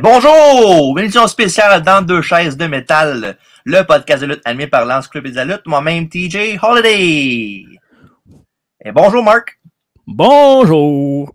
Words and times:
Bonjour! 0.00 0.96
Une 0.98 1.04
édition 1.04 1.26
spéciale 1.26 1.82
dans 1.82 2.02
deux 2.04 2.22
chaises 2.22 2.56
de 2.56 2.66
métal, 2.66 3.36
le 3.64 3.82
podcast 3.82 4.22
de 4.22 4.28
lutte 4.28 4.42
animé 4.44 4.66
par 4.66 4.84
l'Encyclopédie 4.84 5.32
de 5.32 5.38
la 5.38 5.44
lutte, 5.44 5.66
moi-même 5.66 6.08
TJ 6.08 6.58
Holiday. 6.62 7.64
Et 8.84 8.92
bonjour 8.92 9.22
Marc, 9.24 9.58
Bonjour! 10.06 11.34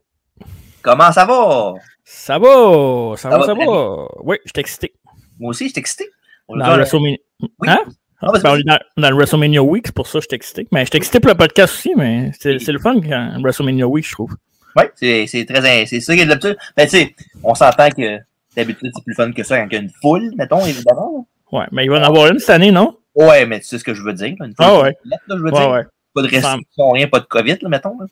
comment 0.82 1.12
ça 1.12 1.26
va? 1.26 1.74
Ça 2.06 2.38
va, 2.40 3.14
ça, 3.18 3.24
Ça 3.24 3.30
va, 3.30 3.38
va 3.40 3.46
ça 3.46 3.54
va. 3.54 4.08
Oui, 4.24 4.38
je 4.46 4.52
suis 4.54 4.60
excité. 4.60 4.94
Moi 5.40 5.50
aussi, 5.50 5.66
je 5.66 5.72
suis 5.72 5.80
excité. 5.80 6.10
On 6.48 6.56
Dans 6.58 6.68
le 6.68 6.74
WrestleMania. 6.84 7.18
Oui. 7.42 7.70
Hein? 7.70 7.80
Ah, 8.22 8.28
Ben, 8.34 8.52
on 8.52 8.56
est 8.56 8.64
dans, 8.64 8.80
dans 8.98 9.10
le 9.10 9.16
WrestleMania 9.16 9.62
Week, 9.62 9.88
c'est 9.88 9.96
pour 9.96 10.08
ça 10.08 10.20
que 10.20 10.24
je 10.24 10.28
suis 10.30 10.36
excité. 10.36 10.68
Mais 10.72 10.82
je 10.86 10.92
suis 10.92 10.98
excité 10.98 11.20
pour 11.20 11.30
le 11.32 11.38
podcast 11.38 11.74
aussi, 11.74 11.94
mais 11.96 12.32
c'est 12.40 12.68
le 12.68 12.80
fun 12.80 13.02
quand 13.02 13.42
WrestleMania 13.42 13.88
Week, 13.88 14.08
je 14.08 14.14
trouve. 14.14 14.36
Ouais, 14.76 14.92
c'est 14.96 15.46
très, 15.48 15.86
c'est 15.86 16.00
ça 16.00 16.16
qui 16.16 16.22
est 16.22 16.26
d'habitude. 16.26 16.58
Ben, 16.78 16.86
tu 16.86 16.98
sais, 16.98 17.16
on 17.44 17.54
s'entend 17.56 17.90
que 17.90 18.20
d'habitude, 18.56 18.92
c'est 18.96 19.04
plus 19.04 19.14
fun 19.16 19.32
que 19.32 19.44
ça 19.44 19.60
quand 19.60 19.68
il 19.70 19.74
y 19.74 19.78
a 19.78 19.82
une 19.82 19.92
foule, 20.02 20.32
mettons, 20.36 20.66
évidemment. 20.66 21.28
Ouais, 21.52 21.66
mais 21.72 21.86
il 21.86 21.90
va 21.92 22.00
en 22.00 22.04
avoir 22.04 22.28
une 22.28 22.40
cette 22.40 22.50
année, 22.52 22.72
non? 22.72 22.98
Ouais, 23.16 23.46
mais 23.46 23.60
tu 23.60 23.66
sais 23.68 23.78
ce 23.80 23.84
que 23.84 23.94
je 23.94 24.02
veux 24.04 24.14
dire. 24.14 24.36
Une 24.40 24.54
foule 24.56 24.56
Ah 24.60 24.82
ouais. 24.82 24.94
complète, 25.04 25.20
là, 25.28 25.36
je 25.38 25.42
veux 25.42 25.52
Ouais, 25.52 25.60
dire. 25.60 25.70
ouais. 25.70 25.84
Pas 26.16 26.22
de 26.22 26.28
restrictions, 26.28 26.92
rien, 26.92 27.08
pas 27.08 27.20
de 27.20 27.26
COVID, 27.26 27.58
là, 27.62 27.70
mettons. 27.70 27.98
là. 28.00 28.06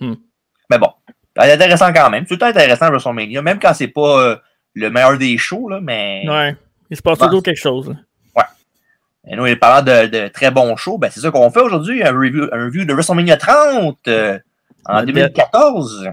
Hmm. 0.00 0.14
Mais 0.70 0.78
bon, 0.78 0.88
c'est 1.36 1.52
intéressant 1.52 1.92
quand 1.92 2.10
même. 2.10 2.24
C'est 2.24 2.28
tout 2.28 2.34
le 2.34 2.52
temps 2.52 2.58
intéressant 2.58 2.88
WrestleMania, 2.90 3.42
même 3.42 3.58
quand 3.58 3.74
c'est 3.74 3.88
pas 3.88 4.20
euh, 4.22 4.36
le 4.74 4.90
meilleur 4.90 5.16
des 5.18 5.36
shows, 5.38 5.68
là, 5.68 5.80
mais. 5.80 6.24
Ouais. 6.28 6.56
Il 6.90 6.96
se 6.96 7.02
passe 7.02 7.18
Ouais. 7.20 7.26
toujours 7.26 7.42
quelque 7.42 7.60
chose. 7.60 7.88
là. 7.90 7.94
Et 9.30 9.36
nous, 9.36 9.44
parlant 9.56 9.82
de, 9.82 10.06
de 10.06 10.28
très 10.28 10.50
bons 10.50 10.74
shows, 10.76 10.96
ben, 10.96 11.10
c'est 11.10 11.20
ça 11.20 11.30
qu'on 11.30 11.50
fait 11.50 11.60
aujourd'hui, 11.60 12.02
un 12.02 12.12
review, 12.12 12.44
un 12.50 12.64
review 12.64 12.86
de 12.86 12.94
WrestleMania 12.94 13.36
30 13.36 13.98
euh, 14.08 14.38
en 14.86 15.00
Ouais, 15.00 15.06
2014, 15.06 16.08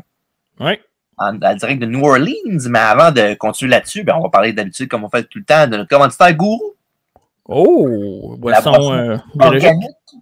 Ouais. 0.59 0.81
En, 1.17 1.39
en 1.41 1.55
direct 1.55 1.81
de 1.81 1.85
New 1.85 2.03
Orleans. 2.05 2.67
Mais 2.69 2.79
avant 2.79 3.11
de 3.11 3.33
continuer 3.35 3.71
là-dessus, 3.71 4.03
ben, 4.03 4.15
on 4.17 4.23
va 4.23 4.29
parler 4.29 4.53
d'habitude, 4.53 4.87
comme 4.89 5.03
on 5.03 5.09
fait 5.09 5.23
tout 5.23 5.39
le 5.39 5.45
temps, 5.45 5.67
de 5.67 5.77
notre 5.77 5.89
commanditaire 5.89 6.33
gourou, 6.35 6.73
Oh! 7.47 8.35
Boisson 8.39 8.91
euh, 8.91 9.17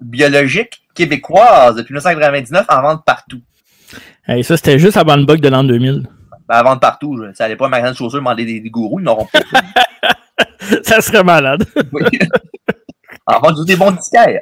biologique. 0.01 0.81
québécoise, 0.93 1.75
depuis 1.75 1.93
1999, 1.93 2.65
en 2.69 2.81
vente 2.81 3.05
partout. 3.05 3.39
Hey, 4.27 4.43
ça, 4.43 4.57
c'était 4.57 4.77
juste 4.77 4.97
avant 4.97 5.15
le 5.15 5.23
bug 5.25 5.39
de 5.39 5.47
l'an 5.49 5.63
2000. 5.63 6.07
Ben, 6.49 6.59
en 6.59 6.63
vente 6.63 6.81
partout, 6.81 7.17
je- 7.17 7.33
ça 7.33 7.45
allait 7.45 7.55
pas 7.55 7.67
à 7.67 7.69
magasin 7.69 7.91
de 7.91 7.95
chaussures 7.97 8.19
demander 8.19 8.43
des, 8.45 8.59
des 8.59 8.69
gourous, 8.69 8.99
ils 8.99 9.03
n'auront 9.05 9.25
pas. 9.31 9.39
ça 10.83 10.99
serait 11.01 11.23
malade. 11.23 11.65
Oui. 11.93 12.03
en 13.25 13.39
vente 13.39 13.65
des 13.65 13.75
bons 13.77 13.91
disquaires. 13.91 14.41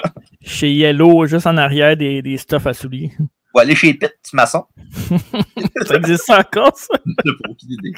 Chez 0.42 0.72
Yellow, 0.72 1.26
juste 1.26 1.46
en 1.46 1.56
arrière 1.58 1.96
des, 1.96 2.22
des 2.22 2.36
stuffs 2.38 2.66
à 2.66 2.72
souliers. 2.72 3.12
Ou 3.54 3.58
aller 3.58 3.74
chez 3.74 3.94
Pitt, 3.94 4.14
maçon. 4.32 4.64
ça 5.86 5.94
existe 5.96 6.24
ça 6.24 6.38
encore, 6.40 6.76
ça? 6.76 6.94
J'ai 7.04 7.32
pas 7.32 7.50
aucune 7.50 7.70
idée. 7.72 7.92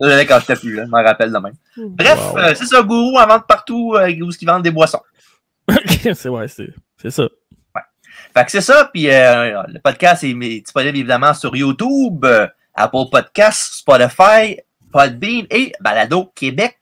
Ça, 0.00 0.24
quand 0.24 0.40
j'étais 0.40 0.56
plus 0.56 0.74
là, 0.74 0.84
je 0.86 0.90
m'en 0.90 1.02
rappelle 1.02 1.32
de 1.32 1.38
même. 1.38 1.54
Bref, 1.76 2.18
Wow. 2.32 2.38
euh, 2.38 2.54
c'est 2.54 2.66
ça, 2.66 2.82
gourou 2.82 3.18
en 3.18 3.26
vente 3.26 3.46
partout 3.46 3.94
euh, 3.96 4.08
où 4.10 4.30
ils 4.40 4.46
vendent 4.46 4.62
des 4.62 4.70
boissons. 4.70 5.02
c'est 6.14 6.28
ouais, 6.28 6.48
c'est 6.48 6.70
c'est 7.00 7.10
ça. 7.10 7.28
Fait 8.36 8.44
que 8.44 8.50
c'est 8.50 8.60
ça, 8.60 8.90
puis 8.92 9.08
euh, 9.10 9.62
le 9.68 9.78
podcast 9.80 10.22
est 10.24 10.34
disponible 10.34 10.96
évidemment 10.98 11.34
sur 11.34 11.54
YouTube, 11.56 12.24
euh, 12.24 12.46
Apple 12.74 13.04
Podcasts, 13.10 13.74
Spotify, 13.74 14.58
Podbean 14.92 15.46
et 15.50 15.72
Balado 15.80 16.30
Québec. 16.34 16.78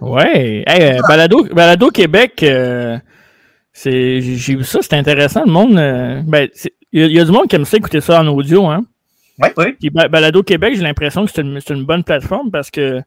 Ouais. 0.00 0.64
Hey, 0.66 0.96
euh, 0.96 1.00
Balado, 1.08 1.44
Balado 1.44 1.90
Québec, 1.90 2.42
euh, 2.42 2.98
c'est, 3.72 4.20
j'ai 4.20 4.56
vu 4.56 4.64
ça, 4.64 4.80
c'est 4.82 4.94
intéressant. 4.94 5.44
Le 5.44 5.52
monde, 5.52 5.78
euh, 5.78 6.22
ben, 6.26 6.48
il 6.92 7.00
y, 7.00 7.04
a- 7.04 7.06
il 7.06 7.12
y 7.12 7.20
a 7.20 7.24
du 7.24 7.32
monde 7.32 7.46
qui 7.48 7.56
aime 7.56 7.64
ça 7.64 7.76
écouter 7.76 8.00
ça 8.00 8.20
en 8.20 8.26
audio, 8.28 8.66
hein. 8.66 8.84
Oui, 9.40 9.48
oui. 9.56 9.72
Puis 9.78 9.90
Ba- 9.90 10.08
Balado 10.08 10.42
Québec, 10.42 10.74
j'ai 10.76 10.82
l'impression 10.82 11.24
que 11.24 11.30
c'est 11.30 11.42
une, 11.42 11.84
bonne 11.84 12.02
plateforme 12.02 12.50
parce 12.50 12.70
que 12.70 13.00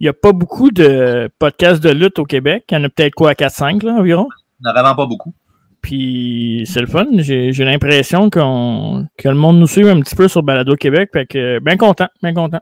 il 0.00 0.04
n'y 0.04 0.08
a 0.08 0.12
pas 0.12 0.32
beaucoup 0.32 0.70
de 0.70 1.30
podcasts 1.38 1.82
de 1.82 1.90
lutte 1.90 2.18
au 2.18 2.24
Québec. 2.24 2.64
Il 2.70 2.74
y 2.74 2.76
en 2.78 2.84
a 2.84 2.88
peut-être 2.88 3.14
quoi, 3.14 3.32
4-5 3.34 3.84
là, 3.84 3.92
environ? 3.92 4.28
Il 4.60 4.64
n'y 4.64 4.70
en 4.70 4.74
a 4.74 4.80
vraiment 4.80 4.94
pas 4.96 5.06
beaucoup. 5.06 5.34
Puis 5.82 6.64
c'est 6.66 6.80
le 6.80 6.86
fun. 6.86 7.06
J'ai, 7.18 7.52
l'impression 7.52 8.30
qu'on, 8.30 9.06
que 9.18 9.28
le 9.28 9.34
monde 9.34 9.58
nous 9.60 9.66
suit 9.66 9.88
un 9.88 10.00
petit 10.00 10.16
peu 10.16 10.28
sur 10.28 10.42
Balado 10.42 10.74
Québec. 10.76 11.10
Fait 11.12 11.26
que 11.26 11.58
bien 11.60 11.76
content, 11.76 12.08
bien 12.22 12.32
content. 12.32 12.60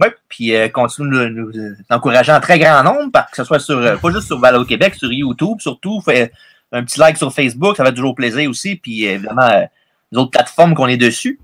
Oui, 0.00 0.06
puis 0.28 0.54
euh, 0.54 0.68
continue 0.68 1.10
de 1.10 1.28
nous 1.28 1.48
euh, 1.50 1.74
d'encourager 1.90 2.32
en 2.32 2.40
très 2.40 2.58
grand 2.58 2.82
nombre, 2.82 3.10
parce 3.12 3.30
que 3.30 3.36
ce 3.36 3.44
soit 3.44 3.58
sur, 3.58 3.76
euh, 3.78 3.96
pas 3.96 4.10
juste 4.12 4.28
sur 4.28 4.38
Balado 4.38 4.64
Québec, 4.64 4.94
sur 4.94 5.12
YouTube, 5.12 5.58
surtout. 5.58 6.00
Fait 6.00 6.32
un 6.72 6.84
petit 6.84 6.98
like 7.00 7.16
sur 7.18 7.32
Facebook, 7.32 7.76
ça 7.76 7.84
fait 7.84 7.92
toujours 7.92 8.14
plaisir 8.14 8.48
aussi. 8.48 8.76
Puis 8.76 9.04
évidemment, 9.04 9.50
les 10.12 10.18
autres 10.18 10.30
plateformes 10.30 10.74
qu'on 10.74 10.88
est 10.88 10.96
dessus. 10.96 11.38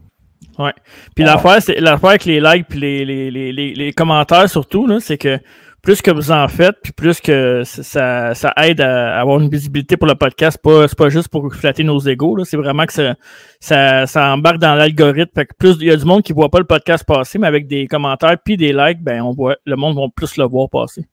Puis 1.15 1.25
Ah. 1.25 1.35
l'affaire, 1.35 1.61
c'est 1.63 1.81
l'affaire 1.81 2.11
avec 2.11 2.25
les 2.25 2.41
likes 2.41 2.67
puis 2.69 2.81
les, 2.81 3.05
les, 3.05 3.31
les, 3.31 3.53
les, 3.53 3.75
les 3.75 3.93
commentaires 3.93 4.49
surtout, 4.49 4.87
là, 4.87 5.01
c'est 5.01 5.19
que 5.19 5.39
plus 5.83 6.03
que 6.03 6.11
vous 6.11 6.33
en 6.33 6.49
faites, 6.49 6.75
puis 6.83 6.93
plus 6.93 7.21
que 7.21 7.63
ça, 7.65 8.35
ça 8.35 8.53
aide 8.57 8.81
à 8.81 9.21
avoir 9.21 9.39
une 9.39 9.49
visibilité 9.49 9.97
pour 9.97 10.09
le 10.09 10.17
podcast. 10.17 10.59
Pas, 10.61 10.89
c'est 10.89 10.99
pas 10.99 11.11
juste 11.11 11.29
pour 11.29 11.55
flatter 11.55 11.85
nos 11.85 12.01
égaux, 12.01 12.35
là, 12.35 12.45
c'est 12.45 12.57
vraiment 12.57 12.87
que 12.87 12.93
ça, 12.93 13.15
ça, 13.61 14.07
ça 14.07 14.33
embarque 14.33 14.59
dans 14.59 14.75
l'algorithme. 14.75 15.31
Fait 15.35 15.47
que 15.47 15.55
plus 15.57 15.77
il 15.81 15.87
y 15.87 15.91
a 15.93 15.97
du 15.97 16.05
monde 16.05 16.23
qui 16.23 16.33
voit 16.33 16.49
pas 16.49 16.59
le 16.59 16.65
podcast 16.65 17.05
passer, 17.05 17.39
mais 17.39 17.47
avec 17.47 17.69
des 17.69 17.87
commentaires 17.87 18.37
puis 18.45 18.57
des 18.57 18.73
likes, 18.73 19.01
ben 19.03 19.23
on 19.23 19.31
voit 19.33 19.57
le 19.65 19.77
monde 19.77 19.95
va 19.97 20.07
plus 20.15 20.37
le 20.39 20.45
voir 20.45 20.69
passer. 20.69 21.07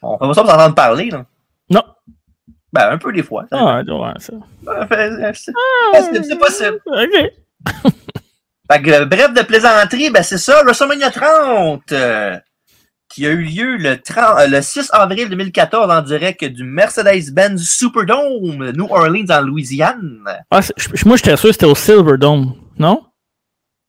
On 0.00 0.16
fait 0.18 0.26
pas 0.26 0.34
ça 0.34 0.42
pour 0.42 0.50
s'entendre 0.52 0.74
parler, 0.74 1.10
là. 1.10 1.26
Non. 1.70 1.82
Ben, 2.72 2.90
un 2.90 2.98
peu 2.98 3.12
des 3.12 3.22
fois. 3.22 3.46
Ah, 3.50 3.82
ouais, 3.82 4.12
ça. 4.18 4.34
C'est 6.22 6.38
possible. 6.38 6.80
OK. 6.86 7.92
Fait 8.70 8.82
que, 8.82 8.90
euh, 8.90 9.04
bref 9.06 9.32
de 9.32 9.40
plaisanterie, 9.42 10.10
ben 10.10 10.22
c'est 10.22 10.36
ça, 10.36 10.62
WrestleMania 10.62 11.10
30, 11.10 11.90
euh, 11.92 12.36
qui 13.08 13.26
a 13.26 13.30
eu 13.30 13.42
lieu 13.42 13.76
le, 13.78 13.98
30, 13.98 14.40
euh, 14.40 14.46
le 14.46 14.60
6 14.60 14.90
avril 14.92 15.30
2014 15.30 15.90
en 15.90 16.02
direct 16.02 16.44
du 16.44 16.64
Mercedes-Benz 16.64 17.66
Superdome, 17.66 18.72
New 18.72 18.86
Orleans, 18.90 19.24
en 19.30 19.40
Louisiane. 19.40 20.22
Ah, 20.50 20.60
moi, 21.06 21.16
j'étais 21.16 21.36
sûr 21.38 21.48
que 21.48 21.52
c'était 21.52 21.64
au 21.64 21.74
Silverdome, 21.74 22.54
non? 22.78 23.02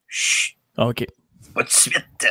Chut, 0.07 0.55
OK. 0.77 1.05
pas 1.53 1.63
de 1.63 1.69
suite. 1.69 2.27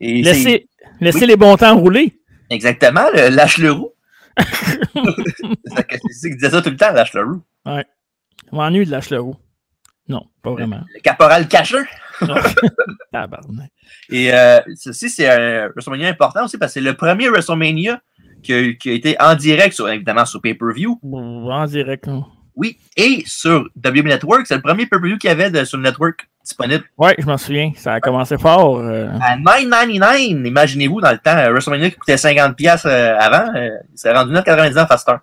Et 0.00 0.22
Laissez, 0.22 0.68
laissez 1.00 1.26
les 1.26 1.36
bons 1.36 1.56
temps 1.56 1.78
rouler. 1.78 2.18
exactement, 2.50 3.06
le 3.14 3.28
lâche 3.28 3.58
le 3.58 3.70
roux. 3.70 3.92
C'est 4.38 6.28
qu'il 6.28 6.34
disait 6.36 6.50
ça 6.50 6.62
tout 6.62 6.70
le 6.70 6.76
temps, 6.76 6.92
lâche 6.92 7.12
le 7.14 7.22
roux. 7.24 7.42
Je 8.50 8.56
m'ennuie 8.56 8.86
de 8.86 8.90
lâche 8.90 9.10
le 9.10 9.20
roux. 9.20 9.36
Non, 10.08 10.24
pas 10.42 10.52
vraiment. 10.52 10.82
Le 10.94 11.00
caporal 11.00 11.48
cacheux. 11.48 11.84
Et 14.08 14.32
euh, 14.32 14.60
ceci, 14.76 15.10
c'est 15.10 15.28
un 15.28 15.68
WrestleMania 15.68 16.08
important 16.08 16.44
aussi 16.44 16.58
parce 16.58 16.72
que 16.72 16.80
c'est 16.80 16.84
le 16.84 16.94
premier 16.94 17.28
WrestleMania 17.28 18.00
qui 18.42 18.54
a, 18.54 18.72
qui 18.74 18.90
a 18.90 18.92
été 18.92 19.16
en 19.20 19.34
direct, 19.34 19.74
sur, 19.74 19.88
évidemment, 19.88 20.24
sur 20.24 20.40
pay-per-view. 20.40 20.98
En 21.02 21.66
direct, 21.66 22.06
là. 22.06 22.24
Oui, 22.54 22.78
et 22.96 23.22
sur 23.26 23.68
WB 23.76 24.06
Network, 24.06 24.46
c'est 24.46 24.54
le 24.54 24.62
premier 24.62 24.86
pay-per-view 24.86 25.18
qu'il 25.18 25.28
y 25.28 25.32
avait 25.32 25.50
de- 25.50 25.64
sur 25.64 25.76
le 25.76 25.82
network 25.84 26.28
disponible 26.46 26.84
Ouais, 26.96 27.14
je 27.18 27.26
m'en 27.26 27.36
souviens. 27.36 27.72
Ça 27.76 27.94
a 27.94 28.00
commencé 28.00 28.38
fort. 28.38 28.78
euh, 28.78 29.08
à 29.20 29.36
9,99. 29.36 30.46
Imaginez-vous, 30.46 31.00
dans 31.00 31.10
le 31.10 31.18
temps, 31.18 31.36
euh, 31.36 31.50
WrestleMania 31.50 31.90
qui 31.90 31.96
coûtait 31.96 32.14
50$ 32.16 32.54
piastres, 32.54 32.86
euh, 32.88 33.18
avant, 33.18 33.52
c'est 33.94 34.12
rendu 34.12 34.32
9,99$ 34.32 34.86
à 34.88 34.96
cette 34.96 35.08
heure. 35.08 35.20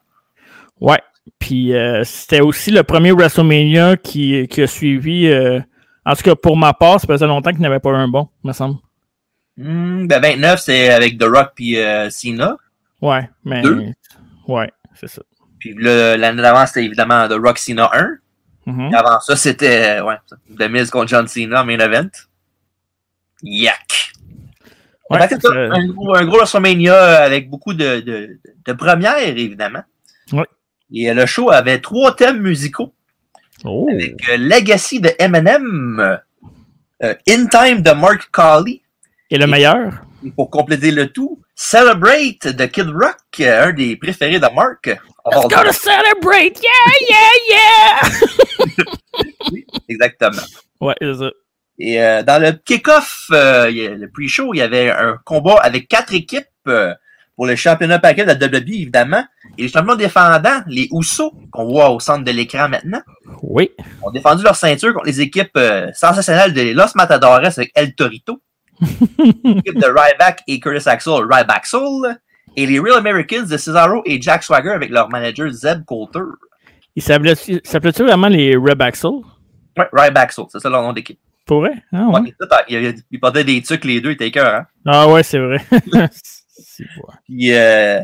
Ouais. 0.80 1.00
Puis 1.40 1.74
euh, 1.74 2.04
c'était 2.04 2.42
aussi 2.42 2.70
le 2.72 2.84
premier 2.84 3.12
WrestleMania 3.12 3.96
qui, 3.98 4.48
qui 4.50 4.62
a 4.62 4.68
suivi. 4.68 5.28
euh, 5.28 5.60
en 6.06 6.16
tout 6.16 6.24
cas, 6.24 6.36
pour 6.36 6.58
ma 6.58 6.74
part, 6.74 7.00
ça 7.00 7.08
faisait 7.08 7.26
longtemps 7.28 7.52
qu'il 7.52 7.62
n'y 7.62 7.66
avait 7.66 7.80
pas 7.80 7.92
un 7.92 8.08
bon, 8.10 8.28
me 8.44 8.52
semble. 8.52 8.76
Hmm, 9.56 10.06
ben 10.08 10.22
29, 10.22 10.60
c'est 10.60 10.90
avec 10.92 11.18
The 11.18 11.24
Rock 11.24 11.52
puis 11.56 11.78
Cena. 12.10 12.58
Ouais, 13.02 13.30
mais. 13.46 13.62
Deux? 13.62 13.86
Ouais, 14.48 14.70
c'est 14.96 15.08
ça. 15.08 15.22
Puis 15.60 15.74
l'année 15.80 16.42
d'avant, 16.42 16.66
c'était 16.66 16.84
évidemment 16.84 17.26
The 17.30 17.38
Rock 17.42 17.58
Cena 17.58 17.90
1. 17.94 18.18
Mhm. 18.66 18.94
Avant 18.94 19.20
ça, 19.20 19.36
c'était 19.36 20.00
euh, 20.00 20.04
ouais, 20.06 20.16
The 20.58 20.70
Miz 20.70 20.90
contre 20.90 21.10
John 21.10 21.28
Cena 21.28 21.62
en 21.62 21.66
main 21.66 21.80
event. 21.80 22.10
Yak! 23.42 24.14
Ouais, 25.10 25.20
un, 25.22 25.88
gros, 25.88 26.16
un 26.16 26.26
gros 26.26 26.38
WrestleMania 26.38 27.24
avec 27.24 27.50
beaucoup 27.50 27.74
de, 27.74 28.00
de, 28.00 28.40
de 28.66 28.74
premières, 28.74 29.20
évidemment. 29.20 29.84
Ouais. 30.32 30.46
Et 30.94 31.10
euh, 31.10 31.14
le 31.14 31.26
show 31.26 31.52
avait 31.52 31.80
trois 31.80 32.16
thèmes 32.16 32.40
musicaux. 32.40 32.94
Oh. 33.66 33.88
Avec 33.92 34.16
euh, 34.30 34.38
Legacy 34.38 35.02
de 35.02 35.12
Eminem, 35.20 36.18
euh, 37.04 37.14
In 37.28 37.48
Time 37.48 37.82
de 37.82 37.92
Mark 37.92 38.30
Colley, 38.32 38.82
Et 39.30 39.38
le 39.38 39.46
meilleur? 39.48 39.92
Pour 40.32 40.50
compléter 40.50 40.92
le 40.92 41.12
tout, 41.12 41.42
Celebrate 41.56 42.48
de 42.48 42.66
Kid 42.66 42.88
Rock, 42.90 43.40
un 43.40 43.74
des 43.74 43.96
préférés 43.96 44.40
de 44.40 44.48
Mark. 44.54 44.86
Let's 44.88 45.44
go 45.44 45.64
to 45.64 45.72
celebrate! 45.72 46.60
Yeah, 46.62 47.10
yeah, 47.10 47.30
yeah! 47.50 48.10
Oui, 49.52 49.66
exactement. 49.88 50.42
Ouais, 50.82 50.96
c'est 51.00 51.14
ça. 51.16 51.30
Et 51.80 52.02
euh, 52.02 52.24
dans 52.24 52.42
le 52.42 52.52
kick-off, 52.54 53.28
euh, 53.32 53.70
le 53.70 54.08
pre-show, 54.08 54.54
il 54.54 54.58
y 54.58 54.62
avait 54.62 54.90
un 54.90 55.18
combat 55.26 55.60
avec 55.62 55.88
quatre 55.88 56.14
équipes 56.14 56.46
euh, 56.68 56.94
pour 57.36 57.46
le 57.48 57.56
championnat 57.56 58.00
paquet 58.00 58.26
de 58.26 58.32
la 58.32 58.36
WWE, 58.36 58.70
évidemment. 58.70 59.24
Et 59.58 59.64
les 59.64 59.68
champions 59.70 59.96
défendants, 59.96 60.62
les 60.68 60.88
Usos, 60.92 61.34
qu'on 61.52 61.66
voit 61.66 61.90
au 61.90 62.00
centre 62.00 62.24
de 62.24 62.32
l'écran 62.32 62.70
maintenant, 62.70 63.02
Oui. 63.42 63.72
ont 64.02 64.12
défendu 64.12 64.44
leur 64.44 64.56
ceinture 64.56 64.94
contre 64.94 65.06
les 65.08 65.22
équipes 65.22 65.58
euh, 65.58 65.92
sensationnelles 65.94 66.54
de 66.54 66.74
Los 66.74 66.94
Matadores 66.96 67.46
avec 67.58 67.72
El 67.76 67.96
Torito. 67.96 68.40
L'équipe 69.44 69.80
de 69.80 69.88
Ryback 69.88 70.42
et 70.48 70.60
Curtis 70.60 70.90
Axel, 70.90 71.24
Ryback 71.30 71.66
Soul. 71.66 72.18
Et 72.56 72.68
les 72.68 72.80
Real 72.80 72.98
Americans 72.98 73.48
de 73.48 73.58
Cesaro 73.58 74.04
et 74.06 74.22
Jack 74.22 74.44
Swagger 74.44 74.72
avec 74.72 74.92
leur 74.92 75.10
manager 75.10 75.50
Zeb 75.50 75.86
Coulter. 75.86 76.20
Ils 76.96 77.02
s'appelaient-tu 77.02 78.04
vraiment 78.04 78.28
les 78.28 78.56
Ryback 78.56 78.96
Soul? 78.96 79.24
Ouais, 79.78 79.88
Ryback 79.92 80.32
Soul, 80.32 80.46
c'est 80.52 80.60
ça 80.60 80.70
leur 80.70 80.84
nom 80.84 80.94
d'équipe. 80.94 81.20
Pour 81.46 81.62
vrai? 81.62 81.74
Ah, 81.92 82.08
ouais. 82.08 82.22
Ouais, 82.22 82.34
ils, 82.70 82.96
ils 83.12 83.20
portaient 83.20 83.44
des 83.44 83.62
trucs 83.62 83.84
les 83.86 84.00
deux, 84.00 84.14
cœur, 84.16 84.54
hein? 84.54 84.66
Ah 84.86 85.08
ouais, 85.08 85.24
c'est 85.24 85.40
vrai. 85.40 85.58
C'est 86.56 86.84
vrai. 86.84 87.18
Puis, 87.26 87.52
euh, 87.52 88.00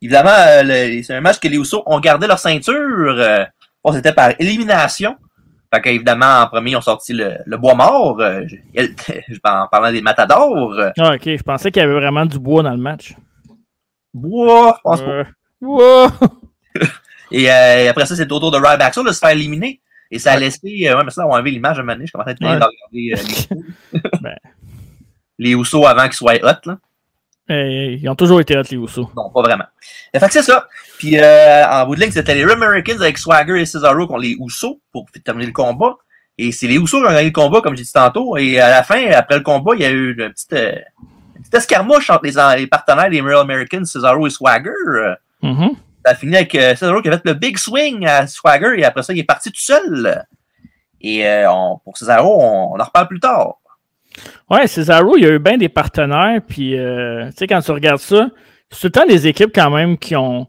évidemment, 0.00 0.30
euh, 0.30 1.02
c'est 1.02 1.14
un 1.14 1.20
match 1.20 1.38
que 1.38 1.48
les 1.48 1.58
Usos 1.58 1.82
ont 1.86 2.00
gardé 2.00 2.26
leur 2.26 2.38
ceinture. 2.38 2.74
Euh, 3.18 3.44
bon, 3.84 3.92
c'était 3.92 4.12
par 4.12 4.32
élimination. 4.38 5.16
Fait 5.72 5.80
qu'évidemment, 5.80 6.42
en 6.42 6.46
premier, 6.48 6.72
ils 6.72 6.76
ont 6.76 6.80
sorti 6.82 7.12
le, 7.14 7.36
le 7.46 7.56
bois 7.56 7.74
mort. 7.74 8.20
Euh, 8.20 8.42
je- 8.46 8.56
en 9.44 9.66
parlant 9.68 9.90
des 9.90 10.02
matadors. 10.02 10.74
Ah, 10.98 11.14
ok, 11.14 11.22
je 11.24 11.42
pensais 11.42 11.70
qu'il 11.70 11.80
y 11.80 11.84
avait 11.84 11.94
vraiment 11.94 12.26
du 12.26 12.38
bois 12.38 12.62
dans 12.62 12.72
le 12.72 12.76
match. 12.76 13.14
bois, 14.12 14.74
je 14.78 14.82
pense 14.82 15.00
pas. 15.00 15.10
Euh, 15.10 15.24
wow! 15.62 16.08
Et 17.30 17.50
euh, 17.50 17.88
après 17.90 18.04
ça, 18.04 18.14
c'est 18.14 18.30
au 18.30 18.38
tour 18.38 18.50
de 18.50 18.58
Ryback 18.58 18.92
Soul 18.92 19.06
de 19.06 19.12
se 19.12 19.18
faire 19.18 19.30
éliminer. 19.30 19.80
Et 20.10 20.18
ça 20.18 20.32
a 20.32 20.34
Ouais. 20.34 20.40
laissé. 20.40 20.60
ouais, 20.64 21.04
mais 21.04 21.10
ça, 21.10 21.26
on 21.26 21.30
a 21.32 21.36
enlevé 21.36 21.50
l'image 21.52 21.78
à 21.78 21.80
un 21.80 21.84
moment 21.84 21.94
donné. 21.94 22.06
Je 22.06 22.12
commençais 22.12 22.30
à 22.30 22.32
être 22.32 22.40
Ouais. 22.42 22.58
de 22.58 23.14
regarder 23.14 23.48
les. 23.92 24.00
Ben. 24.20 24.36
les 25.38 25.50
Usos 25.52 25.86
avant 25.86 26.02
qu'ils 26.04 26.12
soient 26.12 26.34
hot. 26.42 26.66
Là. 26.68 26.78
Ils 27.48 28.08
ont 28.08 28.14
toujours 28.14 28.40
été 28.40 28.56
hot, 28.56 28.62
les 28.70 28.76
Usos. 28.76 29.10
Non, 29.16 29.30
pas 29.30 29.42
vraiment. 29.42 29.64
Euh, 30.14 30.18
Fait 30.20 30.26
que 30.26 30.32
c'est 30.32 30.42
ça. 30.42 30.66
Puis 30.98 31.18
euh, 31.18 31.66
en 31.66 31.84
bout 31.86 31.96
de 31.96 32.00
ligne, 32.00 32.10
c'était 32.12 32.34
les 32.34 32.44
Real 32.44 32.62
Americans 32.62 33.00
avec 33.00 33.18
Swagger 33.18 33.60
et 33.60 33.66
Cesaro 33.66 34.06
contre 34.06 34.20
les 34.20 34.36
Usos 34.40 34.80
pour 34.92 35.06
terminer 35.24 35.46
le 35.46 35.52
combat. 35.52 35.96
Et 36.38 36.50
c'est 36.52 36.66
les 36.66 36.76
Usos 36.76 37.00
qui 37.00 37.06
ont 37.06 37.10
gagné 37.10 37.26
le 37.26 37.30
combat, 37.32 37.60
comme 37.60 37.76
j'ai 37.76 37.82
dit 37.82 37.92
tantôt. 37.92 38.36
Et 38.38 38.58
à 38.58 38.70
la 38.70 38.82
fin, 38.82 39.04
après 39.10 39.36
le 39.36 39.42
combat, 39.42 39.72
il 39.74 39.82
y 39.82 39.84
a 39.84 39.90
eu 39.90 40.12
une 40.12 40.30
petite, 40.30 40.52
euh, 40.54 40.72
une 41.36 41.40
petite 41.42 41.54
escarmouche 41.54 42.08
entre 42.10 42.24
les, 42.24 42.60
les 42.60 42.66
partenaires 42.66 43.10
des 43.10 43.20
Real 43.20 43.40
Americans, 43.40 43.84
Cesaro 43.84 44.26
et 44.26 44.30
Swagger. 44.30 44.70
Mhm. 45.42 45.72
Ça 46.04 46.12
a 46.12 46.14
fini 46.14 46.36
avec 46.36 46.54
euh, 46.54 46.74
Cesaro 46.74 47.02
qui 47.02 47.08
a 47.08 47.12
fait 47.12 47.22
le 47.26 47.34
big 47.34 47.58
swing 47.58 48.06
à 48.06 48.26
Swagger 48.26 48.74
et 48.78 48.84
après 48.84 49.02
ça, 49.02 49.12
il 49.12 49.18
est 49.18 49.24
parti 49.24 49.50
tout 49.50 49.60
seul. 49.60 50.24
Et 51.00 51.24
on- 51.48 51.78
pour 51.84 51.98
Cesaro, 51.98 52.40
on, 52.40 52.74
on 52.74 52.80
en 52.80 52.84
reparle 52.84 53.08
plus 53.08 53.20
tard. 53.20 53.56
Ouais, 54.50 54.66
Cesaro, 54.66 55.16
il 55.16 55.22
y 55.24 55.26
a 55.26 55.30
eu 55.30 55.38
bien 55.38 55.56
des 55.56 55.68
partenaires, 55.68 56.40
puis 56.46 56.78
euh, 56.78 57.26
tu 57.30 57.36
sais, 57.38 57.46
quand 57.46 57.60
tu 57.60 57.70
regardes 57.70 58.00
ça, 58.00 58.28
c'est 58.70 58.80
tout 58.80 58.86
le 58.86 58.90
temps 58.92 59.06
des 59.06 59.26
équipes 59.26 59.50
quand 59.54 59.70
même 59.70 59.96
qui 59.98 60.14
ont, 60.16 60.44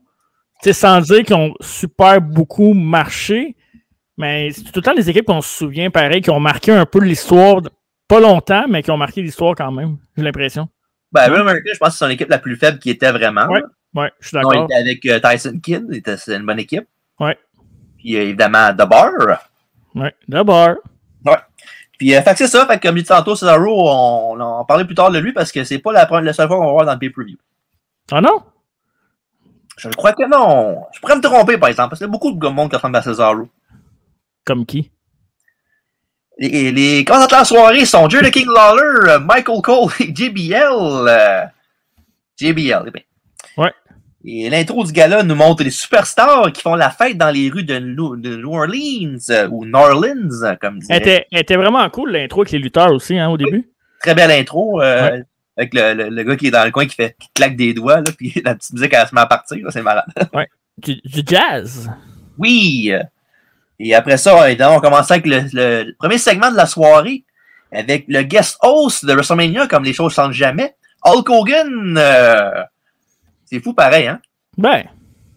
tu 0.61 0.69
sais, 0.69 0.73
sans 0.73 0.99
dire 1.01 1.23
qu'ils 1.23 1.35
ont 1.35 1.53
super 1.61 2.21
beaucoup 2.21 2.73
marché, 2.73 3.55
mais 4.17 4.51
c'est 4.51 4.63
tout 4.63 4.71
le 4.75 4.81
temps 4.81 4.93
des 4.95 5.09
équipes 5.09 5.25
qu'on 5.25 5.41
se 5.41 5.57
souvient, 5.57 5.89
pareil, 5.89 6.21
qui 6.21 6.29
ont 6.29 6.39
marqué 6.39 6.71
un 6.71 6.85
peu 6.85 6.99
l'histoire, 6.99 7.61
pas 8.07 8.19
longtemps, 8.19 8.65
mais 8.69 8.83
qui 8.83 8.91
ont 8.91 8.97
marqué 8.97 9.21
l'histoire 9.21 9.55
quand 9.55 9.71
même, 9.71 9.97
j'ai 10.17 10.23
l'impression. 10.23 10.67
Ben, 11.11 11.29
Real 11.29 11.41
Americans, 11.41 11.73
je 11.73 11.77
pense 11.79 11.89
que 11.89 11.93
c'est 11.97 12.05
son 12.05 12.09
équipe 12.11 12.29
la 12.29 12.39
plus 12.39 12.55
faible 12.55 12.79
qui 12.79 12.89
était 12.89 13.11
vraiment. 13.11 13.45
Ouais. 13.47 13.61
Ouais, 13.95 14.11
je 14.19 14.29
suis 14.29 14.35
d'accord. 14.35 14.65
était 14.65 14.73
avec 14.73 15.05
euh, 15.05 15.19
Tyson 15.19 15.59
Kidd, 15.61 15.85
il 15.91 15.97
était- 15.97 16.17
c'est 16.17 16.35
une 16.35 16.45
bonne 16.45 16.57
équipe. 16.59 16.85
Ouais. 17.19 17.37
Puis 17.99 18.15
euh, 18.17 18.23
évidemment, 18.23 18.71
The 18.73 18.87
Bar. 18.89 19.11
Ouais, 19.93 20.11
d'abord. 20.27 20.77
Puis, 22.03 22.13
euh, 22.15 22.21
fait 22.21 22.31
que 22.31 22.37
c'est 22.39 22.47
ça. 22.47 22.65
Fait 22.65 22.77
que, 22.79 22.85
comme 22.85 22.97
dit 22.97 23.03
tantôt, 23.05 23.33
Cesaro, 23.33 23.89
on, 23.89 24.33
on 24.35 24.39
en 24.41 24.65
parlait 24.65 24.83
plus 24.83 24.93
tard 24.93 25.09
de 25.09 25.19
lui 25.19 25.31
parce 25.31 25.53
que 25.53 25.63
c'est 25.63 25.79
pas 25.79 25.93
la, 25.93 26.05
première- 26.05 26.25
la 26.25 26.33
seule 26.33 26.49
fois 26.49 26.57
qu'on 26.57 26.65
va 26.65 26.71
voir 26.73 26.85
dans 26.85 26.91
le 26.91 26.99
pay-per-view. 26.99 27.37
Ah 28.11 28.19
non? 28.19 28.43
Je 29.77 29.87
crois 29.87 30.11
que 30.11 30.27
non. 30.27 30.83
Je 30.93 30.99
pourrais 30.99 31.15
me 31.15 31.21
tromper, 31.21 31.57
par 31.57 31.69
exemple, 31.69 31.91
parce 31.91 31.99
qu'il 31.99 32.07
y 32.07 32.09
a 32.09 32.11
beaucoup 32.11 32.33
de 32.33 32.47
monde 32.49 32.69
qui 32.69 32.75
ressemble 32.75 32.97
à 32.97 33.01
Cesaro. 33.01 33.47
Comme 34.43 34.65
qui? 34.65 34.91
Les, 36.39 36.73
les 36.73 37.05
commentateurs 37.05 37.39
de 37.39 37.41
la 37.43 37.45
soirée 37.45 37.85
sont 37.85 38.09
Jerry 38.09 38.31
King 38.31 38.47
Lawler, 38.53 39.19
Michael 39.23 39.61
Cole 39.61 39.89
et 40.01 40.13
JBL. 40.13 41.07
euh, 41.07 41.45
JBL, 42.37 42.83
eh 42.87 42.91
bien. 42.91 43.01
Ouais. 44.23 44.31
Et 44.31 44.49
l'intro 44.49 44.83
du 44.85 44.91
gala 44.91 45.23
nous 45.23 45.35
montre 45.35 45.63
les 45.63 45.69
superstars 45.71 46.51
qui 46.53 46.61
font 46.61 46.75
la 46.75 46.89
fête 46.89 47.17
dans 47.17 47.29
les 47.29 47.49
rues 47.49 47.63
de 47.63 47.77
New, 47.79 48.53
Orleans, 48.53 49.17
euh, 49.29 49.47
ou 49.49 49.65
New 49.65 49.75
Orleans, 49.77 50.43
euh, 50.43 50.55
comme 50.61 50.79
Elle 50.89 50.97
était, 50.97 51.27
elle 51.31 51.39
était 51.41 51.55
vraiment 51.57 51.89
cool, 51.89 52.11
l'intro 52.11 52.41
avec 52.41 52.51
les 52.51 52.59
lutteurs 52.59 52.91
aussi, 52.93 53.17
hein, 53.17 53.29
au 53.29 53.37
début. 53.37 53.69
Très 54.01 54.15
belle 54.15 54.31
intro. 54.31 54.81
euh, 54.81 55.21
Avec 55.57 55.73
le, 55.73 55.93
le, 55.93 56.09
le 56.09 56.23
gars 56.23 56.35
qui 56.35 56.47
est 56.47 56.51
dans 56.51 56.63
le 56.65 56.71
coin 56.71 56.85
qui 56.85 56.95
fait 56.95 57.15
qui 57.19 57.27
claque 57.33 57.55
des 57.55 57.73
doigts, 57.73 57.97
là, 57.97 58.11
puis 58.17 58.33
la 58.45 58.55
petite 58.55 58.73
musique 58.73 58.93
elle 58.93 59.07
se 59.07 59.13
met 59.15 59.21
à 59.21 59.25
partir, 59.25 59.57
là, 59.63 59.71
c'est 59.71 59.81
malade. 59.81 60.05
Du, 60.77 60.95
du 61.05 61.21
jazz. 61.25 61.91
Oui! 62.39 62.91
Et 63.79 63.93
après 63.93 64.17
ça, 64.17 64.35
on 64.71 64.79
commence 64.79 65.11
avec 65.11 65.25
le, 65.27 65.41
le 65.53 65.93
premier 65.99 66.17
segment 66.17 66.49
de 66.49 66.55
la 66.57 66.65
soirée 66.65 67.23
avec 67.71 68.05
le 68.07 68.23
guest 68.23 68.57
host 68.61 69.05
de 69.05 69.13
WrestleMania, 69.13 69.67
comme 69.67 69.83
les 69.83 69.93
choses 69.93 70.13
changent 70.15 70.35
jamais. 70.35 70.73
Hulk 71.03 71.29
Hogan! 71.29 71.95
euh, 71.97 72.63
c'est 73.45 73.59
fou 73.59 73.73
pareil, 73.73 74.07
hein? 74.07 74.19
Ben, 74.57 74.83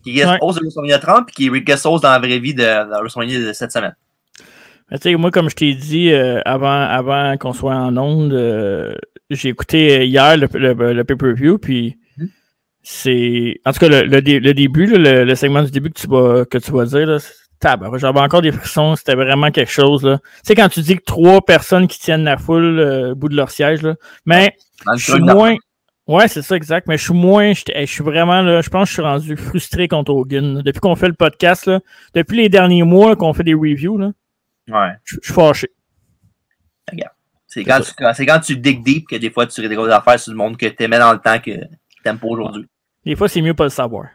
Qui 0.02 0.10
est 0.10 0.14
guest 0.14 0.28
Ouais. 0.30 0.38
host 0.40 0.58
de 0.58 0.64
WrestleMania 0.64 0.98
30 0.98 1.26
puis 1.26 1.34
qui 1.34 1.46
est 1.56 1.60
guest 1.62 1.86
host 1.86 2.02
dans 2.02 2.10
la 2.10 2.18
vraie 2.18 2.38
vie 2.38 2.54
de, 2.54 2.62
de 2.62 3.00
WrestleMania 3.00 3.40
de 3.48 3.52
cette 3.52 3.72
semaine. 3.72 3.94
Mais 4.90 4.98
tu 4.98 5.10
sais, 5.10 5.16
moi, 5.16 5.30
comme 5.32 5.50
je 5.50 5.56
t'ai 5.56 5.74
dit 5.74 6.12
euh, 6.12 6.40
avant, 6.44 6.70
avant 6.82 7.36
qu'on 7.38 7.52
soit 7.52 7.74
en 7.74 7.96
onde, 7.96 8.32
euh, 8.32 8.94
j'ai 9.30 9.48
écouté 9.48 9.98
euh, 9.98 10.04
hier 10.04 10.36
le, 10.36 10.46
le, 10.54 10.92
le 10.92 11.04
pay-per-view, 11.04 11.58
puis 11.58 11.96
Mhm. 12.18 12.28
c'est. 12.82 13.60
En 13.66 13.72
tout 13.72 13.80
cas, 13.80 13.88
le, 13.88 14.02
le, 14.02 14.22
dé- 14.22 14.38
le 14.38 14.54
début, 14.54 14.86
là, 14.86 15.24
le, 15.24 15.34
segment 15.34 15.62
du 15.64 15.70
début 15.72 15.90
que 15.90 15.98
tu 16.00 16.06
vas, 16.06 16.44
que 16.44 16.58
tu 16.58 16.70
vas 16.70 16.84
dire, 16.84 17.06
là, 17.06 17.18
j'avais 17.98 18.20
encore 18.20 18.42
des 18.42 18.52
frissons, 18.52 18.94
c'était 18.94 19.16
vraiment 19.16 19.50
quelque 19.50 19.72
chose. 19.72 20.04
Là. 20.04 20.18
Tu 20.18 20.24
sais, 20.44 20.54
quand 20.54 20.68
tu 20.68 20.80
dis 20.82 20.96
que 20.96 21.02
trois 21.04 21.40
personnes 21.44 21.88
qui 21.88 21.98
tiennent 21.98 22.22
la 22.24 22.36
foule 22.36 22.78
euh, 22.78 23.10
au 23.12 23.14
bout 23.16 23.28
de 23.28 23.34
leur 23.34 23.50
siège, 23.50 23.82
là, 23.82 23.96
mais 24.24 24.54
je 24.96 25.02
suis 25.12 25.20
moins. 25.20 25.56
Ouais, 26.08 26.28
c'est 26.28 26.42
ça, 26.42 26.54
exact. 26.56 26.86
Mais 26.86 26.96
je 26.98 27.04
suis 27.04 27.14
moins. 27.14 27.52
j'étais- 27.52 27.84
Je 27.84 27.90
suis 27.92 28.04
vraiment 28.04 28.40
là. 28.40 28.60
Je 28.60 28.70
pense 28.70 28.84
que 28.84 28.88
je 28.88 28.92
suis 28.94 29.02
rendu 29.02 29.36
frustré 29.36 29.88
contre 29.88 30.12
Hogan. 30.12 30.62
Depuis 30.62 30.78
qu'on 30.80 30.94
fait 30.94 31.08
le 31.08 31.14
podcast, 31.14 31.66
là, 31.66 31.80
depuis 32.14 32.36
les 32.36 32.48
derniers 32.48 32.84
mois 32.84 33.16
qu'on 33.16 33.32
fait 33.32 33.42
des 33.42 33.54
reviews, 33.54 33.98
là, 33.98 34.12
Ouais. 34.68 34.92
je 35.04 35.16
je 35.20 35.26
suis 35.26 35.34
fâché. 35.34 35.68
C'est 37.48 37.64
quand, 37.64 37.80
tu, 37.80 37.92
quand- 37.96 38.12
c'est 38.12 38.26
quand 38.26 38.40
tu 38.40 38.56
dig 38.58 38.82
deep 38.84 39.08
que 39.08 39.16
des 39.16 39.30
fois 39.30 39.46
tu 39.46 39.66
des 39.66 39.74
grosses 39.74 39.90
affaires 39.92 40.20
sur 40.20 40.30
le 40.32 40.36
monde 40.36 40.56
que 40.58 40.66
t'aimais 40.66 40.98
dans 40.98 41.12
le 41.12 41.18
temps 41.18 41.38
que 41.38 41.52
t'aimes 42.04 42.18
pas 42.18 42.26
aujourd'hui. 42.26 42.66
Des 43.04 43.16
fois, 43.16 43.28
c'est 43.28 43.40
mieux 43.40 43.54
pas 43.54 43.64
le 43.64 43.70
savoir. 43.70 44.06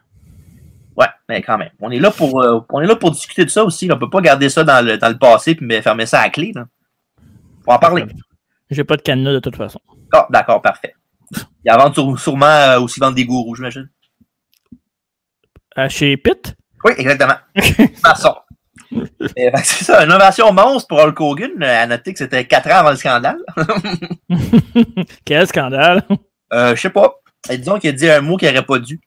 Ouais, 0.95 1.07
mais 1.27 1.41
quand 1.41 1.57
même. 1.57 1.69
On 1.79 1.89
est 1.89 1.99
là 1.99 2.11
pour, 2.11 2.41
euh, 2.41 2.59
on 2.69 2.81
est 2.81 2.85
là 2.85 2.95
pour 2.95 3.09
discuter 3.11 3.43
de 3.45 3.49
ça 3.49 3.63
aussi. 3.63 3.87
là. 3.87 3.95
On 3.95 3.99
peut 3.99 4.09
pas 4.09 4.21
garder 4.21 4.49
ça 4.49 4.63
dans 4.63 4.85
le, 4.85 4.97
dans 4.97 5.09
le 5.09 5.17
passé 5.17 5.55
puis 5.55 5.81
fermer 5.81 6.05
ça 6.05 6.19
à 6.19 6.29
clé. 6.29 6.51
Là. 6.53 6.65
Faut 7.65 7.71
en 7.71 7.79
parler. 7.79 8.05
J'ai 8.69 8.83
pas 8.83 8.97
de 8.97 9.01
cadenas 9.01 9.33
de 9.33 9.39
toute 9.39 9.55
façon. 9.55 9.79
Ah, 10.13 10.27
d'accord, 10.29 10.61
parfait. 10.61 10.93
Il 11.63 11.69
avant 11.71 11.93
sur- 11.93 12.19
sûrement 12.19 12.45
euh, 12.45 12.79
aussi 12.81 12.99
vendre 12.99 13.15
des 13.15 13.25
gourous, 13.25 13.55
j'imagine. 13.55 13.89
Euh, 15.77 15.87
chez 15.89 16.17
Pitt? 16.17 16.55
Oui, 16.83 16.93
exactement. 16.97 17.35
Façon. 18.03 18.35
Fait 18.91 19.51
que 19.51 19.59
c'est 19.63 19.85
ça, 19.85 19.99
une 20.03 20.09
innovation 20.09 20.51
monstre 20.51 20.87
pour 20.89 20.99
Hulk 20.99 21.19
Hogan. 21.21 21.51
Euh, 21.63 21.83
À 21.83 21.87
noter 21.87 22.11
que 22.13 22.19
c'était 22.19 22.45
4 22.45 22.67
ans 22.71 22.75
avant 22.79 22.89
le 22.91 22.95
scandale. 22.97 23.37
Quel 25.25 25.47
scandale! 25.47 26.03
Euh, 26.53 26.75
je 26.75 26.81
sais 26.81 26.89
pas. 26.89 27.13
Disons 27.49 27.79
qu'il 27.79 27.89
a 27.91 27.93
dit 27.93 28.09
un 28.09 28.21
mot 28.21 28.35
qu'il 28.37 28.49
n'aurait 28.49 28.65
pas 28.65 28.79
dû. 28.79 28.99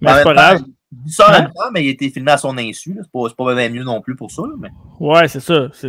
Mais 0.00 0.10
En 0.10 0.14
c'est 0.16 0.24
pas 0.24 0.34
grave. 0.34 0.62
Il 1.06 1.22
en 1.22 1.26
Hein? 1.28 1.32
même 1.42 1.52
temps, 1.52 1.70
mais 1.72 1.84
il 1.84 1.88
a 1.88 1.90
été 1.90 2.10
filmé 2.10 2.32
à 2.32 2.36
son 2.38 2.56
insu. 2.58 2.96
C'est 3.00 3.10
pas, 3.12 3.28
pas 3.36 3.54
bien 3.54 3.68
mieux 3.70 3.84
non 3.84 4.00
plus 4.00 4.14
pour 4.16 4.30
ça. 4.30 4.42
là, 4.42 4.54
Mais, 4.58 4.68
Ouais, 5.00 5.28
c'est 5.28 5.40
ça. 5.40 5.68
C'est, 5.72 5.88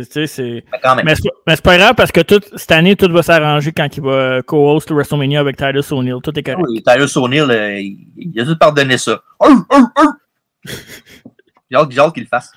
mais 1.04 1.14
c'est 1.54 1.62
pas, 1.62 1.76
grave 1.78 1.94
parce 1.94 2.12
que 2.12 2.20
tout, 2.20 2.40
cette 2.56 2.72
année, 2.72 2.96
tout 2.96 3.10
va 3.12 3.22
s'arranger 3.22 3.72
quand 3.72 3.96
il 3.96 4.02
va 4.02 4.42
co-host 4.42 4.90
le 4.90 4.96
WrestleMania 4.96 5.40
avec 5.40 5.56
Titus 5.56 5.92
O'Neill. 5.92 6.16
Tout 6.22 6.38
est 6.38 6.42
correct. 6.42 6.64
Oui, 6.68 6.82
Tyler 6.82 7.06
O'Neill, 7.16 7.50
euh, 7.50 7.80
il, 7.80 7.98
il 8.16 8.40
a 8.40 8.44
juste 8.44 8.58
pardonné 8.58 8.98
ça. 8.98 9.20
J'ai 11.70 11.76
hâte, 11.76 12.14
qu'il 12.14 12.22
le 12.22 12.28
fasse. 12.28 12.52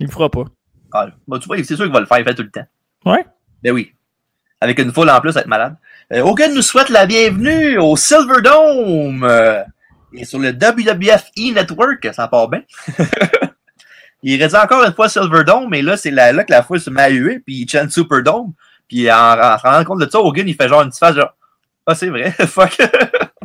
Il 0.00 0.06
le 0.06 0.12
fera 0.12 0.28
pas. 0.30 0.44
Ah, 0.92 1.06
bah, 1.26 1.38
tu 1.40 1.46
vois, 1.46 1.56
c'est 1.58 1.76
sûr 1.76 1.84
qu'il 1.84 1.92
va 1.92 2.00
le 2.00 2.06
faire, 2.06 2.18
il 2.18 2.24
fait 2.24 2.34
tout 2.34 2.42
le 2.42 2.50
temps. 2.50 2.66
Ouais. 3.06 3.24
Ben 3.62 3.72
oui. 3.72 3.92
Avec 4.60 4.78
une 4.78 4.92
foule 4.92 5.10
en 5.10 5.20
plus, 5.20 5.36
être 5.36 5.46
malade. 5.46 5.76
Euh, 6.12 6.20
Hogan 6.22 6.54
nous 6.54 6.62
souhaite 6.62 6.88
la 6.88 7.06
bienvenue 7.06 7.78
au 7.78 7.96
Silverdome. 7.96 9.24
Euh, 9.24 9.62
et 10.14 10.24
sur 10.24 10.38
le 10.38 10.50
WWF 10.50 11.30
E 11.38 11.52
Network, 11.54 12.08
ça 12.12 12.28
part 12.28 12.48
bien. 12.48 12.62
il 14.22 14.42
redit 14.42 14.56
encore 14.56 14.84
une 14.84 14.92
fois 14.92 15.08
Silverdome, 15.08 15.68
mais 15.70 15.82
là, 15.82 15.96
c'est 15.96 16.10
là, 16.10 16.32
là 16.32 16.44
que 16.44 16.52
la 16.52 16.62
foule 16.62 16.80
se 16.80 16.90
met 16.90 17.02
à 17.02 17.08
huer, 17.10 17.40
puis 17.40 17.62
il 17.62 17.68
chante 17.68 17.90
Superdome. 17.90 18.52
Puis 18.88 19.10
en, 19.10 19.16
en 19.16 19.58
se 19.58 19.62
rendant 19.62 19.84
compte 19.84 20.00
de 20.00 20.10
ça, 20.10 20.20
Hogan, 20.20 20.46
il 20.46 20.54
fait 20.54 20.68
genre 20.68 20.82
une 20.82 20.88
petite 20.88 21.00
face 21.00 21.14
genre 21.14 21.34
Ah, 21.86 21.94
c'est 21.94 22.08
vrai, 22.08 22.30
fuck. 22.46 22.76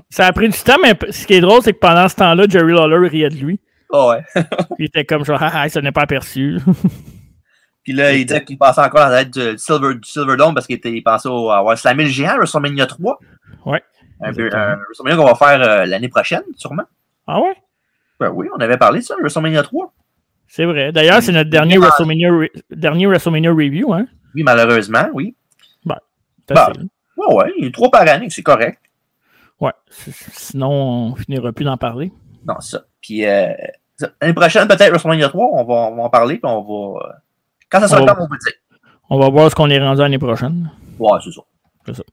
Ça 0.09 0.27
a 0.27 0.33
pris 0.33 0.49
du 0.49 0.59
temps, 0.59 0.77
mais 0.81 0.97
ce 1.09 1.25
qui 1.25 1.33
est 1.33 1.41
drôle, 1.41 1.61
c'est 1.63 1.73
que 1.73 1.79
pendant 1.79 2.07
ce 2.07 2.15
temps-là, 2.15 2.45
Jerry 2.49 2.73
Lawler 2.73 3.07
riait 3.07 3.29
de 3.29 3.35
lui. 3.35 3.59
Ah 3.91 4.07
ouais. 4.09 4.23
Il 4.79 4.85
était 4.85 5.05
comme 5.05 5.23
genre, 5.23 5.41
ah, 5.41 5.51
ah, 5.53 5.69
ça 5.69 5.81
n'est 5.81 5.91
pas 5.91 6.01
aperçu. 6.01 6.59
Puis 7.83 7.93
là, 7.93 8.11
il 8.11 8.25
disait 8.25 8.43
qu'il 8.43 8.57
passait 8.57 8.81
encore 8.81 8.99
dans 8.99 9.07
la 9.07 9.23
tête 9.23 9.33
du, 9.33 9.57
Silver, 9.57 9.95
du 9.95 10.09
Silverdome 10.09 10.53
parce 10.53 10.67
qu'il 10.67 11.03
pensait 11.03 11.29
au, 11.29 11.49
avoir 11.49 11.77
slammé 11.77 12.03
le 12.03 12.09
géant 12.09 12.35
WrestleMania 12.35 12.85
3. 12.85 13.17
Ouais. 13.65 13.81
Un, 14.21 14.33
peu, 14.33 14.49
un 14.53 14.75
WrestleMania 14.77 15.15
qu'on 15.17 15.25
va 15.25 15.35
faire 15.35 15.61
euh, 15.61 15.85
l'année 15.85 16.09
prochaine, 16.09 16.41
sûrement. 16.55 16.83
Ah 17.27 17.39
ouais? 17.41 17.55
Ben 18.19 18.29
oui, 18.29 18.47
on 18.55 18.59
avait 18.59 18.77
parlé 18.77 18.99
de 18.99 19.03
ça, 19.05 19.15
le 19.15 19.21
WrestleMania 19.21 19.61
3. 19.63 19.93
C'est 20.47 20.65
vrai. 20.65 20.91
D'ailleurs, 20.91 21.21
c'est 21.21 21.31
notre 21.31 21.49
dernier. 21.49 21.77
WrestleMania, 21.77 22.29
re- 22.31 22.61
dernier 22.71 23.05
WrestleMania 23.05 23.51
review, 23.51 23.93
hein? 23.93 24.07
Oui, 24.33 24.43
malheureusement, 24.43 25.07
oui. 25.13 25.35
Bah. 25.85 26.01
assez. 26.49 26.71
Ouais, 27.17 27.35
ouais, 27.35 27.53
il 27.57 27.65
y 27.65 27.67
a 27.67 27.71
trois 27.71 27.89
par 27.91 28.07
année, 28.07 28.29
c'est 28.29 28.43
correct. 28.43 28.79
Ouais. 29.59 29.71
Sinon, 30.31 30.69
on 31.11 31.15
finira 31.15 31.51
plus 31.51 31.65
d'en 31.65 31.77
parler. 31.77 32.11
Non, 32.47 32.55
c'est 32.59 32.77
ça. 32.77 32.83
Puis 33.01 33.25
euh, 33.25 33.49
l'année 34.21 34.33
prochaine, 34.33 34.67
peut-être 34.67 34.89
WrestleMania 34.89 35.29
3, 35.29 35.45
on 35.51 35.63
va, 35.65 35.73
on 35.91 35.95
va 35.95 36.03
en 36.03 36.09
parler, 36.09 36.35
puis 36.37 36.49
on 36.49 36.61
va. 36.61 36.99
euh, 37.07 37.11
quand 37.69 37.79
ça 37.81 37.87
sera 37.87 37.99
On 38.01 38.05
le 38.05 38.07
va- 38.09 38.15
temps, 38.15 38.21
on 38.23 38.27
va 38.27 38.37
dire. 38.37 38.53
On 39.09 39.19
va 39.19 39.29
voir 39.29 39.49
ce 39.49 39.55
qu'on 39.55 39.69
est 39.69 39.79
rendu 39.79 40.01
l'année 40.01 40.17
prochaine. 40.19 40.71
Ouais, 40.99 41.17
c'est 41.23 41.31
ça. 41.31 41.41
C'est 41.85 41.95
ça. 41.95 42.03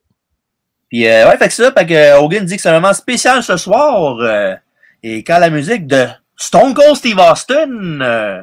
Puis, 0.94 1.08
euh, 1.08 1.28
ouais, 1.28 1.36
fait 1.38 1.48
que 1.48 1.54
ça, 1.54 1.72
fait 1.72 1.86
que 1.86 1.92
euh, 1.92 2.18
Hogan 2.20 2.44
dit 2.44 2.54
que 2.54 2.62
c'est 2.62 2.68
un 2.68 2.78
moment 2.80 2.92
spécial 2.92 3.42
ce 3.42 3.56
soir. 3.56 4.16
euh, 4.20 4.54
et 5.02 5.24
quand 5.24 5.40
la 5.40 5.50
musique 5.50 5.88
de 5.88 6.06
Stone 6.36 6.72
Cold 6.72 6.94
Steve 6.94 7.18
Austin. 7.18 8.00
Euh. 8.00 8.42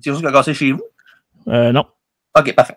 C'est 0.00 0.10
chose 0.10 0.20
qui 0.20 0.26
a 0.28 0.30
cassé 0.30 0.54
chez 0.54 0.70
vous? 0.70 0.82
Euh, 1.48 1.72
non. 1.72 1.84
Ok, 2.38 2.54
parfait. 2.54 2.76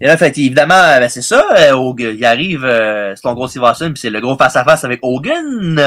Et 0.00 0.06
là, 0.06 0.16
fait, 0.16 0.38
évidemment, 0.38 0.74
ben, 0.98 1.08
c'est 1.10 1.20
ça. 1.20 1.44
euh, 1.54 1.72
Hogan- 1.72 2.14
il 2.16 2.24
arrive, 2.24 2.64
euh, 2.64 3.14
Stone 3.14 3.34
Cold 3.36 3.50
Steve 3.50 3.62
Austin, 3.62 3.92
puis 3.92 4.00
c'est 4.00 4.08
le 4.10 4.20
gros 4.22 4.38
face-à-face 4.38 4.84
avec 4.84 5.00
Hogan. 5.02 5.78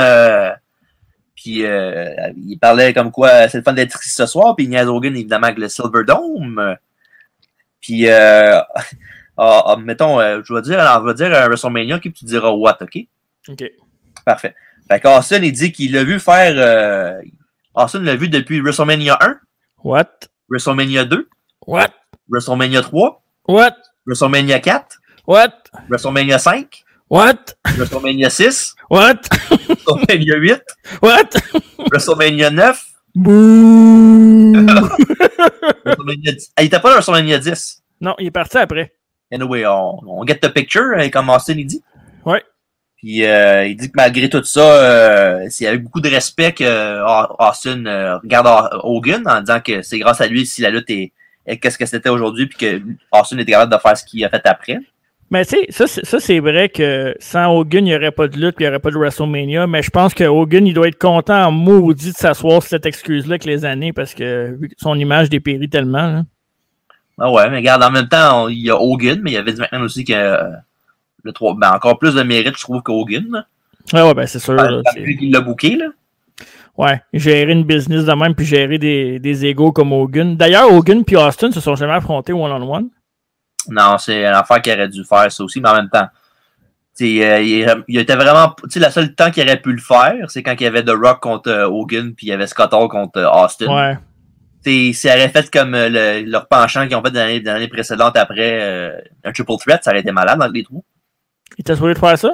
Euh, 1.38 1.44
puis 1.44 1.66
euh, 1.66 2.32
il 2.46 2.58
parlait 2.58 2.94
comme 2.94 3.12
quoi 3.12 3.48
c'est 3.48 3.60
le 3.60 3.64
fun 3.64 3.74
d'être 3.74 4.04
ici 4.04 4.16
ce 4.16 4.26
soir, 4.26 4.56
puis 4.56 4.66
il 4.66 4.70
niaise 4.70 4.88
Hogan, 4.88 5.16
évidemment, 5.16 5.48
avec 5.48 5.60
le 5.60 5.70
Silver 5.70 6.04
Dome. 6.06 6.78
Puis, 7.82 8.10
euh, 8.10 8.60
ah, 9.38 9.64
ah, 9.66 9.78
mettons, 9.78 10.20
euh, 10.20 10.42
je 10.44 10.54
vais 10.54 10.62
dire, 10.62 10.80
alors, 10.80 11.02
on 11.02 11.06
va 11.06 11.14
dire 11.14 11.28
un 11.28 11.48
WrestleMania, 11.48 12.00
puis 12.00 12.12
tu 12.12 12.26
diras 12.26 12.50
what, 12.50 12.78
ok? 12.82 12.98
OK. 13.50 13.64
Parfait. 14.26 14.56
Fait 14.90 15.00
qu'Austin, 15.00 15.42
il 15.44 15.52
dit 15.52 15.72
qu'il 15.72 15.94
l'a 15.94 16.04
vu 16.04 16.20
faire. 16.20 16.54
Euh, 16.58 17.22
Austin 17.76 18.00
l'a 18.00 18.16
vu 18.16 18.30
depuis 18.30 18.60
WrestleMania 18.60 19.18
1, 19.22 19.40
What? 19.84 20.28
WrestleMania 20.50 21.06
2, 21.06 21.30
What? 21.66 21.94
WrestleMania 22.30 22.82
3, 22.82 23.22
What? 23.48 23.76
WrestleMania 24.06 24.60
4, 24.60 24.98
What? 25.28 25.54
WrestleMania 25.90 26.40
5, 26.40 26.84
What? 27.10 27.56
WrestleMania 27.78 28.30
6, 28.30 28.76
What? 28.90 29.22
WrestleMania 29.50 30.36
8, 30.40 30.62
What? 31.02 31.30
WrestleMania 31.92 32.50
9, 32.52 32.84
Bouh! 33.16 34.54
WrestleMania 35.86 36.32
10. 36.34 36.52
Ah, 36.58 36.62
il 36.64 36.66
était 36.66 36.80
pas 36.80 36.90
dans 36.90 36.96
WrestleMania 36.96 37.40
10. 37.40 37.84
non, 38.02 38.16
il 38.20 38.28
est 38.28 38.32
parti 38.32 38.58
après. 38.58 38.94
Anyway, 39.32 39.66
on, 39.66 40.00
on 40.06 40.26
get 40.26 40.40
the 40.40 40.50
picture, 40.54 40.84
comme 41.12 41.30
Austin 41.30 41.56
il 41.58 41.66
dit. 41.66 41.82
Ouais. 42.26 42.44
Puis 42.98 43.24
euh, 43.26 43.66
il 43.68 43.76
dit 43.78 43.88
que 43.88 43.94
malgré 43.96 44.30
tout 44.30 44.44
ça, 44.44 44.62
euh, 44.62 45.48
c'est 45.50 45.68
avec 45.68 45.84
beaucoup 45.84 46.02
de 46.02 46.10
respect 46.10 46.52
que 46.54 46.64
euh, 46.64 47.06
Austin 47.40 47.86
euh, 47.86 48.18
regarde 48.18 48.48
Hogan 48.84 49.24
en 49.28 49.40
disant 49.42 49.60
que 49.62 49.82
c'est 49.82 50.00
grâce 50.00 50.20
à 50.20 50.28
lui 50.28 50.46
si 50.46 50.62
la 50.62 50.70
lutte 50.72 50.90
est, 50.90 51.12
est 51.46 51.58
qu'est-ce 51.58 51.78
que 51.78 51.86
c'était 51.86 52.10
aujourd'hui, 52.10 52.48
puis 52.48 52.58
que 52.58 52.82
Austin 53.12 53.38
était 53.38 53.52
capable 53.52 53.72
de 53.72 53.78
faire 53.78 53.98
ce 53.98 54.04
qu'il 54.04 54.26
a 54.26 54.30
fait 54.30 54.42
après. 54.46 54.80
Mais 55.30 55.44
tu 55.46 55.58
sais, 55.70 55.88
ça, 56.04 56.20
c'est- 56.20 56.40
vrai 56.40 56.70
que 56.70 57.14
sans 57.20 57.54
Hogan, 57.54 57.86
il 57.86 57.90
n'y 57.90 57.96
aurait 57.96 58.12
pas 58.12 58.28
de 58.30 58.38
lutte, 58.38 58.56
puis 58.56 58.64
il 58.64 58.68
n'y 58.68 58.70
aurait 58.70 58.80
pas 58.80 58.92
de 58.92 58.98
WrestleMania. 58.98 59.68
Mais 59.68 59.82
je 59.82 59.90
pense 59.90 60.14
que 60.14 60.24
Hogan, 60.24 60.66
il 60.66 60.74
doit 60.74 60.88
être 60.88 60.98
content 60.98 61.48
en 61.48 61.52
maudit 61.52 62.12
de 62.12 62.16
s'asseoir 62.18 62.62
sur 62.62 62.70
cette 62.70 62.86
excuse-là 62.86 63.34
avec 63.34 63.44
les 63.46 63.66
années 63.66 63.92
parce 63.92 64.14
que 64.14 64.56
vu 64.58 64.70
que 64.70 64.76
son 64.78 64.96
image 64.98 65.30
dépérit 65.30 65.70
tellement. 65.70 66.24
Ah 67.20 67.32
ouais, 67.32 67.50
mais 67.50 67.58
regarde, 67.58 67.84
en 67.84 67.92
même 67.92 68.08
temps, 68.08 68.44
on- 68.46 68.48
il 68.48 68.60
y 68.60 68.70
a 68.70 68.80
Hogan, 68.80 69.20
mais 69.22 69.32
il 69.32 69.34
y 69.34 69.38
avait 69.38 69.52
McMahon 69.54 69.84
aussi 69.84 70.06
que 70.06 70.14
euh, 70.14 70.50
le 71.24 71.32
3, 71.34 71.56
ben, 71.60 71.72
encore 71.74 72.00
plus 72.00 72.14
de 72.16 72.24
mérite, 72.24 72.56
je 72.56 72.62
trouve, 72.62 72.82
qu'Hogan. 72.82 73.26
là. 73.32 73.46
Ouais, 73.94 74.14
ben 74.14 74.26
c'est 74.28 74.40
sûr. 74.40 74.56
qu'il 75.18 75.32
l'a 75.34 75.42
booké, 75.42 75.76
là. 75.76 75.88
ouais, 76.78 77.02
gérer 77.14 77.52
une 77.52 77.64
business 77.64 78.06
de 78.06 78.14
même, 78.14 78.36
puis 78.36 78.46
gérer 78.46 78.78
des, 78.78 79.18
des 79.20 79.46
égaux 79.46 79.72
comme 79.72 79.92
Hogan. 79.92 80.38
D'ailleurs, 80.38 80.72
Hogan 80.72 81.04
puis 81.04 81.16
Austin 81.18 81.52
se 81.52 81.60
sont 81.60 81.76
jamais 81.76 81.94
affrontés 81.94 82.34
one-on-one. 82.34 82.90
Non, 83.70 83.98
c'est 83.98 84.20
une 84.22 84.26
affaire 84.28 84.62
qu'il 84.62 84.74
aurait 84.74 84.88
dû 84.90 85.04
faire, 85.04 85.32
ça 85.32 85.44
aussi, 85.44 85.60
mais 85.62 85.70
en 85.70 85.76
même 85.76 85.90
temps. 85.90 86.08
euh, 87.02 87.42
il, 87.42 87.84
il 87.88 88.00
était 88.00 88.16
vraiment. 88.16 88.56
Tu 88.64 88.80
sais, 88.80 88.86
le 88.86 88.92
seul 88.92 89.14
temps 89.14 89.30
qu'il 89.32 89.44
aurait 89.44 89.62
pu 89.62 89.72
le 89.72 89.82
faire, 89.82 90.30
c'est 90.30 90.42
quand 90.44 90.54
il 90.60 90.64
y 90.64 90.68
avait 90.68 90.84
The 90.84 90.92
Rock 91.00 91.20
contre 91.22 91.50
euh, 91.50 91.66
Hogan, 91.68 92.14
puis 92.16 92.28
il 92.28 92.30
y 92.30 92.34
avait 92.34 92.48
Scott 92.48 92.74
Hall 92.74 92.88
contre 92.90 93.20
euh, 93.20 93.30
Austin. 93.30 93.68
Ouais. 93.74 93.98
Tu 94.64 94.94
sais, 94.94 94.94
S'il 94.94 95.10
aurait 95.12 95.30
fait 95.30 95.50
comme 95.52 95.76
euh, 95.76 95.90
le- 95.90 96.30
leur 96.30 96.48
penchant 96.48 96.88
qu'ils 96.88 96.96
ont 96.96 97.04
fait 97.04 97.12
dans 97.12 97.54
l'année 97.54 97.68
précédente 97.68 98.18
après 98.18 98.92
un 99.24 99.32
triple 99.32 99.54
threat, 99.60 99.84
ça 99.84 99.92
aurait 99.92 100.00
été 100.00 100.12
malade 100.12 100.40
dans 100.40 100.48
les 100.48 100.64
trous. 100.64 100.84
Il 101.58 101.64
t'a 101.64 101.76
souhaité 101.76 102.00
de 102.00 102.06
faire 102.06 102.18
ça? 102.18 102.32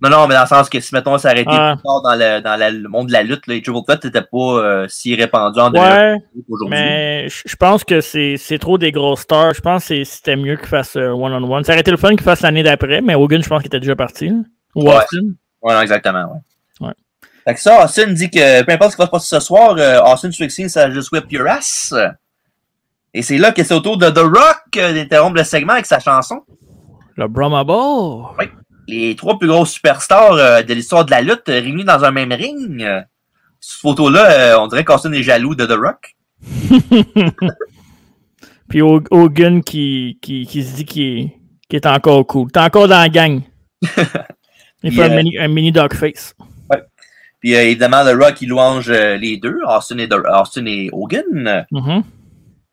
Non, 0.00 0.10
non, 0.10 0.28
mais 0.28 0.34
dans 0.36 0.42
le 0.42 0.46
sens 0.46 0.68
que 0.68 0.78
si, 0.78 0.94
mettons, 0.94 1.18
ça 1.18 1.30
aurait 1.32 1.40
été 1.40 1.50
Ah. 1.52 1.74
plus 1.76 1.82
tard 1.82 2.02
dans, 2.02 2.14
le, 2.14 2.40
dans 2.40 2.56
la- 2.56 2.70
le 2.70 2.88
monde 2.88 3.08
de 3.08 3.12
la 3.12 3.24
lutte, 3.24 3.48
les 3.48 3.60
triple 3.62 3.80
threats 3.84 3.98
n'étaient 4.04 4.22
pas 4.22 4.38
euh, 4.38 4.86
si 4.88 5.14
répandus 5.16 5.58
en 5.58 5.72
Ouais, 5.72 6.16
aujourd'hui. 6.48 6.68
mais 6.70 7.28
je 7.28 7.56
pense 7.56 7.82
que 7.82 8.00
c'est 8.00 8.36
c'est 8.36 8.58
trop 8.58 8.78
des 8.78 8.92
grosses 8.92 9.22
stars. 9.22 9.54
Je 9.54 9.60
pense 9.60 9.88
que 9.88 10.04
c'était 10.04 10.36
mieux 10.36 10.56
qu'il 10.56 10.68
fasse 10.68 10.94
euh, 10.96 11.08
one-on-one. 11.10 11.64
Ça 11.64 11.72
aurait 11.72 11.80
été 11.80 11.90
le 11.90 11.96
fun 11.96 12.10
qu'il 12.10 12.22
fasse 12.22 12.42
l'année 12.42 12.62
d'après, 12.62 13.00
mais 13.00 13.16
Hogan, 13.16 13.42
je 13.42 13.48
pense 13.48 13.58
qu'il 13.60 13.66
était 13.68 13.80
déjà 13.80 13.96
parti. 13.96 14.32
Ou 14.76 14.82
Ouais. 14.88 14.94
Austin. 14.96 15.30
Ouais, 15.62 15.74
non, 15.74 15.80
exactement, 15.80 16.24
ouais. 16.80 16.86
Ouais. 16.86 16.94
Fait 17.44 17.54
que 17.54 17.60
ça, 17.60 17.84
Austin 17.84 18.12
dit 18.12 18.30
que 18.30 18.62
peu 18.62 18.72
importe 18.72 18.92
ce 18.92 18.96
qui 18.96 19.00
va 19.02 19.06
se 19.06 19.10
passer 19.10 19.26
ce 19.36 19.40
soir, 19.40 19.74
euh, 19.78 20.00
Austin 20.02 20.30
Swixing, 20.30 20.68
ça 20.68 20.88
just 20.92 21.10
whip 21.10 21.24
your 21.32 21.48
ass. 21.48 21.92
Et 23.12 23.22
c'est 23.22 23.38
là 23.38 23.50
que 23.50 23.64
c'est 23.64 23.74
au 23.74 23.80
tour 23.80 23.96
de 23.96 24.08
The 24.10 24.18
Rock 24.18 24.76
euh, 24.76 24.92
d'interrompre 24.92 25.36
le 25.38 25.42
segment 25.44 25.72
avec 25.72 25.86
sa 25.86 25.98
chanson. 25.98 26.42
Le 27.16 27.26
Brahma 27.26 27.64
Ball. 27.64 28.26
Les 28.88 29.14
trois 29.14 29.38
plus 29.38 29.46
grosses 29.48 29.70
superstars 29.72 30.32
euh, 30.32 30.62
de 30.62 30.74
l'histoire 30.74 31.04
de 31.04 31.10
la 31.12 31.20
lutte 31.20 31.48
euh, 31.48 31.60
réunis 31.60 31.84
dans 31.84 32.02
un 32.04 32.10
même 32.10 32.32
ring. 32.32 32.82
Euh, 32.82 33.00
Cette 33.60 33.80
photo-là, 33.82 34.60
on 34.60 34.66
dirait 34.66 34.84
qu'Austin 34.84 35.12
est 35.12 35.22
jaloux 35.22 35.54
de 35.54 35.66
The 35.66 35.72
Rock. 35.78 36.16
Puis 38.68 38.82
Ho- 38.82 39.02
Hogan 39.10 39.62
qui, 39.62 40.18
qui, 40.20 40.46
qui 40.46 40.62
se 40.64 40.76
dit 40.76 40.84
qu'il 40.84 41.30
est, 41.70 41.86
encore 41.86 42.26
cool. 42.26 42.50
T'es 42.50 42.60
encore 42.60 42.88
dans 42.88 42.98
la 42.98 43.08
gang. 43.08 43.40
Il 44.82 44.92
fait 44.92 45.02
un 45.04 45.16
mini, 45.16 45.38
un 45.38 45.48
mini 45.48 45.72
dogface. 45.72 46.34
Puis 47.40 47.54
euh, 47.54 47.62
évidemment, 47.62 48.04
The 48.04 48.14
Rock, 48.20 48.40
il 48.42 48.48
louange 48.48 48.90
les 48.90 49.36
deux, 49.38 49.58
Austin 49.66 49.98
et, 49.98 50.08
The- 50.08 50.22
Austin 50.28 50.66
et 50.66 50.88
Hogan. 50.92 51.66
Mhm. 51.70 52.02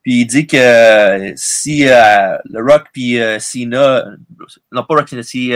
Puis 0.02 0.22
il 0.22 0.26
dit 0.26 0.46
que 0.48 1.34
si 1.36 1.88
euh, 1.88 2.38
le 2.46 2.62
Rock 2.64 2.86
puis 2.94 3.18
Cena, 3.40 4.06
non 4.72 4.84
pas 4.84 4.96
Rock 4.96 5.10
Cena, 5.10 5.24
si 5.24 5.54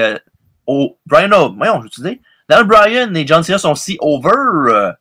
euh, 0.69 0.85
oh, 0.85 0.97
Brian, 1.05 1.29
oh, 1.33 1.53
voyons, 1.57 1.81
je 1.95 2.01
dire, 2.01 2.17
Daniel 2.47 2.67
Bryan 2.67 3.15
et 3.15 3.25
John 3.27 3.43
Cena 3.43 3.57
sont 3.57 3.75
si 3.75 3.97
over 4.01 4.29
euh, 4.73 4.91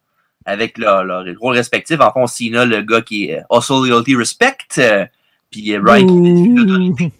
avec 0.45 0.79
leur, 0.79 1.05
leur 1.05 1.25
rôle 1.41 1.57
respectif. 1.57 2.01
En 2.01 2.13
fond, 2.13 2.27
Cena, 2.27 2.65
le 2.65 2.83
gars 2.83 3.01
qui 3.03 3.27
est 3.31 3.41
euh, 3.41 3.59
Hustle, 3.59 3.89
Loyalty, 3.89 4.17
Respect, 4.17 4.57
euh, 4.79 5.07
puis 5.51 5.75
euh, 5.75 5.81
Brian 5.81 6.07
qui 6.07 6.29
est 6.29 6.55
l'autorité, 6.57 7.13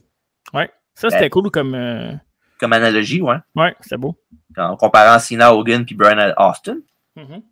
Ouais, 0.55 0.71
ça 0.95 1.11
c'était 1.11 1.31
cool 1.31 1.51
comme. 1.51 1.75
euh, 1.75 2.13
comme 2.59 2.73
analogie, 2.73 3.21
ouais, 3.23 3.37
Ouais, 3.55 3.75
c'était 3.81 3.97
beau. 3.99 4.17
en 4.57 4.77
comparant 4.77 5.19
Cena, 5.19 5.55
Hogan 5.55 5.85
puis 5.87 5.95
Brian 5.95 6.33
Austin. 6.37 6.79
Mhm. 7.17 7.43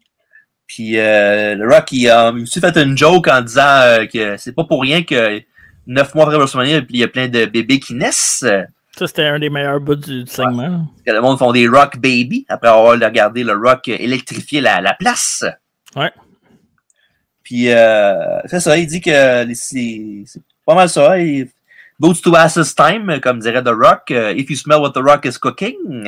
Puis 0.67 0.99
euh, 0.99 1.55
le 1.55 1.69
Rock, 1.69 1.93
il 1.93 2.09
a 2.11 2.33
aussi 2.33 2.59
fait 2.61 2.77
une 2.77 2.99
joke 2.99 3.29
en 3.29 3.41
disant 3.41 3.63
euh, 3.83 4.07
que 4.07 4.37
c'est 4.37 4.53
pas 4.53 4.65
pour 4.65 4.83
rien 4.83 5.03
que 5.05 5.41
neuf 5.87 6.13
mois 6.15 6.25
après 6.25 6.37
WrestleMania, 6.39 6.81
il 6.91 6.97
y 6.97 7.05
a 7.05 7.09
plein 7.09 7.29
de 7.29 7.45
bébés 7.45 7.79
qui 7.79 7.95
naissent. 7.95 8.45
Ça 8.99 9.07
c'était 9.07 9.25
un 9.25 9.39
des 9.39 9.51
meilleurs 9.51 9.81
bouts 9.81 9.97
du, 9.97 10.25
du 10.25 10.31
segment. 10.31 10.87
que 11.05 11.13
le 11.13 11.21
monde 11.21 11.39
font 11.39 11.53
des 11.53 11.69
Rock 11.69 11.99
Baby 11.99 12.47
après 12.49 12.69
avoir 12.69 12.93
regardé 12.99 13.45
le 13.45 13.53
Rock 13.53 13.89
électrifier 13.89 14.61
la, 14.63 14.81
la 14.81 14.95
place. 14.95 15.45
Ouais. 15.95 16.11
Puis 17.43 17.71
euh, 17.71 18.41
c'est 18.47 18.61
ça, 18.61 18.77
il 18.79 18.87
dit 18.87 19.01
que 19.01 19.47
c'est 19.55 20.43
pas 20.65 20.75
mal 20.75 20.89
ça. 20.89 21.19
Il, 21.21 21.49
Boots 21.99 22.21
to 22.23 22.35
asses 22.37 22.75
time, 22.75 23.21
comme 23.21 23.39
dirait 23.39 23.63
The 23.63 23.69
Rock. 23.69 24.11
euh, 24.11 24.35
if 24.37 24.51
you 24.51 24.57
smell 24.57 24.81
what 24.81 24.93
The 24.93 25.03
Rock 25.03 25.25
is 25.25 25.39
cooking. 25.39 26.05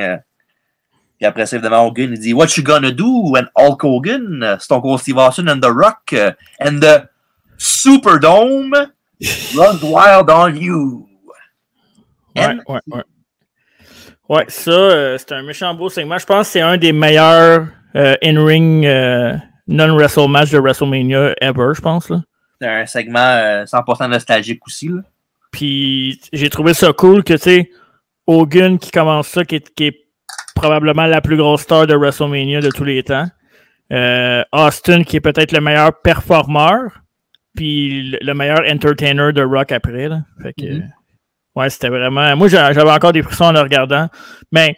Puis 1.17 1.27
après 1.27 1.47
ça, 1.47 1.57
évidemment, 1.57 1.87
Hogan, 1.87 2.13
il 2.13 2.19
dit 2.19 2.33
What 2.35 2.49
you 2.57 2.63
gonna 2.63 2.91
do 2.91 3.31
when 3.31 3.49
Hulk 3.57 3.83
Hogan, 3.85 4.57
Stone 4.61 4.83
Cold 4.83 5.01
Steve 5.01 5.19
Austin 5.19 5.49
and 5.49 5.61
The 5.61 5.71
Rock 5.73 6.13
euh, 6.13 6.33
and 6.61 6.81
the 6.81 7.09
Superdome 7.59 8.73
runs 9.57 9.83
wild 9.83 10.31
on 10.31 10.55
you. 10.57 11.08
Ouais, 12.39 12.57
ouais, 12.75 12.81
ouais. 12.89 13.03
Ouais, 14.29 14.45
ça, 14.49 14.71
euh, 14.71 15.17
c'est 15.19 15.33
un 15.33 15.43
méchant 15.43 15.75
beau 15.75 15.89
segment. 15.89 16.19
Je 16.19 16.27
pense 16.27 16.47
que 16.49 16.53
c'est 16.53 16.61
un 16.61 16.77
des 16.77 16.93
meilleurs 16.93 17.67
euh, 17.97 18.15
in-ring 18.23 18.85
euh, 18.85 19.35
non-wrestle 19.67 20.29
match 20.29 20.51
de 20.51 20.59
WrestleMania 20.59 21.35
ever, 21.41 21.73
je 21.75 21.81
pense. 21.81 22.13
C'est 22.61 22.69
un 22.69 22.85
segment 22.87 23.19
euh, 23.21 23.65
100% 23.65 24.11
nostalgique 24.11 24.61
aussi. 24.67 24.89
Là. 24.89 25.01
Puis 25.51 26.21
j'ai 26.33 26.51
trouvé 26.51 26.75
ça 26.75 26.93
cool 26.93 27.25
que, 27.25 27.33
tu 27.35 27.39
sais, 27.39 27.71
Hogan 28.27 28.79
qui 28.79 28.91
commence 28.91 29.29
ça, 29.29 29.45
qui 29.45 29.55
est, 29.57 29.75
qui 29.75 29.85
est 29.87 29.97
probablement 30.55 31.07
la 31.07 31.23
plus 31.23 31.39
grosse 31.39 31.63
star 31.63 31.87
de 31.87 31.95
WrestleMania 31.95 32.61
de 32.61 32.69
tous 32.69 32.85
les 32.85 33.03
temps. 33.03 33.27
Austin 34.53 35.05
qui 35.05 35.17
est 35.17 35.21
peut-être 35.21 35.53
le 35.53 35.61
meilleur 35.61 35.99
performeur. 36.03 37.01
Puis 37.57 38.11
le, 38.11 38.19
le 38.21 38.35
meilleur 38.35 38.61
entertainer 38.71 39.33
de 39.33 39.43
rock 39.43 39.73
après. 39.73 40.09
Là. 40.09 40.21
Fait 40.43 40.53
que, 40.53 40.67
Mhm. 40.67 40.93
Ouais, 41.59 41.71
c'était 41.71 41.89
vraiment. 41.89 42.37
Moi, 42.37 42.49
j'a- 42.49 42.73
j'avais 42.73 42.91
encore 42.91 43.13
des 43.13 43.23
frissons 43.23 43.45
en 43.45 43.53
le 43.53 43.61
regardant. 43.61 44.09
Mais, 44.53 44.77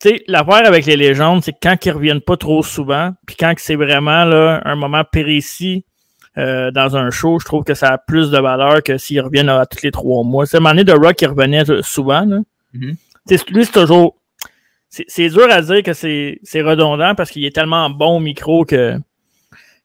tu 0.00 0.08
sais, 0.10 0.22
l'affaire 0.26 0.66
avec 0.66 0.86
les 0.86 0.96
légendes, 0.96 1.42
c'est 1.42 1.52
que 1.52 1.58
quand 1.62 1.76
ils 1.84 1.90
reviennent 1.90 2.20
pas 2.20 2.36
trop 2.36 2.62
souvent, 2.62 3.12
puis 3.26 3.36
quand 3.38 3.52
c'est 3.58 3.76
vraiment 3.76 4.24
là, 4.24 4.60
un 4.64 4.76
moment 4.76 5.04
précis 5.04 5.84
euh, 6.36 6.70
dans 6.70 6.96
un 6.96 7.10
show, 7.10 7.38
je 7.40 7.44
trouve 7.44 7.64
que 7.64 7.74
ça 7.74 7.88
a 7.88 7.98
plus 7.98 8.30
de 8.30 8.38
valeur 8.38 8.82
que 8.82 8.96
s'ils 8.96 9.20
reviennent 9.20 9.48
à, 9.48 9.66
tous 9.66 9.82
les 9.82 9.90
trois 9.90 10.22
mois. 10.22 10.46
C'est 10.46 10.58
un 10.64 10.74
de 10.74 10.92
Rock 10.92 11.16
qui 11.16 11.26
revenait 11.26 11.64
souvent. 11.82 12.24
Là. 12.24 12.38
Mhm. 12.74 12.96
Lui, 13.50 13.64
c'est 13.64 13.72
toujours. 13.72 14.16
C'est 14.88 15.28
dur 15.28 15.46
à 15.50 15.60
dire 15.60 15.82
que 15.82 15.92
c'est 15.92 16.38
redondant 16.62 17.14
parce 17.14 17.30
qu'il 17.30 17.44
est 17.44 17.54
tellement 17.54 17.90
bon 17.90 18.16
au 18.16 18.20
micro 18.20 18.64
que, 18.64 18.98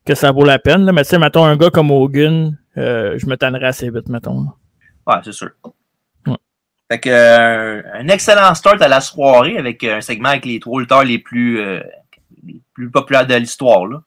que 0.06 0.16
ça 0.16 0.32
vaut 0.32 0.46
la 0.46 0.60
peine. 0.60 0.86
Là. 0.86 0.92
Mais 0.94 1.04
tu 1.04 1.10
sais, 1.10 1.20
mettons, 1.20 1.44
un 1.44 1.58
gars 1.58 1.70
comme 1.72 1.92
Hogan, 1.92 2.58
euh, 2.78 3.18
je 3.18 3.26
me 3.26 3.36
tannerais 3.36 3.68
assez 3.68 3.90
vite, 3.90 4.08
mettons. 4.08 4.48
Ouais, 5.06 5.16
c'est 5.24 5.34
sûr. 5.34 5.50
Fait 6.94 7.00
que, 7.00 7.10
euh, 7.10 7.82
un 7.92 8.08
excellent 8.08 8.54
start 8.54 8.80
à 8.84 8.88
la 8.88 9.02
soirée 9.02 9.58
avec 9.58 9.84
un 9.84 10.00
segment 10.00 10.30
avec 10.30 10.46
les 10.46 10.60
trois 10.60 10.80
lutteurs 10.80 11.04
les 11.04 11.18
plus, 11.18 11.60
euh, 11.60 11.82
les 12.46 12.62
plus 12.76 12.92
populaires 12.92 13.26
de 13.26 13.34
l'histoire. 13.34 13.88
Là. 13.88 14.04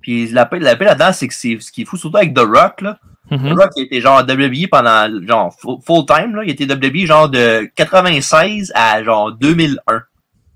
Puis 0.00 0.28
la 0.28 0.46
paix, 0.46 0.60
là-dedans, 0.60 1.12
c'est 1.12 1.26
que 1.26 1.34
c'est 1.34 1.58
ce 1.58 1.72
qui 1.72 1.82
est 1.82 1.84
fou, 1.84 1.96
surtout 1.96 2.18
avec 2.18 2.34
The 2.34 2.44
Rock. 2.46 2.82
Là. 2.82 3.00
Mm-hmm. 3.32 3.50
The 3.50 3.58
Rock 3.58 3.70
il 3.74 3.82
était 3.82 4.00
genre 4.00 4.20
WWE 4.20 4.68
pendant 4.70 5.08
genre 5.26 5.52
full, 5.84 6.06
time. 6.06 6.36
Là. 6.36 6.44
Il 6.44 6.50
était 6.50 6.72
WWE 6.72 7.04
genre 7.04 7.28
de 7.28 7.68
96 7.74 8.70
à 8.76 9.02
genre 9.02 9.32
2001. 9.32 10.02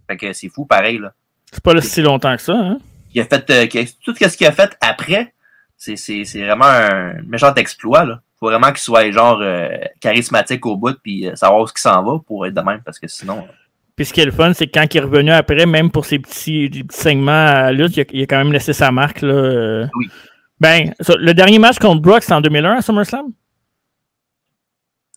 Fait 0.06 0.16
que 0.16 0.32
c'est 0.32 0.48
fou 0.48 0.64
pareil. 0.64 0.98
là. 0.98 1.12
C'est 1.50 1.60
pas 1.60 1.80
si 1.80 2.02
longtemps 2.02 2.36
que 2.36 2.42
ça. 2.42 2.54
Hein? 2.54 2.78
Il 3.14 3.20
a 3.20 3.24
fait 3.24 3.50
euh, 3.50 3.84
tout 4.04 4.14
ce 4.14 4.36
qu'il 4.36 4.46
a 4.46 4.52
fait 4.52 4.76
après, 4.80 5.34
c'est 5.76 5.96
vraiment 6.36 6.66
un 6.66 7.14
méchant 7.26 7.52
exploit. 7.54 8.04
Là 8.04 8.20
faut 8.42 8.48
vraiment 8.48 8.68
qu'il 8.68 8.78
soit 8.78 9.08
genre 9.12 9.38
euh, 9.40 9.68
charismatique 10.00 10.66
au 10.66 10.76
bout 10.76 10.98
puis 11.00 11.28
euh, 11.28 11.36
savoir 11.36 11.62
où 11.62 11.66
il 11.66 11.80
s'en 11.80 12.02
va 12.02 12.18
pour 12.26 12.44
être 12.44 12.54
de 12.54 12.60
même 12.60 12.80
parce 12.84 12.98
que 12.98 13.06
sinon. 13.06 13.38
Euh, 13.38 13.52
puis 13.94 14.04
ce 14.04 14.12
qui 14.12 14.20
est 14.20 14.24
le 14.24 14.32
fun, 14.32 14.52
c'est 14.52 14.66
que 14.66 14.72
quand 14.72 14.92
il 14.92 14.96
est 14.96 15.00
revenu 15.00 15.30
après, 15.30 15.64
même 15.64 15.92
pour 15.92 16.06
ses 16.06 16.18
petits, 16.18 16.68
petits 16.68 16.84
segments 16.90 17.30
à 17.30 17.70
lutte, 17.70 17.96
il 17.96 18.22
a, 18.22 18.26
quand 18.26 18.38
même 18.38 18.52
laissé 18.52 18.72
sa 18.72 18.90
marque. 18.90 19.20
Là. 19.20 19.86
Oui. 19.94 20.10
Ben, 20.58 20.92
le 21.18 21.32
dernier 21.34 21.60
match 21.60 21.78
contre 21.78 22.02
Brooks, 22.02 22.24
c'est 22.24 22.32
en 22.32 22.40
2001 22.40 22.78
à 22.78 22.82
SummerSlam? 22.82 23.26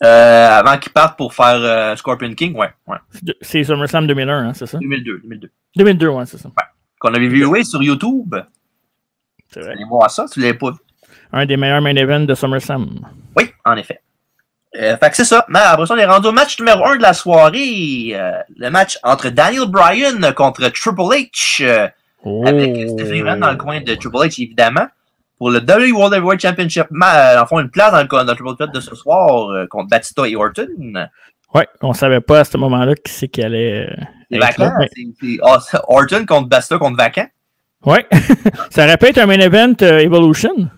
avant 0.01 0.77
qu'il 0.77 0.91
parte 0.91 1.17
pour 1.17 1.33
faire 1.33 1.97
Scorpion 1.97 2.31
King, 2.35 2.55
ouais. 2.55 2.69
ouais. 2.85 2.97
C'est 3.41 3.63
SummerSlam 3.63 4.05
2001, 4.05 4.49
hein, 4.49 4.53
c'est 4.53 4.67
ça? 4.67 4.77
2002. 4.77 5.21
2002, 5.23 5.51
2002 5.77 6.07
ouais, 6.09 6.25
c'est 6.27 6.37
ça. 6.37 6.49
Ouais. 6.49 6.63
Qu'on 6.99 7.13
avait 7.13 7.27
vu 7.27 7.43
sur 7.63 7.81
YouTube. 7.81 8.35
C'est 9.49 9.61
vrai. 9.61 9.71
Allez 9.71 9.85
voir 9.85 10.11
ça, 10.11 10.25
tu 10.31 10.41
l'avais 10.41 10.53
pas 10.53 10.71
vu 10.71 10.77
un 11.33 11.45
des 11.45 11.57
meilleurs 11.57 11.81
main 11.81 11.95
events 11.95 12.25
de 12.25 12.35
SummerSlam. 12.35 13.01
Oui, 13.37 13.51
en 13.65 13.75
effet. 13.75 13.99
Euh, 14.77 14.97
fait 14.97 15.09
que 15.09 15.15
c'est 15.15 15.25
ça. 15.25 15.45
Mais 15.47 15.59
après 15.59 15.85
ça, 15.85 15.93
on 15.93 15.97
est 15.97 16.05
rendu 16.05 16.27
au 16.27 16.31
match 16.31 16.59
numéro 16.59 16.85
1 16.85 16.97
de 16.97 17.01
la 17.01 17.13
soirée. 17.13 18.11
Euh, 18.13 18.31
le 18.57 18.69
match 18.69 18.99
entre 19.03 19.29
Daniel 19.29 19.67
Bryan 19.67 20.33
contre 20.33 20.67
Triple 20.69 21.01
H. 21.01 21.63
Euh, 21.63 21.87
avec 22.45 22.89
Stephanie 22.89 23.21
Rand 23.21 23.37
dans 23.37 23.51
le 23.51 23.57
coin 23.57 23.81
de 23.81 23.95
Triple 23.95 24.17
H, 24.17 24.41
évidemment. 24.41 24.87
Pour 25.37 25.49
le 25.49 25.59
WWE 25.59 25.91
World 25.93 26.13
Heavyweight 26.13 26.41
Championship, 26.41 26.87
euh, 26.91 27.37
en 27.39 27.45
fond, 27.45 27.59
une 27.59 27.69
place 27.69 27.91
dans 27.91 28.01
le, 28.01 28.07
dans 28.07 28.23
le 28.23 28.35
Triple 28.35 28.55
Threat 28.55 28.73
de 28.73 28.79
ce 28.79 28.95
soir 28.95 29.49
euh, 29.49 29.67
contre 29.67 29.89
Batista 29.89 30.27
et 30.27 30.35
Orton. 30.35 30.67
Oui, 31.53 31.63
on 31.81 31.93
savait 31.93 32.21
pas 32.21 32.39
à 32.39 32.43
ce 32.43 32.57
moment-là 32.57 32.95
qui 32.95 33.11
c'est 33.11 33.27
qui 33.27 33.43
allait. 33.43 33.87
C'est 34.31 34.39
vacant. 34.39 34.71
C'est 34.95 35.37
oh, 35.41 35.57
Orton 35.87 36.25
contre 36.25 36.47
Batista 36.47 36.77
contre 36.77 36.97
vacant. 36.97 37.27
Oui. 37.85 37.97
ça 38.71 38.85
répète 38.85 39.17
un 39.17 39.25
main 39.25 39.39
event 39.39 39.75
Evolution. 39.81 40.69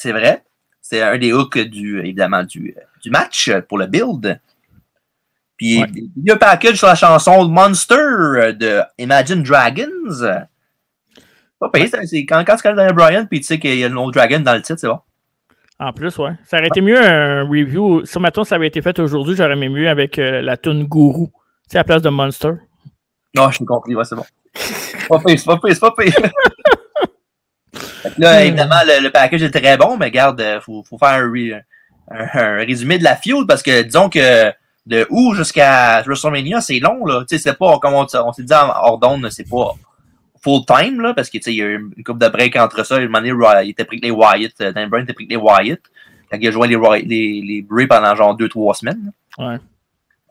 C'est 0.00 0.12
vrai. 0.12 0.42
C'est 0.80 1.02
un 1.02 1.18
des 1.18 1.34
hooks 1.34 1.58
du, 1.58 1.98
évidemment, 1.98 2.42
du, 2.42 2.74
du 3.02 3.10
match 3.10 3.50
pour 3.68 3.76
le 3.76 3.86
build. 3.86 4.40
Puis 5.58 5.84
il 6.16 6.24
y 6.24 6.30
a 6.30 6.34
un 6.36 6.38
package 6.38 6.76
sur 6.76 6.86
la 6.86 6.94
chanson 6.94 7.46
Monster 7.46 8.54
de 8.58 8.80
Imagine 8.96 9.42
Dragons. 9.42 10.40
Pas 11.58 11.68
payé, 11.68 11.90
c'est 12.06 12.24
quand, 12.24 12.42
quand 12.46 12.56
tu 12.56 12.62
connais 12.62 12.90
Bryan, 12.94 13.28
puis 13.28 13.40
tu 13.40 13.46
sais 13.46 13.58
qu'il 13.58 13.76
y 13.76 13.84
a 13.84 13.88
le 13.88 13.94
nom 13.94 14.10
Dragon 14.10 14.40
dans 14.40 14.54
le 14.54 14.62
titre, 14.62 14.80
c'est 14.80 14.88
bon. 14.88 15.00
En 15.78 15.92
plus, 15.92 16.16
ouais. 16.16 16.32
Ça 16.46 16.56
aurait 16.56 16.68
été 16.68 16.80
mieux 16.80 16.98
un 16.98 17.42
review. 17.42 18.06
Si 18.06 18.18
maintenant 18.18 18.44
ça 18.44 18.54
avait 18.54 18.68
été 18.68 18.80
fait 18.80 18.98
aujourd'hui, 19.00 19.36
j'aurais 19.36 19.52
aimé 19.52 19.68
mieux 19.68 19.90
avec 19.90 20.18
euh, 20.18 20.40
la 20.40 20.56
tune 20.56 20.84
Guru. 20.84 21.26
Tu 21.26 21.32
sais, 21.72 21.76
à 21.76 21.80
la 21.80 21.84
place 21.84 22.00
de 22.00 22.08
Monster. 22.08 22.52
Non, 23.36 23.50
je 23.50 23.56
suis 23.56 23.66
compris, 23.66 23.94
ouais, 23.94 24.04
c'est 24.04 24.16
bon. 24.16 24.24
c'est 24.54 25.08
pas 25.08 25.18
payé, 25.18 25.36
c'est 25.36 25.44
pas 25.44 25.58
payé, 25.58 25.74
c'est 25.74 25.80
pas 25.80 25.92
payé. 25.92 26.12
là, 28.18 28.44
évidemment, 28.44 28.80
le, 28.84 29.08
package 29.10 29.42
est 29.42 29.50
très 29.50 29.76
bon, 29.76 29.96
mais 29.96 30.06
regarde, 30.06 30.40
il 30.40 30.44
euh, 30.44 30.60
faut, 30.60 30.82
faut, 30.82 30.98
faire 30.98 31.22
un, 32.10 32.56
résumé 32.56 32.98
de 32.98 33.04
la 33.04 33.16
field 33.16 33.46
parce 33.46 33.62
que 33.62 33.82
disons 33.82 34.08
que 34.08 34.52
de 34.86 35.06
où 35.10 35.34
jusqu'à 35.34 36.02
WrestleMania, 36.02 36.60
c'est 36.60 36.78
long, 36.80 37.04
là. 37.04 37.20
Tu 37.20 37.36
sais, 37.36 37.42
c'est 37.42 37.58
pas, 37.58 37.78
comme 37.78 37.94
on, 37.94 38.06
s'est 38.08 38.42
dit 38.42 38.54
en 38.54 38.68
hors 38.68 39.00
c'est 39.30 39.48
pas 39.48 39.74
full 40.42 40.64
time, 40.66 41.00
là, 41.00 41.14
parce 41.14 41.28
que, 41.28 41.38
tu 41.38 41.44
sais, 41.44 41.52
il 41.52 41.56
y 41.56 41.62
a 41.62 41.66
eu 41.66 41.90
une 41.96 42.04
coupe 42.04 42.18
de 42.18 42.28
break 42.28 42.56
entre 42.56 42.84
ça. 42.84 42.98
Une 42.98 43.14
année, 43.14 43.32
il 43.64 43.70
était 43.70 43.84
pris 43.84 44.00
que 44.00 44.06
les 44.06 44.10
Wyatt, 44.10 44.52
euh, 44.60 44.72
Dan 44.72 44.88
Bryan 44.88 45.04
était 45.04 45.12
pris 45.12 45.26
que 45.26 45.30
les 45.30 45.36
Wyatt. 45.36 45.80
Quand 46.30 46.38
il 46.40 46.48
a 46.48 46.50
joué 46.50 46.68
les, 46.68 46.76
les, 47.02 47.42
les 47.42 47.62
Bray 47.62 47.86
pendant 47.86 48.14
genre 48.14 48.36
2-3 48.36 48.78
semaines. 48.78 49.12
Ouais. 49.38 49.56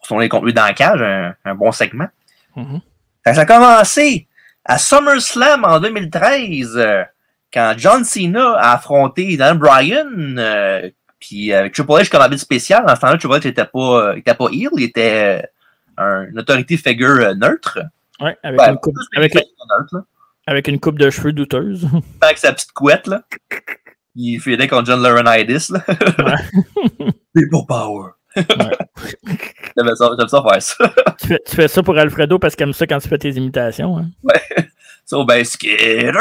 Pour 0.07 0.19
les 0.19 0.29
contre 0.29 0.49
dans 0.51 0.63
la 0.63 0.73
cage, 0.73 1.35
un, 1.45 1.55
bon 1.55 1.71
segment. 1.71 2.07
Mm-hmm. 2.55 2.81
Ça 3.33 3.41
a 3.41 3.45
commencé 3.45 4.27
à 4.65 4.77
SummerSlam 4.77 5.65
en 5.65 5.79
2013 5.79 6.79
quand 7.53 7.73
John 7.77 8.03
Cena 8.03 8.53
a 8.55 8.73
affronté 8.73 9.35
Dan 9.37 9.57
Bryan, 9.57 10.37
euh, 10.37 10.89
puis 11.19 11.51
avec 11.53 11.73
Triple 11.73 11.91
H 11.91 12.09
comme 12.09 12.21
habitude 12.21 12.43
spécial, 12.43 12.85
dans 12.85 12.95
ce 12.95 13.01
temps-là, 13.01 13.17
Triple 13.17 13.35
H 13.35 13.45
n'était 13.45 13.65
pas, 13.65 14.17
était 14.17 14.33
pas 14.33 14.47
heel, 14.51 14.69
il 14.77 14.83
était 14.83 15.43
euh, 15.99 16.25
une 16.29 16.39
autorité 16.39 16.77
figure 16.77 17.19
euh, 17.19 17.33
neutre. 17.33 17.79
Ouais, 18.21 18.37
avec, 18.43 18.59
une 18.61 18.77
coupe, 18.77 18.95
avec, 19.15 19.33
neutre, 19.33 20.05
avec, 20.45 20.67
une 20.67 20.79
coupe 20.79 20.99
de 20.99 21.09
cheveux 21.09 21.31
douteuse. 21.31 21.87
Avec 22.21 22.37
sa 22.37 22.51
petite 22.51 22.73
couette, 22.73 23.07
là. 23.07 23.23
Il 24.15 24.39
fait 24.39 24.67
contre 24.67 24.87
John 24.87 25.01
Laurinaitis, 25.01 25.71
là. 25.71 25.83
Ouais. 25.87 27.11
People 27.33 27.65
power. 27.67 28.11
J'aime 28.35 29.95
ça, 29.95 30.09
ça, 30.27 30.43
faire 30.43 30.61
ça. 30.61 30.93
tu, 31.19 31.27
fais, 31.27 31.39
tu, 31.45 31.55
fais, 31.55 31.67
ça 31.67 31.81
pour 31.81 31.97
Alfredo 31.97 32.37
parce 32.37 32.55
qu'il 32.55 32.63
aime 32.63 32.73
ça 32.73 32.85
quand 32.85 32.99
tu 32.99 33.07
fais 33.07 33.17
tes 33.17 33.31
imitations. 33.31 33.97
Hein? 33.97 34.09
Ouais. 34.23 34.68
So, 35.09 35.25
ben, 35.25 35.43
Skitter! 35.43 36.11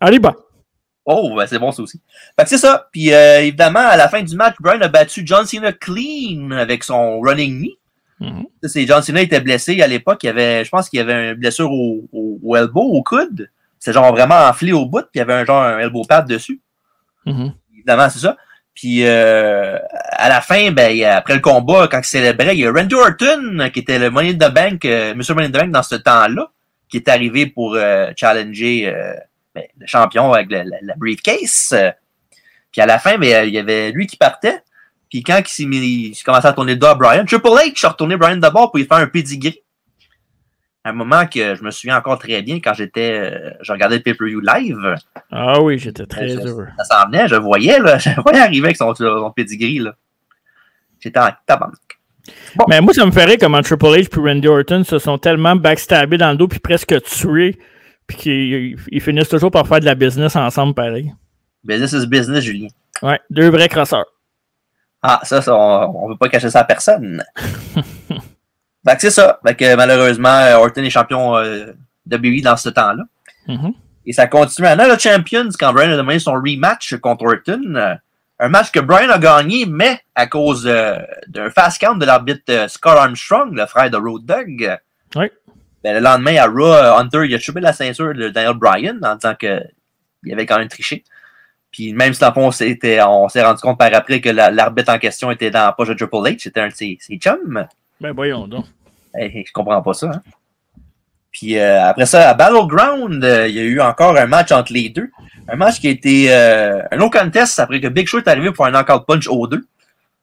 Allez, 0.00 0.20
bah! 0.20 0.36
Oh, 1.04 1.34
ben 1.36 1.44
c'est 1.46 1.58
bon 1.58 1.72
ça 1.72 1.82
aussi. 1.82 2.00
Fait 2.36 2.44
que 2.44 2.48
c'est 2.48 2.58
ça. 2.58 2.88
Puis 2.92 3.12
euh, 3.12 3.40
évidemment, 3.40 3.80
à 3.80 3.96
la 3.96 4.08
fin 4.08 4.22
du 4.22 4.36
match, 4.36 4.54
Brian 4.60 4.80
a 4.80 4.88
battu 4.88 5.22
John 5.24 5.46
Cena 5.46 5.72
clean 5.72 6.52
avec 6.52 6.84
son 6.84 7.20
running 7.20 7.58
knee. 7.58 7.78
Mm 8.20 8.44
-hmm. 8.62 8.86
John 8.86 9.02
Cena 9.02 9.20
était 9.20 9.40
blessé 9.40 9.82
à 9.82 9.88
l'époque. 9.88 10.22
Il 10.22 10.28
avait, 10.28 10.64
je 10.64 10.70
pense 10.70 10.88
qu'il 10.88 11.00
avait 11.00 11.30
une 11.30 11.34
blessure 11.34 11.70
au, 11.70 12.08
au, 12.12 12.56
elbow, 12.56 12.82
au 12.82 13.02
coude. 13.02 13.50
C'est 13.80 13.92
genre 13.92 14.12
vraiment 14.12 14.48
enflé 14.48 14.72
au 14.72 14.86
bout, 14.86 15.02
puis 15.02 15.16
il 15.16 15.18
y 15.18 15.22
avait 15.22 15.34
un 15.34 15.44
genre 15.44 15.62
un 15.62 15.78
elbow 15.78 16.04
pad 16.08 16.26
dessus. 16.28 16.60
Mm 17.24 17.48
Évidemment, 17.74 18.08
c'est 18.10 18.20
ça. 18.26 18.36
Puis 18.74 19.06
euh, 19.06 19.78
à 20.24 20.28
la 20.28 20.40
fin, 20.40 20.70
ben, 20.70 20.90
après 21.04 21.34
le 21.34 21.40
combat, 21.40 21.88
quand 21.88 22.00
il 22.00 22.10
célébrait, 22.16 22.56
il 22.56 22.60
y 22.60 22.66
a 22.66 22.72
Randy 22.72 22.94
Orton, 22.94 23.70
qui 23.72 23.80
était 23.80 23.98
le 23.98 24.10
Money 24.10 24.30
in 24.34 24.38
the 24.44 24.52
Bank, 24.52 24.84
euh, 24.84 25.14
Monsieur 25.16 25.34
Money 25.34 25.48
in 25.48 25.50
the 25.50 25.60
Bank 25.62 25.70
dans 25.72 25.82
ce 25.82 25.96
temps-là 25.96 26.46
qui 26.88 26.98
est 26.98 27.08
arrivé 27.08 27.46
pour 27.46 27.74
euh, 27.74 28.12
challenger 28.16 28.88
euh, 28.88 29.14
ben, 29.54 29.64
le 29.78 29.86
champion 29.86 30.32
avec 30.32 30.50
la, 30.50 30.94
briefcase. 30.96 31.74
puis 32.70 32.80
à 32.80 32.86
la 32.86 32.98
fin, 32.98 33.18
ben, 33.18 33.46
il 33.46 33.54
y 33.54 33.58
avait 33.58 33.90
lui 33.92 34.06
qui 34.06 34.16
partait. 34.16 34.62
Puis 35.10 35.22
quand 35.22 35.38
il 35.38 35.48
s'est 35.48 35.64
mis, 35.64 36.08
il 36.08 36.22
commençait 36.24 36.48
à 36.48 36.52
tourner 36.52 36.74
le 36.74 36.78
dos 36.78 36.86
à 36.86 36.94
Brian, 36.94 37.24
Triple 37.24 37.48
H 37.48 37.86
a 37.86 37.90
retourné 37.90 38.16
Brian 38.16 38.36
d'abord 38.36 38.70
pour 38.70 38.78
lui 38.78 38.86
faire 38.86 38.98
un 38.98 39.06
pedigree. 39.06 39.62
Un 40.84 40.92
moment 40.92 41.26
que 41.26 41.56
je 41.56 41.64
me 41.64 41.72
souviens 41.72 41.96
encore 41.96 42.18
très 42.18 42.42
bien 42.42 42.60
quand 42.60 42.72
j'étais, 42.74 43.12
euh, 43.12 43.50
je 43.60 43.72
regardais 43.72 43.96
le 43.96 44.02
pay-per-view 44.02 44.40
live. 44.40 44.94
Ah 45.32 45.60
oui, 45.60 45.78
j'étais 45.78 46.06
très 46.06 46.28
heureux. 46.36 46.68
Ça 46.78 46.84
s'en 46.84 47.06
venait, 47.06 47.26
je 47.26 47.34
voyais, 47.34 47.80
là, 47.80 47.98
je 47.98 48.10
voyais 48.20 48.38
arriver 48.38 48.66
avec 48.66 48.76
son, 48.76 48.94
son 48.94 49.32
pedigree, 49.32 49.78
là. 49.78 49.96
J'étais 51.00 51.18
en 51.18 51.30
tabarnak. 51.44 51.80
Mais 52.68 52.80
moi, 52.80 52.92
ça 52.92 53.06
me 53.06 53.10
ferait 53.10 53.38
comment 53.38 53.62
Triple 53.62 53.86
H 53.86 54.08
et 54.16 54.20
Randy 54.20 54.48
Orton 54.48 54.84
se 54.84 54.98
sont 54.98 55.18
tellement 55.18 55.56
backstabés 55.56 56.18
dans 56.18 56.30
le 56.30 56.36
dos 56.36 56.48
puis 56.48 56.58
presque 56.58 57.00
tués, 57.02 57.58
puis 58.06 58.16
qu'ils 58.16 59.00
finissent 59.00 59.28
toujours 59.28 59.50
par 59.50 59.66
faire 59.66 59.80
de 59.80 59.84
la 59.84 59.94
business 59.94 60.36
ensemble 60.36 60.74
pareil. 60.74 61.12
Business 61.64 61.92
is 61.92 62.06
business, 62.06 62.44
Julien. 62.44 62.68
Ouais, 63.02 63.20
deux 63.30 63.50
vrais 63.50 63.68
crosseurs. 63.68 64.06
Ah, 65.02 65.20
ça, 65.22 65.40
on 65.54 66.06
ne 66.06 66.12
veut 66.12 66.18
pas 66.18 66.28
cacher 66.28 66.50
ça 66.50 66.60
à 66.60 66.64
personne. 66.64 67.22
fait 67.36 68.94
que 68.94 69.00
c'est 69.00 69.10
ça. 69.10 69.38
Fait 69.46 69.54
que 69.54 69.76
malheureusement, 69.76 70.40
Orton 70.54 70.82
est 70.82 70.90
champion 70.90 71.36
euh, 71.36 71.72
de 72.06 72.16
WWE 72.16 72.42
dans 72.42 72.56
ce 72.56 72.70
temps-là. 72.70 73.04
Mm-hmm. 73.48 73.74
Et 74.06 74.12
ça 74.12 74.26
continue. 74.26 74.68
Maintenant, 74.68 74.88
le 74.88 74.98
Champions, 74.98 75.48
quand 75.58 75.72
Brian 75.72 75.90
a 75.90 75.96
demandé 75.96 76.18
son 76.18 76.34
rematch 76.34 76.96
contre 76.96 77.24
Orton, 77.24 77.74
euh, 77.74 77.94
un 78.38 78.48
match 78.48 78.70
que 78.70 78.80
Brian 78.80 79.10
a 79.10 79.18
gagné, 79.18 79.66
mais 79.66 80.00
à 80.14 80.26
cause 80.26 80.64
d'un 80.64 81.50
fast 81.50 81.80
count 81.80 81.96
de 81.96 82.04
l'arbitre 82.04 82.42
euh, 82.50 82.68
Scott 82.68 82.96
Armstrong, 82.96 83.54
le 83.54 83.66
frère 83.66 83.90
de 83.90 83.96
Road 83.96 84.24
Dog. 84.24 84.78
Oui. 85.14 85.26
Ben, 85.82 85.94
le 85.94 86.00
lendemain, 86.00 86.36
à 86.36 86.46
Raw, 86.46 86.98
Hunter 86.98 87.26
il 87.26 87.34
a 87.34 87.38
chopé 87.38 87.60
la 87.60 87.72
ceinture 87.72 88.12
de 88.14 88.28
Daniel 88.28 88.54
Bryan 88.54 88.98
en 89.02 89.14
disant 89.14 89.34
qu'il 89.34 90.32
avait 90.32 90.46
quand 90.46 90.58
même 90.58 90.68
triché. 90.68 91.04
Puis 91.70 91.92
même 91.92 92.14
si 92.14 92.22
on 92.24 92.50
s'est 92.50 92.98
rendu 93.42 93.60
compte 93.60 93.78
par 93.78 93.92
après 93.92 94.20
que 94.20 94.30
l'arbitre 94.30 94.92
en 94.92 94.98
question 94.98 95.30
était 95.30 95.50
dans 95.50 95.66
la 95.66 95.72
poche 95.72 95.88
de 95.88 95.94
Triple 95.94 96.16
H, 96.16 96.38
c'était 96.40 96.60
un 96.60 96.68
de 96.68 96.72
ses, 96.72 96.98
chums. 97.18 97.66
Ben 98.00 98.12
voyons 98.12 98.48
donc. 98.48 98.64
Hey, 99.14 99.44
je 99.46 99.52
comprends 99.52 99.82
pas 99.82 99.94
ça. 99.94 100.10
Hein. 100.14 100.22
Puis 101.30 101.58
euh, 101.58 101.84
après 101.84 102.06
ça, 102.06 102.30
à 102.30 102.34
Battleground, 102.34 103.22
euh, 103.22 103.46
il 103.46 103.54
y 103.54 103.60
a 103.60 103.62
eu 103.62 103.80
encore 103.80 104.16
un 104.16 104.26
match 104.26 104.52
entre 104.52 104.72
les 104.72 104.88
deux. 104.88 105.10
Un 105.48 105.56
match 105.56 105.80
qui 105.80 105.88
a 105.88 105.90
été 105.90 106.32
euh, 106.32 106.82
un 106.90 106.96
long 106.96 107.10
contest 107.10 107.58
après 107.58 107.80
que 107.80 107.88
Big 107.88 108.06
Show 108.06 108.18
est 108.18 108.28
arrivé 108.28 108.50
pour 108.52 108.66
un 108.66 108.70
knockout 108.70 109.06
punch 109.06 109.28
au 109.28 109.46
2. 109.46 109.64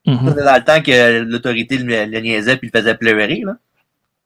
Mhm. 0.06 0.28
C'était 0.28 0.44
dans 0.44 0.56
le 0.56 0.64
temps 0.64 0.82
que 0.82 1.22
l'autorité 1.22 1.78
le, 1.78 2.04
le 2.04 2.20
niaisait 2.20 2.56
puis 2.56 2.70
le 2.72 2.78
faisait 2.78 2.94
pleurer. 2.94 3.42
Là. 3.44 3.56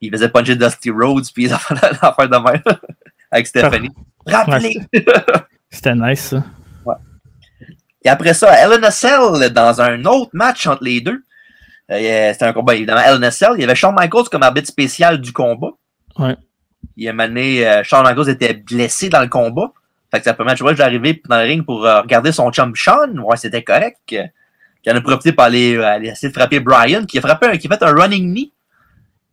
Il 0.00 0.10
faisait 0.10 0.28
puncher 0.28 0.56
Dusty 0.56 0.90
Rhodes 0.90 1.26
puis 1.32 1.44
il 1.46 1.52
affaires 1.52 2.28
de 2.28 2.36
même 2.36 2.62
avec 3.30 3.46
Stephanie. 3.46 3.90
Rappelez! 4.26 4.80
C'était 5.70 5.94
nice, 5.94 6.20
ça. 6.20 6.44
Et 8.04 8.08
après 8.08 8.32
ça, 8.32 8.54
LNSL, 8.66 9.50
dans 9.52 9.80
un 9.80 10.04
autre 10.04 10.30
match 10.32 10.66
entre 10.66 10.84
les 10.84 11.00
deux, 11.00 11.24
euh, 11.90 12.32
c'était 12.32 12.44
un 12.44 12.52
combat 12.52 12.74
évidemment 12.74 13.00
LNSL. 13.00 13.52
Il 13.54 13.60
y 13.60 13.64
avait 13.64 13.74
Shawn 13.74 13.94
Michaels 13.94 14.28
comme 14.30 14.42
arbitre 14.42 14.68
spécial 14.68 15.20
du 15.20 15.32
combat. 15.32 15.72
Ouais. 16.18 16.36
Il 16.96 17.08
a 17.08 17.12
mené, 17.12 17.66
euh, 17.66 17.82
Shawn 17.82 18.04
Michaels 18.04 18.28
était 18.28 18.54
blessé 18.54 19.08
dans 19.08 19.20
le 19.20 19.28
combat. 19.28 19.72
Fait 20.10 20.18
que 20.18 20.24
ça 20.24 20.34
permet, 20.34 20.54
tu 20.54 20.62
vois, 20.62 20.74
d'arriver 20.74 21.20
dans 21.28 21.36
le 21.36 21.42
ring 21.42 21.64
pour 21.64 21.84
euh, 21.84 22.00
regarder 22.00 22.32
son 22.32 22.50
chum 22.50 22.74
Sean, 22.74 23.12
voir 23.16 23.36
si 23.36 23.42
c'était 23.42 23.62
correct. 23.62 23.98
Qui 24.06 24.90
en 24.90 24.96
a 24.96 25.00
profité 25.00 25.32
pour 25.32 25.44
aller, 25.44 25.76
euh, 25.76 25.84
aller 25.84 26.08
essayer 26.08 26.28
de 26.28 26.36
frapper 26.36 26.60
Brian, 26.60 27.04
qui 27.04 27.18
a 27.18 27.20
frappé 27.20 27.46
un, 27.46 27.56
qui 27.56 27.66
a 27.66 27.76
fait 27.76 27.82
un 27.82 27.92
running 27.92 28.32
knee. 28.32 28.52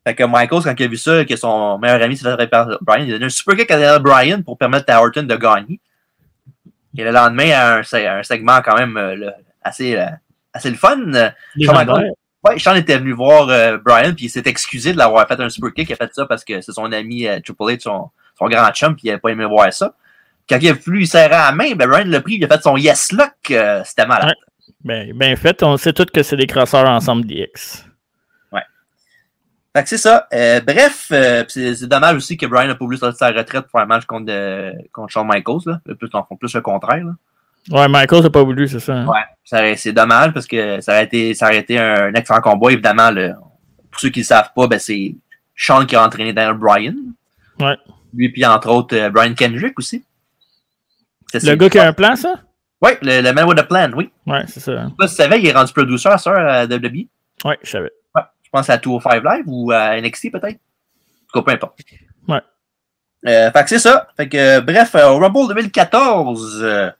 Fait 0.06 0.16
que 0.16 0.24
Michaels, 0.24 0.64
quand 0.64 0.76
il 0.78 0.84
a 0.84 0.88
vu 0.88 0.98
ça, 0.98 1.24
que 1.24 1.36
son 1.36 1.78
meilleur 1.80 2.02
ami 2.02 2.18
s'est 2.18 2.24
fait 2.24 2.30
frapper 2.30 2.48
par 2.48 2.78
Brian, 2.82 3.04
il 3.06 3.12
a 3.12 3.14
donné 3.14 3.26
un 3.26 3.30
super 3.30 3.56
kick 3.56 3.72
à 3.72 4.00
Brian 4.00 4.42
pour 4.42 4.58
permettre 4.58 4.92
à 4.92 5.02
Orton 5.02 5.24
de 5.24 5.36
gagner. 5.36 5.80
Et 6.98 7.04
le 7.04 7.12
lendemain, 7.12 7.82
un, 7.82 8.18
un 8.20 8.24
segment 8.24 8.62
quand 8.62 8.78
même 8.78 8.98
euh, 8.98 9.30
assez, 9.62 9.98
assez 10.54 10.70
le 10.70 10.78
fun. 10.78 10.98
Ouais, 12.46 12.60
Sean 12.60 12.76
était 12.76 13.00
venu 13.00 13.12
voir 13.12 13.50
euh, 13.50 13.80
Brian, 13.84 14.14
puis 14.14 14.26
il 14.26 14.30
s'est 14.30 14.44
excusé 14.46 14.94
de 14.94 15.00
l'avoir 15.00 15.28
fait 15.28 15.40
un 15.40 15.50
super 15.50 15.74
kick. 15.74 15.90
Il 15.90 15.94
a 15.94 15.96
fait 15.96 16.14
ça 16.14 16.28
parce 16.28 16.46
que 16.46 16.62
c'est 16.62 16.74
son 16.74 16.92
ami 16.92 17.28
euh, 17.28 17.40
Triple 17.40 17.64
H, 17.64 17.80
son, 17.82 18.12
son 18.38 18.46
grand 18.46 18.72
chum, 18.72 18.96
puis 18.96 19.08
il 19.08 19.12
n'a 19.12 19.18
pas 19.18 19.30
aimé 19.30 19.46
voir 19.46 19.74
ça. 19.74 19.96
Quand 20.48 20.58
il 20.62 20.70
a 20.70 20.74
voulu 20.74 21.00
lui 21.00 21.08
serrer 21.08 21.30
la 21.30 21.52
main, 21.52 21.74
ben 21.76 21.88
Brian 21.90 22.06
l'a 22.08 22.22
pris, 22.22 22.36
il 22.36 22.46
a 22.46 22.48
fait 22.48 22.62
son 22.62 22.78
yes 22.78 23.12
lock. 23.12 23.34
euh, 23.52 23.82
C'était 23.84 24.06
malade. 24.06 24.34
Ben, 24.84 25.12
ben 25.16 25.36
fait, 25.36 25.64
on 25.64 25.78
sait 25.78 25.94
tous 25.94 26.06
que 26.06 26.22
c'est 26.22 26.38
des 26.38 26.46
crosseurs 26.48 26.88
ensemble 26.88 27.26
DX. 27.26 27.84
Fait 29.76 29.84
que 29.84 29.90
c'est 29.90 29.98
ça. 29.98 30.26
Euh, 30.34 30.62
bref, 30.62 31.08
euh, 31.12 31.44
c'est 31.50 31.86
dommage 31.88 32.16
aussi 32.16 32.38
que 32.38 32.46
Brian 32.46 32.68
n'a 32.70 32.76
pas 32.76 32.86
voulu 32.86 32.96
sortir 32.96 33.18
sa 33.18 33.28
retraite 33.34 33.66
pour 33.70 33.78
un 33.82 33.86
match 33.86 34.06
contre, 34.06 34.32
contre 34.94 35.12
Shawn 35.12 35.28
Michaels. 35.28 35.60
Là. 35.66 35.82
Plus, 36.00 36.08
en 36.14 36.24
font 36.24 36.38
plus 36.38 36.54
le 36.56 36.62
contraire. 36.62 37.04
Là. 37.04 37.12
Ouais, 37.72 37.88
Michael 37.90 38.24
n'a 38.24 38.30
pas 38.30 38.44
voulu, 38.44 38.70
c'est 38.70 38.80
ça. 38.80 38.94
hein? 38.94 39.06
Ouais. 39.06 39.76
C'est 39.76 39.92
dommage 39.92 40.32
parce 40.32 40.48
que 40.48 40.80
ça 40.80 40.94
aurait 40.94 41.04
été, 41.04 41.34
ça 41.34 41.48
aurait 41.48 41.58
été 41.58 41.78
un, 41.78 42.14
excellent 42.14 42.40
combat. 42.40 42.72
Évidemment, 42.72 43.10
pour 43.92 44.00
ceux 44.00 44.08
qui 44.12 44.20
ne 44.20 44.24
le 44.24 44.28
savent 44.28 44.52
pas, 44.56 44.68
ben, 44.68 44.80
c'est 44.80 45.14
Sean 45.58 45.86
qui 45.86 45.98
a 45.98 46.06
entraîné 46.06 46.32
Daniel 46.32 46.56
Bryan. 46.56 46.96
Ouais. 47.60 47.76
Lui, 48.14 48.30
puis 48.30 48.46
entre 48.46 48.70
autres, 48.70 49.10
Brian 49.10 49.34
Kendrick 49.34 49.78
aussi. 49.78 50.06
Le 51.44 51.56
gars 51.56 51.70
qui 51.70 51.80
a 51.80 51.88
un 51.88 51.94
plan, 51.94 52.16
ça? 52.16 52.36
Ouais, 52.82 52.98
le, 53.02 53.22
le 53.22 53.34
man 53.34 53.46
with 53.46 53.60
a 53.60 53.64
plan, 53.64 53.92
oui. 53.96 54.12
Ouais, 54.28 54.44
c'est 54.48 54.60
ça. 54.60 54.88
Tu 55.00 55.08
savais, 55.08 55.40
il 55.40 55.48
est 55.48 55.54
rendu 55.54 55.72
producer 55.74 56.10
à 56.10 56.18
ça 56.18 56.32
à 56.34 56.66
WWE. 56.66 57.08
Ouais, 57.44 57.58
je 57.64 57.70
savais. 57.70 57.92
Ouais. 58.14 58.22
Je 58.44 58.50
pense 58.52 58.70
à 58.70 58.78
205 58.78 59.24
Live 59.24 59.44
ou 59.48 59.72
à 59.72 60.00
NXT 60.00 60.32
peut-être. 60.32 60.56
En 60.56 61.34
tout 61.34 61.42
cas, 61.42 61.42
peu 61.42 61.52
importe. 61.52 61.80
Ouais. 62.28 62.42
Euh, 63.28 63.52
fait 63.52 63.64
que 63.64 63.70
c'est 63.70 63.80
ça. 63.80 64.08
Fait 64.18 64.30
que, 64.30 64.38
euh, 64.38 64.62
bref, 64.62 64.94
euh, 64.96 65.10
au 65.10 65.18
Rumble 65.20 65.48
2014, 65.48 66.62
euh, 66.64 66.92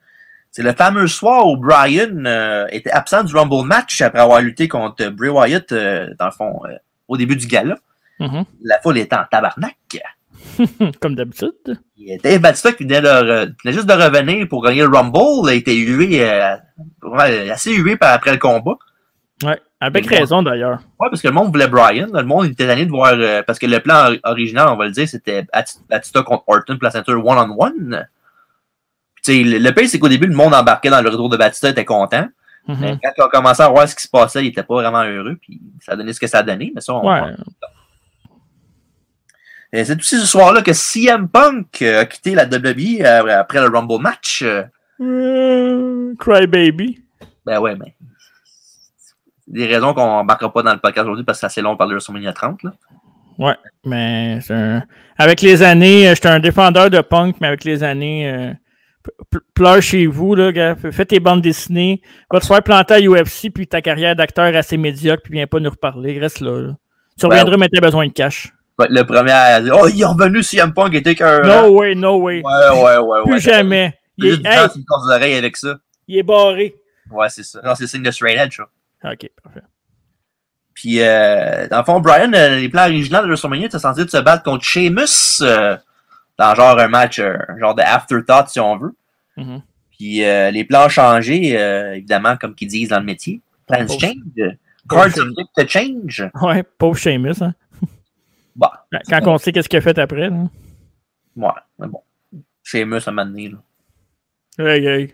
c'est 0.52 0.64
le 0.64 0.74
fameux 0.74 1.08
soir 1.08 1.48
où 1.48 1.58
Brian 1.58 2.24
était 2.70 2.92
absent 2.92 3.24
du 3.24 3.36
Rumble 3.36 3.66
match 3.66 4.02
après 4.02 4.22
avoir 4.22 4.42
lutté 4.42 4.68
contre 4.68 5.10
Bray 5.10 5.30
Wyatt, 5.30 5.72
dans 5.74 6.26
le 6.26 6.32
fond, 6.32 6.62
au 7.08 7.18
début 7.18 7.36
du 7.36 7.46
gala. 7.46 7.78
Mhm. 8.20 8.46
La 8.64 8.80
foule 8.80 8.98
était 8.98 9.18
en 9.18 9.26
tabarnak. 9.30 9.76
Comme 11.02 11.16
d'habitude. 11.16 11.54
Dave 12.24 12.40
Batista 12.40 12.72
qui 12.74 12.84
venait, 12.84 13.02
de 13.02 13.08
venait 13.64 13.74
juste 13.74 13.88
de 13.88 13.94
revenir 13.94 14.48
pour 14.48 14.64
gagner 14.64 14.82
le 14.82 14.88
Rumble, 14.90 15.50
a 15.50 15.54
été 15.54 15.76
hué, 15.76 16.24
euh, 16.30 16.56
assez 17.52 17.74
hué 17.74 17.98
après 18.02 18.32
le 18.32 18.38
combat. 18.38 18.76
Ouais, 19.44 19.60
avec 19.82 20.08
raison 20.08 20.44
d'ailleurs. 20.44 20.80
Ouais, 21.00 21.10
parce 21.10 21.22
que 21.22 21.28
le 21.28 21.34
monde 21.34 21.52
voulait 21.52 21.68
Brian. 21.68 22.08
Le 22.14 22.24
monde 22.24 22.46
était 22.46 22.68
tanné 22.68 22.86
de 22.86 22.90
voir. 22.92 23.14
euh, 23.16 23.44
parce 23.44 23.60
que 23.60 23.66
le 23.66 23.80
plan 23.80 24.12
or- 24.12 24.18
original, 24.32 24.68
on 24.70 24.78
va 24.78 24.86
le 24.86 24.92
dire, 24.92 25.08
c'était 25.10 25.44
Bat- 25.44 25.80
Batista 25.90 26.24
contre 26.24 26.44
Orton 26.48 26.76
pour 26.78 26.84
la 26.86 26.92
ceinture 26.92 27.26
one-on-one. 27.26 28.08
Le, 29.28 29.72
pire, 29.72 29.90
c'est 29.90 30.00
qu'au 30.00 30.08
début, 30.08 30.28
le 30.28 30.36
monde 30.36 30.54
embarquait 30.54 30.90
dans 30.90 31.02
le 31.02 31.10
retour 31.10 31.30
de 31.30 31.38
Batista, 31.38 31.70
était 31.70 31.84
content. 31.86 32.28
Mhm. 32.68 32.78
Mais 32.80 32.98
quand 33.04 33.12
ils 33.18 33.22
ont 33.24 33.30
commencé 33.30 33.62
à 33.62 33.70
voir 33.70 33.88
ce 33.90 33.96
qui 33.96 34.04
se 34.04 34.08
passait, 34.08 34.44
il 34.44 34.48
était 34.50 34.64
pas 34.64 34.76
vraiment 34.76 35.04
heureux. 35.04 35.36
Puis 35.42 35.60
ça 35.82 35.94
a 35.94 35.96
donné 35.96 36.14
ce 36.14 36.20
que 36.20 36.28
ça 36.28 36.40
a 36.40 36.44
donné. 36.44 36.72
Mais 36.74 36.82
ça, 36.82 36.94
on, 36.94 37.06
Ouais. 37.08 37.32
Et 37.32 37.34
c'est 39.84 39.98
aussi 39.98 40.18
ce 40.20 40.26
soir-là 40.26 40.62
que 40.62 40.74
CM 40.74 41.28
Punk 41.28 41.82
euh, 41.82 42.02
a 42.02 42.06
quitté 42.06 42.36
la 42.36 42.46
WWE 42.46 43.02
euh, 43.02 43.40
après 43.40 43.60
le 43.60 43.68
Rumble 43.68 44.02
match. 44.02 44.44
Euh, 45.02 46.14
Cry 46.20 46.48
Baby. 46.48 47.04
Ben 47.46 47.60
ouais, 47.60 47.76
mais. 47.76 47.96
Des 49.48 49.68
raisons 49.68 49.94
qu'on 49.94 50.02
embarquera 50.02 50.52
pas 50.52 50.64
dans 50.64 50.74
le 50.74 50.80
podcast 50.80 51.06
aujourd'hui 51.06 51.24
parce 51.24 51.38
que 51.38 51.42
c'est 51.42 51.46
assez 51.48 51.62
long 51.62 51.74
de 51.74 51.78
parler 51.78 51.92
de 51.92 51.96
WrestleMania 51.96 52.34
30. 52.34 52.64
Là. 52.64 52.74
Ouais, 53.38 53.56
mais 53.86 54.40
un- 54.50 54.82
avec 55.18 55.42
les 55.42 55.62
années, 55.62 56.08
euh, 56.08 56.16
j'étais 56.16 56.30
un 56.30 56.40
défendeur 56.40 56.90
de 56.90 57.02
punk, 57.02 57.36
mais 57.42 57.48
avec 57.48 57.64
les 57.64 57.84
années, 57.84 58.32
euh, 58.32 58.54
pleure 59.54 59.82
chez 59.82 60.08
vous, 60.08 60.34
là, 60.36 60.52
gars. 60.52 60.76
Fais 60.92 61.06
tes 61.06 61.20
bandes 61.20 61.42
dessinées. 61.42 62.02
Va 62.32 62.40
te 62.40 62.46
faire 62.46 62.64
planter 62.64 62.94
à 62.96 63.00
UFC, 63.02 63.52
puis 63.54 63.68
ta 63.68 63.82
carrière 63.82 64.16
d'acteur 64.16 64.56
assez 64.56 64.78
médiocre, 64.78 65.22
puis 65.24 65.34
viens 65.34 65.48
pas 65.48 65.60
nous 65.60 65.70
reparler. 65.70 66.18
Reste 66.20 66.40
là. 66.40 66.60
là. 66.60 66.78
Tu 67.20 67.26
reviendras, 67.28 67.58
mais 67.58 67.68
t'as 67.70 67.82
besoin 67.82 68.08
de 68.08 68.12
cash. 68.14 68.52
Le 68.78 69.04
premier 69.04 69.32
à 69.32 69.62
dire 69.62 69.78
Oh, 69.80 69.88
il 69.88 70.02
est 70.02 70.06
revenu 70.06 70.44
CM 70.44 70.74
Punk, 70.74 70.94
était 70.94 71.16
qu'un. 71.16 71.42
No 71.42 71.78
way, 71.78 71.96
no 71.96 72.18
way. 72.18 72.42
Ouais, 72.44 72.82
ouais, 72.84 72.98
ouais. 72.98 73.24
Plus 73.24 73.34
ouais. 73.34 73.40
jamais. 73.40 73.98
Il 74.18 74.26
est, 74.26 74.32
hey, 74.34 74.42
temps 74.44 74.70
sur 74.70 74.80
le 74.80 74.84
corps 74.86 75.08
des 75.08 75.14
oreilles 75.14 75.36
avec 75.36 75.58
ça. 75.58 75.78
il 76.08 76.18
est 76.18 76.24
barré. 76.24 76.76
Ouais, 77.12 77.30
c'est 77.30 77.44
ça. 77.44 77.62
Non, 77.64 77.76
c'est 77.76 77.88
signe 77.88 78.04
de 78.04 78.12
straight 78.12 78.38
edge, 78.38 78.58
ça. 78.58 79.12
Ok, 79.12 79.30
parfait. 79.44 79.62
Puis, 80.74 81.02
euh, 81.02 81.68
dans 81.70 81.80
le 81.80 81.84
fond, 81.84 82.00
Brian, 82.02 82.32
euh, 82.34 82.60
les 82.60 82.70
plans 82.70 82.84
originaux 82.84 83.22
de 83.22 83.28
WrestleMania, 83.28 83.68
était 83.68 83.80
censé 83.80 84.08
se 84.08 84.18
battre 84.18 84.44
contre 84.44 84.64
Sheamus 84.64 85.42
euh, 85.42 85.78
dans 86.38 86.54
genre 86.56 86.78
un 86.78 86.88
match, 86.88 87.22
genre 87.60 87.76
de 87.76 87.82
afterthought, 87.82 88.50
si 88.50 88.60
on 88.60 88.78
veut. 88.78 88.96
Mhm. 89.38 89.62
Puis, 89.92 90.18
les 90.18 90.66
plans 90.66 90.88
ont 90.88 90.90
changé, 90.90 91.52
évidemment, 91.96 92.36
comme 92.36 92.54
qu'ils 92.54 92.68
disent 92.68 92.90
dans 92.90 93.00
le 93.00 93.06
métier. 93.06 93.42
Plans 93.68 93.88
change. 93.88 94.58
Cards 94.88 95.16
subject 95.16 95.50
to 95.56 95.68
change. 95.68 96.30
Ouais, 96.42 96.64
pauvre 96.78 96.98
Seamus. 96.98 97.42
Hein. 97.42 97.56
Quand 99.10 99.28
on 99.28 99.38
sait 99.38 99.52
qu'est-ce 99.52 99.70
qu'il 99.70 99.78
a 99.78 99.82
fait 99.82 99.98
après. 100.00 100.30
Là. 100.30 100.36
ouais, 101.38 101.50
mais 101.80 101.88
bon. 101.88 102.02
Sheamus, 102.64 102.98
à 103.06 103.10
un 103.10 103.12
moment 103.14 103.26
donné, 103.30 103.50
là. 103.50 103.58
Hey, 104.74 104.86
hey. 104.88 105.14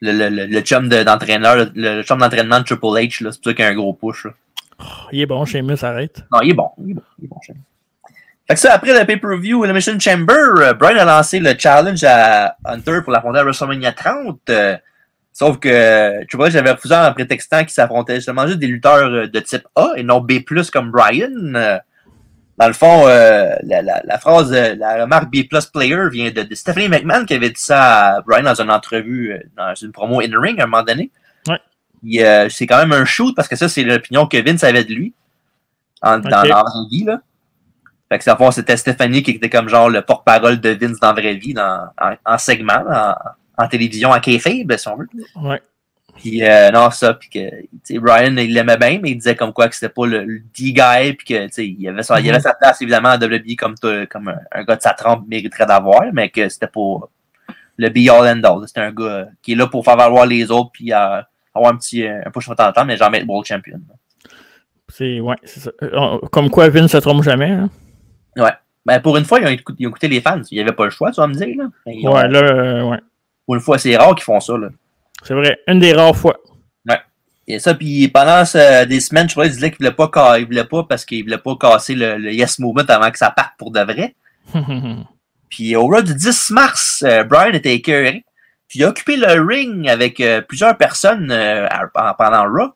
Le, 0.00 0.12
le, 0.12 0.28
le, 0.28 0.46
le 0.46 0.60
chum 0.62 0.88
de- 0.88 1.02
d'entraîneur, 1.04 1.56
le, 1.56 1.70
le 1.74 2.02
chum 2.02 2.18
d'entraînement 2.18 2.58
de 2.58 2.64
Triple 2.64 2.86
H, 2.86 3.18
c'est 3.18 3.24
pour 3.24 3.34
ça 3.44 3.54
qu'il 3.54 3.64
y 3.64 3.68
a 3.68 3.70
un 3.70 3.74
gros 3.74 3.92
push. 3.94 4.24
Là. 4.26 4.32
Oh, 4.80 4.84
il 5.12 5.20
est 5.20 5.26
bon, 5.26 5.44
Seamus, 5.46 5.82
arrête. 5.84 6.24
Non, 6.32 6.40
il 6.42 6.50
est 6.50 6.54
bon. 6.54 6.68
Il 6.78 6.90
est 6.90 6.94
bon. 6.94 7.02
Il 7.20 7.24
est 7.24 7.28
bon 7.28 7.40
Sheamus. 7.40 7.60
Fait 8.48 8.54
que 8.54 8.60
ça, 8.60 8.74
après 8.74 8.98
le 8.98 9.06
pay-per-view 9.06 9.64
Elimination 9.64 9.98
Chamber, 10.00 10.34
euh, 10.58 10.74
Brian 10.74 10.98
a 10.98 11.04
lancé 11.04 11.38
le 11.38 11.54
challenge 11.56 12.02
à 12.04 12.56
Hunter 12.64 12.98
pour 13.04 13.12
l'affronter 13.12 13.38
à 13.38 13.44
WrestleMania 13.44 13.92
30. 13.92 14.40
euh, 14.50 14.76
sauf 15.32 15.58
que 15.60 15.68
euh, 15.68 16.24
Triple 16.28 16.44
H 16.48 16.56
avait 16.56 16.72
refusé 16.72 16.96
en 16.96 17.12
prétextant 17.12 17.60
qu'il 17.60 17.70
s'affrontait 17.70 18.16
justement 18.16 18.44
juste 18.48 18.58
des 18.58 18.66
lutteurs 18.66 19.28
de 19.28 19.40
type 19.40 19.66
A 19.76 19.92
et 19.96 20.02
non 20.02 20.20
B+, 20.20 20.32
comme 20.72 20.90
Brian. 20.90 21.30
Dans 22.58 22.66
le 22.66 22.74
fond, 22.74 23.06
euh, 23.06 23.54
la, 23.62 23.82
la, 23.82 24.02
la 24.04 24.18
phrase, 24.18 24.52
la 24.52 25.02
remarque 25.02 25.30
B+, 25.32 25.48
player 25.72 26.08
vient 26.10 26.30
de, 26.30 26.42
de 26.42 26.54
Stephanie 26.54 26.88
McMahon 26.88 27.24
qui 27.24 27.34
avait 27.34 27.50
dit 27.50 27.60
ça 27.60 28.16
à 28.16 28.20
Brian 28.20 28.42
dans 28.42 28.60
une 28.60 28.70
entrevue, 28.70 29.32
euh, 29.32 29.40
dans 29.56 29.74
une 29.74 29.90
promo 29.90 30.20
in-ring 30.20 30.60
à 30.60 30.64
un 30.64 30.66
moment 30.66 30.82
donné. 30.82 31.10
Ouais. 31.48 31.58
Euh, 32.22 32.48
c'est 32.50 32.66
quand 32.66 32.78
même 32.78 32.92
un 32.92 33.04
shoot 33.04 33.34
parce 33.34 33.48
que 33.48 33.56
ça, 33.56 33.68
c'est 33.68 33.84
l'opinion 33.84 34.26
que 34.26 34.36
Vince 34.36 34.64
avait 34.64 34.84
de 34.84 34.92
lui 34.92 35.14
en, 36.02 36.18
dans, 36.18 36.28
la 36.28 36.42
vraie 36.42 36.88
vie. 36.90 37.04
Là. 37.04 37.20
Fait 38.10 38.18
que, 38.18 38.36
fond, 38.36 38.50
c'était 38.50 38.76
Stéphanie 38.76 39.22
qui 39.22 39.30
était 39.30 39.48
comme 39.48 39.68
genre 39.68 39.88
le 39.88 40.02
porte-parole 40.02 40.60
de 40.60 40.70
Vince 40.70 41.00
dans 41.00 41.14
la 41.14 41.20
vraie 41.20 41.34
vie, 41.34 41.54
dans, 41.54 41.88
en, 41.98 42.14
en 42.26 42.38
segment, 42.38 42.84
en, 42.90 43.14
en 43.56 43.68
télévision, 43.68 44.10
en 44.10 44.20
kayfabe, 44.20 44.76
si 44.76 44.88
on 44.88 44.96
veut. 44.96 45.08
Ouais. 45.36 45.62
Puis 46.16 46.44
euh, 46.44 46.70
non, 46.70 46.90
ça, 46.90 47.14
puis 47.14 47.28
que, 47.30 47.98
Brian, 47.98 48.36
il 48.36 48.52
l'aimait 48.54 48.76
bien, 48.76 49.00
mais 49.02 49.10
il 49.10 49.16
disait 49.16 49.34
comme 49.34 49.52
quoi 49.52 49.68
que 49.68 49.74
c'était 49.74 49.92
pas 49.92 50.06
le, 50.06 50.24
le 50.24 50.40
D-guy, 50.56 51.14
puis 51.14 51.26
que, 51.26 51.46
tu 51.46 51.52
sais, 51.52 51.66
il 51.66 51.88
avait, 51.88 52.02
sa, 52.02 52.20
il 52.20 52.28
avait 52.30 52.40
sa 52.40 52.54
place, 52.54 52.80
évidemment, 52.82 53.08
à 53.10 53.16
WWE 53.16 53.56
comme, 53.58 53.74
comme 54.10 54.28
un, 54.28 54.38
un 54.52 54.64
gars 54.64 54.76
de 54.76 54.82
sa 54.82 54.92
trempe 54.92 55.26
mériterait 55.26 55.66
d'avoir, 55.66 56.02
mais 56.12 56.28
que 56.28 56.48
c'était 56.48 56.66
pas 56.68 56.98
le 57.76 57.88
be-all 57.88 58.28
and 58.38 58.42
all. 58.44 58.66
C'était 58.68 58.82
un 58.82 58.92
gars 58.92 59.26
qui 59.42 59.52
est 59.52 59.56
là 59.56 59.66
pour 59.66 59.84
faire 59.84 59.96
valoir 59.96 60.26
les 60.26 60.50
autres, 60.50 60.70
puis 60.72 60.92
euh, 60.92 61.20
avoir 61.54 61.72
un 61.72 61.76
petit 61.76 62.06
euh, 62.06 62.20
un 62.24 62.30
push 62.30 62.48
de 62.48 62.54
temps 62.54 62.68
en 62.68 62.72
temps, 62.72 62.84
mais 62.84 62.96
jamais 62.96 63.18
être 63.18 63.26
world 63.28 63.46
champion. 63.46 63.80
C'est 64.88 65.20
ouais, 65.20 65.36
c'est 65.44 65.60
ça. 65.60 65.70
Euh, 65.82 66.18
Comme 66.30 66.50
quoi 66.50 66.68
Vince 66.68 66.92
se 66.92 66.98
trompe 66.98 67.22
jamais. 67.22 67.50
Hein? 67.50 67.70
Ouais. 68.36 68.50
Ben, 68.84 69.00
pour 69.00 69.16
une 69.16 69.24
fois, 69.24 69.38
ils 69.40 69.46
ont, 69.46 69.50
écouté, 69.50 69.76
ils 69.80 69.86
ont 69.86 69.90
écouté 69.90 70.08
les 70.08 70.20
fans. 70.20 70.40
Il 70.50 70.56
n'y 70.56 70.60
avait 70.60 70.72
pas 70.72 70.84
le 70.84 70.90
choix, 70.90 71.10
tu 71.12 71.20
vas 71.20 71.26
me 71.26 71.34
dire, 71.34 71.54
là. 71.56 71.64
Ont- 71.86 72.14
Ouais, 72.14 72.28
là, 72.28 72.38
euh, 72.40 72.82
ouais. 72.90 72.98
Pour 73.46 73.54
une 73.54 73.60
fois, 73.60 73.78
c'est 73.78 73.96
rare 73.96 74.14
qu'ils 74.14 74.24
font 74.24 74.40
ça, 74.40 74.56
là. 74.58 74.68
C'est 75.24 75.34
vrai. 75.34 75.58
Une 75.68 75.78
des 75.78 75.92
rares 75.92 76.16
fois. 76.16 76.38
Et 77.48 77.58
ça, 77.58 77.74
puis 77.74 78.06
pendant 78.06 78.44
ce- 78.44 78.84
des 78.84 79.00
semaines, 79.00 79.28
je 79.28 79.34
crois 79.34 79.46
qu'il 79.46 79.54
disait 79.54 79.70
qu'il 79.72 79.78
voulait 79.78 79.90
pas, 79.90 80.38
il 80.38 80.46
voulait 80.46 80.62
pas 80.64 80.84
parce 80.84 81.04
qu'il 81.04 81.24
voulait 81.24 81.38
pas 81.38 81.56
casser 81.60 81.96
le, 81.96 82.16
le 82.16 82.32
Yes 82.32 82.60
Movement 82.60 82.84
avant 82.88 83.10
que 83.10 83.18
ça 83.18 83.30
parte 83.32 83.54
pour 83.58 83.72
de 83.72 83.80
vrai. 83.80 84.14
Puis 85.50 85.74
au 85.74 85.86
Raw 85.88 86.02
du 86.02 86.14
10 86.14 86.50
mars, 86.50 87.02
euh, 87.06 87.24
Brian 87.24 87.52
était 87.52 87.74
écœuré. 87.74 88.24
Puis 88.68 88.78
il 88.78 88.84
a 88.84 88.88
occupé 88.88 89.16
le 89.16 89.44
ring 89.44 89.88
avec 89.88 90.20
euh, 90.20 90.40
plusieurs 90.40 90.76
personnes 90.78 91.32
euh, 91.32 91.66
à- 91.68 92.14
pendant 92.14 92.44
Raw. 92.44 92.70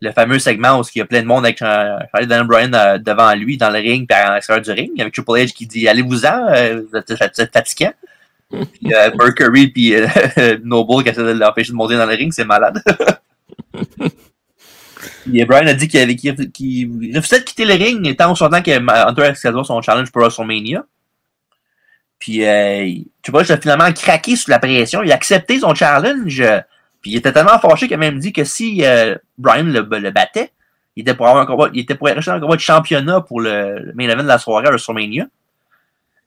Le 0.00 0.12
fameux 0.12 0.38
segment 0.38 0.78
où 0.78 0.84
il 0.94 0.98
y 0.98 1.02
a 1.02 1.06
plein 1.06 1.22
de 1.22 1.26
monde 1.26 1.44
avec 1.44 1.60
euh, 1.62 1.98
Daniel 2.14 2.46
Bryan 2.46 2.72
euh, 2.74 2.98
devant 2.98 3.34
lui 3.34 3.56
dans 3.56 3.70
le 3.70 3.78
ring, 3.80 4.06
puis 4.08 4.16
à 4.16 4.34
l'extérieur 4.34 4.62
du 4.62 4.70
ring, 4.70 5.00
avec 5.00 5.12
Triple 5.12 5.32
H 5.32 5.52
qui 5.52 5.66
dit 5.66 5.88
Allez-vous-en, 5.88 6.46
euh, 6.54 6.82
vous 6.90 6.96
êtes. 6.96 7.06
Puis 7.06 7.86
euh, 8.52 9.10
Mercury 9.18 9.68
puis 9.68 9.94
euh, 9.94 10.06
Noble 10.64 11.02
qui 11.02 11.08
essaie 11.10 11.22
de 11.22 11.30
l'empêcher 11.38 11.72
de 11.72 11.76
monter 11.76 11.96
dans 11.96 12.06
le 12.06 12.14
ring, 12.14 12.32
c'est 12.32 12.44
malade. 12.44 12.82
Puis 15.24 15.44
Brian 15.44 15.66
a 15.66 15.74
dit 15.74 15.88
qu'il 15.88 16.00
avait- 16.00 16.16
qu'il 16.16 17.12
refusait 17.16 17.40
de 17.40 17.44
quitter 17.44 17.64
le 17.64 17.74
ring 17.74 18.16
tant 18.16 18.34
son 18.34 18.48
temps 18.48 18.62
que 18.62 18.70
Hunter 19.08 19.24
Excalibur 19.24 19.66
son 19.66 19.80
challenge 19.82 20.10
pour 20.10 20.22
WrestleMania. 20.22 20.84
Puis 22.18 22.44
euh, 22.44 22.90
Triple 23.22 23.38
H 23.42 23.52
a 23.52 23.56
finalement 23.60 23.92
craqué 23.92 24.36
sous 24.36 24.50
la 24.50 24.58
pression. 24.58 25.02
Il 25.02 25.12
a 25.12 25.14
accepté 25.14 25.58
son 25.60 25.74
challenge. 25.74 26.40
euh, 26.40 26.60
Puis 27.02 27.12
il 27.12 27.16
était 27.16 27.32
tellement 27.32 27.58
fâché 27.58 27.86
qu'il 27.86 27.94
a 27.94 27.98
même 27.98 28.18
dit 28.18 28.32
que 28.32 28.44
si 28.44 28.84
euh, 28.84 29.14
Brian 29.36 29.64
le, 29.64 29.80
le 29.98 30.10
battait, 30.10 30.52
il 30.96 31.02
était 31.02 31.14
pour 31.14 31.26
avoir 31.26 31.42
un 31.42 31.46
combat, 31.46 31.68
il 31.74 31.80
était 31.80 31.94
pour 31.96 32.08
un 32.08 32.14
combat 32.40 32.56
de 32.56 32.60
championnat 32.60 33.20
pour 33.20 33.40
le, 33.40 33.78
le 33.80 33.92
main 33.94 34.08
event 34.08 34.22
de 34.22 34.28
la 34.28 34.38
soirée 34.38 34.66
à 34.66 34.70
WrestleMania. 34.70 35.26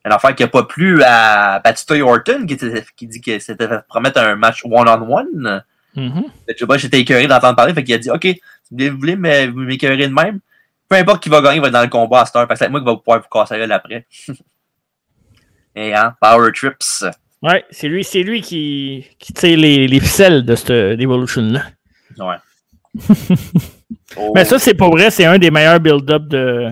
Une 0.08 0.14
affaire 0.14 0.34
qui 0.34 0.44
n'a 0.44 0.48
pas 0.48 0.64
plu 0.64 1.04
à 1.04 1.60
Batista 1.60 1.94
Orton, 1.96 2.46
qui, 2.46 3.08
dit 3.08 3.20
que 3.20 3.40
c'était 3.40 3.68
promettre 3.90 4.22
un 4.22 4.38
match 4.38 4.64
one-on-one. 4.64 5.64
Mhm. 5.96 6.24
Le 6.48 6.54
Triple 6.54 6.74
H 6.76 6.86
était 6.86 7.02
écœuré 7.02 7.28
d'entendre 7.28 7.58
parler, 7.58 7.74
fait 7.74 7.84
qu'il 7.84 7.94
a 7.94 7.98
dit 7.98 8.10
OK, 8.10 8.26
vous 8.72 8.98
voulez 8.98 9.18
mais 9.18 9.48
vous 9.48 9.60
m'écœurez 9.60 9.98
de 9.98 10.14
même, 10.14 10.40
peu 10.88 10.96
importe 10.96 11.22
qui 11.22 11.28
va 11.28 11.42
gagner, 11.42 11.58
il 11.58 11.62
va 11.62 11.68
être 11.68 11.74
dans 11.74 11.82
le 11.82 11.90
combat 11.90 12.22
à 12.22 12.26
cette 12.26 12.38
heure, 12.38 12.48
parce 12.48 12.58
que 12.58 12.66
c'est 12.66 12.72
moi 12.72 12.80
qui 12.80 12.86
va 12.86 12.96
pouvoir 12.96 13.20
vous 13.20 13.28
casser 13.30 13.58
la 13.68 13.76
après. 13.76 14.06
Et 15.76 15.94
hein, 15.94 16.16
Power 16.22 16.52
Trips. 16.54 17.04
Ouais, 17.42 17.66
c'est 17.70 17.90
lui, 17.90 18.04
c'est 18.06 18.24
lui 18.24 18.42
qui, 18.42 19.06
qui 19.20 19.34
tire 19.34 19.58
les, 19.58 19.88
les 19.90 20.00
ficelles 20.00 20.46
de 20.46 20.56
cette 20.56 20.72
Evolution-là. 21.02 21.64
Ouais. 22.18 22.36
Oh. 24.16 24.32
Mais 24.36 24.46
ça, 24.46 24.58
c'est 24.58 24.74
pas 24.74 24.90
vrai, 24.90 25.12
c'est 25.12 25.26
un 25.26 25.38
des 25.38 25.52
meilleurs 25.52 25.80
build-up 25.80 26.24
de, 26.28 26.72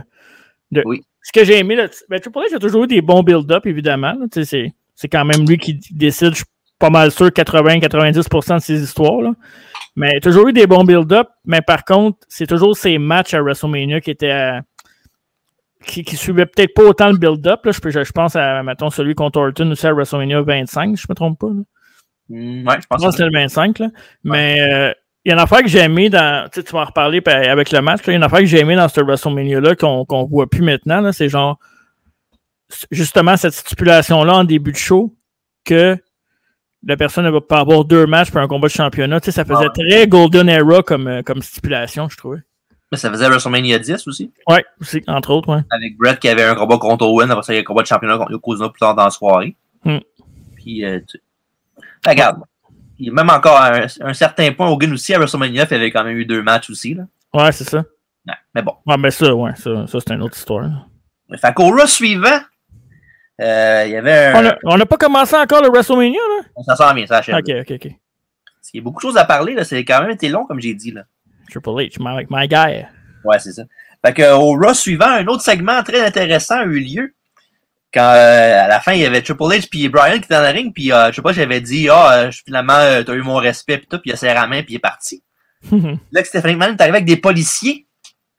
de- 0.71 0.83
Oui. 0.85 1.03
Ce 1.27 1.31
que 1.33 1.43
j'ai 1.43 1.57
aimé, 1.57 1.75
là, 1.75 1.87
ben, 2.07 2.19
Triple 2.19 2.37
H 2.37 2.55
a 2.55 2.59
toujours 2.59 2.83
eu 2.83 2.87
des 2.87 3.01
bons 3.01 3.23
build-up, 3.23 3.65
évidemment. 3.65 4.13
C'est 4.31 4.73
c'est 4.93 5.07
quand 5.07 5.25
même 5.25 5.45
lui 5.47 5.57
qui 5.57 5.79
décide, 5.91 6.29
je 6.31 6.35
suis 6.35 6.45
pas 6.77 6.91
mal 6.91 7.09
sûr, 7.11 7.27
80-90% 7.31 8.55
de 8.57 8.59
ses 8.61 8.83
histoires. 8.83 9.21
là. 9.21 9.33
Mais 9.95 10.11
il 10.13 10.17
a 10.17 10.19
toujours 10.19 10.47
eu 10.47 10.53
des 10.53 10.67
bons 10.67 10.83
build-up, 10.83 11.27
mais 11.45 11.61
par 11.61 11.83
contre, 11.83 12.19
c'est 12.29 12.45
toujours 12.45 12.77
ses 12.77 12.97
matchs 12.99 13.33
à 13.33 13.41
WrestleMania 13.41 14.01
qui 14.01 14.11
étaient 14.11 14.29
à- 14.31 14.61
qui, 15.85 16.03
qui 16.03 16.15
suivaient 16.15 16.45
peut-être 16.45 16.73
pas 16.75 16.83
autant 16.83 17.11
le 17.11 17.17
build-up. 17.17 17.65
là. 17.65 17.71
Je, 17.71 17.79
peux- 17.79 17.89
je, 17.91 18.03
je 18.03 18.11
pense 18.11 18.35
à, 18.35 18.61
mettons, 18.63 18.89
celui 18.91 19.15
contre 19.15 19.39
Orton 19.39 19.71
aussi 19.71 19.87
à 19.87 19.93
WrestleMania 19.93 20.41
25, 20.41 20.95
je 20.95 21.05
me 21.09 21.15
trompe 21.15 21.39
pas. 21.39 21.47
là. 21.47 21.61
Mm, 22.29 22.67
ouais, 22.67 22.75
je 22.77 22.81
Je 22.81 22.87
pense 22.87 23.01
pense 23.01 23.05
que 23.05 23.11
c'était 23.11 23.25
le 23.29 23.31
25. 23.39 23.79
Là. 23.79 23.87
Mais 24.23 24.59
euh, 24.61 24.93
il 25.25 25.29
y 25.29 25.31
a 25.31 25.35
une 25.35 25.41
affaire 25.41 25.61
que 25.61 25.67
j'ai 25.67 25.79
aimé 25.79 26.09
dans. 26.09 26.47
Tu 26.51 26.59
sais, 26.59 26.63
tu 26.63 26.71
vas 26.73 26.81
en 26.81 26.85
reparler 26.85 27.19
pa- 27.19 27.33
avec 27.51 27.71
le 27.71 27.81
match. 27.81 27.99
là. 27.99 28.03
Il 28.07 28.11
y 28.11 28.13
a 28.13 28.17
une 28.17 28.23
affaire 28.23 28.39
que 28.39 28.45
j'ai 28.45 28.59
aimé 28.59 28.75
dans 28.75 28.87
ce 28.87 29.01
WrestleMania-là 29.01 29.75
qu'on 29.75 30.05
qu'on 30.05 30.25
voit 30.25 30.47
plus 30.47 30.61
maintenant. 30.61 31.11
C'est 31.11 31.29
genre 31.29 31.57
justement 32.91 33.37
cette 33.37 33.53
stipulation-là 33.53 34.33
en 34.35 34.43
début 34.43 34.71
de 34.71 34.77
show 34.77 35.13
que 35.63 35.97
la 36.87 36.97
personne 36.97 37.25
ne 37.25 37.31
va 37.31 37.41
pas 37.41 37.59
avoir 37.59 37.85
deux 37.85 38.05
matchs 38.05 38.29
pour 38.29 38.39
un 38.41 38.47
combat 38.47 38.67
de 38.67 38.73
championnat. 38.73 39.19
Tu 39.19 39.25
sais, 39.25 39.31
ça 39.31 39.45
faisait 39.45 39.69
très 39.73 40.07
Golden 40.07 40.47
Era 40.49 40.83
comme, 40.83 41.07
euh, 41.07 41.21
comme 41.23 41.41
stipulation, 41.41 42.07
je 42.09 42.17
trouvais. 42.17 42.39
Mais 42.91 42.97
ça 42.99 43.09
faisait 43.09 43.27
WrestleMania 43.27 43.79
10 43.79 44.07
aussi, 44.07 44.31
Ouais, 44.47 44.63
aussi, 44.79 45.01
entre 45.07 45.31
autres, 45.31 45.49
ouais. 45.51 45.61
avec 45.71 45.97
Brett 45.97 46.19
qui 46.19 46.29
avait 46.29 46.43
un 46.43 46.53
combat 46.53 46.77
contre 46.77 47.07
Owen, 47.07 47.31
après 47.31 47.41
ça, 47.43 47.53
il 47.53 47.55
y 47.55 47.59
a 47.59 47.61
un 47.61 47.63
combat 47.63 47.81
de 47.81 47.87
championnat 47.87 48.17
contre 48.19 48.31
Yokozuna 48.31 48.69
plus 48.69 48.79
tard 48.79 48.93
dans 48.93 49.05
la 49.05 49.09
soirée. 49.09 49.55
Hmm. 49.83 49.97
Puis, 50.57 50.85
euh, 50.85 50.99
tu... 51.09 51.19
regarde, 52.05 52.41
même 52.99 53.29
encore 53.29 53.57
à 53.57 53.75
un, 53.75 53.87
un 54.01 54.13
certain 54.13 54.51
point, 54.53 54.67
Hogan 54.69 54.93
aussi, 54.93 55.13
à 55.13 55.17
WrestleMania, 55.17 55.65
il 55.69 55.73
avait 55.73 55.91
quand 55.91 56.03
même 56.03 56.17
eu 56.17 56.25
deux 56.25 56.41
matchs 56.41 56.69
aussi. 56.69 56.93
Là. 56.93 57.03
Ouais, 57.33 57.51
c'est 57.51 57.67
ça. 57.67 57.79
Ouais, 58.27 58.33
mais 58.53 58.61
bon. 58.61 58.73
Ouais, 58.85 58.97
mais 58.97 59.11
ça, 59.11 59.33
ouais, 59.35 59.51
ça, 59.55 59.87
ça 59.87 59.99
c'est 59.99 60.13
une 60.13 60.21
autre 60.21 60.37
histoire. 60.37 60.63
là. 60.63 61.37
Fait 61.37 61.53
qu'au 61.53 61.69
Raw 61.69 61.87
suivant, 61.87 62.39
euh, 63.41 63.83
il 63.85 63.91
y 63.91 63.95
avait 63.97 64.27
un... 64.27 64.55
On 64.63 64.77
n'a 64.77 64.85
pas 64.85 64.97
commencé 64.97 65.35
encore 65.35 65.61
le 65.63 65.69
WrestleMania, 65.69 66.19
là? 66.19 66.63
Ça 66.63 66.75
sent 66.75 66.93
bien, 66.93 67.07
ça 67.07 67.17
achève. 67.17 67.35
Ok, 67.35 67.49
ok, 67.61 67.71
ok. 67.71 67.91
Il 68.73 68.77
y 68.77 68.79
a 68.79 68.83
beaucoup 68.83 68.97
de 68.97 69.01
choses 69.01 69.17
à 69.17 69.25
parler, 69.25 69.53
là. 69.53 69.63
C'est 69.63 69.83
quand 69.83 70.01
même 70.01 70.11
été 70.11 70.29
long, 70.29 70.45
comme 70.45 70.59
j'ai 70.59 70.73
dit, 70.73 70.91
là. 70.91 71.03
Triple 71.49 71.69
H, 71.69 71.97
my, 71.99 72.25
my 72.29 72.47
guy. 72.47 72.85
Ouais, 73.23 73.39
c'est 73.39 73.53
ça. 73.53 73.63
Fait 74.05 74.13
que, 74.13 74.33
au 74.33 74.53
Raw 74.53 74.73
suivant, 74.73 75.07
un 75.07 75.25
autre 75.25 75.41
segment 75.41 75.81
très 75.81 76.05
intéressant 76.05 76.59
a 76.59 76.65
eu 76.65 76.79
lieu. 76.79 77.14
Quand, 77.95 78.11
euh, 78.13 78.63
à 78.65 78.67
la 78.67 78.79
fin, 78.81 78.91
il 78.91 78.99
y 78.99 79.05
avait 79.05 79.21
Triple 79.21 79.43
H 79.43 79.69
puis 79.69 79.87
Brian 79.87 80.11
qui 80.19 80.25
était 80.25 80.33
dans 80.35 80.41
le 80.41 80.49
ring, 80.49 80.73
puis 80.73 80.91
euh, 80.91 81.09
je 81.11 81.15
sais 81.15 81.21
pas, 81.21 81.31
j'avais 81.31 81.61
dit, 81.61 81.87
ah, 81.89 82.11
euh, 82.25 82.31
finalement, 82.45 82.73
euh, 82.75 83.03
t'as 83.03 83.13
eu 83.13 83.21
mon 83.21 83.37
respect, 83.37 83.77
puis 83.77 83.87
tout, 83.89 83.99
puis 83.99 84.09
il 84.11 84.13
a 84.13 84.17
serré 84.17 84.33
la 84.33 84.47
main, 84.47 84.61
puis 84.63 84.73
il 84.73 84.75
est 84.75 84.79
parti. 84.79 85.23
Là, 86.11 86.21
que 86.21 86.27
Stephanie 86.27 86.55
McMahon 86.55 86.73
est 86.75 86.81
arrivé 86.81 86.97
avec 86.97 87.05
des 87.07 87.15
policiers. 87.17 87.87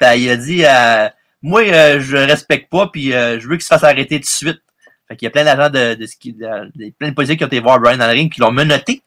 Il 0.00 0.28
a 0.28 0.36
dit, 0.36 0.62
euh, 0.66 1.08
moi, 1.40 1.64
je 1.64 2.16
respecte 2.18 2.70
pas, 2.70 2.88
puis 2.88 3.12
je 3.12 3.48
veux 3.48 3.56
qu'il 3.56 3.62
se 3.62 3.68
fasse 3.68 3.82
arrêter 3.82 4.16
tout 4.20 4.24
de 4.26 4.26
suite. 4.26 4.60
Fait 5.08 5.16
qu'il 5.16 5.24
y 5.26 5.28
a 5.28 5.30
plein 5.30 5.44
d'agents 5.44 5.70
de, 5.70 5.94
de, 5.94 6.06
ski- 6.06 6.32
de- 6.34 6.70
de- 6.74 6.92
plein 6.98 7.08
de 7.10 7.14
policiers 7.14 7.36
qui 7.36 7.44
ont 7.44 7.46
été 7.46 7.60
voir 7.60 7.78
Brian 7.80 7.96
dans 7.96 8.06
le 8.06 8.12
ring, 8.12 8.30
qui 8.30 8.40
l'ont 8.40 8.50
menotté. 8.52 9.02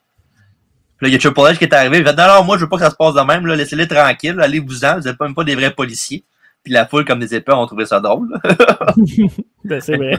Puis 0.98 1.06
là, 1.06 1.08
il 1.10 1.12
y 1.12 1.16
a 1.16 1.20
Triple 1.20 1.42
H 1.42 1.58
qui 1.58 1.66
est 1.66 1.74
arrivé, 1.74 2.00
il 2.00 2.04
fait, 2.06 2.14
non, 2.16 2.26
non, 2.28 2.44
moi, 2.44 2.58
je 2.58 2.64
veux 2.64 2.70
pas 2.70 2.78
que 2.78 2.84
ça 2.84 2.90
se 2.90 2.96
passe 2.96 3.14
de 3.14 3.22
même, 3.22 3.46
laissez-les 3.46 3.88
tranquilles, 3.88 4.40
allez-vous-en, 4.42 5.00
vous 5.00 5.08
êtes 5.08 5.18
pas 5.18 5.26
même 5.26 5.36
pas 5.36 5.44
des 5.44 5.56
vrais 5.56 5.72
policiers. 5.72 6.24
Puis 6.64 6.74
la 6.74 6.86
foule, 6.86 7.06
comme 7.06 7.20
des 7.20 7.34
épées, 7.36 7.54
ont 7.54 7.66
trouvé 7.66 7.86
ça 7.86 8.00
drôle. 8.00 8.28
Ben, 9.66 9.82
c'est 9.82 9.98
vrai. 9.98 10.18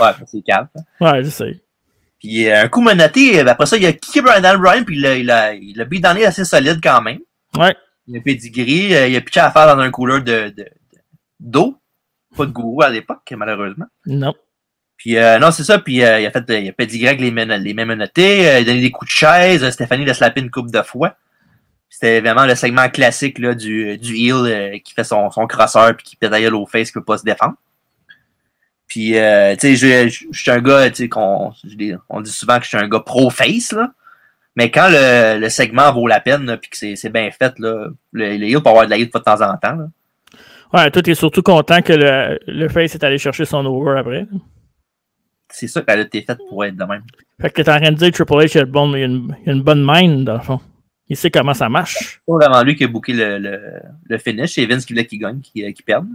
ouais, 0.00 0.10
c'est 0.26 0.42
calme. 0.42 0.68
Ouais, 1.00 1.22
je 1.24 1.30
sais. 1.30 1.60
Puis 2.20 2.48
euh, 2.48 2.62
un 2.64 2.68
coup 2.68 2.80
menotté, 2.80 3.40
euh, 3.40 3.46
après 3.46 3.66
ça, 3.66 3.76
il 3.76 3.86
a 3.86 3.92
kické 3.92 4.22
Brian 4.22 4.58
Bryan, 4.58 4.84
puis 4.84 4.96
il 4.98 5.06
a, 5.06 5.14
il 5.16 5.30
a, 5.30 5.54
il 5.54 5.80
a 5.80 5.84
beat 5.84 6.02
dans 6.02 6.12
les 6.12 6.24
assez 6.24 6.44
solide 6.44 6.80
quand 6.82 7.00
même. 7.02 7.18
Ouais. 7.56 7.76
Il 8.06 8.16
a 8.16 8.20
pedigree, 8.20 8.94
euh, 8.94 9.06
il 9.08 9.16
a 9.16 9.20
pitché 9.20 9.40
à 9.40 9.50
faire 9.50 9.66
dans 9.74 9.80
un 9.82 9.90
couleur 9.90 10.20
de, 10.22 10.48
de, 10.48 10.50
de- 10.56 10.66
d'eau. 11.40 11.76
Pas 12.36 12.46
de 12.46 12.50
gourou 12.50 12.82
à 12.82 12.88
l'époque, 12.90 13.32
malheureusement. 13.36 13.86
Non. 14.06 14.34
Puis 14.96 15.16
euh, 15.16 15.38
non, 15.38 15.50
c'est 15.52 15.64
ça, 15.64 15.78
puis 15.78 16.02
euh, 16.02 16.18
il 16.20 16.26
a 16.26 16.30
fait 16.30 16.44
il 16.60 16.68
a 16.68 16.72
pedigree 16.72 17.08
avec 17.08 17.20
les, 17.20 17.30
men- 17.30 17.52
les 17.62 17.74
mêmes 17.74 17.88
menottés, 17.88 18.40
il 18.42 18.48
a 18.48 18.64
donné 18.64 18.80
des 18.80 18.90
coups 18.90 19.08
de 19.10 19.14
chaise, 19.16 19.68
Stéphanie 19.70 20.04
l'a 20.04 20.14
slappé 20.14 20.40
une 20.40 20.50
coupe 20.50 20.70
de 20.72 20.82
fois. 20.82 21.14
C'était 21.88 22.20
vraiment 22.20 22.46
le 22.46 22.54
segment 22.54 22.88
classique 22.88 23.38
là, 23.38 23.54
du, 23.54 23.98
du 23.98 24.14
heel 24.16 24.34
euh, 24.34 24.78
qui 24.78 24.94
fait 24.94 25.04
son, 25.04 25.30
son 25.30 25.46
crosseur 25.46 25.96
puis 25.96 26.04
qui 26.04 26.16
gueule 26.20 26.54
au 26.54 26.66
face 26.66 26.88
qui 26.88 26.94
peut 26.94 27.04
pas 27.04 27.18
se 27.18 27.24
défendre. 27.24 27.54
Puis, 28.86 29.18
euh, 29.18 29.54
tu 29.54 29.76
sais, 29.76 30.08
je, 30.08 30.08
je, 30.32 30.38
suis 30.38 30.50
un 30.50 30.60
gars, 30.60 30.88
tu 30.88 30.96
sais, 30.96 31.08
qu'on, 31.08 31.52
on 32.08 32.20
dit 32.20 32.30
souvent 32.30 32.58
que 32.58 32.64
je 32.64 32.68
suis 32.68 32.78
un 32.78 32.88
gars 32.88 33.00
pro-face, 33.00 33.72
là. 33.72 33.92
Mais 34.56 34.70
quand 34.70 34.88
le, 34.90 35.38
le 35.38 35.48
segment 35.50 35.92
vaut 35.92 36.06
la 36.06 36.20
peine, 36.20 36.56
puis 36.56 36.70
que 36.70 36.76
c'est, 36.76 36.96
c'est 36.96 37.10
bien 37.10 37.30
fait, 37.30 37.58
là, 37.58 37.88
le, 38.12 38.36
le 38.36 38.44
heel 38.46 38.62
peut 38.62 38.70
avoir 38.70 38.86
de 38.86 38.90
la 38.90 38.96
heel 38.96 39.06
de 39.06 39.18
temps 39.18 39.40
en 39.40 39.56
temps, 39.56 39.76
là. 39.76 39.88
Ouais, 40.72 40.90
toi, 40.90 41.02
t'es 41.02 41.14
surtout 41.14 41.42
content 41.42 41.80
que 41.80 41.92
le, 41.92 42.38
le 42.46 42.68
Face 42.68 42.94
est 42.94 43.04
allé 43.04 43.18
chercher 43.18 43.44
son 43.44 43.64
over 43.64 43.98
après. 43.98 44.26
C'est 45.50 45.66
ça 45.66 45.80
qu'elle 45.80 46.00
a 46.00 46.02
été 46.02 46.22
faite 46.22 46.38
pour 46.48 46.64
être 46.64 46.76
de 46.76 46.84
même. 46.84 47.04
Fait 47.40 47.50
que 47.50 47.62
t'es 47.62 47.70
en 47.70 47.80
train 47.80 47.90
de 47.90 47.96
dire 47.96 48.12
Triple 48.12 48.34
H 48.34 48.52
il 48.54 48.60
a, 48.60 48.64
bon- 48.66 48.92
a 48.92 48.98
une, 48.98 49.34
a 49.46 49.50
une 49.50 49.62
bonne 49.62 49.82
mind, 49.86 50.24
dans 50.24 50.34
le 50.34 50.40
fond. 50.40 50.60
Il 51.08 51.16
sait 51.16 51.30
comment 51.30 51.54
ça 51.54 51.68
marche. 51.68 52.20
C'est 52.26 52.32
vraiment 52.32 52.62
lui 52.62 52.76
qui 52.76 52.84
a 52.84 52.88
booké 52.88 53.12
le, 53.12 53.38
le, 53.38 53.60
le 54.08 54.18
finish. 54.18 54.54
C'est 54.54 54.66
Vince 54.66 54.84
qui 54.84 54.92
voulait 54.92 55.06
qu'il 55.06 55.18
gagne, 55.18 55.40
qu'il, 55.40 55.72
qu'il 55.72 55.84
perde. 55.84 56.06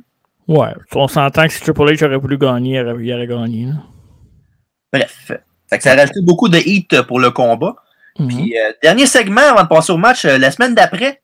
Ouais. 0.48 0.74
On 0.94 1.08
s'entend 1.08 1.48
que 1.48 1.54
si 1.54 1.62
Triple 1.62 1.94
H 1.94 2.06
aurait 2.06 2.18
voulu 2.18 2.38
gagner, 2.38 2.80
il 2.80 2.88
aurait, 2.88 3.04
il 3.04 3.14
aurait 3.14 3.28
gagné. 3.28 3.66
là. 3.66 3.74
Bref. 4.92 5.32
Fait 5.70 5.78
que 5.78 5.84
ça 5.84 5.94
a 5.94 5.96
rajouté 5.96 6.22
beaucoup 6.22 6.50
de 6.50 6.58
heat 6.58 7.02
pour 7.04 7.20
le 7.20 7.32
combat. 7.32 7.76
Mhm. 8.20 8.28
Puis, 8.28 8.58
euh, 8.58 8.74
dernier 8.84 9.08
segment 9.08 9.42
avant 9.42 9.64
de 9.64 9.68
passer 9.68 9.92
au 9.92 9.98
match, 9.98 10.26
euh, 10.26 10.38
la 10.38 10.52
semaine 10.52 10.76
d'après, 10.76 11.22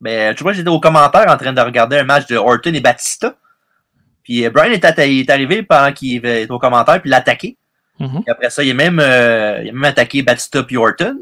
ben, 0.00 0.34
tu 0.34 0.44
vois, 0.44 0.52
j'étais 0.52 0.68
au 0.68 0.78
commentaire 0.78 1.26
en 1.28 1.36
train 1.36 1.52
de 1.52 1.60
regarder 1.60 1.98
un 1.98 2.04
match 2.04 2.26
de 2.26 2.36
Orton 2.36 2.72
et 2.72 2.80
Batista. 2.80 3.34
Puis 4.22 4.44
euh, 4.44 4.50
Brian 4.50 4.72
est, 4.72 5.30
arrivé 5.30 5.62
pendant 5.62 5.92
qu'il 5.92 6.16
était 6.16 6.50
au 6.50 6.58
commentaire, 6.58 7.00
puis 7.00 7.10
l'a 7.10 7.16
attaqué. 7.16 7.56
Mhm. 7.98 8.22
Après 8.28 8.50
ça, 8.50 8.62
il 8.62 8.70
a 8.70 8.74
même, 8.74 9.00
euh, 9.00 9.62
il 9.64 9.70
a 9.70 9.72
même 9.72 9.84
attaqué 9.84 10.22
Batista 10.22 10.62
puis 10.62 10.76
Orton. 10.76 11.18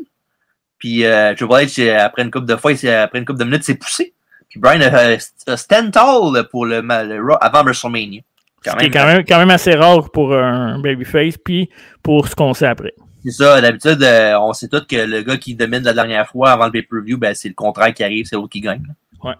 Puis 0.78 1.04
euh, 1.04 1.34
Triple 1.34 1.52
H, 1.52 1.96
après 1.96 2.22
une 2.22 2.30
couple 2.30 2.46
de 2.46 2.56
fois, 2.56 2.72
après 2.72 3.18
une 3.18 3.24
couple 3.24 3.38
de 3.38 3.44
minutes, 3.44 3.64
s'est 3.64 3.76
poussé. 3.76 4.14
Puis 4.48 4.60
Brian 4.60 4.80
a 4.80 5.16
a 5.52 5.56
stand 5.56 5.90
tall 5.90 6.48
pour 6.50 6.66
le, 6.66 6.80
Raw 6.80 7.36
avant 7.40 7.62
WrestleMania. 7.64 8.20
Quand 8.64 8.72
Ce 8.72 8.76
qui 8.78 8.86
est 8.86 8.90
quand 8.90 9.06
même, 9.06 9.24
quand 9.24 9.38
même 9.38 9.50
assez 9.50 9.74
rare 9.74 10.10
pour 10.10 10.34
un 10.34 10.78
babyface, 10.78 11.36
puis 11.38 11.70
pour 12.02 12.26
ce 12.28 12.34
qu'on 12.34 12.54
sait 12.54 12.66
après. 12.66 12.94
C'est 13.24 13.32
ça, 13.32 13.60
d'habitude, 13.60 14.02
euh, 14.02 14.38
on 14.38 14.52
sait 14.52 14.68
tous 14.68 14.86
que 14.86 14.96
le 14.96 15.22
gars 15.22 15.36
qui 15.36 15.56
domine 15.56 15.82
la 15.82 15.92
dernière 15.92 16.28
fois 16.28 16.52
avant 16.52 16.66
le 16.66 16.70
pay-per-view, 16.70 17.18
ben, 17.18 17.34
c'est 17.34 17.48
le 17.48 17.54
contraire 17.54 17.92
qui 17.92 18.04
arrive, 18.04 18.26
c'est 18.26 18.36
l'autre 18.36 18.50
qui 18.50 18.60
gagne. 18.60 18.84
Ouais. 19.22 19.34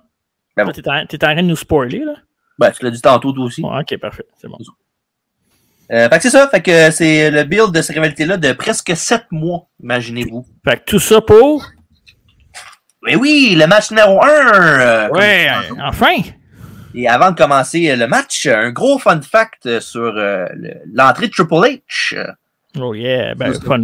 Ben 0.57 0.65
bon. 0.65 0.71
Là, 0.71 0.73
T'es 0.73 0.89
en, 0.89 1.07
t'es 1.07 1.25
en 1.25 1.33
train 1.33 1.43
de 1.43 1.49
nous 1.49 1.57
spoiler, 1.57 2.01
là? 2.01 2.15
Ben, 2.59 2.73
tu 2.73 2.85
l'as 2.85 2.91
dit 2.91 3.01
tantôt, 3.01 3.33
toi 3.33 3.45
aussi. 3.45 3.63
Ouais, 3.63 3.81
ok, 3.81 3.99
parfait. 4.01 4.27
C'est 4.39 4.49
bon. 4.49 4.59
Euh, 5.93 6.09
fait 6.09 6.17
que 6.17 6.23
c'est 6.23 6.31
ça, 6.31 6.49
fait 6.49 6.63
que 6.63 6.91
c'est 6.91 7.31
le 7.31 7.45
build 7.45 7.71
de 7.73 7.81
cette 7.81 7.95
rivalité-là 7.95 8.37
de 8.37 8.53
presque 8.53 8.97
7 8.97 9.25
mois, 9.31 9.69
imaginez-vous. 9.83 10.45
Fait 10.69 10.77
que 10.79 10.85
tout 10.85 10.99
ça 10.99 11.21
pour? 11.21 11.65
Mais 13.05 13.15
oui, 13.15 13.55
le 13.57 13.67
match 13.67 13.91
numéro 13.91 14.21
1! 14.23 15.09
Ouais, 15.11 15.49
euh, 15.49 15.75
enfin! 15.85 16.17
Et 16.95 17.07
avant 17.09 17.31
de 17.31 17.37
commencer 17.37 17.95
le 17.95 18.07
match, 18.09 18.47
un 18.47 18.71
gros 18.71 18.99
fun 18.99 19.21
fact 19.21 19.81
sur 19.81 20.01
euh, 20.17 20.47
le- 20.55 20.75
l'entrée 20.93 21.29
de 21.29 21.33
Triple 21.33 21.55
H. 21.55 22.35
Oh 22.81 22.95
yeah, 22.95 23.35
ben, 23.35 23.53
fun, 23.55 23.81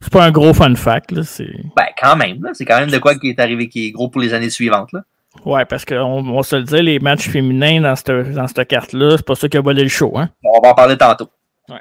c'est 0.00 0.12
pas 0.12 0.24
un 0.24 0.30
gros 0.30 0.54
fun 0.54 0.74
fact. 0.74 1.10
Là, 1.12 1.22
c'est... 1.22 1.50
Ben, 1.76 1.86
quand 2.00 2.16
même. 2.16 2.42
Là, 2.42 2.50
c'est 2.54 2.64
quand 2.64 2.78
même 2.78 2.90
de 2.90 2.98
quoi 2.98 3.14
qui 3.16 3.28
est 3.30 3.40
arrivé 3.40 3.68
qui 3.68 3.88
est 3.88 3.90
gros 3.90 4.08
pour 4.08 4.20
les 4.20 4.32
années 4.32 4.50
suivantes. 4.50 4.92
Là. 4.92 5.02
Ouais, 5.44 5.64
parce 5.64 5.84
qu'on 5.84 5.96
on 6.26 6.42
se 6.42 6.56
le 6.56 6.62
dit, 6.62 6.80
les 6.80 6.98
matchs 6.98 7.28
féminins 7.28 7.80
dans 7.80 7.96
cette, 7.96 8.32
dans 8.32 8.46
cette 8.46 8.66
carte-là, 8.66 9.16
c'est 9.16 9.26
pas 9.26 9.34
ça 9.34 9.48
qui 9.48 9.56
a 9.56 9.60
volé 9.60 9.82
le 9.82 9.88
show. 9.88 10.16
Hein? 10.16 10.30
On 10.42 10.60
va 10.60 10.70
en 10.70 10.74
parler 10.74 10.96
tantôt. 10.96 11.28
Ouais. 11.68 11.80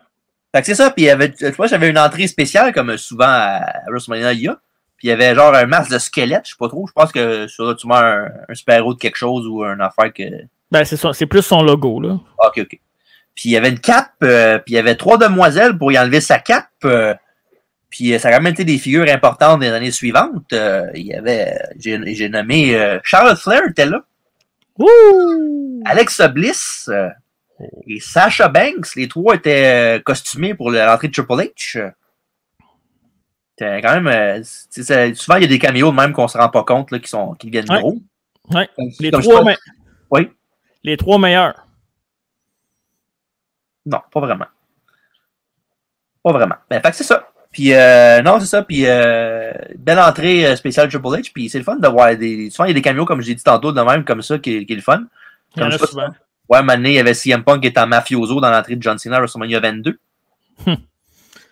Fait 0.54 0.62
que 0.62 0.66
c'est 0.68 0.76
ça. 0.76 0.89
Puis, 0.92 1.04
il 1.04 1.08
y 1.08 1.10
avait, 1.10 1.32
tu 1.32 1.50
vois, 1.52 1.68
j'avais 1.68 1.89
une 1.89 1.98
entrée 1.98 2.28
spéciale, 2.28 2.74
comme 2.74 2.98
souvent 2.98 3.28
à 3.28 3.62
WrestleMania, 3.88 4.34
il 4.34 4.42
y 4.42 4.48
a. 4.48 4.60
Puis, 4.98 5.08
il 5.08 5.10
y 5.10 5.13
avait 5.13 5.34
genre 5.36 5.54
un 5.56 5.66
masque 5.66 5.92
de 5.92 5.98
squelette, 6.00 6.46
je 6.46 6.52
sais 6.52 6.58
pas 6.60 6.68
trop. 6.68 6.88
Je 6.88 6.94
pense 6.94 7.12
que 7.12 7.48
sur 7.48 7.76
tu 7.76 7.88
mets 7.88 7.96
un, 7.96 8.28
un 8.50 8.54
super-héros 8.54 8.96
de 8.96 9.00
quelque 9.00 9.18
chose 9.18 9.48
ou 9.48 9.63
une 9.63 9.82
affaire 9.82 10.12
que. 10.12 10.24
Ben, 10.72 10.84
c'est, 10.84 10.98
ça, 10.98 11.13
c'est 11.13 11.26
plus 11.28 11.44
son 11.44 11.62
logo, 11.63 12.02
là. 12.02 12.18
Ok, 12.46 12.58
ok. 12.58 12.80
Puis, 13.36 13.50
il 13.50 13.52
y 13.52 13.58
avait 13.58 13.70
une 13.70 13.80
cape, 13.80 14.12
euh, 14.24 14.60
puis 14.60 14.74
il 14.74 14.76
y 14.76 14.80
avait 14.80 14.96
trois 14.96 15.18
demoiselles 15.18 15.78
pour 15.78 15.92
y 15.92 15.98
enlever 15.98 16.22
sa 16.22 16.39
cape. 16.39 16.68
euh, 16.86 17.13
puis, 17.94 18.12
euh, 18.12 18.18
ça 18.18 18.30
a 18.30 18.32
quand 18.32 18.42
même 18.42 18.54
été 18.54 18.66
des 18.66 18.80
figures 18.80 19.06
importantes 19.08 19.60
des 19.60 19.68
années 19.70 19.92
suivantes. 19.92 20.52
Euh, 20.52 20.90
il 20.96 21.06
y 21.06 21.14
avait, 21.14 21.56
j'ai, 21.78 22.28
nommé 22.28 22.76
euh, 22.76 22.98
Charlotte 23.04 23.38
Flair 23.38 23.62
était 23.70 23.86
là. 23.86 24.02
Ouh! 24.80 25.80
Alexa 25.86 26.28
Bliss 26.30 26.90
euh, 26.92 27.10
et 27.86 28.00
Sasha 28.00 28.48
Banks, 28.48 28.96
les 28.96 29.08
trois 29.08 29.36
étaient 29.36 30.02
costumés 30.04 30.56
pour 30.56 30.72
le- 30.72 30.80
l'entrée 30.80 31.10
de 31.10 31.14
Triple 31.14 31.34
H. 31.34 31.92
C'était 33.56 33.80
quand 33.84 34.02
même. 34.02 34.44
souvent, 35.14 35.36
il 35.36 35.44
y 35.44 35.46
a 35.46 35.48
des 35.48 35.60
caméos 35.60 35.92
de 35.92 35.96
même 35.96 36.14
qu'on 36.14 36.28
se 36.28 36.36
rend 36.36 36.50
pas 36.50 36.64
compte 36.64 36.90
là, 36.90 36.98
qui, 36.98 37.08
sont, 37.10 37.36
qui 37.36 37.46
deviennent 37.52 37.70
Ouais. 37.70 37.80
gros. 37.80 38.00
Ouais. 38.50 38.68
Les 39.00 39.12
trois, 39.12 39.44
me- 39.44 39.54
Oui. 40.10 40.32
les 40.84 40.98
trois 40.98 41.20
meilleurs. 41.20 41.68
Non, 43.86 44.00
pas 44.12 44.20
vraiment. 44.20 44.48
Pas 46.24 46.32
vraiment. 46.32 46.56
Ben, 46.72 46.82
fait 46.82 46.90
que 46.90 46.96
c'est 46.96 47.04
ça. 47.04 47.30
Puis, 47.54 47.72
euh, 47.74 48.22
non, 48.24 48.39
c'est 48.39 48.48
ça. 48.48 48.63
Puis, 48.63 48.84
euh, 48.86 49.54
belle 49.78 50.00
entrée 50.00 50.46
euh, 50.46 50.56
spéciale 50.56 50.89
Triple 50.89 51.06
H. 51.06 51.32
Puis, 51.32 51.50
c'est 51.50 51.60
le 51.60 51.63
fun 51.63 51.78
de 51.78 51.88
voir 51.88 52.18
des. 52.18 52.50
Souvent, 52.50 52.66
il 52.66 52.70
y 52.70 52.72
a 52.72 52.74
des 52.74 52.82
caméos, 52.82 53.06
comme 53.06 53.22
j'ai 53.22 53.36
dit 53.36 53.44
tantôt, 53.44 53.72
de 53.72 53.80
même, 53.80 54.04
comme 54.04 54.24
ça, 54.24 54.39
qui, 54.39 54.66
qui 54.66 54.74
est 54.74 54.76
le 54.76 54.82
fun. 54.82 55.04
Il 55.56 55.62
y 55.62 55.63
en 55.63 55.68
a 55.68 55.78
ça, 55.78 55.86
souvent. 55.86 56.10
Ouais, 56.50 56.63
maintenant, 56.63 56.89
il 56.89 56.96
y 56.96 57.00
avait 57.00 57.13
CM 57.13 57.44
Punk 57.44 57.62
qui 57.62 57.68
était 57.68 57.80
en 57.80 57.88
mafioso 57.88 58.42
dans 58.42 58.50
l'entrée 58.50 58.76
de 58.76 58.82
John 58.82 58.98
Cena 58.98 59.18
à 59.18 59.20
WrestleMania 59.20 59.60
22. 59.60 59.98
Hmm. 60.66 60.74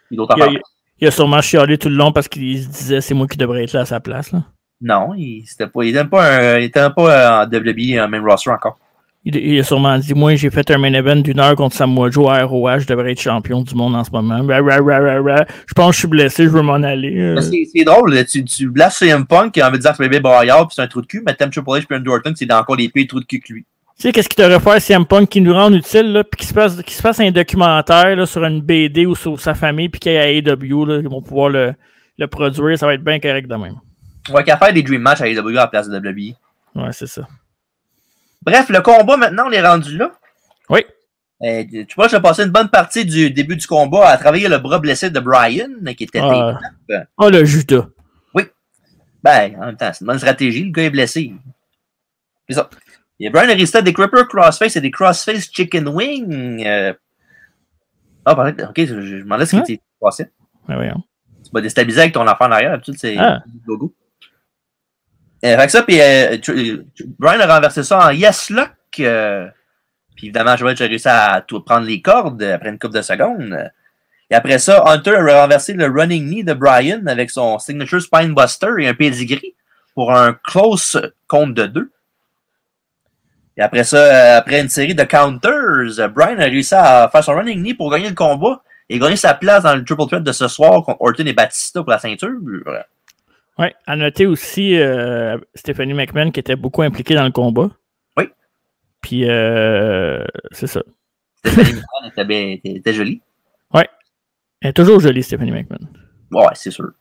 Puis 0.08 0.18
d'autres 0.18 0.34
affaires. 0.34 0.60
il 1.00 1.08
a 1.08 1.12
sûrement 1.12 1.42
chialé 1.42 1.78
tout 1.78 1.88
le 1.88 1.96
long 1.96 2.12
parce 2.12 2.28
qu'il 2.28 2.62
se 2.62 2.68
disait 2.68 3.02
c'est 3.02 3.14
moi 3.14 3.28
qui 3.28 3.38
devrais 3.38 3.64
être 3.64 3.74
là 3.74 3.82
à 3.82 3.86
sa 3.86 4.00
place. 4.00 4.32
Là. 4.32 4.44
Non, 4.82 5.14
il 5.16 5.46
était 5.50 5.68
pas, 5.68 5.84
il 5.84 5.90
était 5.90 6.06
pas, 6.06 6.26
un, 6.26 6.58
il 6.58 6.66
était 6.66 6.90
pas 6.90 7.42
euh, 7.42 7.46
en 7.46 7.50
WWE, 7.50 8.04
en 8.04 8.10
main 8.10 8.22
roster 8.22 8.50
encore. 8.50 8.78
Il, 9.24 9.36
il 9.36 9.60
a 9.60 9.64
sûrement 9.64 9.98
dit 10.00 10.14
Moi, 10.16 10.36
j'ai 10.36 10.50
fait 10.50 10.70
un 10.72 10.78
main 10.80 10.94
event 10.94 11.18
d'une 11.18 11.40
heure 11.40 11.56
contre 11.56 11.76
Samoa 11.76 12.10
Joe 12.10 12.28
à 12.32 12.44
ROH, 12.44 12.80
je 12.80 12.88
devrais 12.88 13.12
être 13.12 13.22
champion 13.22 13.62
du 13.62 13.76
monde 13.76 13.96
en 13.96 14.04
ce 14.04 14.10
moment. 14.12 14.42
Ra. 14.48 15.46
Je 15.68 15.74
pense 15.76 15.90
que 15.90 15.94
je 15.94 16.00
suis 16.00 16.08
blessé, 16.08 16.44
je 16.46 16.50
veux 16.50 16.62
m'en 16.64 16.74
aller. 16.82 17.20
Euh, 17.20 17.40
C'est 17.42 17.84
drôle, 17.84 18.26
tu, 18.26 18.44
tu 18.44 18.70
blasses 18.70 18.98
CM 18.98 19.26
Punk 19.28 19.54
qui 19.54 19.62
a 19.62 19.68
envie 19.68 19.78
de 19.78 19.84
dire 19.84 19.92
que 19.92 19.98
c'est 19.98 20.04
bébé 20.10 20.20
Boyard 20.20 20.68
puis 20.68 20.76
c'est 20.76 20.82
un 20.82 20.88
trou 20.88 21.02
de 21.02 21.06
cul, 21.08 21.22
mais 21.26 21.36
t'aimes 21.36 21.52
Triple 21.52 21.70
H 21.70 21.86
puis 21.86 22.10
Orton, 22.10 22.34
c'est 22.36 22.52
encore 22.52 22.76
les 22.76 22.90
pires 22.90 23.06
trous 23.08 23.20
de 23.20 23.26
cul 23.26 23.40
que 23.40 23.54
lui. 23.54 23.66
Tu 24.00 24.08
sais, 24.08 24.12
qu'est-ce 24.12 24.28
qu'il 24.30 24.44
devrait 24.44 24.60
faire 24.60 24.82
CM 24.82 25.06
Punk 25.06 25.30
qui 25.30 25.42
nous 25.42 25.54
rend 25.54 25.72
utile, 25.72 26.12
là, 26.14 26.24
puis 26.24 26.40
qu'il 26.40 26.48
se, 26.48 26.54
fasse- 26.54 26.82
qu'il 26.82 26.94
se 26.94 27.02
fasse 27.02 27.20
un 27.20 27.30
documentaire 27.30 28.16
là, 28.16 28.26
sur 28.26 28.44
une 28.44 28.62
BD 28.62 29.06
ou 29.06 29.14
sur 29.16 29.40
sa 29.40 29.54
famille, 29.54 29.90
puis 29.90 30.00
qu'il 30.00 30.14
y 30.14 30.16
ait 30.16 30.20
à 30.20 30.32
AEW, 30.32 30.86
là, 30.86 30.98
ils 31.00 31.08
vont 31.08 31.22
pouvoir 31.22 31.50
le, 31.50 31.74
le 32.18 32.28
produire, 32.28 32.76
ça 32.80 32.88
va 32.88 32.96
être 32.96 33.04
bien 33.04 33.20
correct 33.20 33.48
de 33.48 33.56
même. 33.56 33.76
On 34.30 34.34
va 34.34 34.42
qu'à 34.42 34.58
faire 34.58 34.74
des 34.74 34.82
Dream 34.82 35.02
Match 35.02 35.22
à 35.22 35.28
AEW 35.28 35.50
à 35.50 35.52
la 35.54 35.68
place 35.68 35.88
de 35.88 35.96
WWE. 35.96 36.34
Ouais, 36.74 36.90
c'est 36.94 37.06
ça. 37.08 37.28
Bref, 38.44 38.70
le 38.70 38.82
combat 38.82 39.18
maintenant, 39.18 39.46
on 39.48 39.52
est 39.52 39.66
rendu 39.66 39.98
là. 39.98 40.12
Oui. 40.70 40.84
Euh, 41.44 41.64
tu 41.72 41.96
vois, 41.96 42.08
j'ai 42.08 42.20
passé 42.20 42.44
une 42.44 42.52
bonne 42.52 42.70
partie 42.70 43.04
du 43.06 43.32
début 43.32 43.56
du 43.56 43.66
combat 43.66 44.10
à 44.10 44.18
travailler 44.18 44.48
le 44.48 44.60
bras 44.60 44.80
blessé 44.80 45.10
de 45.10 45.20
Brian, 45.20 45.70
qui 45.98 46.04
était 46.04 46.20
Ah. 46.22 46.60
Oh, 47.18 47.30
le 47.30 47.44
Judas. 47.46 47.88
Ben, 49.24 49.56
en 49.62 49.68
même 49.68 49.78
temps, 49.78 49.92
c'est 49.94 50.02
une 50.02 50.08
bonne 50.08 50.18
stratégie. 50.18 50.64
Le 50.64 50.72
gars 50.72 50.82
est 50.82 50.90
blessé. 50.90 51.32
C'est 52.50 52.56
ça. 52.56 52.72
Il 53.20 53.26
y 53.26 53.28
a 53.28 53.30
Brian 53.30 53.50
Arista, 53.52 53.80
des 53.84 53.94
Cripper 53.94 54.24
Crossface 54.28 54.76
et 54.78 54.82
des 54.82 54.90
Crossface 54.90 55.48
Chicken 55.52 55.88
Wing. 55.90 56.66
Euh... 56.66 56.92
Ah, 58.26 58.34
pardon, 58.36 58.66
ok, 58.70 58.84
je, 58.84 59.24
m'en 59.24 59.38
laisse 59.38 59.52
ce 59.52 59.58
Hein? 59.58 59.62
qui 59.62 59.78
t'est 59.78 59.84
passé. 60.02 60.24
Ouais, 60.68 60.74
voyons. 60.74 61.04
Tu 61.44 61.52
vas 61.54 61.62
déstabiliser 61.62 62.02
avec 62.02 62.14
ton 62.16 62.28
enfant 62.28 62.46
en 62.46 62.52
arrière. 62.52 62.72
D'habitude, 62.72 62.96
c'est 62.98 63.16
Ah. 63.16 63.44
le 63.46 63.60
logo. 63.68 63.94
Euh, 65.44 65.58
fait 65.58 65.66
que 65.66 65.72
ça, 65.72 65.84
puis 65.84 66.00
euh, 66.00 66.38
tu- 66.38 66.86
Brian 67.18 67.40
a 67.40 67.56
renversé 67.56 67.84
ça 67.84 68.08
en 68.08 68.12
Yes 68.12 68.50
Lock. 68.50 68.70
euh, 69.00 69.48
puis 70.16 70.28
évidemment, 70.28 70.56
Joel 70.56 70.76
a 70.80 70.86
réussi 70.86 71.08
à 71.08 71.42
tout 71.46 71.62
prendre 71.62 71.86
les 71.88 72.02
cordes 72.02 72.44
après 72.44 72.70
une 72.70 72.78
couple 72.78 72.96
de 72.96 73.02
secondes. 73.02 73.72
Et 74.30 74.36
après 74.36 74.60
ça, 74.60 74.84
Hunter 74.86 75.16
a 75.16 75.42
renversé 75.42 75.74
le 75.74 75.88
running 75.88 76.26
knee 76.30 76.44
de 76.44 76.54
Brian 76.54 77.02
avec 77.08 77.32
son 77.32 77.58
signature 77.60 78.02
spine 78.02 78.34
buster 78.36 78.70
et 78.80 78.88
un 78.88 78.94
pedigree 78.94 79.56
pour 79.96 80.14
un 80.14 80.34
close 80.34 81.02
compte 81.28 81.54
de 81.54 81.66
deux. 81.66 81.92
Et 83.58 83.62
après 83.62 83.84
ça, 83.84 83.98
euh, 83.98 84.38
après 84.38 84.62
une 84.62 84.70
série 84.70 84.96
de 84.96 85.04
counters, 85.04 86.00
euh, 86.00 86.08
Brian 86.08 86.38
a 86.40 86.44
réussi 86.46 86.76
à 86.76 87.10
faire 87.12 87.24
son 87.24 87.34
running 87.36 87.62
knee 87.62 87.74
pour 87.74 87.92
gagner 87.92 88.08
le 88.10 88.16
combat 88.16 88.62
et 88.90 89.00
gagner 89.00 89.16
sa 89.18 89.34
place 89.34 89.64
dans 89.64 89.76
le 89.76 89.84
triple 89.84 90.06
threat 90.08 90.24
de 90.24 90.32
ce 90.32 90.48
soir 90.48 90.84
contre 90.84 91.02
Orton 91.02 91.26
et 91.26 91.34
Batista 91.34 91.82
pour 91.82 91.90
la 91.92 92.00
ceinture. 92.00 92.30
Ouais, 93.62 93.74
à 93.86 93.96
noter 93.96 94.26
aussi 94.26 94.76
euh, 94.78 95.38
Stephanie 95.56 95.94
McMahon 95.94 96.32
qui 96.32 96.40
était 96.40 96.56
beaucoup 96.56 96.82
impliquée 96.82 97.14
dans 97.16 97.24
le 97.26 97.32
combat. 97.32 97.70
Oui. 98.18 98.26
Puis, 99.02 99.30
euh, 99.30 100.26
c'est 100.52 100.68
ça. 100.68 100.82
Stephanie 101.46 101.74
McMahon 101.76 102.08
était, 102.10 102.26
bien- 102.26 102.48
était- 102.50 102.72
était 102.78 102.94
jolie. 102.94 103.22
Elle 104.64 104.70
est 104.70 104.74
toujours 104.74 105.00
jolie, 105.00 105.24
Stephanie 105.24 105.50
McMahon. 105.52 105.88
Ouais, 106.32 106.46
c'est 106.54 106.70
sûr. 106.70 106.92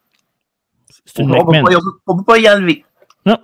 C'est 1.05 1.19
une 1.23 1.31
On 1.33 1.45
ne 1.45 1.61
McMahon. 1.61 1.81
peut 2.07 2.25
pas 2.25 2.39
y 2.39 2.49
enlever. 2.49 2.87
Non. 3.27 3.37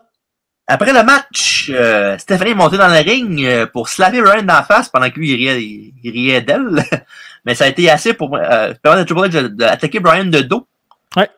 Après 0.67 0.95
le 0.95 1.03
match, 1.05 1.71
euh, 1.71 2.17
Stephanie 2.17 2.53
est 2.53 2.55
montée 2.55 2.79
dans 2.79 2.89
le 2.89 2.95
ring 3.05 3.45
euh, 3.45 3.67
pour 3.67 3.91
slapper 3.91 4.23
Brian 4.23 4.43
dans 4.45 4.55
la 4.55 4.63
face 4.63 4.89
pendant 4.89 5.11
que 5.11 5.21
lui, 5.21 5.33
il 5.33 5.37
riait, 5.37 5.63
il, 5.63 5.93
il 6.03 6.11
riait 6.13 6.41
d'elle. 6.41 6.83
Mais 7.45 7.55
ça 7.55 7.65
a 7.65 7.69
été 7.69 7.91
assez 7.91 8.15
pour 8.15 8.35
euh, 8.37 8.73
permettre 8.83 9.03
à 9.03 9.05
Triple 9.05 9.29
H 9.29 9.49
d'attaquer 9.49 10.01
Brian 10.01 10.25
de 10.25 10.41
dos. 10.41 10.67
Ouais. 11.15 11.29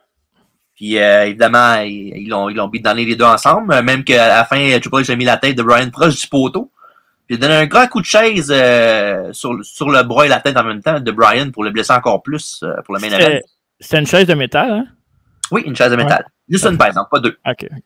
Puis 0.78 0.96
euh, 0.96 1.26
évidemment, 1.26 1.80
ils 1.80 2.28
l'ont 2.28 2.48
ils 2.48 2.54
l'ont 2.54 2.70
dans 2.72 2.92
les 2.96 3.16
deux 3.16 3.24
ensemble. 3.24 3.72
euh, 3.72 3.82
Même 3.82 4.04
qu'à 4.04 4.28
la 4.28 4.44
fin, 4.44 4.56
Triple 4.78 4.98
H 5.02 5.10
a 5.10 5.16
mis 5.16 5.24
la 5.24 5.36
tête 5.36 5.56
de 5.56 5.62
Brian 5.64 5.90
proche 5.90 6.20
du 6.20 6.26
poteau. 6.28 6.70
Puis 7.26 7.36
il 7.36 7.44
a 7.44 7.48
donné 7.48 7.60
un 7.60 7.66
grand 7.66 7.88
coup 7.88 8.00
de 8.00 8.06
chaise 8.06 8.48
euh, 8.54 9.32
sur, 9.32 9.52
sur 9.64 9.90
le 9.90 10.04
bras 10.04 10.26
et 10.26 10.28
la 10.28 10.38
tête 10.38 10.56
en 10.56 10.62
même 10.62 10.80
temps 10.80 11.00
de 11.00 11.10
Brian 11.10 11.50
pour 11.50 11.64
le 11.64 11.70
blesser 11.70 11.92
encore 11.92 12.22
plus 12.22 12.60
euh, 12.62 12.76
pour 12.84 12.94
le 12.94 13.00
main 13.00 13.08
event. 13.08 13.40
C'était 13.80 13.98
une 13.98 14.06
chaise 14.06 14.26
de 14.28 14.34
métal, 14.34 14.70
hein? 14.70 14.86
Oui, 15.50 15.62
une 15.66 15.74
chaise 15.74 15.90
de 15.90 15.96
métal. 15.96 16.24
Juste 16.48 16.64
une 16.66 16.78
par 16.78 16.86
exemple, 16.86 17.08
pas 17.10 17.18
deux. 17.18 17.36
OK. 17.44 17.66
ok. 17.70 17.80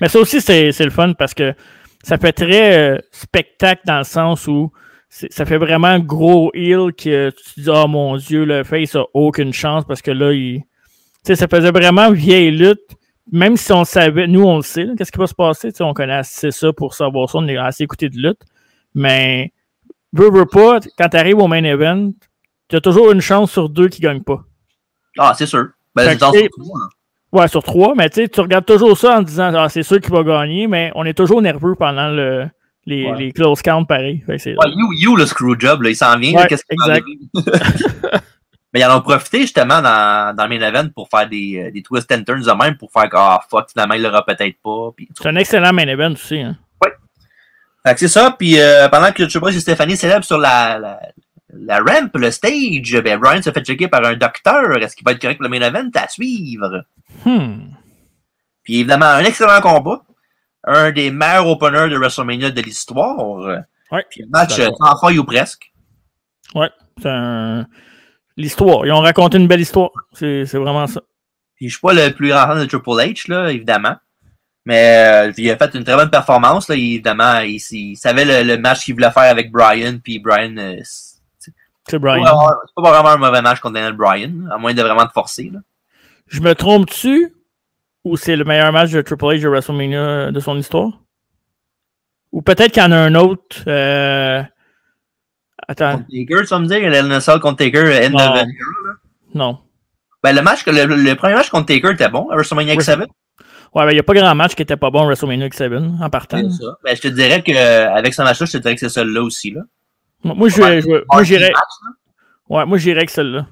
Mais 0.00 0.08
ça 0.08 0.18
aussi, 0.18 0.40
c'est 0.40 0.72
le 0.80 0.90
fun 0.90 1.12
parce 1.12 1.34
que 1.34 1.54
ça 2.02 2.16
fait 2.16 2.32
très 2.32 2.98
spectacle 3.12 3.82
dans 3.84 3.98
le 3.98 4.04
sens 4.04 4.48
où 4.48 4.72
ça 5.10 5.44
fait 5.44 5.58
vraiment 5.58 5.98
gros 5.98 6.50
heel 6.54 6.92
que 6.94 7.30
tu 7.30 7.54
te 7.54 7.60
dis, 7.60 7.68
oh 7.70 7.86
mon 7.86 8.16
Dieu, 8.16 8.46
le 8.46 8.64
face 8.64 8.96
a 8.96 9.04
aucune 9.12 9.52
chance 9.52 9.84
parce 9.86 10.00
que 10.00 10.10
là, 10.10 10.32
il. 10.32 10.62
Sais, 11.26 11.34
ça 11.34 11.48
faisait 11.48 11.72
vraiment 11.72 12.12
vieille 12.12 12.52
lutte. 12.52 12.78
Même 13.32 13.56
si 13.56 13.72
on 13.72 13.84
savait, 13.84 14.28
nous 14.28 14.44
on 14.44 14.58
le 14.58 14.62
sait, 14.62 14.86
qu'est-ce 14.96 15.10
qui 15.10 15.18
va 15.18 15.26
se 15.26 15.34
passer, 15.34 15.72
on 15.80 15.92
connaît 15.92 16.14
assez 16.14 16.52
ça 16.52 16.72
pour 16.72 16.94
savoir 16.94 17.28
ça, 17.28 17.38
on 17.38 17.48
a 17.48 17.60
assez 17.64 17.82
écouté 17.82 18.08
de 18.08 18.16
lutte. 18.16 18.42
Mais, 18.94 19.52
veux, 20.12 20.30
veux 20.30 20.46
pas, 20.46 20.78
quand 20.96 21.08
tu 21.08 21.16
arrives 21.16 21.38
au 21.38 21.48
main 21.48 21.64
event, 21.64 22.12
tu 22.68 22.76
as 22.76 22.80
toujours 22.80 23.10
une 23.10 23.20
chance 23.20 23.50
sur 23.50 23.68
deux 23.68 23.88
qui 23.88 24.00
ne 24.00 24.06
gagnent 24.06 24.22
pas. 24.22 24.44
Ah, 25.18 25.34
c'est 25.36 25.46
sûr. 25.46 25.66
Ben, 25.96 26.16
ce 26.16 26.48
coup, 26.48 26.72
hein. 26.76 26.88
Ouais, 27.32 27.48
sur 27.48 27.64
trois, 27.64 27.94
mais 27.96 28.08
tu 28.08 28.28
regardes 28.40 28.64
toujours 28.64 28.96
ça 28.96 29.18
en 29.18 29.22
disant 29.22 29.52
ah, 29.56 29.68
c'est 29.68 29.82
sûr 29.82 30.00
qu'il 30.00 30.12
va 30.12 30.22
gagner, 30.22 30.68
mais 30.68 30.92
on 30.94 31.04
est 31.04 31.14
toujours 31.14 31.42
nerveux 31.42 31.74
pendant 31.74 32.08
le, 32.08 32.46
les, 32.86 33.10
Ouais. 33.10 33.18
les 33.18 33.32
close 33.32 33.60
counts 33.62 33.84
pareil. 33.84 34.22
Ouais, 34.28 34.36
you, 34.46 34.92
you, 34.92 35.16
le 35.16 35.26
screw 35.26 35.58
job, 35.58 35.82
là, 35.82 35.90
il 35.90 35.96
s'en 35.96 36.16
vient. 36.16 36.38
Ouais, 36.38 36.46
Qu'est-ce 36.46 36.62
qu'il? 36.64 37.28
Mais 38.76 38.82
ils 38.82 38.84
en 38.84 38.98
ont 38.98 39.00
profité 39.00 39.40
justement 39.40 39.80
dans, 39.80 40.36
dans 40.36 40.46
le 40.46 40.58
main 40.58 40.68
event 40.68 40.90
pour 40.90 41.08
faire 41.08 41.26
des, 41.26 41.64
euh, 41.64 41.70
des 41.70 41.82
twists 41.82 42.12
and 42.12 42.24
turns 42.24 42.42
de 42.42 42.52
même 42.62 42.76
pour 42.76 42.92
faire 42.92 43.08
que, 43.08 43.16
ah, 43.16 43.40
fuck, 43.48 43.70
finalement, 43.70 43.94
il 43.94 44.02
l'aura 44.02 44.22
peut-être 44.22 44.58
pas. 44.62 44.90
C'est 45.18 45.28
un 45.28 45.36
excellent 45.36 45.72
main 45.72 45.88
event 45.88 46.12
aussi. 46.12 46.40
Hein. 46.40 46.58
Fait 47.86 47.94
que 47.94 48.00
c'est 48.00 48.08
ça, 48.08 48.36
puis 48.38 48.60
euh, 48.60 48.86
pendant 48.90 49.10
que 49.12 49.22
H 49.22 49.56
et 49.56 49.60
Stéphanie 49.60 49.96
célèbrent 49.96 50.26
sur 50.26 50.36
la, 50.36 50.78
la, 50.78 51.00
la 51.54 51.78
ramp, 51.78 52.10
le 52.16 52.30
stage, 52.30 53.00
ben 53.02 53.18
Brian 53.18 53.40
se 53.40 53.50
fait 53.50 53.64
checker 53.64 53.88
par 53.88 54.04
un 54.04 54.14
docteur. 54.14 54.76
Est-ce 54.76 54.94
qu'il 54.94 55.06
va 55.06 55.12
être 55.12 55.22
correct 55.22 55.38
pour 55.38 55.48
le 55.48 55.58
main 55.58 55.66
event 55.66 55.88
à 55.94 56.06
suivre? 56.08 56.84
Hmm. 57.24 57.70
Puis 58.62 58.80
évidemment, 58.80 59.06
un 59.06 59.24
excellent 59.24 59.62
combat. 59.62 60.02
Un 60.64 60.90
des 60.90 61.10
meilleurs 61.10 61.46
openers 61.46 61.88
de 61.88 61.96
WrestleMania 61.96 62.50
de 62.50 62.60
l'histoire. 62.60 63.62
Ouais, 63.90 64.04
Puis 64.10 64.24
un 64.24 64.28
match 64.28 64.58
euh, 64.58 64.68
sans 64.78 64.98
faille 64.98 65.18
ou 65.18 65.24
presque. 65.24 65.72
Ouais, 66.54 66.68
c'est 67.00 67.08
un... 67.08 67.66
l'histoire. 68.36 68.86
Ils 68.86 68.92
ont 68.92 69.00
raconté 69.00 69.38
une 69.38 69.48
belle 69.48 69.60
histoire. 69.60 69.90
C'est 70.12 70.46
c'est 70.46 70.58
vraiment 70.58 70.86
ça. 70.86 71.00
Puis 71.56 71.68
je 71.68 71.74
suis 71.74 71.80
pas 71.80 71.94
le 71.94 72.10
plus 72.10 72.28
grand 72.28 72.46
fan 72.46 72.58
de 72.58 72.66
Triple 72.66 72.90
H, 72.90 73.30
là, 73.30 73.50
évidemment. 73.50 73.96
Mais 74.66 75.28
euh, 75.28 75.32
il 75.36 75.50
a 75.50 75.56
fait 75.56 75.74
une 75.74 75.84
très 75.84 75.94
bonne 75.94 76.10
performance, 76.10 76.68
là, 76.68 76.74
évidemment. 76.74 77.38
Il, 77.40 77.60
il 77.70 77.96
savait 77.96 78.24
le, 78.24 78.46
le 78.46 78.58
match 78.58 78.84
qu'il 78.84 78.94
voulait 78.94 79.12
faire 79.12 79.30
avec 79.30 79.50
Brian, 79.52 79.98
puis 80.02 80.18
Brian, 80.18 80.56
euh, 80.58 80.80
c'est 81.88 81.98
Brian. 81.98 82.24
c'est 82.24 82.82
pas 82.82 82.90
vraiment 82.90 83.10
un 83.10 83.16
mauvais 83.16 83.42
match 83.42 83.60
contre 83.60 83.74
Daniel 83.74 83.92
Bryan, 83.92 84.48
à 84.52 84.58
moins 84.58 84.74
de 84.74 84.82
vraiment 84.82 85.06
te 85.06 85.12
forcer. 85.12 85.50
Là. 85.52 85.60
Je 86.26 86.40
me 86.40 86.54
trompe-tu 86.54 87.32
ou 88.04 88.16
c'est 88.16 88.36
le 88.36 88.44
meilleur 88.44 88.72
match 88.72 88.90
de 88.90 89.00
Triple 89.02 89.24
H 89.24 89.42
de 89.42 89.48
WrestleMania 89.48 90.32
de 90.32 90.40
son 90.40 90.56
histoire? 90.58 91.00
Ou 92.32 92.42
peut-être 92.42 92.72
qu'il 92.72 92.82
y 92.82 92.86
en 92.86 92.92
a 92.92 92.96
un 92.96 93.14
autre. 93.14 93.62
Euh... 93.68 94.42
Attends. 95.68 95.98
Contre 95.98 96.06
Taker, 96.10 96.42
tu 96.42 96.46
vas 96.46 96.58
me 96.60 96.66
dire, 96.66 96.78
le 96.80 97.38
contre 97.40 97.56
Taker, 97.56 98.06
end 98.06 98.10
non. 98.10 98.18
of 98.18 98.46
Non. 99.34 99.58
Ben, 100.22 100.34
le, 100.34 100.42
match, 100.42 100.66
le, 100.66 100.84
le, 100.86 101.14
premier 101.14 101.34
match 101.34 101.50
contre 101.50 101.66
Taker 101.66 101.92
était 101.92 102.08
bon, 102.08 102.28
à 102.30 102.36
WrestleMania 102.36 102.74
X7. 102.74 102.98
Ouais, 103.00 103.06
ben, 103.84 103.90
il 103.90 103.94
n'y 103.94 104.00
a 104.00 104.02
pas 104.02 104.14
grand 104.14 104.34
match 104.34 104.54
qui 104.54 104.62
était 104.62 104.76
pas 104.76 104.90
bon 104.90 105.02
à 105.02 105.06
WrestleMania 105.06 105.48
X7 105.48 106.02
en 106.02 106.10
partant. 106.10 106.38
C'est 106.38 106.64
ça. 106.64 106.78
Ben, 106.84 106.96
je 106.96 107.02
te 107.02 107.08
dirais 107.08 107.42
qu'avec 107.42 108.14
ce 108.14 108.22
match-là, 108.22 108.46
je 108.46 108.52
te 108.52 108.58
dirais 108.58 108.74
que 108.74 108.80
c'est 108.80 108.88
celui-là 108.88 109.22
aussi. 109.22 109.50
Là. 109.50 109.62
Moi, 110.24 110.48
j'irais. 110.48 111.52
Ouais, 112.48 112.64
moi, 112.64 112.78
j'irais 112.78 112.98
avec 112.98 113.10
celle-là. 113.10 113.46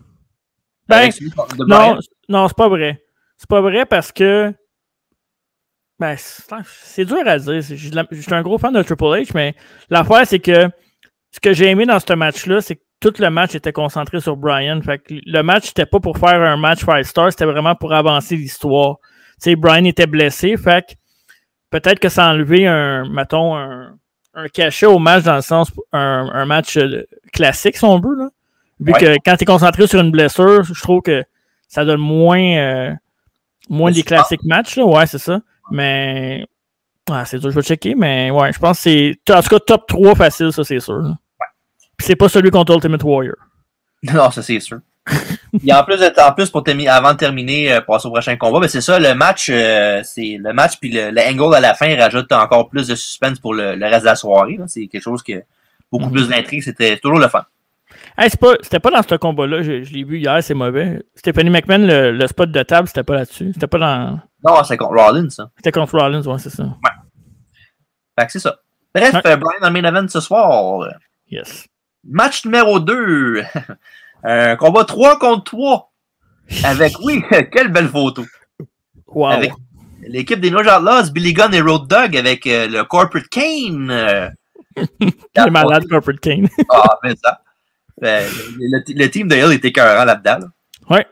Ben, 0.88 1.08
de 1.08 1.64
non, 1.66 1.98
non, 2.28 2.48
c'est 2.48 2.56
pas 2.56 2.68
vrai. 2.68 3.02
C'est 3.38 3.48
pas 3.48 3.60
vrai 3.60 3.86
parce 3.86 4.12
que. 4.12 4.52
Ben, 5.98 6.16
c'est 6.18 7.04
dur 7.04 7.22
à 7.26 7.38
dire. 7.38 7.60
Je 7.60 7.74
suis 7.74 8.34
un 8.34 8.42
gros 8.42 8.58
fan 8.58 8.72
de 8.72 8.82
Triple 8.82 9.04
H, 9.04 9.30
mais 9.34 9.54
l'affaire, 9.90 10.26
c'est 10.26 10.40
que 10.40 10.68
ce 11.34 11.40
que 11.40 11.52
j'ai 11.52 11.68
aimé 11.68 11.84
dans 11.84 11.98
ce 11.98 12.12
match-là, 12.12 12.60
c'est 12.60 12.76
que 12.76 12.80
tout 13.00 13.12
le 13.18 13.28
match 13.28 13.56
était 13.56 13.72
concentré 13.72 14.20
sur 14.20 14.36
Brian. 14.36 14.80
Fait 14.82 14.98
que 15.00 15.14
le 15.26 15.42
match, 15.42 15.64
c'était 15.66 15.84
pas 15.84 15.98
pour 15.98 16.16
faire 16.16 16.40
un 16.40 16.56
match 16.56 16.84
five 16.84 17.02
star, 17.02 17.32
c'était 17.32 17.44
vraiment 17.44 17.74
pour 17.74 17.92
avancer 17.92 18.36
l'histoire. 18.36 18.98
Tu 19.42 19.50
sais, 19.50 19.56
Brian 19.56 19.84
était 19.84 20.06
blessé, 20.06 20.56
fait 20.56 20.86
que 20.86 20.92
peut-être 21.70 21.98
que 21.98 22.08
ça 22.08 22.26
a 22.26 22.32
enlevé 22.32 22.68
un, 22.68 23.08
mettons, 23.08 23.56
un, 23.56 23.96
un 24.34 24.46
cachet 24.48 24.86
au 24.86 25.00
match 25.00 25.24
dans 25.24 25.34
le 25.34 25.42
sens, 25.42 25.72
un, 25.92 26.30
un 26.32 26.46
match 26.46 26.76
euh, 26.76 27.04
classique, 27.32 27.76
si 27.76 27.84
on 27.84 27.98
veut, 27.98 28.14
là. 28.16 28.28
Vu 28.80 28.92
Ouais. 28.92 28.98
que 29.00 29.14
quand 29.24 29.36
tu 29.36 29.42
es 29.42 29.46
concentré 29.46 29.86
sur 29.88 30.00
une 30.00 30.10
blessure, 30.12 30.62
je 30.62 30.80
trouve 30.80 31.02
que 31.02 31.24
ça 31.68 31.84
donne 31.84 32.00
moins, 32.00 32.40
euh, 32.56 32.92
moins 33.68 33.90
des 33.90 34.02
classiques 34.04 34.44
matchs, 34.44 34.76
là. 34.76 34.84
Ouais, 34.84 35.06
c'est 35.06 35.18
ça. 35.18 35.40
Mais, 35.70 36.46
ouais, 37.10 37.22
c'est 37.24 37.38
dur, 37.38 37.50
je 37.50 37.56
vais 37.56 37.62
checker, 37.62 37.94
mais 37.96 38.30
ouais, 38.30 38.52
je 38.52 38.58
pense 38.60 38.78
que 38.78 38.82
c'est, 38.84 39.32
en 39.32 39.42
tout 39.42 39.48
cas, 39.48 39.58
top 39.58 39.86
3 39.88 40.14
facile, 40.14 40.52
ça, 40.52 40.62
c'est 40.62 40.78
sûr. 40.80 40.94
là. 40.98 41.16
Puis 42.04 42.08
c'est 42.08 42.16
pas 42.16 42.28
celui 42.28 42.50
contre 42.50 42.74
Ultimate 42.74 43.02
Warrior. 43.02 43.36
Non, 44.02 44.30
ça 44.30 44.42
c'est 44.42 44.60
sûr. 44.60 44.80
Et 45.66 45.72
en 45.72 45.82
plus, 45.84 45.96
en 46.18 46.32
plus 46.32 46.50
pour 46.50 46.62
avant 46.88 47.12
de 47.12 47.16
terminer, 47.16 47.72
euh, 47.72 47.80
passer 47.80 48.06
au 48.08 48.10
prochain 48.10 48.36
combat, 48.36 48.60
ben 48.60 48.68
c'est 48.68 48.80
ça, 48.82 48.98
le 48.98 49.14
match, 49.14 49.48
euh, 49.50 50.02
c'est 50.04 50.36
le 50.38 50.52
match 50.52 50.78
puis 50.78 50.90
le, 50.90 51.10
le 51.10 51.20
angle 51.22 51.54
à 51.54 51.60
la 51.60 51.72
fin 51.74 51.94
rajoute 51.96 52.30
encore 52.32 52.68
plus 52.68 52.88
de 52.88 52.94
suspense 52.94 53.38
pour 53.38 53.54
le, 53.54 53.74
le 53.74 53.86
reste 53.86 54.00
de 54.02 54.06
la 54.06 54.16
soirée. 54.16 54.56
là. 54.58 54.64
C'est 54.66 54.86
quelque 54.88 55.02
chose 55.02 55.22
que 55.22 55.42
beaucoup 55.90 56.06
Mhm. 56.06 56.12
plus 56.12 56.28
d'intrigue, 56.28 56.62
c'était 56.62 56.98
toujours 56.98 57.18
le 57.18 57.28
fun. 57.28 57.44
Hey, 58.18 58.28
c'est 58.30 58.40
pas, 58.40 58.54
c'était 58.62 58.80
pas 58.80 58.90
dans 58.90 59.02
ce 59.02 59.14
combat-là, 59.14 59.62
je, 59.62 59.82
je 59.84 59.92
l'ai 59.94 60.04
vu 60.04 60.18
hier, 60.18 60.42
c'est 60.42 60.54
mauvais. 60.54 61.02
Stephanie 61.14 61.50
McMahon, 61.50 61.86
le, 61.86 62.12
le 62.12 62.26
spot 62.26 62.50
de 62.50 62.62
table, 62.62 62.86
c'était 62.88 63.02
pas 63.04 63.14
là-dessus? 63.14 63.52
C'était 63.54 63.66
pas 63.66 63.78
dans. 63.78 64.20
Non, 64.44 64.62
c'est 64.64 64.76
contre 64.76 64.94
Rollins, 65.02 65.30
ça. 65.30 65.50
C'était 65.56 65.72
contre 65.72 65.98
Rollins, 65.98 66.22
ouais, 66.22 66.38
c'est 66.38 66.50
ça. 66.50 66.64
Fait 68.18 68.26
que 68.26 68.32
c'est 68.32 68.38
ça. 68.40 68.56
Bref, 68.94 69.14
Ouais. 69.14 69.20
euh, 69.26 69.36
Brian 69.36 69.58
dans 69.60 69.70
le 69.70 69.80
main 69.82 69.88
event 69.88 70.08
ce 70.08 70.20
soir. 70.20 70.88
Yes. 71.30 71.66
Match 72.08 72.44
numéro 72.44 72.80
2. 72.80 73.42
Un 74.24 74.56
combat 74.56 74.84
3 74.84 75.18
contre 75.18 75.44
3. 75.44 75.92
Avec, 76.64 76.94
oui, 77.02 77.22
quelle 77.52 77.68
belle 77.68 77.88
photo. 77.88 78.24
Wow. 79.08 79.28
Avec 79.28 79.52
l'équipe 80.06 80.40
des 80.40 80.50
New 80.50 80.58
Outlaws, 80.58 81.10
Billy 81.12 81.32
Gunn 81.32 81.54
et 81.54 81.60
Road 81.60 81.86
Dogg 81.88 82.16
avec 82.16 82.46
euh, 82.46 82.66
le 82.68 82.84
Corporate 82.84 83.28
Kane. 83.28 83.90
euh, 83.90 84.28
est 84.76 85.50
malade, 85.50 85.86
Corporate 85.88 86.20
Kane. 86.20 86.48
Ah, 86.70 86.98
mais 87.02 87.14
ça. 87.22 87.40
Euh, 88.02 88.28
le, 88.58 88.78
le- 88.78 88.94
le 89.04 89.10
team 89.10 89.28
de 89.28 89.36
Hill 89.36 89.52
était 89.52 89.68
écœurant 89.68 90.04
là-dedans. 90.04 90.38
là. 90.40 90.96
ouais. 90.96 91.06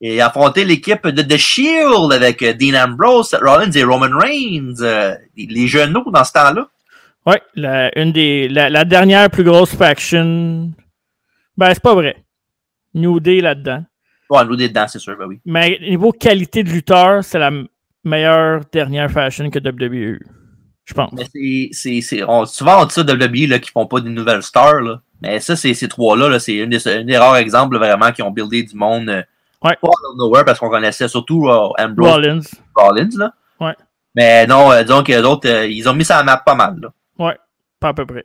Et 0.00 0.20
affronter 0.20 0.64
l'équipe 0.64 1.06
de 1.06 1.22
The 1.22 1.36
Shield 1.38 2.12
avec 2.12 2.42
euh, 2.42 2.52
Dean 2.52 2.74
Ambrose, 2.84 3.34
Rollins 3.40 3.70
et 3.72 3.84
Roman 3.84 4.16
Reigns. 4.18 4.74
euh, 4.80 5.14
les, 5.36 5.46
les 5.46 5.66
genoux 5.68 6.04
dans 6.10 6.24
ce 6.24 6.32
temps-là. 6.32 6.68
Ouais, 7.26 7.40
la, 7.54 7.96
une 7.98 8.12
des, 8.12 8.48
la, 8.48 8.68
la 8.70 8.84
dernière 8.84 9.30
plus 9.30 9.44
grosse 9.44 9.74
faction. 9.74 10.70
Ben, 11.56 11.72
c'est 11.72 11.82
pas 11.82 11.94
vrai. 11.94 12.24
New 12.94 13.18
Day 13.20 13.40
là-dedans. 13.40 13.84
Ouais, 14.30 14.44
nous 14.44 14.56
dedans, 14.56 14.86
c'est 14.88 14.98
sûr, 14.98 15.16
ben 15.18 15.26
oui. 15.26 15.40
Mais 15.44 15.78
niveau 15.80 16.12
qualité 16.12 16.62
de 16.62 16.70
lutteur, 16.70 17.22
c'est 17.22 17.38
la 17.38 17.50
meilleure 18.04 18.62
dernière 18.72 19.10
fashion 19.10 19.50
que 19.50 19.58
WWE. 19.58 20.18
Je 20.84 20.94
pense. 20.94 21.12
Mais 21.12 21.70
c'est, 21.72 22.00
souvent, 22.00 22.82
on 22.82 22.84
dit 22.86 22.92
ça 22.94 23.02
de 23.02 23.12
WWE 23.12 23.48
là, 23.48 23.58
qui 23.58 23.70
font 23.70 23.86
pas 23.86 24.00
des 24.00 24.10
nouvelles 24.10 24.42
stars. 24.42 24.80
Là. 24.80 25.00
Mais 25.22 25.40
ça, 25.40 25.56
c'est, 25.56 25.72
ces 25.74 25.88
trois-là, 25.88 26.28
là, 26.28 26.38
c'est 26.38 26.56
une 26.56 26.70
des, 26.70 26.88
un 26.88 27.04
des 27.04 27.16
rares 27.16 27.36
exemples 27.36 27.78
vraiment 27.78 28.12
qui 28.12 28.22
ont 28.22 28.30
buildé 28.30 28.62
du 28.62 28.76
monde 28.76 29.08
euh, 29.08 29.22
Ouais. 29.62 29.76
pas 29.80 29.88
out 29.88 29.94
of 30.10 30.18
nowhere 30.18 30.44
parce 30.44 30.58
qu'on 30.58 30.68
connaissait 30.68 31.08
surtout 31.08 31.48
euh, 31.48 31.70
Ambrose 31.78 32.10
Rollins. 32.10 32.40
Rollins. 32.74 33.08
Là. 33.16 33.32
Ouais. 33.58 33.74
Mais 34.14 34.46
non, 34.46 34.70
euh, 34.70 34.82
disons 34.82 35.02
que 35.02 35.12
les 35.12 35.22
autres, 35.22 35.48
euh, 35.48 35.66
ils 35.66 35.88
ont 35.88 35.94
mis 35.94 36.04
ça 36.04 36.16
à 36.16 36.18
la 36.18 36.24
map 36.24 36.36
pas 36.44 36.54
mal. 36.54 36.76
Là. 36.82 36.90
Pas 37.84 37.90
à 37.90 37.94
peu 37.94 38.06
près. 38.06 38.24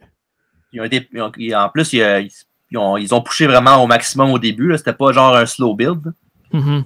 Ils 0.72 0.80
ont 0.80 0.86
été, 0.86 1.06
ils 1.12 1.22
ont- 1.22 1.32
ils- 1.38 1.54
en 1.56 1.68
plus, 1.68 1.92
ils, 1.92 2.30
ils 2.72 2.78
ont, 2.78 2.96
ils 2.96 3.14
ont 3.14 3.22
poussé 3.22 3.46
vraiment 3.46 3.84
au 3.84 3.88
maximum 3.88 4.32
au 4.32 4.40
début. 4.40 4.74
C'était 4.78 4.94
pas 4.94 5.12
genre 5.12 5.36
un 5.36 5.46
slow 5.46 5.76
build. 5.76 6.14
Mhm. 6.54 6.86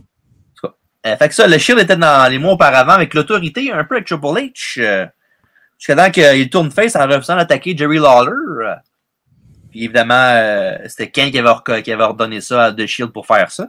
Euh, 1.05 1.17
fait 1.17 1.27
que 1.29 1.35
ça, 1.35 1.45
le 1.47 1.57
Shield 1.57 1.81
était 1.81 1.97
dans 1.97 2.31
les 2.31 2.39
mois 2.39 2.53
auparavant 2.53 2.93
avec 2.93 3.13
l'autorité, 3.13 3.71
un 3.71 3.83
peu 3.83 3.95
avec 3.95 4.07
Triple 4.07 4.25
H. 4.25 4.79
euh, 4.79 5.05
Jusqu'à 5.77 5.95
temps 5.97 6.09
qu'il 6.09 6.49
tourne 6.49 6.71
face 6.71 6.95
en 6.95 7.05
refusant 7.05 7.35
d'attaquer 7.35 7.75
Jerry 7.77 7.97
Lawler. 7.99 8.31
euh. 8.31 8.73
Puis 9.69 9.83
évidemment, 9.83 10.13
euh, 10.15 10.77
c'était 10.87 11.11
Ken 11.11 11.29
qui 11.29 11.37
avait, 11.39 11.83
qui 11.83 11.91
avait 11.91 12.03
ordonné 12.03 12.39
ça 12.41 12.63
à 12.65 12.71
The 12.71 12.85
Shield 12.87 13.11
pour 13.11 13.27
faire 13.27 13.51
ça. 13.51 13.67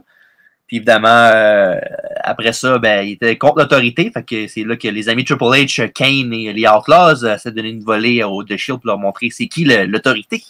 Puis 0.67 0.77
évidemment, 0.77 1.07
euh, 1.09 1.75
après 2.21 2.53
ça, 2.53 2.79
ben, 2.79 3.05
il 3.05 3.13
était 3.13 3.37
contre 3.37 3.59
l'autorité. 3.59 4.09
Fait 4.11 4.23
que 4.23 4.47
c'est 4.47 4.63
là 4.63 4.75
que 4.75 4.87
les 4.87 5.09
amis 5.09 5.23
Triple 5.23 5.43
H, 5.43 5.91
Kane 5.91 6.33
et 6.33 6.53
les 6.53 6.67
Outlaws 6.67 7.23
euh, 7.23 7.37
s'est 7.37 7.51
donné 7.51 7.69
une 7.69 7.83
volée 7.83 8.23
au 8.23 8.43
The 8.43 8.57
Shield 8.57 8.79
pour 8.81 8.87
leur 8.87 8.97
montrer 8.97 9.29
c'est 9.29 9.47
qui 9.47 9.65
l'autorité. 9.65 10.43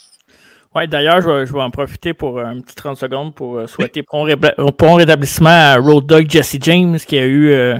Ouais, 0.76 0.88
d'ailleurs, 0.88 1.22
je 1.22 1.30
vais, 1.30 1.46
je 1.46 1.54
vais 1.54 1.62
en 1.62 1.72
profiter 1.72 2.14
pour 2.14 2.38
euh, 2.38 2.46
un 2.46 2.60
petit 2.60 2.76
30 2.76 2.98
secondes 2.98 3.34
pour 3.34 3.58
euh, 3.58 3.68
souhaiter 3.68 4.04
bon, 4.12 4.24
rétablissement 4.24 5.50
à 5.50 5.78
Road 5.78 6.06
Dogg 6.06 6.30
Jesse 6.30 6.58
James 6.60 6.98
qui 6.98 7.18
a 7.18 7.26
eu 7.26 7.50
euh, 7.52 7.78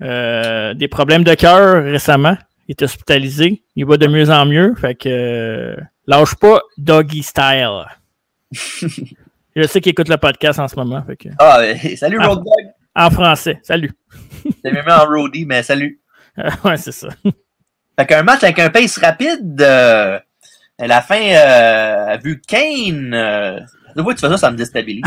euh, 0.00 0.74
des 0.74 0.86
problèmes 0.86 1.24
de 1.24 1.34
cœur 1.34 1.82
récemment. 1.82 2.36
Il 2.68 2.72
est 2.72 2.82
hospitalisé. 2.82 3.64
Il 3.74 3.84
va 3.84 3.96
de 3.96 4.06
mieux 4.06 4.30
en 4.30 4.46
mieux. 4.46 4.74
Fait 4.76 4.94
que 4.94 5.08
euh, 5.08 5.76
lâche 6.06 6.36
pas 6.36 6.60
Doggy 6.78 7.24
Style. 7.24 7.84
je 9.56 9.66
sais 9.66 9.80
qu'il 9.80 9.90
écoute 9.90 10.08
le 10.08 10.16
podcast 10.16 10.58
en 10.58 10.68
ce 10.68 10.76
moment. 10.76 11.02
Fait 11.06 11.16
que, 11.16 11.28
Ah, 11.38 11.58
euh, 11.60 11.74
salut 11.96 12.18
Ah. 12.20 12.26
Road 12.26 12.38
Dogg. 12.38 12.72
en 12.96 13.10
français. 13.10 13.58
Salut. 13.62 13.92
T'es 14.62 14.72
même 14.72 14.88
en 14.88 15.04
roadie, 15.06 15.46
mais 15.46 15.62
salut. 15.62 16.00
ouais, 16.64 16.76
c'est 16.76 16.92
ça. 16.92 17.08
Fait 17.98 18.06
qu'un 18.06 18.22
match 18.22 18.42
avec 18.42 18.58
un 18.58 18.70
pace 18.70 18.98
rapide, 18.98 19.60
euh, 19.62 20.18
à 20.78 20.86
la 20.86 21.00
fin, 21.02 21.20
euh, 21.20 22.06
a 22.08 22.16
vu 22.16 22.40
Kane. 22.46 23.14
Euh, 23.14 23.60
de 23.96 24.02
fois 24.02 24.12
que 24.14 24.18
tu 24.18 24.26
fais 24.26 24.32
ça, 24.32 24.38
ça 24.38 24.50
me 24.50 24.56
déstabilise. 24.56 25.04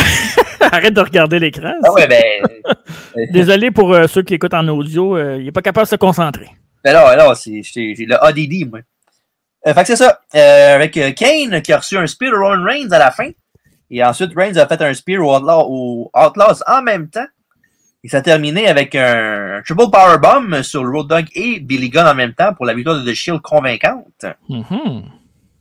Arrête 0.61 0.93
de 0.93 1.01
regarder 1.01 1.39
l'écran. 1.39 1.73
ah 1.83 1.91
ouais, 1.91 2.07
ben. 2.07 2.23
euh, 2.65 3.25
Désolé 3.31 3.69
pour 3.71 3.93
euh, 3.93 4.07
ceux 4.07 4.21
qui 4.23 4.33
écoutent 4.35 4.53
en 4.53 4.65
audio. 4.69 5.17
euh, 5.17 5.35
il 5.37 5.43
n'est 5.45 5.51
pas 5.51 5.61
capable 5.61 5.85
de 5.85 5.89
se 5.89 5.95
concentrer. 5.97 6.47
ben 6.85 6.93
là, 6.93 7.13
là, 7.17 7.35
c'est, 7.35 7.61
j'ai, 7.63 7.93
le 7.99 8.15
ADD, 8.23 8.69
moi. 8.69 8.79
Euh, 9.67 9.73
fait 9.73 9.81
que 9.81 9.87
c'est 9.87 9.95
ça. 9.97 10.21
Euh, 10.35 10.75
avec 10.75 10.95
euh, 10.95 11.11
Kane 11.11 11.61
qui 11.61 11.73
a 11.73 11.77
reçu 11.79 11.97
un 11.97 12.07
spear 12.07 12.31
de 12.31 12.37
Roman 12.37 12.63
Reigns 12.63 12.91
à 12.91 12.99
la 12.99 13.11
fin. 13.11 13.29
Et 13.89 14.03
ensuite, 14.03 14.31
Reigns 14.35 14.57
a 14.57 14.67
fait 14.67 14.81
un 14.81 14.93
spear 14.93 15.21
au 15.25 15.35
Outlaw- 15.37 16.09
Outlaws 16.13 16.61
en 16.67 16.81
même 16.81 17.07
temps. 17.09 17.25
Et 18.03 18.09
ça 18.09 18.17
a 18.17 18.21
terminé 18.21 18.67
avec 18.67 18.95
un 18.95 19.61
triple 19.65 19.89
powerbomb 19.91 20.61
sur 20.63 20.83
le 20.83 20.91
Road 20.91 21.07
Dogg 21.07 21.25
et 21.35 21.59
Billy 21.59 21.89
Gunn 21.89 22.05
en 22.07 22.15
même 22.15 22.33
temps 22.33 22.53
pour 22.53 22.65
la 22.65 22.73
victoire 22.73 23.01
de 23.01 23.09
The 23.09 23.13
Shield 23.13 23.41
convaincante. 23.41 24.25
Mhm. 24.49 25.03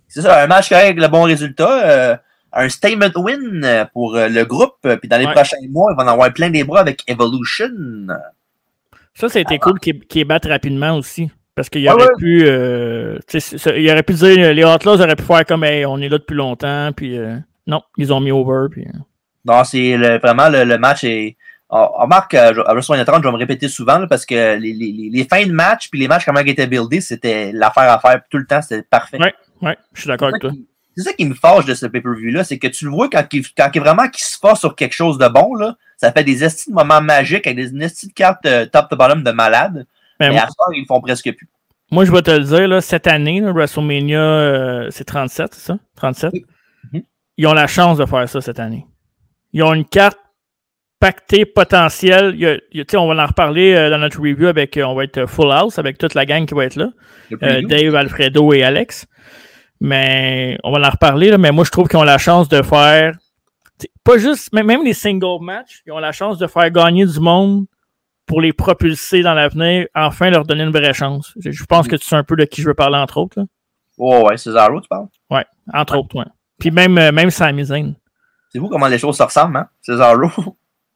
C'est 0.08 0.22
ça, 0.22 0.42
un 0.42 0.46
match 0.46 0.70
avec 0.72 0.98
le 0.98 1.08
bon 1.08 1.22
résultat. 1.22 1.86
euh, 1.88 2.16
un 2.58 2.68
statement 2.70 3.10
win 3.16 3.86
pour 3.92 4.16
euh, 4.16 4.28
le 4.28 4.44
groupe. 4.44 4.76
euh, 4.86 4.96
Puis 4.96 5.08
dans 5.10 5.18
les 5.18 5.26
Ouais. 5.26 5.32
prochains 5.34 5.56
mois, 5.68 5.92
ils 5.92 5.96
vont 5.96 6.04
en 6.08 6.12
avoir 6.12 6.32
plein 6.32 6.48
des 6.48 6.64
bras 6.64 6.80
avec 6.80 7.02
Evolution. 7.06 7.68
Ça, 9.14 9.28
ça 9.28 9.38
a 9.38 9.42
été 9.42 9.58
cool 9.58 9.78
qu'ils 9.80 10.24
battent 10.24 10.46
rapidement 10.46 10.96
aussi. 10.96 11.30
Parce 11.54 11.68
qu'il 11.68 11.82
Ouais, 11.86 11.92
aurait 11.92 12.04
ouais. 12.04 12.18
pu. 12.18 12.42
euh, 12.46 13.18
il 13.76 13.90
aurait 13.90 14.02
pu 14.02 14.12
dire. 14.14 14.52
Les 14.54 14.64
Outlaws 14.64 15.00
auraient 15.02 15.16
pu 15.16 15.24
faire 15.24 15.44
comme 15.44 15.64
Hey, 15.64 15.84
on 15.86 15.98
est 15.98 16.08
là 16.08 16.18
depuis 16.18 16.34
longtemps. 16.36 16.90
Puis 16.94 17.18
euh, 17.18 17.36
non, 17.66 17.82
ils 17.96 18.12
ont 18.12 18.20
mis 18.20 18.30
over. 18.32 18.68
Puis, 18.70 18.84
euh, 18.86 18.98
Non, 19.44 19.64
c'est 19.64 19.96
le- 19.96 20.18
vraiment 20.18 20.48
le, 20.48 20.64
le 20.64 20.78
match 20.78 21.04
est. 21.04 21.36
On 21.68 21.78
on 21.98 22.02
remarque 22.02 22.34
à 22.34 22.48
à 22.48 22.72
WrestleMania 22.74 23.04
30, 23.04 23.22
je 23.22 23.28
vais 23.28 23.32
me 23.32 23.38
répéter 23.38 23.68
souvent 23.68 23.98
là, 23.98 24.06
parce 24.06 24.24
que 24.24 24.56
les, 24.56 24.72
les- 24.72 24.92
les- 24.92 25.10
les 25.10 25.24
fins 25.24 25.44
de 25.46 25.52
match 25.52 25.88
puis 25.90 25.98
les 25.98 26.06
matchs 26.08 26.24
comment 26.24 26.38
ils 26.40 26.48
étaient 26.50 26.66
buildés, 26.68 27.00
c'était 27.00 27.50
l'affaire 27.52 27.90
à 27.90 27.98
faire 27.98 28.20
tout 28.30 28.38
le 28.38 28.46
temps, 28.46 28.62
c'était 28.62 28.82
parfait. 28.82 29.18
Ouais. 29.18 29.34
ouais, 29.62 29.76
je 29.92 30.00
suis 30.02 30.08
d'accord 30.08 30.28
avec 30.28 30.42
ça 30.42 30.48
toi. 30.50 30.56
c'est 30.96 31.02
ça 31.02 31.12
qui 31.12 31.24
me 31.26 31.34
fâche 31.34 31.64
de 31.64 31.74
ce 31.74 31.86
pay-per-view-là, 31.86 32.44
c'est 32.44 32.58
que 32.58 32.68
tu 32.68 32.84
le 32.84 32.92
vois 32.92 33.08
quand 33.10 33.24
il, 33.32 33.44
quand 33.56 33.68
il 33.74 33.80
vraiment 33.80 34.08
qu'il 34.08 34.22
se 34.24 34.38
force 34.38 34.60
sur 34.60 34.76
quelque 34.76 34.92
chose 34.94 35.18
de 35.18 35.26
bon, 35.26 35.54
là, 35.56 35.76
ça 35.96 36.12
fait 36.12 36.22
des 36.22 36.44
estis 36.44 36.70
de 36.70 36.74
moments 36.76 37.00
magiques 37.02 37.46
avec 37.48 37.56
des 37.56 37.76
estis 37.84 38.06
de 38.06 38.12
cartes 38.12 38.46
euh, 38.46 38.66
top 38.66 38.88
to 38.88 38.96
bottom 38.96 39.24
de 39.24 39.30
malade. 39.32 39.86
Ben, 40.20 40.28
Mais 40.28 40.34
moi, 40.34 40.42
à 40.44 40.48
soir, 40.50 40.68
ils 40.72 40.80
le 40.82 40.86
font 40.86 41.00
presque 41.00 41.32
plus. 41.34 41.48
moi, 41.90 42.04
je 42.04 42.12
vais 42.12 42.22
te 42.22 42.30
le 42.30 42.44
dire, 42.44 42.68
là, 42.68 42.80
cette 42.80 43.08
année, 43.08 43.40
là, 43.40 43.50
WrestleMania, 43.52 44.20
euh, 44.20 44.86
c'est 44.90 45.04
37, 45.04 45.52
c'est 45.54 45.66
ça? 45.72 45.78
37? 45.96 46.30
Oui. 46.32 46.46
Mhm. 46.92 47.02
Ils 47.36 47.46
ont 47.46 47.52
la 47.54 47.66
chance 47.66 47.98
de 47.98 48.06
faire 48.06 48.28
ça 48.28 48.40
cette 48.40 48.58
année. 48.60 48.86
Ils 49.52 49.62
ont 49.62 49.74
une 49.74 49.84
carte 49.84 50.18
pacté 50.98 51.44
potentiel. 51.44 52.32
Il 52.34 52.40
y 52.40 52.46
a- 52.46 52.54
il 52.72 52.78
y 52.78 52.80
a- 52.80 52.84
tu 52.84 52.92
sais, 52.92 52.96
on 52.96 53.06
va 53.12 53.22
en 53.22 53.26
reparler 53.26 53.74
euh, 53.74 53.90
dans 53.90 53.98
notre 53.98 54.18
review 54.18 54.46
avec, 54.46 54.76
euh, 54.76 54.84
on 54.84 54.94
va 54.94 55.04
être 55.04 55.26
full 55.26 55.50
house 55.52 55.78
avec 55.78 55.98
toute 55.98 56.14
la 56.14 56.24
gang 56.24 56.46
qui 56.46 56.54
va 56.54 56.64
être 56.64 56.76
là. 56.76 56.88
Euh. 57.42 57.60
Dave, 57.68 57.94
Alfredo 57.94 58.52
et 58.54 58.62
Alex. 58.62 59.06
Mais 59.80 60.56
on 60.64 60.72
va 60.72 60.86
en 60.86 60.90
reparler, 60.90 61.30
là, 61.30 61.38
mais 61.38 61.52
moi 61.52 61.64
je 61.64 61.70
trouve 61.70 61.88
qu'ils 61.88 61.98
ont 61.98 62.02
la 62.04 62.18
chance 62.18 62.48
de 62.48 62.62
faire. 62.62 63.16
Pas 64.04 64.16
juste, 64.16 64.52
même 64.54 64.82
les 64.84 64.94
single 64.94 65.42
matchs, 65.44 65.82
ils 65.86 65.92
ont 65.92 65.98
la 65.98 66.12
chance 66.12 66.38
de 66.38 66.46
faire 66.46 66.70
gagner 66.70 67.04
du 67.04 67.20
monde 67.20 67.66
pour 68.24 68.40
les 68.40 68.54
propulser 68.54 69.20
dans 69.22 69.34
l'avenir, 69.34 69.86
enfin 69.94 70.30
leur 70.30 70.44
donner 70.44 70.62
une 70.64 70.70
vraie 70.72 70.94
chance. 70.94 71.34
Je, 71.38 71.50
je 71.50 71.64
pense 71.66 71.86
que 71.86 71.96
tu 71.96 72.06
sais 72.06 72.16
un 72.16 72.24
peu 72.24 72.36
de 72.36 72.44
qui 72.44 72.62
je 72.62 72.68
veux 72.68 72.74
parler, 72.74 72.96
entre 72.96 73.18
autres. 73.18 73.38
là. 73.38 73.44
Oh, 73.98 74.26
ouais, 74.26 74.36
Cesaro, 74.38 74.80
tu 74.80 74.88
parles? 74.88 75.06
Entre 75.74 75.98
autres, 75.98 76.16
ouais. 76.16 76.24
Puis 76.58 76.70
même, 76.70 76.96
euh, 76.98 77.12
même 77.12 77.30
Sami 77.30 77.64
Zayn. 77.64 77.94
C'est 78.50 78.58
vous 78.58 78.68
comment 78.68 78.86
les 78.88 78.98
choses 78.98 79.16
se 79.16 79.22
ressemblent, 79.22 79.56
hein? 79.58 79.68
Cesaro. 79.82 80.30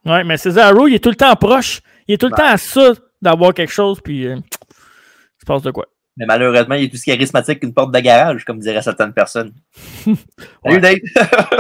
Ouais, 0.07 0.25
mais 0.25 0.37
Cesaro, 0.39 0.87
il 0.89 0.95
est 0.95 0.99
tout 1.05 1.11
le 1.11 1.17
temps 1.17 1.35
proche. 1.37 1.81
Il 2.09 2.15
est 2.15 2.19
tout 2.19 2.27
le 2.27 2.33
Ouais. 2.33 2.39
temps 2.39 2.49
à 2.53 2.57
ça 2.57 2.93
d'avoir 3.21 3.53
quelque 3.53 3.73
chose, 3.73 4.01
puis 4.03 4.27
euh, 4.27 4.37
il 4.37 5.41
se 5.41 5.45
passe 5.47 5.63
de 5.63 5.71
quoi. 5.71 5.87
Mais 6.17 6.27
malheureusement, 6.27 6.75
il 6.75 6.85
est 6.85 6.95
aussi 6.95 7.11
charismatique 7.11 7.61
qu'une 7.61 7.75
porte 7.75 7.93
de 7.93 7.99
garage, 8.01 8.45
comme 8.45 8.59
diraient 8.59 8.83
certaines 8.83 9.13
personnes. 9.13 9.53
Salut 10.65 10.81
Dave. 10.81 10.97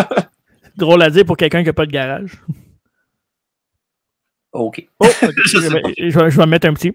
Drôle 0.76 1.02
à 1.02 1.10
dire 1.10 1.24
pour 1.26 1.36
quelqu'un 1.36 1.60
qui 1.60 1.66
n'a 1.66 1.72
pas 1.74 1.86
de 1.86 1.92
garage. 1.92 2.32
OK. 4.52 4.84
Oh, 4.98 5.06
Je 5.20 5.58
vais, 5.58 5.80
pas. 5.80 5.88
je 5.96 6.18
vais- 6.18 6.30
je 6.30 6.36
vais 6.36 6.46
mettre 6.46 6.66
un 6.66 6.74
petit. 6.74 6.92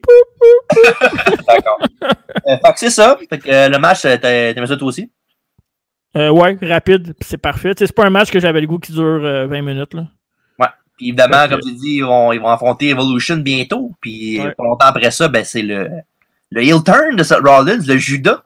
D'accord. 1.47 1.79
Euh, 2.47 2.57
fait 2.57 2.73
que 2.73 2.79
c'est 2.79 2.89
ça. 2.89 3.17
Fait 3.29 3.37
que, 3.39 3.49
euh, 3.49 3.69
le 3.69 3.77
match, 3.77 4.03
euh, 4.05 4.17
t'as- 4.17 4.53
t'aimais 4.53 4.67
ça 4.67 4.75
toi 4.75 4.87
aussi? 4.89 5.09
Euh, 6.17 6.29
ouais, 6.29 6.57
rapide, 6.61 7.13
c'est 7.21 7.37
parfait. 7.37 7.73
C'est 7.77 7.91
pas 7.93 8.05
un 8.05 8.09
match 8.09 8.31
que 8.31 8.39
j'avais 8.39 8.61
le 8.61 8.67
goût 8.67 8.79
qui 8.79 8.93
dure 8.93 9.03
euh, 9.23 9.47
20 9.47 9.61
minutes. 9.61 9.93
Là. 9.93 10.07
Puis 10.97 11.09
évidemment, 11.09 11.45
comme 11.49 11.59
tu 11.59 11.73
dis, 11.73 11.95
ils 11.97 12.05
vont, 12.05 12.31
ils 12.31 12.39
vont 12.39 12.47
affronter 12.47 12.87
Evolution 12.87 13.35
bientôt. 13.35 13.91
Puis 13.99 14.39
Ouais. 14.39 14.53
pas 14.57 14.63
longtemps 14.63 14.85
après 14.85 15.11
ça, 15.11 15.27
ben, 15.27 15.43
c'est 15.43 15.61
le, 15.61 15.89
le 16.51 16.61
heel 16.63 16.81
turn 16.85 17.17
de 17.17 17.21
Seth 17.23 17.39
Rollins, 17.45 17.81
le 17.85 17.97
Judas. 17.97 18.43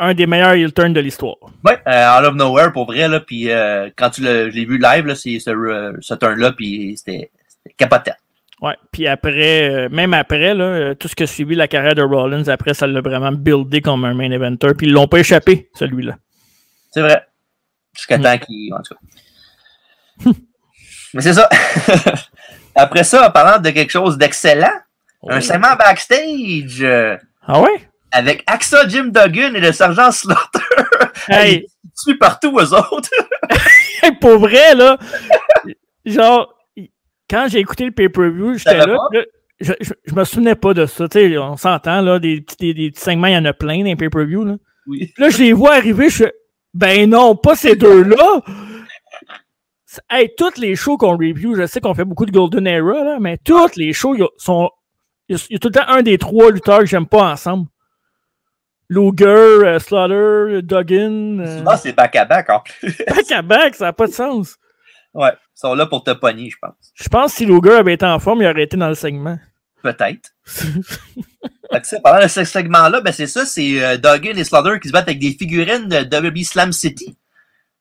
Un 0.00 0.14
des 0.14 0.26
meilleurs 0.26 0.54
heel 0.54 0.72
turn 0.72 0.92
de 0.92 0.98
l'histoire. 0.98 1.36
Ouais, 1.64 1.78
euh, 1.86 2.18
out 2.20 2.24
of 2.26 2.34
nowhere 2.34 2.72
pour 2.72 2.86
vrai. 2.86 3.06
Là, 3.06 3.20
puis 3.20 3.52
euh, 3.52 3.88
quand 3.94 4.10
tu 4.10 4.22
l'as- 4.22 4.50
je 4.50 4.54
l'ai 4.56 4.64
vu 4.64 4.78
live, 4.78 5.06
là, 5.06 5.14
c'est 5.14 5.38
ce, 5.38 5.50
euh, 5.50 5.92
ce 6.00 6.14
turn-là, 6.14 6.50
puis 6.52 6.94
c'était 6.96 7.30
c'était 7.62 7.74
capotant. 7.76 8.16
Ouais. 8.60 8.74
Puis 8.90 9.06
après, 9.06 9.70
euh, 9.70 9.88
même 9.90 10.14
après, 10.14 10.54
là, 10.54 10.64
euh, 10.64 10.94
tout 10.94 11.06
ce 11.06 11.14
que 11.14 11.24
suivi 11.26 11.54
la 11.54 11.68
carrière 11.68 11.94
de 11.94 12.02
Rollins, 12.02 12.48
après, 12.48 12.74
ça 12.74 12.88
l'a 12.88 13.00
vraiment 13.00 13.30
buildé 13.30 13.80
comme 13.80 14.04
un 14.04 14.14
main 14.14 14.32
eventer. 14.32 14.74
Puis 14.76 14.88
ils 14.88 14.92
l'ont 14.92 15.06
pas 15.06 15.20
échappé, 15.20 15.68
celui-là. 15.74 16.16
C'est 16.90 17.00
vrai. 17.02 17.26
Jusqu'à 17.94 18.18
Mm. 18.18 18.22
temps 18.22 18.38
qu'il. 18.38 18.74
En 18.74 18.82
tout 18.82 18.94
cas. 20.24 20.30
Mais 21.14 21.22
c'est 21.22 21.32
ça. 21.34 21.48
Après 22.74 23.04
ça, 23.04 23.26
en 23.28 23.30
parlant 23.30 23.60
de 23.60 23.70
quelque 23.70 23.90
chose 23.90 24.18
d'excellent, 24.18 24.70
un 25.28 25.40
segment 25.40 25.74
backstage 25.76 26.78
euh, 26.82 27.16
Ah 27.46 27.60
ouais? 27.60 27.88
avec 28.12 28.42
Axa 28.46 28.86
Jim 28.88 29.04
Duggan 29.12 29.54
et 29.54 29.60
le 29.60 29.72
sergent 29.72 30.10
Slaughter. 30.12 30.60
Hey, 31.28 31.66
Ils 31.84 31.90
tuent 32.12 32.16
partout, 32.18 32.56
eux 32.58 32.72
autres. 32.74 33.10
pour 34.20 34.38
vrai, 34.38 34.74
là, 34.74 34.96
genre, 36.06 36.54
quand 37.28 37.48
j'ai 37.50 37.58
écouté 37.58 37.84
le 37.84 37.90
pay-per-view, 37.90 38.54
j'étais 38.56 38.78
là, 38.78 38.96
je, 39.60 39.72
je, 39.80 39.92
je 40.06 40.14
me 40.14 40.24
souvenais 40.24 40.54
pas 40.54 40.72
de 40.72 40.86
ça. 40.86 41.06
Tu 41.08 41.18
sais, 41.18 41.36
on 41.38 41.56
s'entend, 41.58 42.00
là, 42.00 42.18
des, 42.18 42.40
petits- 42.40 42.56
des, 42.58 42.74
des 42.74 42.90
petits 42.92 43.00
segments, 43.02 43.26
il 43.26 43.34
y 43.34 43.36
en 43.36 43.44
a 43.44 43.52
plein 43.52 43.78
dans 43.80 43.84
les 43.84 43.96
pay-per-view, 43.96 44.44
là. 44.44 44.54
Oui. 44.86 45.12
Là, 45.18 45.28
je 45.28 45.38
les 45.38 45.52
vois 45.52 45.74
arriver, 45.74 46.08
je 46.08 46.24
ben 46.78 47.10
non, 47.10 47.34
pas 47.36 47.56
ces 47.56 47.74
deux-là! 47.76 48.40
Hey, 50.10 50.30
toutes 50.36 50.58
les 50.58 50.76
shows 50.76 50.96
qu'on 50.96 51.16
review, 51.16 51.56
je 51.56 51.66
sais 51.66 51.80
qu'on 51.80 51.94
fait 51.94 52.04
beaucoup 52.04 52.26
de 52.26 52.30
Golden 52.30 52.66
Era, 52.66 53.02
là, 53.04 53.18
mais 53.20 53.36
toutes 53.38 53.74
les 53.76 53.92
shows, 53.92 54.14
il 54.14 54.20
y 54.20 55.32
y 55.32 55.34
a- 55.34 55.58
tout 55.58 55.68
le 55.68 55.72
temps 55.72 55.88
un 55.88 56.02
des 56.02 56.18
trois 56.18 56.50
lutteurs 56.52 56.80
que 56.80 56.86
j'aime 56.86 57.06
pas 57.06 57.32
ensemble. 57.32 57.66
Luger, 58.90 59.24
euh, 59.26 59.78
Slaughter, 59.78 60.62
Duggan, 60.62 61.40
euh, 61.40 61.58
Souvent, 61.58 61.76
c'est 61.76 61.92
back-à-back 61.92 62.48
en 62.50 62.60
plus. 62.60 62.96
back 63.08 63.32
à 63.32 63.42
back, 63.42 63.74
ça 63.74 63.86
n'a 63.86 63.92
pas 63.92 64.06
de 64.06 64.12
sens. 64.12 64.56
Ouais. 65.14 65.32
Ils 65.32 65.60
sont 65.60 65.74
là 65.74 65.86
pour 65.86 66.04
te 66.04 66.12
pogner, 66.12 66.48
je 66.48 66.56
pense. 66.60 66.74
Je 66.94 67.08
pense 67.08 67.32
que 67.32 67.38
si 67.38 67.46
Luger 67.46 67.72
avait 67.74 67.94
été 67.94 68.06
en 68.06 68.18
forme, 68.18 68.42
il 68.42 68.46
aurait 68.46 68.62
été 68.62 68.76
dans 68.76 68.88
le 68.88 68.94
segment. 68.94 69.38
Peut-être. 69.82 70.30
Ça, 71.82 72.00
pendant 72.02 72.26
ce 72.28 72.44
segment-là, 72.44 73.00
ben 73.00 73.12
c'est 73.12 73.26
ça, 73.26 73.44
c'est 73.44 73.82
euh, 73.84 73.96
Duggan 73.96 74.36
et 74.36 74.44
Slaughter 74.44 74.80
qui 74.80 74.88
se 74.88 74.92
battent 74.92 75.08
avec 75.08 75.18
des 75.20 75.32
figurines 75.32 75.88
de 75.88 75.96
WWE 76.30 76.42
Slam 76.44 76.72
City. 76.72 77.16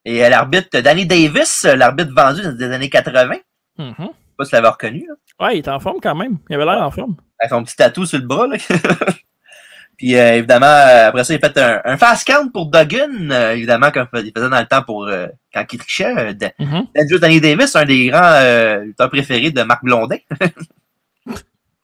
Et 0.05 0.23
euh, 0.25 0.29
l'arbitre 0.29 0.79
Danny 0.81 1.05
Davis, 1.05 1.65
euh, 1.65 1.75
l'arbitre 1.75 2.11
vendu 2.15 2.41
dans 2.41 2.55
les 2.57 2.71
années 2.73 2.89
80, 2.89 3.29
je 3.77 3.83
sais 3.83 3.89
Mhm. 3.99 4.09
pas 4.38 4.43
si 4.45 4.49
tu 4.49 4.55
l'avais 4.55 4.67
reconnu, 4.69 5.05
là. 5.07 5.45
Ouais, 5.45 5.55
il 5.55 5.59
est 5.59 5.67
en 5.69 5.79
forme 5.79 5.97
quand 6.01 6.15
même. 6.15 6.38
Il 6.49 6.55
avait 6.55 6.65
l'air 6.65 6.81
en 6.81 6.91
forme. 6.91 7.15
avec 7.39 7.49
son 7.51 7.63
petit 7.63 7.75
tatou 7.75 8.05
sur 8.05 8.17
le 8.19 8.25
bras. 8.25 8.47
Là. 8.47 8.57
Puis 9.97 10.15
euh, 10.15 10.35
évidemment, 10.35 10.65
après 11.07 11.23
ça, 11.23 11.33
il 11.33 11.43
a 11.43 11.47
fait 11.49 11.57
un, 11.59 11.81
un 11.85 11.97
fast 11.97 12.27
count 12.27 12.49
pour 12.49 12.67
Duggan, 12.69 13.31
euh, 13.31 13.53
évidemment, 13.53 13.89
comme 13.91 14.07
il 14.15 14.31
faisait 14.35 14.49
dans 14.49 14.59
le 14.59 14.65
temps 14.67 14.83
pour 14.83 15.05
euh, 15.07 15.27
quand 15.53 15.63
il 15.71 15.79
trichait. 15.79 16.33
Dangerous 16.35 17.19
Danny 17.19 17.39
Davis, 17.41 17.75
un 17.75 17.85
des 17.85 18.07
grands 18.07 18.81
lutteurs 18.83 19.09
préférés 19.09 19.51
de 19.51 19.63
Marc 19.63 19.83
Blondin. 19.83 20.17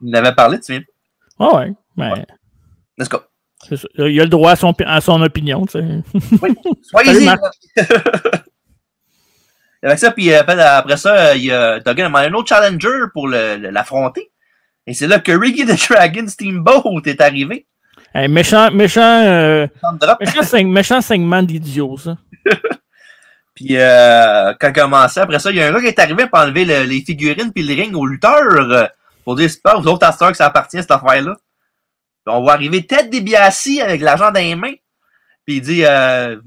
il 0.02 0.16
en 0.16 0.20
avait 0.20 0.36
parlé, 0.36 0.60
tu 0.60 0.74
viens. 0.74 0.82
Ah 1.40 1.56
ouais. 1.58 1.74
Mais 1.98 2.26
Let's 2.98 3.10
go. 3.10 3.22
il 3.98 4.20
a 4.20 4.24
le 4.24 4.30
droit 4.30 4.52
à 4.52 4.56
son, 4.56 4.74
à 4.86 5.02
son 5.02 5.22
opinion. 5.22 5.66
tu 5.66 5.80
sais. 5.80 6.04
Soyez-y! 6.84 7.14
Salut, 7.14 7.26
Marc. 7.26 7.40
Avec 9.84 10.00
ça, 10.00 10.12
puis 10.12 10.32
euh, 10.32 10.40
après, 10.40 10.60
après 10.62 10.98
ça, 10.98 11.14
euh, 11.32 11.36
il 11.36 11.44
y 11.46 11.52
a 11.52 11.80
Duggan 11.80 12.06
a 12.06 12.08
demandé 12.08 12.28
un 12.28 12.34
autre 12.34 12.48
challenger 12.48 12.88
pour 13.14 13.28
l'affronter. 13.28 14.32
Et 14.88 14.94
c'est 14.94 15.08
là 15.08 15.20
que 15.20 15.32
Ricky 15.34 15.66
the 15.66 15.90
Dragon 15.90 16.26
Steamboat 16.28 17.02
est 17.06 17.20
arrivé. 17.22 17.68
Hey, 18.16 18.28
méchant, 18.30 18.72
méchant, 18.72 19.02
euh, 19.26 19.68
méchant, 20.20 20.42
seg- 20.42 20.68
méchant 20.68 21.02
segment 21.02 21.44
d'idiot, 21.44 21.98
ça. 21.98 22.18
Puis 23.56 23.76
euh, 23.78 24.54
quand 24.60 24.68
il 24.68 24.80
a 24.80 24.84
commencé, 24.84 25.20
après 25.20 25.40
ça, 25.40 25.52
il 25.52 25.58
y 25.58 25.62
a 25.62 25.68
un 25.68 25.72
gars 25.74 25.82
qui 25.82 25.88
est 25.88 26.00
arrivé 26.00 26.28
pour 26.28 26.40
enlever 26.40 26.64
le- 26.66 26.84
les 26.84 27.02
figurines 27.02 27.52
puis 27.54 27.64
le 27.64 27.74
ring 27.82 27.96
aux 27.96 28.06
lutteurs 28.06 28.72
euh, 28.72 28.86
pour 29.26 29.36
dire 29.36 29.50
c'est 29.50 29.62
pas 29.62 29.78
aux 29.78 29.86
autres 29.88 30.06
asteurs 30.08 30.32
que 30.32 30.38
ça 30.38 30.46
appartient 30.48 30.78
cette 30.82 30.92
affaire-là. 30.92 31.36
On 32.26 32.42
voit 32.42 32.54
arriver 32.54 32.86
Ted 32.86 33.10
DiBiase 33.10 33.80
avec 33.82 34.02
l'argent 34.02 34.32
dans 34.32 34.40
les 34.40 34.56
mains. 34.56 34.74
Puis 35.46 35.58
il 35.58 35.62
dit 35.62 35.84
euh, 35.86 36.38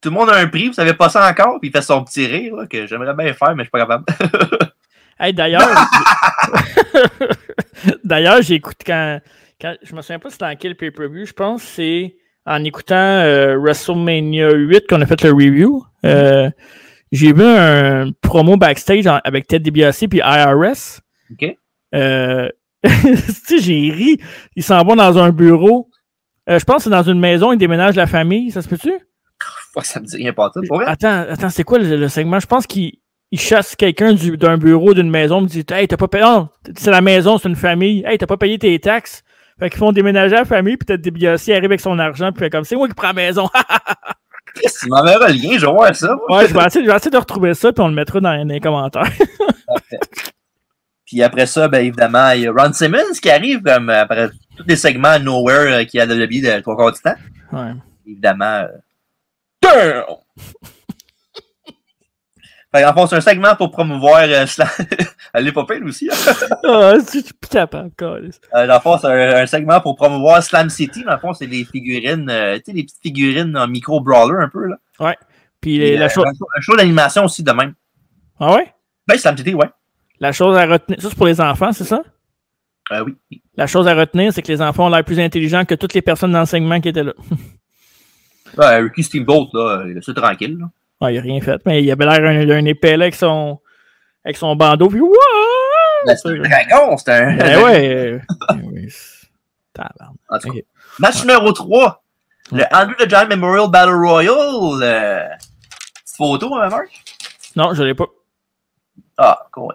tout 0.00 0.10
le 0.10 0.14
monde 0.14 0.30
a 0.30 0.36
un 0.36 0.46
prix, 0.48 0.68
vous 0.68 0.74
savez 0.74 0.94
pas 0.94 1.08
ça 1.08 1.28
encore. 1.28 1.58
Puis 1.60 1.70
il 1.70 1.72
fait 1.72 1.82
son 1.82 2.04
petit 2.04 2.26
rire 2.26 2.56
là, 2.56 2.66
que 2.66 2.86
j'aimerais 2.86 3.14
bien 3.14 3.32
faire, 3.32 3.54
mais 3.56 3.64
je 3.64 3.68
suis 3.68 3.70
pas 3.70 3.80
capable. 3.80 4.04
Hey, 5.16 5.32
d'ailleurs, 5.32 5.62
d'ailleurs, 8.04 8.42
j'écoute 8.42 8.78
quand, 8.84 9.20
quand, 9.60 9.74
je 9.82 9.94
me 9.94 10.02
souviens 10.02 10.18
pas 10.18 10.30
c'était 10.30 10.44
dans 10.46 10.56
quel 10.56 10.76
pay-per-view, 10.76 11.26
je 11.26 11.32
pense 11.32 11.62
que 11.62 11.68
c'est 11.68 12.16
en 12.46 12.62
écoutant 12.64 12.94
euh, 12.96 13.56
WrestleMania 13.56 14.50
8 14.52 14.86
qu'on 14.88 15.00
a 15.00 15.06
fait 15.06 15.22
le 15.22 15.30
review. 15.30 15.84
Euh, 16.04 16.50
j'ai 17.12 17.32
vu 17.32 17.44
un 17.44 18.10
promo 18.22 18.56
backstage 18.56 19.06
en- 19.06 19.20
avec 19.24 19.46
Ted 19.46 19.62
DiBiase 19.62 20.04
puis 20.10 20.18
IRS. 20.18 21.00
OK? 21.32 21.56
Euh, 21.94 22.48
j'ai 23.48 23.90
ri. 23.90 24.18
Ils 24.56 24.62
s'en 24.62 24.82
vont 24.84 24.96
dans 24.96 25.18
un 25.18 25.30
bureau. 25.30 25.88
Euh, 26.48 26.58
je 26.58 26.64
pense 26.64 26.76
que 26.78 26.82
c'est 26.84 26.90
dans 26.90 27.02
une 27.02 27.18
maison, 27.20 27.52
ils 27.52 27.58
déménagent 27.58 27.96
la 27.96 28.06
famille, 28.06 28.50
ça 28.50 28.60
se 28.62 28.68
peut-tu? 28.68 28.92
Ça 29.82 29.98
me 30.00 30.04
dit 30.06 30.16
rien 30.16 30.32
pas 30.32 30.50
ça. 30.54 30.60
Pour 30.68 30.76
vrai? 30.76 30.86
Attends, 30.86 31.24
attends, 31.28 31.50
c'est 31.50 31.64
quoi 31.64 31.78
le, 31.78 31.96
le 31.96 32.08
segment? 32.08 32.38
Je 32.38 32.46
pense 32.46 32.66
qu'il 32.66 32.92
il 33.32 33.40
chasse 33.40 33.74
quelqu'un 33.74 34.12
du- 34.12 34.36
d'un 34.36 34.56
bureau, 34.58 34.94
d'une 34.94 35.10
maison, 35.10 35.40
me 35.40 35.46
dit 35.48 35.64
Hey, 35.70 35.88
t'as 35.88 35.96
pas 35.96 36.06
payé. 36.06 36.22
Non, 36.22 36.48
c'est 36.76 36.90
la 36.90 37.00
maison, 37.00 37.38
c'est 37.38 37.48
une 37.48 37.56
famille. 37.56 38.04
Hey, 38.06 38.16
t'as 38.18 38.26
pas 38.26 38.36
payé 38.36 38.58
tes 38.58 38.78
taxes. 38.78 39.22
Fait 39.58 39.70
qu'ils 39.70 39.78
font 39.78 39.90
déménager 39.92 40.34
la 40.36 40.44
famille, 40.44 40.76
puis 40.76 40.96
peut-être 40.96 41.50
arrive 41.50 41.64
avec 41.64 41.80
son 41.80 41.98
argent, 41.98 42.30
puis 42.32 42.40
fait 42.44 42.50
comme 42.50 42.64
c'est 42.64 42.76
moi 42.76 42.86
qui 42.88 42.94
prends 42.94 43.08
la 43.08 43.12
maison. 43.14 43.48
Qu'est-ce 44.60 44.80
qu'il 44.80 44.88
m'enverra 44.90 45.28
le 45.28 45.34
lien, 45.34 45.58
je 45.58 45.66
vais 45.66 45.72
voir 45.72 45.94
ça. 45.96 46.14
moi. 46.28 46.38
ouais, 46.38 46.48
je 46.48 46.54
vais, 46.54 46.64
essayer, 46.64 46.84
je 46.84 46.90
vais 46.90 46.96
essayer 46.96 47.10
de 47.10 47.16
retrouver 47.16 47.54
ça, 47.54 47.72
puis 47.72 47.82
on 47.82 47.88
le 47.88 47.94
mettra 47.94 48.20
dans, 48.20 48.36
dans 48.46 48.52
les 48.52 48.60
commentaires. 48.60 49.10
Puis 51.06 51.22
après 51.22 51.46
ça, 51.46 51.68
ben 51.68 51.84
évidemment, 51.84 52.30
il 52.30 52.42
y 52.42 52.46
a 52.46 52.52
Ron 52.52 52.72
Simmons 52.72 53.12
qui 53.20 53.30
arrive 53.30 53.62
comme 53.62 53.90
après 53.90 54.30
tous 54.56 54.64
les 54.66 54.76
segments 54.76 55.18
Nowhere 55.18 55.72
euh, 55.80 55.84
qu'il 55.84 55.98
y 55.98 56.00
a 56.00 56.06
de 56.06 56.14
lobby 56.14 56.40
de 56.40 56.60
trois 56.60 56.76
quarts 56.76 56.92
du 56.92 57.00
temps. 57.00 57.14
Ouais. 57.52 57.72
évidemment. 58.06 58.64
euh, 58.64 58.68
Damn! 59.60 60.04
fait 62.74 62.82
qu'en 62.82 62.92
fond, 62.94 63.06
c'est 63.06 63.16
un 63.16 63.20
segment 63.20 63.54
pour 63.54 63.70
promouvoir 63.70 64.22
euh, 64.22 64.46
Slam. 64.46 64.68
Elle 65.32 65.46
est 65.48 65.52
pas 65.52 65.64
aussi. 65.84 66.08
Hein? 66.10 66.14
Ah, 66.64 66.94
je 66.98 67.04
suis 67.20 67.22
plus 67.22 67.48
capable. 67.50 67.90
Euh, 68.02 68.66
dans 68.66 68.74
le 68.74 68.80
fond, 68.80 68.98
c'est 68.98 69.06
un, 69.06 69.42
un 69.42 69.46
segment 69.46 69.80
pour 69.80 69.96
promouvoir 69.96 70.42
Slam 70.42 70.70
City. 70.70 71.04
Dans 71.04 71.12
le 71.12 71.18
fond, 71.18 71.32
c'est 71.34 71.46
des 71.46 71.64
figurines, 71.64 72.28
euh, 72.30 72.56
tu 72.56 72.62
sais, 72.66 72.72
des 72.72 72.82
petites 72.84 73.02
figurines 73.02 73.56
en 73.56 73.68
micro-brawler 73.68 74.42
un 74.42 74.48
peu. 74.48 74.66
Là. 74.66 74.76
Puis 75.60 75.78
Puis, 75.78 75.96
la 75.96 76.04
euh, 76.04 76.06
un 76.06 76.08
show- 76.08 76.24
un 76.24 76.60
show 76.60 76.76
d'animation 76.76 77.24
aussi 77.24 77.42
de 77.42 77.52
même. 77.52 77.74
Ah 78.40 78.54
ouais? 78.56 78.72
Ben, 79.06 79.16
Slam 79.18 79.36
City, 79.36 79.54
ouais. 79.54 79.68
La 80.20 80.32
chose 80.32 80.56
à 80.56 80.66
retenir. 80.66 81.00
Ça, 81.00 81.08
c'est 81.10 81.16
pour 81.16 81.26
les 81.26 81.40
enfants, 81.40 81.72
c'est 81.72 81.84
ça? 81.84 82.02
Euh, 82.92 83.04
oui. 83.04 83.42
La 83.56 83.66
chose 83.66 83.88
à 83.88 83.94
retenir, 83.94 84.32
c'est 84.32 84.42
que 84.42 84.52
les 84.52 84.60
enfants 84.60 84.86
ont 84.86 84.90
l'air 84.90 85.04
plus 85.04 85.18
intelligents 85.18 85.64
que 85.64 85.74
toutes 85.74 85.94
les 85.94 86.02
personnes 86.02 86.44
segment 86.46 86.80
qui 86.80 86.88
étaient 86.88 87.04
là. 87.04 87.14
Ouais, 88.56 88.78
Ricky 88.78 89.02
Steamboat, 89.02 89.48
là, 89.52 89.82
il 89.84 89.98
est 89.98 90.14
tranquille. 90.14 90.56
Là. 90.60 90.66
Ah, 91.00 91.10
il 91.10 91.18
a 91.18 91.22
rien 91.22 91.40
fait. 91.40 91.60
Mais 91.66 91.82
il 91.82 91.90
avait 91.90 92.04
l'air 92.04 92.20
d'un 92.20 92.50
un 92.50 92.64
épais 92.66 92.96
là, 92.96 93.06
avec 93.06 93.16
son. 93.16 93.58
avec 94.24 94.36
son 94.36 94.54
bandeau, 94.54 94.88
puis 94.88 95.00
c'est 96.06 96.28
un 96.28 96.36
dragon, 96.36 96.96
c'est 96.96 97.10
un. 97.10 97.36
Ben 97.36 97.62
ouais. 97.64 98.20
Ben 98.48 98.62
oui. 98.72 98.92
Tabarnak. 99.72 100.16
En 100.28 100.38
tout 100.38 100.52
cas. 100.52 100.58
Ok. 100.58 100.64
Match 100.98 101.20
numéro 101.22 101.52
3. 101.52 102.02
Le 102.52 102.62
Andrew 102.72 102.94
the 102.98 103.08
Giant 103.08 103.26
Memorial 103.26 103.68
Battle 103.70 103.94
Royal. 103.94 104.82
Euh... 104.82 105.28
Petite 106.04 106.16
photo, 106.16 106.54
hein, 106.54 106.68
Marc? 106.68 106.88
Non, 107.56 107.74
je 107.74 107.82
l'ai 107.82 107.94
pas. 107.94 108.06
Ah, 109.16 109.46
cool. 109.50 109.74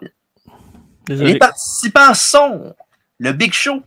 Les 1.09 1.39
participants 1.39 2.13
sont 2.13 2.75
le 3.17 3.31
Big 3.33 3.51
Show, 3.51 3.81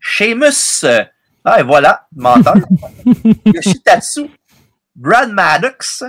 Sheamus, 0.00 0.84
euh, 0.84 1.04
ah, 1.44 1.60
et 1.60 1.62
voilà, 1.62 2.06
menteur, 2.16 2.54
Yoshitatsu, 3.44 4.30
Brad 4.96 5.30
Maddox, 5.30 6.02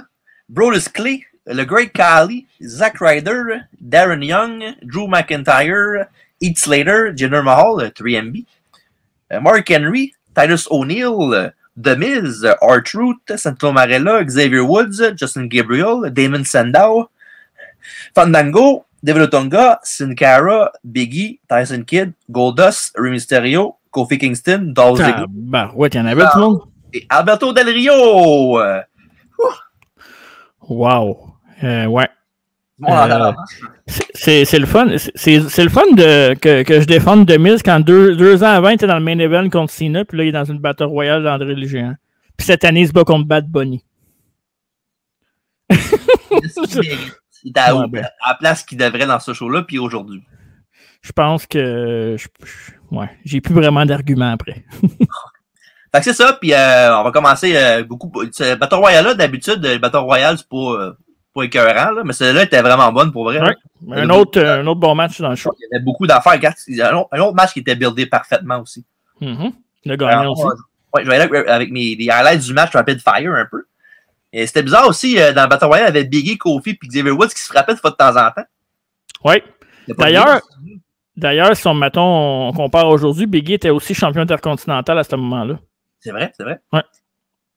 Brodus 0.48 0.88
Clay, 0.94 1.26
le 1.46 1.66
Great 1.66 1.92
Khali, 1.92 2.48
Zack 2.64 3.00
Ryder, 3.00 3.66
Darren 3.82 4.24
Young, 4.24 4.76
Drew 4.84 5.08
McIntyre, 5.08 6.08
Heath 6.40 6.58
Slater, 6.58 7.12
Jinder 7.14 7.44
Mahal, 7.44 7.82
euh, 7.82 7.90
3MB, 7.90 8.46
euh, 9.34 9.42
Mark 9.42 9.70
Henry, 9.70 10.14
Titus 10.34 10.68
O'Neill, 10.72 11.52
The 11.76 11.98
Miz, 11.98 12.46
R-Truth, 12.62 13.36
Santo 13.36 13.74
Marella, 13.74 14.24
Xavier 14.24 14.62
Woods, 14.62 15.18
Justin 15.18 15.48
Gabriel, 15.48 16.10
Damon 16.10 16.46
Sandow, 16.46 17.10
Fandango, 18.16 18.86
David 19.04 19.24
Otunga, 19.24 19.80
Sin 19.84 20.16
Cara, 20.16 20.72
Biggie, 20.84 21.40
Tyson 21.50 21.84
Kidd, 21.86 22.14
Goldust, 22.32 22.94
Rey 22.98 23.12
Mysterio, 23.12 23.76
Kofi 23.92 24.18
Kingston, 24.18 24.72
Dolph 24.74 24.98
Ziggler 24.98 25.26
Bah, 25.30 25.72
ouais, 25.76 25.90
il 25.90 25.98
y 25.98 26.00
en 26.00 26.06
avait 26.06 26.24
tout 26.24 26.38
le 26.38 26.42
monde? 26.42 26.62
et 26.94 27.06
Alberto 27.10 27.52
Del 27.54 27.68
Rio. 27.70 28.60
Euh, 28.60 28.82
Wow. 30.70 31.34
Euh, 31.62 31.86
ouais. 31.88 32.08
Euh. 32.88 33.34
C'est- 34.16 34.58
le 34.58 34.66
fun. 34.66 34.88
C'est 35.16 35.38
le 35.64 35.70
fun 35.70 35.92
de, 35.92 36.34
que, 36.36 36.64
que 36.64 36.80
je 36.80 36.86
défende 36.86 37.26
de 37.26 37.36
Miz 37.38 37.62
quand 37.62 37.82
deux, 37.82 38.16
deux 38.16 38.44
ans 38.44 38.48
avant, 38.48 38.70
il 38.70 38.76
était 38.76 38.88
dans 38.88 38.98
le 38.98 39.04
main 39.04 39.20
event 39.20 39.50
contre 39.50 39.74
Cena, 39.74 40.06
puis 40.06 40.18
là, 40.18 40.24
il 40.24 40.30
est 40.30 40.32
dans 40.32 40.46
une 40.46 40.60
battle 40.60 40.86
royale 40.86 41.24
d'André 41.24 41.54
le 41.56 41.68
Géant. 41.68 41.96
Puis 42.38 42.46
cette 42.48 42.64
année, 42.64 42.82
il 42.82 42.88
se 42.88 42.94
bat 42.94 43.04
contre 43.04 43.28
Bad 43.28 43.48
Bunny. 43.50 43.84
Il 47.44 47.52
est 47.56 47.60
à, 47.60 47.76
Ouais, 47.76 47.88
ben. 47.88 48.06
à 48.22 48.30
la 48.30 48.36
place 48.36 48.64
qu'il 48.64 48.78
devrait 48.78 49.06
dans 49.06 49.20
ce 49.20 49.34
show-là, 49.34 49.64
puis 49.64 49.78
aujourd'hui. 49.80 50.24
Je 51.02 51.12
pense 51.12 51.46
que. 51.46 52.16
je- 52.18 52.28
je- 52.46 52.96
ouais, 52.96 53.10
j'ai 53.26 53.42
plus 53.42 53.54
vraiment 53.54 53.86
d'arguments 53.86 54.32
après. 54.32 54.66
Fait 55.94 56.00
que 56.00 56.06
c'est 56.06 56.14
ça, 56.14 56.34
puis 56.42 56.54
euh, 56.54 56.98
on 56.98 57.04
va 57.04 57.12
commencer 57.12 57.56
euh, 57.56 57.84
beaucoup. 57.84 58.12
Ce 58.32 58.56
Battle 58.56 58.76
Royale-là, 58.76 59.14
d'habitude, 59.14 59.64
le 59.64 59.78
Battle 59.78 59.98
Royale, 59.98 60.38
c'est 60.40 60.48
pas, 60.50 60.58
euh, 60.58 60.92
pas 61.36 61.44
écœurant, 61.44 61.92
là, 61.92 62.02
mais 62.04 62.14
celle-là 62.14 62.44
était 62.44 62.62
vraiment 62.64 62.92
bonne 62.92 63.12
pour 63.12 63.26
vrai. 63.26 63.40
Ouais. 63.40 64.02
Un 64.02 64.10
autre, 64.10 64.42
un 64.42 64.66
autre 64.66 64.80
bon 64.80 64.96
match 64.96 65.22
dans 65.22 65.30
le 65.30 65.36
show. 65.36 65.54
Il 65.60 65.68
y 65.72 65.76
avait 65.76 65.84
beaucoup 65.84 66.08
d'affaires. 66.08 66.40
Un 66.42 67.20
autre- 67.20 67.34
match 67.36 67.54
qui 67.54 67.60
était 67.60 67.76
buildé 67.76 68.06
parfaitement 68.08 68.60
aussi. 68.60 68.84
Mhm. 69.22 69.52
Le 69.86 69.96
gagnant 69.96 70.22
Alors, 70.22 70.32
aussi. 70.40 70.44
Ouais, 70.96 71.04
je 71.04 71.10
vais 71.10 71.16
aller 71.16 71.24
avec- 71.26 71.48
avec 71.48 71.72
mes 71.72 71.96
les 71.96 72.10
highlights 72.10 72.42
du 72.44 72.54
match 72.54 72.72
Rapid 72.74 73.00
Fire 73.00 73.34
un 73.34 73.46
peu. 73.46 73.64
Et 74.34 74.48
c'était 74.48 74.64
bizarre 74.64 74.88
aussi, 74.88 75.22
euh, 75.22 75.32
dans 75.32 75.44
le 75.44 75.48
Battle 75.48 75.66
Royale, 75.66 75.88
avait 75.88 76.04
Biggie, 76.06 76.40
Kofi 76.40 76.72
et 76.72 76.88
Xavier 76.88 77.12
Woods 77.12 77.28
qui 77.30 77.42
se 77.42 77.48
frappaient 77.48 77.76
de 77.76 77.80
fois 77.80 77.92
de 77.92 77.96
temps 77.96 78.18
en 78.18 78.32
temps. 78.32 78.46
Pas 79.88 80.06
D'ailleurs, 80.06 80.42
D'ailleurs, 81.16 81.56
si 81.56 81.68
on, 81.68 81.76
mettons, 81.76 82.48
on 82.48 82.54
compare 82.54 82.88
aujourd'hui, 82.88 83.28
Biggie 83.28 83.54
était 83.54 83.70
aussi 83.70 83.94
champion 83.94 84.22
intercontinental 84.22 84.98
à 84.98 85.04
ce 85.04 85.16
moment-là. 85.16 85.60
C'est 86.00 86.10
vrai, 86.10 86.34
c'est 86.36 86.44
vrai. 86.44 86.60
Ouais. 86.74 86.82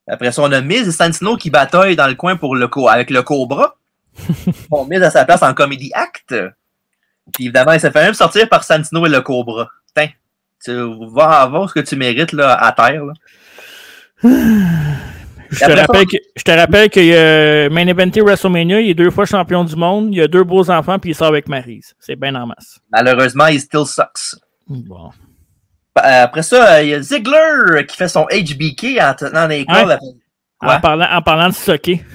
Après 0.07 0.31
ça, 0.31 0.43
on 0.43 0.53
a 0.53 0.61
Miz 0.61 0.87
et 0.87 0.93
Santino 0.93 1.37
qui 1.37 1.49
bataillent 1.49 1.97
dans 1.97 2.07
le 2.07 2.15
coin 2.15 2.37
pour 2.37 2.55
le 2.55 2.69
co- 2.69 2.89
avec 2.89 3.09
le 3.09 3.23
Cobra. 3.23 3.77
bon, 4.69 4.85
Miz 4.85 5.03
à 5.03 5.11
sa 5.11 5.25
place 5.25 5.43
en 5.43 5.55
Comedy 5.55 5.91
Act. 5.95 6.35
Puis 7.33 7.45
évidemment, 7.45 7.73
il 7.73 7.81
s'est 7.81 7.91
fait 7.91 8.05
même 8.05 8.15
sortir 8.15 8.49
par 8.51 8.63
Santino 8.63 9.07
et 9.07 9.09
le 9.09 9.23
Cobra. 9.23 9.69
Putain, 9.87 10.11
tu 10.63 10.73
vas 11.15 11.41
avoir 11.41 11.71
ce 11.71 11.75
que 11.75 11.81
tu 11.81 11.97
mérites 11.97 12.33
là, 12.33 12.55
à 12.55 12.73
terre. 12.73 13.05
Là. 13.05 13.15
Je 15.51 15.59
te, 15.65 15.71
rappelle 15.73 16.07
que, 16.07 16.17
je 16.37 16.43
te 16.43 16.51
rappelle 16.51 16.91
a 17.15 17.69
Main 17.71 17.87
Eventé 17.87 18.21
WrestleMania, 18.21 18.81
il 18.81 18.91
est 18.91 18.95
deux 18.95 19.11
fois 19.11 19.25
champion 19.27 19.65
du 19.65 19.77
monde, 19.77 20.15
il 20.15 20.21
a 20.23 20.29
deux 20.29 20.45
beaux 20.45 20.71
enfants, 20.71 20.99
puis 20.99 21.11
il 21.11 21.15
sort 21.15 21.29
avec 21.29 21.49
Maryse. 21.49 21.95
C'est 21.99 22.17
bien 22.17 22.35
en 22.35 22.47
masse. 22.47 22.79
Malheureusement, 22.91 23.47
il 23.47 23.61
still 23.61 23.87
sucks. 23.87 24.41
Bon. 24.69 25.11
Euh, 25.99 26.25
Après 26.25 26.43
ça, 26.43 26.75
euh, 26.77 26.83
il 26.83 26.89
y 26.91 26.95
a 26.95 27.01
Ziggler 27.03 27.87
qui 27.87 27.97
fait 27.97 28.09
son 28.09 28.27
HBK 28.31 28.99
en 29.01 29.15
tenant 29.15 29.47
les 29.47 29.65
cordes. 29.65 29.99
En, 30.61 30.81
parlant, 30.81 31.09
en 31.11 31.23
parlant 31.23 31.49
de 31.49 31.55
socker. 31.55 32.01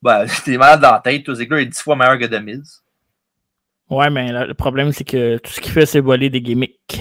Ben, 0.00 0.26
t'es 0.44 0.56
malade 0.56 0.80
dans 0.80 0.92
la 0.92 1.00
tête. 1.00 1.24
Toi, 1.24 1.34
Ziggler 1.34 1.62
est 1.62 1.66
dix 1.66 1.80
fois 1.82 1.96
meilleur 1.96 2.16
que 2.18 2.26
The 2.26 2.40
Miz. 2.40 2.84
Ouais, 3.90 4.10
mais 4.10 4.30
là, 4.30 4.44
le 4.46 4.54
problème, 4.54 4.92
c'est 4.92 5.02
que 5.02 5.38
tout 5.38 5.50
ce 5.50 5.60
qu'il 5.60 5.72
fait, 5.72 5.86
c'est 5.86 5.98
voler 5.98 6.30
des 6.30 6.40
gimmicks. 6.40 7.00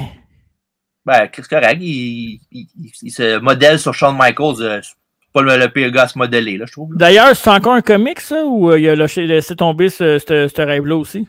Ben, 1.05 1.29
c'est 1.31 1.47
correct. 1.47 1.77
Il, 1.79 2.39
il, 2.51 2.67
il- 2.75 2.91
il 3.03 3.11
se 3.11 3.37
modèle 3.37 3.77
sur 3.77 3.93
Shawn 3.93 4.17
Michaels. 4.17 4.81
Pas 5.45 5.55
le, 5.57 5.57
le 5.63 5.69
pire 5.69 5.91
gars 5.91 6.03
à 6.03 6.07
se 6.07 6.17
modeler, 6.17 6.57
là, 6.57 6.65
je 6.67 6.71
trouve. 6.71 6.91
là. 6.93 6.97
D'ailleurs, 6.99 7.35
c'est 7.35 7.49
encore 7.49 7.73
un 7.73 7.81
comic, 7.81 8.19
ça, 8.21 8.43
ou 8.45 8.71
euh, 8.71 8.79
il 8.79 8.87
a 8.89 8.95
laissé 8.95 9.55
tomber 9.55 9.89
ce, 9.89 10.19
ce, 10.19 10.47
ce 10.47 10.61
rêve-là 10.61 10.95
aussi? 10.95 11.27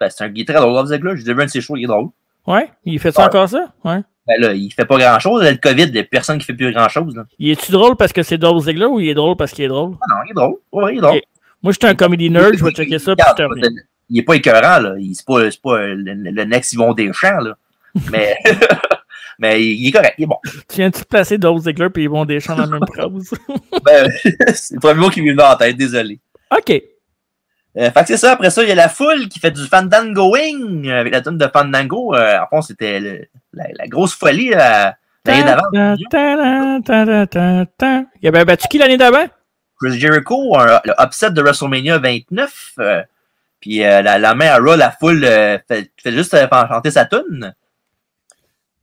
Ben, 0.00 0.08
c'est 0.10 0.24
un 0.24 0.30
il 0.34 0.40
est 0.42 0.44
très 0.48 0.58
drôle, 0.60 0.74
Love. 0.74 0.88
J'ai 1.16 1.22
déjà 1.22 1.34
vu 1.34 1.42
un 1.42 1.44
de 1.46 1.50
ses 1.50 1.60
shows, 1.60 1.76
il 1.76 1.84
est 1.84 1.86
drôle. 1.86 2.06
Ouais? 2.46 2.70
Il 2.84 2.98
fait 2.98 3.12
ça 3.12 3.22
Ouais. 3.22 3.28
encore, 3.28 3.48
ça? 3.48 3.72
Ouais. 3.84 4.00
Ben 4.26 4.40
là, 4.40 4.52
il 4.54 4.70
fait 4.72 4.84
pas 4.86 4.96
grand 4.98 5.18
chose. 5.18 5.42
Le 5.44 5.56
COVID, 5.56 5.84
il 5.84 5.94
y 5.96 5.98
a 5.98 6.04
personne 6.04 6.38
qui 6.38 6.46
fait 6.46 6.54
plus 6.54 6.72
grand 6.72 6.88
chose. 6.88 7.14
Là. 7.14 7.24
Il 7.38 7.50
est-tu 7.50 7.70
drôle 7.72 7.94
parce 7.96 8.12
que 8.12 8.22
c'est 8.22 8.38
Dolph 8.38 8.64
Ziggler 8.64 8.86
ou 8.86 8.98
il 9.00 9.08
est 9.10 9.14
drôle 9.14 9.36
parce 9.36 9.52
qu'il 9.52 9.64
est 9.64 9.68
drôle? 9.68 9.92
Ah 10.00 10.06
non, 10.10 10.16
il 10.26 10.30
est 10.30 10.34
drôle. 10.34 10.54
Ouais, 10.72 10.94
il 10.94 10.98
est 10.98 11.00
drôle. 11.02 11.20
Moi, 11.62 11.72
je 11.72 11.78
suis 11.80 11.86
un 11.90 11.94
comedy 11.94 12.30
nerd, 12.30 12.54
je 12.56 12.64
vais 12.64 12.70
checker 12.72 12.98
ça, 12.98 13.14
puis 13.14 13.24
je 13.28 13.34
te. 13.44 13.68
Il 14.10 14.18
est 14.18 14.22
pas 14.22 14.34
écœurant, 14.36 14.80
là. 14.80 14.94
Il- 14.98 15.14
C'est 15.14 15.24
pas, 15.26 15.42
pas 15.62 15.78
le, 15.86 15.94
le 16.14 16.44
next 16.44 16.72
Yvon 16.72 16.92
Deschamps, 16.94 17.40
là. 17.40 17.54
Mais, 18.10 18.36
mais 19.38 19.64
il 19.64 19.88
est 19.88 19.92
correct, 19.92 20.14
il 20.18 20.24
est 20.24 20.26
bon. 20.26 20.38
Tu 20.68 20.76
viens-tu 20.76 21.00
de 21.00 21.06
placer 21.06 21.38
Dolph 21.38 21.62
Ziggler 21.62 21.90
puis 21.90 22.04
ils 22.04 22.08
vont 22.10 22.24
des 22.24 22.40
champs 22.40 22.54
dans 22.56 22.62
la 22.66 22.78
même 22.78 22.80
phrase? 22.92 23.30
Ben, 23.84 24.10
c'est 24.54 24.74
le 24.74 24.80
premier 24.80 25.00
mot 25.00 25.10
qui 25.10 25.20
m'est 25.22 25.30
venu 25.32 25.42
en 25.42 25.56
tête, 25.56 25.76
désolé. 25.76 26.20
OK. 26.56 26.70
Euh, 27.76 27.90
fait 27.90 28.00
que 28.02 28.06
c'est 28.06 28.16
ça, 28.16 28.32
après 28.32 28.50
ça, 28.50 28.62
il 28.62 28.68
y 28.68 28.72
a 28.72 28.76
la 28.76 28.88
foule 28.88 29.28
qui 29.28 29.40
fait 29.40 29.50
du 29.50 29.64
fandangoing 29.66 30.84
euh, 30.86 31.00
avec 31.00 31.12
la 31.12 31.20
tune 31.20 31.36
de 31.38 31.48
Fandango. 31.52 32.14
Euh, 32.14 32.38
en 32.40 32.46
fond, 32.48 32.62
c'était 32.62 33.00
le- 33.00 33.24
la, 33.52 33.64
la 33.76 33.86
grosse 33.88 34.14
folie 34.14 34.52
euh, 34.54 34.90
l'année 35.26 35.42
d'avant. 35.44 35.62
Il 38.22 38.28
avait 38.28 38.44
battu 38.44 38.68
qui 38.68 38.78
l'année 38.78 38.96
d'avant? 38.96 39.26
Chris 39.80 39.98
Jericho, 39.98 40.56
un- 40.56 40.80
le 40.84 40.92
upset 41.00 41.30
de 41.32 41.42
WrestleMania 41.42 41.98
29. 41.98 42.72
euh, 42.78 43.02
puis 43.60 43.78
la, 43.78 44.18
la 44.18 44.34
main 44.34 44.48
à 44.50 44.58
Raw, 44.58 44.76
la 44.76 44.90
foule 44.92 45.22
fait, 45.22 45.90
fait 46.00 46.12
juste 46.12 46.34
euh, 46.34 46.46
faire 46.46 46.68
chanter 46.68 46.90
sa 46.92 47.06
tune. 47.06 47.54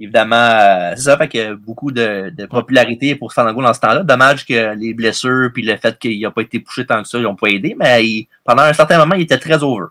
Évidemment, 0.02 0.36
euh, 0.36 0.92
c'est 0.96 1.04
ça, 1.04 1.18
fait 1.18 1.28
que 1.28 1.54
beaucoup 1.54 1.92
de, 1.92 2.32
de 2.36 2.46
popularité 2.48 3.16
pour 3.16 3.32
Fandango 3.34 3.62
dans 3.62 3.74
ce 3.74 3.80
temps-là. 3.82 4.04
Dommage 4.04 4.46
que 4.46 4.74
les 4.76 4.94
blessures 4.94 5.50
puis 5.54 5.64
le 5.64 5.78
fait 5.78 5.98
qu'il 6.00 6.20
n'a 6.22 6.32
pas 6.32 6.42
été 6.42 6.60
poussé 6.60 6.86
tant 6.86 7.02
que 7.02 7.08
ça, 7.08 7.18
ils 7.20 7.24
n'ont 7.24 7.36
pas 7.36 7.48
aidé, 7.50 7.76
mais 7.78 8.04
il- 8.06 8.28
pendant 8.44 8.64
un 8.64 8.74
certain 8.74 8.98
moment, 8.98 9.16
il 9.16 9.22
était 9.22 9.38
très 9.38 9.62
over. 9.64 9.86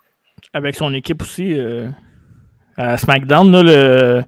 Avec 0.52 0.74
son 0.74 0.92
équipe 0.94 1.22
aussi. 1.22 1.54
euh, 1.58 1.88
à 2.76 2.96
SmackDown, 2.96 3.50
là, 3.52 3.62
le. 3.62 4.24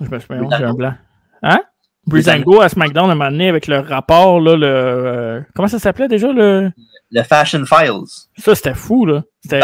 Je 0.00 0.08
me 0.08 0.18
souviens, 0.18 0.48
j'ai 0.58 0.64
un 0.64 0.74
blanc. 0.74 0.94
Hein? 1.42 1.60
Breezango 2.06 2.60
à 2.60 2.68
SmackDown, 2.68 3.10
un 3.10 3.14
moment 3.14 3.30
donné, 3.30 3.48
avec 3.48 3.66
le 3.66 3.78
rapport, 3.80 4.40
là, 4.40 4.56
le. 4.56 4.66
euh, 4.66 5.40
comment 5.54 5.68
ça 5.68 5.78
s'appelait 5.78 6.08
déjà, 6.08 6.32
le? 6.32 6.70
Le 7.12 7.22
Fashion 7.22 7.64
Files. 7.66 8.26
Ça, 8.38 8.54
c'était 8.54 8.74
fou, 8.74 9.06
là. 9.06 9.22
C'était. 9.42 9.60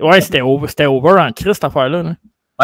Ouais, 0.00 0.20
c'était 0.20 0.40
over, 0.40 0.68
c'était 0.68 0.86
over 0.86 1.20
en 1.20 1.32
Christ, 1.32 1.54
cette 1.54 1.64
affaire-là. 1.64 2.02
là. 2.02 2.14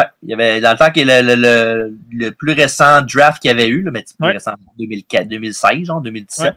Ouais, 0.01 0.07
il 0.23 0.29
y 0.29 0.33
avait 0.33 0.61
dans 0.61 0.71
le 0.71 0.77
temps 0.77 0.91
que 0.91 0.99
le, 1.01 1.21
le, 1.21 1.35
le, 1.35 1.97
le 2.11 2.31
plus 2.31 2.53
récent 2.53 3.01
draft 3.01 3.41
qu'il 3.41 3.49
y 3.49 3.53
avait 3.53 3.67
eu, 3.67 3.81
là, 3.83 3.91
mais 3.91 4.03
c'est 4.05 4.17
plus 4.17 4.25
Ouais. 4.27 4.33
récent, 4.33 4.53
2004, 4.77 5.27
2016, 5.27 5.85
genre 5.85 6.01
2017. 6.01 6.53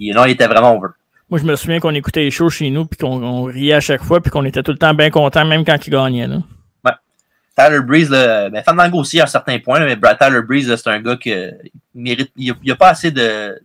Et 0.00 0.12
non, 0.12 0.24
il 0.24 0.32
était 0.32 0.46
vraiment 0.46 0.76
over. 0.76 0.88
Moi, 1.28 1.40
je 1.40 1.44
me 1.44 1.56
souviens 1.56 1.80
qu'on 1.80 1.94
écoutait 1.94 2.20
les 2.20 2.30
shows 2.30 2.50
chez 2.50 2.70
nous, 2.70 2.86
puis 2.86 2.98
qu'on 2.98 3.22
on 3.22 3.44
riait 3.44 3.74
à 3.74 3.80
chaque 3.80 4.02
fois, 4.02 4.20
puis 4.20 4.30
qu'on 4.30 4.44
était 4.44 4.62
tout 4.62 4.72
le 4.72 4.78
temps 4.78 4.94
bien 4.94 5.10
content, 5.10 5.44
même 5.44 5.64
quand 5.64 5.86
ils 5.86 5.90
gagnaient. 5.90 6.26
Là. 6.28 6.38
Tyler 7.56 7.80
Breeze, 7.80 8.10
là, 8.10 8.50
ben 8.50 8.62
Fandango 8.62 8.98
aussi 8.98 9.18
à 9.18 9.22
un 9.22 9.26
certain 9.26 9.58
point, 9.58 9.78
là, 9.78 9.86
mais 9.86 9.96
Brad 9.96 10.18
Tyler 10.18 10.42
Breeze, 10.42 10.76
c'est 10.76 10.90
un 10.90 11.00
gars 11.00 11.16
qui 11.16 11.34
mérite, 11.94 12.30
il 12.36 12.54
n'y 12.62 12.70
a, 12.70 12.76
pas 12.76 12.90
assez 12.90 13.10
de. 13.10 13.58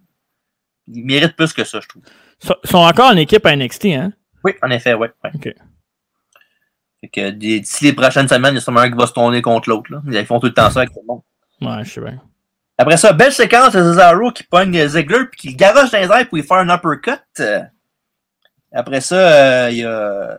Il 0.88 1.04
mérite 1.04 1.36
plus 1.36 1.52
que 1.52 1.66
ça, 1.66 1.82
je 1.82 1.90
trouve. 1.90 2.02
Ils 2.42 2.70
sont 2.70 2.78
encore 2.78 3.12
en 3.12 3.18
équipe 3.18 3.46
à 3.46 3.54
NXT, 3.54 3.86
hein? 3.88 4.14
Oui, 4.46 4.54
en 4.64 4.72
effet, 4.72 4.94
oui. 4.94 5.08
Ouais. 5.24 5.32
OK. 5.36 5.54
Fait 7.02 7.08
que 7.10 7.30
d'ici 7.32 7.86
les 7.86 7.94
prochaines 7.94 8.28
semaines, 8.28 8.54
il 8.54 8.56
y 8.56 8.58
a 8.60 8.62
sûrement 8.62 8.82
un 8.82 8.90
qui 8.92 8.98
va 8.98 9.08
se 9.08 9.14
tourner 9.14 9.42
contre 9.42 9.70
l'autre. 9.70 9.90
Ils 10.08 10.26
font 10.26 10.40
tout 10.40 10.48
le 10.48 10.54
temps 10.54 10.70
ça 10.70 10.82
avec 10.82 10.94
tout 10.94 11.02
le 11.02 11.08
monde. 11.08 11.22
Ouais, 11.62 11.84
je 11.84 11.92
sais 11.94 12.02
bien. 12.02 12.22
Après 12.78 12.98
ça, 12.98 13.12
belle 13.14 13.32
séquence 13.32 13.74
de 13.74 13.80
Cesaro 13.84 14.32
qui 14.32 14.44
pogne 14.44 14.88
Ziggler 14.88 15.26
puis 15.32 15.40
qui 15.40 15.50
le 15.50 15.56
garoche 15.56 15.92
dans 15.92 15.98
les 16.00 16.06
airs 16.06 16.28
pour 16.30 16.38
lui 16.38 16.44
faire 16.44 16.58
un 16.58 16.70
uppercut. 16.74 17.20
Après 18.72 19.02
ça, 19.02 19.16
euh, 19.16 19.70
il 19.72 19.78
y 19.80 19.84
a. 19.86 20.38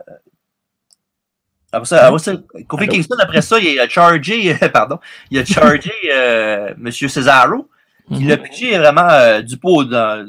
Après 1.74 1.86
ça, 1.86 2.06
après 2.06 2.18
ça, 2.18 2.32
Kofi? 2.68 2.88
Kingston, 2.88 3.16
après 3.18 3.40
ça, 3.42 3.58
il 3.58 3.78
a 3.80 3.88
chargé, 3.88 4.54
pardon, 4.72 4.98
il 5.30 5.38
a 5.38 5.44
chargé 5.44 5.90
euh, 6.12 6.74
Monsieur 6.76 7.08
Cesaro, 7.08 7.68
qui 8.12 8.22
Mhm. 8.24 8.28
l'a 8.28 8.36
pitché 8.36 8.78
vraiment 8.78 9.08
euh, 9.08 9.40
du 9.40 9.56
pot 9.56 9.84
dans, 9.84 10.26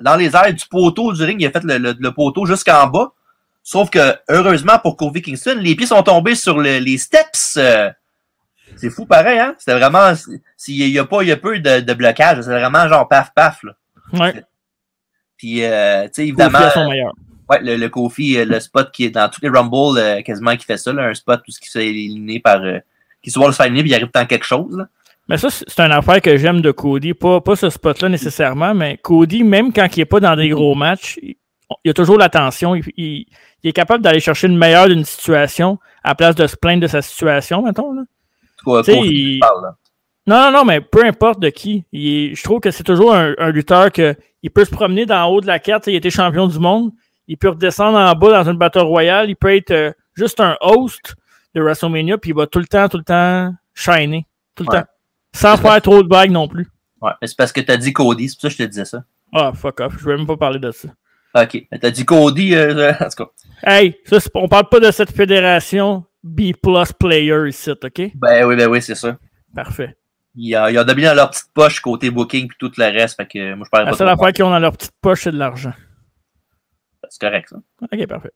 dans 0.00 0.16
les 0.16 0.34
airs, 0.36 0.54
du 0.54 0.64
poteau 0.68 1.12
du 1.12 1.22
ring, 1.24 1.40
il 1.40 1.46
a 1.46 1.50
fait 1.50 1.64
le, 1.64 1.78
le- 1.78 1.96
le 1.98 2.12
poteau 2.12 2.46
jusqu'en 2.46 2.86
bas. 2.86 3.12
Sauf 3.68 3.90
que, 3.90 4.14
heureusement 4.28 4.78
pour 4.78 4.96
Kofi 4.96 5.22
Kingston, 5.22 5.56
les 5.60 5.74
pieds 5.74 5.88
sont 5.88 6.00
tombés 6.04 6.36
sur 6.36 6.56
le- 6.58 6.78
les 6.78 6.98
steps. 6.98 7.56
euh, 7.56 7.90
c'est 8.76 8.90
fou 8.90 9.06
pareil, 9.06 9.40
hein? 9.40 9.56
C'était 9.58 9.76
vraiment. 9.76 10.12
S'il 10.56 10.76
y 10.88 10.98
a 11.00 11.04
pas, 11.04 11.22
il 11.22 11.28
y 11.30 11.32
a 11.32 11.36
peu 11.36 11.58
de, 11.58 11.80
de 11.80 11.94
blocage. 11.94 12.42
C'est 12.42 12.50
vraiment 12.50 12.86
genre 12.88 13.08
paf 13.08 13.34
paf. 13.34 13.64
Là. 13.64 13.72
Ouais. 14.12 14.44
Puis, 15.36 15.64
euh, 15.64 16.04
tu 16.04 16.08
sais, 16.12 16.22
Kofi 16.22 16.28
évidemment. 16.28 16.58
à 16.58 16.70
son 16.70 16.88
meilleur. 16.88 17.12
Ouais, 17.48 17.58
le, 17.60 17.76
le 17.76 17.88
Kofi, 17.88 18.38
euh, 18.38 18.44
le 18.44 18.60
spot 18.60 18.90
qui 18.92 19.04
est 19.06 19.10
dans 19.10 19.28
tous 19.28 19.40
les 19.42 19.48
Rumble, 19.48 19.98
euh, 19.98 20.22
quasiment 20.22 20.56
qui 20.56 20.64
fait 20.64 20.76
ça, 20.76 20.92
là, 20.92 21.02
un 21.02 21.14
spot 21.14 21.40
où 21.40 21.52
qui 21.52 21.68
se 21.68 21.78
fait 21.78 21.88
éliminer 21.88 22.38
par. 22.38 22.62
Euh, 22.62 22.78
qui 23.22 23.32
se 23.32 23.38
voit 23.40 23.48
le 23.48 23.54
faire 23.54 23.66
éliminer, 23.66 23.82
puis 23.82 23.90
il 23.90 23.94
arrive 23.96 24.10
dans 24.14 24.26
quelque 24.26 24.46
chose. 24.46 24.76
Là. 24.76 24.86
Mais 25.28 25.38
ça, 25.38 25.48
c'est 25.50 25.80
une 25.80 25.90
affaire 25.90 26.20
que 26.22 26.36
j'aime 26.36 26.60
de 26.60 26.70
Cody. 26.70 27.14
Pas, 27.14 27.40
pas 27.40 27.56
ce 27.56 27.68
spot-là 27.68 28.08
nécessairement, 28.08 28.74
mais 28.74 28.96
Cody, 28.98 29.42
même 29.42 29.72
quand 29.72 29.88
il 29.96 29.98
n'est 30.00 30.04
pas 30.04 30.20
dans 30.20 30.36
des 30.36 30.50
gros 30.50 30.76
matchs, 30.76 31.18
il, 31.20 31.34
il 31.84 31.90
a 31.90 31.94
toujours 31.94 32.16
l'attention. 32.18 32.76
Il, 32.76 32.84
il- 32.96 33.26
il 33.66 33.70
est 33.70 33.72
capable 33.72 34.02
d'aller 34.04 34.20
chercher 34.20 34.46
le 34.48 34.54
meilleur 34.54 34.86
d'une 34.88 35.04
situation 35.04 35.78
à 36.04 36.14
place 36.14 36.34
de 36.36 36.46
se 36.46 36.56
plaindre 36.56 36.82
de 36.82 36.86
sa 36.86 37.02
situation, 37.02 37.62
mettons. 37.62 37.92
Là. 37.92 38.02
Sais, 38.84 38.94
Kofi 38.96 39.08
il- 39.10 39.40
parle, 39.40 39.62
là. 39.62 39.76
Non, 40.28 40.36
non, 40.50 40.58
non, 40.58 40.64
mais 40.64 40.80
peu 40.80 41.04
importe 41.04 41.40
de 41.40 41.48
qui. 41.50 41.84
Il 41.92 42.34
je 42.34 42.42
trouve 42.42 42.60
que 42.60 42.70
c'est 42.70 42.82
toujours 42.82 43.14
un, 43.14 43.34
un 43.38 43.50
lutteur 43.50 43.92
que 43.92 44.16
il 44.42 44.50
peut 44.50 44.64
se 44.64 44.70
promener 44.70 45.06
d'en 45.06 45.26
haut 45.28 45.40
de 45.40 45.46
la 45.46 45.58
carte. 45.60 45.86
Il 45.88 45.94
était 45.94 46.10
champion 46.10 46.46
du 46.48 46.58
monde. 46.58 46.90
Il 47.28 47.36
peut 47.36 47.48
redescendre 47.50 47.98
en 47.98 48.12
bas 48.14 48.42
dans 48.42 48.50
une 48.50 48.56
battle 48.58 48.80
royale. 48.80 49.28
Il 49.30 49.36
peut 49.36 49.54
être 49.54 49.70
euh, 49.72 49.92
juste 50.14 50.40
un 50.40 50.56
host 50.60 51.14
de 51.54 51.60
WrestleMania, 51.62 52.18
puis 52.18 52.30
il 52.30 52.36
va 52.36 52.46
tout 52.46 52.58
le 52.60 52.66
temps, 52.66 52.88
tout 52.88 52.98
le 52.98 53.04
temps 53.04 53.52
shiner. 53.74 54.26
Tout 54.54 54.64
le 54.64 54.70
Ouais. 54.74 54.80
temps. 54.82 54.88
Sans 55.34 55.56
faire 55.56 55.80
trop 55.82 56.02
de 56.02 56.08
vagues 56.08 56.30
non 56.30 56.48
plus. 56.48 56.68
Ouais, 57.00 57.12
mais 57.20 57.26
c'est 57.28 57.36
parce 57.36 57.52
que 57.52 57.60
t'as 57.60 57.76
dit 57.76 57.92
Cody, 57.92 58.28
c'est 58.28 58.36
pour 58.36 58.42
ça 58.42 58.48
que 58.48 58.54
je 58.54 58.58
te 58.64 58.68
disais 58.68 58.84
ça. 58.84 59.04
Ah, 59.32 59.52
fuck 59.54 59.80
off. 59.80 59.94
Je 59.98 60.04
vais 60.06 60.16
même 60.16 60.26
pas 60.26 60.36
parler 60.36 60.58
de 60.58 60.70
ça. 60.70 60.88
Ok. 61.34 61.66
T'as 61.80 61.90
dit 61.90 62.04
Cody, 62.04 62.54
euh, 62.54 62.92
en 63.00 63.08
tout 63.08 63.24
cas. 63.24 63.30
Hey, 63.68 63.98
ça, 64.04 64.18
on 64.34 64.46
parle 64.46 64.68
pas 64.68 64.78
de 64.78 64.92
cette 64.92 65.10
fédération 65.10 66.04
B 66.22 66.52
plus 66.62 66.92
player 66.98 67.48
ici, 67.48 67.70
OK? 67.70 68.12
Ben 68.14 68.44
oui, 68.46 68.54
ben 68.54 68.68
oui, 68.68 68.80
c'est 68.80 68.94
ça. 68.94 69.18
Parfait. 69.56 69.96
Ils 70.36 70.56
ont, 70.56 70.68
ils 70.68 70.78
ont 70.78 70.84
dominé 70.84 71.08
dans 71.08 71.14
leur 71.14 71.30
petite 71.30 71.52
poche 71.52 71.80
côté 71.80 72.10
booking 72.10 72.46
puis 72.46 72.56
tout 72.60 72.70
le 72.76 72.84
reste. 72.84 73.16
Fait 73.16 73.26
que 73.26 73.54
moi, 73.54 73.64
je 73.64 73.70
parle 73.70 73.86
La 73.86 73.92
seule 73.94 74.08
affaire 74.08 74.32
qu'ils 74.32 74.44
ont 74.44 74.50
dans 74.50 74.60
leur 74.60 74.70
petite 74.70 74.94
poche, 75.00 75.22
c'est 75.24 75.32
de 75.32 75.38
l'argent. 75.38 75.72
C'est 77.08 77.20
correct, 77.20 77.48
ça. 77.48 77.56
OK, 77.82 78.06
parfait. 78.06 78.30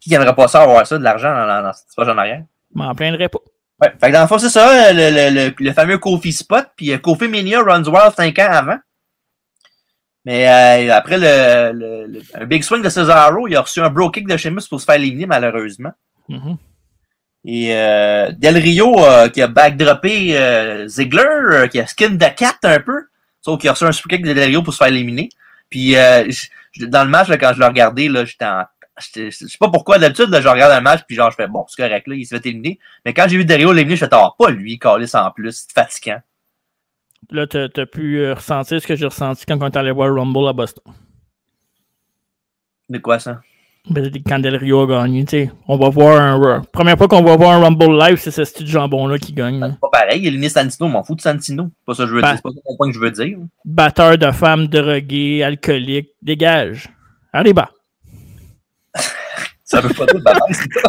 Qui 0.00 0.14
aimerait 0.14 0.34
pas 0.34 0.48
ça 0.48 0.62
avoir 0.62 0.86
ça, 0.86 0.96
de 0.96 1.04
l'argent 1.04 1.32
dans, 1.34 1.46
dans, 1.46 1.62
dans 1.62 1.72
cette 1.74 1.94
poche 1.94 2.08
en 2.08 2.16
arrière? 2.16 2.42
M'en 2.74 2.94
plaindrai 2.94 3.28
pas. 3.28 3.38
Ouais. 3.82 3.92
Fait 4.00 4.08
que 4.08 4.12
dans 4.12 4.22
le 4.22 4.28
fond, 4.28 4.38
c'est 4.38 4.48
ça, 4.48 4.92
le, 4.92 5.10
le, 5.10 5.48
le, 5.48 5.54
le 5.58 5.72
fameux 5.72 5.98
Kofi 5.98 6.32
Spot. 6.32 6.66
Puis 6.74 6.92
euh, 6.92 6.98
Kofi 6.98 7.28
Mania 7.28 7.60
runs 7.60 7.84
wild 7.84 8.14
5 8.16 8.38
ans 8.38 8.48
avant. 8.50 8.78
Mais 10.24 10.48
euh, 10.88 10.94
après 10.94 11.18
le, 11.18 11.72
le, 11.78 12.06
le- 12.06 12.22
un 12.34 12.44
big 12.46 12.62
swing 12.62 12.82
de 12.82 12.88
Cesaro, 12.88 13.48
il 13.48 13.56
a 13.56 13.60
reçu 13.62 13.80
un 13.80 13.90
bro 13.90 14.10
kick 14.10 14.26
de 14.28 14.36
Sheamus 14.36 14.68
pour 14.68 14.80
se 14.80 14.84
faire 14.84 14.94
éliminer, 14.94 15.26
malheureusement. 15.26 15.92
Mhm. 16.28 16.56
Et 17.44 17.74
euh, 17.74 18.30
Del 18.32 18.56
Rio 18.56 19.04
euh, 19.04 19.28
qui 19.28 19.42
a 19.42 19.48
backdroppé 19.48 20.38
euh, 20.38 20.86
Ziggler, 20.86 21.22
euh, 21.24 21.66
qui 21.66 21.80
a 21.80 21.86
skin 21.88 22.10
de 22.10 22.26
cat 22.36 22.54
un 22.62 22.78
peu. 22.78 23.06
Sauf 23.40 23.58
qu'il 23.60 23.68
a 23.68 23.72
reçu 23.72 23.84
un 23.84 23.90
super 23.92 24.16
kick 24.18 24.24
de 24.26 24.32
Del 24.32 24.48
Rio 24.48 24.62
pour 24.62 24.72
se 24.72 24.78
faire 24.78 24.86
éliminer. 24.88 25.28
Puis 25.68 25.96
euh, 25.96 26.24
j- 26.30 26.48
j- 26.70 26.88
dans 26.88 27.02
le 27.02 27.10
match, 27.10 27.26
là, 27.28 27.36
quand 27.38 27.52
je 27.54 27.58
l'ai 27.58 27.66
regardé, 27.66 28.08
là, 28.08 28.24
j'étais 28.24 28.44
en. 28.44 28.62
Je 29.00 29.30
sais 29.30 29.58
pas 29.58 29.70
pourquoi 29.70 29.98
d'habitude, 29.98 30.28
je 30.30 30.46
regarde 30.48 30.70
un 30.70 30.80
match, 30.82 31.00
puis 31.08 31.16
genre 31.16 31.30
je 31.30 31.36
fais 31.36 31.48
bon, 31.48 31.64
c'est 31.66 31.82
correct, 31.82 32.06
là, 32.06 32.14
il 32.14 32.24
s'est 32.26 32.36
fait 32.36 32.46
éliminer. 32.50 32.78
Mais 33.04 33.12
quand 33.14 33.26
j'ai 33.26 33.38
vu 33.38 33.44
Del 33.44 33.56
Rio 33.58 33.72
l'éliminer, 33.72 33.96
je 33.96 34.04
fais 34.04 34.10
ah, 34.12 34.30
pas 34.38 34.50
lui, 34.50 34.78
Calis 34.78 35.10
en 35.14 35.30
plus, 35.32 35.64
c'est 35.66 35.72
fatigant. 35.72 36.20
Là, 37.32 37.46
t'as 37.46 37.66
as 37.76 37.86
pu 37.86 38.18
euh, 38.18 38.34
ressentir 38.34 38.80
ce 38.80 38.86
que 38.86 38.94
j'ai 38.94 39.06
ressenti 39.06 39.44
quand 39.46 39.56
on 39.60 39.66
est 39.66 39.76
allé 39.76 39.90
voir 39.90 40.14
Rumble 40.14 40.48
à 40.48 40.52
Boston. 40.52 40.92
Mais 42.88 43.00
quoi 43.00 43.18
ça? 43.18 43.40
Ben, 43.88 44.12
Quand 44.26 44.38
Del 44.38 44.56
Rio 44.56 44.82
a 44.82 44.86
gagné, 44.86 45.24
tu 45.24 45.30
sais. 45.30 45.50
On 45.66 45.76
va 45.78 45.88
voir 45.88 46.20
un. 46.20 46.62
Première 46.72 46.96
fois 46.98 47.08
qu'on 47.08 47.22
va 47.22 47.36
voir 47.36 47.52
un 47.52 47.60
Rumble 47.64 47.98
live, 47.98 48.16
c'est 48.18 48.30
ce 48.30 48.44
style 48.44 48.66
jambon-là 48.66 49.18
qui 49.18 49.32
gagne. 49.32 49.60
C'est 49.60 49.80
pas 49.80 49.88
pareil, 49.90 50.20
il 50.20 50.26
a 50.26 50.28
éliminé 50.28 50.48
Santino, 50.50 50.86
je 50.88 50.92
m'en 50.92 51.02
fous 51.02 51.14
de 51.14 51.20
Santino. 51.22 51.70
C'est 51.78 51.84
pas 51.86 51.94
ça 51.94 52.02
que 52.04 52.10
je 52.10 52.14
veux 52.14 52.20
Ben. 52.20 52.28
dire, 52.28 52.36
c'est 52.36 52.42
pas 52.42 52.50
mon 52.68 52.76
point 52.76 52.88
que 52.88 52.94
je 52.94 53.00
veux 53.00 53.10
dire. 53.10 53.38
Batteur 53.64 54.18
de 54.18 54.30
femmes 54.30 54.66
droguées, 54.68 55.42
alcooliques, 55.42 56.10
dégage. 56.20 56.90
Allez, 57.32 57.54
bas. 57.54 57.70
Ça 59.64 59.80
veut 59.80 59.94
pas 59.94 60.04
dire 60.04 60.20
bataille, 60.22 60.52
c'est 60.52 60.70
ça. 60.70 60.88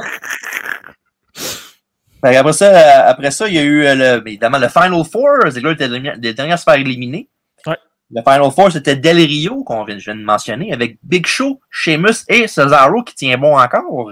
Qu'après 2.31 2.53
ça, 2.53 2.65
euh, 2.67 3.09
après 3.11 3.31
ça, 3.31 3.47
il 3.47 3.53
y 3.55 3.59
a 3.59 3.63
eu 3.63 3.83
euh, 3.85 3.95
le, 4.19 4.27
évidemment 4.27 4.57
le 4.57 4.69
Final 4.69 5.03
Four. 5.11 5.49
Ziggler 5.49 5.73
était 5.73 5.87
le 5.87 5.99
dernier- 5.99 6.19
le 6.21 6.33
dernier 6.33 6.53
à 6.53 6.57
se 6.57 6.63
faire 6.63 6.75
éliminer. 6.75 7.27
Ouais. 7.67 7.77
Le 8.11 8.21
Final 8.21 8.51
Four, 8.51 8.71
c'était 8.71 8.95
Del 8.95 9.17
Rio, 9.17 9.63
qu'on 9.63 9.83
vient, 9.83 9.97
je 9.99 10.05
viens 10.05 10.15
de 10.15 10.23
mentionner, 10.23 10.71
avec 10.73 10.97
Big 11.03 11.25
Show, 11.25 11.59
Sheamus 11.69 12.23
et 12.29 12.47
Cesaro 12.47 13.03
qui 13.03 13.15
tient 13.15 13.37
bon 13.37 13.57
encore. 13.57 14.11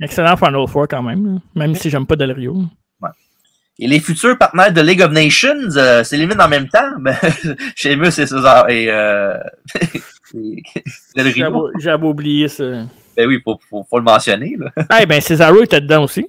Excellent 0.00 0.36
Final 0.36 0.66
Four 0.66 0.88
quand 0.88 1.02
même. 1.02 1.34
là. 1.34 1.40
Même 1.54 1.74
si 1.76 1.88
j'aime 1.90 2.06
pas 2.06 2.16
Del 2.16 2.32
Rio. 2.32 2.56
Et 3.78 3.88
les 3.88 4.00
futurs 4.00 4.36
partenaires 4.36 4.72
de 4.72 4.80
League 4.82 5.00
of 5.00 5.10
Nations 5.12 5.76
euh, 5.76 6.04
s'éliminent 6.04 6.44
en 6.44 6.48
même 6.48 6.68
temps. 6.68 6.90
Ben, 7.00 7.16
Sheamus 7.74 8.08
et 8.08 8.26
Cesaro 8.26 8.68
et, 8.68 8.88
euh, 8.90 9.34
et 10.34 10.62
Del 11.16 11.28
Rio. 11.28 11.70
J'avais 11.80 12.06
oublié 12.06 12.48
ça. 12.48 12.64
Ben 13.16 13.26
oui, 13.26 13.40
faut, 13.42 13.58
faut, 13.70 13.84
faut 13.88 13.98
le 13.98 14.04
mentionner. 14.04 14.56
Là. 14.58 14.70
Eh 15.00 15.06
ben, 15.06 15.20
Cesaro 15.20 15.62
était 15.62 15.80
dedans 15.80 16.04
aussi. 16.04 16.26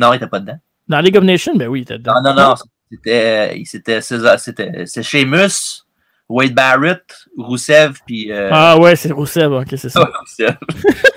Non, 0.00 0.12
il 0.12 0.16
était 0.16 0.26
pas 0.26 0.40
dedans. 0.40 0.58
Dans 0.88 1.00
League 1.00 1.16
of 1.16 1.24
Nations, 1.24 1.54
ben 1.56 1.68
oui, 1.68 1.80
il 1.80 1.82
était 1.82 1.98
dedans. 1.98 2.14
Non, 2.22 2.34
non, 2.34 2.48
non. 2.48 2.54
C'était, 2.90 3.58
il- 3.58 3.66
c'était, 3.66 4.00
César- 4.00 4.38
c'était, 4.40 4.84
c'est 4.86 5.02
Sheamus, 5.02 5.84
Wade 6.28 6.54
Barrett, 6.54 7.04
Rousseff, 7.36 7.98
puis. 8.06 8.32
Euh, 8.32 8.48
Ah 8.52 8.78
ouais, 8.78 8.96
c'est 8.96 9.12
Rousseff, 9.12 9.46
ok, 9.50 9.66
c'est 9.76 9.88
ça. 9.90 10.00
Rousseff. 10.20 10.56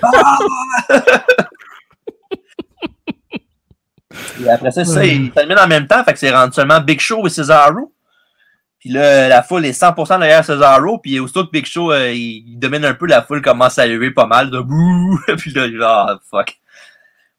Ah! 0.02 0.38
Et 4.40 4.48
après 4.48 4.70
ça, 4.70 4.84
ça, 4.84 5.04
ils 5.04 5.30
terminent 5.32 5.62
en 5.62 5.66
même 5.66 5.86
temps, 5.88 6.04
fait 6.04 6.12
que 6.12 6.18
c'est 6.18 6.30
rendu 6.30 6.52
seulement 6.52 6.80
Big 6.80 7.00
Show 7.00 7.26
et 7.26 7.30
Cesaro. 7.30 7.92
Puis 8.78 8.90
là, 8.90 9.28
la 9.28 9.42
foule 9.42 9.64
est 9.64 9.72
100% 9.80 10.18
derrière 10.20 10.44
Cesaro, 10.44 10.98
puis 10.98 11.18
aussitôt 11.18 11.44
que 11.46 11.50
Big 11.50 11.66
Show, 11.66 11.90
euh, 11.90 12.12
il, 12.12 12.44
il 12.52 12.58
domine 12.58 12.84
un 12.84 12.94
peu, 12.94 13.06
la 13.06 13.22
foule 13.22 13.42
commence 13.42 13.78
à 13.78 13.86
lever 13.86 14.10
pas 14.12 14.26
mal 14.26 14.50
de 14.50 14.60
bouh, 14.60 15.18
puis 15.38 15.52
là, 15.52 15.68
genre, 15.70 16.20
fuck. 16.30 16.54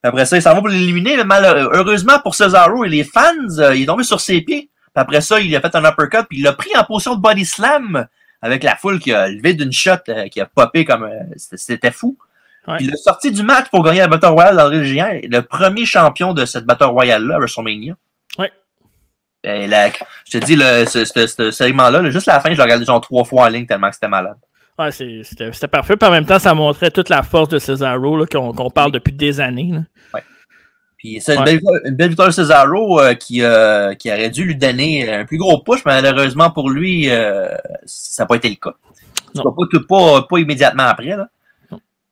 Après 0.05 0.25
ça, 0.25 0.37
il 0.37 0.41
s'en 0.41 0.53
va 0.53 0.59
pour 0.59 0.67
l'éliminer, 0.67 1.17
heureusement 1.73 2.19
pour 2.19 2.35
Cesaro 2.35 2.85
et 2.85 2.89
les 2.89 3.03
fans, 3.03 3.31
euh, 3.59 3.75
il 3.75 3.83
est 3.83 3.85
tombé 3.85 4.03
sur 4.03 4.19
ses 4.19 4.41
pieds. 4.41 4.69
Puis 4.69 5.01
après 5.01 5.21
ça, 5.21 5.39
il 5.39 5.55
a 5.55 5.61
fait 5.61 5.75
un 5.75 5.83
uppercut, 5.83 6.25
puis 6.29 6.39
il 6.39 6.43
l'a 6.43 6.53
pris 6.53 6.69
en 6.77 6.83
position 6.83 7.15
de 7.15 7.21
body 7.21 7.45
slam 7.45 8.07
avec 8.41 8.63
la 8.63 8.75
foule 8.75 8.99
qui 8.99 9.11
a 9.13 9.27
levé 9.27 9.53
d'une 9.53 9.71
shot, 9.71 9.91
euh, 10.09 10.27
qui 10.27 10.39
a 10.41 10.45
popé 10.45 10.85
comme... 10.85 11.03
euh, 11.03 11.19
c'était- 11.35 11.91
fou. 11.91 12.17
Ouais. 12.67 12.77
Puis 12.77 12.85
il 12.85 12.93
a 12.93 12.97
sorti 12.97 13.31
du 13.31 13.43
match 13.43 13.67
pour 13.69 13.83
gagner 13.83 13.99
la 13.99 14.07
Battle 14.07 14.27
Royale 14.27 14.55
dans 14.55 14.69
le 14.69 14.83
géant, 14.83 15.11
le 15.23 15.41
premier 15.41 15.85
champion 15.85 16.33
de 16.33 16.45
cette 16.45 16.65
Battle 16.65 16.85
Royale-là, 16.85 17.37
WrestleMania. 17.37 17.95
Ouais. 18.39 18.51
Et 19.43 19.67
là, 19.67 19.89
je 20.25 20.39
te 20.39 20.43
dis, 20.45 20.55
le, 20.55 20.85
ce, 20.85 21.05
ce, 21.05 21.27
ce 21.27 21.51
segment-là, 21.51 22.01
là, 22.01 22.09
juste 22.09 22.27
à 22.27 22.33
la 22.33 22.39
fin, 22.39 22.49
je 22.51 22.55
l'ai 22.57 22.63
regardé 22.63 22.85
genre 22.85 23.01
trois 23.01 23.23
fois 23.23 23.45
en 23.45 23.47
ligne 23.49 23.65
tellement 23.67 23.89
que 23.89 23.95
c'était 23.95 24.07
malade. 24.07 24.37
Ouais, 24.77 24.91
c'est- 24.91 25.21
c'était 25.23 25.51
c'était 25.53 25.67
parfait. 25.69 25.95
Puis 25.95 26.07
en 26.07 26.11
même 26.11 26.25
temps, 26.25 26.39
ça 26.39 26.53
montrait 26.53 26.91
toute 26.91 27.09
la 27.09 27.23
force 27.23 27.47
de 27.49 27.59
Cesaro 27.59 28.17
là, 28.17 28.25
qu'on 28.25 28.51
qu'on 28.53 28.69
parle 28.69 28.91
depuis 28.91 29.13
des 29.13 29.39
années. 29.39 29.71
là. 29.71 30.19
Puis 30.97 31.19
c'est 31.21 31.35
une, 31.35 31.41
Ouais. 31.43 31.59
une 31.85 31.95
belle 31.95 32.09
victoire 32.09 32.29
de 32.29 32.33
Cesaro 32.33 32.99
euh, 32.99 33.13
qui, 33.13 33.41
euh, 33.43 33.93
qui 33.93 34.09
aurait 34.11 34.29
dû 34.29 34.43
lui 34.45 34.55
donner 34.55 35.13
un 35.13 35.25
plus 35.25 35.37
gros 35.37 35.61
push, 35.61 35.81
mais 35.85 36.01
malheureusement 36.01 36.49
pour 36.49 36.69
lui, 36.69 37.09
euh, 37.09 37.47
ça 37.85 38.23
n'a 38.23 38.27
pas 38.27 38.35
été 38.35 38.49
le 38.49 38.55
cas. 38.55 38.73
Non. 39.35 39.43
Pas, 39.43 39.51
pas, 39.71 39.79
pas, 39.87 40.21
pas 40.27 40.37
immédiatement 40.39 40.83
après. 40.83 41.15
Là. 41.15 41.27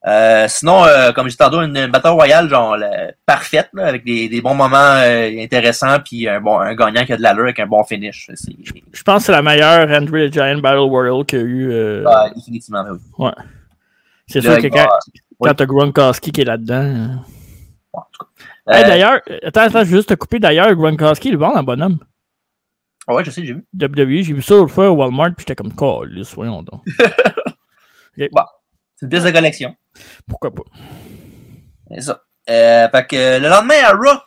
Euh, 0.06 0.48
sinon, 0.50 0.84
euh, 0.84 1.14
comme 1.14 1.28
je 1.28 1.32
disais 1.32 1.44
tantôt, 1.46 1.62
une, 1.62 1.78
une 1.78 1.88
bataille 1.92 2.12
royale 2.12 2.50
genre 2.50 2.76
là, 2.76 3.12
parfaite, 3.26 3.70
là, 3.74 3.86
avec 3.88 4.04
des, 4.04 4.28
des 4.28 4.42
bons 4.42 4.54
moments 4.54 4.76
euh, 4.78 5.30
intéressants, 5.42 6.00
puis 6.04 6.28
un, 6.28 6.42
bon, 6.42 6.60
un 6.60 6.76
gagnant 6.76 7.06
qui 7.06 7.14
a 7.14 7.18
de 7.18 7.22
l'allure 7.22 7.46
avec 7.46 7.60
un 7.60 7.68
bon 7.68 7.84
finish. 7.86 8.30
Je 8.92 9.04
pense 9.04 9.20
que 9.20 9.26
c'est 9.28 9.32
la 9.32 9.42
meilleure 9.42 9.88
Andrew 9.90 10.28
the 10.28 10.34
Giant 10.34 10.58
Battle 10.60 10.80
Royale 10.80 11.26
qu'il 11.26 11.40
y 11.40 11.42
a 11.42 11.46
eu. 11.46 12.04
ah, 12.06 12.30
définitivement, 12.36 12.84
oui. 12.92 12.98
ouais. 13.26 13.32
C'est 14.28 14.42
sûr 14.42 14.58
que 14.58 14.68
quand, 14.68 14.78
va- 14.86 15.00
quand 15.40 15.54
t'as 15.54 15.66
Gronkowski 15.66 16.32
qui 16.34 16.42
est 16.42 16.46
là-dedans. 16.46 17.22
bon. 17.94 18.02
Hey, 18.68 18.84
Euh, 18.84 18.88
d'ailleurs, 18.88 19.20
attends, 19.44 19.62
attends, 19.62 19.80
je 19.86 19.90
vais 19.92 19.98
juste 19.98 20.10
te 20.10 20.14
couper. 20.16 20.40
D'ailleurs, 20.40 20.74
Gronkowski, 20.76 21.30
il 21.30 21.34
est 21.36 21.38
bon 21.38 21.48
en 21.56 21.64
bonhomme. 21.64 22.00
ouais, 23.08 23.24
je 23.24 23.32
sais, 23.32 23.46
j'ai 23.46 23.54
vu. 23.54 23.66
WWE, 23.80 24.22
j'ai 24.24 24.34
vu 24.34 24.42
ça 24.42 24.56
l'autre 24.56 24.72
fois 24.74 24.90
au 24.90 24.96
Walmart, 24.96 25.30
puis 25.36 25.46
j'étais 25.48 25.56
comme, 25.56 25.74
calisse, 25.74 26.34
voyons 26.36 26.62
donc. 26.64 26.82
C'est 29.04 29.08
une 29.08 29.10
pièce 29.10 29.26
de 29.26 29.32
collection. 29.32 29.76
Pourquoi 30.26 30.56
pas? 30.56 30.64
C'est 31.92 32.04
ça. 32.04 32.24
Euh, 32.50 32.88
fait 32.88 33.06
que 33.06 33.40
le 33.42 33.50
lendemain 33.50 33.84
à 33.84 33.92
Raw, 33.92 34.18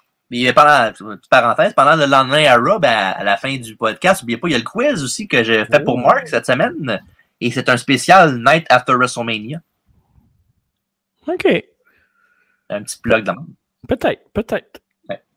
pendant, 0.55 0.93
petite 0.93 1.31
parenthèse, 1.31 1.73
pendant 1.73 1.97
le 1.97 2.05
lendemain 2.05 2.45
à 2.45 2.59
Raw, 2.59 2.79
ben, 2.79 3.15
à 3.17 3.25
la 3.25 3.39
fin 3.39 3.57
du 3.57 3.75
podcast, 3.75 4.21
n'oubliez 4.21 4.37
pas, 4.37 4.49
il 4.49 4.53
y 4.53 4.55
a 4.55 4.59
le 4.59 4.65
quiz 4.65 5.03
aussi 5.03 5.27
que 5.29 5.43
j'ai 5.43 5.65
fait 5.65 5.81
pour 5.81 5.97
Mark 5.97 6.29
cette 6.29 6.45
semaine. 6.45 7.01
Et 7.41 7.51
c'est 7.51 7.71
un 7.71 7.79
spécial 7.79 8.37
Night 8.37 8.67
After 8.69 8.93
WrestleMania. 8.93 9.63
OK. 11.27 11.65
Un 12.69 12.83
petit 12.83 12.99
plug 12.99 13.25
dans 13.25 13.35
Peut-être, 13.89 14.31
peut-être. 14.35 14.83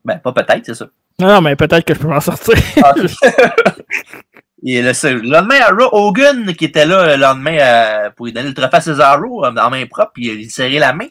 Ben, 0.03 0.19
pas 0.19 0.33
peut-être, 0.33 0.65
c'est 0.65 0.75
ça. 0.75 0.89
Non, 1.17 1.27
non, 1.27 1.41
mais 1.41 1.55
peut-être 1.55 1.85
que 1.85 1.93
je 1.93 1.99
peux 1.99 2.07
m'en 2.07 2.19
sortir. 2.19 2.55
Ah, 2.83 2.93
Et 4.65 4.81
le, 4.81 4.91
le 4.91 5.29
lendemain, 5.29 5.59
à 5.61 5.71
Raw, 5.71 5.89
Hogan, 5.91 6.53
qui 6.53 6.65
était 6.65 6.85
là 6.85 7.15
le 7.15 7.21
lendemain 7.21 7.57
euh, 7.59 8.09
pour 8.15 8.25
lui 8.25 8.33
donner 8.33 8.49
le 8.49 8.53
trophée 8.53 8.77
à 8.77 8.81
Cesaro 8.81 9.45
euh, 9.45 9.55
en 9.55 9.69
main 9.69 9.85
propre, 9.85 10.11
puis 10.13 10.27
il 10.27 10.49
serrait 10.49 10.79
la 10.79 10.93
main. 10.93 11.07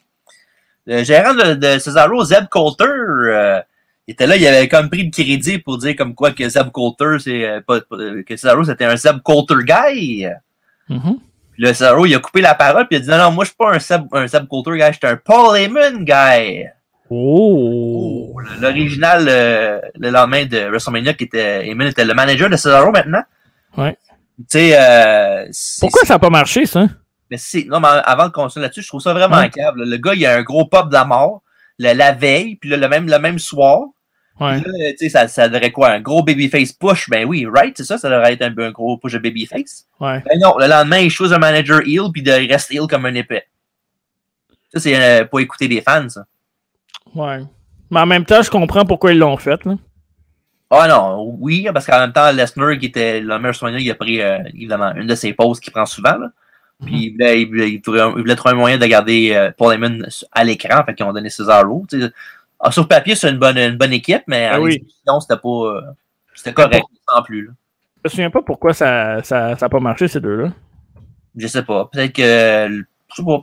Le 0.86 1.02
gérant 1.02 1.34
de, 1.34 1.54
de 1.54 1.78
Cesaro, 1.78 2.24
Zeb 2.24 2.48
Coulter, 2.50 2.84
euh, 2.84 3.60
il 4.06 4.12
était 4.12 4.26
là, 4.26 4.36
il 4.36 4.46
avait 4.46 4.68
comme 4.68 4.90
pris 4.90 5.04
le 5.04 5.10
crédit 5.10 5.58
pour 5.58 5.78
dire 5.78 5.96
comme 5.96 6.14
quoi 6.14 6.32
que 6.32 6.48
Zeb 6.48 6.70
Coulter, 6.70 7.16
c'est 7.20 7.44
euh, 7.44 7.60
pas, 7.60 7.80
que 7.80 8.36
Cesaro, 8.36 8.64
c'était 8.64 8.84
un 8.84 8.96
Zeb 8.96 9.20
Coulter 9.22 9.56
guy. 9.64 10.26
Mhm. 10.88 11.18
Puis 11.52 11.62
le 11.62 11.68
Cesaro, 11.68 12.04
il 12.04 12.14
a 12.14 12.18
coupé 12.18 12.42
la 12.42 12.54
parole, 12.54 12.86
puis 12.86 12.98
il 12.98 13.02
a 13.02 13.04
dit 13.04 13.10
non, 13.10 13.18
non, 13.18 13.32
moi, 13.32 13.44
je 13.44 13.50
suis 13.50 13.56
pas 13.56 13.74
un 13.74 13.78
Zeb, 13.78 14.02
un 14.12 14.26
Zeb 14.26 14.46
Coulter 14.46 14.72
guy, 14.72 14.92
je 14.92 14.98
suis 14.98 15.06
un 15.06 15.16
Paul 15.16 15.56
Heyman 15.56 16.04
guy. 16.04 16.66
Oh! 17.10 18.32
Oh, 18.34 18.40
L'original, 18.60 19.26
euh, 19.28 19.80
le 19.98 20.10
lendemain 20.10 20.44
de 20.44 20.68
WrestleMania, 20.68 21.14
qui 21.14 21.24
était, 21.24 21.66
Heyman 21.66 21.88
était 21.88 22.04
le 22.04 22.14
manager 22.14 22.50
de 22.50 22.56
Cesaro 22.56 22.90
maintenant. 22.92 23.22
Ouais. 23.78 23.96
Tu 24.38 24.44
sais, 24.48 24.70
euh, 24.78 25.46
Pourquoi 25.80 26.02
ça 26.04 26.14
n'a 26.14 26.18
pas 26.18 26.30
marché, 26.30 26.66
ça? 26.66 26.86
Mais 27.30 27.36
c'est. 27.36 27.64
Non, 27.64 27.80
mais 27.80 27.88
avant 28.04 28.26
de 28.26 28.32
continuer 28.32 28.64
là-dessus, 28.64 28.82
je 28.82 28.88
trouve 28.88 29.00
ça 29.02 29.12
vraiment 29.12 29.38
Ouais. 29.38 29.50
câble. 29.50 29.84
Le 29.84 29.96
gars, 29.96 30.14
il 30.14 30.24
a 30.26 30.36
un 30.36 30.42
gros 30.42 30.64
pop 30.66 30.88
de 30.88 30.94
la 30.94 31.04
mort 31.04 31.42
le- 31.78 31.92
la 31.92 32.12
veille, 32.12 32.56
puis 32.56 32.70
là, 32.70 32.76
le 32.76 32.88
même, 32.88 33.08
le 33.08 33.18
même 33.18 33.38
soir. 33.38 33.82
Ouais. 34.40 34.60
Là, 34.60 35.08
ça, 35.10 35.26
ça 35.28 35.48
devrait 35.48 35.72
quoi? 35.72 35.90
Un 35.90 36.00
gros 36.00 36.22
babyface 36.22 36.72
push? 36.72 37.08
Ben 37.10 37.24
oui, 37.26 37.46
right, 37.52 37.74
c'est 37.76 37.84
ça, 37.84 37.98
ça 37.98 38.08
devrait 38.08 38.32
être 38.34 38.42
un, 38.42 38.54
un 38.56 38.70
gros 38.70 38.96
push 38.96 39.12
de 39.12 39.18
babyface. 39.18 39.86
Ouais. 40.00 40.22
Ben 40.28 40.38
non, 40.40 40.56
le 40.58 40.66
lendemain, 40.68 40.98
il 40.98 41.10
choisit 41.10 41.34
un 41.36 41.40
manager 41.40 41.80
heel, 41.80 42.10
puis 42.12 42.22
il 42.24 42.30
reste 42.52 42.72
heel 42.72 42.86
comme 42.88 43.04
un 43.06 43.14
épée. 43.14 43.42
Ça, 44.72 44.80
c'est 44.80 44.94
euh, 44.96 45.24
pour 45.24 45.40
écouter 45.40 45.66
les 45.68 45.80
fans, 45.80 46.08
ça. 46.08 46.24
Ouais. 47.14 47.40
Mais 47.90 48.00
en 48.00 48.06
même 48.06 48.24
temps, 48.24 48.42
je 48.42 48.50
comprends 48.50 48.84
pourquoi 48.84 49.12
ils 49.12 49.18
l'ont 49.18 49.36
fait, 49.36 49.64
là. 49.64 49.74
Ah 50.70 50.86
non, 50.86 51.36
oui, 51.40 51.66
parce 51.72 51.86
qu'en 51.86 51.98
même 52.00 52.12
temps, 52.12 52.30
Lesnar, 52.30 52.76
qui 52.78 52.86
était 52.86 53.20
le 53.20 53.38
meilleur 53.38 53.54
soigneur, 53.54 53.80
il 53.80 53.90
a 53.90 53.94
pris, 53.94 54.20
euh, 54.20 54.38
évidemment, 54.54 54.92
une 54.94 55.06
de 55.06 55.14
ses 55.14 55.32
pauses 55.32 55.60
qu'il 55.60 55.72
prend 55.72 55.86
souvent, 55.86 56.16
là. 56.18 56.30
Puis 56.84 57.06
il, 57.06 57.12
voulait, 57.12 57.42
il, 57.42 57.48
voulait, 57.48 57.70
il 57.70 57.80
voulait- 57.84 58.02
il 58.16 58.20
voulait 58.20 58.36
trouver 58.36 58.54
un 58.54 58.58
moyen 58.58 58.78
de 58.78 58.86
garder 58.86 59.32
euh, 59.34 59.50
Paul 59.56 59.74
Heyman 59.74 60.06
à 60.30 60.44
l'écran, 60.44 60.84
fait 60.84 60.94
qu'ils 60.94 61.06
ont 61.06 61.12
donné 61.12 61.28
Cesaro. 61.30 61.84
sais. 61.90 62.10
Ah, 62.60 62.70
sur 62.70 62.86
papier, 62.86 63.14
c'est 63.16 63.30
une 63.30 63.38
bonne, 63.38 63.56
une 63.58 63.76
bonne 63.76 63.92
équipe, 63.92 64.22
mais 64.28 64.46
Ah 64.52 64.60
en 64.60 64.62
oui. 64.64 64.84
c'était 65.20 65.36
pas. 65.40 65.48
euh, 65.48 65.80
c'était 66.34 66.52
correct, 66.52 66.84
sans 67.08 67.22
plus. 67.22 67.46
Là. 67.46 67.52
Je 67.96 68.00
me 68.04 68.10
souviens 68.10 68.30
pas 68.30 68.42
pourquoi 68.42 68.72
ça 68.74 69.22
ça, 69.24 69.56
ça 69.56 69.68
pas 69.68 69.80
marché, 69.80 70.06
ces 70.06 70.20
deux-là. 70.20 70.52
Je 71.36 71.46
sais 71.48 71.62
pas. 71.64 71.88
Peut-être 71.92 72.12
que. 72.12 72.68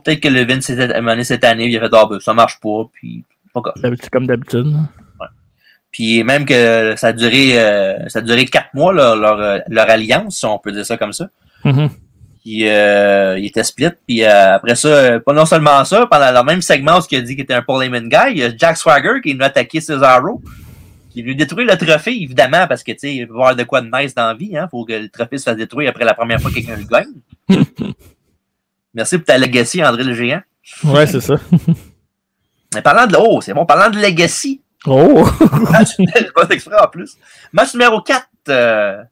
Peut-être 0.02 0.20
que 0.20 0.28
le 0.28 0.44
Vince 0.44 0.64
s'était 0.66 0.94
amené 0.94 1.24
cette 1.24 1.44
année, 1.44 1.66
il 1.66 1.76
a 1.76 1.80
fait 1.80 1.94
Ah 1.94 2.06
ben 2.08 2.20
ça 2.20 2.32
marche 2.32 2.58
pas, 2.60 2.84
puis. 2.92 3.24
C'est 3.76 4.10
comme 4.10 4.26
d'habitude. 4.26 4.76
Puis 5.96 6.22
même 6.24 6.44
que 6.44 6.92
ça 6.98 7.06
a 7.06 7.12
duré 7.14 7.58
euh, 7.58 8.06
ça 8.08 8.18
a 8.18 8.22
duré 8.22 8.44
quatre 8.44 8.74
mois 8.74 8.92
leur, 8.92 9.16
leur, 9.16 9.62
leur 9.66 9.88
alliance, 9.88 10.36
si 10.36 10.44
on 10.44 10.58
peut 10.58 10.70
dire 10.70 10.84
ça 10.84 10.98
comme 10.98 11.14
ça. 11.14 11.30
Mhm. 11.64 11.88
Puis 12.44 12.68
euh, 12.68 13.38
il 13.38 13.46
était 13.46 13.64
split. 13.64 13.92
Puis 14.06 14.22
euh, 14.22 14.56
après 14.56 14.74
ça, 14.74 15.18
pas 15.20 15.32
non 15.32 15.46
seulement 15.46 15.82
ça, 15.86 16.06
pendant 16.06 16.30
le 16.30 16.44
même 16.44 16.60
segment 16.60 16.98
où 16.98 17.02
il 17.10 17.16
a 17.16 17.20
dit 17.22 17.34
qu'il 17.34 17.44
était 17.44 17.54
un 17.54 17.62
Paul 17.62 17.82
Heyman 17.82 18.10
guy, 18.10 18.32
il 18.32 18.38
y 18.40 18.42
a 18.42 18.54
Jack 18.54 18.76
Swagger 18.76 19.22
qui 19.22 19.32
venu 19.32 19.44
attaquer 19.44 19.80
Cesaro, 19.80 20.42
qui 21.08 21.22
venu 21.22 21.34
détruire 21.34 21.66
le 21.66 21.78
trophée, 21.78 22.22
évidemment, 22.22 22.66
parce 22.66 22.82
que 22.82 22.92
tu 22.92 22.98
sais, 22.98 23.14
il 23.14 23.26
veut 23.26 23.32
voir 23.32 23.56
de 23.56 23.62
quoi 23.62 23.80
de 23.80 23.88
nice 23.90 24.14
dans 24.14 24.26
la 24.26 24.34
vie, 24.34 24.54
hein. 24.54 24.68
Faut 24.70 24.84
que 24.84 24.92
le 24.92 25.08
trophée 25.08 25.38
se 25.38 25.44
fasse 25.44 25.56
détruire 25.56 25.88
après 25.88 26.04
la 26.04 26.12
première 26.12 26.42
fois 26.42 26.50
que 26.50 26.56
quelqu'un 26.56 26.76
le 26.76 26.84
gagne. 26.84 27.06
Merci 28.92 29.16
pour 29.16 29.24
ta 29.24 29.38
legacy, 29.38 29.82
André 29.82 30.04
le 30.04 30.12
géant. 30.12 30.42
Ouais, 30.84 31.06
c'est 31.06 31.22
ça. 31.22 31.36
Mais 32.74 32.82
parlant 32.82 33.06
de 33.06 33.16
oh, 33.18 33.40
c'est 33.40 33.54
bon, 33.54 33.64
parlant 33.64 33.88
de 33.88 33.98
legacy. 33.98 34.60
Oh! 34.86 35.24
Match, 35.72 35.96
vois 36.34 36.46
exprès 36.50 36.76
en 36.80 36.86
plus. 36.88 37.16
Match 37.52 37.74
numéro 37.74 38.00
4. 38.00 38.26
euh, 38.48 39.02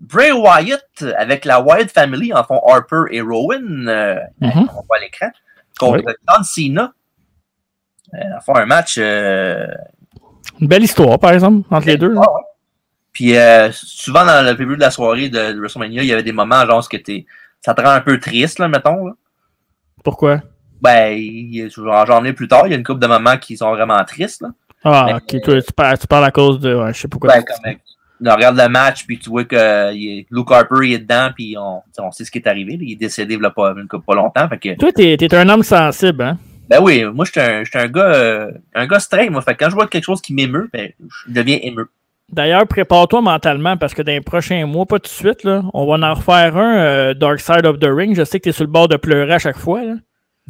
Bray 0.00 0.32
Wyatt 0.32 1.04
avec 1.16 1.44
la 1.44 1.60
Wyatt 1.60 1.90
Family 1.90 2.32
en 2.34 2.42
font 2.44 2.60
Harper 2.66 3.04
et 3.10 3.20
Rowan. 3.20 3.86
euh, 3.88 4.16
Mhm. 4.40 4.68
On 4.70 4.82
voit 4.82 4.96
à 4.96 5.00
l'écran. 5.00 5.30
Contre 5.78 6.16
John 6.28 6.44
Cena. 6.44 6.92
Euh, 8.14 8.18
en 8.36 8.40
font 8.40 8.56
un 8.56 8.66
match. 8.66 8.96
Une 8.98 10.68
belle 10.68 10.84
histoire, 10.84 11.18
par 11.18 11.32
exemple, 11.32 11.66
entre 11.70 11.86
les 11.86 11.96
deux. 11.96 12.14
ouais. 12.14 12.26
Puis 13.12 13.36
euh, 13.36 13.70
souvent 13.72 14.24
dans 14.24 14.44
le 14.44 14.54
début 14.54 14.74
de 14.76 14.80
la 14.80 14.90
soirée 14.90 15.28
de, 15.28 15.52
de 15.52 15.58
WrestleMania, 15.58 16.02
il 16.02 16.08
y 16.08 16.12
avait 16.12 16.22
des 16.24 16.32
moments 16.32 16.66
genre 16.66 16.88
que 16.88 16.96
t'es, 16.96 17.26
ça 17.60 17.72
te 17.74 17.80
rend 17.80 17.90
un 17.90 18.00
peu 18.00 18.18
triste, 18.18 18.58
là, 18.58 18.66
mettons. 18.68 19.06
Là. 19.06 19.12
Pourquoi? 20.02 20.40
Ben, 20.82 21.16
j'en 21.76 22.24
ai 22.24 22.32
plus 22.32 22.48
tard, 22.48 22.66
il 22.66 22.70
y 22.70 22.74
a 22.74 22.76
une 22.76 22.82
couple 22.84 23.00
de 23.00 23.06
moments 23.06 23.36
qui 23.36 23.56
sont 23.56 23.70
vraiment 23.70 24.02
tristes. 24.04 24.42
Là. 24.42 24.48
Ah, 24.84 25.16
ok. 25.16 25.40
Toi, 25.42 25.62
tu, 25.62 25.72
parles, 25.72 25.98
tu 25.98 26.06
parles 26.06 26.24
à 26.24 26.30
cause 26.30 26.60
de. 26.60 26.74
Ouais, 26.74 26.92
je 26.92 27.00
sais 27.00 27.08
pourquoi. 27.08 27.34
Ben, 27.34 27.42
comme, 27.42 27.70
euh, 27.70 28.30
on 28.30 28.34
regarde 28.34 28.56
le 28.56 28.68
match, 28.68 29.06
puis 29.06 29.18
tu 29.18 29.30
vois 29.30 29.44
que 29.44 29.56
euh, 29.56 30.22
Luke 30.30 30.50
Harper 30.50 30.76
il 30.82 30.92
est 30.94 30.98
dedans, 30.98 31.30
puis 31.34 31.56
on, 31.58 31.82
on 31.98 32.10
sait 32.10 32.24
ce 32.24 32.30
qui 32.30 32.38
est 32.38 32.46
arrivé. 32.46 32.78
Il 32.80 32.92
est 32.92 32.96
décédé 32.96 33.34
il 33.34 33.42
y 33.42 33.46
a 33.46 33.50
pas, 33.50 33.74
pas 34.06 34.14
longtemps. 34.14 34.48
Fait 34.48 34.58
que, 34.58 34.76
Toi, 34.76 34.92
t'es 34.92 35.16
t'es 35.16 35.34
un 35.34 35.48
homme 35.48 35.62
sensible, 35.62 36.22
hein? 36.22 36.38
ben 36.68 36.80
oui, 36.80 37.04
moi, 37.04 37.24
j'étais 37.24 37.40
un, 37.40 37.64
j'étais 37.64 37.78
un 37.78 37.88
gars 37.88 38.14
euh, 38.14 38.52
un 38.74 38.86
gars 38.86 39.00
straight, 39.00 39.30
moi. 39.30 39.42
Fait 39.42 39.54
que 39.54 39.64
quand 39.64 39.70
je 39.70 39.74
vois 39.74 39.86
quelque 39.86 40.04
chose 40.04 40.20
qui 40.20 40.32
m'émeut, 40.34 40.70
ben, 40.72 40.90
je 41.00 41.32
deviens 41.32 41.58
émeu. 41.62 41.88
D'ailleurs, 42.32 42.66
prépare-toi 42.66 43.20
mentalement 43.20 43.76
parce 43.76 43.92
que 43.92 44.02
dans 44.02 44.12
les 44.12 44.20
prochains 44.20 44.64
mois, 44.66 44.86
pas 44.86 44.98
tout 44.98 45.02
de 45.02 45.08
suite, 45.08 45.44
là, 45.44 45.62
on 45.74 45.86
va 45.86 46.08
en 46.08 46.14
refaire 46.14 46.56
un 46.56 46.76
euh, 46.76 47.14
Dark 47.14 47.38
Side 47.38 47.66
of 47.66 47.78
the 47.78 47.88
Ring. 47.88 48.16
Je 48.16 48.24
sais 48.24 48.38
que 48.38 48.44
tu 48.44 48.48
es 48.48 48.52
sur 48.52 48.64
le 48.64 48.70
bord 48.70 48.88
de 48.88 48.96
pleurer 48.96 49.34
à 49.34 49.38
chaque 49.38 49.58
fois. 49.58 49.82
Là. 49.82 49.94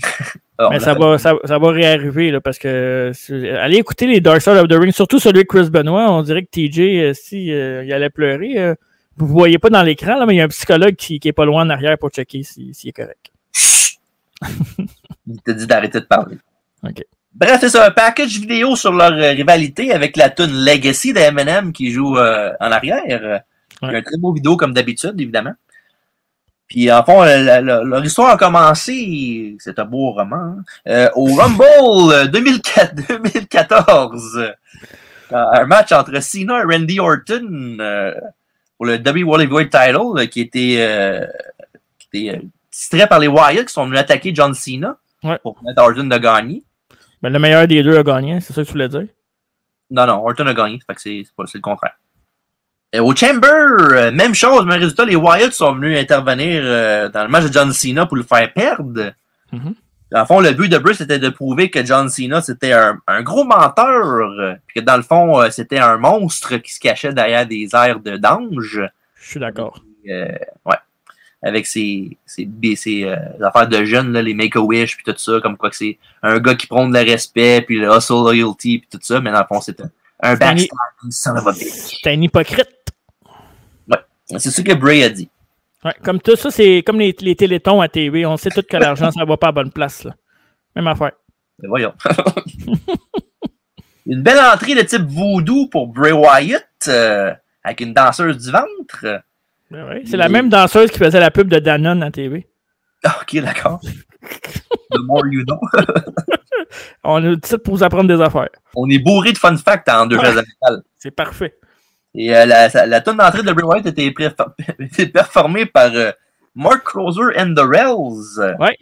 Alors, 0.59 0.71
Mais 0.71 0.79
là, 0.79 0.85
ça 0.85 0.95
va, 0.95 1.19
ça, 1.19 1.35
ça 1.45 1.59
va 1.59 1.71
réarriver 1.71 2.31
là, 2.31 2.41
parce 2.41 2.59
que 2.59 3.11
allez 3.59 3.77
écouter 3.77 4.07
les 4.07 4.21
Dark 4.21 4.41
Side 4.41 4.53
of 4.55 4.69
the 4.69 4.75
Ring, 4.75 4.93
surtout 4.93 5.19
celui 5.19 5.43
de 5.43 5.49
Chris 5.49 5.69
Benoit. 5.69 6.11
On 6.13 6.23
dirait 6.23 6.43
que 6.45 6.51
TJ, 6.51 6.79
euh, 6.81 7.13
si 7.13 7.53
euh, 7.53 7.83
il 7.85 7.93
allait 7.93 8.11
pleurer, 8.11 8.57
euh, 8.59 8.75
vous 9.17 9.27
ne 9.27 9.33
voyez 9.33 9.59
pas 9.59 9.69
dans 9.71 9.83
l'écran, 9.83 10.17
là, 10.17 10.27
mais 10.27 10.35
il 10.35 10.39
y 10.39 10.41
a 10.41 10.45
un 10.45 10.49
psychologue 10.49 10.95
qui, 10.95 11.19
qui 11.19 11.29
est 11.29 11.33
pas 11.33 11.45
loin 11.45 11.65
en 11.65 11.71
arrière 11.71 11.99
pour 11.99 12.11
checker 12.11 12.43
s'il 12.45 12.73
si, 12.75 12.89
est 12.89 12.93
correct. 12.93 13.33
Il 15.27 15.41
t'a 15.43 15.53
dit 15.55 15.67
d'arrêter 15.67 16.01
de 16.01 16.05
parler. 16.07 16.37
Ok. 16.83 17.03
Bref, 17.35 17.57
c'est 17.61 17.69
ça, 17.71 17.87
un 17.87 17.91
package 17.91 18.39
vidéo 18.39 18.77
sur 18.77 18.93
leur 18.93 19.13
rivalité 19.13 19.93
avec 19.93 20.17
la 20.17 20.31
tune 20.31 20.65
Legacy 20.65 21.13
de 21.13 21.19
Eminem 21.19 21.73
qui 21.73 21.91
joue 21.91 22.17
euh, 22.17 22.53
en 22.61 22.71
arrière. 22.71 23.01
Il 23.07 23.11
y 23.11 23.15
a 23.15 23.43
Ouais. 23.83 23.97
un 23.97 24.03
très 24.03 24.17
beau 24.17 24.33
vidéo 24.33 24.57
comme 24.57 24.73
d'habitude, 24.73 25.21
évidemment. 25.21 25.53
Puis 26.69 26.91
en 26.91 27.05
fond, 27.05 27.23
la- 27.23 27.39
la- 27.43 27.61
la- 27.61 27.83
leur 27.85 28.05
histoire 28.05 28.31
a 28.31 28.37
commencé, 28.39 29.57
c'est 29.61 29.79
un 29.79 29.85
beau 29.85 30.13
roman, 30.13 30.37
hein, 30.37 30.57
euh, 30.89 31.09
au 31.15 31.35
Rumble 31.35 32.13
euh, 32.13 32.27
2004 32.27 32.95
2014. 33.09 34.37
Euh, 34.39 34.51
Un 35.31 35.65
match 35.67 35.91
entre 35.93 36.21
Cena 36.21 36.61
et 36.61 36.65
Randy 36.65 37.01
Orton 37.01 37.77
euh, 37.81 38.15
pour 38.77 38.87
le 38.87 38.99
W 38.99 39.25
World 39.25 39.45
Heavyweight 39.45 39.71
Title 39.71 40.29
qui 40.29 40.41
était, 40.43 41.27
qui 41.99 42.09
était 42.19 42.41
titrait 42.71 43.07
par 43.07 43.19
les 43.19 43.27
Wyatt 43.29 43.67
qui 43.67 43.73
sont 43.73 43.87
venus 43.87 43.99
attaquer 44.01 44.35
John 44.35 44.55
Cena 44.55 44.97
Ouais. 45.23 45.39
pour 45.43 45.55
permettre 45.55 45.81
à 45.81 45.85
Orton 45.87 46.05
de 46.05 46.19
gagner. 46.19 46.63
Mais 47.23 47.31
le 47.31 47.39
meilleur 47.39 47.67
des 47.67 47.83
deux 47.83 47.97
a 47.97 48.03
gagné, 48.03 48.41
c'est 48.43 48.53
ça 48.53 48.61
que 48.63 48.67
tu 48.67 48.73
voulais 48.73 48.89
dire? 48.89 49.07
Non, 49.91 50.07
non, 50.07 50.25
Orton 50.27 50.47
a 50.47 50.53
gagné. 50.55 50.79
Pas- 50.87 50.95
c'est 50.99 51.25
le 51.55 51.61
contraire. 51.61 51.95
Euh, 52.95 53.01
au 53.03 53.15
Chamber, 53.15 53.49
euh, 53.49 54.13
même 54.13 54.35
chose, 54.35 54.65
mais 54.67 54.77
résultat, 54.77 55.05
les 55.05 55.17
Wyatt 55.17 55.53
sont 55.53 55.75
venus 55.75 55.99
intervenir 55.99 56.63
euh, 56.65 57.09
dans 57.09 57.23
le 57.25 57.29
match 57.29 57.45
de 57.45 57.53
John 57.53 57.73
Cena 57.73 58.07
pour 58.07 58.17
le 58.17 58.23
faire 58.23 58.53
perdre. 58.53 59.13
Mhm. 59.53 59.75
Dans 60.13 60.21
le 60.21 60.27
fond, 60.27 60.39
le 60.41 60.53
but 60.53 60.69
de 60.69 60.79
Bruce 60.79 60.99
c'était 60.99 61.19
de 61.19 61.29
prouver 61.29 61.71
que 61.71 61.85
John 61.85 62.09
Cena 62.09 62.41
c'était 62.41 62.73
un, 62.73 62.99
un 63.09 63.23
gros 63.23 63.43
menteur, 63.43 64.59
puis 64.67 64.81
que 64.81 64.87
dans 64.87 64.97
le 64.97 65.03
fond, 65.03 65.43
c'était 65.51 65.79
un 65.79 65.97
monstre 65.97 66.57
qui 66.59 66.73
se 66.73 66.79
cachait 66.79 67.13
derrière 67.13 67.47
des 67.47 67.69
airs 67.73 67.99
de 67.99 68.17
d'ange. 68.17 68.81
Je 69.17 69.29
suis 69.29 69.41
d'accord. 69.41 69.83
Euh, 70.09 70.29
ouais. 70.67 70.77
Avec 71.43 71.67
ses, 71.67 72.17
ses, 72.27 72.49
ses, 72.77 73.05
euh, 73.05 73.17
affaires 73.43 73.67
de 73.69 73.85
jeunes, 73.85 74.13
là, 74.13 74.23
les 74.23 74.35
Make-A-Wish, 74.35 74.97
puis 74.97 75.05
tout 75.05 75.19
ça, 75.19 75.41
comme 75.43 75.57
quoi 75.57 75.71
que 75.71 75.77
c'est 75.77 75.99
un 76.23 76.39
gars 76.39 76.55
qui 76.55 76.67
prône 76.69 76.93
le 76.93 77.01
respect, 77.01 77.63
puis 77.63 77.79
le 77.81 77.89
hustle 77.89 78.13
loyalty, 78.15 78.79
puis 78.79 78.89
tout 78.91 79.01
ça, 79.03 79.21
mais 79.21 79.33
dans 79.33 79.41
le 79.41 79.47
fond, 79.47 79.61
c'est 79.61 79.81
un, 79.81 79.91
un 80.23 80.37
C'est 80.37 80.43
un- 80.45 80.49
backstab, 80.55 80.79
son 81.11 81.37
of 81.37 81.47
a 81.49 81.53
bitch. 81.53 82.03
T'es 82.03 82.11
un 82.11 82.21
hypocrite. 82.23 82.69
C'est 84.27 84.51
ce 84.51 84.63
que 84.63 84.73
Bray 84.73 85.03
a 85.05 85.11
dit. 85.11 85.29
Ouais, 85.85 85.95
comme 86.03 86.21
tout 86.21 86.37
ça, 86.37 86.51
c'est 86.51 86.83
comme 86.85 86.99
les, 86.99 87.15
les 87.21 87.37
télétons 87.37 87.81
à 87.81 87.89
TV. 87.89 88.25
On 88.25 88.37
sait 88.37 88.51
tout 88.51 88.63
que 88.63 88.77
l'argent, 88.77 89.11
ça 89.11 89.25
va 89.25 89.37
pas 89.37 89.49
à 89.49 89.53
bonne 89.53 89.71
place. 89.71 90.05
Là. 90.05 90.15
Même 90.77 90.87
affaire. 90.87 91.13
Mais 91.61 91.69
voyons. 91.69 91.93
une 94.07 94.23
belle 94.23 94.39
entrée 94.39 94.75
de 94.75 94.83
type 94.83 95.03
voodoo 95.03 95.69
pour 95.69 95.89
Bray 95.89 96.13
Wyatt, 96.13 96.67
euh, 96.89 97.33
avec 97.63 97.81
une 97.81 97.93
danseuse 97.93 98.39
du 98.39 98.51
ventre. 98.51 99.23
Ben 99.71 99.89
ouais, 99.89 100.03
C'est 100.07 100.17
la 100.17 100.29
même 100.29 100.49
danseuse 100.49 100.91
qui 100.91 100.99
faisait 100.99 101.21
la 101.21 101.31
pub 101.31 101.49
de 101.49 101.59
Danone 101.59 102.03
à 102.03 102.11
TV. 102.11 102.47
Ah, 103.05 103.19
Ok, 103.21 103.37
d'accord. 103.43 103.81
The 104.91 104.99
more 105.01 105.27
you 105.31 105.45
know. 105.45 105.59
On 107.05 107.17
a 107.17 107.21
le 107.21 107.41
titre 107.41 107.59
pour 107.59 107.77
vous 107.77 107.83
apprendre 107.83 108.09
des 108.09 108.23
affaires. 108.23 108.49
On 108.75 108.89
est 108.89 108.99
bourré 108.99 109.33
de 109.33 109.39
fun 109.39 109.57
facts 109.57 109.89
en 109.89 110.07
deux 110.07 110.17
Ouais. 110.17 110.33
C'est 110.99 111.11
parfait. 111.11 111.57
Et 112.15 112.35
euh, 112.37 112.47
la, 112.47 112.69
la 112.87 113.01
tonne 113.01 113.17
d'entrée 113.17 113.43
de 113.43 113.53
Bray 113.53 113.65
Wyatt 113.65 113.87
était 113.87 114.07
était 114.79 115.07
performée 115.07 115.67
par 115.67 115.91
euh, 115.95 116.13
Mark 116.55 116.83
Crozer 116.85 117.37
and 117.37 117.55
the 117.55 117.61
Rells. 117.61 118.57
Ouais. 118.61 118.77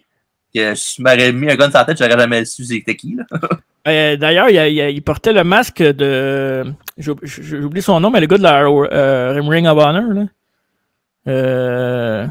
Que 0.55 0.74
si 0.74 0.97
tu 0.97 1.03
m'aurais 1.03 1.33
mis 1.33 1.51
un 1.51 1.57
gun 1.57 1.70
sur 1.70 1.78
la 1.78 1.85
tête, 1.87 1.97
j'aurais 1.99 2.18
jamais 2.18 2.45
su 2.45 2.64
c'était 2.64 2.95
qui. 2.97 3.16
Là. 3.16 3.24
Euh, 3.89 4.14
D'ailleurs, 4.16 4.49
il, 4.49 4.55
il- 4.55 4.91
il 4.95 5.03
portait 5.03 5.33
le 5.33 5.43
masque 5.43 5.83
de. 5.83 6.62
oublié 7.64 7.80
son 7.83 7.99
nom, 7.99 8.11
mais 8.11 8.20
le 8.20 8.28
gars 8.28 8.39
de 8.39 8.43
la 8.45 8.62
euh, 8.62 9.41
Ring 9.43 9.66
of 9.66 9.76
Honor. 9.76 10.28
Là. 11.26 12.28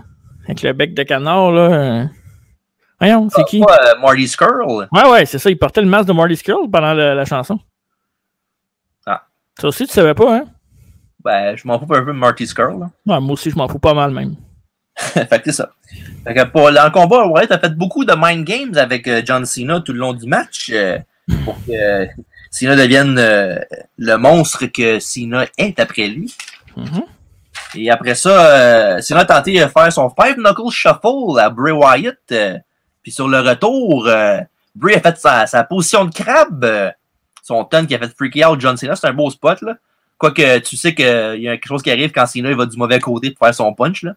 Avec 0.48 0.62
le 0.64 0.72
bec 0.72 0.94
de 0.94 1.04
canard, 1.04 1.52
là. 1.52 2.06
Voyons, 3.02 3.28
c'est 3.30 3.44
qui? 3.46 3.60
Pas, 3.60 3.96
Marty 4.00 4.30
Skrull. 4.30 4.88
Ouais, 4.94 5.10
ouais, 5.10 5.26
c'est 5.26 5.40
ça. 5.40 5.50
Il 5.50 5.58
portait 5.58 5.82
le 5.82 5.88
masque 5.88 6.08
de 6.08 6.14
Marty 6.14 6.38
Skrull 6.38 6.70
pendant 6.72 6.94
la, 6.94 7.16
la 7.16 7.26
chanson. 7.26 7.60
Ah. 9.06 9.24
Ça 9.60 9.68
aussi, 9.68 9.86
tu 9.88 9.92
savais 9.94 10.14
pas, 10.14 10.34
hein? 10.38 10.46
Ben, 11.24 11.56
je 11.56 11.68
m'en 11.68 11.80
fous 11.80 11.86
un 11.94 12.04
peu 12.04 12.14
de 12.14 12.18
Marty 12.18 12.48
Skrull. 12.48 12.80
là. 12.80 12.90
Ouais, 13.06 13.20
moi 13.20 13.34
aussi, 13.34 13.52
je 13.52 13.56
m'en 13.56 13.68
fous 13.68 13.80
pas 13.80 13.94
mal, 13.94 14.12
même. 14.12 14.36
fait 14.96 15.28
que 15.28 15.46
c'est 15.46 15.54
ça. 15.54 15.72
Fait 16.24 16.34
que 16.34 16.44
pour, 16.46 16.70
le 16.70 16.92
combat, 16.92 17.26
Wyatt 17.26 17.52
a 17.52 17.60
fait 17.60 17.76
beaucoup 17.76 18.06
de 18.06 18.14
mind 18.18 18.46
games 18.46 18.78
avec 18.78 19.08
euh, 19.08 19.22
John 19.26 19.46
Cena 19.46 19.82
tout 19.82 19.94
le 19.94 20.00
long 20.00 20.14
du 20.14 20.28
match 20.28 20.70
euh, 20.74 21.00
pour 21.46 21.56
que 21.66 21.72
euh, 21.72 22.06
Cena 22.50 22.76
devienne 22.76 23.16
le 23.98 24.16
monstre 24.18 24.66
que 24.66 25.00
Cena 25.00 25.46
est 25.58 25.80
après 25.80 26.08
lui. 26.08 26.36
Mhm. 26.76 27.04
Et 27.76 27.90
après 27.90 28.16
ça, 28.16 29.02
Cena 29.02 29.22
a 29.22 29.26
tenté 29.26 29.54
de 29.54 29.68
faire 29.68 29.94
son 29.94 30.10
Five 30.10 30.36
Knuckle 30.36 30.70
Shuffle 30.70 31.40
à 31.40 31.50
Bray 31.50 31.72
Wyatt. 31.72 32.62
puis 33.02 33.12
sur 33.12 33.30
le 33.30 33.40
retour, 33.40 34.10
Bray 34.76 34.96
a 34.96 35.00
fait 35.00 35.18
sa, 35.18 35.48
sa 35.48 35.64
position 35.64 36.04
de 36.04 36.14
crabe. 36.14 36.92
son 37.42 37.64
ton 37.64 37.86
qui 37.86 37.96
a 37.96 38.00
fait 38.00 38.14
freaky 38.14 38.44
out 38.44 38.60
John 38.60 38.76
Cena. 38.76 38.98
C'est 38.98 39.08
un 39.08 39.14
beau 39.14 39.30
spot. 39.30 39.62
là. 39.62 39.76
Quoique 40.22 40.60
tu 40.60 40.78
sais 40.78 40.94
qu'il 40.94 41.04
y 41.42 41.48
a 41.48 41.54
quelque 41.54 41.66
chose 41.66 41.82
qui 41.82 41.90
arrive 41.90 42.12
quand 42.12 42.28
Cena 42.28 42.52
il 42.52 42.56
va 42.56 42.68
du 42.68 42.78
mauvais 42.78 43.00
côté 43.00 43.32
pour 43.32 43.44
faire 43.44 43.56
son 43.56 43.74
punch. 43.74 44.04
Là. 44.04 44.14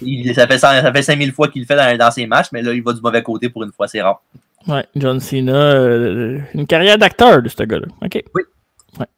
Il, 0.00 0.32
ça, 0.32 0.46
fait, 0.46 0.58
ça 0.58 0.92
fait 0.92 1.02
5000 1.02 1.32
fois 1.32 1.48
qu'il 1.48 1.62
le 1.62 1.66
fait 1.66 1.74
dans, 1.74 1.98
dans 1.98 2.12
ses 2.12 2.24
matchs, 2.28 2.50
mais 2.52 2.62
là, 2.62 2.72
il 2.72 2.84
va 2.84 2.92
du 2.92 3.00
mauvais 3.00 3.20
côté 3.20 3.48
pour 3.48 3.64
une 3.64 3.72
fois, 3.72 3.88
c'est 3.88 4.00
rare. 4.00 4.22
Ouais, 4.68 4.86
John 4.94 5.18
Cena, 5.18 5.52
euh, 5.52 6.38
une 6.54 6.68
carrière 6.68 6.98
d'acteur 6.98 7.42
de 7.42 7.48
ce 7.48 7.64
gars-là. 7.64 7.86
OK. 8.00 8.22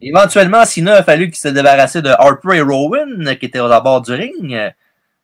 Éventuellement, 0.01 0.65
Cena 0.65 0.95
a 0.95 1.03
fallu 1.03 1.27
qu'il 1.27 1.37
se 1.37 1.49
débarrasse 1.49 1.99
de 1.99 2.09
Harper 2.09 2.57
et 2.57 2.61
Rowan, 2.63 3.37
qui 3.39 3.45
étaient 3.45 3.61
au 3.61 3.69
bord 3.83 4.01
du 4.01 4.13
ring. 4.13 4.59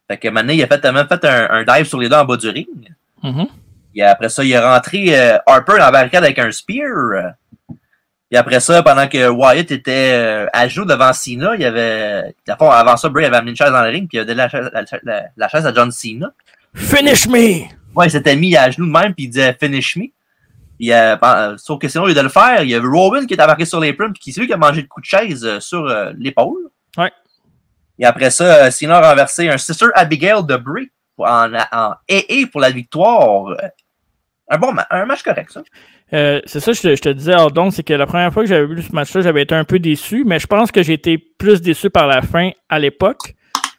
Fait 0.09 0.19
que 0.19 0.29
maintenant, 0.29 0.53
il 0.53 0.63
a 0.63 0.67
fait, 0.67 0.93
même 0.93 1.09
fait 1.09 1.25
un, 1.25 1.49
un 1.49 1.65
dive 1.65 1.87
sur 1.87 2.01
les 2.01 2.11
deux 2.11 2.17
en 2.17 2.27
bas 2.27 2.37
du 2.37 2.51
ring. 2.51 2.95
Mhm. 3.23 3.47
Et 3.95 4.03
après 4.03 4.29
ça, 4.29 4.45
il 4.45 4.53
est 4.53 4.59
rentré 4.59 5.19
euh, 5.19 5.39
Harper 5.47 5.73
dans 5.73 5.79
la 5.79 5.91
barricade 5.91 6.23
avec 6.23 6.39
un 6.39 6.53
spear. 6.53 7.33
Et 8.33 8.37
après 8.39 8.61
ça, 8.61 8.83
pendant 8.83 9.07
que 9.09 9.29
Wyatt 9.29 9.71
était 9.71 10.13
euh, 10.15 10.47
à 10.55 10.67
genoux 10.67 10.87
devant 10.87 11.13
Cena, 11.13 11.55
il 11.55 11.61
y 11.61 11.65
avait. 11.67 12.35
avant 12.49 12.97
ça, 12.97 13.09
Bray 13.11 13.27
avait 13.27 13.37
amené 13.37 13.51
une 13.51 13.57
chaise 13.59 13.71
dans 13.71 13.83
le 13.83 13.91
ring, 13.91 14.09
puis 14.09 14.17
il 14.17 14.21
a 14.23 14.25
donné 14.25 14.39
la 14.39 14.49
chaise, 14.49 14.71
la, 14.73 14.85
la- 15.03 15.25
la 15.37 15.49
chaise 15.49 15.67
à 15.67 15.75
John 15.75 15.91
Cena. 15.93 16.33
Finish 16.75 17.29
me! 17.29 17.65
Ouais, 17.95 18.07
il 18.07 18.11
s'était 18.11 18.35
mis 18.35 18.57
à 18.57 18.71
genoux 18.71 18.87
de 18.87 18.91
même, 18.91 19.13
puis 19.15 19.25
il 19.25 19.29
disait 19.29 19.55
Finish 19.61 19.97
me. 19.97 20.05
Euh, 20.91 21.17
pen- 21.19 21.35
euh, 21.37 21.55
sauf 21.59 21.79
que 21.79 21.89
sinon, 21.89 22.05
au 22.05 22.07
lieu 22.07 22.15
de 22.15 22.21
le 22.23 22.31
faire, 22.31 22.63
il 22.63 22.71
y 22.71 22.75
avait 22.75 22.89
Rowan 22.89 23.27
qui 23.27 23.35
est 23.35 23.43
embarqué 23.43 23.67
sur 23.67 23.81
les 23.81 23.93
plumes, 23.93 24.15
puis 24.15 24.21
qui 24.21 24.33
c'est 24.33 24.41
lui 24.41 24.47
qui 24.47 24.55
a 24.55 24.57
mangé 24.57 24.81
le 24.81 24.89
coup 24.89 25.01
de 25.03 25.07
chaise 25.07 25.45
euh, 25.45 25.61
sur 25.61 25.85
euh, 25.87 26.13
l'épaule. 26.17 26.71
Ouais. 26.97 27.13
Et 27.99 28.07
après 28.07 28.31
ça, 28.31 28.71
Cena 28.71 28.97
a 28.97 29.11
renversé 29.11 29.51
un 29.51 29.59
Sister 29.59 29.89
Abigail 29.95 30.43
de 30.45 30.57
Bray 30.57 30.91
en, 31.19 31.53
en 31.71 31.95
pour 32.51 32.61
la 32.63 32.71
victoire. 32.71 33.55
Un 34.49 34.59
bon 34.59 34.73
ma- 34.73 34.87
un 34.91 35.05
match 35.05 35.23
correct, 35.23 35.51
ça. 35.53 35.63
Euh, 36.15 36.41
c'est 36.45 36.61
ça, 36.61 36.73
je 36.73 36.81
je 36.81 37.01
te 37.01 37.09
disais, 37.09 37.35
Ordon, 37.35 37.71
c'est 37.71 37.83
que 37.83 37.95
la 37.95 38.07
première 38.07 38.33
fois 38.33 38.43
que 38.43 38.49
j'avais 38.49 38.67
vu 38.67 38.83
ce 38.83 38.93
match-là, 38.93 39.23
j'avais 39.23 39.43
été 39.43 39.55
un 39.55 39.65
peu 39.65 39.79
déçu, 39.79 40.25
mais 40.25 40.39
je 40.39 40.47
pense 40.47 40.71
que 40.71 40.83
j'ai 40.83 40.93
été 40.93 41.17
plus 41.17 41.63
déçu 41.63 41.89
par 41.89 42.07
la 42.07 42.21
fin 42.21 42.51
à 42.69 42.79
l'époque. 42.79 43.35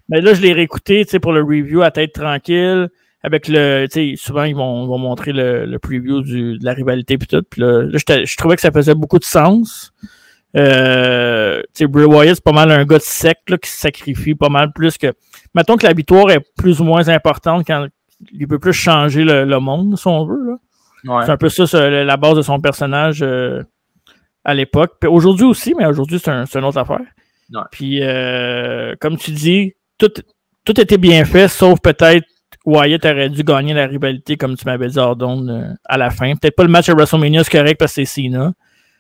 Mais 0.10 0.20
là, 0.20 0.34
je 0.34 0.42
l'ai 0.42 0.54
réécouté, 0.54 1.06
tu 1.06 1.12
sais, 1.12 1.20
pour 1.20 1.32
le 1.32 1.42
review 1.42 1.82
à 1.84 1.92
tête 1.92 2.14
tranquille, 2.14 2.90
avec 3.22 3.48
le, 3.48 3.86
tu 3.86 4.16
sais, 4.16 4.16
souvent, 4.18 4.44
ils 4.44 4.56
vont, 4.56 4.86
vont 4.88 4.98
montrer 4.98 5.32
le, 5.32 5.66
le 5.66 5.80
preview 5.80 6.22
du, 6.22 6.58
de 6.58 6.66
la 6.66 6.74
rivalité 6.74 7.18
puis 7.18 7.28
tout. 7.28 7.44
Puis 7.50 7.62
là, 7.62 7.84
là, 7.84 7.98
je 7.98 8.36
trouvais 8.36 8.56
que 8.56 8.62
ça 8.62 8.72
faisait 8.72 8.96
beaucoup 8.96 9.20
de 9.20 9.24
sens. 9.24 9.94
Euh, 10.58 11.62
Bray 11.80 12.06
Wyatt, 12.06 12.36
c'est 12.36 12.44
pas 12.44 12.52
mal 12.52 12.72
un 12.72 12.84
gars 12.86 12.98
de 12.98 13.04
sec, 13.04 13.38
là, 13.48 13.58
qui 13.58 13.70
se 13.70 13.78
sacrifie 13.78 14.36
pas 14.36 14.50
mal 14.50 14.72
plus 14.74 14.98
que... 14.98 15.14
Mettons 15.56 15.78
que 15.78 15.86
la 15.86 15.94
victoire 15.94 16.32
est 16.32 16.42
plus 16.58 16.82
ou 16.82 16.84
moins 16.84 17.08
importante 17.10 17.64
quand 17.66 17.88
il 18.32 18.48
peut 18.48 18.60
plus 18.60 18.74
changer 18.74 19.24
le, 19.24 19.46
le 19.46 19.60
monde, 19.60 19.98
si 19.98 20.08
on 20.08 20.26
veut, 20.26 20.46
là. 20.46 20.58
Ouais. 21.06 21.26
C'est 21.26 21.32
un 21.32 21.38
peu 21.38 21.50
ça, 21.50 21.90
la 21.90 22.18
base 22.18 22.36
de 22.36 22.42
son 22.42 22.60
personnage 22.60 23.22
euh, 23.22 23.64
à 24.44 24.54
l'époque. 24.54 24.94
Puis 25.00 25.10
aujourd'hui 25.10 25.46
aussi, 25.46 25.74
mais 25.78 25.86
aujourd'hui, 25.86 26.20
c'est 26.20 26.32
un, 26.32 26.46
une 26.46 26.64
autre 26.64 26.78
affaire. 26.78 27.02
Ouais. 27.52 27.62
Puis, 27.72 28.00
euh, 28.02 28.96
comme 29.00 29.18
tu 29.18 29.32
dis, 29.32 29.74
tout, 29.98 30.12
tout 30.66 30.80
était 30.80 30.98
bien 30.98 31.26
fait, 31.26 31.48
sauf 31.48 31.80
peut-être 31.82 32.26
Wyatt 32.66 33.06
aurait 33.06 33.30
dû 33.30 33.44
gagner 33.44 33.74
la 33.74 33.86
rivalité, 33.88 34.38
comme 34.38 34.56
tu 34.56 34.66
m'avais 34.66 34.88
dit, 34.88 35.00
euh, 35.00 35.74
à 35.86 35.98
la 35.98 36.10
fin. 36.10 36.34
Peut-être 36.36 36.56
pas 36.56 36.64
le 36.64 36.70
match 36.70 36.88
à 36.90 36.94
WrestleMania, 36.94 37.44
c'est 37.44 37.52
correct 37.52 37.78
parce 37.78 37.96
que 37.96 38.06
c'est 38.06 38.22
Cena. 38.22 38.54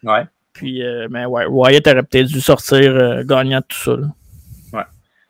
Ouais. 0.04 0.24
Puis, 0.52 0.84
mais 1.10 1.26
ouais, 1.26 1.46
Wyatt 1.46 1.88
aurait 1.88 2.04
peut-être 2.04 2.28
dû 2.28 2.42
sortir 2.42 3.24
gagnant 3.26 3.60
de 3.60 3.66
tout 3.68 3.78
ça. 3.78 3.96
Là. 3.96 4.08
Ouais. 4.74 4.84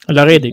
Il 0.10 0.16
l'aurait 0.16 0.36
aidé. 0.36 0.52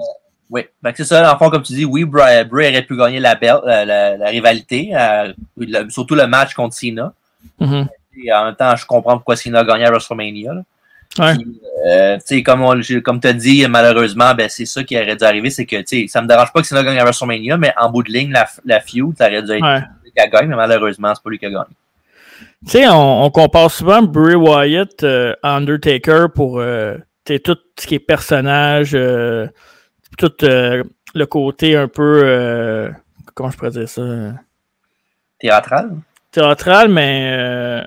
Oui, 0.51 0.62
c'est 0.96 1.05
ça, 1.05 1.32
en 1.32 1.38
fond, 1.38 1.48
comme 1.48 1.62
tu 1.62 1.72
dis, 1.74 1.84
oui, 1.84 2.05
Bray, 2.05 2.44
Bray 2.44 2.70
aurait 2.70 2.82
pu 2.82 2.96
gagner 2.96 3.20
la, 3.20 3.36
belle, 3.36 3.61
la, 3.64 3.84
la- 3.84 4.16
la 4.16 4.26
rivalité, 4.28 4.90
euh, 4.94 5.32
le- 5.57 5.88
surtout 5.90 6.16
le 6.16 6.26
match 6.26 6.55
contre 6.55 6.74
Cena. 6.74 7.12
Mhm. 7.61 7.86
Et 8.24 8.32
en 8.32 8.46
même 8.46 8.57
temps, 8.57 8.74
je 8.74 8.84
comprends 8.84 9.16
pourquoi 9.16 9.36
Cena 9.36 9.61
a 9.61 9.64
gagné 9.64 9.84
à 9.86 9.90
WrestleMania. 9.90 10.53
là. 10.55 10.62
Ouais. 11.18 11.34
Puis, 11.36 11.61
euh, 11.88 12.42
comme, 12.44 12.62
on- 12.62 12.80
comme 13.05 13.20
tu 13.20 13.28
as 13.28 13.32
dit, 13.32 13.64
malheureusement, 13.68 14.34
ben, 14.34 14.48
c'est 14.48 14.66
ça 14.66 14.82
qui 14.84 14.96
aurait 14.96 15.16
dû 15.16 15.24
arriver, 15.24 15.51
c'est 15.51 15.66
que 15.66 15.76
tu 15.76 16.03
sais, 16.03 16.07
ça 16.09 16.20
me 16.20 16.26
dérange 16.28 16.53
pas 16.53 16.61
que 16.61 16.66
Cena 16.66 16.82
gagne 16.82 16.98
à 16.98 17.05
WrestleMania, 17.05 17.57
mais 17.57 17.72
en 17.78 17.88
bout 17.90 18.03
de 18.03 18.11
ligne, 18.12 18.32
la, 18.32 18.48
la 18.64 18.80
feud, 18.80 19.14
ça 19.16 19.26
aurait 19.26 19.42
dû 19.42 19.53
être 19.53 19.62
Ouais. 19.62 19.80
lui 20.05 20.11
qui 20.12 20.20
a 20.20 20.26
gagné, 20.26 20.48
mais 20.48 20.57
malheureusement, 20.57 21.12
c'est 21.14 21.22
pas 21.22 21.30
lui 21.30 21.38
qui 21.38 21.46
a 21.46 21.51
gagné. 21.51 21.64
Tu 22.66 22.72
sais, 22.72 22.88
on, 22.88 23.24
on 23.24 23.30
compare 23.30 23.70
souvent 23.70 24.03
Bray 24.03 24.34
Wyatt 24.34 25.03
euh, 25.05 25.34
à 25.42 25.57
Undertaker 25.57 26.26
pour 26.34 26.59
euh, 26.61 26.96
tout 27.24 27.57
ce 27.78 27.86
qui 27.86 27.94
est 27.94 27.98
personnage, 28.01 28.90
euh, 28.94 29.46
tout 30.18 30.32
euh, 30.44 30.82
le 31.14 31.26
côté 31.26 31.76
un 31.76 31.88
peu, 31.88 32.22
euh, 32.24 32.90
comment 33.34 33.50
je 33.50 33.56
pourrais 33.56 33.70
dire 33.70 33.88
ça, 33.88 34.02
Théâtral? 35.38 35.90
théâtral, 36.30 36.88
mais 36.88 37.30
euh, 37.36 37.80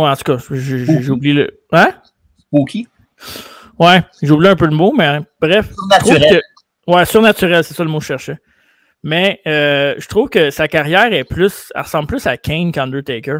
ouais, 0.00 0.08
en 0.08 0.16
tout 0.16 0.24
cas, 0.24 0.38
j'ai 0.50 1.10
oublié 1.10 1.34
le, 1.34 1.60
hein? 1.72 1.90
Spooky? 2.40 2.88
Ouais, 3.78 4.02
j'ai 4.22 4.30
oublié 4.30 4.50
un 4.50 4.56
peu 4.56 4.66
le 4.66 4.74
mot, 4.74 4.92
mais 4.96 5.20
bref. 5.40 5.70
Surnaturel. 5.74 6.40
que- 6.86 6.92
ouais, 6.92 7.04
surnaturel, 7.04 7.62
c'est 7.62 7.74
ça 7.74 7.84
le 7.84 7.90
mot 7.90 7.98
que 7.98 8.04
je 8.04 8.08
cherchais. 8.08 8.38
Mais 9.02 9.40
euh, 9.46 9.94
je 9.98 10.08
trouve 10.08 10.28
que 10.30 10.50
sa 10.50 10.66
carrière 10.66 11.12
est 11.12 11.24
plus, 11.24 11.70
elle 11.74 11.82
ressemble 11.82 12.08
plus 12.08 12.26
à 12.26 12.36
Kane 12.36 12.72
qu'Undertaker. 12.72 13.38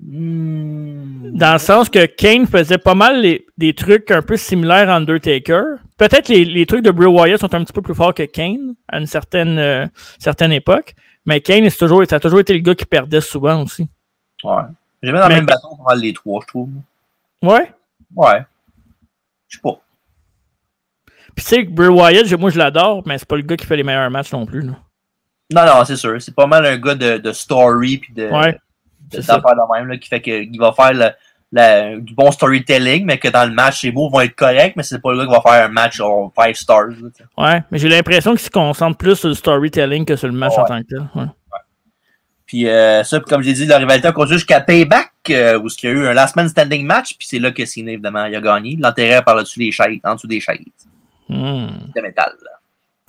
Hmm. 0.00 1.30
Dans 1.38 1.52
le 1.54 1.58
sens 1.58 1.88
que 1.88 2.04
Kane 2.06 2.46
faisait 2.46 2.78
pas 2.78 2.94
mal 2.94 3.20
les- 3.22 3.46
des 3.56 3.74
trucs 3.74 4.10
un 4.10 4.22
peu 4.22 4.36
similaires 4.36 4.90
à 4.90 4.96
Undertaker. 4.96 5.76
Peut-être 5.96 6.28
les, 6.28 6.44
les 6.44 6.66
trucs 6.66 6.84
de 6.84 6.90
Bray 6.90 7.06
Wyatt 7.08 7.40
sont 7.40 7.54
un 7.54 7.62
petit 7.64 7.72
peu 7.72 7.80
plus 7.82 7.94
forts 7.94 8.12
que 8.14 8.24
Kane 8.24 8.74
à 8.88 8.98
une 8.98 9.06
certaine, 9.06 9.58
euh, 9.58 9.86
certaine 10.18 10.52
époque. 10.52 10.94
Mais 11.26 11.40
Kane, 11.40 11.68
c'est 11.70 11.78
toujours, 11.78 12.02
ça 12.08 12.16
a 12.16 12.20
toujours 12.20 12.40
été 12.40 12.52
le 12.52 12.58
gars 12.58 12.74
qui 12.74 12.84
perdait 12.84 13.20
souvent 13.20 13.62
aussi. 13.62 13.88
Ouais. 14.42 14.62
J'ai 15.02 15.12
mis 15.12 15.18
dans 15.18 15.28
le 15.28 15.34
même 15.36 15.46
bâton 15.46 15.76
pour 15.76 15.92
les 15.94 16.12
trois, 16.12 16.40
je 16.42 16.46
trouve. 16.48 16.68
Ouais? 17.42 17.72
Ouais. 18.14 18.42
Je 19.48 19.56
sais 19.56 19.62
pas. 19.62 19.80
Puis 21.34 21.44
tu 21.44 21.50
sais, 21.50 21.62
Bray 21.64 21.88
Wyatt, 21.88 22.30
moi 22.38 22.50
je 22.50 22.58
l'adore, 22.58 23.02
mais 23.06 23.16
c'est 23.18 23.28
pas 23.28 23.36
le 23.36 23.42
gars 23.42 23.56
qui 23.56 23.66
fait 23.66 23.76
les 23.76 23.82
meilleurs 23.84 24.10
matchs 24.10 24.32
non 24.32 24.44
plus. 24.44 24.60
là. 24.62 24.72
Non, 25.52 25.66
non, 25.66 25.84
c'est 25.84 25.96
sûr. 25.96 26.20
C'est 26.20 26.34
pas 26.34 26.46
mal 26.46 26.64
un 26.66 26.76
gars 26.78 26.94
de, 26.94 27.18
de 27.18 27.32
story 27.32 27.98
puis 27.98 28.12
de, 28.12 28.28
Ouais. 28.28 28.58
C'est 29.16 29.22
ça. 29.22 29.36
d'affaires 29.36 29.56
de 29.56 29.74
même 29.78 29.88
là, 29.88 29.96
qui 29.98 30.08
fait 30.08 30.20
qu'il 30.20 30.58
va 30.58 30.72
faire 30.72 30.92
le- 30.94 31.10
la- 31.52 31.96
du 31.98 32.14
bon 32.14 32.30
storytelling, 32.32 33.04
mais 33.04 33.18
que 33.18 33.28
dans 33.28 33.44
le 33.48 33.54
match, 33.54 33.80
ses 33.82 33.92
mots 33.92 34.08
vont 34.10 34.20
être 34.20 34.34
corrects, 34.34 34.74
mais 34.76 34.82
c'est 34.82 35.00
pas 35.00 35.12
le 35.12 35.18
gars 35.18 35.24
qui 35.26 35.30
va 35.32 35.40
faire 35.40 35.64
un 35.66 35.68
match 35.68 36.00
en 36.00 36.32
5 36.36 36.56
stars. 36.56 36.88
là. 36.88 37.08
Ouais, 37.38 37.62
mais 37.70 37.78
j'ai 37.78 37.88
l'impression 37.88 38.32
qu'il 38.32 38.40
se 38.40 38.50
concentre 38.50 38.96
plus 38.98 39.14
sur 39.16 39.28
le 39.28 39.34
storytelling 39.34 40.04
que 40.04 40.16
sur 40.16 40.26
le 40.28 40.34
match 40.34 40.52
en 40.56 40.64
tant 40.64 40.80
que 40.82 40.86
tel. 40.88 41.08
Ouais. 41.14 41.26
Puis 42.46 42.68
euh, 42.68 43.02
ça, 43.04 43.20
comme 43.20 43.42
j'ai 43.42 43.52
dit, 43.54 43.66
la 43.66 43.78
rivalité 43.78 44.06
a 44.08 44.12
continué 44.12 44.38
jusqu'à 44.38 44.60
Payback, 44.60 45.12
euh, 45.30 45.58
où 45.58 45.68
il 45.82 45.84
y 45.84 45.88
a 45.88 45.90
eu 45.92 46.06
un 46.06 46.12
last 46.12 46.36
man 46.36 46.46
standing 46.48 46.84
match, 46.84 47.16
puis 47.16 47.26
c'est 47.26 47.38
là 47.38 47.50
que 47.52 47.64
Cena, 47.64 47.92
évidemment, 47.92 48.26
il 48.26 48.36
a 48.36 48.40
gagné. 48.40 48.70
Il 48.72 48.80
l'enterrait 48.80 49.22
par-dessus 49.22 49.60
les 49.60 49.70
chaises, 49.72 49.98
en 50.04 50.14
dessous 50.14 50.26
des 50.26 50.40
chaises 50.40 50.58
Hmm. 51.28 51.68
de 51.96 52.00
métal. 52.02 52.32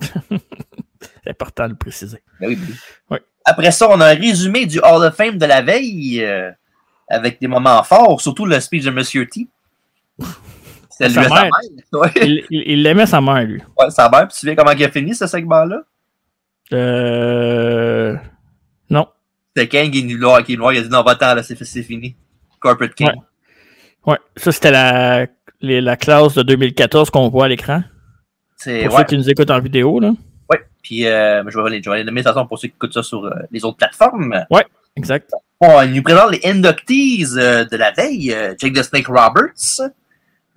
C'est 0.00 1.30
important 1.30 1.64
de 1.64 1.70
le 1.70 1.76
préciser. 1.76 2.22
Ben 2.40 2.48
oui, 2.48 2.56
ben 2.56 2.74
oui. 3.10 3.18
Après 3.48 3.70
ça, 3.70 3.88
on 3.88 4.00
a 4.00 4.06
un 4.08 4.14
résumé 4.14 4.66
du 4.66 4.80
Hall 4.80 5.04
of 5.04 5.14
Fame 5.14 5.38
de 5.38 5.46
la 5.46 5.62
veille, 5.62 6.20
euh, 6.22 6.50
avec 7.08 7.40
des 7.40 7.46
moments 7.46 7.82
forts, 7.84 8.20
surtout 8.20 8.44
le 8.44 8.58
speech 8.60 8.84
de 8.84 8.90
Monsieur 8.90 9.26
T. 9.26 9.46
C'est 10.90 11.08
Sa 11.10 11.20
lui 11.20 11.28
sa 11.28 11.34
mère. 11.42 11.50
Ouais. 11.92 12.10
Il 12.22 12.44
il- 12.50 12.62
il 12.66 12.82
l'aimait 12.82 13.06
sa 13.06 13.20
mère, 13.20 13.44
lui. 13.44 13.62
Ouais, 13.78 13.90
sa 13.90 14.08
mère. 14.08 14.26
Puis 14.28 14.36
tu 14.40 14.46
sais 14.48 14.56
comment 14.56 14.72
il 14.72 14.82
a 14.84 14.90
fini 14.90 15.14
ce 15.14 15.26
segment-là? 15.26 15.82
Euh... 16.72 18.16
Non. 18.90 19.06
C'était 19.56 19.68
King 19.68 19.90
qui 19.90 19.98
est 20.00 20.44
qui 20.44 20.56
noir, 20.56 20.72
il 20.72 20.78
a 20.78 20.82
dit 20.82 20.88
non, 20.88 21.02
va-t'en, 21.02 21.34
là, 21.34 21.42
c'est 21.42 21.82
fini. 21.82 22.16
Corporate 22.60 22.94
King. 22.94 23.08
Ouais. 23.08 24.12
Ouais, 24.12 24.18
ça 24.36 24.52
c'était 24.52 24.70
la, 24.70 25.26
la 25.60 25.96
classe 25.96 26.34
de 26.34 26.42
2014 26.42 27.10
qu'on 27.10 27.28
voit 27.28 27.46
à 27.46 27.48
l'écran. 27.48 27.82
C'est, 28.56 28.84
Pour 28.84 28.94
ouais. 28.94 29.00
ceux 29.00 29.04
qui 29.06 29.16
nous 29.18 29.28
écoutent 29.28 29.50
en 29.50 29.60
vidéo, 29.60 30.00
là. 30.00 30.12
Ouais. 30.86 30.88
Puis 30.88 31.06
euh, 31.06 31.42
je 31.48 31.58
vais 31.58 31.66
aller, 31.66 31.82
je 31.82 31.88
vais 31.90 31.96
aller 31.96 32.04
nommer 32.04 32.22
de 32.22 32.26
toute 32.26 32.34
façon 32.34 32.46
pour 32.46 32.58
ceux 32.58 32.68
qui 32.68 32.74
écoutent 32.74 32.92
ça 32.94 33.02
sur 33.02 33.24
euh, 33.24 33.30
les 33.50 33.64
autres 33.64 33.76
plateformes. 33.76 34.44
Exact. 34.96 35.30
Bon, 35.60 35.82
il 35.82 35.92
nous 35.92 36.02
présente 36.02 36.30
les 36.32 36.40
inductees 36.48 37.26
euh, 37.36 37.64
de 37.64 37.76
la 37.76 37.90
veille. 37.92 38.34
Jake 38.58 38.72
the 38.74 38.82
Snake 38.82 39.08
Roberts, 39.08 39.80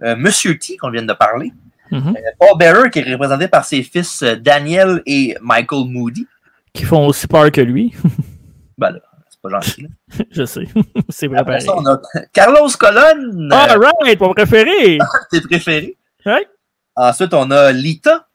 Monsieur 0.01 0.57
T, 0.57 0.77
qu'on 0.77 0.91
vient 0.91 1.03
de 1.03 1.13
parler, 1.13 1.51
Mhm. 1.91 2.15
Euh, 2.15 2.21
Paul 2.39 2.55
Bearer, 2.59 2.91
qui 2.91 2.99
est 2.99 3.11
représenté 3.13 3.47
par 3.47 3.65
ses 3.65 3.81
fils 3.81 4.21
Daniel 4.21 5.01
et 5.07 5.35
Michael 5.41 5.85
Moody. 5.87 6.27
Qui 6.71 6.83
font 6.83 7.07
aussi 7.07 7.25
peur 7.25 7.51
que 7.51 7.61
lui. 7.61 7.93
Ben 8.77 8.91
là, 8.91 8.99
c'est 9.29 9.41
pas 9.41 9.49
gentil. 9.49 9.81
là. 9.81 9.89
Je 10.31 10.45
sais. 10.45 10.67
c'est 11.09 11.25
vrai 11.27 11.39
Après 11.39 11.59
ça, 11.61 11.75
on 11.75 11.85
a 11.87 11.99
Carlos 12.31 12.69
Colon, 12.79 13.49
All 13.51 13.77
right, 13.79 14.19
mon 14.21 14.33
préféré. 14.35 14.99
tes 15.31 15.41
préférés. 15.41 15.97
Ouais. 16.27 16.47
Ensuite, 16.95 17.33
on 17.33 17.49
a 17.51 17.71
Lita, 17.71 18.27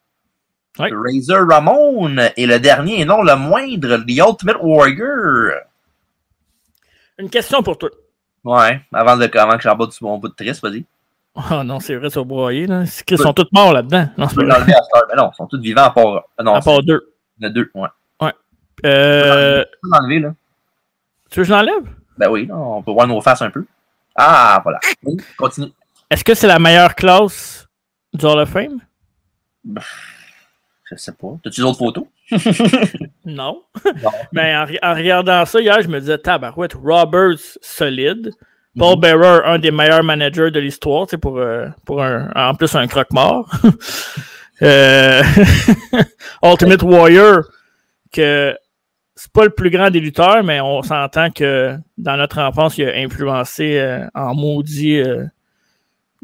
Ouais. 0.78 0.90
Razor 0.92 1.46
Ramon, 1.48 2.16
et 2.36 2.46
le 2.46 2.58
dernier, 2.58 3.00
et 3.00 3.04
non 3.04 3.22
le 3.22 3.36
moindre, 3.36 3.96
The 3.98 4.10
Ultimate 4.28 4.56
Warrior. 4.60 5.52
Une 7.18 7.30
question 7.30 7.62
pour 7.62 7.78
toi. 7.78 7.90
Ouais, 8.42 8.80
avant, 8.92 9.16
de, 9.16 9.30
avant 9.38 9.56
que 9.56 9.62
j'embarque 9.62 9.92
sur 9.92 10.06
mon 10.06 10.18
bout 10.18 10.28
de 10.28 10.34
triste, 10.34 10.62
vas-y. 10.62 10.84
Oh 11.36 11.62
non, 11.64 11.80
c'est 11.80 11.94
vrai, 11.96 12.10
sur 12.10 12.24
broyer, 12.24 12.66
là. 12.66 12.86
C'est 12.86 13.04
qu'ils 13.04 13.18
sont 13.18 13.32
tous 13.32 13.46
morts 13.52 13.72
là-dedans. 13.72 14.08
Non, 14.18 14.28
c'est 14.28 14.36
pas. 14.46 14.64
Mais 14.64 15.14
non, 15.16 15.30
ils 15.32 15.36
sont 15.36 15.46
tous 15.46 15.60
vivants 15.60 15.84
à 15.84 15.90
part. 15.90 16.24
ah 16.38 16.42
non, 16.42 16.54
À 16.54 16.60
part 16.60 16.82
deux. 16.82 17.12
il 17.38 17.44
y 17.44 17.46
en 17.46 17.50
a 17.50 17.52
deux. 17.52 17.70
Ouais. 17.74 17.88
Euh, 18.84 19.60
Je 19.64 19.78
peux 19.82 19.88
l'enlever, 19.90 20.18
là. 20.20 20.34
tu 21.30 21.38
veux 21.40 21.44
que 21.44 21.48
je 21.48 21.52
l'enlève? 21.54 21.84
Ben 22.18 22.28
oui, 22.30 22.48
on 22.52 22.82
peut 22.82 22.90
voir 22.92 23.06
nos 23.06 23.20
faces 23.20 23.42
un 23.42 23.50
peu. 23.50 23.64
Ah, 24.16 24.60
voilà. 24.62 24.78
Continue. 25.38 25.72
Est-ce 26.10 26.22
que 26.24 26.34
c'est 26.34 26.46
la 26.48 26.58
meilleure 26.58 26.94
classe 26.94 27.66
du 28.12 28.24
Hall 28.26 28.40
of 28.40 28.48
Fame? 28.50 28.80
Je 30.90 30.96
sais 30.96 31.12
pas. 31.12 31.38
T'as-tu 31.42 31.60
d'autres 31.62 31.78
photos? 31.78 32.04
Non. 33.26 33.62
Non. 34.02 34.10
Mais 34.32 34.54
en, 34.54 34.66
en 34.82 34.94
regardant 34.94 35.44
ça 35.46 35.60
hier, 35.60 35.80
je 35.80 35.88
me 35.88 35.98
disais, 35.98 36.18
tabarouette, 36.18 36.74
Roberts, 36.74 37.58
solide. 37.62 38.30
Paul 38.76 38.96
Mhm. 38.96 39.00
Bearer, 39.00 39.40
un 39.46 39.58
des 39.58 39.70
meilleurs 39.70 40.02
managers 40.02 40.50
de 40.50 40.58
l'histoire, 40.60 41.06
tu 41.06 41.12
sais, 41.12 41.18
pour, 41.18 41.38
euh, 41.38 41.68
pour 41.86 42.02
un, 42.02 42.30
en 42.34 42.54
plus 42.54 42.74
un 42.74 42.86
croque-mort. 42.86 43.50
Euh, 44.62 45.20
Ultimate 46.44 46.82
Warrior, 46.84 47.40
que 48.12 48.56
c'est 49.16 49.32
pas 49.32 49.42
le 49.42 49.50
plus 49.50 49.68
grand 49.68 49.90
des 49.90 49.98
lutteurs, 49.98 50.44
mais 50.44 50.60
on 50.60 50.80
s'entend 50.82 51.30
que 51.32 51.76
dans 51.98 52.16
notre 52.16 52.38
enfance, 52.38 52.78
il 52.78 52.88
a 52.88 52.94
influencé 52.94 53.78
euh, 53.78 54.06
en 54.14 54.32
maudit 54.36 55.02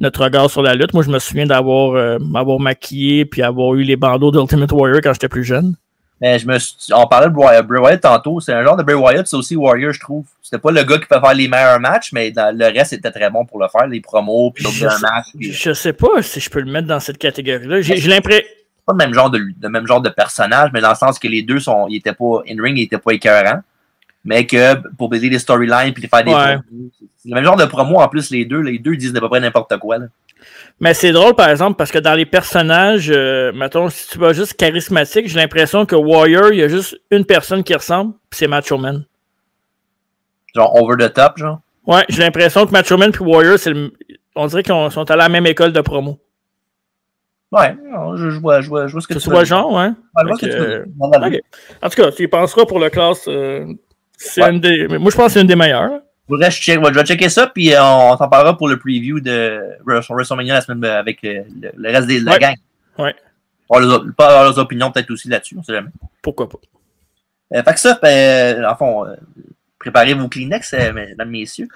notre 0.01 0.25
regard 0.25 0.51
sur 0.51 0.63
la 0.63 0.75
lutte. 0.75 0.93
Moi, 0.95 1.03
je 1.05 1.11
me 1.11 1.19
souviens 1.19 1.47
d'avoir 1.47 1.93
euh, 1.95 2.19
m'avoir 2.19 2.59
maquillé 2.59 3.25
puis 3.25 3.43
avoir 3.43 3.75
eu 3.75 3.83
les 3.83 3.97
bandeaux 3.97 4.31
d'Ultimate 4.31 4.73
Warrior 4.73 5.01
quand 5.03 5.13
j'étais 5.13 5.29
plus 5.29 5.45
jeune. 5.45 5.75
Mais 6.23 6.39
je 6.39 6.47
me 6.47 6.59
suis- 6.59 6.77
on 6.93 7.07
parlait 7.07 7.29
de 7.29 7.33
Bray 7.33 7.63
Bray 7.63 7.81
Wyatt 7.81 8.01
tantôt. 8.03 8.41
C'est 8.41 8.53
un 8.53 8.63
genre 8.63 8.77
de 8.77 8.83
Bray 8.83 8.95
Wyatt, 8.97 9.27
c'est 9.27 9.37
aussi 9.37 9.57
Warrior, 9.57 9.93
je 9.93 10.01
trouve. 10.01 10.27
C'était 10.43 10.59
pas 10.59 10.71
le 10.71 10.83
gars 10.83 10.99
qui 10.99 11.07
peut 11.07 11.19
faire 11.21 11.33
les 11.35 11.49
meilleurs 11.49 11.81
matchs, 11.81 12.13
mais 12.13 12.31
dans- 12.31 12.55
le 12.55 12.65
reste 12.67 12.93
était 12.93 13.11
très 13.11 13.31
bon 13.31 13.47
pour 13.47 13.59
le 13.59 13.69
faire, 13.69 13.87
les 13.87 14.01
promos, 14.01 14.51
puis 14.51 14.65
Je 14.65 14.69
sais- 14.71 14.85
match. 15.01 15.27
puis- 15.39 15.53
Je 15.53 15.73
sais 15.73 15.93
pas 15.95 16.21
si 16.23 16.41
je 16.41 16.51
peux 16.51 16.61
le 16.61 16.71
mettre 16.71 16.89
dans 16.89 17.01
cette 17.01 17.17
catégorie-là. 17.17 17.81
J'ai 17.81 17.95
l'impression. 18.09 18.43
C'est 18.45 18.85
pas 18.87 18.93
le 18.93 18.99
même 18.99 19.15
genre 19.15 19.31
de, 19.31 19.39
le 19.39 19.69
même 19.71 19.87
genre 19.87 20.01
de 20.03 20.09
personnage, 20.11 20.71
mais 20.75 20.81
dans 20.83 20.91
le 20.91 20.95
sens 20.97 21.19
que 21.19 21.29
les 21.29 21.43
deux 21.43 21.61
sont, 21.61 21.87
ils 21.89 21.97
étaient 21.97 22.13
pas 22.13 22.43
in-ring, 22.51 22.77
ils 22.77 22.83
étaient 22.83 22.99
pas 22.99 23.13
écœurants. 23.13 23.61
Mais 24.25 24.47
que 24.47 24.75
pour 24.97 25.09
baiser 25.09 25.29
les 25.31 25.39
storylines 25.39 25.95
puis 25.95 26.07
faire 26.07 26.25
des 26.25 26.33
Ouais. 26.35 26.59
promos, 26.59 26.91
c'est 27.17 27.29
le 27.29 27.35
même 27.35 27.45
genre 27.45 27.57
de 27.57 27.65
promo 27.65 27.97
en 28.01 28.09
plus 28.09 28.31
les 28.31 28.45
deux, 28.45 28.61
les 28.61 28.79
deux 28.79 28.97
disent 28.97 29.17
à 29.17 29.21
peu 29.21 29.29
près 29.29 29.41
n'importe 29.41 29.77
quoi. 29.79 29.99
Là. 29.99 30.07
Mais 30.79 30.95
c'est 30.95 31.13
drôle, 31.13 31.35
par 31.35 31.49
exemple, 31.51 31.77
parce 31.77 31.91
que 31.91 31.99
dans 31.99 32.15
les 32.15 32.27
personnages, 32.27 33.11
euh, 33.15 33.53
mettons, 33.53 33.89
si 33.89 34.09
tu 34.09 34.19
vas 34.19 34.33
juste 34.33 34.55
charismatique, 34.55 35.27
j'ai 35.29 35.39
l'impression 35.39 35.85
que 35.87 35.95
Warrior, 35.97 36.53
il 36.53 36.59
y 36.59 36.63
a 36.63 36.69
juste 36.69 36.99
une 37.11 37.25
personne 37.25 37.63
qui 37.63 37.75
ressemble, 37.75 38.13
puis 38.31 38.39
c'est 38.39 38.47
Macho 38.47 38.77
Man. 38.79 39.05
Genre 40.55 40.75
over 40.83 40.97
the 40.99 41.13
top, 41.13 41.39
genre? 41.39 41.61
Ouais, 41.87 42.05
j'ai 42.09 42.23
l'impression 42.23 42.67
que 42.67 42.73
Macho 42.73 42.97
Man 42.97 43.13
puis 43.13 43.25
Warrior, 43.25 43.59
c'est 43.59 43.71
le- 43.71 43.93
on 44.35 44.47
dirait 44.47 44.63
qu'ils 44.63 44.91
sont 44.91 45.11
à 45.11 45.17
la 45.17 45.29
même 45.29 45.47
école 45.47 45.73
de 45.73 45.81
promo. 45.81 46.19
Ouais, 47.53 47.75
je, 48.17 48.31
je 48.31 48.39
vois, 48.39 48.61
je 48.61 48.69
vois, 48.69 48.87
je 48.87 48.93
vois 48.93 49.01
ce 49.01 49.09
que 49.09 49.15
Tu 49.15 49.21
tu 49.21 49.29
vois 49.31 49.45
genre, 49.45 49.73
ouais? 49.73 49.89
dire. 49.89 49.97
Ouais, 50.15 50.23
je 50.23 50.27
vois 50.29 50.37
ce 50.37 50.47
que 50.47 50.53
tu 50.53 50.59
veux 50.59 50.85
ok. 51.27 51.41
En 51.83 51.89
tout 51.89 51.97
cas, 52.03 52.13
tu 52.13 52.23
y 52.23 52.29
penseras 52.29 52.65
pour 52.65 52.79
le 52.79 52.91
classe. 52.91 53.27
euh, 53.27 53.67
c'est 54.23 54.43
Ouais. 54.43 54.51
une 54.53 54.61
des. 54.61 54.87
mais 54.89 54.99
Moi, 54.99 55.11
je 55.11 55.17
pense 55.17 55.27
que 55.29 55.33
c'est 55.33 55.41
une 55.41 55.47
des 55.47 55.57
meilleures. 55.57 56.01
Je, 56.29 56.37
check- 56.51 56.79
je 56.85 56.95
vais 56.95 57.05
checker 57.05 57.29
ça, 57.29 57.49
puis 57.49 57.75
euh, 57.75 57.83
on, 57.83 58.17
s'en 58.17 58.29
parlera 58.29 58.57
pour 58.57 58.69
le 58.69 58.79
preview 58.79 59.19
de 59.19 59.61
Wrestle- 59.85 60.13
WrestleMania 60.15 60.55
la 60.55 60.61
semaine 60.61 60.85
euh, 60.85 60.99
avec 61.01 61.25
euh, 61.25 61.43
le, 61.61 61.71
le 61.77 61.91
reste 61.91 62.07
de 62.09 62.25
la 62.25 62.33
Ouais. 62.33 62.39
gang. 62.39 62.55
Ouais. 62.99 63.15
Leurs, 63.81 64.05
pas 64.17 64.27
avoir 64.29 64.45
leurs 64.45 64.59
opinions 64.59 64.91
peut-être 64.93 65.11
aussi 65.11 65.29
là-dessus, 65.29 65.57
on 65.59 65.63
sait 65.63 65.73
jamais. 65.73 65.91
Pourquoi 66.23 66.49
pas? 66.49 66.59
Euh, 67.55 67.63
fait 67.65 67.73
que 67.73 67.81
ça, 67.81 67.99
ben, 68.01 68.65
en 68.65 68.77
fond, 68.77 69.07
euh, 69.07 69.15
préparez 69.79 70.15
vos 70.15 70.29
Kleenex, 70.29 70.73
euh, 70.75 70.93
mesdames, 70.95 71.31
messieurs. 71.31 71.69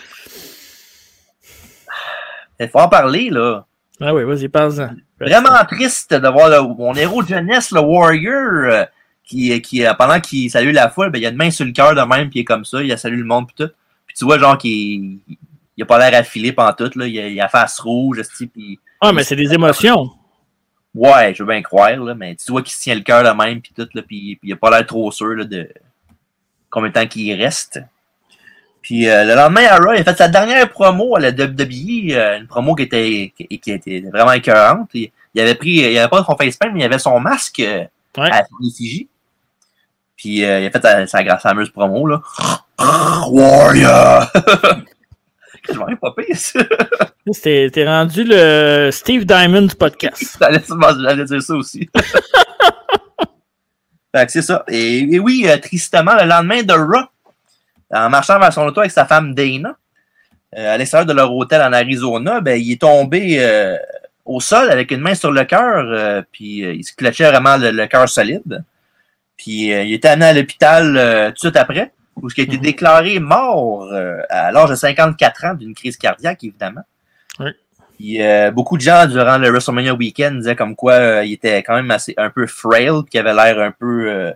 Il 2.61 2.69
faut 2.69 2.79
en 2.81 2.89
parler, 2.89 3.31
là. 3.31 3.65
Ah 4.01 4.15
oui, 4.15 4.25
vas-y, 4.25 4.49
passe-en. 4.49 4.91
Vraiment 5.21 5.65
triste 5.69 6.15
de 6.15 6.29
voir 6.29 6.49
le- 6.49 6.63
mon 6.75 6.95
héros 6.95 7.23
de 7.23 7.29
jeunesse, 7.29 7.71
le 7.73 7.81
Warrior, 7.81 8.73
euh, 8.73 8.85
qui, 9.25 9.61
qui 9.63 9.83
pendant 9.99 10.21
qu'il 10.21 10.51
salue 10.51 10.73
la 10.73 10.91
foule, 10.91 11.11
ben, 11.11 11.19
il 11.19 11.27
a 11.27 11.31
une 11.31 11.37
main 11.37 11.51
sur 11.51 11.65
le 11.65 11.73
cœur 11.73 11.95
de 11.95 12.01
même, 12.03 12.29
puis 12.31 12.41
il 12.41 12.43
est 12.43 12.45
comme 12.45 12.65
ça, 12.65 12.83
il 12.83 12.93
a 12.93 12.97
salué 12.97 13.17
le 13.19 13.25
monde, 13.25 13.47
puis 13.47 13.65
tout. 13.67 13.73
Puis 14.07 14.17
tu 14.17 14.25
vois, 14.25 14.39
genre, 14.39 14.59
qu'il 14.59 15.19
il 15.77 15.83
a 15.83 15.87
pas 15.87 15.99
l'air 15.99 16.19
affilé 16.21 16.53
pantoute, 16.53 16.95
là. 16.97 17.07
Il 17.07 17.19
a, 17.19 17.27
il 17.29 17.41
a 17.41 17.45
la 17.45 17.49
face 17.49 17.81
rouge, 17.81 18.19
esti, 18.21 18.47
puis 18.47 18.79
Ah, 19.01 19.13
mais 19.13 19.25
c'est 19.25 19.35
des 19.37 19.53
émotions. 19.53 20.11
ouais, 20.95 21.35
je 21.35 21.43
veux 21.43 21.49
bien 21.49 21.63
croire, 21.63 21.97
là, 21.97 22.15
mais 22.15 22.37
tu 22.37 22.51
vois 22.53 22.63
qu'il 22.63 22.73
se 22.73 22.81
tient 22.83 22.95
le 22.95 23.01
cœur 23.01 23.25
de 23.25 23.31
même, 23.31 23.61
puis 23.61 23.73
tout, 23.75 23.89
là, 23.95 24.03
puis, 24.03 24.37
puis 24.37 24.51
il 24.51 24.53
a 24.53 24.57
pas 24.57 24.71
l'air 24.71 24.87
trop 24.87 25.11
sûr, 25.11 25.35
là, 25.35 25.45
de 25.45 25.69
combien 26.71 26.91
de 26.91 26.95
temps 26.95 27.07
qu'il 27.07 27.35
reste. 27.41 27.81
Puis 28.83 29.09
euh, 29.09 29.25
le 29.25 29.35
lendemain, 29.35 29.65
à 29.71 29.79
Raw, 29.79 29.95
il 29.95 30.01
a 30.01 30.05
fait 30.05 30.17
sa 30.19 30.29
dernière 30.29 30.69
promo 30.71 31.17
à 31.17 31.21
la 31.21 31.31
WWE, 31.31 32.13
euh, 32.13 32.39
une 32.39 32.47
promo 32.47 32.75
qui 32.75 32.83
était, 32.83 33.33
qui, 33.37 33.59
qui 33.59 33.71
était 33.73 34.01
vraiment 34.13 34.33
écœurante. 34.33 34.91
Il, 34.93 35.11
il 35.35 35.41
avait 35.41 35.55
pris, 35.55 35.71
il 35.71 35.99
avait 35.99 36.09
pas 36.11 36.23
son 36.23 36.37
facepaint, 36.37 36.71
mais 36.71 36.81
il 36.81 36.85
avait 36.85 36.99
son 36.99 37.19
masque 37.19 37.61
euh, 37.61 37.85
Ouais. 38.17 38.31
à. 38.31 38.45
Puis 40.25 40.43
euh, 40.43 40.61
il 40.61 40.67
a 40.67 40.71
fait 40.71 41.07
sa, 41.07 41.39
fameuse 41.39 41.69
promo, 41.69 42.07
là. 42.07 42.23
Warrior! 43.29 44.33
Je 45.69 45.75
m'en 45.79 45.87
ai 45.87 45.97
pas 45.97 46.15
pire, 46.17 46.35
ça. 46.35 46.61
T'es 47.43 47.85
rendu 47.87 48.25
le 48.25 48.89
Steve 48.91 49.27
Diamond 49.27 49.67
du 49.67 49.75
podcast. 49.75 50.39
J'allais 50.41 51.25
dire 51.27 51.43
ça 51.43 51.55
aussi. 51.55 51.91
fait 54.17 54.25
que 54.25 54.33
c'est 54.33 54.41
ça. 54.41 54.65
Et, 54.69 55.01
et 55.15 55.19
oui, 55.19 55.45
euh, 55.47 55.59
tristement, 55.59 56.15
le 56.15 56.27
lendemain 56.27 56.63
de 56.63 56.73
Raw, 56.73 57.05
en 57.91 58.09
marchant 58.09 58.39
vers 58.39 58.55
son 58.55 58.63
auto 58.63 58.81
avec 58.81 58.93
sa 58.93 59.05
femme 59.05 59.35
Dana, 59.35 59.77
euh, 60.57 60.75
à 60.75 60.79
l'extérieur 60.79 61.05
de 61.05 61.13
leur 61.13 61.35
hôtel 61.35 61.61
en 61.61 61.75
Arizona, 61.75 62.41
ben, 62.41 62.59
il 62.59 62.73
est 62.73 62.81
tombé 62.81 63.37
euh, 63.41 63.77
au 64.25 64.41
sol 64.41 64.71
avec 64.71 64.91
une 64.91 65.01
main 65.01 65.15
sur 65.15 65.33
le 65.33 65.45
cœur, 65.45 65.85
euh, 65.87 66.23
puis 66.33 66.65
euh, 66.65 66.73
il 66.73 66.83
se 66.83 66.95
clutchait 66.95 67.31
vraiment 67.31 67.59
le, 67.59 67.73
le 67.73 67.87
cœur 67.87 68.09
solide. 68.09 68.65
Puis 69.37 69.73
euh, 69.73 69.83
il 69.83 69.93
était 69.93 70.09
amené 70.09 70.27
à 70.27 70.33
l'hôpital 70.33 70.97
euh, 70.97 71.29
tout 71.29 71.35
de 71.35 71.39
suite 71.39 71.57
après, 71.57 71.93
où 72.17 72.29
il 72.29 72.41
a 72.41 72.45
été 72.45 72.57
Mhm. 72.57 72.63
déclaré 72.63 73.19
mort 73.19 73.85
euh, 73.93 74.21
à 74.31 74.53
l'âge 74.53 74.71
de 74.71 74.75
54 74.77 75.45
ans 75.47 75.55
d'une 75.55 75.75
crise 75.75 75.97
cardiaque, 75.97 76.45
évidemment. 76.45 76.83
Oui. 77.41 77.51
Puis, 77.99 78.19
beaucoup 78.53 78.77
de 78.77 78.83
gens 78.83 79.07
durant 79.07 79.39
le 79.39 79.49
WrestleMania 79.51 79.95
weekend 79.95 80.39
disaient 80.39 80.57
comme 80.57 80.75
quoi 80.75 81.25
il 81.25 81.33
était 81.33 81.63
quand 81.63 81.77
même 81.77 81.91
assez 81.93 82.13
un 82.17 82.29
peu 82.29 82.47
frail, 82.49 82.91
puis 83.03 83.11
qu'il 83.13 83.21
avait 83.21 83.33
l'air 83.35 83.61
un 83.61 83.71
peu 83.71 84.33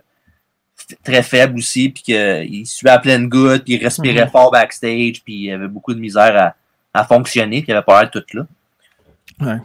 très 1.03 1.21
faible 1.23 1.57
aussi, 1.57 1.89
puis 1.89 2.03
qu'il 2.03 2.65
suivait 2.65 2.91
à 2.91 2.99
pleine 2.99 3.27
goutte, 3.27 3.65
puis 3.65 3.73
il 3.73 3.83
respirait 3.83 4.23
Mhm. 4.25 4.31
fort 4.31 4.51
backstage, 4.51 5.21
puis 5.25 5.33
il 5.47 5.51
avait 5.51 5.67
beaucoup 5.67 5.93
de 5.93 5.99
misère 5.99 6.55
à, 6.93 6.99
à 7.01 7.03
fonctionner, 7.03 7.61
puis 7.61 7.71
il 7.71 7.73
avait 7.75 7.83
pas 7.83 8.01
l'air 8.01 8.11
tout 8.11 8.23
là. 8.33 8.43
Ouais. 9.41 9.57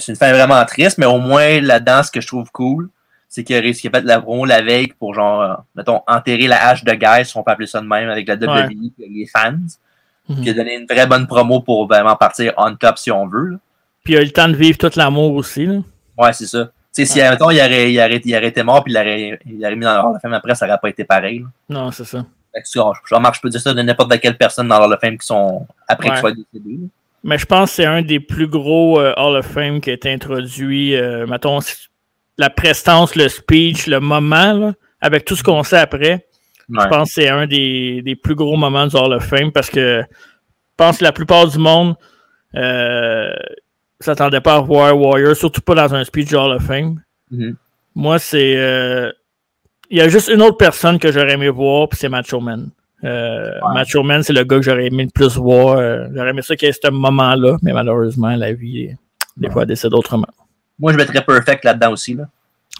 C'est 0.00 0.08
une 0.12 0.16
fin 0.16 0.32
vraiment 0.32 0.64
triste, 0.64 0.98
mais 0.98 1.06
au 1.06 1.18
moins 1.18 1.60
là-dedans, 1.60 2.02
ce 2.02 2.10
que 2.10 2.20
je 2.20 2.26
trouve 2.26 2.50
cool, 2.50 2.88
c'est 3.34 3.44
qu'il 3.44 3.56
a 3.56 3.60
réussi 3.60 3.88
à 3.88 3.90
faire 3.90 4.02
de 4.02 4.06
la 4.08 4.20
promo 4.20 4.44
la 4.44 4.60
veille 4.60 4.88
pour 4.98 5.14
genre, 5.14 5.40
euh, 5.40 5.54
mettons, 5.74 6.02
enterrer 6.06 6.48
la 6.48 6.68
hache 6.68 6.84
de 6.84 6.92
guerre, 6.92 7.24
si 7.24 7.34
on 7.36 7.42
peut 7.42 7.50
appeler 7.50 7.66
ça 7.66 7.80
de 7.80 7.86
même, 7.86 8.10
avec 8.10 8.28
la 8.28 8.34
WWE 8.34 8.90
et 9.00 9.08
les 9.08 9.26
fans. 9.26 9.54
Puis 10.26 10.36
il 10.42 10.50
a 10.50 10.52
donné 10.52 10.76
une 10.76 10.86
très 10.86 11.06
bonne 11.06 11.26
promo 11.26 11.60
pour 11.60 11.86
vraiment 11.88 12.14
partir 12.14 12.52
on 12.58 12.74
top 12.76 12.98
si 12.98 13.10
on 13.10 13.26
veut. 13.26 13.52
là. 13.52 13.56
Puis 14.04 14.12
il 14.12 14.18
a 14.18 14.20
eu 14.22 14.26
le 14.26 14.30
temps 14.32 14.48
de 14.48 14.54
vivre 14.54 14.76
tout 14.76 14.90
l'amour 14.96 15.32
aussi. 15.34 15.64
Là. 15.66 15.78
Ouais, 16.18 16.32
c'est 16.34 16.46
ça. 16.46 16.66
Tu 16.66 16.70
sais, 16.92 17.04
si, 17.06 17.20
Ouais. 17.20 17.30
mettons, 17.30 17.48
il 17.50 17.58
aurait, 17.58 17.90
il, 17.90 17.98
aurait, 17.98 18.20
il 18.22 18.36
aurait 18.36 18.48
été 18.48 18.62
mort, 18.62 18.84
puis 18.84 18.92
il 18.92 18.98
aurait, 18.98 19.40
il 19.46 19.64
aurait 19.64 19.76
mis 19.76 19.84
dans 19.84 19.94
l'Hall 19.94 20.14
of 20.16 20.20
Fame 20.20 20.34
après, 20.34 20.54
ça 20.54 20.66
aurait 20.66 20.78
pas 20.80 20.90
été 20.90 21.04
pareil. 21.04 21.38
là. 21.40 21.46
Non, 21.70 21.90
c'est 21.90 22.04
ça. 22.04 22.24
Ça, 22.64 22.82
je, 23.34 23.40
peux 23.40 23.48
dire 23.48 23.60
ça 23.62 23.72
de 23.72 23.80
n'importe 23.80 24.20
quelle 24.20 24.36
personne 24.36 24.68
dans 24.68 24.78
l'Hall 24.78 24.92
of 24.92 25.00
Fame 25.00 25.16
qui 25.16 25.26
sont 25.26 25.66
après 25.88 26.08
Ouais. 26.08 26.14
qu'ils 26.14 26.20
soient 26.20 26.32
décédés. 26.32 26.80
Mais 27.24 27.38
je 27.38 27.46
pense 27.46 27.70
que 27.70 27.76
c'est 27.76 27.86
un 27.86 28.02
des 28.02 28.20
plus 28.20 28.46
gros 28.46 29.00
euh, 29.00 29.14
Hall 29.16 29.36
of 29.36 29.46
Fame 29.46 29.80
qui 29.80 29.88
a 29.88 29.94
été 29.94 30.12
introduit. 30.12 30.94
euh, 30.96 31.26
mettons, 31.26 31.60
c- 31.60 31.88
la 32.38 32.50
prestance, 32.50 33.14
le 33.16 33.28
speech, 33.28 33.86
le 33.86 34.00
moment, 34.00 34.52
là, 34.52 34.72
avec 35.00 35.24
tout 35.24 35.36
ce 35.36 35.42
qu'on 35.42 35.62
sait 35.62 35.78
après. 35.78 36.26
Ouais. 36.68 36.82
Je 36.84 36.88
pense 36.88 37.08
que 37.08 37.14
c'est 37.14 37.28
un 37.28 37.46
des, 37.46 38.02
des 38.02 38.16
plus 38.16 38.34
gros 38.34 38.56
moments 38.56 38.86
du 38.86 38.96
Hall 38.96 39.12
of 39.12 39.24
Fame 39.24 39.52
parce 39.52 39.68
que 39.70 40.00
je 40.02 40.76
pense 40.76 40.98
que 40.98 41.04
la 41.04 41.12
plupart 41.12 41.46
du 41.48 41.58
monde 41.58 41.94
euh, 42.56 43.32
s'attendait 44.00 44.40
pas 44.40 44.56
à 44.56 44.60
voir 44.60 44.98
Warrior, 44.98 45.36
surtout 45.36 45.60
pas 45.60 45.74
dans 45.74 45.94
un 45.94 46.04
speech 46.04 46.28
du 46.28 46.36
Hall 46.36 46.52
of 46.52 46.62
Fame. 46.64 47.00
Mhm. 47.30 47.56
Moi, 47.94 48.18
c'est. 48.18 48.54
euh, 48.56 49.10
Il 49.90 49.98
y 49.98 50.00
a 50.00 50.08
juste 50.08 50.28
une 50.28 50.40
autre 50.40 50.56
personne 50.56 50.98
que 50.98 51.12
j'aurais 51.12 51.32
aimé 51.32 51.50
voir, 51.50 51.88
puis 51.88 51.98
c'est 51.98 52.08
Macho 52.08 52.40
Man. 52.40 52.70
Euh, 53.04 53.50
Ouais. 53.62 53.74
Macho 53.74 54.02
Man, 54.02 54.22
c'est 54.22 54.32
le 54.32 54.44
gars 54.44 54.56
que 54.56 54.62
j'aurais 54.62 54.86
aimé 54.86 55.04
le 55.04 55.10
plus 55.10 55.36
voir. 55.36 55.76
Euh, 55.76 56.06
j'aurais 56.14 56.30
aimé 56.30 56.40
ça 56.42 56.56
qu'il 56.56 56.66
y 56.66 56.70
ait 56.70 56.72
ce 56.72 56.88
moment-là, 56.90 57.58
mais 57.62 57.72
malheureusement, 57.72 58.34
la 58.36 58.52
vie, 58.54 58.88
des 59.36 59.46
Ouais. 59.48 59.52
fois, 59.52 59.66
décède 59.66 59.92
autrement. 59.92 60.28
Moi, 60.82 60.92
je 60.92 60.98
mettrais 60.98 61.24
Perfect 61.24 61.64
là-dedans 61.64 61.92
aussi. 61.92 62.14
Là. 62.14 62.24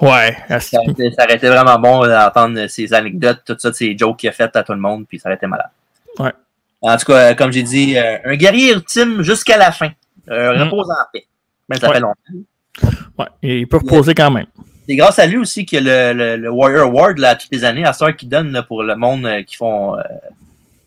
Ouais. 0.00 0.36
Ça 0.60 0.78
aurait, 0.80 0.90
été, 0.90 1.10
ça 1.12 1.24
aurait 1.24 1.36
été 1.36 1.48
vraiment 1.48 1.78
bon 1.78 2.06
d'entendre 2.06 2.66
ses 2.66 2.92
anecdotes, 2.92 3.40
tout 3.46 3.56
ça, 3.58 3.72
ses 3.72 3.96
jokes 3.96 4.18
qu'il 4.18 4.28
a 4.28 4.32
faites 4.32 4.54
à 4.56 4.62
tout 4.62 4.72
le 4.72 4.78
monde, 4.78 5.06
puis 5.08 5.18
ça 5.18 5.28
aurait 5.28 5.36
été 5.36 5.46
malade. 5.46 5.70
Ouais. 6.18 6.32
En 6.82 6.96
tout 6.96 7.06
cas, 7.06 7.34
comme 7.34 7.52
j'ai 7.52 7.62
dit, 7.62 7.96
euh, 7.96 8.18
un 8.24 8.34
guerrier 8.36 8.72
ultime 8.72 9.22
jusqu'à 9.22 9.56
la 9.56 9.70
fin. 9.72 9.90
Euh, 10.28 10.56
Mm. 10.58 10.62
Repose 10.68 10.90
en 10.90 10.94
paix. 11.12 11.24
Mais 11.68 11.76
ça 11.78 11.88
Ouais. 11.88 11.94
fait 11.94 12.00
longtemps. 12.00 12.16
Ouais. 13.18 13.26
Il 13.42 13.66
peut 13.68 13.78
reposer 13.78 14.14
quand 14.14 14.30
même. 14.30 14.46
C'est 14.88 14.96
grâce 14.96 15.18
à 15.20 15.26
lui 15.26 15.36
aussi 15.36 15.64
que 15.64 15.76
le, 15.76 16.12
le, 16.12 16.36
le 16.36 16.50
Warrior 16.50 16.88
Award, 16.88 17.18
là, 17.18 17.36
toutes 17.36 17.52
les 17.52 17.64
années, 17.64 17.84
à 17.84 17.92
ce 17.92 18.10
qu'il 18.10 18.28
donne 18.28 18.50
là, 18.52 18.62
pour 18.64 18.82
le 18.82 18.96
monde 18.96 19.24
euh, 19.26 19.42
qui 19.42 19.54
font 19.56 19.96
euh, 19.96 20.02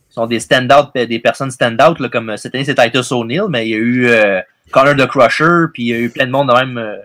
sont 0.10 0.28
des 0.28 0.40
stand-out, 0.40 0.90
euh, 0.98 1.06
des 1.06 1.20
personnes 1.20 1.52
stand-out, 1.52 1.98
comme 2.10 2.32
euh, 2.32 2.38
cette 2.38 2.56
année 2.56 2.66
c'est 2.66 2.76
Titus 2.76 3.12
O'Neill, 3.12 3.44
mais 3.50 3.68
il 3.68 3.72
y 3.72 3.74
a 3.74 3.78
eu 3.78 4.08
euh, 4.10 4.42
Connor 4.72 4.96
the 4.96 5.08
Crusher, 5.08 5.68
puis 5.74 5.84
il 5.84 5.88
y 5.90 5.94
a 5.94 5.98
eu 6.00 6.10
plein 6.10 6.26
de 6.26 6.32
monde 6.32 6.50
de 6.50 6.54
même 6.54 6.78
euh, 6.78 6.98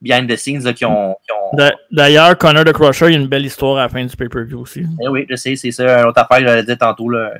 behind 0.00 0.28
the 0.30 0.36
scenes 0.36 0.62
là, 0.64 0.72
qui 0.72 0.84
ont. 0.84 1.16
D'ailleurs, 1.90 2.36
Connor 2.38 2.64
the 2.64 2.72
Crusher, 2.72 3.06
il 3.08 3.12
y 3.12 3.16
a 3.16 3.18
une 3.18 3.26
belle 3.28 3.44
histoire 3.46 3.78
à 3.78 3.82
la 3.82 3.88
fin 3.88 4.04
du 4.04 4.16
pay-per-view 4.16 4.60
aussi. 4.60 4.84
Eh 5.02 5.08
oui, 5.08 5.26
je 5.28 5.36
sais, 5.36 5.56
c'est 5.56 5.70
ça, 5.72 6.00
une 6.00 6.06
autre 6.08 6.20
affaire 6.20 6.38
que 6.38 6.44
j'allais 6.44 6.62
dire 6.64 6.78
tantôt, 6.78 7.08
là, 7.08 7.32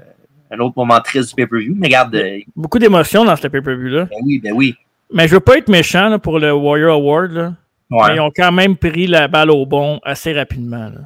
un 0.51 0.59
autre 0.59 0.75
moment 0.77 1.01
triste 1.01 1.29
du 1.31 1.35
pay-per-view. 1.37 1.75
Mais 1.79 1.87
regarde, 1.87 2.15
euh, 2.17 2.39
Beaucoup 2.57 2.79
d'émotions 2.79 3.25
dans 3.25 3.37
ce 3.37 3.47
pay-per-view-là. 3.49 4.05
ben 4.11 4.17
oui, 4.25 4.39
ben 4.43 4.53
oui. 4.53 4.75
Mais 5.13 5.27
je 5.29 5.35
veux 5.35 5.41
pas 5.41 5.59
être 5.59 5.69
méchant 5.69 6.09
là, 6.09 6.19
pour 6.19 6.39
le 6.39 6.53
Warrior 6.53 6.95
Award. 6.95 7.33
Là. 7.33 7.53
Mais 7.91 7.97
Ouais, 7.99 8.15
ils 8.17 8.21
ont 8.21 8.31
quand 8.35 8.53
même 8.53 8.77
pris 8.77 9.07
la 9.07 9.27
balle 9.29 9.51
au 9.51 9.67
bon 9.67 10.01
assez 10.05 10.33
rapidement. 10.33 10.89
là. 10.89 11.01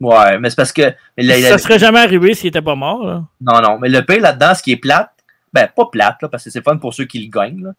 ouais 0.00 0.38
mais 0.38 0.48
c'est 0.50 0.56
parce 0.56 0.72
que. 0.72 0.92
mais 1.16 1.24
là, 1.24 1.34
Ça 1.40 1.54
a- 1.54 1.58
serait 1.58 1.78
jamais 1.78 1.98
arrivé 2.00 2.34
s'il 2.34 2.48
était 2.48 2.62
pas 2.62 2.74
mort. 2.76 3.04
Là. 3.04 3.24
Non, 3.40 3.60
non, 3.60 3.78
mais 3.80 3.88
le 3.88 4.02
pire 4.02 4.20
là-dedans, 4.20 4.54
ce 4.54 4.62
qui 4.62 4.72
est 4.72 4.76
plate, 4.76 5.10
ben 5.52 5.68
pas 5.74 5.86
plate, 5.90 6.22
là, 6.22 6.28
parce 6.28 6.44
que 6.44 6.50
c'est 6.50 6.62
fun 6.62 6.76
pour 6.76 6.94
ceux 6.94 7.04
qui 7.06 7.18
le 7.24 7.28
gagnent, 7.30 7.64
là. 7.64 7.70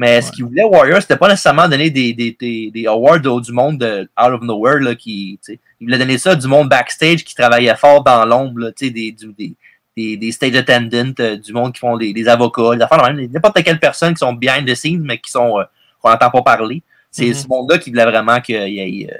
Mais 0.00 0.22
ce 0.22 0.32
qu'ils 0.32 0.44
voulaient 0.44 0.64
Warriors, 0.64 1.02
c'était 1.02 1.16
pas 1.16 1.28
nécessairement 1.28 1.68
donner 1.68 1.90
des, 1.90 2.12
des, 2.14 2.36
des, 2.40 2.70
des 2.70 2.86
awards 2.86 3.24
au- 3.26 3.40
du 3.40 3.52
monde 3.52 3.78
de 3.78 4.02
out 4.20 4.32
of 4.32 4.40
nowhere, 4.42 4.80
là, 4.80 4.94
qui, 4.94 5.38
tu 5.44 5.52
sais, 5.52 5.60
ils 5.80 5.84
voulaient 5.86 5.98
donner 5.98 6.18
ça 6.18 6.34
du 6.34 6.46
monde 6.46 6.68
backstage 6.68 7.22
qui 7.24 7.34
travaillait 7.34 7.76
fort 7.76 8.02
dans 8.02 8.24
l'ombre, 8.24 8.60
là, 8.60 8.72
tu 8.72 8.86
sais, 8.86 8.90
des, 8.90 9.12
des, 9.38 9.54
des, 9.96 10.16
des 10.16 10.32
stage 10.32 10.54
attendants, 10.56 11.12
euh, 11.20 11.36
du 11.36 11.52
monde 11.52 11.72
qui 11.72 11.80
font 11.80 11.96
des, 11.96 12.12
des 12.12 12.28
avocats, 12.28 12.76
des 12.76 12.82
affaires, 12.82 13.02
même, 13.12 13.26
n'importe 13.30 13.62
quelle 13.62 13.78
personne 13.78 14.14
qui 14.14 14.18
sont 14.20 14.32
behind 14.32 14.66
the 14.66 14.74
scenes, 14.74 15.02
mais 15.02 15.18
qui 15.18 15.30
sont, 15.30 15.58
euh, 15.60 15.64
qu'on 16.00 16.10
n'entend 16.10 16.30
pas 16.30 16.42
parler. 16.42 16.82
C'est 17.10 17.26
Mhm. 17.26 17.34
ce 17.34 17.48
monde-là 17.48 17.78
qui 17.78 17.90
voulait 17.90 18.04
vraiment 18.04 18.40
qu'il 18.40 18.56
y 18.68 18.78
ait, 19.02 19.10
euh, 19.12 19.16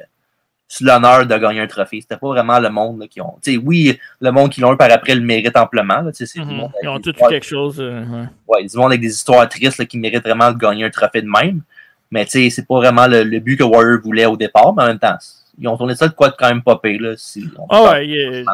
sur 0.72 0.86
l'honneur 0.86 1.26
de 1.26 1.36
gagner 1.36 1.60
un 1.60 1.66
trophée. 1.66 2.01
C'était 2.01 2.16
pas 2.16 2.28
vraiment 2.28 2.60
le 2.60 2.70
monde 2.70 3.01
là, 3.01 3.09
qui 3.09 3.20
ont. 3.20 3.34
Tu 3.42 3.52
sais, 3.55 3.56
oui, 3.59 3.98
le 4.20 4.30
monde 4.30 4.51
qui 4.51 4.60
l'ont 4.60 4.72
eu 4.72 4.76
par 4.76 4.90
après 4.92 5.16
le 5.16 5.20
mérite 5.20 5.56
amplement. 5.56 6.01
Là, 6.01 6.12
du 6.12 6.24
Mhm. 6.40 6.47
monde 6.47 6.70
Ils 6.80 6.88
ont 6.88 7.01
tous 7.01 7.10
eu 7.10 7.28
quelque 7.28 7.44
chose. 7.47 7.80
euh, 7.80 8.05
ouais. 8.05 8.26
ouais, 8.47 8.64
du 8.64 8.76
monde 8.76 8.92
avec 8.92 9.01
des 9.01 9.12
histoires 9.12 9.48
tristes 9.48 9.78
là, 9.78 9.84
qui 9.84 9.98
méritent 9.98 10.22
vraiment 10.22 10.52
de 10.52 10.56
gagner 10.59 10.84
un 10.84 10.90
trophée 10.90 11.22
de 11.22 11.28
même. 11.28 11.62
Mais 12.12 12.24
c'est 12.28 12.51
pas 12.68 12.76
vraiment 12.76 13.09
le, 13.09 13.24
le 13.24 13.40
but 13.40 13.56
que 13.56 13.64
Warrior 13.64 14.01
voulait 14.02 14.26
au 14.26 14.36
départ, 14.36 14.72
mais 14.76 14.84
en 14.84 14.86
même 14.86 14.98
temps, 15.01 15.16
ils 15.59 15.66
ont 15.66 15.76
tourné 15.76 15.97
ça 15.97 16.06
de 16.06 16.14
quoi 16.14 16.28
de 16.30 16.36
quand 16.38 16.48
même 16.48 16.62
pas 16.62 16.76
pire, 16.76 17.14
si 17.16 17.48
Ah 17.68 17.90
ouais, 17.92 18.44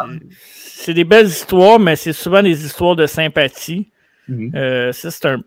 c'est 0.56 0.94
des 0.94 1.04
belles 1.04 1.26
histoires, 1.26 1.78
mais 1.78 1.96
c'est 1.96 2.12
souvent 2.14 2.42
des 2.42 2.64
histoires 2.64 2.96
de 2.96 3.06
sympathie. 3.06 3.88
Mhm. 4.28 4.52
Euh, 4.54 4.92
ça, 4.92 5.10
c'est 5.10 5.26
un. 5.26 5.40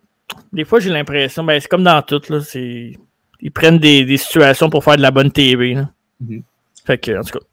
Des 0.54 0.66
fois, 0.66 0.80
j'ai 0.80 0.90
l'impression, 0.91 1.44
ben, 1.44 1.60
c'est 1.60 1.68
comme 1.68 1.84
dans 1.84 2.02
tout, 2.04 2.22
là. 2.30 2.40
Ils 3.41 3.52
prennent 3.52 3.80
des, 3.80 4.06
des 4.06 4.18
situations 4.18 4.70
pour 4.70 4.84
faire 4.84 4.98
de 4.98 5.02
la 5.02 5.12
bonne 5.12 5.32
TV. 5.32 5.74
Là. 5.74 5.90
Fait 6.90 6.98
que, 6.98 7.20
en 7.20 7.24
tout 7.24 7.38
cas. 7.38 7.45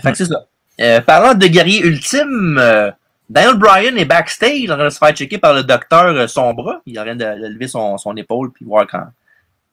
Fait 0.00 0.10
que 0.12 0.16
c'est 0.16 0.24
ça. 0.24 0.46
Euh, 0.80 1.00
parlant 1.02 1.34
de 1.34 1.46
guerrier 1.46 1.82
ultime, 1.84 2.56
euh, 2.58 2.90
Daniel 3.28 3.56
Bryan 3.56 3.96
est 3.98 4.06
backstage 4.06 4.70
en 4.70 4.74
train 4.76 4.84
de 4.84 4.88
se 4.90 4.96
faire 4.98 5.12
checker 5.12 5.36
par 5.36 5.52
le 5.52 5.62
docteur 5.64 6.06
euh, 6.06 6.26
son 6.26 6.54
bras. 6.54 6.80
Il 6.86 6.96
est 6.96 6.98
en 7.00 7.04
train 7.04 7.14
de, 7.14 7.24
de 7.24 7.46
lever 7.48 7.68
son, 7.68 7.98
son 7.98 8.16
épaule 8.16 8.50
puis 8.52 8.64
voir 8.64 8.86
quand 8.86 9.04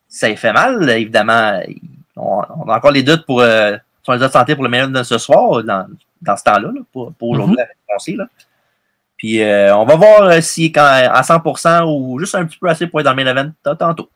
ça 0.10 0.27
lui 0.27 0.36
fait 0.36 0.52
mal. 0.52 0.90
Évidemment, 0.90 1.61
il- 1.68 1.80
on, 2.18 2.41
on 2.65 2.69
a 2.69 2.76
encore 2.76 2.91
les 2.91 3.03
doutes 3.03 3.26
pour 3.26 3.41
son 4.03 4.14
état 4.14 4.27
de 4.27 4.31
santé 4.34 4.56
pour 4.56 4.65
le 4.65 4.69
meilleur 4.69 4.90
de 4.90 5.03
ce 5.03 5.18
soir, 5.18 5.64
dans, 5.64 5.88
dans 6.22 6.36
ce 6.36 6.44
temps-là, 6.44 6.69
là, 6.73 6.81
pour, 6.91 7.14
pour 7.14 7.30
aujourd'hui, 7.30 7.56
là. 8.18 8.26
Puis 9.15 9.41
euh, 9.41 9.73
on 9.76 9.86
va 9.86 9.95
voir 9.95 10.44
si 10.44 10.72
quand 10.72 10.84
à 10.86 11.22
100% 11.22 11.84
ou 11.86 12.19
juste 12.19 12.36
un 12.36 12.45
petit 12.45 12.57
peu 12.57 12.68
assez 12.69 12.88
pour 12.88 12.99
être 12.99 13.06
dans 13.06 13.14
le 13.14 13.23
main 13.23 13.31
event 13.31 13.52
tantôt. 13.77 14.10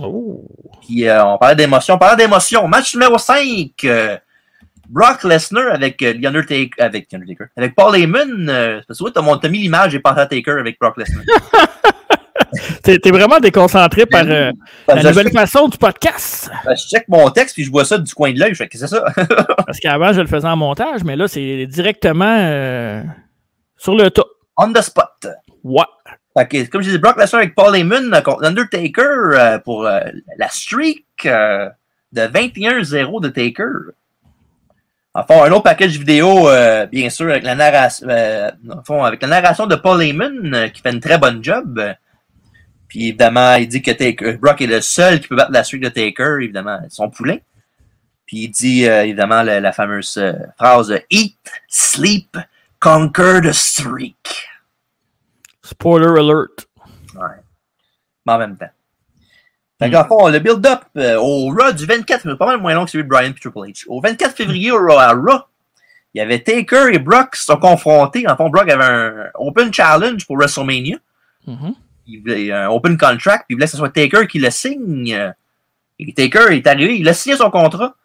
Oh. 0.00 0.44
Puis 0.86 1.06
euh, 1.08 1.24
on 1.24 1.38
parlait 1.38 1.56
d'émotion. 1.56 1.94
On 1.94 1.98
parlait 1.98 2.16
d'émotion. 2.24 2.66
Match 2.68 2.94
numéro 2.94 3.16
5. 3.18 3.70
euh, 3.84 4.16
Brock 4.88 5.24
Lesnar 5.24 5.72
avec 5.72 6.02
euh, 6.02 6.12
The 6.14 6.26
Undertaker. 6.26 6.70
Avec 6.82 7.08
The 7.08 7.14
Undertaker. 7.14 7.46
Avec 7.56 7.74
Paul 7.74 7.96
Heyman. 7.96 8.48
euh, 8.48 8.80
parce 8.86 8.98
que 8.98 9.04
oui, 9.04 9.10
t'as 9.14 9.22
t'as 9.38 9.48
mis 9.48 9.58
l'image 9.58 9.94
et 9.94 10.00
pensé 10.00 10.20
à 10.20 10.26
Taker 10.26 10.58
avec 10.60 10.78
Brock 10.80 10.96
Lesnar. 10.98 11.24
T'es, 12.82 12.98
t'es 12.98 13.10
vraiment 13.10 13.38
déconcentré 13.40 14.06
par 14.06 14.24
euh, 14.26 14.50
Parce 14.86 15.02
la 15.02 15.10
nouvelle 15.10 15.30
façon 15.32 15.68
du 15.68 15.78
podcast. 15.78 16.50
check- 16.64 16.76
je 16.76 16.88
check 16.88 17.04
mon 17.08 17.28
texte 17.30 17.54
puis 17.54 17.64
je 17.64 17.70
vois 17.70 17.84
ça 17.84 17.98
du 17.98 18.12
coin 18.14 18.32
de 18.32 18.38
l'œil. 18.38 18.50
Je 18.50 18.56
fais 18.56 18.68
que 18.68 18.76
c'est 18.78 18.86
ça. 18.86 19.02
Parce 19.66 19.80
qu'avant, 19.80 20.12
je 20.12 20.20
le 20.20 20.26
faisais 20.26 20.46
en 20.46 20.56
montage, 20.56 21.02
mais 21.04 21.16
là, 21.16 21.26
c'est 21.26 21.66
directement 21.66 22.36
euh, 22.38 23.02
sur 23.76 23.94
le 23.96 24.10
top. 24.10 24.28
On 24.56 24.72
the 24.72 24.82
spot. 24.82 25.26
Ouais. 25.64 25.82
Que, 26.36 26.68
comme 26.68 26.82
je 26.82 26.88
disais, 26.88 26.98
Brock 26.98 27.16
Lesnar 27.16 27.42
avec 27.42 27.54
Paul 27.54 27.76
Heyman 27.76 28.12
euh, 28.12 28.20
contre 28.20 28.44
Undertaker 28.44 29.02
euh, 29.34 29.58
pour 29.58 29.86
euh, 29.86 30.00
la 30.36 30.48
streak 30.48 31.06
euh, 31.26 31.70
de 32.10 32.22
21-0 32.22 33.22
de 33.22 33.28
Taker. 33.28 33.92
Enfin, 35.14 35.44
un 35.44 35.52
autre 35.52 35.62
package 35.62 35.96
vidéo, 35.96 36.48
euh, 36.48 36.86
bien 36.86 37.08
sûr, 37.08 37.30
avec 37.30 37.44
la 37.44 37.54
narration, 37.54 38.08
euh, 38.10 38.50
avec 39.04 39.22
la 39.22 39.28
narration 39.28 39.68
de 39.68 39.76
Paul 39.76 40.02
Heyman, 40.02 40.70
qui 40.72 40.82
fait 40.82 40.90
une 40.90 40.98
très 40.98 41.18
bonne 41.18 41.42
job. 41.42 41.80
Puis 42.88 43.08
évidemment, 43.08 43.54
il 43.54 43.68
dit 43.68 43.80
que 43.80 43.92
Taker, 43.92 44.32
Brock 44.38 44.60
est 44.60 44.66
le 44.66 44.80
seul 44.80 45.20
qui 45.20 45.28
peut 45.28 45.36
battre 45.36 45.52
la 45.52 45.62
streak 45.62 45.84
de 45.84 45.88
Taker, 45.88 46.38
évidemment, 46.42 46.80
son 46.88 47.10
poulain. 47.10 47.38
Puis 48.26 48.38
il 48.38 48.48
dit 48.48 48.84
évidemment 48.84 49.42
la, 49.42 49.60
la 49.60 49.72
fameuse 49.72 50.20
phrase 50.56 50.98
Eat, 51.10 51.38
sleep, 51.68 52.36
conquer 52.80 53.40
the 53.40 53.52
streak. 53.52 54.43
Spoiler 55.64 56.20
alert. 56.20 56.68
Ouais. 57.14 57.40
Mais 58.26 58.32
en 58.32 58.38
même 58.38 58.56
temps. 58.56 58.70
Fait 59.80 59.90
qu'en 59.90 60.04
fond, 60.04 60.28
le 60.28 60.38
build-up 60.38 60.80
euh, 60.96 61.16
au 61.16 61.48
Raw 61.48 61.72
du 61.72 61.84
24 61.84 62.22
février, 62.22 62.38
pas 62.38 62.46
mal 62.46 62.60
moins 62.60 62.74
long 62.74 62.84
que 62.84 62.92
celui 62.92 63.04
de 63.04 63.08
Brian 63.08 63.30
et 63.30 63.34
Triple 63.34 63.58
H. 63.58 63.84
Au 63.88 64.00
24 64.00 64.36
février 64.36 64.70
au 64.70 64.78
Raw, 64.78 64.98
à 64.98 65.12
Raw, 65.12 65.40
il 66.14 66.18
y 66.18 66.20
avait 66.20 66.38
Taker 66.38 66.92
et 66.92 66.98
Brock 66.98 67.32
qui 67.32 67.40
se 67.40 67.46
sont 67.46 67.56
confrontés. 67.56 68.28
En 68.28 68.36
fond, 68.36 68.50
Brock 68.50 68.68
avait 68.70 68.84
un 68.84 69.30
Open 69.34 69.72
Challenge 69.74 70.24
pour 70.26 70.36
WrestleMania. 70.36 70.98
Mhm. 71.46 71.74
Il 72.06 72.20
voulait 72.20 72.52
un 72.52 72.68
Open 72.68 72.96
Contract, 72.96 73.46
puis 73.46 73.54
il 73.54 73.54
voulait 73.54 73.66
que 73.66 73.72
ce 73.72 73.78
soit 73.78 73.90
Taker 73.90 74.26
qui 74.28 74.38
le 74.38 74.50
signe. 74.50 75.32
Et 75.98 76.12
Taker 76.12 76.54
est 76.54 76.66
arrivé, 76.66 76.98
il 76.98 77.08
a 77.08 77.14
signé 77.14 77.36
son 77.36 77.50
contrat. 77.50 77.96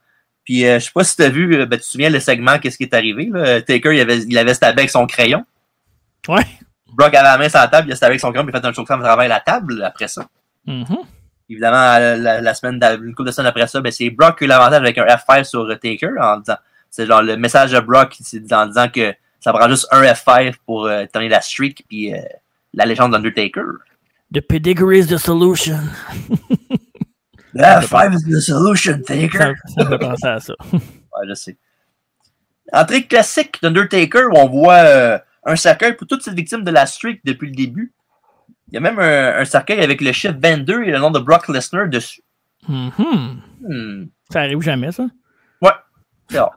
Puis 0.44 0.66
euh, 0.66 0.80
je 0.80 0.86
sais 0.86 0.92
pas 0.94 1.04
si 1.04 1.16
tu 1.16 1.22
as 1.22 1.30
vu, 1.30 1.56
euh, 1.56 1.66
ben, 1.66 1.78
tu 1.78 1.84
te 1.84 1.90
souviens 1.90 2.10
le 2.10 2.20
segment, 2.20 2.58
qu'est-ce 2.58 2.78
qui 2.78 2.84
est 2.84 2.94
arrivé. 2.94 3.30
Là? 3.32 3.62
Taker, 3.62 3.94
il 3.94 4.00
avait, 4.00 4.20
il 4.20 4.38
avait 4.38 4.54
stabé 4.54 4.82
avec 4.82 4.90
son 4.90 5.06
crayon. 5.06 5.46
Ouais. 6.28 6.46
Brock 6.94 7.14
avait 7.14 7.24
la 7.24 7.38
main 7.38 7.50
sur 7.50 7.60
la 7.60 7.68
table, 7.68 7.90
il 7.90 7.96
stabé 7.96 8.12
avec 8.12 8.20
son 8.20 8.32
puis 8.32 8.42
il 8.44 8.50
a 8.56 8.60
fait 8.62 8.68
un 8.68 8.74
chokeslam 8.74 9.02
à 9.02 9.04
travers 9.06 9.28
la 9.30 9.40
table 9.40 9.84
après 9.84 10.08
ça. 10.08 10.28
Mhm. 10.66 10.86
Évidemment, 11.50 11.98
la, 11.98 12.42
la- 12.42 12.54
semaine, 12.54 12.80
une 13.04 13.16
couple 13.16 13.28
de 13.30 13.32
semaines 13.32 13.48
après 13.50 13.66
ça, 13.68 13.82
ben, 13.82 13.92
c'est 13.92 14.10
Brock 14.12 14.38
qui 14.38 14.44
a 14.44 14.46
eu 14.46 14.50
l'avantage 14.50 14.82
avec 14.82 14.98
un 14.98 15.06
F5 15.06 15.44
sur 15.46 15.62
euh, 15.62 15.76
Taker 15.76 16.12
en 16.22 16.38
disant, 16.38 16.58
c'est 16.92 17.06
genre 17.08 17.24
le 17.24 17.38
message 17.38 17.72
de 17.72 17.80
Brock, 17.80 18.16
en 18.52 18.66
disant 18.68 18.88
que 18.90 19.14
ça 19.40 19.52
prend 19.54 19.68
juste 19.68 19.88
un 19.92 20.02
F5 20.04 20.56
pour 20.66 20.86
euh, 20.86 21.06
la 21.16 21.42
streak 21.42 21.86
puis 21.88 22.14
euh, 22.14 22.20
la 22.74 22.86
légende 22.86 23.14
d'Undertaker. 23.14 23.64
The 24.32 24.42
pedigree 24.42 25.00
is 25.00 25.08
the 25.08 25.18
solution. 25.18 25.80
The 27.56 27.62
F5 27.82 28.14
is 28.14 28.24
the 28.26 28.42
solution, 28.42 29.02
Taker. 29.02 29.56
Ça, 29.66 29.74
ça 29.76 29.84
me 29.86 29.90
fait 29.90 29.98
penser 29.98 30.28
à 30.28 30.40
ça. 30.40 30.54
Ouais, 30.74 31.28
je 31.28 31.34
sais. 31.34 31.58
Entrée 32.72 33.08
classique 33.08 33.58
d'Undertaker 33.64 34.26
où 34.32 34.38
on 34.38 34.48
voit 34.48 34.76
euh, 34.76 35.18
un 35.50 35.56
cercueil 35.56 35.96
pour 35.96 36.08
toutes 36.08 36.24
ces 36.24 36.34
victimes 36.34 36.64
de 36.64 36.72
la 36.72 36.86
streak 36.86 37.22
depuis 37.24 37.50
le 37.50 37.56
début. 37.56 37.94
Il 38.68 38.76
y 38.76 38.78
a 38.78 38.82
même 38.82 39.00
un, 39.00 39.40
un 39.40 39.46
cercueil 39.46 39.82
avec 39.82 40.02
le 40.02 40.12
chiffre 40.12 40.36
22 40.40 40.84
et 40.84 40.92
le 40.92 41.00
nom 41.00 41.12
de 41.12 41.20
Brock 41.20 41.48
Lesnar 41.48 41.88
dessus. 41.88 42.22
Mhm. 42.68 43.42
Hmm. 43.62 44.06
Ça 44.32 44.42
arrive 44.42 44.62
jamais, 44.62 44.92
ça. 44.92 45.06
C'est 46.30 46.40
rare. 46.40 46.56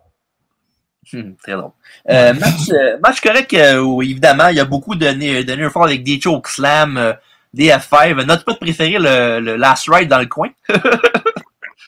Hmm, 1.13 1.33
très 1.43 1.53
drôle. 1.53 1.73
Euh, 2.11 2.33
match, 2.35 2.71
euh, 2.71 2.99
match 3.03 3.21
correct 3.21 3.53
euh, 3.55 3.81
où 3.81 4.03
évidemment 4.03 4.49
il 4.49 4.57
y 4.57 4.61
a 4.61 4.65
beaucoup 4.65 4.95
de, 4.95 5.07
de 5.07 5.55
near 5.55 5.73
fall 5.73 5.85
avec 5.85 6.05
des 6.05 6.21
choke 6.21 6.49
slam, 6.49 7.17
des 7.53 7.69
F5. 7.69 8.25
Notre 8.25 8.45
pote 8.45 8.61
préféré, 8.61 8.99
le, 8.99 9.41
le 9.41 9.57
last 9.57 9.89
ride 9.89 10.09
dans 10.09 10.21
le 10.21 10.27
coin. 10.27 10.51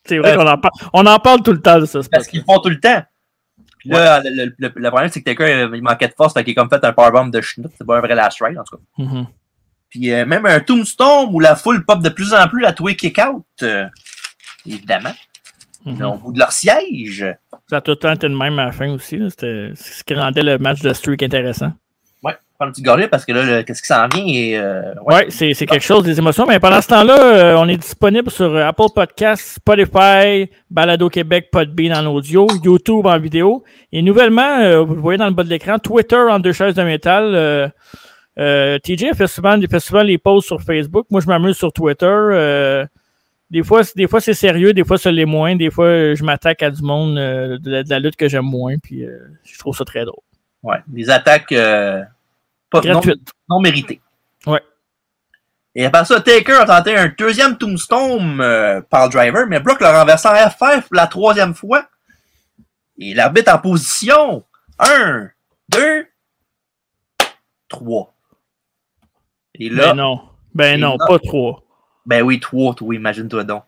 C'est 0.07 0.19
vrai 0.19 0.37
qu'on 0.37 0.47
en 0.47 0.59
parle. 0.59 0.73
On 0.93 1.07
en 1.07 1.19
parle 1.19 1.43
tout 1.43 1.53
le 1.53 1.61
temps 1.61 1.79
de 1.79 1.87
ça. 1.87 2.01
Parce 2.11 2.27
qu'ils 2.27 2.43
font 2.43 2.59
tout 2.59 2.69
le 2.69 2.81
temps. 2.81 3.03
Puis 3.85 3.91
là, 3.91 4.21
le, 4.25 4.31
le- 4.31 4.55
le- 4.59 4.73
le 4.75 4.89
problème, 4.91 5.11
c'est 5.13 5.23
que 5.23 5.43
euh, 5.43 5.71
il 5.77 5.83
manquait 5.83 6.09
de 6.09 6.15
force, 6.15 6.33
fait 6.33 6.43
qu'il 6.45 6.53
a 6.59 6.63
comme 6.63 6.71
fait 6.71 6.85
un 6.85 6.93
powerbomb 6.93 7.27
de 7.29 7.41
schnout. 7.41 7.71
C'est 7.77 7.87
pas 7.87 7.99
un 7.99 8.01
vrai 8.01 8.15
last 8.15 8.39
ride, 8.43 8.59
en 8.59 8.65
tout 8.65 8.77
cas. 8.77 8.83
Mhm. 8.99 9.27
Puis 9.91 10.11
euh, 10.13 10.25
même 10.27 10.47
un 10.47 10.61
tombstone 10.61 11.29
où 11.33 11.39
la 11.41 11.55
foule 11.55 11.85
pop 11.85 12.03
de 12.03 12.09
plus 12.09 12.33
en 12.35 12.49
plus 12.49 12.65
à 12.65 12.73
tous 12.73 12.87
les 12.89 12.97
kick-out. 12.97 13.45
euh, 13.63 13.87
évidemment. 14.67 15.13
Mhm. 15.85 16.03
Au 16.03 16.15
bout 16.17 16.33
de 16.33 16.39
leur 16.39 16.51
siège. 16.53 17.27
Ça 17.69 17.77
a 17.77 17.81
tout 17.83 17.91
le 17.91 17.97
temps 17.97 18.13
été 18.13 18.27
le 18.27 18.37
même 18.37 18.59
à 18.59 18.65
la 18.67 18.73
fin 18.73 18.89
aussi. 18.91 19.21
C'était 19.29 19.73
ce 19.75 20.03
qui 20.03 20.15
rendait 20.15 20.43
le 20.43 20.57
match 20.59 20.81
de 20.81 20.93
streak 20.95 21.23
intéressant. 21.23 21.73
Un 22.61 22.71
petit 22.71 22.83
gorgée 22.83 23.09
parce 23.09 23.25
que 23.25 23.33
là, 23.33 23.63
qu'est-ce 23.63 23.83
qui 23.83 23.89
s'en 23.89 24.07
vient? 24.09 24.25
Et, 24.27 24.57
euh, 24.57 24.95
ouais, 25.07 25.15
ouais 25.15 25.27
c'est, 25.29 25.55
c'est 25.55 25.67
quelque 25.67 25.85
chose, 25.85 26.05
des 26.05 26.19
émotions. 26.19 26.47
Mais 26.47 26.61
pendant 26.61 26.81
ce 26.81 26.89
temps-là, 26.89 27.21
euh, 27.21 27.57
on 27.59 27.69
est 27.69 27.77
disponible 27.77 28.31
sur 28.31 28.57
Apple 28.57 28.87
Podcasts, 28.95 29.57
Spotify, 29.57 30.49
Balado 30.71 31.09
Québec, 31.09 31.49
Podbean 31.51 31.93
en 31.93 32.07
audio, 32.07 32.47
YouTube 32.63 33.07
en 33.07 33.19
vidéo. 33.19 33.65
Et 33.93 34.03
nouvellement, 34.03 34.61
euh, 34.61 34.83
vous 34.83 34.95
le 34.95 35.01
voyez 35.01 35.19
dans 35.19 35.27
le 35.27 35.33
bas 35.33 35.43
de 35.43 35.49
l'écran, 35.49 35.79
Twitter 35.79 36.17
en 36.17 36.39
deux 36.39 36.53
chaises 36.53 36.75
de 36.75 36.83
métal. 36.83 37.35
Euh, 38.37 38.79
TJ 38.79 39.15
fait 39.15 39.27
souvent, 39.27 39.61
fait 39.69 39.81
souvent 39.81 40.03
les 40.03 40.19
posts 40.19 40.47
sur 40.47 40.61
Facebook. 40.63 41.07
Moi, 41.11 41.21
je 41.21 41.27
m'amuse 41.27 41.57
sur 41.57 41.73
Twitter. 41.73 42.87
des 43.51 43.63
fois, 43.63 43.83
des 43.95 44.07
fois 44.07 44.21
c'est 44.21 44.35
sérieux, 44.35 44.73
des 44.73 44.85
fois, 44.85 44.99
ça 44.99 45.11
l'est 45.11 45.25
moins. 45.25 45.57
Des 45.57 45.71
fois, 45.71 46.15
je 46.15 46.23
m'attaque 46.23 46.63
à 46.63 46.71
du 46.71 46.83
monde 46.83 47.17
de, 47.17 47.57
de, 47.83 47.91
la 47.91 47.99
lutte 47.99 48.17
que 48.17 48.29
j'aime 48.29 48.45
moins. 48.45 48.77
Puis, 48.79 49.05
je 49.45 49.59
trouve 49.59 49.77
ça 49.77 49.85
très 49.85 50.05
drôle. 50.05 50.23
Ouais, 50.63 50.79
des 50.87 51.11
attaques 51.11 51.53
gratuite. 52.81 53.31
Non, 53.49 53.61
mérité. 53.61 54.01
Ouais. 54.47 54.63
Et 55.75 55.85
après 55.85 56.05
ça, 56.05 56.21
Taker 56.21 56.61
a 56.61 56.67
tenté 56.67 56.97
un 56.97 57.13
deuxième 57.19 57.59
tombstone 57.59 58.41
euh, 58.41 58.81
par 58.81 59.07
le 59.07 59.13
driver, 59.13 59.47
mais 59.49 59.61
Brock 59.61 59.81
l'a 59.81 59.99
renversé 59.99 60.29
en 60.29 60.51
FF 60.51 60.89
la 60.93 61.07
troisième 61.07 61.55
fois. 61.55 61.87
Et 62.99 63.15
l'arbitre 63.15 63.53
en 63.53 63.59
position. 63.59 64.45
Un, 64.79 65.31
deux, 65.69 66.07
trois. 67.69 68.15
Et 69.57 69.69
là. 69.69 69.89
Ben 69.89 69.95
non. 69.95 70.21
Ben 70.55 70.81
non, 70.81 70.97
pas 70.97 71.19
trois. 71.19 71.63
Ben 72.07 72.23
oui, 72.23 72.39
trois, 72.39 72.75
toi, 72.75 72.95
imagine-toi 72.95 73.45
donc. 73.45 73.65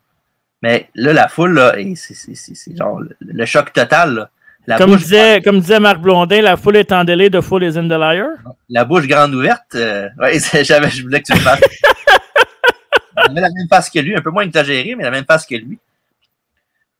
Mais 0.62 0.89
là, 0.95 1.12
la 1.12 1.28
foule, 1.28 1.55
là, 1.55 1.74
c'est 1.97 2.77
genre 2.77 3.01
le 3.20 3.45
choc 3.47 3.73
total. 3.73 4.15
Là 4.15 4.31
comme, 4.78 4.97
disait, 4.97 5.40
comme 5.43 5.60
disait 5.60 5.80
Marc 5.80 6.01
Blondin, 6.01 6.43
la 6.43 6.56
foule 6.56 6.76
est 6.76 6.90
en 6.93 7.05
délai, 7.05 7.30
de 7.30 7.40
foule 7.40 7.64
is 7.64 7.78
in 7.78 7.86
the 7.86 7.93
liar. 7.93 8.30
La 8.68 8.84
bouche 8.84 9.06
grande 9.06 9.34
ouverte. 9.34 9.74
Euh, 9.74 10.09
ouais, 10.18 10.38
je 10.40 11.02
voulais 11.02 11.22
que 11.22 11.26
tu 11.26 11.32
le 11.32 11.40
fasses. 11.40 11.60
Avait 13.16 13.40
la 13.40 13.48
même 13.48 13.68
face 13.68 13.88
que 13.88 13.98
lui, 13.98 14.14
un 14.16 14.20
peu 14.20 14.30
moins 14.30 14.43
exagéré, 14.43 14.94
mais 14.94 15.05
la 15.05 15.10
même 15.10 15.24
face 15.24 15.47
que 15.47 15.55
lui. 15.55 15.78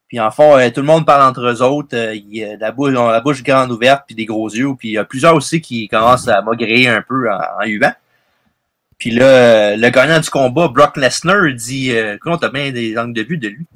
Puis 0.09 0.21
en 0.21 0.31
fond, 0.31 0.57
euh, 0.57 0.71
tout 0.71 0.81
le 0.81 0.87
monde 0.87 1.05
parle 1.05 1.29
entre 1.29 1.41
eux 1.41 1.63
autres. 1.63 1.97
Euh, 1.97 2.15
il, 2.15 2.57
la, 2.61 2.71
bouche, 2.71 2.93
la 2.93 3.21
bouche 3.21 3.43
grande 3.43 3.73
ouverte, 3.73 4.05
puis 4.07 4.15
des 4.15 4.25
gros 4.25 4.49
yeux. 4.49 4.75
Puis 4.79 4.91
il 4.91 4.93
y 4.93 4.99
a 4.99 5.05
plusieurs 5.05 5.35
aussi 5.35 5.61
qui 5.61 5.89
commencent 5.89 6.29
à 6.29 6.43
maigrir 6.43 6.93
un 6.93 7.03
peu 7.03 7.31
en, 7.31 7.37
en 7.37 7.91
Puis 8.99 9.11
là, 9.11 9.77
le 9.77 9.91
gagnant 9.91 10.21
du 10.21 10.31
combat, 10.31 10.69
Brock 10.69 10.97
Lesnar, 10.97 11.53
dit 11.55 11.91
euh, 11.91 12.17
Comment 12.21 12.39
t'as 12.39 12.51
bien 12.51 12.71
des 12.71 12.97
angles 12.97 13.15
de 13.15 13.23
vue 13.23 13.39
de 13.39 13.49
lui 13.49 13.67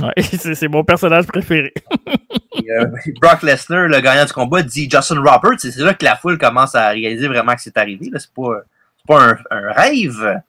Ouais, 0.00 0.22
c'est 0.22 0.68
mon 0.68 0.84
personnage 0.84 1.26
préféré. 1.26 1.72
Euh, 1.88 2.86
Brock 3.20 3.42
Lesnar, 3.42 3.88
le 3.88 4.00
gagnant 4.00 4.24
du 4.24 4.32
combat, 4.32 4.62
dit 4.62 4.88
Justin 4.90 5.20
Roberts. 5.20 5.58
C'est 5.58 5.76
là 5.78 5.94
que 5.94 6.04
la 6.04 6.16
foule 6.16 6.38
commence 6.38 6.74
à 6.74 6.88
réaliser 6.90 7.28
vraiment 7.28 7.54
que 7.54 7.60
c'est 7.60 7.76
arrivé. 7.76 8.10
C'est 8.16 8.32
pas, 8.32 8.60
pas 9.06 9.22
un, 9.22 9.36
un, 9.50 9.72
rêve. 9.72 10.40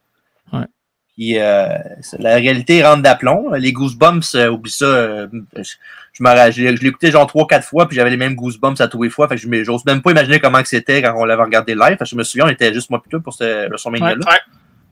Ouais. 0.52 0.66
Puis, 1.16 1.40
euh, 1.40 1.68
la 2.20 2.36
réalité 2.36 2.84
rentre 2.84 3.04
d'aplomb. 3.04 3.54
Les 3.54 3.72
Goosebumps, 3.72 4.36
euh, 4.36 4.50
oublie 4.50 4.72
ça. 4.72 4.86
Euh, 4.86 5.28
je, 5.56 5.62
je, 6.14 6.52
je 6.52 6.62
l'ai 6.62 6.88
écouté 6.88 7.12
genre 7.12 7.28
3-4 7.28 7.62
fois, 7.62 7.88
puis 7.88 7.96
j'avais 7.96 8.10
les 8.10 8.18
mêmes 8.18 8.36
Goosebumps 8.36 8.82
à 8.82 8.88
tous 8.88 9.04
les 9.04 9.10
fois. 9.10 9.28
Fait 9.28 9.36
que 9.38 9.64
j'ose 9.64 9.86
même 9.86 10.02
pas 10.02 10.12
imaginer 10.12 10.40
comment 10.40 10.62
c'était 10.66 11.02
quand 11.02 11.14
on 11.16 11.26
l'avait 11.26 11.44
regardé 11.44 11.76
live. 11.76 11.98
Fait 11.98 12.04
que 12.04 12.06
je 12.06 12.16
me 12.16 12.24
souviens, 12.24 12.48
on 12.48 12.50
était 12.50 12.74
juste 12.74 12.90
moi 12.90 13.02
plutôt 13.02 13.22
pour 13.22 13.34
ce 13.34 13.70
WrestleMania-là. 13.70 14.30
Ouais, 14.30 14.40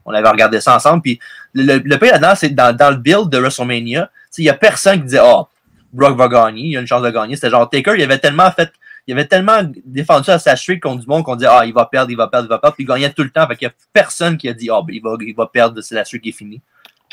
On 0.06 0.14
avait 0.14 0.30
regardé 0.30 0.60
ça 0.62 0.76
ensemble. 0.76 1.02
Puis 1.02 1.20
le, 1.54 1.78
le, 1.78 1.98
pire 1.98 2.14
là-dedans, 2.14 2.36
c'est 2.36 2.50
dans, 2.50 2.76
dans 2.76 2.90
le 2.90 2.98
build 2.98 3.30
de 3.30 3.38
WrestleMania, 3.38 4.10
il 4.38 4.46
y 4.46 4.50
a 4.50 4.54
personne 4.54 5.00
qui 5.00 5.06
disait 5.06 5.22
Oh, 5.24 5.48
Brock 5.92 6.18
va 6.18 6.28
gagner, 6.28 6.62
il 6.62 6.72
y 6.72 6.78
a 6.78 6.82
une 6.82 6.88
chance 6.88 7.04
de 7.04 7.10
gagner. 7.10 7.36
C'était 7.36 7.50
genre 7.50 7.70
Taker, 7.70 7.94
il 7.96 8.04
avait 8.04 8.18
tellement 8.18 8.52
fait, 8.52 8.72
il 9.08 9.14
avait 9.14 9.26
tellement 9.26 9.62
défendu 9.86 10.30
à 10.30 10.40
sa 10.40 10.56
streak 10.56 10.82
contre 10.82 11.02
du 11.02 11.08
monde 11.08 11.24
qu'on 11.24 11.36
disait 11.36 11.50
Ah, 11.50 11.66
il 11.66 11.74
va 11.74 11.86
perdre, 11.86 12.12
il 12.12 12.18
va 12.18 12.28
perdre, 12.28 12.48
il 12.48 12.50
va 12.50 12.58
perdre, 12.58 12.76
puis 12.76 12.84
il 12.84 12.88
gagnait 12.88 13.12
tout 13.12 13.24
le 13.24 13.30
temps. 13.30 13.48
Fait 13.48 13.56
qu'il 13.56 13.68
y 13.68 13.70
a 13.70 13.74
personne 13.92 14.38
qui 14.38 14.50
a 14.50 14.54
dit 14.54 14.70
Ah, 14.70 14.80
oh, 14.80 14.86
il, 14.90 15.02
va, 15.02 15.16
il 15.22 15.36
va 15.36 15.48
perdre, 15.48 15.82
c'est 15.82 15.96
la 15.96 16.04
streak 16.06 16.24
qui 16.24 16.30
est 16.30 16.34
finie. 16.34 16.62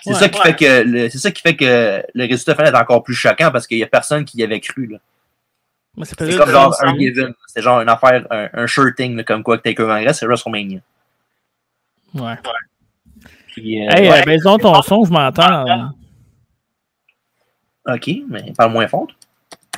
C'est 0.02 0.12
ouais, 0.12 0.18
ça 0.18 0.28
qui 0.30 0.38
ouais. 0.38 0.44
fait 0.46 0.56
que 0.56 1.08
c'est 1.10 1.18
ça 1.18 1.30
qui 1.30 1.42
fait 1.42 1.56
que 1.56 2.02
le 2.14 2.24
résultat 2.26 2.54
final 2.54 2.74
est 2.74 2.78
encore 2.78 3.02
plus 3.02 3.14
choquant 3.14 3.50
parce 3.50 3.66
qu'il 3.66 3.76
y 3.76 3.82
a 3.82 3.86
personne 3.86 4.24
qui 4.24 4.38
y 4.38 4.42
avait 4.42 4.60
cru. 4.60 4.86
Là. 4.86 4.98
C'est 6.04 6.16
comme 6.16 6.50
genre 6.50 6.74
un 6.82 6.96
given. 6.96 7.34
C'est 7.46 7.60
genre 7.60 7.80
une 7.80 7.88
affaire, 7.88 8.26
un, 8.30 8.48
un 8.54 8.66
shirting 8.66 9.16
là, 9.16 9.24
comme 9.24 9.42
quoi 9.42 9.58
que 9.58 9.62
Taker 9.62 9.86
gagnerait, 9.86 10.14
c'est 10.14 10.24
WrestleMania. 10.24 10.80
Ouais. 12.14 12.36
Puis, 13.52 13.80
euh, 13.80 13.90
hey, 13.90 14.08
ouais. 14.08 14.24
baisons 14.24 14.58
ton 14.58 14.80
son, 14.82 15.04
je 15.04 15.12
m'entends. 15.12 15.92
OK, 17.86 18.10
mais 18.28 18.52
parle 18.56 18.72
moins 18.72 18.86
fort. 18.86 19.06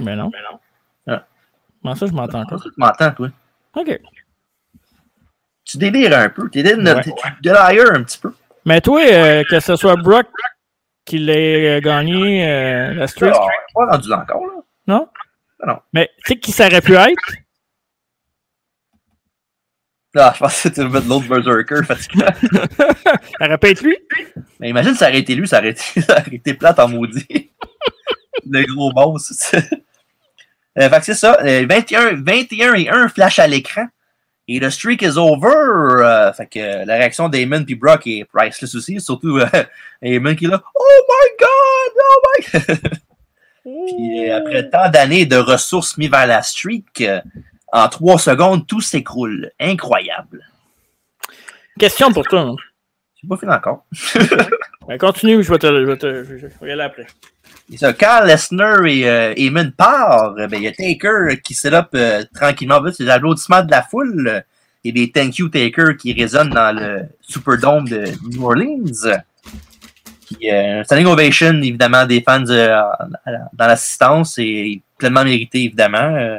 Mais 0.00 0.16
non. 0.16 0.30
Mais 0.32 0.38
non. 0.50 0.58
Ah. 1.06 1.24
Comment 1.82 1.94
ça, 1.94 2.06
je 2.06 2.12
m'entends 2.12 2.40
encore? 2.40 2.62
Tu 2.62 2.70
m'entends, 2.76 3.12
toi. 3.12 3.28
OK. 3.76 4.00
Tu 5.64 5.78
délires 5.78 6.18
un 6.18 6.28
peu. 6.28 6.50
Tu 6.50 6.60
es 6.60 6.62
délailleur 7.40 7.92
un 7.94 8.02
petit 8.02 8.18
peu? 8.18 8.34
Mais 8.64 8.80
toi, 8.80 9.00
euh, 9.00 9.42
que 9.48 9.60
ce 9.60 9.76
soit 9.76 9.96
Brock 9.96 10.26
qui 11.04 11.18
l'ait 11.18 11.80
gagné 11.80 12.46
euh, 12.46 12.94
la 12.94 13.06
streak. 13.06 13.32
Ah, 13.34 13.46
pas 13.74 13.86
rendu 13.92 14.08
là 14.08 14.20
encore, 14.20 14.46
là. 14.46 14.52
Non? 14.86 15.08
Non. 15.66 15.78
Mais 15.92 16.10
tu 16.24 16.32
sais 16.32 16.38
qui 16.38 16.52
ça 16.52 16.66
aurait 16.66 16.80
pu 16.80 16.94
être? 16.94 17.34
Ah, 20.14 20.32
je 20.34 20.40
pensais 20.40 20.70
que 20.70 20.74
tu 20.74 20.88
mettre 20.88 21.08
l'autre 21.08 21.26
Berserker 21.26 21.84
fatigant. 21.86 22.26
ça 22.76 23.46
aurait 23.46 23.58
pu 23.58 23.66
être 23.68 23.82
lui? 23.82 23.96
Mais 24.60 24.68
imagine, 24.68 24.94
ça 24.94 25.08
aurait 25.08 25.20
été 25.20 25.34
lui, 25.34 25.48
ça 25.48 25.58
aurait 25.58 25.70
été, 25.70 26.00
ça 26.02 26.18
aurait 26.20 26.34
été 26.34 26.54
plate 26.54 26.78
en 26.78 26.88
maudit. 26.88 27.50
le 28.46 28.74
gros 28.74 28.92
boss. 28.92 29.54
euh, 29.54 30.90
fait 30.90 30.98
que 30.98 31.04
c'est 31.04 31.14
ça. 31.14 31.38
21, 31.42 32.22
21 32.22 32.74
et 32.74 32.88
1 32.90 33.08
flash 33.08 33.38
à 33.38 33.46
l'écran. 33.46 33.86
Et 34.48 34.58
le 34.58 34.70
streak 34.70 35.02
is 35.02 35.16
over. 35.16 36.04
Euh, 36.04 36.32
fait 36.32 36.46
que 36.46 36.58
euh, 36.58 36.84
la 36.84 36.96
réaction 36.96 37.28
d'Eamon 37.28 37.64
puis 37.64 37.74
Brock 37.74 38.06
est 38.06 38.24
priceless 38.24 38.74
aussi. 38.74 39.00
Surtout 39.00 39.38
euh, 39.38 39.46
Eamon 40.02 40.34
qui 40.34 40.46
est 40.46 40.48
là. 40.48 40.62
Oh 40.74 41.06
my 41.08 41.36
god! 41.38 42.02
Oh 42.04 42.20
my 42.26 42.76
god! 42.76 42.98
puis 43.64 44.28
après 44.28 44.68
tant 44.68 44.90
d'années 44.90 45.24
de 45.24 45.36
ressources 45.36 45.96
mises 45.96 46.10
vers 46.10 46.26
la 46.26 46.42
streak, 46.42 47.04
en 47.72 47.88
trois 47.88 48.18
secondes, 48.18 48.66
tout 48.66 48.80
s'écroule. 48.80 49.50
Incroyable. 49.58 50.44
Question 51.78 52.12
pour 52.12 52.24
toi. 52.24 52.54
Je 53.22 53.28
pas 53.28 53.36
fini 53.36 53.52
encore. 53.52 53.84
ben, 54.88 54.98
continue, 54.98 55.42
je 55.42 55.50
vais, 55.50 55.58
te, 55.58 55.66
je, 55.66 55.86
vais 55.86 55.96
te, 55.96 56.24
je 56.24 56.46
vais 56.46 56.68
y 56.68 56.70
aller 56.70 56.82
après. 56.82 57.06
Et 57.72 57.76
ça, 57.76 57.92
quand 57.92 58.24
Lesnar 58.24 58.84
et 58.84 59.08
euh, 59.08 59.34
Eamon 59.36 59.70
partent, 59.76 60.36
ben, 60.36 60.54
il 60.54 60.64
y 60.64 60.66
a 60.66 60.72
Taker 60.72 61.40
qui 61.42 61.56
up 61.66 61.88
euh, 61.94 62.24
tranquillement. 62.34 62.80
C'est 62.92 63.04
l'applaudissement 63.04 63.62
de 63.62 63.70
la 63.70 63.82
foule 63.82 64.28
euh, 64.28 64.40
et 64.84 64.92
des 64.92 65.10
Thank 65.10 65.38
You 65.38 65.48
Taker 65.48 65.96
qui 65.98 66.12
résonnent 66.12 66.50
dans 66.50 66.76
le 66.76 67.06
Superdome 67.20 67.88
de 67.88 68.04
New 68.30 68.44
Orleans. 68.44 69.20
Puis, 70.26 70.50
euh, 70.50 70.82
standing 70.82 71.06
ovation, 71.06 71.62
évidemment, 71.62 72.04
des 72.04 72.20
fans 72.20 72.44
euh, 72.48 72.82
dans 73.52 73.66
l'assistance 73.66 74.36
et 74.38 74.82
pleinement 74.98 75.24
mérité, 75.24 75.64
évidemment. 75.64 76.38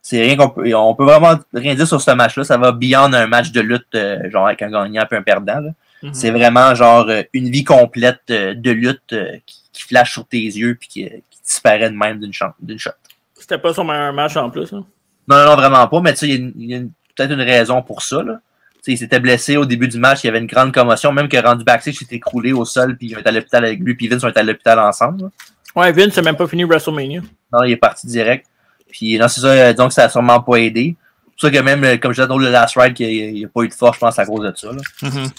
Euh, 0.00 0.02
c'est 0.02 0.22
rien 0.22 0.36
qu'on 0.36 0.50
peut, 0.50 0.74
on 0.74 0.94
peut 0.94 1.04
vraiment 1.04 1.38
rien 1.52 1.74
dire 1.74 1.86
sur 1.86 2.00
ce 2.00 2.10
match-là. 2.10 2.44
Ça 2.44 2.56
va 2.56 2.72
beyond 2.72 3.12
un 3.12 3.26
match 3.26 3.52
de 3.52 3.60
lutte, 3.60 3.94
euh, 3.94 4.30
genre 4.30 4.46
avec 4.46 4.62
un 4.62 4.70
gagnant 4.70 5.06
et 5.10 5.14
un 5.14 5.22
perdant. 5.22 5.60
Mm 5.60 5.72
-hmm. 6.02 6.14
C'est 6.14 6.30
vraiment 6.30 6.74
genre 6.74 7.06
une 7.32 7.50
vie 7.50 7.64
complète 7.64 8.28
de 8.28 8.70
lutte 8.70 9.14
qui, 9.46 9.56
qui, 9.72 9.82
flash 9.82 10.12
sur 10.12 10.24
tes 10.26 10.38
yeux 10.38 10.74
puis 10.80 10.88
qui, 10.88 11.04
qui 11.30 11.40
disparaît 11.44 11.90
de 11.90 11.96
même 11.96 12.18
d'une 12.20 12.32
shot. 12.32 12.92
C'était 13.38 13.58
pas 13.58 13.74
son 13.74 13.84
meilleur 13.84 14.12
match 14.12 14.36
en 14.36 14.50
plus. 14.50 14.72
Hein? 14.72 14.84
Non, 15.28 15.44
non, 15.46 15.56
vraiment 15.56 15.86
pas. 15.86 16.00
Mais 16.00 16.12
tu 16.14 16.20
sais, 16.20 16.28
il 16.28 16.70
y 16.70 16.74
a, 16.74 16.78
a 16.78 16.80
peut-être 17.14 17.32
une 17.32 17.42
raison 17.42 17.82
pour 17.82 18.02
ça. 18.02 18.22
Là. 18.22 18.40
sais, 18.82 18.92
il 18.92 18.98
s'était 18.98 19.20
blessé 19.20 19.56
au 19.56 19.64
début 19.64 19.88
du 19.88 19.98
match, 19.98 20.22
il 20.22 20.26
y 20.26 20.30
avait 20.30 20.38
une 20.38 20.46
grande 20.46 20.72
commotion, 20.72 21.12
même 21.12 21.28
que 21.28 21.36
rendu 21.36 21.64
backstage, 21.64 21.94
il 21.94 21.98
s'était 21.98 22.16
écroulé 22.16 22.52
au 22.52 22.64
sol, 22.64 22.96
puis 22.96 23.08
il 23.08 23.18
était 23.18 23.28
à 23.28 23.32
l'hôpital 23.32 23.64
avec 23.64 23.80
lui, 23.80 23.94
puis 23.94 24.08
Vince 24.08 24.22
sont 24.22 24.36
à 24.36 24.42
l'hôpital 24.42 24.78
ensemble. 24.78 25.22
Là. 25.24 25.30
Ouais, 25.76 25.92
Vince 25.92 26.16
n'a 26.16 26.22
même 26.22 26.36
pas 26.36 26.46
fini 26.46 26.64
WrestleMania. 26.64 27.20
Non, 27.52 27.62
il 27.64 27.72
est 27.72 27.76
parti 27.76 28.06
direct. 28.06 28.46
Puis 28.90 29.18
non, 29.18 29.28
c'est 29.28 29.40
ça, 29.40 29.72
donc 29.72 29.92
ça 29.92 30.04
a 30.04 30.08
sûrement 30.08 30.40
pas 30.40 30.56
aidé. 30.56 30.96
C'est 31.24 31.30
pour 31.30 31.40
ça 31.40 31.50
que 31.50 31.58
même, 31.64 31.98
comme 31.98 32.12
je 32.12 32.20
disais 32.20 32.28
dans 32.28 32.38
le 32.38 32.50
Last 32.50 32.76
Ride, 32.76 32.98
il 32.98 33.32
n'y 33.32 33.44
a, 33.44 33.46
a, 33.46 33.50
pas 33.50 33.62
eu 33.62 33.68
de 33.68 33.74
force, 33.74 33.96
je 33.96 34.00
pense, 34.00 34.18
à 34.18 34.26
cause 34.26 34.44
de 34.44 34.52
ça. 34.56 34.68
Là. 34.68 34.82
Mm 35.02 35.08
-hmm. 35.08 35.30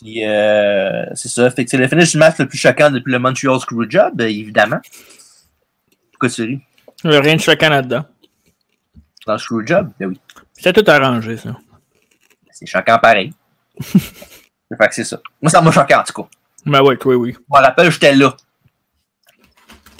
Puis 0.00 0.24
euh, 0.24 1.04
c'est 1.14 1.28
ça. 1.28 1.50
Fait 1.50 1.64
que 1.64 1.70
c'est 1.70 1.76
le 1.76 1.86
finish 1.86 2.12
du 2.12 2.18
match 2.18 2.38
le 2.38 2.48
plus 2.48 2.58
choquant 2.58 2.90
depuis 2.90 3.12
le 3.12 3.18
Montreal 3.18 3.60
Screwjob, 3.60 4.20
évidemment. 4.20 4.80
Pourquoi 6.12 6.30
tu 6.30 6.42
ris? 6.42 6.60
Il 7.04 7.10
n'y 7.10 7.16
a 7.16 7.20
rien 7.20 7.36
de 7.36 7.40
choquant 7.40 7.68
là-dedans. 7.68 8.04
Dans 9.26 9.32
le 9.34 9.38
Screwjob? 9.38 9.92
Ben 9.98 10.08
oui. 10.08 10.20
C'est 10.54 10.72
tout 10.72 10.90
arrangé, 10.90 11.36
ça. 11.36 11.56
C'est 12.50 12.66
choquant 12.66 12.98
pareil. 12.98 13.32
fait 13.80 14.88
que 14.88 14.94
c'est 14.94 15.04
ça. 15.04 15.20
Moi, 15.40 15.50
ça 15.50 15.60
m'a 15.60 15.70
choqué 15.70 15.94
en 15.94 16.02
tout 16.02 16.22
cas. 16.22 16.28
Ben 16.64 16.82
oui, 16.82 16.96
oui, 17.04 17.14
oui. 17.14 17.32
Je 17.34 17.38
me 17.38 17.62
rappelle, 17.62 17.90
j'étais 17.90 18.14
là. 18.14 18.34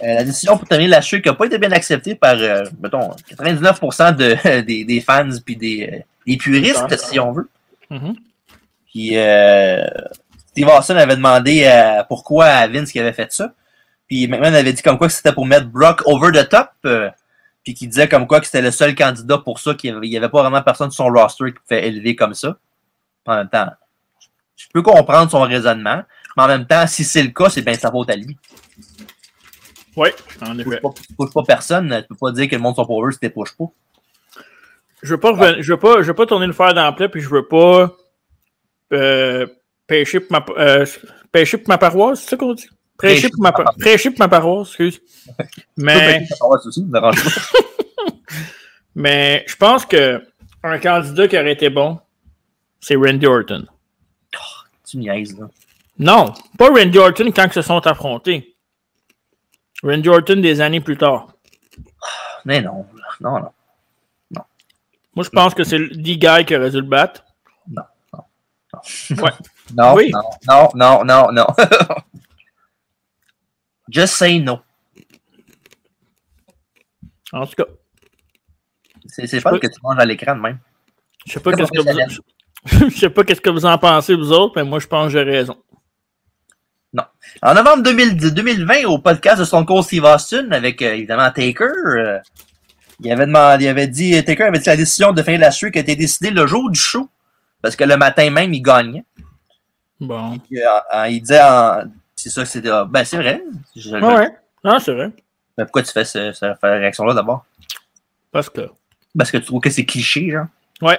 Euh, 0.02 0.14
la 0.14 0.24
décision 0.24 0.56
pour 0.56 0.66
terminer 0.66 0.90
la 0.90 1.00
chute 1.00 1.26
n'a 1.26 1.34
pas 1.34 1.46
été 1.46 1.58
bien 1.58 1.72
acceptée 1.72 2.14
par, 2.14 2.36
euh, 2.38 2.64
mettons, 2.82 3.10
99% 3.30 4.16
de, 4.16 4.60
des, 4.68 4.84
des, 4.84 5.00
fans 5.00 5.28
puis 5.44 5.56
des, 5.56 6.04
des 6.26 6.36
puristes, 6.36 6.96
si 6.98 7.18
on 7.20 7.32
veut. 7.32 7.48
Mm 7.90 7.96
-hmm. 7.96 8.14
Puis 8.90 9.16
euh, 9.16 9.86
Steve 10.48 10.68
Austin 10.68 10.96
avait 10.96 11.16
demandé 11.16 11.64
euh, 11.64 12.02
pourquoi 12.08 12.46
à 12.46 12.66
Vince 12.66 12.90
qui 12.90 12.98
avait 12.98 13.12
fait 13.12 13.32
ça. 13.32 13.54
Puis 14.08 14.26
McMahon 14.26 14.52
avait 14.52 14.72
dit 14.72 14.82
comme 14.82 14.98
quoi 14.98 15.06
que 15.06 15.12
c'était 15.12 15.32
pour 15.32 15.46
mettre 15.46 15.66
Brock 15.66 16.02
over 16.06 16.32
the 16.32 16.48
top. 16.48 16.70
Euh, 16.84 17.08
puis 17.62 17.74
qui 17.74 17.86
disait 17.86 18.08
comme 18.08 18.26
quoi 18.26 18.40
que 18.40 18.46
c'était 18.46 18.62
le 18.62 18.70
seul 18.70 18.94
candidat 18.94 19.38
pour 19.38 19.58
ça, 19.60 19.74
qu'il 19.74 19.98
n'y 20.00 20.16
avait, 20.16 20.28
pas 20.28 20.40
vraiment 20.42 20.62
personne 20.62 20.90
sur 20.90 21.04
son 21.04 21.12
roster 21.12 21.52
qui 21.52 21.58
pouvait 21.66 21.86
élever 21.86 22.16
comme 22.16 22.34
ça. 22.34 22.56
En 23.26 23.36
même 23.36 23.48
temps, 23.48 23.68
je 24.56 24.66
peux 24.72 24.82
comprendre 24.82 25.30
son 25.30 25.42
raisonnement, 25.42 26.02
mais 26.36 26.42
en 26.42 26.48
même 26.48 26.66
temps, 26.66 26.86
si 26.86 27.04
c'est 27.04 27.22
le 27.22 27.28
cas, 27.28 27.50
c'est 27.50 27.62
bien 27.62 27.74
sa 27.74 27.90
faute 27.90 28.10
à 28.10 28.16
lui. 28.16 28.36
Oui, 29.96 30.08
en 30.42 30.58
effet. 30.58 30.80
Tu 30.80 31.14
ne 31.18 31.26
pas 31.26 31.42
personne, 31.42 32.02
tu 32.02 32.08
peux 32.08 32.16
pas 32.16 32.32
dire 32.32 32.48
que 32.48 32.54
le 32.54 32.62
monde 32.62 32.76
sont 32.76 32.86
pour 32.86 33.06
eux 33.06 33.10
si 33.10 33.18
tu 33.18 33.30
pas. 33.30 33.44
Je 35.02 35.14
veux 35.14 35.20
pas, 35.20 35.60
je 35.60 35.72
veux 35.72 35.78
pas, 35.78 36.02
je 36.02 36.08
veux 36.08 36.14
pas 36.14 36.26
tourner 36.26 36.46
le 36.46 36.52
fer 36.52 36.74
dans 36.74 36.94
le 36.96 37.08
puis 37.08 37.22
je 37.22 37.28
veux 37.28 37.46
pas 37.46 37.94
euh, 38.92 39.46
pêcher, 39.86 40.20
pour 40.20 40.32
ma, 40.32 40.44
euh, 40.58 40.84
pêcher 41.32 41.58
pour 41.58 41.68
ma 41.68 41.78
paroisse, 41.78 42.20
c'est 42.20 42.30
ça 42.30 42.36
qu'on 42.36 42.54
dit? 42.54 42.68
Prêcher 42.96 43.30
pour, 43.30 43.42
ma, 43.42 43.52
prêcher 43.52 44.10
pour 44.10 44.18
ma 44.18 44.28
paroisse, 44.28 44.68
excuse. 44.68 45.00
Mais. 45.76 46.26
Mais 48.94 49.44
je 49.46 49.56
pense 49.56 49.86
que 49.86 50.22
un 50.62 50.78
candidat 50.78 51.28
qui 51.28 51.38
aurait 51.38 51.52
été 51.52 51.70
bon, 51.70 51.98
c'est 52.80 52.96
Randy 52.96 53.26
Orton. 53.26 53.64
Oh, 54.36 54.66
tu 54.86 54.98
niaises, 54.98 55.38
là. 55.38 55.48
Non, 55.98 56.34
pas 56.58 56.68
Randy 56.68 56.98
Orton 56.98 57.32
quand 57.34 57.46
ils 57.46 57.52
se 57.52 57.62
sont 57.62 57.86
affrontés. 57.86 58.49
Randy 59.82 60.08
Orton 60.08 60.36
des 60.40 60.60
années 60.60 60.80
plus 60.80 60.96
tard. 60.96 61.28
Mais 62.44 62.60
non, 62.60 62.86
non, 63.20 63.40
non. 63.40 63.52
non. 64.30 64.42
Moi, 65.14 65.24
je 65.24 65.30
pense 65.30 65.54
que 65.54 65.64
c'est 65.64 65.78
le 65.78 65.88
D-Guy 65.88 66.44
qui 66.46 66.56
aurait 66.56 66.70
dû 66.70 66.76
le 66.76 66.82
battre. 66.82 67.24
Non, 67.68 67.82
non, 68.12 68.24
non. 69.08 69.22
Ouais. 69.22 69.32
non, 69.76 69.94
oui. 69.94 70.12
non, 70.48 70.68
non, 70.74 71.04
non, 71.04 71.32
non, 71.32 71.46
Just 73.88 74.14
say 74.14 74.38
no. 74.38 74.60
En 77.32 77.46
tout 77.46 77.54
cas. 77.56 77.64
C'est 79.06 79.40
pas 79.40 79.58
que 79.58 79.66
tu 79.66 79.80
manges 79.82 79.98
à 79.98 80.04
l'écran 80.04 80.36
de 80.36 80.40
même. 80.40 80.58
Je 81.26 81.32
sais 81.32 81.40
pas 81.40 81.52
qu'est-ce 81.52 81.72
que 81.72 81.80
vous... 81.80 82.22
je 82.90 82.96
sais 82.96 83.10
pas 83.10 83.24
qu'est-ce 83.24 83.40
que 83.40 83.50
vous 83.50 83.66
en 83.66 83.76
pensez, 83.78 84.14
vous 84.14 84.32
autres, 84.32 84.54
mais 84.56 84.64
moi, 84.64 84.78
je 84.78 84.86
pense 84.86 85.06
que 85.06 85.12
j'ai 85.12 85.22
raison. 85.22 85.56
Non. 86.92 87.04
En 87.42 87.54
novembre 87.54 87.82
2020, 87.82 88.84
au 88.86 88.98
podcast 88.98 89.38
de 89.38 89.44
Stone 89.44 89.64
Cold 89.64 89.84
Steve 89.84 90.04
Austin, 90.04 90.50
avec 90.50 90.82
euh, 90.82 90.94
évidemment 90.94 91.30
Taker, 91.30 91.64
euh, 91.64 92.18
il, 93.00 93.12
avait 93.12 93.26
demandé, 93.26 93.64
il 93.64 93.68
avait 93.68 93.86
dit, 93.86 94.12
Taker 94.24 94.44
avait 94.44 94.58
dit 94.58 94.68
la 94.68 94.76
décision 94.76 95.12
de 95.12 95.22
finir 95.22 95.40
la 95.40 95.50
streak 95.52 95.76
a 95.76 95.80
été 95.80 95.94
décidée 95.94 96.30
le 96.30 96.46
jour 96.46 96.68
du 96.70 96.80
show, 96.80 97.08
parce 97.62 97.76
que 97.76 97.84
le 97.84 97.96
matin 97.96 98.28
même, 98.30 98.52
il 98.52 98.62
gagnait. 98.62 99.04
Bon. 100.00 100.38
Euh, 100.52 101.08
il 101.08 101.20
disait, 101.20 101.40
c'est 102.16 102.30
ça 102.30 102.42
que 102.42 102.48
c'était. 102.48 102.70
Ben, 102.88 103.04
c'est 103.04 103.18
vrai. 103.18 103.40
ouais. 103.76 104.36
Non, 104.64 104.78
c'est 104.78 104.92
vrai. 104.92 105.10
Mais 105.56 105.64
pourquoi 105.64 105.82
tu 105.82 105.92
fais 105.92 106.04
cette 106.04 106.58
réaction-là 106.62 107.14
d'abord? 107.14 107.44
Parce 108.32 108.50
que. 108.50 108.68
Parce 109.16 109.30
que 109.30 109.38
tu 109.38 109.44
trouves 109.44 109.60
que 109.60 109.70
c'est 109.70 109.84
cliché, 109.84 110.30
genre? 110.30 110.46
Ouais. 110.82 110.98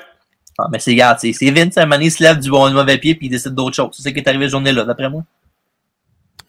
Ah, 0.58 0.68
mais 0.72 0.80
c'est, 0.80 0.92
regarde, 0.92 1.18
c'est 1.20 1.52
Vince, 1.52 1.78
à 1.78 1.84
un 1.84 1.86
moment 1.86 2.02
il 2.02 2.12
se 2.12 2.22
lève 2.22 2.38
du 2.40 2.50
bon 2.50 2.70
mauvais 2.72 2.98
pied 2.98 3.16
puis 3.16 3.28
il 3.28 3.30
décide 3.30 3.54
d'autre 3.54 3.76
chose. 3.76 3.90
C'est 3.94 4.04
ça 4.04 4.12
qui 4.12 4.20
est 4.20 4.28
arrivé 4.28 4.46
cette 4.46 4.52
journée-là, 4.52 4.84
d'après 4.84 5.10
moi. 5.10 5.24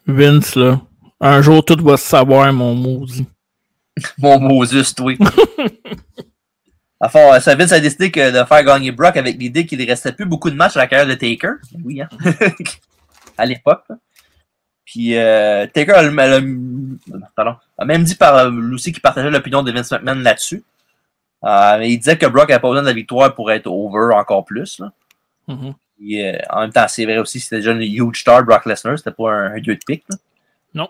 Vince, 0.07 0.55
là. 0.55 0.81
Un 1.19 1.41
jour, 1.41 1.63
tout 1.63 1.77
va 1.83 1.97
se 1.97 2.07
savoir, 2.07 2.51
mon 2.51 2.75
maudit. 2.75 3.25
mon 4.17 4.39
Moses, 4.39 4.93
oui. 4.99 5.17
Enfin, 6.99 7.39
ça 7.41 7.55
Vince 7.55 7.73
a 7.73 7.81
décidé 7.81 8.11
que 8.11 8.31
de 8.31 8.45
faire 8.45 8.63
gagner 8.63 8.91
Brock 8.91 9.17
avec 9.17 9.37
l'idée 9.37 9.65
qu'il 9.65 9.79
ne 9.79 9.85
restait 9.85 10.13
plus 10.13 10.25
beaucoup 10.25 10.49
de 10.49 10.55
matchs 10.55 10.77
à 10.77 10.79
la 10.79 10.87
carrière 10.87 11.07
de 11.07 11.15
Taker. 11.15 11.55
Oui, 11.83 12.01
hein. 12.01 12.07
à 13.37 13.45
l'époque. 13.45 13.83
Puis 14.85 15.17
euh, 15.17 15.67
Taker 15.67 15.93
a, 15.93 16.09
même 16.09 16.99
dit 18.03 18.15
par 18.15 18.49
Lucy 18.49 18.93
qu'il 18.93 19.01
partageait 19.01 19.29
l'opinion 19.29 19.63
de 19.63 19.71
Vince 19.73 19.91
McMahon 19.91 20.15
là-dessus. 20.15 20.63
Euh, 21.43 21.79
il 21.83 21.97
disait 21.97 22.17
que 22.17 22.25
Brock 22.25 22.47
n'avait 22.47 22.61
pas 22.61 22.69
besoin 22.69 22.83
de 22.83 22.87
la 22.87 22.93
victoire 22.93 23.35
pour 23.35 23.51
être 23.51 23.67
over 23.67 24.15
encore 24.15 24.45
plus. 24.45 24.79
Là. 24.79 24.93
Euh, 26.11 26.37
en 26.49 26.61
même 26.61 26.71
temps, 26.71 26.85
c'est 26.87 27.05
vrai 27.05 27.17
aussi, 27.17 27.39
c'était 27.39 27.57
déjà 27.57 27.71
une 27.71 27.81
huge 27.81 28.21
star, 28.21 28.43
Brock 28.43 28.65
Lesnar, 28.65 28.97
c'était 28.97 29.11
pas 29.11 29.31
un, 29.31 29.59
dieu 29.59 29.75
de 29.75 29.79
pique. 29.85 30.03
Non. 30.73 30.89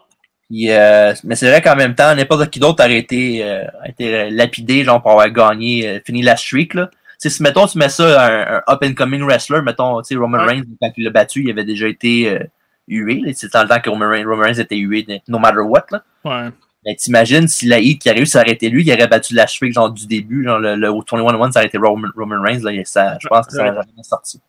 Euh, 0.52 1.14
mais 1.24 1.36
c'est 1.36 1.50
vrai 1.50 1.62
qu'en 1.62 1.76
même 1.76 1.96
temps, 1.96 2.16
n'importe 2.16 2.50
qui 2.50 2.60
d'autre 2.60 2.84
aurait 2.84 2.98
été, 2.98 3.44
euh, 3.44 3.64
été 3.86 4.30
lapidé, 4.30 4.84
genre 4.84 5.02
pour 5.02 5.12
avoir 5.12 5.30
gagné, 5.30 6.02
fini 6.06 6.22
la 6.22 6.36
streak. 6.36 6.74
Là. 6.74 6.90
si 7.18 7.42
mettons, 7.42 7.68
tu 7.68 7.78
mets 7.78 7.90
ça 7.90 8.26
un, 8.26 8.58
un 8.58 8.64
up-and-coming 8.68 9.24
wrestler, 9.24 9.62
mettons, 9.62 10.02
Roman 10.12 10.46
Reigns, 10.46 10.64
quand 10.82 10.92
il 10.98 11.06
l'a 11.06 11.10
battu, 11.10 11.44
il 11.44 11.50
avait 11.50 11.66
déjà 11.66 11.88
été 11.88 12.40
hué. 12.88 13.22
C'est 13.34 13.52
dans 13.54 13.64
le 13.64 13.70
temps 13.70 13.80
que 13.80 13.90
Roman 13.90 14.10
Reigns, 14.10 14.60
était 14.60 14.78
hué, 14.78 15.06
no 15.28 15.40
matter 15.40 15.60
what. 15.60 15.86
Là. 15.92 16.04
Ouais. 16.26 16.50
Mais 16.86 16.96
t'imagines 16.96 17.48
si 17.48 17.66
la 17.66 17.80
hit 17.80 18.02
qui 18.02 18.10
a 18.10 18.14
réussi 18.14 18.38
à 18.38 18.42
arrêter 18.42 18.70
lui, 18.70 18.84
il 18.84 18.92
aurait 18.92 19.08
battu 19.08 19.34
la 19.34 19.48
streak 19.48 19.74
genre 19.74 19.90
du 19.90 20.06
début, 20.06 20.44
genre 20.44 20.60
le, 20.60 20.76
le 20.76 20.90
21-1, 20.90 21.52
ça 21.52 21.60
aurait 21.60 21.68
été 21.68 21.78
Roman, 21.78 22.10
Roman 22.16 22.42
Reigns, 22.42 22.62
là, 22.62 22.72
ça, 22.84 23.18
je 23.22 23.28
pense 23.28 23.48
que 23.48 23.54
ça 23.54 23.64
n'aurait 23.64 23.88
jamais 23.88 24.04
sorti. 24.04 24.42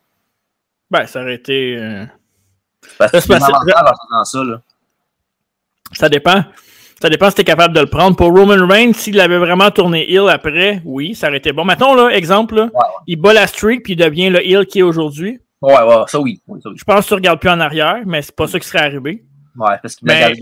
Ben, 0.95 1.09
ça 1.09 1.23
aurait 1.23 1.35
été. 1.35 1.77
Euh... 1.77 2.05
Parce 2.99 3.11
que 3.11 3.19
ça, 3.21 4.45
là. 4.45 4.61
Ça 5.91 6.09
dépend. 6.09 6.45
Ça 7.03 7.09
dépend 7.09 7.31
si 7.31 7.35
t'es 7.35 7.45
capable 7.45 7.75
de 7.75 7.81
le 7.81 7.87
prendre. 7.87 8.15
Pour 8.15 8.29
Roman 8.29 8.65
Reigns, 8.65 8.93
s'il 8.93 9.19
avait 9.19 9.39
vraiment 9.39 9.73
tourné 9.73 10.09
heel 10.09 10.29
après, 10.29 10.81
oui, 10.85 11.17
ça 11.17 11.27
aurait 11.27 11.39
été 11.39 11.53
bon. 11.53 11.65
Mettons, 11.65 11.97
là, 11.97 12.11
exemple, 12.11 12.55
là, 12.55 12.71
il 13.09 13.17
bat 13.17 13.33
la 13.33 13.49
streak 13.49 13.83
puis 13.83 13.95
il 13.95 13.97
devient 13.97 14.31
le 14.31 14.47
heel 14.47 14.67
qui 14.67 14.79
est 14.79 14.83
aujourd'hui. 14.83 15.41
Ouais, 15.61 15.83
ouais, 15.83 16.05
ça 16.07 16.21
oui. 16.21 16.41
Je 16.49 16.85
pense 16.85 17.05
que 17.05 17.09
tu 17.09 17.15
regardes 17.15 17.41
plus 17.41 17.51
en 17.51 17.59
arrière, 17.59 18.03
mais 18.07 18.23
c'est 18.23 18.37
pas 18.37 18.47
ça 18.47 18.61
qui 18.61 18.69
serait 18.69 18.85
arrivé. 18.85 19.25
Ouais, 19.57 19.77
parce 19.83 19.97
qu'il 19.97 20.07
mais... 20.07 20.33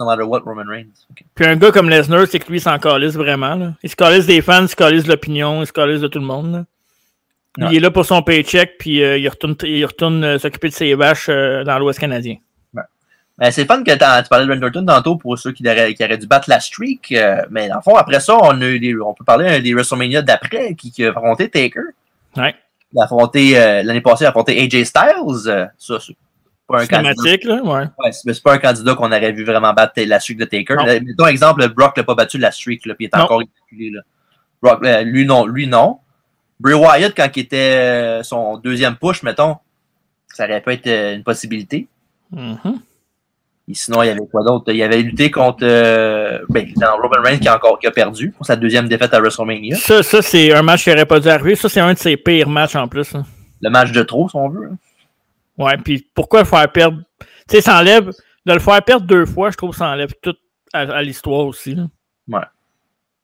no 0.00 0.06
matter 0.06 0.24
what, 0.24 0.40
Roman 0.40 0.64
Reigns. 0.68 1.06
Puis 1.36 1.46
un 1.46 1.54
gars 1.54 1.70
comme 1.70 1.88
Lesnar, 1.88 2.26
c'est 2.26 2.40
que 2.40 2.48
lui, 2.48 2.58
il 2.58 2.60
s'en 2.60 2.78
calisse 2.80 3.14
vraiment. 3.14 3.54
Là. 3.54 3.74
Il 3.84 3.90
se 3.90 3.94
calisse 3.94 4.26
des 4.26 4.42
fans, 4.42 4.62
il 4.62 4.68
se 4.68 4.74
calisse 4.74 5.04
de 5.04 5.08
l'opinion, 5.08 5.60
il 5.60 5.68
se 5.68 5.72
calisse 5.72 6.00
de 6.00 6.08
tout 6.08 6.18
le 6.18 6.24
monde. 6.24 6.52
Là. 6.52 6.64
Il 7.58 7.76
est 7.76 7.80
là 7.80 7.90
pour 7.90 8.04
son 8.04 8.22
paycheck, 8.22 8.76
puis 8.78 9.02
euh, 9.02 9.18
il 9.18 9.28
retourne, 9.28 9.56
il 9.64 9.84
retourne 9.84 10.22
euh, 10.22 10.38
s'occuper 10.38 10.68
de 10.68 10.74
ses 10.74 10.94
vaches 10.94 11.28
euh, 11.28 11.64
dans 11.64 11.78
l'Ouest 11.78 11.98
canadien. 11.98 12.36
C'est 13.50 13.64
fun 13.64 13.82
que 13.82 13.90
tu 13.90 14.28
parlais 14.28 14.44
de 14.44 14.62
Randy 14.62 14.84
tantôt 14.84 15.16
pour 15.16 15.38
ceux 15.38 15.52
qui 15.52 15.66
auraient, 15.66 15.94
qui 15.94 16.04
auraient 16.04 16.18
dû 16.18 16.26
battre 16.26 16.50
la 16.50 16.60
streak. 16.60 17.14
mais 17.50 17.70
dans 17.70 17.76
le 17.76 17.80
fond, 17.80 17.96
après 17.96 18.20
ça, 18.20 18.36
on, 18.36 18.50
a 18.50 18.78
des, 18.78 18.94
on 19.00 19.14
peut 19.14 19.24
parler 19.24 19.62
des 19.62 19.72
WrestleMania 19.72 20.20
d'après 20.20 20.74
qui, 20.74 20.92
qui 20.92 21.06
a 21.06 21.08
affronté 21.08 21.48
Taker. 21.48 21.80
Ouais. 22.36 22.54
Il 22.92 23.00
a 23.00 23.04
affronté, 23.04 23.52
l'année 23.52 24.02
passée, 24.02 24.24
il 24.24 24.26
a 24.26 24.28
affronté 24.28 24.62
AJ 24.62 24.84
Styles. 24.84 25.70
ça, 25.78 25.98
c'est 26.00 26.16
pas 26.68 26.82
un 26.82 26.86
candidat. 26.86 27.36
Là, 27.44 27.62
ouais. 27.62 27.84
ouais 28.04 28.12
c'est 28.12 28.42
pas 28.42 28.52
un 28.52 28.58
candidat 28.58 28.94
qu'on 28.94 29.10
aurait 29.10 29.32
vu 29.32 29.46
vraiment 29.46 29.72
battre 29.72 29.94
la 29.96 30.20
streak 30.20 30.38
de 30.38 30.44
Taker. 30.44 30.76
Mettons 31.02 31.26
exemple, 31.26 31.66
Brock 31.70 31.96
n'a 31.96 32.02
pas 32.02 32.14
battu 32.14 32.36
la 32.36 32.50
streak, 32.50 32.84
là, 32.84 32.94
puis 32.94 33.06
il 33.06 33.08
est 33.08 33.18
encore. 33.18 33.40
Là. 33.40 34.00
Brock, 34.60 34.84
lui, 35.04 35.24
non. 35.24 35.46
Lui, 35.46 35.66
non. 35.66 36.00
Bray 36.60 36.74
Wyatt, 36.74 37.14
quand 37.16 37.28
il 37.34 37.40
était 37.40 37.56
euh, 37.56 38.22
son 38.22 38.58
deuxième 38.58 38.96
push, 38.96 39.22
mettons, 39.22 39.56
ça 40.28 40.44
aurait 40.44 40.60
pu 40.60 40.72
être 40.72 40.86
euh, 40.86 41.16
une 41.16 41.24
possibilité. 41.24 41.88
Mm-hmm. 42.34 42.78
Et 43.68 43.74
sinon, 43.74 44.02
il 44.02 44.06
y 44.06 44.10
avait 44.10 44.26
quoi 44.30 44.44
d'autre? 44.44 44.70
Il 44.70 44.82
avait 44.82 45.00
lutté 45.00 45.30
contre 45.30 45.60
euh, 45.62 46.40
ben, 46.50 46.66
dans 46.76 46.96
Roman 46.96 47.22
Reigns 47.22 47.38
qui 47.38 47.48
a 47.48 47.56
encore 47.56 47.78
qui 47.78 47.86
a 47.86 47.90
perdu 47.90 48.30
pour 48.30 48.44
sa 48.44 48.56
deuxième 48.56 48.88
défaite 48.88 49.14
à 49.14 49.20
WrestleMania. 49.20 49.76
Ça, 49.76 50.02
ça 50.02 50.20
c'est 50.20 50.52
un 50.52 50.62
match 50.62 50.84
qui 50.84 50.90
n'aurait 50.90 51.06
pas 51.06 51.18
dû 51.18 51.28
arriver. 51.28 51.54
Ça, 51.54 51.68
c'est 51.68 51.80
un 51.80 51.94
de 51.94 51.98
ses 51.98 52.16
pires 52.16 52.48
matchs 52.48 52.76
en 52.76 52.88
plus. 52.88 53.14
Hein. 53.14 53.24
Le 53.62 53.70
match 53.70 53.92
de 53.92 54.02
trop, 54.02 54.28
si 54.28 54.36
on 54.36 54.48
veut. 54.48 54.70
Hein. 54.72 54.76
Ouais, 55.56 55.76
puis 55.78 56.06
pourquoi 56.14 56.44
faire 56.44 56.70
perdre? 56.70 56.98
Tu 57.48 57.56
sais, 57.56 57.60
ça 57.60 57.78
enlève. 57.78 58.10
De 58.46 58.54
le 58.54 58.58
faire 58.58 58.82
perdre 58.82 59.06
deux 59.06 59.26
fois, 59.26 59.50
je 59.50 59.56
trouve 59.56 59.70
que 59.70 59.76
ça 59.76 59.88
enlève 59.88 60.12
tout 60.22 60.34
à, 60.72 61.02
l'histoire 61.02 61.46
aussi. 61.46 61.74
Là. 61.74 61.84
Ouais. 62.28 62.40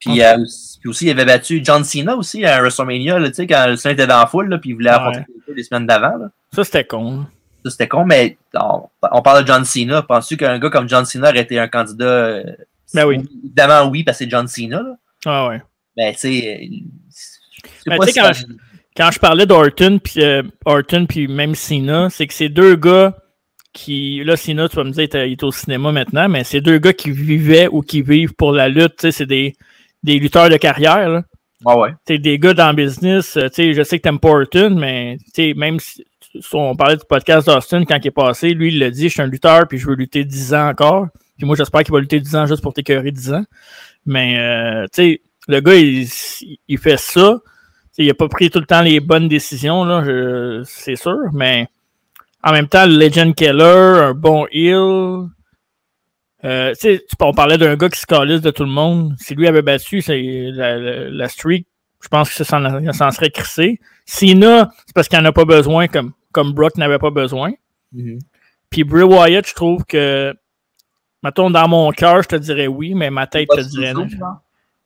Puis, 0.01 0.23
euh, 0.23 0.37
puis, 0.81 0.91
aussi, 0.91 1.07
il 1.07 1.11
avait 1.11 1.25
battu 1.25 1.61
John 1.65 1.83
Cena 1.83 2.17
aussi 2.17 2.45
à 2.45 2.61
WrestleMania, 2.61 3.19
là, 3.19 3.31
quand 3.31 3.67
le 3.69 3.77
Cena 3.77 3.93
était 3.93 4.07
dans 4.07 4.21
la 4.21 4.27
foule, 4.27 4.49
là, 4.49 4.59
puis 4.59 4.71
il 4.71 4.75
voulait 4.75 4.91
affronter 4.91 5.25
les 5.55 5.63
semaines 5.63 5.87
d'avant. 5.87 6.29
Ça, 6.53 6.65
c'était 6.65 6.85
con. 6.85 7.27
Ça, 7.65 7.71
c'était 7.71 7.89
con, 7.89 8.05
mais 8.05 8.37
on, 8.55 9.23
parle 9.23 9.43
de 9.43 9.47
John 9.47 9.65
Cena. 9.65 10.03
Penses-tu 10.03 10.37
qu'un 10.37 10.59
gars 10.59 10.71
comme 10.71 10.89
John 10.89 11.05
Cena 11.05 11.31
aurait 11.31 11.41
été 11.41 11.59
un 11.59 11.69
candidat? 11.69 12.05
Euh, 12.05 12.45
ben 12.95 13.07
oui. 13.07 13.23
Évidemment, 13.45 13.91
oui, 13.91 14.05
parce 14.05 14.19
que 14.19 14.25
c'est 14.25 14.31
John 14.31 14.47
Cena. 14.47 14.83
Là? 14.83 14.97
Ah 15.25 15.49
ouais. 15.49 15.63
Mais 15.97 16.13
tu 16.13 16.21
sais, 16.21 16.71
ben, 17.87 17.99
quand, 17.99 18.33
je, 18.33 18.45
quand 18.97 19.11
je 19.11 19.19
parlais 19.19 19.47
d'Orton, 19.47 19.99
puis 19.99 20.23
euh, 20.23 20.43
puis 21.09 21.27
même 21.27 21.55
Cena, 21.55 22.11
c'est 22.11 22.27
que 22.27 22.35
c'est 22.35 22.49
deux 22.49 22.77
gars 22.77 23.17
qui. 23.73 24.23
Là, 24.25 24.37
Cena, 24.37 24.69
tu 24.69 24.77
vas 24.77 24.85
me 24.85 24.91
dire, 24.91 25.09
il 25.13 25.33
est 25.33 25.43
au 25.43 25.51
cinéma 25.51 25.91
maintenant, 25.91 26.29
mais 26.29 26.45
c'est 26.45 26.61
deux 26.61 26.79
gars 26.79 26.93
qui 26.93 27.11
vivaient 27.11 27.69
ou 27.69 27.81
qui 27.81 28.03
vivent 28.03 28.35
pour 28.35 28.53
la 28.53 28.69
lutte. 28.69 28.97
Tu 28.97 29.03
sais, 29.03 29.11
c'est 29.11 29.27
des 29.27 29.57
des 30.07 30.19
lutteurs 30.19 30.49
de 30.49 30.57
carrière. 30.57 31.09
Là. 31.09 31.23
Ah 31.65 31.77
ouais. 31.77 31.91
T'sais, 32.05 32.19
des 32.19 32.39
gars 32.39 32.55
dans 32.55 32.69
le 32.69 32.77
business, 32.77 33.37
euh, 33.37 33.49
je 33.57 33.83
sais 33.83 33.99
que 33.99 34.03
t'aimes 34.03 34.21
pas 34.21 34.31
Orton, 34.31 34.77
mais 34.79 35.19
même 35.57 35.81
si, 35.81 36.05
on 36.53 36.77
parlait 36.77 36.97
du 36.97 37.05
podcast 37.09 37.47
d'Austin 37.47 37.85
quand 37.85 37.97
il 37.97 38.07
est 38.07 38.11
passé, 38.13 38.55
lui 38.55 38.69
il 38.69 38.79
l'a 38.79 38.91
dit, 38.91 39.05
je 39.05 39.15
suis 39.15 39.23
un 39.23 39.27
lutteur 39.27 39.67
puis 39.67 39.79
je 39.79 39.87
veux 39.87 39.95
lutter 39.95 40.25
10 40.25 40.55
ans 40.55 40.69
encore. 40.69 41.07
Puis 41.37 41.47
moi 41.47 41.57
j'espère 41.57 41.83
qu'il 41.83 41.93
va 41.93 42.01
lutter 42.01 42.21
10 42.21 42.37
ans 42.37 42.47
juste 42.47 42.63
pour 42.63 42.73
t'écœurer 42.73 43.11
10 43.11 43.33
ans. 43.33 43.45
Mais 44.05 44.39
euh, 44.39 44.85
tu 44.93 45.03
sais, 45.03 45.23
le 45.49 45.61
gars 45.61 45.75
il, 45.75 46.07
il 46.69 46.79
fait 46.79 46.99
ça. 46.99 47.39
T'sais, 47.93 48.05
il 48.05 48.11
a 48.11 48.15
pas 48.15 48.29
pris 48.29 48.51
tout 48.51 48.61
le 48.61 48.67
temps 48.67 48.83
les 48.83 49.01
bonnes 49.01 49.29
décisions, 49.29 49.85
là, 49.85 50.63
c'est 50.65 50.97
sûr, 50.97 51.19
mais 51.33 51.67
en 52.45 52.53
même 52.53 52.69
temps, 52.69 52.87
Legend 52.87 53.35
Keller, 53.35 54.03
un 54.05 54.15
bon 54.15 54.47
heel, 54.53 55.29
Euh, 56.45 56.73
tu 56.75 56.81
sais, 56.81 57.05
on 57.21 57.33
parlait 57.33 57.59
d'un 57.59 57.77
gars 57.77 57.89
qui 57.89 57.99
se 57.99 58.07
calisse 58.07 58.41
de 58.41 58.51
tout 58.51 58.65
le 58.65 58.71
monde. 58.71 59.15
Si 59.19 59.35
lui 59.35 59.47
avait 59.49 59.63
battu 59.63 60.03
la, 60.07 60.77
la, 60.79 61.11
la 61.11 61.29
streak, 61.29 61.67
je 62.03 62.09
pense 62.09 62.29
que 62.29 62.45
ça 62.45 62.45
s'en 62.45 63.11
serait 63.11 63.31
crissé. 63.31 63.81
Sina, 64.05 64.71
c'est 64.87 64.95
parce 64.95 65.09
qu'il 65.09 65.19
n'en 65.19 65.25
a 65.25 65.33
pas 65.33 65.45
besoin, 65.45 65.89
comme, 65.89 66.13
comme 66.33 66.53
Brock 66.53 66.77
n'avait 66.77 66.99
pas 66.99 67.11
besoin. 67.11 67.53
Mhm. 67.93 68.19
Puis 68.71 68.85
Bray 68.85 69.03
Wyatt, 69.03 69.47
je 69.47 69.55
trouve 69.55 69.85
que, 69.85 70.35
mettons, 71.23 71.51
dans 71.51 71.67
mon 71.69 71.91
cœur, 71.91 72.23
je 72.23 72.29
te 72.29 72.37
dirais 72.37 72.67
oui, 72.67 72.95
mais 72.95 73.11
ma 73.11 73.27
tête 73.27 73.49
te 73.49 73.61
dirait 73.61 73.95
non. 73.95 74.07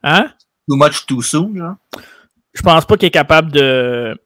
Hein? 0.02 0.30
Too 0.68 0.76
much 0.76 1.06
too 1.06 1.20
soon, 1.20 1.54
genre? 1.56 1.74
Je 2.52 2.62
pense 2.62 2.84
pas 2.84 2.96
qu'il 2.96 3.08
est 3.08 3.12
capable 3.12 3.52
de. 3.52 4.16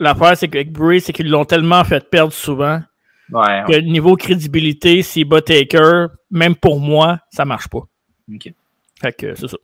L'affaire, 0.00 0.36
c'est 0.36 0.48
qu'avec 0.48 0.72
Bray, 0.72 1.00
c'est 1.00 1.12
qu'ils 1.12 1.30
l'ont 1.30 1.44
tellement 1.44 1.84
fait 1.84 2.08
perdre 2.10 2.32
souvent. 2.32 2.82
Ouais, 3.30 3.62
Que 3.66 3.80
niveau 3.80 4.16
crédibilité, 4.16 5.02
s'il 5.02 5.26
bat 5.26 5.40
Taker, 5.40 6.08
même 6.34 6.54
pour 6.56 6.80
moi, 6.80 7.20
ça 7.30 7.44
marche 7.44 7.68
pas. 7.68 7.78
Ok. 8.32 8.52
Fait 9.00 9.12
que 9.12 9.34
c'est 9.34 9.48
ça. 9.48 9.56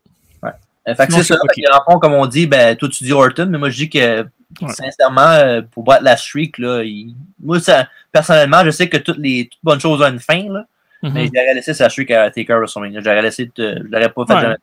Euh, 0.89 0.95
Fait 0.95 1.07
que 1.07 1.13
c'est 1.13 1.23
ça. 1.25 1.37
Fait 1.55 1.61
que, 1.63 1.99
comme 1.99 2.15
on 2.15 2.25
dit, 2.27 2.47
ben, 2.47 2.75
toi, 2.75 2.89
tu 2.89 3.05
dis 3.05 3.13
Orton, 3.13 3.47
mais 3.51 3.59
moi, 3.59 3.69
je 3.69 3.77
dis 3.77 3.91
que, 3.91 4.23
Ouais. 4.63 4.73
sincèrement, 4.73 5.21
euh, 5.29 5.61
pour 5.63 5.85
battre 5.85 6.03
la 6.03 6.17
streak, 6.17 6.57
là, 6.59 6.83
il- 6.83 7.15
moi, 7.39 7.61
ça, 7.61 7.87
personnellement, 8.11 8.65
je 8.65 8.71
sais 8.71 8.89
que 8.89 8.97
toutes 8.97 9.19
les 9.19 9.49
toutes 9.53 9.61
bonnes 9.63 9.79
choses 9.79 10.01
ont 10.01 10.07
une 10.11 10.19
fin, 10.19 10.49
là, 10.51 10.65
Mhm. 11.03 11.13
mais 11.13 11.27
j'aurais 11.27 11.55
laissé 11.55 11.75
sa 11.75 11.91
streak 11.91 12.11
à 12.13 12.31
Taker 12.31 12.55
WrestleMania. 12.55 13.01
J'aurais 13.01 13.23
laissé, 13.23 13.51
je 13.57 13.63
l'aurais 13.91 14.09
pas 14.11 14.25
fait 14.27 14.35
Ouais. 14.35 14.41
jamais. 14.41 14.57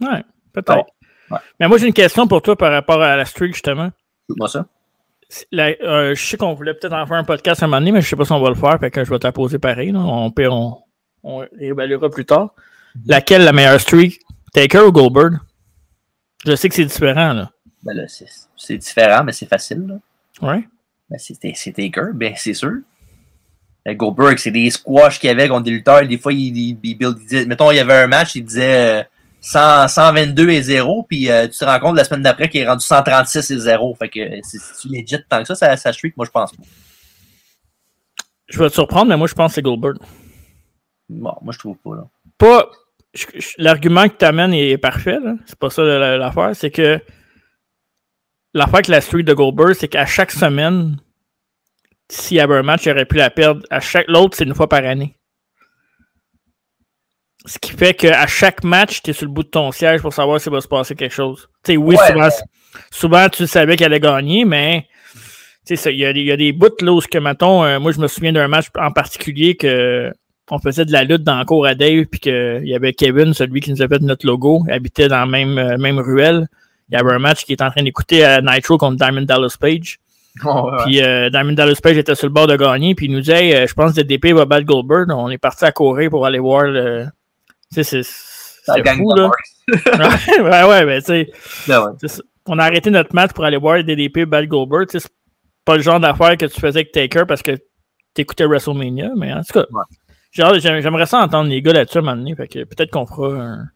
Ouais, 0.00 0.24
peut-être. 0.52 0.76
Ouais. 0.76 0.84
Ouais. 1.30 1.38
Mais 1.58 1.68
moi, 1.68 1.78
j'ai 1.78 1.86
une 1.86 1.94
question 1.94 2.28
pour 2.28 2.42
toi 2.42 2.54
par 2.56 2.70
rapport 2.70 3.00
à 3.02 3.16
la 3.16 3.24
streak, 3.24 3.54
justement. 3.54 3.90
Shoot-moi 4.28 4.48
ça. 4.48 4.66
La- 5.50 5.68
euh, 5.82 6.14
je 6.14 6.22
sais 6.22 6.36
qu'on 6.36 6.52
voulait 6.52 6.74
peut-être 6.74 6.92
en 6.92 7.06
faire 7.06 7.16
un 7.16 7.24
podcast 7.24 7.62
un 7.62 7.66
moment 7.66 7.78
donné, 7.80 7.92
mais 7.92 8.02
je 8.02 8.08
sais 8.08 8.14
pas 8.16 8.26
si 8.26 8.32
on 8.32 8.40
va 8.40 8.50
le 8.50 8.54
faire, 8.54 8.78
fait 8.78 8.90
que 8.90 9.02
je 9.04 9.10
vais 9.10 9.18
te 9.18 9.26
la 9.26 9.32
poser 9.32 9.58
pareil. 9.58 9.90
Là. 9.90 10.00
On, 10.00 10.30
on, 10.36 10.78
on 11.24 11.38
réévaluera 11.58 12.08
plus 12.10 12.24
tard. 12.24 12.54
Laquelle 13.06 13.42
la 13.42 13.52
meilleure 13.52 13.80
streak? 13.80 14.20
Taker 14.52 14.80
ou 14.80 14.92
Goldberg? 14.92 15.38
Je 16.46 16.54
sais 16.54 16.68
que 16.68 16.74
c'est 16.74 16.84
différent, 16.84 17.32
là. 17.32 17.50
Ben 17.82 17.94
là, 17.94 18.04
c'est 18.56 18.76
différent, 18.78 19.24
mais 19.24 19.32
c'est 19.32 19.46
facile, 19.46 19.86
là. 19.86 19.94
Ouais. 20.48 20.64
Ben, 21.10 21.18
c'est 21.18 21.72
Taker, 21.72 22.12
ben, 22.14 22.34
c'est 22.36 22.54
sûr. 22.54 22.72
Euh, 23.88 23.94
Goldberg, 23.94 24.38
c'est 24.38 24.50
des 24.50 24.70
squash 24.70 25.18
qu'il 25.18 25.28
y 25.28 25.30
avait 25.30 25.48
contre 25.48 25.64
des 25.64 25.70
lutteurs. 25.72 26.06
Des 26.06 26.16
fois, 26.18 26.32
il, 26.32 26.56
il, 26.56 26.78
il 26.82 26.96
build- 26.96 27.16
il 27.20 27.26
disait, 27.26 27.46
mettons, 27.46 27.70
il 27.70 27.76
y 27.76 27.80
avait 27.80 27.94
un 27.94 28.06
match, 28.06 28.34
il 28.36 28.44
disait 28.44 29.00
euh, 29.00 29.04
100, 29.42 29.88
122 29.88 30.48
et 30.50 30.62
0, 30.62 31.02
puis 31.02 31.30
euh, 31.30 31.46
tu 31.48 31.58
te 31.58 31.64
rends 31.64 31.78
compte 31.80 31.96
la 31.96 32.04
semaine 32.04 32.22
d'après 32.22 32.48
qu'il 32.48 32.60
est 32.62 32.66
rendu 32.68 32.84
136 32.84 33.50
et 33.50 33.58
0. 33.58 33.94
Fait 33.96 34.08
que 34.08 34.20
euh, 34.20 34.40
c'est 34.42 34.58
legit 34.88 35.16
tant 35.28 35.40
que 35.40 35.46
ça, 35.48 35.54
ça, 35.54 35.76
ça 35.76 35.92
streak, 35.92 36.16
moi 36.16 36.24
je 36.26 36.30
pense 36.30 36.52
pas. 36.52 36.62
Je 38.48 38.58
vais 38.58 38.68
te 38.68 38.74
surprendre, 38.74 39.06
mais 39.06 39.16
moi, 39.16 39.26
je 39.26 39.34
pense 39.34 39.50
que 39.52 39.54
c'est 39.56 39.62
Goldberg. 39.62 39.96
Bon, 41.08 41.34
moi 41.42 41.52
je 41.52 41.58
trouve 41.58 41.76
pas, 41.78 41.94
là. 41.96 42.08
Pas. 42.38 42.70
L'argument 43.58 44.08
que 44.08 44.16
tu 44.16 44.24
amènes 44.24 44.52
est 44.54 44.78
parfait. 44.78 45.18
C'est 45.46 45.58
pas 45.58 45.70
ça 45.70 45.82
la- 45.82 46.16
l'affaire. 46.16 46.50
C'est 46.56 46.70
que 46.70 46.98
l'affaire 48.54 48.74
avec 48.74 48.88
la 48.88 49.00
streak 49.00 49.24
de 49.26 49.34
Goldberg, 49.34 49.74
c'est 49.74 49.88
qu'à 49.88 50.06
chaque 50.06 50.32
semaine, 50.32 50.96
s'il 52.10 52.38
y 52.38 52.40
avait 52.40 52.56
un 52.56 52.62
match, 52.62 52.86
il 52.86 52.90
aurait 52.92 53.04
pu 53.06 53.16
la 53.16 53.30
perdre. 53.30 53.62
À 53.70 53.80
chaque 53.80 54.08
l'autre, 54.08 54.36
c'est 54.36 54.44
une 54.44 54.54
fois 54.54 54.68
par 54.68 54.84
année. 54.84 55.16
Ce 57.46 57.58
qui 57.58 57.72
fait 57.72 57.92
qu'à 57.94 58.26
chaque 58.26 58.64
match, 58.64 59.02
tu 59.02 59.10
es 59.10 59.12
sur 59.12 59.26
le 59.26 59.32
bout 59.32 59.42
de 59.42 59.48
ton 59.48 59.70
siège 59.70 60.00
pour 60.00 60.14
savoir 60.14 60.40
s'il 60.40 60.50
va 60.52 60.60
se 60.62 60.68
passer 60.68 60.94
quelque 60.94 61.12
chose. 61.14 61.48
Tu 61.62 61.72
sais, 61.72 61.76
oui, 61.76 61.94
Ouais, 61.96 62.28
souvent, 62.90 63.28
tu 63.28 63.46
savais 63.46 63.76
qu'elle 63.76 63.92
allait 63.92 64.00
gagner, 64.00 64.44
mais 64.46 64.88
il 65.68 65.76
y, 65.96 66.04
a 66.06 66.12
des- 66.12 66.20
il 66.20 66.26
y 66.26 66.32
a 66.32 66.36
des 66.38 66.52
bouts 66.52 66.70
là 66.80 66.92
où, 66.92 67.00
ce 67.02 67.06
que, 67.08 67.18
mettons, 67.18 67.62
euh, 67.64 67.78
moi, 67.78 67.92
je 67.92 68.00
me 68.00 68.06
souviens 68.08 68.32
d'un 68.32 68.48
match 68.48 68.66
en 68.78 68.90
particulier 68.92 69.56
que 69.56 70.10
on 70.50 70.58
faisait 70.58 70.84
de 70.84 70.92
la 70.92 71.04
lutte 71.04 71.22
dans 71.22 71.38
le 71.38 71.44
cours 71.44 71.66
à 71.66 71.74
Dave, 71.74 72.04
puis 72.06 72.20
qu'il 72.20 72.62
y 72.64 72.74
avait 72.74 72.92
Kevin, 72.92 73.32
celui 73.32 73.60
qui 73.60 73.70
nous 73.70 73.82
a 73.82 73.88
fait 73.88 74.00
notre 74.00 74.26
logo, 74.26 74.64
habitait 74.70 75.08
dans 75.08 75.20
la 75.20 75.26
même, 75.26 75.58
euh, 75.58 75.78
même 75.78 75.98
ruelle. 75.98 76.48
Il 76.90 76.94
y 76.94 77.00
avait 77.00 77.12
un 77.12 77.18
match 77.18 77.44
qui 77.44 77.54
était 77.54 77.64
en 77.64 77.70
train 77.70 77.82
d'écouter 77.82 78.24
à 78.24 78.42
Nitro 78.42 78.76
contre 78.76 78.96
Diamond 78.96 79.22
Dallas 79.22 79.56
Page. 79.58 79.98
Puis 80.84 81.02
euh, 81.02 81.30
Diamond 81.30 81.52
Dallas 81.52 81.78
Page 81.82 81.96
était 81.96 82.14
sur 82.14 82.26
le 82.26 82.32
bord 82.32 82.46
de 82.46 82.56
gagner, 82.56 82.94
puis 82.94 83.06
il 83.06 83.12
nous 83.12 83.30
Hey, 83.30 83.54
euh, 83.54 83.66
je 83.66 83.72
pense 83.72 83.94
que 83.94 84.00
DDP 84.00 84.34
va 84.34 84.44
battre 84.44 84.66
Goldberg. 84.66 85.10
On 85.10 85.30
est 85.30 85.38
parti 85.38 85.64
à 85.64 85.72
courir 85.72 86.10
pour 86.10 86.26
aller 86.26 86.38
voir 86.38 86.64
le. 86.64 87.06
Tu 87.72 87.82
sais, 87.82 88.02
c'est. 88.02 88.84
Fou, 88.96 89.14
là. 89.14 89.30
Ouais, 90.42 90.64
ouais, 90.64 90.84
mais 90.84 91.00
tu 91.00 91.06
sais. 91.06 91.30
Ben 91.66 91.80
ouais. 91.80 92.08
On 92.46 92.58
a 92.58 92.64
arrêté 92.64 92.90
notre 92.90 93.14
match 93.14 93.32
pour 93.32 93.44
aller 93.44 93.56
voir 93.56 93.82
DDP 93.82 94.26
battre 94.26 94.48
Goldberg. 94.48 94.88
C'est 94.90 95.06
pas 95.64 95.76
le 95.76 95.82
genre 95.82 96.00
d'affaire 96.00 96.36
que 96.36 96.46
tu 96.46 96.60
faisais 96.60 96.80
avec 96.80 96.92
Taker 96.92 97.24
parce 97.26 97.40
que 97.40 97.52
t'écoutais 98.12 98.44
WrestleMania, 98.44 99.10
mais 99.16 99.32
en 99.32 99.42
tout 99.42 99.54
cas, 99.54 99.66
Ouais. 100.38 100.60
j'aimerais 100.60 101.06
ça 101.06 101.18
entendre 101.20 101.48
les 101.48 101.62
gars 101.62 101.72
là-dessus 101.72 101.98
à 101.98 102.00
un 102.00 102.04
moment 102.04 102.16
donné. 102.16 102.34
Fait 102.34 102.48
que 102.48 102.64
peut-être 102.64 102.90
qu'on 102.90 103.06
fera 103.06 103.28
un- 103.42 103.68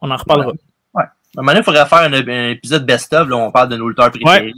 On 0.00 0.10
en 0.10 0.16
reparlera. 0.16 0.52
À 0.96 1.02
un 1.02 1.42
moment 1.42 1.52
donné, 1.52 1.60
il 1.60 1.64
faudrait 1.64 1.86
faire 1.86 1.98
un, 1.98 2.12
un 2.12 2.48
épisode 2.50 2.84
best-of, 2.84 3.28
là, 3.28 3.36
où 3.36 3.38
on 3.38 3.52
parle 3.52 3.68
de 3.68 3.76
nos 3.76 3.88
lutteurs 3.88 4.10
préférés, 4.10 4.52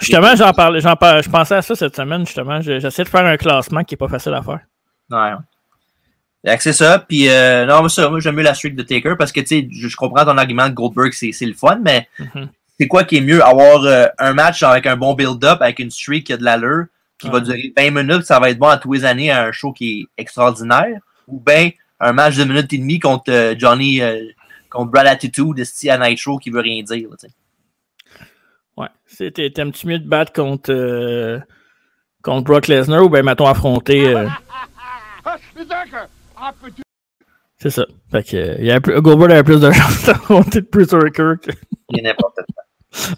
Justement, 0.00 0.36
j'en 0.36 0.52
parlais, 0.52 0.80
j'en 0.82 0.94
parlais, 0.94 1.22
je 1.22 1.30
pensais 1.30 1.54
à 1.54 1.62
ça 1.62 1.74
cette 1.74 1.96
semaine, 1.96 2.26
justement. 2.26 2.60
Je- 2.60 2.78
J'essaie 2.80 3.04
de 3.04 3.08
faire 3.08 3.24
un 3.24 3.38
classement 3.38 3.82
qui 3.82 3.94
est 3.94 3.96
pas 3.96 4.08
facile 4.08 4.34
à 4.34 4.42
faire. 4.42 4.60
Ouais, 5.10 5.32
ouais. 6.44 6.56
C'est 6.60 6.74
ça. 6.74 6.98
Puis, 6.98 7.30
euh, 7.30 7.64
non, 7.64 7.82
mais 7.82 7.88
ça, 7.88 8.10
moi, 8.10 8.20
j'aime 8.20 8.34
mieux 8.34 8.42
la 8.42 8.52
streak 8.52 8.76
de 8.76 8.82
Taker 8.82 9.14
parce 9.18 9.32
que, 9.32 9.40
tu 9.40 9.46
sais, 9.46 9.68
je, 9.72 9.96
comprends 9.96 10.24
ton 10.26 10.36
argument 10.36 10.68
de 10.68 10.74
Goldberg, 10.74 11.12
c'est 11.14 11.32
c'est 11.32 11.46
le 11.46 11.54
fun, 11.54 11.78
mais 11.82 12.06
Mhm. 12.18 12.48
c'est 12.78 12.88
quoi 12.88 13.04
qui 13.04 13.16
est 13.16 13.20
mieux? 13.22 13.42
Avoir 13.42 13.82
euh, 13.84 14.06
un 14.18 14.34
match 14.34 14.62
avec 14.62 14.86
un 14.86 14.96
bon 14.96 15.14
build-up, 15.14 15.62
avec 15.62 15.78
une 15.78 15.90
streak 15.90 16.26
qui 16.26 16.32
a 16.34 16.36
de 16.36 16.44
l'allure, 16.44 16.86
qui 17.22 17.28
va 17.30 17.38
Ouais. 17.38 17.42
durer 17.42 17.72
20 17.76 17.90
minutes, 18.02 18.22
ça 18.24 18.38
va 18.38 18.50
être 18.50 18.58
bon 18.58 18.68
à 18.68 18.76
tous 18.76 18.92
les 18.92 19.04
années 19.04 19.30
à 19.30 19.44
un 19.46 19.52
show 19.52 19.72
qui 19.72 20.00
est 20.16 20.20
extraordinaire, 20.22 21.00
ou 21.26 21.40
bien 21.40 21.70
un 22.00 22.12
match 22.12 22.36
de 22.36 22.44
minute 22.44 22.72
et 22.72 22.78
demie 22.78 22.98
contre 22.98 23.30
euh, 23.32 23.54
Johnny, 23.58 24.00
euh, 24.02 24.20
contre 24.68 24.90
Brad 24.90 25.06
Attitude, 25.06 25.58
esti 25.58 25.88
à 25.90 25.96
Nitro, 25.98 26.38
qui 26.38 26.50
veut 26.50 26.60
rien 26.60 26.82
dire, 26.82 27.08
là. 27.10 27.28
Ouais. 28.76 29.30
T'es- 29.30 29.50
T'aimes-tu 29.50 29.86
mieux 29.86 29.98
te 29.98 30.06
battre 30.08 30.32
contre, 30.32 30.72
euh, 30.72 31.38
contre 32.22 32.44
Brock 32.44 32.68
Lesnar 32.68 33.02
ou 33.04 33.08
bien, 33.10 33.22
mettons, 33.22 33.46
affronter. 33.46 34.14
c'est 37.58 37.70
ça. 37.70 37.84
Fait 38.10 38.22
que, 38.24 38.56
il 38.58 38.64
y 38.66 38.70
a 38.72 38.76
un 38.76 38.80
Goldberg 38.80 39.30
avait 39.32 39.44
plus 39.44 39.60
de 39.60 39.70
chance 39.72 40.04
d'affronter 40.06 40.62
Bruce 40.62 40.92
Ricker. 40.94 41.34
que- 41.42 41.52
n'importe 42.02 42.36
quoi. 42.54 42.64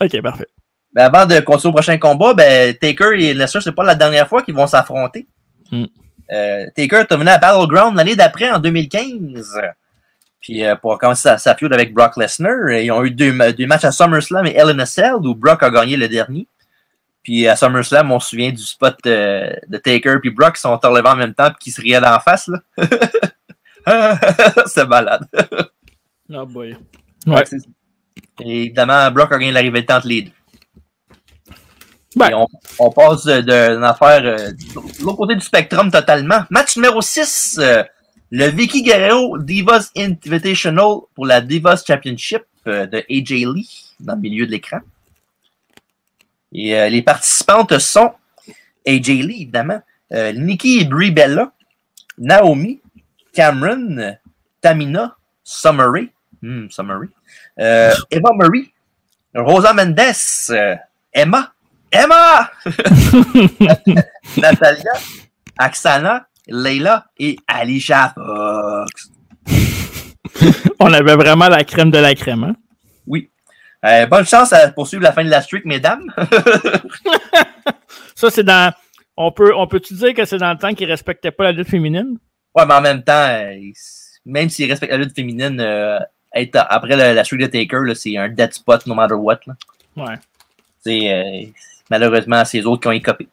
Ok, 0.06 0.20
parfait. 0.22 0.46
Ben, 0.94 1.04
avant 1.06 1.26
de 1.26 1.40
continuer 1.40 1.70
au 1.70 1.74
prochain 1.74 1.98
combat, 1.98 2.34
ben, 2.34 2.74
Taker 2.74 3.12
et 3.18 3.34
Lesnar, 3.34 3.62
c'est 3.62 3.72
pas 3.74 3.84
la 3.84 3.94
dernière 3.96 4.28
fois 4.28 4.42
qu'ils 4.42 4.54
vont 4.54 4.66
s'affronter. 4.66 5.26
Mm. 5.72 5.84
Euh, 6.32 6.66
Taker 6.76 7.00
est 7.10 7.14
venu 7.16 7.28
à 7.28 7.38
Battleground 7.38 7.96
l'année 7.96 8.16
d'après, 8.16 8.50
en 8.50 8.58
2015. 8.58 9.60
Puis 10.40 10.64
euh, 10.64 10.76
pour 10.76 10.98
commencer 10.98 11.22
sa, 11.22 11.38
sa 11.38 11.54
feud 11.56 11.72
avec 11.72 11.92
Brock 11.94 12.16
Lesnar, 12.16 12.70
ils 12.70 12.90
ont 12.92 13.02
eu 13.04 13.10
deux, 13.10 13.32
ma- 13.32 13.50
deux 13.52 13.66
matchs 13.66 13.84
à 13.84 13.92
SummerSlam 13.92 14.46
et 14.46 14.54
Hell 14.54 14.70
in 14.70 14.78
a 14.78 14.86
Cell, 14.86 15.14
où 15.14 15.34
Brock 15.34 15.62
a 15.62 15.70
gagné 15.70 15.96
le 15.96 16.06
dernier. 16.08 16.46
Puis 17.22 17.48
à 17.48 17.56
SummerSlam, 17.56 18.12
on 18.12 18.20
se 18.20 18.28
souvient 18.30 18.50
du 18.52 18.62
spot 18.62 18.96
euh, 19.06 19.52
de 19.66 19.78
Taker 19.78 20.16
puis 20.20 20.30
Brock 20.30 20.54
qui 20.56 20.60
sont 20.60 20.76
relevés 20.76 21.08
en 21.08 21.16
même 21.16 21.34
temps 21.34 21.48
puis 21.48 21.56
qui 21.60 21.70
se 21.70 21.80
riaient 21.80 22.00
d'en 22.00 22.20
face. 22.20 22.48
là. 22.48 22.58
C'est 24.66 24.86
malade. 24.86 25.26
Oh 26.32 26.46
boy. 26.46 26.76
Ouais. 27.26 27.44
c'est 27.44 27.58
ça. 27.58 27.66
Et 28.40 28.64
évidemment, 28.64 29.10
Brock 29.10 29.32
a 29.32 29.38
gagné 29.38 29.52
la 29.52 29.60
rivalité 29.60 29.92
entre 29.92 30.06
les 30.08 30.22
deux. 30.22 30.30
Ben. 32.16 32.46
On, 32.78 32.90
passe 32.90 33.26
d'une 33.26 33.84
affaire 33.84 34.22
euh, 34.24 34.52
de 34.52 35.04
l'autre 35.04 35.16
côté 35.16 35.34
du 35.34 35.40
spectrum 35.40 35.90
totalement. 35.90 36.44
Match 36.50 36.76
numéro 36.76 37.00
6, 37.00 37.58
euh, 37.60 37.82
le 38.30 38.46
Vicky 38.48 38.82
Guerrero 38.82 39.38
Divas 39.38 39.90
Invitational 39.96 40.98
pour 41.14 41.26
la 41.26 41.40
Divas 41.40 41.82
Championship 41.86 42.42
euh, 42.66 42.86
de 42.86 42.98
AJ 43.10 43.30
Lee 43.52 43.94
dans 44.00 44.14
le 44.14 44.20
milieu 44.20 44.46
de 44.46 44.52
l'écran. 44.52 44.78
Et 46.52 46.88
les 46.88 47.02
participantes 47.02 47.76
sont 47.78 48.12
AJ 48.86 49.08
Lee, 49.08 49.42
évidemment, 49.42 49.82
Nikki 50.12 50.80
et 50.80 50.84
Brie 50.84 51.10
Bella, 51.10 51.52
Naomi, 52.16 52.80
Cameron, 53.32 54.16
Tamina, 54.60 55.16
Summery, 55.42 56.12
hmm, 56.40 56.68
Summery, 56.70 57.08
euh, 57.58 57.92
Eva 58.10 58.30
Marie, 58.34 58.72
Rosa 59.34 59.72
Mendes, 59.72 60.56
Emma, 61.12 61.53
Emma, 61.94 62.50
Natalia, 64.36 64.92
Aksana, 65.56 66.26
Leila 66.48 67.06
et 67.18 67.36
Alicia 67.46 68.12
Fox. 68.14 69.10
On 70.80 70.92
avait 70.92 71.14
vraiment 71.14 71.48
la 71.48 71.62
crème 71.62 71.92
de 71.92 71.98
la 71.98 72.14
crème, 72.14 72.42
hein? 72.44 72.56
Oui. 73.06 73.30
Euh, 73.84 74.06
bonne 74.06 74.26
chance 74.26 74.52
à 74.52 74.68
poursuivre 74.72 75.04
la 75.04 75.12
fin 75.12 75.22
de 75.24 75.30
la 75.30 75.40
streak, 75.40 75.64
mesdames. 75.66 76.12
Ça, 78.16 78.30
c'est 78.30 78.42
dans. 78.42 78.72
On 79.16 79.30
peut, 79.30 79.54
on 79.54 79.68
peut-tu 79.68 79.94
dire 79.94 80.14
que 80.14 80.24
c'est 80.24 80.38
dans 80.38 80.50
le 80.50 80.58
temps 80.58 80.74
qu'ils 80.74 80.90
respectaient 80.90 81.30
pas 81.30 81.44
la 81.44 81.52
lutte 81.52 81.68
féminine? 81.68 82.18
ouais, 82.56 82.66
mais 82.66 82.74
en 82.74 82.80
même 82.80 83.02
temps, 83.04 83.28
euh, 83.28 83.54
même 84.26 84.48
s'ils 84.48 84.68
respectent 84.68 84.92
la 84.92 84.98
lutte 84.98 85.14
féminine, 85.14 85.60
euh, 85.60 86.00
être 86.34 86.56
après 86.68 86.96
la, 86.96 87.14
la 87.14 87.22
streak 87.22 87.42
de 87.42 87.46
Taker, 87.46 87.94
c'est 87.94 88.16
un 88.16 88.28
dead 88.28 88.52
spot 88.52 88.84
no 88.86 88.94
matter 88.96 89.14
what. 89.14 89.38
là. 89.46 89.54
Ouais. 89.96 90.16
C'est, 90.80 91.52
malheureusement, 91.90 92.44
c'est 92.44 92.58
les 92.58 92.66
autres 92.66 92.82
qui 92.82 92.88
ont 92.88 92.92
écopé. 92.92 93.24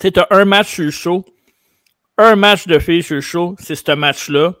Tu 0.00 0.02
sais, 0.08 0.10
t'as 0.12 0.26
un 0.30 0.44
match 0.44 0.68
sur 0.74 0.84
le 0.84 0.90
show, 0.90 1.24
un 2.16 2.36
match 2.36 2.66
de 2.66 2.78
filles 2.78 3.02
sur 3.02 3.14
le 3.16 3.20
show, 3.20 3.56
c'est 3.58 3.74
ce 3.74 3.92
match-là. 3.92 4.52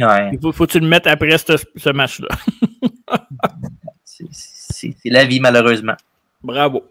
Ouais. 0.00 0.30
Il 0.32 0.38
faut, 0.40 0.52
faut 0.52 0.66
que 0.66 0.72
tu 0.72 0.80
le 0.80 0.86
mettes 0.86 1.06
après 1.06 1.36
ce, 1.38 1.56
ce 1.76 1.90
match-là. 1.90 2.28
C'est- 4.04 4.94
la 5.06 5.24
vie, 5.24 5.40
malheureusement. 5.40 5.96
Bravo. 6.42 6.84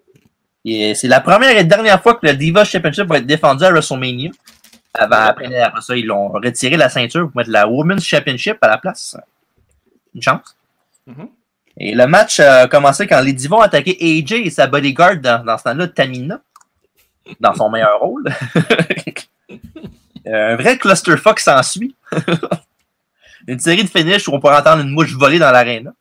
Et 0.65 0.93
c'est 0.95 1.07
la 1.07 1.21
première 1.21 1.57
et 1.57 1.63
dernière 1.63 2.01
fois 2.01 2.15
que 2.15 2.25
le 2.25 2.33
Diva 2.33 2.65
Championship 2.65 3.05
va 3.05 3.17
être 3.19 3.25
défendu 3.25 3.63
à 3.63 3.71
WrestleMania. 3.71 4.31
Avant, 4.93 5.15
après, 5.17 5.55
après 5.59 5.81
ça, 5.81 5.95
ils 5.95 6.05
l'ont 6.05 6.29
retiré 6.29 6.75
la 6.75 6.89
ceinture 6.89 7.27
pour 7.27 7.37
mettre 7.37 7.49
la 7.51 7.67
Women's 7.67 8.03
Championship 8.03 8.57
à 8.61 8.67
la 8.67 8.77
place. 8.77 9.15
Une 10.13 10.21
chance. 10.21 10.57
Mhm. 11.05 11.29
Et 11.79 11.93
le 11.93 12.07
match 12.07 12.39
a 12.39 12.67
commencé 12.67 13.05
quand 13.05 13.21
les 13.21 13.33
Divas 13.33 13.57
ont 13.57 13.61
attaqué 13.61 13.97
AJ 14.01 14.33
et 14.33 14.49
sa 14.49 14.67
bodyguard 14.67 15.17
dans, 15.17 15.43
dans 15.45 15.57
ce 15.57 15.63
temps-là, 15.63 15.87
Tamina, 15.87 16.41
dans 17.39 17.53
son 17.53 17.69
meilleur 17.69 17.99
rôle. 17.99 18.25
Un 20.25 20.55
vrai 20.55 20.77
clusterfuck 20.77 21.39
s'ensuit. 21.39 21.95
une 23.47 23.59
série 23.59 23.83
de 23.83 23.89
finishes 23.89 24.27
où 24.27 24.33
on 24.33 24.39
peut 24.39 24.53
entendre 24.53 24.81
une 24.81 24.89
mouche 24.89 25.13
voler 25.13 25.39
dans 25.39 25.51
l'aréna. 25.51 25.93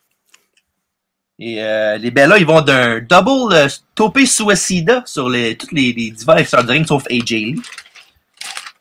Et 1.39 1.63
euh, 1.63 1.99
les 1.99 2.11
Bellas, 2.11 2.39
ils 2.39 2.47
vont 2.47 2.63
d'un 2.63 3.01
double 3.01 3.55
euh, 3.55 3.69
topé 3.95 4.25
suicida 4.25 5.03
sur 5.05 5.29
les, 5.29 5.57
toutes 5.57 5.73
les, 5.73 5.93
les 5.93 6.11
divas 6.11 6.39
extra 6.39 6.63
ring, 6.63 6.87
sauf 6.87 7.05
AJ 7.11 7.31
Lee. 7.31 7.63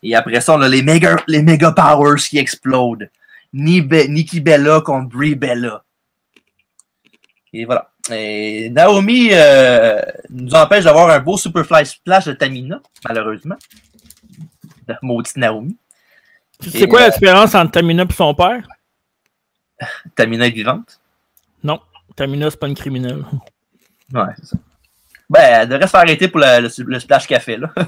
Et 0.01 0.15
après 0.15 0.39
ça, 0.39 0.55
on 0.55 0.61
a 0.61 0.69
les 0.69 0.81
mega 0.81 1.71
Powers 1.71 2.21
qui 2.21 2.37
explodent. 2.37 3.09
Ni 3.53 3.81
Nikki 3.81 4.39
Bella 4.39 4.81
contre 4.81 5.09
Brie 5.09 5.35
Bella. 5.35 5.84
Et 7.57 7.65
voilà. 7.65 7.89
Et 8.11 8.69
Naomi 8.69 9.29
euh, 9.31 10.01
nous 10.29 10.53
empêche 10.53 10.83
d'avoir 10.83 11.09
un 11.09 11.19
beau 11.19 11.37
Superfly 11.37 11.85
Splash 11.85 12.25
de 12.25 12.33
Tamina, 12.33 12.81
malheureusement. 13.07 13.55
La 14.87 14.99
maudite 15.01 15.37
Naomi. 15.37 15.77
Tu 16.61 16.69
sais 16.69 16.87
quoi 16.87 16.99
euh, 17.01 17.03
la 17.05 17.09
différence 17.11 17.55
entre 17.55 17.71
Tamina 17.71 18.03
et 18.03 18.13
son 18.13 18.33
père? 18.35 18.67
Tamina 20.15 20.47
est 20.47 20.51
vivante. 20.51 20.99
Non. 21.63 21.79
Tamina, 22.15 22.49
c'est 22.51 22.59
pas 22.59 22.67
une 22.67 22.75
criminelle. 22.75 23.23
Ouais, 24.13 24.21
c'est 24.37 24.45
ça. 24.47 24.57
Ben, 25.29 25.41
elle 25.61 25.69
devrait 25.69 25.87
se 25.87 25.91
faire 25.91 26.01
arrêter 26.01 26.27
pour 26.27 26.39
le, 26.41 26.61
le- 26.61 26.83
le 26.85 26.99
splash 26.99 27.25
café, 27.27 27.57
là. 27.57 27.71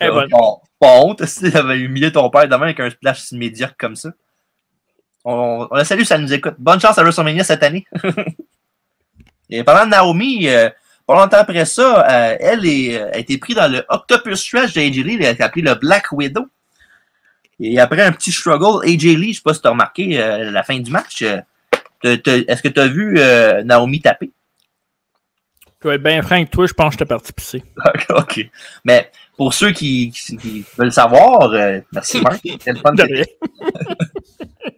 Eh 0.00 0.08
ben, 0.10 0.26
Bon, 0.30 0.60
pas 0.78 1.00
honte 1.00 1.24
si 1.26 1.50
t'avais 1.50 1.78
humilié 1.80 2.12
ton 2.12 2.30
père 2.30 2.44
demain 2.48 2.66
avec 2.66 2.80
un 2.80 2.90
splash 2.90 3.20
si 3.20 3.36
médiocre 3.36 3.74
comme 3.78 3.96
ça. 3.96 4.10
On, 5.24 5.66
on 5.70 5.74
la 5.74 5.84
salue, 5.84 6.02
ça 6.04 6.18
nous 6.18 6.32
écoute. 6.32 6.54
Bonne 6.58 6.80
chance 6.80 6.98
à 6.98 7.02
WrestleMania 7.02 7.44
cette 7.44 7.62
année. 7.62 7.86
Et 9.50 9.62
de 9.62 9.88
Naomi, 9.88 10.46
euh, 10.48 10.68
pas 11.06 11.14
longtemps 11.14 11.38
après 11.38 11.64
ça, 11.64 12.06
euh, 12.06 12.36
elle 12.38 12.66
est, 12.66 13.00
a 13.00 13.16
été 13.16 13.38
prise 13.38 13.56
dans 13.56 13.70
le 13.70 13.82
Octopus 13.88 14.38
Stretch 14.38 14.74
d'AJ 14.74 14.96
Lee, 14.98 15.16
elle 15.20 15.26
a 15.26 15.30
été 15.30 15.42
appelée 15.42 15.62
le 15.62 15.74
Black 15.74 16.12
Widow. 16.12 16.46
Et 17.60 17.80
après 17.80 18.02
un 18.02 18.12
petit 18.12 18.30
struggle, 18.30 18.86
AJ 18.86 19.04
Lee, 19.16 19.32
je 19.32 19.36
sais 19.38 19.42
pas 19.42 19.54
si 19.54 19.62
t'as 19.62 19.70
remarqué 19.70 20.20
euh, 20.20 20.50
la 20.50 20.62
fin 20.62 20.78
du 20.78 20.90
match, 20.90 21.22
euh, 21.22 21.40
est-ce 22.04 22.62
que 22.62 22.68
t'as 22.68 22.86
vu 22.88 23.14
euh, 23.18 23.62
Naomi 23.64 24.00
taper? 24.00 24.30
je 25.82 25.88
vais 25.88 25.94
être 25.94 26.02
bien 26.02 26.20
franc 26.22 26.44
toi, 26.46 26.66
je 26.66 26.72
pense 26.74 26.88
que 26.94 26.98
j'étais 26.98 27.04
parti 27.08 27.32
pisser. 27.32 27.62
ok. 28.10 28.50
Mais 28.84 29.10
pour 29.36 29.54
ceux 29.54 29.70
qui, 29.70 30.10
qui- 30.10 30.36
qui 30.36 30.64
veulent 30.76 30.92
savoir, 30.92 31.52
euh, 31.52 31.80
merci 31.92 32.20
Marc. 32.20 32.40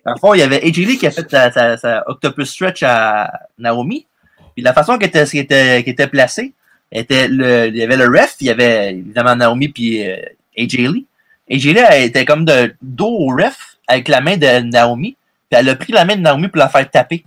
Dans 0.04 0.12
le 0.12 0.18
fond, 0.18 0.34
il 0.34 0.38
y 0.38 0.42
avait 0.42 0.62
AJ 0.64 0.76
Lee 0.78 0.98
qui 0.98 1.06
a 1.06 1.10
fait 1.10 1.28
sa, 1.30 1.76
sa- 1.76 2.04
Octopus 2.08 2.50
Stretch 2.50 2.82
à 2.82 3.30
Naomi. 3.58 4.06
Puis 4.54 4.62
la 4.62 4.72
façon 4.72 4.96
qu'elle 4.98 5.08
était, 5.08 5.24
était, 5.38 5.80
était 5.80 6.06
placée, 6.06 6.52
était 6.90 7.28
le, 7.28 7.68
il 7.68 7.76
y 7.76 7.82
avait 7.82 7.96
le 7.96 8.06
ref, 8.06 8.36
il 8.40 8.46
y 8.48 8.50
avait 8.50 8.92
évidemment 8.94 9.36
Naomi 9.36 9.68
puis 9.68 10.06
euh, 10.08 10.16
AJ 10.58 10.74
Lee. 10.78 11.06
AJ 11.50 11.64
Lee 11.66 12.04
était 12.04 12.24
comme 12.24 12.44
de 12.44 12.74
dos 12.80 13.08
au 13.10 13.28
ref 13.36 13.76
avec 13.86 14.08
la 14.08 14.20
main 14.20 14.36
de 14.36 14.60
Naomi. 14.60 15.16
Puis 15.50 15.58
elle 15.60 15.68
a 15.68 15.74
pris 15.76 15.92
la 15.92 16.04
main 16.04 16.16
de 16.16 16.20
Naomi 16.22 16.48
pour 16.48 16.58
la 16.58 16.68
faire 16.68 16.88
taper. 16.90 17.24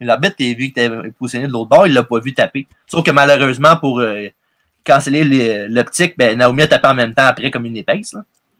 L'arbitre, 0.00 0.36
vu 0.38 0.54
qu'il 0.56 0.64
était 0.66 0.90
positionné 1.18 1.46
de 1.46 1.52
l'autre 1.52 1.70
bord, 1.70 1.86
il 1.86 1.94
l'a 1.94 2.02
pas 2.02 2.20
vu 2.20 2.34
taper. 2.34 2.66
Sauf 2.86 3.02
que 3.04 3.10
malheureusement, 3.10 3.76
pour 3.78 4.00
euh, 4.00 4.28
canceller 4.84 5.68
l'optique, 5.68 6.14
ben, 6.18 6.36
Naomi 6.36 6.62
a 6.62 6.66
tapé 6.68 6.88
en 6.88 6.94
même 6.94 7.14
temps 7.14 7.24
après 7.26 7.50
comme 7.50 7.64
une 7.64 7.78
épaisse. 7.78 8.14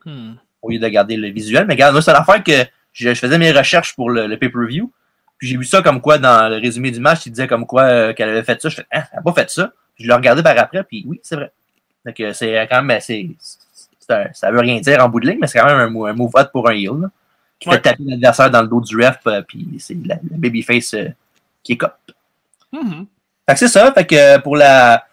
Hmm. 0.05 0.33
Au 0.67 0.71
lieu 0.71 0.79
de 0.79 0.89
garder 0.89 1.17
le 1.17 1.29
visuel. 1.29 1.65
Mais 1.67 1.75
regarde, 1.75 1.93
moi, 1.95 2.03
c'est 2.03 2.13
l'affaire 2.13 2.43
que 2.43 2.53
je, 2.93 3.09
je 3.11 3.15
faisais 3.15 3.39
mes 3.39 3.53
recherches 3.53 3.95
pour 3.95 4.11
le, 4.11 4.27
le 4.27 4.37
pay-per-view. 4.39 4.93
Puis 5.39 5.49
j'ai 5.49 5.57
vu 5.57 5.65
ça 5.65 5.83
comme 5.83 6.01
quoi 6.01 6.19
dans 6.19 6.49
le 6.49 6.57
résumé 6.57 6.91
du 6.91 7.01
match, 7.01 7.27
il 7.27 7.31
disait 7.31 7.47
comme 7.47 7.67
quoi 7.67 7.83
euh, 7.83 8.13
qu'elle 8.15 8.29
avait 8.31 8.43
fait 8.43 8.61
ça. 8.61 8.69
Je 8.71 8.77
fais, 8.77 8.87
ah, 8.91 9.05
elle 9.13 9.17
n'a 9.17 9.23
pas 9.23 9.33
fait 9.33 9.51
ça. 9.51 9.73
Je 9.99 10.07
l'ai 10.07 10.15
regardé 10.15 10.43
par 10.43 10.59
après, 10.59 10.83
puis 10.85 11.05
oui, 11.07 11.21
c'est 11.23 11.37
vrai. 11.37 11.53
Donc 12.05 12.19
euh, 12.21 12.33
c'est 12.33 12.67
quand 12.71 12.83
même, 12.83 12.99
un- 12.99 14.27
ça 14.33 14.51
veut 14.51 14.61
rien 14.61 14.81
dire 14.81 15.05
en 15.05 15.09
bout 15.09 15.21
de 15.21 15.27
ligne, 15.29 15.39
mais 15.41 15.47
c'est 15.47 15.59
quand 15.59 15.67
même 15.67 15.77
un, 15.97 16.05
un 16.05 16.13
move 16.13 16.31
hot 16.35 16.45
pour 16.53 16.69
un 16.69 16.73
heel. 16.73 16.91
là, 17.03 17.09
qui 17.59 17.69
Ouais. 17.69 17.77
fait 17.77 17.83
taper 17.83 18.03
l'adversaire 18.07 18.51
dans 18.51 18.63
le 18.63 18.69
dos 18.69 18.81
du 18.81 18.97
ref, 18.97 19.19
euh, 19.27 19.43
puis 19.47 19.67
c'est 19.79 19.97
la, 20.05 20.15
la 20.17 20.37
babyface 20.39 20.95
euh, 20.95 21.09
qui 21.63 21.73
est 21.73 21.77
cop. 21.77 21.95
Mhm. 22.73 23.07
Fait 23.49 23.55
que 23.55 23.59
c'est 23.59 23.69
ça. 23.69 23.93
Fait 23.93 24.07
que 24.07 24.39
pour 24.41 24.57
la 24.57 25.05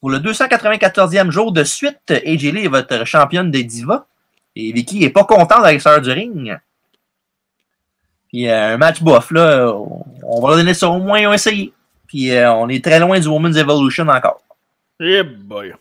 pour 0.00 0.10
le 0.10 0.18
294e 0.18 1.30
jour 1.30 1.52
de 1.52 1.64
suite, 1.64 2.10
AJ 2.10 2.52
Lee 2.52 2.64
est 2.64 2.68
votre 2.68 3.04
championne 3.04 3.50
des 3.50 3.64
divas. 3.64 4.04
Et 4.56 4.72
Vicky 4.72 5.04
est 5.04 5.10
pas 5.10 5.24
contente 5.24 5.52
avec 5.52 5.72
l'extérieur 5.74 6.00
du 6.00 6.10
ring. 6.10 6.58
Puis 8.28 8.48
euh, 8.48 8.74
un 8.74 8.76
match 8.78 9.02
bof, 9.02 9.30
là, 9.30 9.70
on, 9.70 10.40
va 10.40 10.48
leur 10.48 10.56
donner 10.56 10.74
ça 10.74 10.88
au 10.88 10.98
moins, 10.98 11.20
ils 11.20 11.26
ont 11.26 11.32
essayé. 11.34 11.72
Puis 12.06 12.32
euh, 12.32 12.50
on 12.52 12.68
est 12.68 12.82
très 12.82 12.98
loin 12.98 13.20
du 13.20 13.28
Women's 13.28 13.56
Evolution 13.56 14.08
encore. 14.08 14.42
Eh 14.98 15.22
boy. 15.22 15.74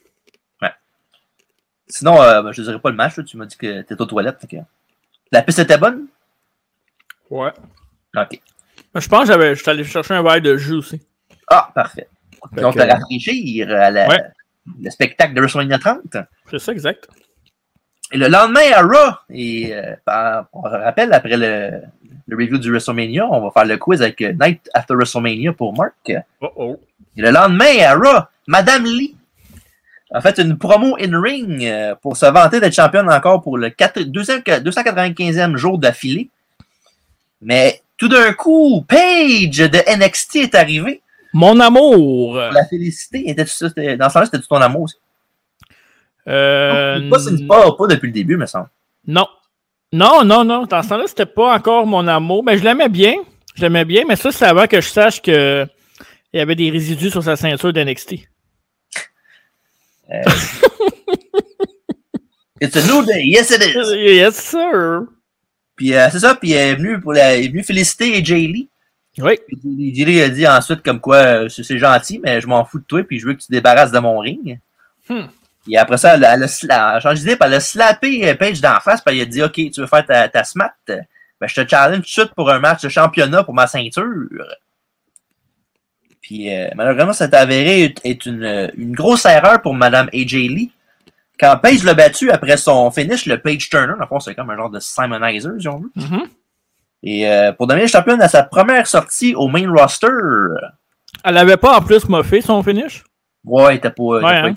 Sinon, 1.88 2.20
euh, 2.22 2.42
ben, 2.42 2.52
je 2.52 2.62
ne 2.62 2.66
dirais 2.66 2.80
pas 2.80 2.90
le 2.90 2.96
match, 2.96 3.16
là, 3.16 3.24
tu 3.24 3.38
m'as 3.38 3.46
dit 3.46 3.56
que 3.56 3.82
t'étais 3.82 4.02
aux 4.02 4.06
toilettes. 4.08 4.46
La 5.32 5.44
piste 5.44 5.60
était 5.60 5.78
bonne? 5.78 6.08
Ouais. 7.30 7.52
Ok. 8.18 8.42
Je 8.96 9.08
pense 9.08 9.22
que 9.22 9.28
j'avais- 9.28 9.56
j'étais 9.56 9.70
allé 9.70 9.84
chercher 9.84 10.16
un 10.16 10.24
verre 10.24 10.42
de 10.42 10.58
jus 10.58 10.74
aussi. 10.74 11.00
Ah, 11.48 11.72
parfait. 11.76 12.10
Fait 12.54 12.62
Donc, 12.62 12.74
que- 12.74 12.80
te 12.80 12.92
rafraîchir 12.92 13.70
à 13.70 13.92
la- 13.92 14.08
Ouais. 14.10 14.20
le 14.82 14.90
spectacle 14.90 15.36
de 15.36 15.42
WrestleMania 15.42 15.78
30. 15.78 16.18
C'est 16.50 16.60
ça, 16.60 16.72
exact. 16.72 17.08
Et 18.12 18.18
le 18.18 18.28
lendemain 18.28 18.72
à 18.74 18.82
Raw, 18.84 19.16
et 19.32 19.74
euh, 19.74 19.96
on 20.54 20.62
rappelle, 20.62 21.12
après 21.12 21.38
le, 21.38 21.82
le 22.28 22.36
review 22.38 22.58
du 22.60 22.70
WrestleMania, 22.72 23.26
on 23.30 23.42
va 23.42 23.52
faire 23.52 23.66
le 23.66 23.78
quiz 23.78 24.02
avec 24.02 24.22
euh, 24.22 24.32
Night 24.40 24.70
After 24.74 24.94
WrestleMania 24.94 25.54
pour 25.54 25.76
Mark. 25.76 26.12
Oh 26.42 26.48
oh. 26.56 26.80
le 27.18 27.32
lendemain 27.32 27.78
à 27.84 27.96
Raw, 27.96 28.24
Madame 28.48 28.86
Lee 28.86 29.16
a 30.12 30.22
fait 30.22 30.38
une 30.40 30.58
promo 30.58 30.96
in-ring 31.02 31.66
euh, 31.66 31.96
pour 31.96 32.16
se 32.16 32.28
vanter 32.28 32.60
d'être 32.60 32.76
championne 32.76 33.10
encore 33.10 33.42
pour 33.42 33.58
le 33.58 33.72
4 33.72 34.02
200 34.04 34.34
295e 34.46 35.58
jour 35.58 35.78
d'affilée. 35.80 36.30
Mais 37.42 37.82
tout 37.98 38.08
d'un 38.08 38.34
coup, 38.34 38.86
Paige 38.88 39.58
de 39.58 39.98
NXT 39.98 40.36
est 40.38 40.56
arrivée 40.56 41.02
Mon 41.34 41.60
amour. 41.60 42.34
pour 42.34 42.36
la 42.36 42.66
féliciter. 42.66 43.30
Était-tu 43.30 43.52
ça, 43.52 43.68
c'était- 43.70 43.98
Dans 43.98 44.10
ce 44.10 44.14
sens-là, 44.14 44.30
c'était 44.32 44.46
ton 44.48 44.58
amour 44.58 44.84
aussi. 44.84 44.96
Euh, 46.28 47.10
pas, 47.10 47.20
c'est 47.20 47.48
pas, 47.48 47.72
pas 47.72 47.88
depuis 47.88 48.08
le 48.08 48.14
début, 48.14 48.38
me 48.38 48.46
semble. 48.46 48.70
non. 49.08 49.28
Non, 49.94 50.26
non, 50.26 50.44
non. 50.44 50.66
Dans 50.66 50.84
ce 50.84 50.90
temps-là, 50.90 51.04
c'était 51.08 51.26
pas 51.26 51.56
encore 51.56 51.86
mon 51.86 52.06
amour. 52.08 52.44
Mais 52.44 52.58
je 52.58 52.64
l'aimais 52.64 52.90
bien. 52.90 53.14
Je 53.56 53.62
l'aimais 53.62 53.86
bien, 53.86 54.04
mais 54.06 54.18
ça, 54.18 54.32
c'est 54.32 54.44
avant 54.46 54.68
que 54.68 54.82
je 54.82 54.90
sache 54.90 55.22
que 55.22 55.66
il 56.34 56.38
y 56.40 56.42
avait 56.42 56.56
des 56.56 56.70
résidus 56.70 57.12
sur 57.12 57.24
sa 57.24 57.38
ceinture 57.38 57.72
d'NXT. 57.72 58.16
Euh, 60.12 60.22
It's 62.62 62.76
a 62.76 62.82
new 62.88 63.06
day. 63.06 63.24
Yes, 63.26 63.52
it 63.52 63.62
is. 63.64 63.96
Yes, 63.96 64.36
sir. 64.36 65.04
Puis 65.78 65.94
euh, 65.94 66.10
c'est 66.12 66.20
ça, 66.20 66.36
puis 66.36 66.52
elle 66.52 66.72
est 66.72 66.76
venue 66.76 67.00
pour 67.00 67.14
la, 67.14 67.36
elle 67.36 67.46
est 67.46 67.48
venue 67.48 67.64
féliciter 67.64 68.24
Jay 68.24 68.48
Lee. 68.48 68.70
Oui. 69.18 69.40
Puis 69.48 69.96
Jay 69.96 70.06
Lee 70.06 70.22
a 70.22 70.30
dit 70.30 70.48
ensuite 70.48 70.82
comme 70.84 71.00
quoi 71.00 71.18
euh, 71.18 71.50
c'est 71.50 71.64
c'est 71.64 71.78
gentil, 71.78 72.20
mais 72.24 72.42
je 72.42 72.48
m'en 72.48 72.66
fous 72.66 72.80
de 72.80 72.86
toi, 72.86 73.04
puis 73.04 73.20
je 73.20 73.28
veux 73.28 73.34
que 73.34 73.40
tu 73.40 73.48
te 73.48 73.52
débarrasses 73.54 73.92
de 73.92 74.00
mon 74.00 74.20
ring. 74.20 74.60
Hmm. 75.10 75.26
Et 75.70 75.78
après 75.78 75.98
ça, 75.98 76.14
elle, 76.16 76.24
a- 76.26 76.34
elle 76.36 76.44
elle 76.44 77.02
changé 77.02 77.20
d'idée, 77.22 77.36
puis 77.36 77.46
elle 77.48 77.54
a 77.56 77.60
slappé 77.60 78.36
Paige 78.36 78.62
d'en 78.62 78.80
face, 78.80 79.02
puis 79.02 79.16
elle 79.16 79.24
a 79.24 79.26
dit 79.26 79.44
Ok, 79.44 79.54
tu 79.54 79.82
veux 79.82 79.88
faire 79.88 80.06
ta, 80.06 80.30
ta 80.30 80.44
smat 80.44 80.74
Ben, 80.88 81.48
je 81.48 81.62
te 81.62 81.68
challenge 81.68 81.98
tout 81.98 82.02
de 82.04 82.08
suite 82.08 82.34
pour 82.36 82.50
un 82.50 82.60
match 82.60 82.82
de 82.84 82.90
championnat 82.90 83.44
pour 83.44 83.54
ma 83.54 83.68
ceinture. 83.68 84.06
Puis 86.22 86.54
euh, 86.54 86.70
malheureusement, 86.76 87.14
ça 87.14 87.28
s'est 87.28 87.36
avéré 87.36 87.94
être- 88.04 88.26
une, 88.28 88.72
une 88.78 88.94
grosse 88.96 89.26
erreur 89.26 89.62
pour 89.62 89.74
Madame 89.76 90.08
AJ 90.14 90.34
Lee. 90.50 90.72
Quand 91.40 91.58
Paige 91.58 91.84
l'a 91.84 91.94
battu 91.94 92.32
après 92.32 92.58
son 92.58 92.90
finish, 92.92 93.26
le 93.26 93.40
Page 93.40 93.70
Turner, 93.70 93.94
le 94.00 94.06
fond, 94.08 94.20
c'est 94.20 94.34
comme 94.36 94.50
un 94.50 94.56
genre 94.56 94.70
de 94.70 94.80
Simonizer, 94.80 95.52
si 95.60 95.68
on 95.68 95.80
veut. 95.80 95.92
Mhm. 95.96 96.24
Et 97.04 97.30
euh, 97.30 97.52
pour 97.52 97.68
devenir 97.68 97.88
championne 97.90 98.22
à 98.22 98.28
sa 98.30 98.44
première 98.44 98.88
sortie 98.88 99.36
au 99.36 99.48
main 99.50 99.70
roster, 99.70 100.08
Elle 101.24 101.38
avait 101.38 101.58
pas 101.58 101.78
en 101.78 101.82
plus 101.82 102.08
moffé 102.08 102.42
son 102.42 102.64
finish? 102.64 103.04
ouais, 103.44 103.76
il 103.76 103.78
était 103.78 103.90
pas, 103.92 104.04
Ouais, 104.04 104.54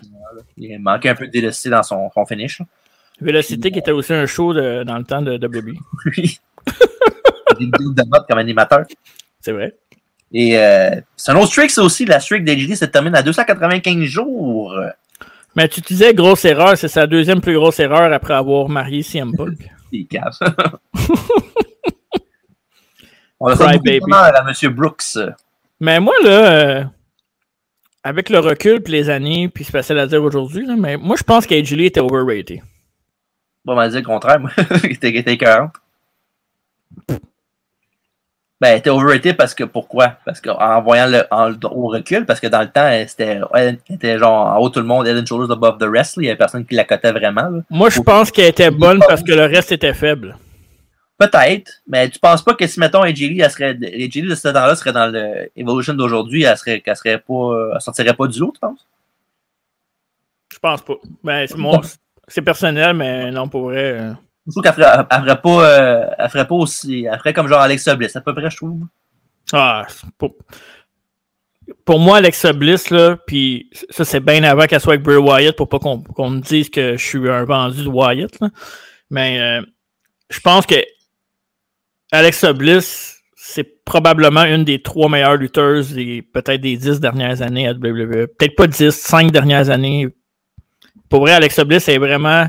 Il 0.56 0.78
manquait 0.78 1.10
un 1.10 1.14
peu 1.14 1.26
de 1.26 1.32
délesté 1.32 1.70
dans 1.70 1.82
son, 1.82 2.10
son 2.14 2.24
finish. 2.26 2.60
Vélocité 3.20 3.70
qui 3.70 3.78
était 3.78 3.90
aussi 3.90 4.12
un 4.12 4.26
show 4.26 4.54
de- 4.54 4.84
dans 4.84 4.96
le 4.98 5.04
temps 5.04 5.22
de 5.22 5.36
WWE. 5.36 5.74
Oui. 6.16 6.38
Des 7.58 7.64
vidéos 7.64 7.92
de 7.92 8.02
mode 8.08 8.26
comme 8.28 8.38
animateur. 8.38 8.84
C'est 9.40 9.52
vrai. 9.52 9.74
Et 10.32 10.56
euh, 10.58 10.90
c'est 11.16 11.32
un 11.32 11.36
autre 11.36 11.48
streak, 11.48 11.70
ça 11.70 11.82
aussi. 11.82 12.04
La 12.04 12.20
streak 12.20 12.44
d'AJ 12.44 12.68
Lee 12.68 12.76
se 12.76 12.84
termine 12.84 13.14
à 13.14 13.22
295 13.22 14.02
jours. 14.04 14.78
Mais 15.56 15.68
tu 15.68 15.80
disais 15.80 16.14
grosse 16.14 16.44
erreur, 16.44 16.76
c'est 16.76 16.88
sa 16.88 17.06
deuxième 17.06 17.40
plus 17.40 17.54
grosse 17.54 17.80
erreur 17.80 18.12
après 18.12 18.34
avoir 18.34 18.68
marié 18.68 19.02
CM 19.02 19.32
Punk. 19.34 19.58
Il 19.92 20.06
cave. 20.06 20.38
On 23.40 23.48
a 23.48 23.56
fait 23.56 23.64
à 23.64 24.44
M. 24.46 24.74
Brooks. 24.74 25.18
Mais 25.80 25.98
moi, 26.00 26.14
là, 26.22 26.30
euh, 26.30 26.84
avec 28.08 28.30
le 28.30 28.38
recul 28.38 28.80
puis 28.82 28.92
les 28.94 29.10
années, 29.10 29.48
puis 29.48 29.64
c'est 29.64 29.72
facile 29.72 29.98
à 29.98 30.06
dire 30.06 30.22
aujourd'hui, 30.22 30.66
mais 30.78 30.96
moi, 30.96 31.16
je 31.16 31.22
pense 31.22 31.46
qu'AJ 31.46 31.72
Lee 31.72 31.86
était 31.86 32.00
overrated. 32.00 32.62
Bon, 33.64 33.74
on 33.74 33.76
va 33.76 33.88
dire 33.88 33.98
le 34.00 34.04
contraire, 34.06 34.40
moi. 34.40 34.50
il 34.84 34.92
était, 34.92 35.14
était. 35.14 35.36
Ben, 38.60 38.70
elle 38.70 38.78
était 38.78 38.90
overrated 38.90 39.36
parce 39.36 39.54
que, 39.54 39.62
pourquoi? 39.64 40.16
Parce 40.24 40.40
qu'en 40.40 40.82
voyant 40.82 41.06
le, 41.06 41.22
en- 41.30 41.52
au 41.70 41.88
recul, 41.88 42.24
parce 42.24 42.40
que 42.40 42.46
dans 42.46 42.62
le 42.62 42.68
temps, 42.68 42.88
elle, 42.88 43.08
c'était, 43.08 43.40
elle 43.54 43.78
était 43.90 44.18
genre 44.18 44.56
en 44.56 44.58
haut 44.58 44.70
tout 44.70 44.80
le 44.80 44.86
monde, 44.86 45.06
head 45.06 45.16
and 45.16 45.26
shoulders 45.26 45.52
above 45.52 45.78
the 45.78 45.86
rest, 45.88 46.16
là. 46.16 46.22
il 46.22 46.26
y 46.26 46.28
avait 46.30 46.38
personne 46.38 46.64
qui 46.64 46.74
la 46.74 46.84
cotait 46.84 47.12
vraiment, 47.12 47.42
là. 47.42 47.60
Moi, 47.70 47.90
je 47.90 48.00
pense 48.00 48.30
qu'elle 48.30 48.48
était 48.48 48.70
bonne 48.70 49.00
parce 49.06 49.22
que 49.22 49.32
le 49.32 49.44
reste 49.44 49.70
était 49.70 49.94
faible. 49.94 50.34
Peut-être, 51.18 51.72
mais 51.88 52.08
tu 52.08 52.20
penses 52.20 52.42
pas 52.42 52.54
que 52.54 52.64
si, 52.66 52.78
mettons, 52.78 53.02
Lee, 53.02 53.40
elle 53.40 53.50
serait, 53.50 53.74
de 53.74 54.34
ce 54.34 54.48
temps-là 54.48 54.76
serait 54.76 54.92
dans 54.92 55.08
le 55.12 55.50
Evolution 55.56 55.94
d'aujourd'hui, 55.94 56.44
elle 56.44 56.56
serait, 56.56 56.80
qu'elle 56.80 56.94
serait 56.96 57.18
pas, 57.18 57.70
elle 57.74 57.80
sortirait 57.80 58.14
pas 58.14 58.28
du 58.28 58.38
lot, 58.38 58.52
tu 58.54 58.60
penses? 58.60 58.86
Je 60.52 60.58
pense 60.60 60.80
pas. 60.82 60.94
Ben, 61.24 61.46
c'est 62.28 62.42
personnel, 62.42 62.94
mais 62.94 63.30
non, 63.32 63.48
pour 63.48 63.62
vrai. 63.64 63.98
euh, 64.00 64.12
Je 64.46 64.52
trouve 64.52 64.62
qu'elle 64.62 64.74
ferait, 64.74 65.06
elle 65.10 65.20
ferait 65.20 65.40
pas, 65.40 65.64
euh, 65.68 66.10
elle 66.18 66.30
ferait 66.30 66.46
pas 66.46 66.54
aussi, 66.54 67.04
elle 67.10 67.18
ferait 67.18 67.32
comme 67.32 67.48
genre 67.48 67.60
Alexa 67.60 67.96
Bliss, 67.96 68.14
à 68.14 68.20
peu 68.20 68.32
près, 68.34 68.48
je 68.50 68.56
trouve. 68.56 68.82
Ah, 69.52 69.86
pour... 70.18 70.36
pour 71.84 71.98
moi, 71.98 72.18
Alexa 72.18 72.52
Bliss, 72.52 72.90
là, 72.90 73.16
puis 73.26 73.70
ça, 73.90 74.04
c'est 74.04 74.20
bien 74.20 74.44
avant 74.44 74.66
qu'elle 74.66 74.80
soit 74.80 74.92
avec 74.94 75.02
Bray 75.04 75.16
Wyatt 75.16 75.56
pour 75.56 75.68
pas 75.68 75.78
qu'on 75.80 76.30
me 76.30 76.40
dise 76.40 76.70
que 76.70 76.96
je 76.96 77.04
suis 77.04 77.28
un 77.28 77.44
vendu 77.44 77.82
de 77.82 77.88
Wyatt. 77.88 78.38
là. 78.40 78.48
Mais 79.10 79.40
euh, 79.40 79.62
je 80.30 80.40
pense 80.40 80.64
que 80.66 80.76
Alexa 82.12 82.52
Bliss, 82.52 83.22
c'est 83.36 83.84
probablement 83.84 84.44
une 84.44 84.64
des 84.64 84.82
trois 84.82 85.08
meilleures 85.08 85.36
lutteuses 85.36 85.92
des 85.92 86.22
peut-être 86.22 86.60
des 86.60 86.76
dix 86.76 87.00
dernières 87.00 87.42
années 87.42 87.68
à 87.68 87.72
WWE. 87.72 88.26
Peut-être 88.38 88.56
pas 88.56 88.66
dix, 88.66 88.90
cinq 88.90 89.30
dernières 89.30 89.70
années. 89.70 90.08
Pour 91.08 91.20
vrai, 91.20 91.32
Alexa 91.32 91.64
Bliss 91.64 91.88
est 91.88 91.98
vraiment. 91.98 92.46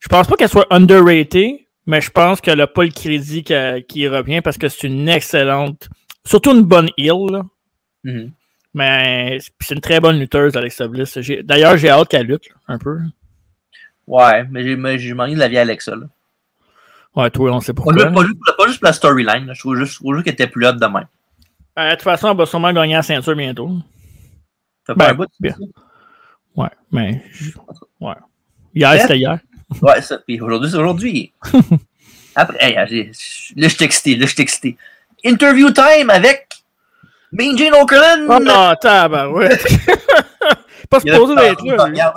Je 0.00 0.08
pense 0.08 0.26
pas 0.26 0.36
qu'elle 0.36 0.48
soit 0.48 0.66
underrated, 0.70 1.56
mais 1.86 2.00
je 2.00 2.10
pense 2.10 2.40
qu'elle 2.40 2.58
n'a 2.58 2.66
pas 2.66 2.84
le 2.84 2.90
crédit 2.90 3.42
qui 3.42 4.08
revient 4.08 4.40
parce 4.42 4.58
que 4.58 4.68
c'est 4.68 4.86
une 4.86 5.08
excellente. 5.08 5.88
Surtout 6.24 6.54
une 6.54 6.62
bonne 6.62 6.90
heel. 6.96 7.42
Mhm. 8.04 8.32
Mais 8.74 9.38
c'est 9.60 9.74
une 9.74 9.80
très 9.80 9.98
bonne 9.98 10.20
lutteuse, 10.20 10.56
Alexa 10.56 10.86
Bliss. 10.86 11.18
D'ailleurs, 11.42 11.76
j'ai 11.78 11.88
hâte 11.88 12.08
qu'elle 12.08 12.26
lutte, 12.26 12.48
là, 12.48 12.54
un 12.68 12.78
peu. 12.78 12.98
Ouais, 14.06 14.44
mais 14.50 14.62
j'ai, 14.62 14.76
mais 14.76 14.98
j'ai 14.98 15.14
manqué 15.14 15.34
de 15.34 15.38
la 15.38 15.48
vie 15.48 15.58
Alexa, 15.58 15.96
là. 15.96 16.06
Ouais, 17.18 17.30
toi, 17.30 17.50
on 17.52 17.60
sait 17.60 17.72
Pas, 17.72 17.82
pourquoi. 17.82 17.94
juste- 18.04 18.14
pas 18.14 18.22
juste, 18.22 18.56
pas 18.56 18.66
juste 18.66 18.78
pour 18.80 18.86
la 18.86 18.92
storyline, 18.92 19.50
je 19.52 19.58
trouve 19.58 19.76
juste, 19.76 19.92
je 19.94 19.98
trouve 19.98 20.14
juste 20.14 20.24
qu'elle 20.24 20.34
était 20.34 20.46
plus 20.46 20.66
hot 20.66 20.72
de 20.72 20.86
même. 20.86 21.06
Euh, 21.78 21.86
de 21.90 21.94
toute 21.94 22.02
façon, 22.02 22.30
elle 22.30 22.36
va 22.36 22.46
sûrement 22.46 22.72
gagner 22.72 22.94
la 22.94 23.02
ceinture 23.02 23.34
bientôt. 23.34 23.70
Ça 24.86 24.94
fait 24.94 24.98
pas 24.98 25.06
Ben, 25.06 25.10
un 25.10 25.14
bout, 25.14 25.26
bien. 25.40 25.52
ça? 25.52 25.58
Ouais, 26.56 26.68
mais. 26.92 27.22
Ouais. 28.00 28.14
Hier, 28.74 29.00
c'était 29.00 29.18
hier. 29.18 29.38
Ouais, 29.82 30.00
ça. 30.00 30.18
Puis 30.18 30.40
aujourd'hui, 30.40 30.70
c'est 30.70 30.76
aujourd'hui. 30.76 31.32
Après, 32.36 32.56
hey, 32.60 32.74
là, 32.74 32.86
je 32.86 33.68
suis 33.68 33.84
excité, 33.84 34.16
là, 34.16 34.26
je 34.26 34.32
suis 34.32 34.42
excité. 34.42 34.76
Interview 35.24 35.70
time 35.70 36.10
avec 36.10 36.48
Mean 37.32 37.56
Gene 37.58 37.74
Okerlund. 37.74 38.28
Oh, 38.30 38.38
non, 38.40 38.74
tabarouette. 38.80 39.62
Pas 40.88 40.98
Il 41.04 41.12
supposé 41.12 41.34
d'être 41.34 41.64
là. 41.64 42.14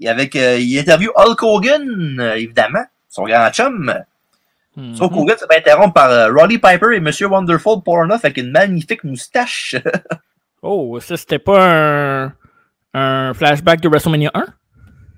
Et 0.00 0.08
avec, 0.08 0.34
euh, 0.36 0.58
il 0.58 0.78
interview 0.78 1.10
Hulk 1.14 1.42
Hogan, 1.42 2.18
euh, 2.20 2.34
évidemment, 2.34 2.84
son 3.12 3.24
grand 3.24 3.50
chum. 3.50 3.94
Mhm. 4.76 4.96
Sauf 4.96 5.12
qu'Hogan 5.12 5.36
se 5.36 5.44
fait 5.46 5.58
interrompre 5.58 5.92
par 5.92 6.10
euh, 6.10 6.32
Roddy 6.32 6.58
Piper 6.58 6.94
et 6.94 7.00
Monsieur 7.00 7.26
Wonderful 7.28 7.82
Pornoff 7.84 8.24
avec 8.24 8.38
une 8.38 8.50
magnifique 8.50 9.04
moustache. 9.04 9.76
Oh, 10.64 11.00
ça, 11.00 11.16
c'était 11.16 11.40
pas 11.40 11.58
un, 12.26 12.32
un 12.94 13.34
flashback 13.34 13.80
de 13.80 13.88
WrestleMania 13.88 14.30
1? 14.32 14.44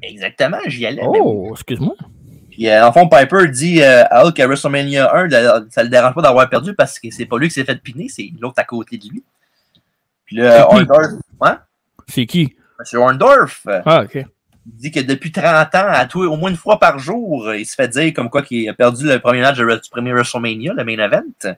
Exactement, 0.03 0.57
j'y 0.69 0.87
allais. 0.87 1.03
Oh, 1.05 1.51
excuse-moi. 1.53 1.95
Puis, 2.51 2.67
euh, 2.67 2.87
en 2.87 2.91
fond, 2.95 3.07
Piper 3.11 3.47
dit 3.49 3.83
euh, 3.83 4.05
à 4.11 4.25
Hulk 4.25 4.41
à 4.41 4.47
WrestleMania 4.47 5.15
1, 5.15 5.25
le- 5.25 5.67
ça 5.71 5.83
le 5.83 5.91
dérange 5.91 6.15
pas 6.15 6.23
d'avoir 6.23 6.49
perdu 6.49 6.73
parce 6.75 6.99
que 6.99 7.11
c'est 7.11 7.27
pas 7.27 7.37
lui 7.37 7.49
qui 7.49 7.55
s'est 7.55 7.65
fait 7.65 7.77
piner, 7.77 8.09
c'est 8.09 8.31
l'autre 8.41 8.55
à 8.57 8.65
côté 8.65 8.97
de 8.97 9.07
lui. 9.07 9.23
Puis 10.25 10.37
là? 10.37 10.67
Orndorff, 10.67 11.11
hein? 11.43 11.59
C'est 12.09 12.25
qui? 12.25 12.57
Monsieur 12.79 13.01
Orndorff, 13.01 13.67
Ah, 13.85 14.05
ok. 14.05 14.25
Il 14.67 14.77
dit 14.77 14.91
que 14.91 15.01
depuis 15.01 15.31
30 15.31 15.75
ans, 15.75 15.87
à 15.89 16.07
tout, 16.07 16.23
au 16.23 16.37
moins 16.37 16.51
une 16.51 16.57
fois 16.57 16.79
par 16.79 16.99
jour, 16.99 17.55
il 17.55 17.67
se 17.67 17.75
fait 17.75 17.89
dire 17.89 18.13
comme 18.15 18.31
quoi 18.31 18.43
qu'il 18.43 18.69
a 18.69 18.75
perdu 18.75 19.07
le 19.07 19.19
premier 19.19 19.43
match 19.43 19.59
du 19.59 19.91
premier 19.91 20.13
WrestleMania, 20.13 20.73
le 20.73 20.85
main 20.85 20.99
event. 20.99 21.55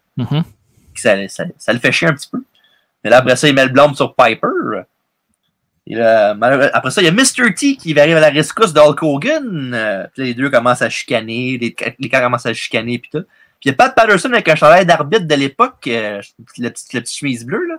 Que 0.95 1.01
ça, 1.01 1.29
ça, 1.29 1.45
ça 1.59 1.73
le 1.73 1.79
fait 1.79 1.93
chier 1.93 2.09
un 2.09 2.15
petit 2.15 2.29
peu. 2.31 2.43
Mais 3.05 3.11
là, 3.11 3.19
après 3.19 3.37
ça, 3.37 3.49
il 3.49 3.55
met 3.55 3.65
le 3.65 3.71
blâme 3.71 3.95
sur 3.95 4.15
Piper. 4.15 4.85
Et 5.87 5.95
là, 5.95 6.37
après 6.73 6.91
ça, 6.91 7.01
il 7.01 7.05
y 7.05 7.09
a 7.09 7.13
Mr. 7.13 7.55
T 7.55 7.77
qui 7.77 7.99
arrive 7.99 8.17
à 8.17 8.21
la 8.21 8.31
rescousse 8.31 8.73
de 8.73 8.81
Hulk 8.81 9.03
Hogan. 9.03 10.09
Puis 10.13 10.23
là, 10.23 10.27
les 10.27 10.35
deux 10.35 10.51
commencent 10.51 10.83
à 10.83 10.91
chicaner, 10.91 11.59
les, 11.59 11.77
les 11.99 12.09
gars 12.09 12.21
commencent 12.21 12.47
à 12.47 12.55
chicaner, 12.55 12.99
puis 12.99 13.11
tout. 13.13 13.25
Puis 13.61 13.69
il 13.69 13.69
y 13.69 13.71
a 13.71 13.75
Pat 13.75 13.95
Patterson 13.95 14.33
avec 14.33 14.49
un 14.49 14.57
chandail 14.57 14.85
d'arbitre 14.85 15.27
de 15.27 15.35
l'époque, 15.35 15.87
euh, 15.87 16.21
le 16.59 16.71
petit, 16.71 16.97
le 16.97 17.01
petit 17.01 17.17
chemise 17.17 17.47
bleue, 17.47 17.67
là. 17.67 17.77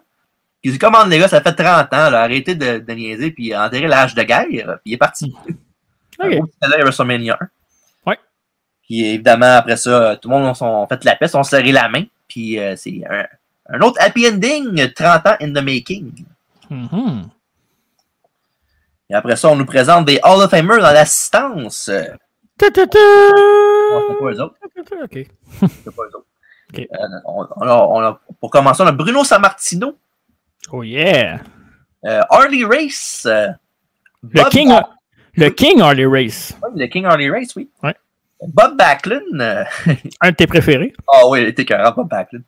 Qui 0.63 0.71
dit 0.71 0.79
Commande, 0.79 1.09
les 1.09 1.19
gars, 1.19 1.27
ça 1.27 1.41
fait 1.41 1.53
30 1.53 1.93
ans, 1.93 2.09
là, 2.09 2.21
arrêtez 2.23 2.55
de, 2.55 2.79
de 2.79 2.93
niaiser, 2.93 3.31
puis 3.31 3.55
enterrez 3.55 3.87
l'âge 3.87 4.15
de 4.15 4.23
guerre. 4.23 4.45
Puis 4.47 4.81
il 4.85 4.93
est 4.93 4.97
parti. 4.97 5.33
Un 6.19 6.27
Ok. 6.29 6.33
gros 6.35 6.45
petit 6.47 6.57
chandail 6.63 6.81
WrestleMania 6.81 7.37
1. 7.39 7.47
Ouais. 8.09 8.19
Puis 8.83 9.05
évidemment, 9.05 9.55
après 9.57 9.77
ça, 9.77 10.17
tout 10.17 10.29
le 10.29 10.35
monde 10.37 10.55
ont 10.59 10.87
fait 10.87 11.03
la 11.03 11.15
paix, 11.15 11.35
ont 11.35 11.43
serré 11.43 11.71
la 11.71 11.87
main. 11.89 12.03
Puis 12.27 12.59
euh, 12.59 12.75
c'est 12.75 13.01
un, 13.09 13.25
un 13.69 13.81
autre 13.81 14.01
happy 14.01 14.27
ending, 14.27 14.91
30 14.93 15.27
ans 15.27 15.35
in 15.41 15.53
the 15.53 15.63
making. 15.63 16.11
Mhm. 16.69 17.29
Et 19.09 19.13
après 19.13 19.35
ça, 19.37 19.49
on 19.49 19.55
nous 19.55 19.65
présente 19.65 20.05
des 20.05 20.19
Hall 20.23 20.41
of 20.41 20.49
Famers 20.49 20.79
dans 20.81 20.91
l'assistance. 20.91 21.89
Ta, 22.57 22.71
ta, 22.71 22.87
ta. 22.87 22.99
non, 22.99 24.15
pas 24.19 24.25
eux 24.31 24.41
autres. 24.41 24.55
Ok. 25.03 25.27
C'est 25.61 25.95
pas 25.95 26.03
eux 26.03 26.15
autres. 26.15 26.25
Ok. 26.73 26.79
Euh, 26.79 27.07
on, 27.23 27.47
on 27.55 27.61
a- 27.61 27.87
on 27.87 28.01
a- 28.01 28.19
pour 28.41 28.51
commencer, 28.51 28.83
on 28.83 28.87
a 28.87 28.91
Bruno 28.91 29.23
Sammartino, 29.23 29.95
Oh 30.71 30.83
yeah. 30.83 31.39
euh, 32.05 32.21
Harley 32.29 32.63
Race, 32.65 33.23
euh, 33.25 33.47
Le 34.23 34.41
Bob 34.43 34.49
King, 34.49 34.73
le 35.35 35.49
King 35.49 35.81
Harley 35.81 36.05
Race. 36.05 36.57
Le 36.75 36.87
King 36.87 37.05
Harley 37.05 37.29
Race, 37.29 37.55
oui. 37.55 37.69
Ouais. 37.83 37.95
Bob 38.47 38.77
Backlund, 38.77 39.39
euh, 39.41 39.63
Un 40.21 40.31
de 40.31 40.35
tes 40.35 40.47
préférés. 40.47 40.93
ah 41.07 41.27
oui, 41.27 41.41
il 41.43 41.47
était 41.47 41.65
carrément 41.65 41.91
Bob 41.95 42.09
Backlund. 42.09 42.43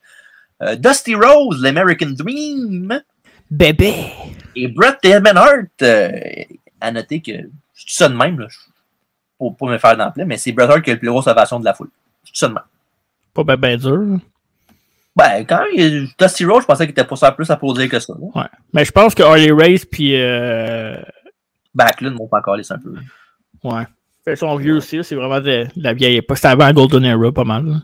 Euh, 0.62 0.76
Dusty 0.76 1.16
Rose, 1.16 1.62
l'American 1.62 2.10
Dream, 2.12 3.02
Bébé. 3.50 3.94
et 4.56 4.68
Bret 4.68 4.98
the 5.02 5.06
Hitman 5.08 5.38
Hart. 5.38 5.82
euh, 5.82 6.12
à 6.82 6.92
noter 6.92 7.22
que 7.22 7.32
je 7.32 7.86
dis 7.86 7.94
ça 7.96 8.10
de 8.10 8.16
même, 8.16 8.40
là, 8.40 8.48
pour 9.38 9.56
me 9.68 9.78
faire 9.78 9.96
d'emploi, 9.98 10.26
mais 10.26 10.38
c'est 10.38 10.52
Bret 10.52 10.66
Hart 10.70 10.82
qui 10.82 10.90
a 10.92 10.94
le 10.94 11.00
plus 11.00 11.10
grosse 11.10 11.28
ovation 11.28 11.60
de 11.60 11.66
la 11.66 11.74
foule. 11.74 11.90
Je 12.26 12.32
dis 12.34 12.40
ça 12.40 12.48
de 12.50 12.54
même. 12.54 12.64
Pas 13.34 13.44
ben, 13.44 13.56
ben 13.56 13.78
dur. 13.78 14.20
Ben, 15.16 15.44
quand 15.46 15.64
il 15.76 15.82
y 15.82 15.98
a 15.98 16.08
Dusty 16.28 16.46
Rose, 16.46 16.62
je 16.62 16.68
pensais 16.68 16.86
qu'il 16.86 16.92
était 16.92 17.04
pour 17.04 17.18
ça 17.18 17.32
plus 17.32 17.50
applaudir 17.50 17.90
que 17.90 18.00
ça. 18.00 18.14
là. 18.14 18.42
Ouais. 18.42 18.48
Mais 18.74 18.86
je 18.86 18.92
pense 18.92 19.14
que 19.16 19.24
Harley 19.24 19.52
Race 19.52 19.84
puis 19.86 20.16
euh, 20.22 20.98
Backlund 21.74 22.16
m'ont 22.16 22.28
pas 22.28 22.40
encore 22.40 22.56
laissé 22.56 22.74
un 22.74 22.80
peu. 22.80 22.94
ouais. 23.64 23.84
Fait 24.24 24.36
son 24.36 24.56
vieux 24.58 24.76
aussi, 24.78 25.04
c'est 25.04 25.16
vraiment 25.16 25.40
de, 25.40 25.66
de 25.76 25.84
la 25.84 25.94
vieille 25.94 26.18
époque. 26.18 26.38
C'était 26.38 26.50
avant 26.50 26.72
Golden 26.74 27.04
Era, 27.06 27.32
pas 27.32 27.44
mal. 27.46 27.66
là. 27.66 27.76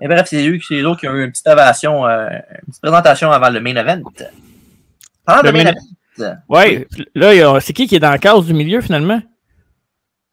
Et 0.00 0.08
bref, 0.08 0.26
c'est 0.28 0.48
eux, 0.48 0.58
c'est 0.66 0.82
autres 0.82 1.00
qui 1.00 1.08
ont 1.08 1.14
eu 1.14 1.24
une 1.24 1.30
petite 1.30 1.46
ovation, 1.46 2.06
euh, 2.06 2.26
une 2.28 2.66
petite 2.68 2.82
présentation 2.82 3.30
avant 3.30 3.48
le 3.50 3.60
main 3.60 3.76
event. 3.76 4.02
Pendant 5.24 5.42
le, 5.42 5.46
Le 5.48 5.52
main 5.52 5.64
main- 5.64 5.70
event, 6.18 6.36
Ouais, 6.48 6.86
là, 7.14 7.60
c'est 7.60 7.72
qui 7.72 7.86
qui 7.86 7.96
est 7.96 8.00
dans 8.00 8.10
la 8.10 8.18
case 8.18 8.44
du 8.46 8.54
milieu 8.54 8.80
finalement? 8.80 9.20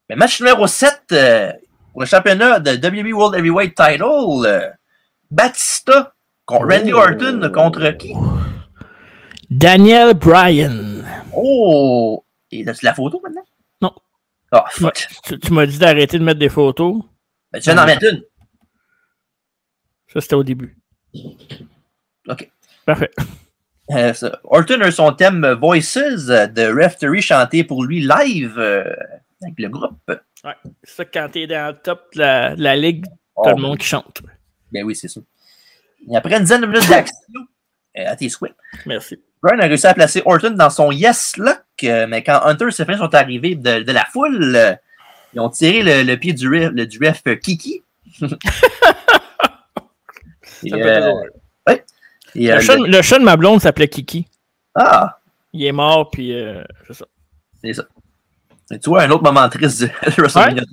le 0.10 0.16
match 0.18 0.40
numéro 0.42 0.68
7 0.68 1.02
euh, 1.14 1.52
pour 1.94 2.02
le 2.02 2.08
championnat 2.08 2.60
de 2.60 2.72
WWE 2.72 3.14
World 3.16 3.36
Heavyweight 3.40 3.76
Title, 3.76 4.04
euh, 4.46 4.68
Batista 5.32 6.14
contre 6.46 6.68
Randy 6.68 6.94
Oh. 6.94 6.98
Orton 6.98 7.52
contre 7.54 7.92
qui? 7.92 8.14
Daniel 9.50 10.14
Bryan. 10.14 11.04
Oh! 11.34 12.24
Et 12.52 12.68
as-tu 12.68 12.86
la 12.86 12.94
photo 12.94 13.22
maintenant? 13.24 13.46
Non. 13.82 13.94
Ah, 14.52 14.66
fuck. 14.70 15.08
Tu, 15.24 15.40
tu 15.40 15.54
m'as 15.54 15.66
dit 15.66 15.78
d'arrêter 15.78 16.20
de 16.20 16.24
mettre 16.24 16.40
des 16.40 16.50
photos? 16.50 17.02
Ben, 17.52 17.60
tu 17.60 17.66
viens 17.66 17.76
d'en 17.76 17.86
mettre 17.86 18.06
une. 18.06 18.24
Ça, 20.12 20.20
c'était 20.20 20.36
au 20.36 20.44
début. 20.44 20.78
OK. 22.28 22.52
Parfait. 22.86 23.12
Euh, 23.92 24.14
ça. 24.14 24.40
Orton 24.44 24.82
a 24.82 24.92
son 24.92 25.14
thème 25.14 25.58
Voices 25.60 25.98
de 25.98 26.84
Referee 26.84 27.22
chanté 27.22 27.64
pour 27.64 27.84
lui 27.84 28.02
live 28.02 28.58
euh, 28.58 28.94
avec 29.42 29.56
le 29.58 29.70
groupe. 29.70 30.00
Ouais. 30.44 30.56
C'est 30.84 30.96
ça, 30.96 31.06
quand 31.06 31.30
t'es 31.32 31.48
dans 31.48 31.74
le 31.74 31.82
top 31.82 32.14
de 32.14 32.20
la, 32.20 32.56
de 32.56 32.62
la 32.64 32.76
ligue, 32.76 33.06
Oh, 33.36 33.44
t'as 33.46 33.56
le 33.56 33.62
monde 33.62 33.78
qui 33.78 33.88
chante. 33.88 34.22
Ben 34.72 34.84
oui, 34.84 34.96
c'est 34.96 35.08
ça. 35.08 35.22
Et 36.10 36.16
après 36.16 36.36
une 36.36 36.42
dizaine 36.44 36.62
de 36.62 36.66
minutes 36.68 36.90
d'action, 36.90 37.16
euh, 37.98 38.04
à 38.08 38.16
tes 38.16 38.30
souhaits, 38.30 38.56
Merci. 38.86 39.20
Brian 39.44 39.60
a 39.60 39.66
réussi 39.66 39.88
à 39.88 39.94
placer 39.94 40.22
Orton 40.26 40.52
dans 40.52 40.70
son 40.70 40.92
Yes 40.92 41.36
Lock 41.38 41.58
euh, 41.84 42.06
mais 42.08 42.24
quand 42.24 42.42
Hunter 42.44 42.68
et 42.68 42.72
Stephanie 42.72 42.98
sont 43.00 43.14
arrivés 43.16 43.56
de, 43.56 43.82
de 43.84 43.92
la 43.92 44.06
foule, 44.06 44.56
euh, 44.56 44.74
ils 45.34 45.40
ont 45.40 45.50
tiré 45.50 45.82
le, 45.82 46.04
le 46.04 46.16
pied 46.18 46.34
du 46.34 46.48
ref, 46.48 46.72
le, 46.76 46.86
du 46.86 47.00
euh, 47.04 47.36
Kiki. 47.36 47.82
Et, 50.64 50.74
euh, 50.74 51.12
et, 52.36 52.52
euh, 52.52 52.56
Le 52.56 52.62
chat, 52.62 52.76
le- 52.78 52.86
le 52.88 53.02
chat 53.02 53.18
de 53.20 53.24
ma 53.24 53.36
blonde 53.36 53.62
s'appelait 53.62 53.88
Kiki. 53.88 54.28
Ah, 54.76 55.20
Il 55.54 55.66
est 55.66 55.72
mort, 55.72 56.10
puis 56.12 56.34
euh, 56.34 56.64
c'est 56.88 56.94
ça. 56.94 57.06
c'est 57.64 57.74
ça. 57.74 57.84
Et 58.72 58.80
tu 58.80 58.90
vois, 58.90 59.02
un 59.04 59.10
autre 59.10 59.24
moment 59.24 59.50
triste 59.50 59.82
de 59.82 59.90
WrestleMania. 60.22 60.64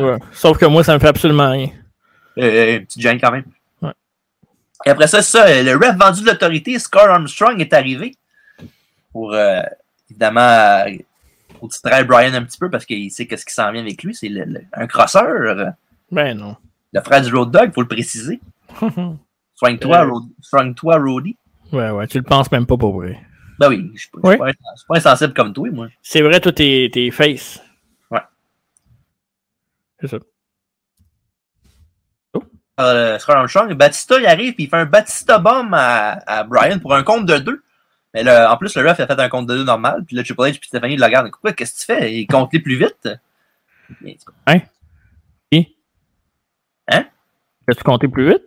Ouais. 0.00 0.18
Sauf 0.32 0.58
que 0.58 0.66
moi, 0.66 0.84
ça 0.84 0.94
me 0.94 0.98
fait 1.00 1.08
absolument 1.08 1.50
rien. 1.50 1.70
Euh, 2.38 2.78
une 2.78 2.86
petite 2.86 3.02
gêne 3.02 3.20
quand 3.20 3.30
même. 3.30 3.44
Ouais. 3.82 3.92
Et 4.86 4.90
après 4.90 5.06
ça, 5.06 5.20
ça, 5.22 5.46
euh, 5.46 5.62
le 5.62 5.76
ref 5.76 5.96
vendu 5.96 6.22
de 6.22 6.26
l'autorité, 6.30 6.78
Scar 6.78 7.10
Armstrong, 7.10 7.60
est 7.60 7.72
arrivé 7.72 8.14
pour, 9.12 9.32
euh, 9.34 9.60
évidemment, 10.10 10.40
euh, 10.40 10.96
pour 11.58 11.68
distraire 11.68 12.06
Brian 12.06 12.34
un 12.34 12.42
petit 12.44 12.58
peu 12.58 12.70
parce 12.70 12.84
qu'il 12.86 13.10
sait 13.10 13.26
qu'est-ce 13.26 13.44
qui 13.44 13.52
s'en 13.54 13.70
vient 13.70 13.82
avec 13.82 14.02
lui. 14.02 14.14
C'est 14.14 14.30
un 14.72 14.86
crosseur, 14.86 15.74
Ben 16.10 16.36
non. 16.36 16.56
le 16.92 17.00
frère 17.02 17.22
du 17.22 17.34
Road 17.34 17.50
Dog, 17.50 17.64
il 17.68 17.72
faut 17.72 17.82
le 17.82 17.88
préciser. 17.88 18.40
Soigne-toi, 19.54 19.98
Euh. 20.06 20.10
Road- 20.10 20.30
soigne-toi, 20.40 20.96
Roddy. 20.98 21.36
ouais, 21.72 21.90
ouais, 21.90 22.06
tu 22.06 22.18
le 22.18 22.24
penses 22.24 22.50
même 22.50 22.66
pas 22.66 22.76
pour 22.76 22.94
vrai. 22.94 23.20
Ben 23.58 23.68
oui, 23.68 23.90
je 23.94 24.00
suis 24.00 24.10
pas, 24.10 24.36
pas- 24.38 24.50
insensible 24.96 25.34
comme 25.34 25.52
toi, 25.52 25.68
moi. 25.70 25.88
C'est 26.02 26.22
vrai, 26.22 26.40
toi, 26.40 26.50
t'es 26.52 26.90
t'es 26.92 27.10
face. 27.12 27.62
Ouais. 28.10 28.20
C'est 30.00 30.08
ça. 30.08 30.18
Euh, 32.80 33.18
Scar 33.18 33.36
Armstrong, 33.38 33.72
Batista 33.74 34.18
il 34.18 34.26
arrive 34.26 34.54
et 34.58 34.62
il 34.62 34.68
fait 34.68 34.76
un 34.76 34.86
Batista 34.86 35.38
bomb 35.38 35.72
à, 35.74 36.18
à 36.26 36.44
Brian 36.44 36.78
pour 36.78 36.94
un 36.94 37.02
compte 37.02 37.26
de 37.26 37.38
deux. 37.38 37.62
Mais 38.14 38.22
là, 38.22 38.52
en 38.52 38.56
plus, 38.58 38.74
le 38.76 38.82
ref 38.88 39.00
a 39.00 39.06
fait 39.06 39.18
un 39.20 39.28
compte 39.28 39.46
de 39.46 39.56
deux 39.56 39.64
normal. 39.64 40.04
Puis 40.06 40.16
là, 40.16 40.22
Triple 40.22 40.42
H 40.42 40.48
et 40.50 40.60
Stephanie 40.62 40.96
le 40.96 41.04
regardent. 41.04 41.30
Quoi, 41.30 41.52
qu'est-ce 41.52 41.74
que 41.74 41.78
tu 41.80 41.84
fais? 41.86 42.14
Il 42.14 42.26
compte 42.26 42.52
les 42.52 42.60
plus 42.60 42.76
vite. 42.76 43.08
Mais, 44.00 44.16
Peux-tu 47.66 47.84
compter 47.84 48.08
plus 48.08 48.28
vite? 48.28 48.44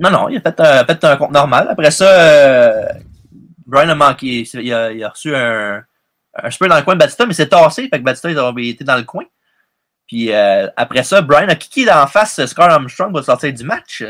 non, 0.00 0.10
non, 0.10 0.28
il 0.28 0.36
a 0.36 0.40
fait, 0.40 0.58
un- 0.60 0.84
fait 0.84 1.04
un 1.04 1.16
compte 1.16 1.30
normal. 1.30 1.68
Après 1.70 1.92
ça, 1.92 2.04
euh, 2.10 2.86
Brian 3.66 3.88
a 3.90 3.94
manqué. 3.94 4.42
Il 4.54 4.74
a, 4.74 4.90
il 4.90 5.04
a 5.04 5.08
reçu 5.10 5.34
un, 5.34 5.82
un 6.34 6.50
spray 6.50 6.68
dans 6.68 6.76
le 6.76 6.82
coin 6.82 6.94
de 6.94 6.98
Batista, 6.98 7.24
mais 7.24 7.34
c'est 7.34 7.48
tassé. 7.48 7.82
Fait 7.88 7.98
que 8.00 8.04
Batista 8.04 8.28
il 8.30 8.38
a 8.38 8.52
été 8.58 8.82
dans 8.82 8.96
le 8.96 9.04
coin. 9.04 9.24
Puis 10.12 10.30
euh, 10.30 10.68
après 10.76 11.04
ça, 11.04 11.22
Brian 11.22 11.48
a 11.48 11.54
kické 11.54 11.86
d'en 11.86 12.06
face 12.06 12.44
Scar 12.44 12.68
Armstrong 12.68 13.10
pour 13.12 13.24
sortir 13.24 13.50
du 13.50 13.64
match? 13.64 14.04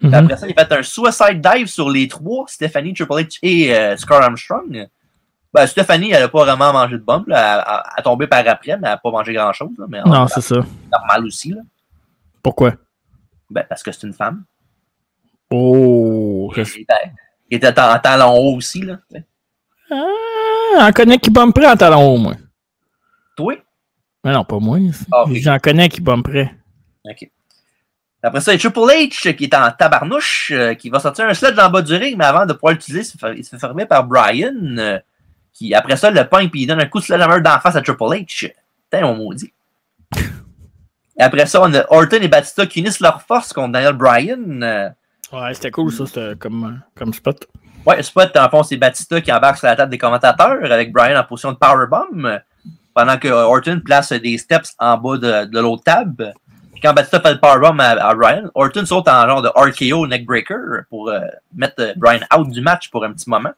Mhm. 0.00 0.14
Après 0.14 0.36
ça, 0.36 0.46
il 0.46 0.54
a 0.56 0.64
fait 0.64 0.72
un 0.72 0.82
suicide 0.84 1.40
dive 1.40 1.66
sur 1.66 1.90
les 1.90 2.06
trois, 2.06 2.44
Stephanie, 2.46 2.94
Triple 2.94 3.14
H 3.14 3.38
et 3.42 3.74
euh, 3.74 3.96
Scar 3.96 4.22
Armstrong. 4.22 4.86
Ben, 5.52 5.66
Stephanie, 5.66 6.12
elle 6.12 6.22
n'a 6.22 6.28
pas 6.28 6.44
vraiment 6.44 6.72
mangé 6.72 6.96
de 6.96 7.02
bombe. 7.02 7.24
Elle, 7.26 7.34
a 7.34 8.00
tombé 8.04 8.28
par 8.28 8.46
après, 8.46 8.76
mais 8.76 8.86
elle 8.86 8.92
n'a 8.92 8.98
pas 8.98 9.10
mangé 9.10 9.32
grand-chose. 9.32 9.70
Non, 10.06 10.28
c'est 10.28 10.42
ça. 10.42 10.64
normal 10.92 11.26
aussi. 11.26 11.50
Là. 11.50 11.62
Pourquoi? 12.40 12.74
Ben, 13.50 13.64
parce 13.68 13.82
que 13.82 13.90
c'est 13.90 14.06
une 14.06 14.12
femme. 14.12 14.44
Oh, 15.50 16.52
sais. 16.54 16.82
était, 16.82 16.94
elle 17.50 17.56
était 17.56 17.80
en 17.80 17.98
talon 17.98 18.32
haut 18.36 18.56
aussi. 18.58 18.82
Là. 18.82 18.98
Ah, 19.90 20.86
on 20.88 20.92
connaît 20.92 21.18
qui 21.18 21.30
bomberait 21.30 21.66
en 21.66 21.76
talon 21.76 22.14
haut, 22.14 22.18
moi. 22.18 22.34
Toi? 23.36 23.56
Mais 24.24 24.32
non, 24.32 24.44
pas 24.44 24.58
moi. 24.58 24.78
Ah. 25.12 25.24
J'en 25.32 25.58
connais 25.58 25.88
qui 25.88 26.00
bomberait. 26.00 26.54
OK. 27.04 27.30
Après 28.22 28.40
ça, 28.40 28.52
il 28.52 28.56
y 28.56 28.58
a 28.58 28.60
Triple 28.70 28.80
H 28.90 29.34
qui 29.36 29.44
est 29.44 29.54
en 29.54 29.70
tabarnouche, 29.70 30.50
euh, 30.52 30.74
qui 30.74 30.90
va 30.90 30.98
sortir 30.98 31.26
un 31.26 31.34
sledge 31.34 31.56
en 31.58 31.70
bas 31.70 31.82
du 31.82 31.94
ring, 31.94 32.16
mais 32.18 32.24
avant 32.24 32.46
de 32.46 32.52
pouvoir 32.52 32.72
l'utiliser, 32.72 33.08
il 33.36 33.44
se 33.44 33.50
fait- 33.50 33.58
fermer 33.60 33.86
par 33.86 34.04
Brian, 34.04 34.52
euh, 34.78 34.98
qui 35.52 35.72
après 35.72 35.96
ça 35.96 36.10
le 36.10 36.24
pogne 36.28 36.48
puis 36.50 36.62
il 36.62 36.66
donne 36.66 36.80
un 36.80 36.86
coup 36.86 36.98
de 36.98 37.04
sledgehammer 37.04 37.40
d'en 37.40 37.60
face 37.60 37.76
à 37.76 37.80
Triple 37.80 38.02
H. 38.04 38.52
Putain, 38.90 39.06
on 39.06 39.14
maudit. 39.14 39.52
Et 41.20 41.22
après 41.22 41.46
ça, 41.46 41.60
on 41.62 41.72
a 41.74 41.84
Orton 41.90 42.18
et 42.20 42.28
Batista 42.28 42.66
qui 42.66 42.80
unissent 42.80 43.00
leurs 43.00 43.22
forces 43.22 43.52
contre 43.52 43.72
Daniel 43.72 43.92
Bryan. 43.94 44.62
euh, 44.62 44.88
Ouais, 45.32 45.52
c'était 45.54 45.70
cool, 45.70 45.92
ça, 45.92 46.06
c'était 46.06 46.34
comme, 46.38 46.80
comme 46.96 47.12
spot. 47.12 47.46
ouais, 47.86 48.02
spot, 48.02 48.36
en 48.36 48.48
fond, 48.48 48.62
c'est 48.62 48.76
Batista 48.76 49.20
qui 49.20 49.30
embarque 49.32 49.58
sur 49.58 49.66
la 49.66 49.76
table 49.76 49.90
des 49.90 49.98
commentateurs 49.98 50.58
avec 50.64 50.92
Bryan 50.92 51.18
en 51.18 51.24
position 51.24 51.52
de 51.52 51.56
powerbomb, 51.58 52.24
euh, 52.24 52.38
pendant 52.98 53.16
que 53.16 53.28
Orton 53.28 53.80
place 53.84 54.12
des 54.12 54.36
steps 54.38 54.74
en 54.76 54.96
bas 54.96 55.18
de, 55.18 55.44
de 55.44 55.60
l'autre 55.60 55.84
table. 55.84 56.34
Puis 56.72 56.80
quand 56.80 56.92
Batista 56.92 57.20
fait 57.20 57.34
le 57.34 57.38
powerbomb 57.38 57.78
à, 57.78 57.90
à 57.90 58.12
Bryan, 58.12 58.50
Orton 58.56 58.84
saute 58.84 59.06
en 59.06 59.24
genre 59.24 59.40
de 59.40 59.48
RKO 59.54 60.08
neckbreaker 60.08 60.82
pour 60.90 61.08
euh, 61.08 61.20
mettre 61.54 61.76
euh, 61.78 61.92
Bryan 61.96 62.26
out 62.36 62.50
du 62.50 62.60
match 62.60 62.90
pour 62.90 63.04
un 63.04 63.12
petit 63.12 63.30
moment. 63.30 63.52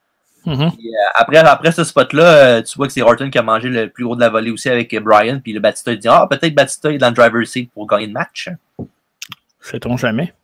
Mhm. 0.45 0.73
Puis, 0.73 0.89
euh, 0.89 1.09
après, 1.15 1.39
après 1.39 1.73
ce 1.73 1.85
spot-là, 1.85 2.25
euh, 2.25 2.63
tu 2.63 2.77
vois 2.77 2.87
que 2.87 2.93
c'est 2.93 3.01
Orton 3.01 3.31
qui 3.31 3.39
a 3.39 3.43
mangé 3.43 3.71
le 3.71 3.89
plus 3.89 4.05
gros 4.05 4.15
de 4.15 4.21
la 4.21 4.29
volée 4.29 4.51
aussi 4.51 4.69
avec 4.69 4.95
Bryan. 5.03 5.41
Puis 5.41 5.55
le 5.55 5.61
Batista 5.61 5.97
dit 5.97 6.07
Ah, 6.07 6.27
peut-être 6.29 6.55
Batista 6.55 6.93
est 6.93 6.99
dans 6.99 7.09
le 7.09 7.15
driver's 7.15 7.49
seat 7.49 7.71
pour 7.73 7.87
gagner 7.87 8.09
le 8.09 8.13
match. 8.13 8.51
Sait-on 9.63 9.97
jamais? 9.97 10.35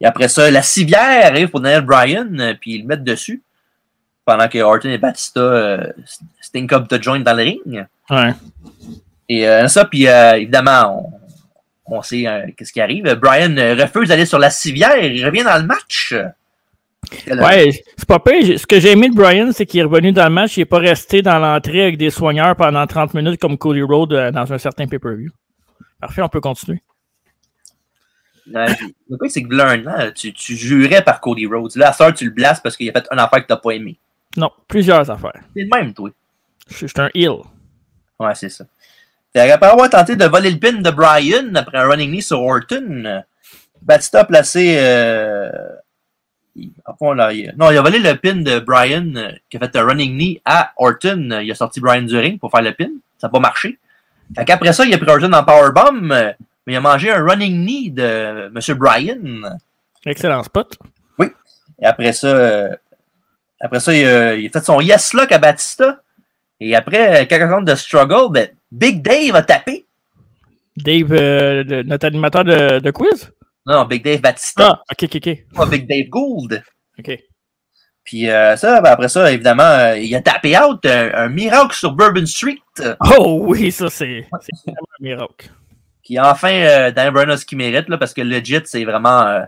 Et 0.00 0.06
après 0.06 0.26
ça, 0.26 0.50
la 0.50 0.62
civière 0.62 1.24
arrive 1.24 1.50
pour 1.50 1.60
Daniel 1.60 1.82
Bryan, 1.82 2.56
puis 2.60 2.74
ils 2.74 2.82
le 2.82 2.88
mettent 2.88 3.04
dessus. 3.04 3.44
Pendant 4.24 4.48
que 4.48 4.58
Orton 4.58 4.88
et 4.88 4.98
Batista 4.98 5.40
euh, 5.40 5.92
stink 6.40 6.72
up 6.72 6.88
the 6.88 7.00
joint 7.00 7.20
dans 7.20 7.34
le 7.34 7.42
ring. 7.42 7.86
Ouais. 8.10 8.32
Et 9.28 9.48
euh, 9.48 9.68
ça, 9.68 9.84
puis 9.84 10.06
euh, 10.06 10.36
évidemment, 10.36 11.10
on, 11.86 11.96
on 11.96 12.02
sait 12.02 12.26
euh, 12.26 12.46
qu'est-ce 12.56 12.72
qui 12.72 12.80
arrive. 12.80 13.04
Bryan 13.14 13.56
euh, 13.58 13.74
refuse 13.74 14.08
d'aller 14.08 14.26
sur 14.26 14.38
la 14.38 14.50
civière, 14.50 14.96
il 15.02 15.24
revient 15.24 15.44
dans 15.44 15.58
le 15.58 15.66
match. 15.66 16.14
Ouais, 17.28 17.70
c'est 17.96 18.08
pas 18.08 18.18
pire. 18.18 18.58
Ce 18.58 18.66
que 18.66 18.80
j'ai 18.80 18.92
aimé 18.92 19.08
de 19.08 19.14
Brian, 19.14 19.50
c'est 19.52 19.66
qu'il 19.66 19.80
est 19.80 19.84
revenu 19.84 20.12
dans 20.12 20.24
le 20.24 20.30
match. 20.30 20.56
Il 20.56 20.60
n'est 20.60 20.66
pas 20.66 20.78
resté 20.78 21.22
dans 21.22 21.38
l'entrée 21.38 21.82
avec 21.82 21.98
des 21.98 22.10
soigneurs 22.10 22.56
pendant 22.56 22.86
30 22.86 23.14
minutes 23.14 23.40
comme 23.40 23.58
Cody 23.58 23.82
Rhodes 23.82 24.14
euh, 24.14 24.30
dans 24.30 24.50
un 24.52 24.58
certain 24.58 24.86
pay-per-view. 24.86 25.30
Parfait, 26.00 26.22
on 26.22 26.28
peut 26.28 26.40
continuer. 26.40 26.82
Le 28.46 29.16
truc, 29.16 29.30
c'est 29.30 29.42
que 29.42 29.54
là, 29.54 29.70
un 29.70 29.86
an, 29.86 30.10
tu, 30.14 30.32
tu 30.32 30.56
jurais 30.56 31.02
par 31.02 31.20
Cody 31.20 31.46
Rhodes. 31.46 31.76
Là, 31.76 31.90
à 31.90 31.92
ça, 31.92 32.12
tu 32.12 32.26
le 32.26 32.30
blastes 32.30 32.62
parce 32.62 32.76
qu'il 32.76 32.88
a 32.90 32.92
fait 32.92 33.06
un 33.10 33.18
affaire 33.18 33.42
que 33.42 33.48
t'as 33.48 33.56
pas 33.56 33.70
aimé. 33.72 33.98
Non, 34.36 34.50
plusieurs 34.68 35.10
affaires. 35.10 35.40
C'est 35.54 35.62
le 35.62 35.68
même, 35.74 35.94
toi. 35.94 36.10
Je 36.68 36.74
je 36.78 36.86
suis 36.86 37.00
un 37.00 37.10
heel. 37.14 37.40
Ouais, 38.20 38.34
c'est 38.34 38.48
ça. 38.48 38.64
Après 39.36 39.66
avoir 39.66 39.90
tenté 39.90 40.14
de 40.14 40.24
voler 40.26 40.50
le 40.50 40.58
pin 40.58 40.72
de 40.72 40.90
Bryan 40.90 41.56
après 41.56 41.78
un 41.78 41.88
running 41.88 42.10
knee 42.10 42.22
sur 42.22 42.40
Orton, 42.40 43.22
Batista 43.82 44.20
a 44.20 44.24
placé. 44.24 44.76
Euh, 44.78 45.50
non, 46.56 47.28
il 47.28 47.78
a 47.78 47.82
volé 47.82 47.98
le 47.98 48.14
pin 48.14 48.36
de 48.36 48.60
Bryan 48.60 49.16
euh, 49.16 49.32
qui 49.50 49.56
a 49.56 49.60
fait 49.60 49.76
un 49.76 49.84
running 49.84 50.16
knee 50.16 50.40
à 50.44 50.72
Orton. 50.76 51.40
Il 51.42 51.50
a 51.50 51.54
sorti 51.54 51.80
Bryan 51.80 52.06
du 52.06 52.16
ring 52.16 52.38
pour 52.38 52.50
faire 52.52 52.62
le 52.62 52.72
pin. 52.72 52.90
Ça 53.18 53.26
n'a 53.26 53.32
pas 53.32 53.40
marché. 53.40 53.78
Fait 54.36 54.44
qu'après 54.44 54.72
ça, 54.72 54.84
il 54.84 54.94
a 54.94 54.98
pris 54.98 55.10
Orton 55.10 55.32
en 55.32 55.42
powerbomb, 55.42 56.00
mais 56.00 56.36
il 56.68 56.76
a 56.76 56.80
mangé 56.80 57.10
un 57.10 57.24
running 57.24 57.64
knee 57.64 57.90
de 57.90 58.02
euh, 58.02 58.50
M. 58.54 58.74
Bryan. 58.78 59.58
Excellent 60.06 60.44
spot. 60.44 60.78
Et 61.80 61.86
après 61.86 62.12
ça, 62.12 62.28
euh, 62.28 62.76
après 63.60 63.80
ça, 63.80 63.92
il 63.92 64.06
a, 64.06 64.34
il 64.36 64.46
a 64.46 64.50
fait 64.50 64.64
son 64.64 64.80
yes 64.80 65.12
lock 65.12 65.32
à 65.32 65.38
Batista. 65.38 66.00
Et 66.66 66.74
après 66.74 67.22
euh, 67.22 67.26
quelques 67.26 67.42
secondes 67.48 67.66
de 67.66 67.74
struggle, 67.74 68.32
ben, 68.32 68.48
Big 68.72 69.02
Dave 69.02 69.36
a 69.36 69.42
tapé. 69.42 69.84
Dave, 70.76 71.12
euh, 71.12 71.62
le- 71.62 71.82
notre 71.82 72.06
animateur 72.06 72.42
de, 72.44 72.78
de 72.78 72.90
quiz? 72.90 73.30
Non, 73.66 73.84
Big 73.84 74.02
Dave 74.02 74.20
Batista, 74.20 74.80
Ah, 74.80 74.92
ok, 74.92 75.04
ok, 75.14 75.16
ok. 75.26 75.38
pas 75.54 75.66
Big 75.66 75.86
Dave 75.86 76.08
Gould. 76.08 76.62
Ok. 76.98 77.18
Puis 78.02 78.30
euh, 78.30 78.56
ça, 78.56 78.80
ben, 78.80 78.90
après 78.92 79.08
ça, 79.08 79.30
évidemment, 79.30 79.62
euh, 79.62 79.98
il 79.98 80.14
a 80.14 80.22
tapé 80.22 80.58
out 80.58 80.84
un, 80.86 81.28
miracle 81.28 81.74
sur 81.74 81.92
Bourbon 81.92 82.24
Street. 82.26 82.58
Oh 83.18 83.44
oui, 83.46 83.70
ça 83.70 83.88
c'est 83.90 84.26
vraiment 84.30 84.88
un 85.00 85.02
miracle. 85.02 85.50
Puis 86.02 86.18
enfin, 86.18 86.90
Dan 86.92 87.12
Bryan 87.12 87.30
a 87.30 87.36
ce 87.36 87.46
qu'il 87.46 87.58
mérite, 87.58 87.88
là, 87.88 87.96
parce 87.98 88.12
que 88.14 88.20
legit, 88.20 88.60
c'est 88.64 88.84
vraiment 88.84 89.44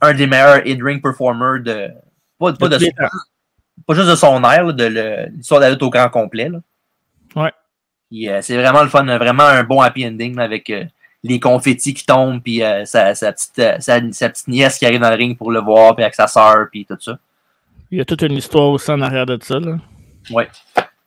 un 0.00 0.14
des 0.14 0.26
meilleurs 0.26 0.62
in-ring 0.66 1.00
performers 1.02 1.62
de. 1.62 1.88
Pas, 2.38 2.52
pas, 2.52 2.68
de 2.68 2.78
son- 2.78 2.90
pas 3.84 3.94
juste 3.94 4.08
de 4.08 4.14
son 4.14 4.42
air, 4.44 4.64
là, 4.64 4.72
de 4.72 5.28
l'histoire 5.36 5.60
de 5.60 5.66
la 5.66 5.70
lutte 5.70 5.82
au 5.82 5.90
grand 5.90 6.08
complet. 6.08 6.48
Là. 6.48 6.58
Ouais. 7.34 7.52
Puis 8.10 8.28
euh, 8.28 8.40
c'est 8.40 8.56
vraiment 8.56 8.82
le 8.82 8.88
fun, 8.88 9.04
vraiment 9.04 9.44
un 9.44 9.64
bon 9.64 9.80
happy 9.80 10.06
ending 10.06 10.36
là, 10.36 10.44
avec 10.44 10.70
euh, 10.70 10.84
les 11.22 11.40
confettis 11.40 11.94
qui 11.94 12.06
tombent, 12.06 12.42
puis 12.42 12.62
euh, 12.62 12.84
sa, 12.84 13.14
sa, 13.14 13.32
petite, 13.32 13.54
sa, 13.80 14.00
sa 14.12 14.28
petite 14.28 14.48
nièce 14.48 14.78
qui 14.78 14.86
arrive 14.86 15.00
dans 15.00 15.10
le 15.10 15.16
ring 15.16 15.36
pour 15.36 15.50
le 15.50 15.60
voir, 15.60 15.94
puis 15.94 16.04
avec 16.04 16.14
sa 16.14 16.26
sœur, 16.26 16.66
puis 16.70 16.86
tout 16.86 16.96
ça. 17.00 17.18
Il 17.90 17.98
y 17.98 18.00
a 18.00 18.04
toute 18.04 18.22
une 18.22 18.34
histoire 18.34 18.70
aussi 18.70 18.90
en 18.90 19.00
arrière 19.00 19.26
de 19.26 19.38
ça. 19.42 19.58
Là. 19.58 19.78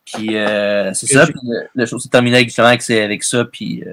Puis 0.05 0.35
euh, 0.35 0.93
c'est 0.93 1.07
ça, 1.07 1.25
puis 1.25 1.35
le, 1.75 1.85
show 1.85 1.99
s'est 1.99 2.09
terminé 2.09 2.43
justement 2.43 2.67
avec, 2.67 2.89
avec 2.89 3.23
ça, 3.23 3.45
puis 3.45 3.83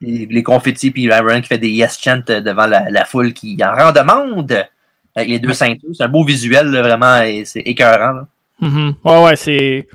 les, 0.00 0.42
confettis, 0.42 0.90
puis 0.90 1.10
Ryan 1.10 1.40
qui 1.40 1.48
fait 1.48 1.58
des 1.58 1.70
yes 1.70 1.98
chants 1.98 2.22
devant 2.26 2.66
la, 2.66 2.90
la 2.90 3.04
foule 3.04 3.32
qui 3.32 3.56
en 3.64 3.74
rend 3.74 3.92
demande 3.92 4.66
avec 5.14 5.28
les 5.28 5.38
deux 5.38 5.52
ceintures. 5.52 5.90
C'est 5.92 6.04
un 6.04 6.08
beau 6.08 6.24
visuel, 6.24 6.68
là, 6.68 6.82
vraiment, 6.82 7.20
et 7.22 7.44
c'est 7.44 7.60
écœurant. 7.60 8.12
là. 8.12 8.26
Mhm. 8.60 8.94
Ouais, 9.04 9.24
ouais, 9.24 9.36
c'est. 9.36 9.88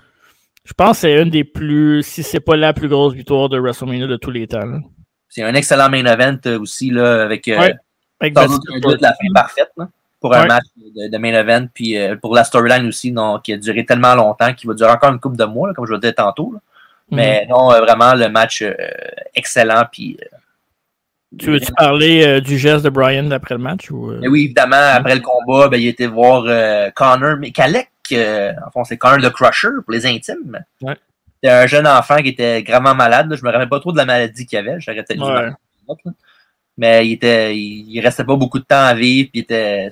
Je 0.63 0.73
pense 0.73 0.97
que 0.97 1.01
c'est 1.01 1.21
une 1.21 1.29
des 1.29 1.43
plus, 1.43 2.03
si 2.03 2.21
c'est 2.21 2.39
pas 2.39 2.55
la 2.55 2.73
plus 2.73 2.87
grosse 2.87 3.13
victoire 3.13 3.49
de 3.49 3.57
WrestleMania 3.57 4.05
de 4.05 4.17
tous 4.17 4.31
les 4.31 4.47
temps. 4.47 4.65
là. 4.65 4.79
C'est 5.27 5.43
un 5.43 5.53
excellent 5.53 5.89
main 5.89 6.05
event 6.05 6.37
euh, 6.45 6.59
aussi, 6.59 6.89
là, 6.91 7.23
avec 7.23 7.47
euh, 7.47 7.57
Ouais. 7.57 7.75
Avec 8.19 8.37
sans 8.37 8.47
doute 8.47 8.63
un 8.69 8.97
la 8.99 9.13
fin 9.13 9.33
parfaite. 9.33 9.71
Là. 9.77 9.87
pour 10.19 10.35
un 10.35 10.45
match 10.45 10.65
de, 10.77 11.17
main 11.17 11.33
event, 11.33 11.67
puis 11.73 11.97
euh, 11.97 12.17
pour 12.17 12.35
la 12.35 12.43
storyline 12.43 12.85
aussi, 12.87 13.11
non, 13.13 13.39
qui 13.39 13.53
a 13.53 13.57
duré 13.57 13.85
tellement 13.85 14.13
longtemps, 14.15 14.53
qui 14.53 14.67
va 14.67 14.73
durer 14.73 14.91
encore 14.91 15.13
une 15.13 15.19
couple 15.19 15.37
de 15.37 15.45
mois, 15.45 15.73
comme 15.73 15.85
je 15.85 15.93
le 15.93 15.99
disais 15.99 16.13
tantôt. 16.13 16.53
Mais 17.09 17.43
mhm. 17.43 17.49
non, 17.49 17.69
vraiment, 17.69 18.13
le 18.13 18.27
match 18.27 18.63
excellent, 19.33 19.83
puis 19.91 20.17
tu 21.37 21.51
veux-tu 21.51 21.71
parler 21.73 22.25
euh, 22.25 22.41
du 22.41 22.57
geste 22.57 22.83
de 22.83 22.89
Brian 22.89 23.29
après 23.31 23.55
le 23.55 23.61
match? 23.61 23.91
Ou, 23.91 24.11
euh? 24.11 24.21
Oui, 24.27 24.45
évidemment, 24.45 24.77
après 24.93 25.15
le 25.15 25.21
combat, 25.21 25.67
ben, 25.67 25.79
il 25.79 25.87
était 25.87 26.07
voir 26.07 26.43
euh, 26.47 26.89
Connor 26.91 27.37
Mikalek. 27.37 27.89
en 28.11 28.71
fond, 28.71 28.83
c'est 28.83 28.97
Connor 28.97 29.19
the 29.19 29.31
Crusher 29.31 29.69
pour 29.85 29.93
les 29.93 30.05
intimes. 30.07 30.63
Ouais. 30.81 30.95
C'était 31.35 31.53
un 31.53 31.67
jeune 31.67 31.87
enfant 31.87 32.17
qui 32.17 32.29
était 32.29 32.63
gravement 32.63 32.95
malade. 32.95 33.33
Je 33.35 33.45
me 33.45 33.51
rappelle 33.51 33.69
pas 33.69 33.79
trop 33.79 33.91
de 33.91 33.97
la 33.97 34.05
maladie 34.05 34.45
qu'il 34.45 34.57
avait. 34.57 34.79
J'aurais 34.79 35.03
peut-être 35.03 35.21
ouais. 35.87 35.95
Mais 36.77 37.07
il 37.07 37.13
était, 37.13 37.55
il, 37.55 37.99
restait 38.01 38.23
pas 38.23 38.35
beaucoup 38.35 38.59
de 38.59 38.63
temps 38.63 38.83
à 38.83 38.93
vivre. 38.93 39.29
Puis 39.31 39.41
était, 39.41 39.89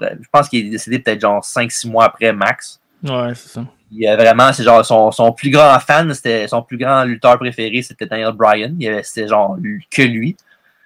je 0.00 0.28
pense 0.30 0.48
qu'il 0.48 0.66
est 0.66 0.70
décédé 0.70 0.98
peut-être 0.98 1.20
genre 1.20 1.42
5-6 1.42 1.88
mois 1.90 2.04
après 2.04 2.32
max. 2.32 2.80
Ouais, 3.02 3.34
c'est 3.34 3.48
ça. 3.48 3.66
Il 3.90 4.06
a 4.06 4.16
vraiment, 4.16 4.52
c'est 4.52 4.62
genre 4.62 4.84
son, 4.84 5.10
son, 5.12 5.32
plus 5.32 5.50
grand 5.50 5.78
fan, 5.78 6.12
c'était 6.12 6.48
son 6.48 6.62
plus 6.62 6.76
grand 6.76 7.04
lutteur 7.04 7.38
préféré, 7.38 7.82
c'était 7.82 8.06
Daniel 8.06 8.32
Bryan. 8.32 8.76
C'était 9.02 9.28
genre 9.28 9.56
que 9.90 10.02
lui. 10.02 10.36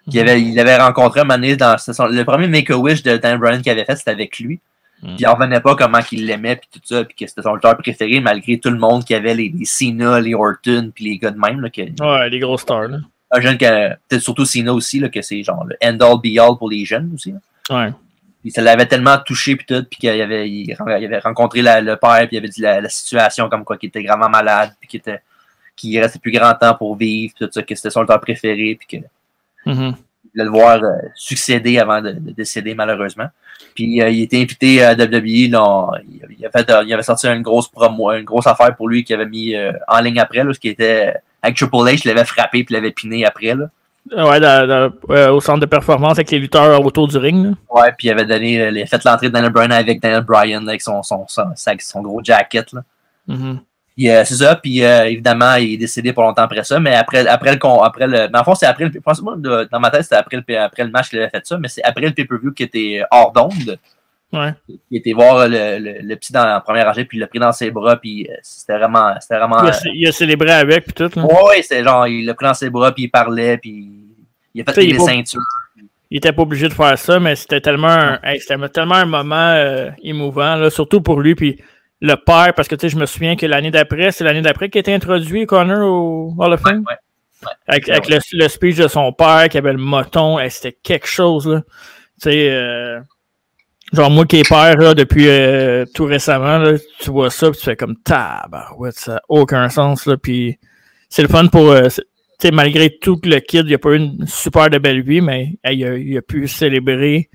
Il 0.06 0.18
avait, 0.18 0.40
il 0.40 0.59
avait 0.59 0.77
rencontré 0.77 1.20
un 1.20 1.24
moment 1.24 1.35
donné 1.35 1.56
dans 1.56 1.77
le 1.89 2.22
premier 2.24 2.48
Make-A-Wish 2.48 3.02
de 3.02 3.16
Dan 3.16 3.39
Bryan 3.39 3.60
qu'il 3.62 3.70
avait 3.70 3.85
fait, 3.85 3.97
c'était 3.97 4.10
avec 4.10 4.39
lui. 4.39 4.60
Mm. 5.02 5.06
Puis 5.09 5.16
il 5.20 5.27
revenait 5.27 5.60
pas 5.60 5.77
comment 5.77 6.01
qu'il 6.01 6.27
l'aimait, 6.27 6.56
puis 6.56 6.68
tout 6.72 6.81
ça, 6.82 7.05
puis 7.05 7.14
que 7.14 7.27
c'était 7.27 7.43
son 7.43 7.55
lutteur 7.55 7.77
préféré, 7.77 8.20
malgré 8.20 8.59
tout 8.59 8.70
le 8.70 8.78
monde 8.78 9.05
qui 9.05 9.14
avait 9.14 9.35
les, 9.35 9.48
les 9.48 9.64
Cena, 9.64 10.20
les 10.20 10.35
Orton, 10.35 10.90
puis 10.94 11.05
les 11.05 11.18
gars 11.18 11.31
de 11.31 11.39
même. 11.39 11.60
Là, 11.60 11.70
que, 11.70 11.81
ouais, 11.81 12.31
les 12.31 12.39
gros 12.39 12.59
stars. 12.59 12.89
Là. 12.89 12.98
Un 13.31 13.40
jeune 13.40 13.59
qui 13.59 13.64
peut-être 13.64 14.22
surtout 14.22 14.44
Cena 14.44 14.74
aussi, 14.74 14.98
là, 14.98 15.09
que 15.09 15.22
c'est 15.22 15.43
genre 15.43 15.64
le 15.64 15.77
end-all 15.82 16.18
be-all 16.22 16.59
pour 16.59 16.68
les 16.68 16.85
jeunes 16.85 17.12
aussi. 17.14 17.32
Là. 17.32 17.39
Ouais. 17.70 17.93
Puis 18.43 18.51
ça 18.51 18.62
l'avait 18.62 18.86
tellement 18.86 19.18
touché, 19.18 19.55
puis 19.56 19.66
tout, 19.66 19.85
puis 19.85 20.01
qu'il 20.01 20.09
avait, 20.09 20.51
il, 20.51 20.72
avait 20.72 21.18
rencontré 21.18 21.60
le 21.62 21.94
père, 21.97 22.27
puis 22.27 22.28
il 22.32 22.39
avait 22.39 22.48
dit 22.48 22.62
la, 22.62 22.89
situation 22.89 23.48
comme 23.48 23.64
quoi 23.64 23.77
qu'il 23.77 23.89
était 23.89 24.02
gravement 24.02 24.31
malade, 24.31 24.72
puis 24.81 24.89
qu'il 24.89 25.01
était 25.01 25.20
qu'il 25.77 25.98
restait 25.98 26.18
plus 26.18 26.32
grand 26.32 26.55
temps 26.55 26.74
pour 26.74 26.97
vivre, 26.97 27.32
puis 27.35 27.47
tout 27.47 27.52
ça, 27.52 27.62
que 27.62 27.74
c'était 27.74 27.90
son 27.90 28.02
lutteur 28.02 28.20
préféré, 28.20 28.78
puis 28.78 28.98
que 29.01 29.06
Mm-hmm. 29.66 29.95
Il 30.24 30.31
voulait 30.32 30.45
le 30.45 30.51
voir 30.51 30.82
euh, 30.82 30.97
succéder 31.15 31.78
avant 31.78 32.01
de, 32.01 32.12
décéder, 32.12 32.74
malheureusement. 32.74 33.28
Puis 33.74 34.01
euh, 34.01 34.11
il 34.11 34.23
était 34.23 34.41
invité 34.41 34.82
à 34.82 34.93
WWE. 34.93 35.20
il, 35.24 35.51
euh, 35.55 36.82
il 36.87 36.93
avait 36.93 37.03
sorti 37.03 37.27
une 37.27 37.43
grosse 37.43 37.69
promo, 37.69 38.12
une 38.12 38.24
grosse 38.24 38.47
affaire 38.47 38.74
pour 38.77 38.89
lui 38.89 39.05
qu'il 39.05 39.16
avait 39.16 39.27
mis 39.27 39.55
en 39.89 40.01
ligne 40.01 40.20
après, 40.20 40.45
là, 40.45 40.53
ce 40.53 40.61
qui 40.61 40.69
était 40.69 41.15
avec 41.43 41.57
Triple 41.57 41.77
H, 41.77 42.03
il 42.05 42.09
l'avait 42.09 42.24
frappé 42.24 42.65
puis 42.65 42.74
l'avait 42.74 42.93
piné 42.93 43.24
après. 43.24 43.55
Là. 43.55 43.70
Ouais, 44.12 45.28
au 45.28 45.41
centre 45.41 45.61
de 45.61 45.66
performance 45.66 46.12
avec 46.12 46.31
les 46.31 46.39
lutteurs 46.39 46.85
autour 46.85 47.07
du 47.07 47.19
ring. 47.19 47.55
Ouais, 47.70 47.93
puis 47.97 48.09
il 48.09 48.11
avait 48.11 48.24
donné, 48.24 48.69
il 48.69 48.87
fait 48.87 49.05
l'entrée 49.05 49.28
de 49.28 49.32
Daniel 49.32 49.53
Bryan 49.53 49.73
avec 49.73 50.01
Daniel 50.01 50.23
Bryan 50.23 50.66
avec 50.66 50.81
son, 50.81 51.03
son, 51.03 51.27
son, 51.28 52.03
gros 52.03 52.20
jacket. 52.23 52.73
Là. 52.73 52.82
Euh, 53.31 53.55
c'est 54.06 54.36
ça, 54.36 54.56
puis 54.56 54.82
euh, 54.82 55.06
évidemment, 55.06 55.55
il 55.56 55.74
est 55.74 55.77
décédé 55.77 56.12
pas 56.12 56.22
longtemps 56.22 56.43
après 56.43 56.64
ça, 56.64 56.81
mais 56.81 56.94
après, 56.94 57.27
après 57.27 57.52
le 57.52 57.59
après 57.85 58.06
le. 58.06 58.28
Mais 58.32 58.39
en 58.39 58.44
fond, 58.44 58.55
c'est 58.55 58.66
après 58.66 58.86
le. 58.86 59.68
Dans 59.70 59.81
ma 59.81 59.90
tête, 59.90 60.05
c'était 60.05 60.16
après 60.16 60.36
le, 60.36 60.59
après 60.59 60.85
le 60.85 60.90
match 60.90 61.10
qu'il 61.10 61.18
avait 61.18 61.28
fait 61.28 61.44
ça, 61.44 61.59
mais 61.59 61.68
c'est 61.68 61.82
après 61.82 62.06
le 62.06 62.12
pay-per-view 62.12 62.52
qui 62.52 62.62
était 62.62 63.02
hors 63.10 63.32
d'onde. 63.32 63.78
Ouais. 64.32 64.55
Il 64.90 64.98
était 64.98 65.12
voir 65.12 65.48
le, 65.48 66.01
le, 66.02 66.14
petit 66.16 66.32
dans 66.32 66.44
la 66.44 66.60
première 66.60 66.86
rangée, 66.86 67.05
puis 67.05 67.18
il 67.18 67.20
l'a 67.20 67.27
pris 67.27 67.40
dans 67.40 67.52
ses 67.52 67.70
bras, 67.72 67.97
puis 67.97 68.28
euh, 68.31 68.35
c'était 68.43 68.78
vraiment. 68.78 69.12
C'était 69.20 69.39
vraiment 69.39 69.62
il, 69.93 70.06
a, 70.06 70.12
célébré 70.12 70.52
avec, 70.52 70.85
puis 70.85 70.94
tout. 70.94 71.10
Oui, 71.18 71.62
c'est 71.62 71.82
genre, 71.82 72.06
il 72.06 72.24
l'a 72.24 72.35
pris 72.35 72.47
dans 72.47 72.55
ses 72.55 72.70
bras, 72.70 72.93
puis 72.93 73.05
il 73.05 73.10
parlait, 73.10 73.59
puis 73.59 73.90
il 74.55 74.62
a 74.62 74.72
fait 74.72 74.86
des 74.86 74.98
ceintures. 74.98 75.40
Il 76.12 76.16
était 76.16 76.32
pas 76.32 76.43
obligé 76.43 76.68
de 76.68 76.74
faire 76.74 76.98
ça, 76.98 77.20
mais 77.20 77.36
c'était 77.36 77.60
tellement, 77.60 78.16
tellement 78.72 78.94
un 78.94 79.05
moment 79.05 79.90
émouvant, 80.02 80.56
là, 80.56 80.70
surtout 80.70 81.01
pour 81.01 81.20
lui, 81.20 81.35
puis 81.35 81.60
le 82.01 82.14
père, 82.14 82.55
parce 82.55 82.68
que 82.68 82.74
tu 82.74 82.82
sais, 82.82 82.89
je 82.89 82.97
me 82.97 83.06
souviens 83.06 83.36
que 83.36 83.47
l'année 83.47 83.70
d'après, 83.70 84.10
c'est 84.10 84.24
l'année 84.24 84.43
d'après 84.43 84.70
qu'il 84.70 84.78
a 84.78 84.81
été 84.81 84.94
introduit, 84.94 85.47
Connor, 85.47 85.86
au 85.86 86.35
Hall 86.39 86.55
of 86.55 86.60
Fame? 86.60 86.85
Avec, 87.66 87.89
le, 88.09 88.48
speech 88.48 88.77
de 88.77 88.89
son 88.89 89.12
père 89.12 89.48
qui 89.48 89.59
avait 89.59 89.72
le 89.72 89.78
moton, 89.78 90.39
c'était 90.48 90.77
quelque 90.82 91.06
chose, 91.06 91.47
là. 91.48 91.62
Tu 92.22 92.31
sais, 92.31 92.51
euh, 92.51 93.01
genre 93.94 94.10
moi 94.10 94.27
qui 94.27 94.40
est 94.40 94.48
père 94.48 94.77
là, 94.77 94.93
depuis 94.93 95.27
euh, 95.27 95.86
tout 95.94 96.05
récemment, 96.05 96.59
là, 96.59 96.72
tu 96.98 97.10
vois 97.10 97.31
ça, 97.31 97.51
puis 97.51 97.59
tu 97.59 97.64
fais 97.64 97.77
comme 97.77 97.97
tabarouette, 97.97 98.98
ça 98.98 99.14
n'a 99.14 99.22
aucun 99.28 99.68
sens, 99.70 100.05
là. 100.06 100.16
Puis 100.18 100.59
c'est 101.09 101.22
le 101.22 101.28
fun 101.28 101.47
pour. 101.47 101.70
Euh, 101.70 101.89
tu 101.89 102.02
sais, 102.48 102.51
malgré 102.51 102.98
tout 102.98 103.18
que 103.18 103.28
le 103.28 103.40
kid, 103.40 103.66
il 103.66 103.74
a 103.74 103.78
pas 103.78 103.90
eu 103.90 103.97
une 103.97 104.27
super 104.27 104.68
de 104.68 104.78
belle 104.78 105.02
vie, 105.02 105.20
mais 105.20 105.59
il, 105.64 105.85
a, 105.85 105.97
il 105.97 106.16
a 106.16 106.22
pu 106.22 106.47
célébrer 106.47 107.31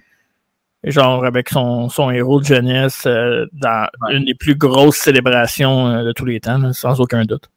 genre 0.91 1.25
avec 1.25 1.49
son, 1.49 1.89
son 1.89 2.11
héros 2.11 2.39
de 2.39 2.45
jeunesse 2.45 3.03
euh, 3.05 3.45
dans 3.53 3.87
une 4.09 4.25
des 4.25 4.35
plus 4.35 4.55
grosses 4.55 4.97
célébrations 4.97 5.87
euh, 5.87 6.03
de 6.03 6.11
tous 6.11 6.25
les 6.25 6.39
temps, 6.39 6.73
sans 6.73 6.99
aucun 7.01 7.23
doute. 7.25 7.49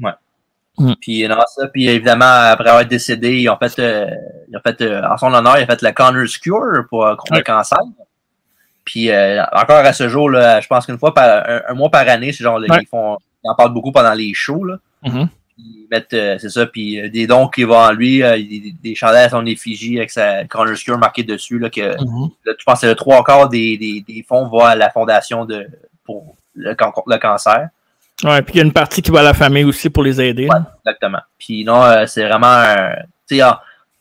Ouais. 0.00 0.12
Mm. 0.78 0.92
Puis 1.00 1.26
non, 1.28 1.36
ça, 1.46 1.68
puis 1.68 1.88
évidemment, 1.88 2.24
après 2.24 2.68
avoir 2.68 2.84
décédé, 2.84 3.38
ils 3.38 3.48
ont 3.48 3.56
fait, 3.56 3.78
euh, 3.78 4.10
ils 4.48 4.56
ont 4.56 4.60
fait 4.60 4.82
en 5.04 5.16
son 5.16 5.32
honneur, 5.32 5.58
ils 5.58 5.64
ont 5.64 5.66
fait 5.66 5.82
le 5.82 5.92
Connor's 5.92 6.38
Cure 6.38 6.84
pour 6.88 7.04
contre 7.16 7.34
le 7.34 7.42
cancer. 7.42 7.78
Puis 8.84 9.10
encore 9.10 9.84
à 9.84 9.92
ce 9.92 10.08
jour, 10.08 10.30
là, 10.30 10.60
je 10.60 10.68
pense 10.68 10.86
qu'une 10.86 10.98
fois 10.98 11.12
par 11.12 11.44
un, 11.68 11.74
mois 11.74 11.90
par 11.90 12.08
année, 12.08 12.32
c'est 12.32 12.44
genre 12.44 12.60
ils 12.64 12.86
font 12.86 13.18
ils 13.42 13.50
en 13.50 13.54
parlent 13.56 13.72
beaucoup 13.72 13.90
pendant 13.90 14.14
les 14.14 14.32
shows. 14.32 14.64
Là. 14.64 14.78
Mm-hmm 15.04 15.28
ils 15.58 15.86
mettent, 15.90 16.12
euh, 16.12 16.36
c'est 16.38 16.50
ça, 16.50 16.66
puis 16.66 17.00
euh, 17.00 17.08
des 17.08 17.26
dons 17.26 17.48
qui 17.48 17.64
vont 17.64 17.78
en 17.78 17.92
lui, 17.92 18.22
euh, 18.22 18.36
des, 18.36 18.74
des 18.82 18.94
chandelles 18.94 19.26
à 19.26 19.28
son 19.30 19.46
effigie 19.46 19.96
avec 19.96 20.10
sa 20.10 20.44
corner 20.44 20.76
Cure 20.76 20.98
marqué 20.98 21.22
dessus, 21.22 21.58
là, 21.58 21.70
que 21.70 21.92
mhm. 22.02 22.30
tu 22.44 22.64
penses 22.64 22.82
que 22.82 22.86
le 22.86 22.94
trois 22.94 23.24
quarts 23.24 23.48
des, 23.48 23.78
des, 23.78 24.04
des, 24.06 24.24
fonds 24.26 24.48
va 24.48 24.70
à 24.70 24.74
la 24.74 24.90
fondation 24.90 25.44
de, 25.44 25.66
pour 26.04 26.36
le, 26.54 26.70
le 26.70 27.18
cancer. 27.18 27.68
Ouais, 28.24 28.42
puis 28.42 28.54
il 28.54 28.56
y 28.58 28.60
a 28.60 28.64
une 28.64 28.72
partie 28.72 29.02
qui 29.02 29.10
va 29.10 29.20
à 29.20 29.24
la 29.24 29.34
famille 29.34 29.64
aussi 29.64 29.90
pour 29.90 30.02
les 30.02 30.20
aider. 30.20 30.48
Ouais, 30.48 30.60
exactement. 30.84 31.20
Puis 31.38 31.64
non, 31.64 32.06
c'est 32.06 32.26
vraiment 32.26 32.62
tu 33.28 33.36
sais, 33.36 33.42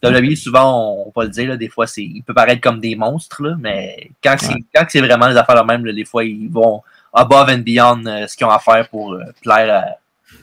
WWE, 0.04 0.36
souvent, 0.36 1.06
on, 1.06 1.12
va 1.16 1.24
le 1.24 1.30
dire, 1.30 1.50
là, 1.50 1.58
des 1.58 1.68
fois, 1.68 1.88
c'est, 1.88 2.04
il 2.04 2.22
peut 2.22 2.34
paraître 2.34 2.62
comme 2.62 2.80
des 2.80 2.96
monstres, 2.96 3.42
là, 3.44 3.56
mais 3.60 4.12
quand 4.24 4.36
c'est, 4.40 4.54
quand 4.74 4.86
c'est 4.88 5.02
vraiment 5.02 5.28
les 5.28 5.36
affaires 5.36 5.62
eux-mêmes, 5.62 5.84
des 5.92 6.06
fois, 6.06 6.24
ils 6.24 6.50
vont 6.50 6.82
above 7.12 7.50
and 7.50 7.60
beyond 7.60 8.04
ce 8.28 8.38
qu'ils 8.38 8.46
ont 8.46 8.52
à 8.52 8.60
faire 8.60 8.88
pour 8.88 9.18
plaire 9.42 9.84
à 9.84 9.86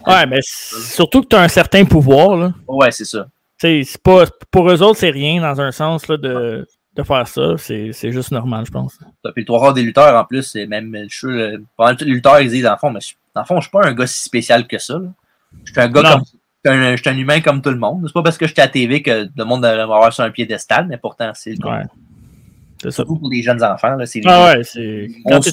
Ouais, 0.07 0.27
mais 0.27 0.41
surtout 0.43 1.23
que 1.23 1.29
tu 1.29 1.37
as 1.37 1.43
un 1.43 1.49
certain 1.49 1.85
pouvoir. 1.85 2.37
Là. 2.37 2.53
Ouais, 2.67 2.91
c'est 2.91 3.05
ça. 3.05 3.27
C'est 3.59 3.85
pas, 4.03 4.25
pour 4.51 4.69
eux 4.71 4.83
autres, 4.83 4.99
c'est 4.99 5.11
rien 5.11 5.41
dans 5.41 5.61
un 5.61 5.71
sens 5.71 6.09
là, 6.09 6.17
de, 6.17 6.67
de 6.95 7.03
faire 7.03 7.29
ça. 7.29 7.55
C'est 7.59 7.93
juste 8.13 8.33
normal, 8.33 8.65
je 8.67 8.73
pense. 8.73 8.99
Puis 9.35 9.45
trois 9.45 9.61
quarts 9.61 9.75
des 9.75 9.83
lutteurs, 9.83 10.21
en 10.21 10.25
plus, 10.25 10.43
c'est 10.43 10.67
même 10.67 10.93
le 10.93 11.63
Pendant 11.77 11.95
tous 11.95 12.05
les 12.05 12.13
lutteurs, 12.13 12.41
ils 12.41 12.51
disent, 12.51 12.65
dans 12.65 12.73
le 12.73 12.79
fond, 12.79 12.91
mais 12.91 13.01
dans 13.35 13.43
le 13.43 13.47
fond, 13.47 13.57
je 13.57 13.63
suis 13.63 13.71
pas 13.71 13.87
un 13.87 13.95
gars 13.95 14.07
si 14.07 14.23
spécial 14.23 14.67
que 14.67 14.79
ça. 14.79 15.01
Je 15.65 15.73
suis 15.73 15.81
un 15.81 15.89
gars 15.89 16.03
comme. 16.03 16.23
Je 16.65 16.97
suis 16.97 17.11
un, 17.11 17.19
humain 17.19 17.41
comme 17.41 17.61
tout 17.61 17.71
le 17.71 17.79
monde. 17.79 18.05
C'est 18.07 18.13
pas 18.13 18.23
parce 18.23 18.39
que 18.39 18.47
je 18.47 18.53
suis 18.53 18.61
à 18.61 18.67
la 18.67 18.71
TV 18.71 19.03
que 19.03 19.29
le 19.35 19.45
monde 19.45 19.63
va 19.63 19.83
avoir 19.83 20.13
sur 20.13 20.23
un 20.23 20.31
piédestal, 20.31 20.87
mais 20.89 20.97
pourtant, 20.97 21.33
c'est 21.35 21.63
ouais. 21.65 21.83
C'est 22.81 22.91
ça. 22.91 23.05
Pour 23.05 23.21
les 23.31 23.43
jeunes 23.43 23.63
enfants. 23.63 23.97
Là, 23.97 24.05
ah 24.27 24.45
ouais, 24.47 24.65
c'est. 24.65 25.09
Quand 25.27 25.41
tu 25.41 25.51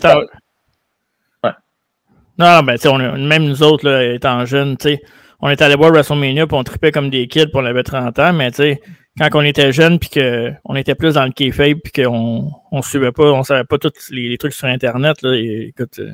non, 2.40 2.64
ben, 2.64 2.78
tu 2.78 2.90
sais, 2.90 3.18
même 3.18 3.44
nous 3.44 3.64
autres, 3.64 3.88
là, 3.88 4.14
étant 4.14 4.46
jeunes, 4.46 4.78
tu 4.78 4.90
sais, 4.90 5.02
on 5.42 5.50
était 5.50 5.66
allé 5.66 5.76
voir 5.76 5.92
WrestleMania, 5.92 6.48
puis 6.48 6.56
on 6.56 6.64
tripait 6.64 6.94
comme 6.94 7.10
des 7.10 7.28
kids, 7.28 7.48
pour 7.48 7.62
on 7.62 7.66
avait 7.66 7.84
30 7.84 8.18
ans, 8.20 8.32
mais 8.32 8.50
tu 8.52 8.58
sais, 8.58 8.82
quand 9.18 9.28
on 9.34 9.42
était 9.42 9.74
jeunes, 9.74 10.00
puis 10.00 10.10
qu'on 10.10 10.76
était 10.76 10.96
plus 10.96 11.16
dans 11.16 11.26
le 11.26 11.32
kayfabe, 11.32 11.80
puis 11.84 12.02
qu'on 12.02 12.50
on 12.72 12.82
suivait 12.82 13.12
pas, 13.12 13.26
on 13.26 13.44
savait 13.44 13.66
pas 13.66 13.78
tous 13.78 13.92
les, 14.12 14.38
trucs 14.38 14.54
sur 14.54 14.70
Internet, 14.70 15.22
là, 15.22 15.36
écoute, 15.36 16.00
euh, 16.00 16.14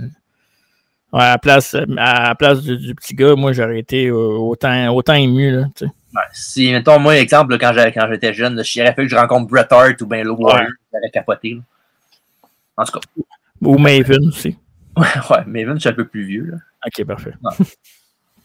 ouais, 1.13 1.21
à 1.21 1.29
la 1.33 1.37
place, 1.37 1.75
à 1.97 2.33
place 2.33 2.63
du, 2.63 2.95
petit 2.95 3.13
gars, 3.13 3.35
moi, 3.35 3.53
j'aurais 3.53 3.77
été 3.77 4.07
euh, 4.07 4.15
autant, 4.15 4.95
autant 4.95 5.13
ému, 5.13 5.51
là, 5.51 5.65
tu 5.75 5.85
sais. 5.85 5.91
Ouais, 6.15 6.21
si, 6.33 6.71
mettons, 6.71 6.97
moi, 6.97 7.17
exemple, 7.17 7.55
quand 7.59 7.73
j'étais 8.09 8.33
jeune, 8.33 8.63
j'aurais 8.63 8.93
fait 8.93 9.03
que 9.03 9.09
je 9.09 9.15
rencontre 9.15 9.47
Bret 9.47 9.67
Hart 9.69 10.01
ou 10.01 10.07
bien 10.07 10.23
Low 10.23 10.37
Warrior, 10.37 10.71
j'aurais 10.91 11.11
capoté, 11.11 11.53
là. 11.53 11.61
En 12.77 12.83
tout 12.83 12.99
cas. 12.99 13.05
Ou 13.61 13.77
Maven 13.77 14.27
aussi. 14.27 14.57
Ouais, 14.97 15.07
ouais, 15.29 15.45
Maven, 15.45 15.75
je 15.75 15.81
suis 15.81 15.89
un 15.89 15.93
peu 15.93 16.07
plus 16.07 16.23
vieux. 16.23 16.45
Là. 16.45 16.57
Ok, 16.85 17.05
parfait. 17.05 17.33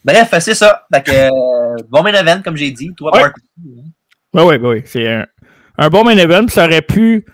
Bref, 0.03 0.33
c'est 0.39 0.55
ça. 0.55 0.85
Fait 0.93 1.03
que, 1.03 1.11
euh, 1.11 1.75
bon 1.89 2.03
main 2.03 2.13
event, 2.13 2.41
comme 2.43 2.57
j'ai 2.57 2.71
dit. 2.71 2.91
Toi, 2.95 3.11
ouais. 3.15 3.29
Oui, 4.33 4.43
oui, 4.43 4.57
oui. 4.61 4.81
C'est 4.85 5.07
un, 5.07 5.27
un, 5.77 5.89
bon 5.89 6.03
main 6.03 6.17
event. 6.17 6.47
Ça 6.47 6.65
aurait 6.65 6.81
pu. 6.81 7.25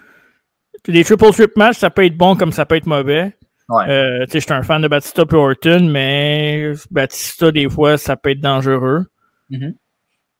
Les 0.85 1.03
triple 1.03 1.31
trip 1.31 1.57
match, 1.57 1.77
ça 1.77 1.89
peut 1.89 2.05
être 2.05 2.15
bon 2.15 2.35
comme 2.35 2.51
ça 2.51 2.65
peut 2.65 2.75
être 2.75 2.85
mauvais. 2.85 3.35
Ouais. 3.69 3.89
Euh, 3.89 4.25
je 4.31 4.39
suis 4.39 4.53
un 4.53 4.63
fan 4.63 4.81
de 4.81 4.87
Batista 4.87 5.23
et 5.29 5.35
Orton, 5.35 5.89
mais 5.91 6.71
Batista, 6.91 7.51
des 7.51 7.69
fois, 7.69 7.97
ça 7.97 8.15
peut 8.15 8.31
être 8.31 8.39
dangereux. 8.39 9.05
Mm-hmm. 9.51 9.73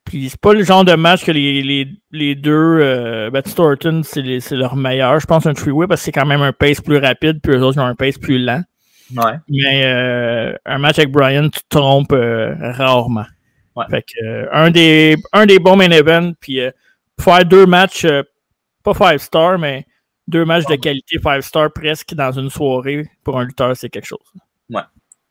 Puis 0.08 0.30
c'est 0.30 0.40
pas 0.40 0.54
le 0.54 0.64
genre 0.64 0.86
de 0.86 0.94
match 0.94 1.26
que 1.26 1.32
les, 1.32 1.62
les, 1.62 1.88
les 2.12 2.36
deux, 2.36 2.52
euh, 2.54 3.30
Batista 3.30 3.64
Orton, 3.64 4.02
c'est 4.04 4.52
leur 4.52 4.78
meilleur. 4.78 5.20
Je 5.20 5.26
pense 5.26 5.46
un 5.46 5.54
three-way 5.54 5.86
parce 5.86 6.00
que 6.02 6.06
c'est 6.06 6.12
quand 6.14 6.26
même 6.26 6.42
un 6.42 6.54
pace 6.54 6.80
plus 6.80 6.98
rapide, 6.98 7.40
puis 7.44 7.54
eux 7.54 7.62
autres 7.62 7.80
ont 7.80 7.86
un 7.86 7.96
pace 7.96 8.18
plus 8.18 8.40
lent. 8.40 8.64
Ouais. 9.16 9.34
Mais 9.50 9.84
euh, 9.86 10.56
un 10.66 10.78
match 10.78 10.98
avec 11.00 11.12
Brian, 11.12 11.50
tu 11.50 11.60
te 11.60 11.78
trompes 11.78 12.14
euh, 12.14 12.56
rarement. 12.72 13.26
Ouais. 13.76 13.86
Fait 13.90 14.02
que, 14.02 14.26
euh, 14.26 14.48
un, 14.54 14.72
des, 14.72 15.18
un 15.34 15.46
des 15.46 15.60
bons 15.60 15.76
main 15.76 15.92
events, 15.92 16.34
puis 16.40 16.62
faire 17.20 17.46
deux 17.46 17.66
matchs, 17.66 18.08
pas 18.84 18.94
five 18.94 19.20
star, 19.20 19.60
mais 19.60 19.86
deux 20.28 20.46
matchs 20.46 20.66
de 20.68 20.76
qualité 20.76 21.20
5 21.22 21.42
star 21.42 21.72
presque 21.74 22.14
dans 22.14 22.32
une 22.32 22.50
soirée 22.50 23.10
pour 23.26 23.38
un 23.38 23.44
lutteur, 23.44 23.76
c'est 23.76 23.90
quelque 23.90 24.08
chose. 24.08 24.20
Ouais. 24.70 24.82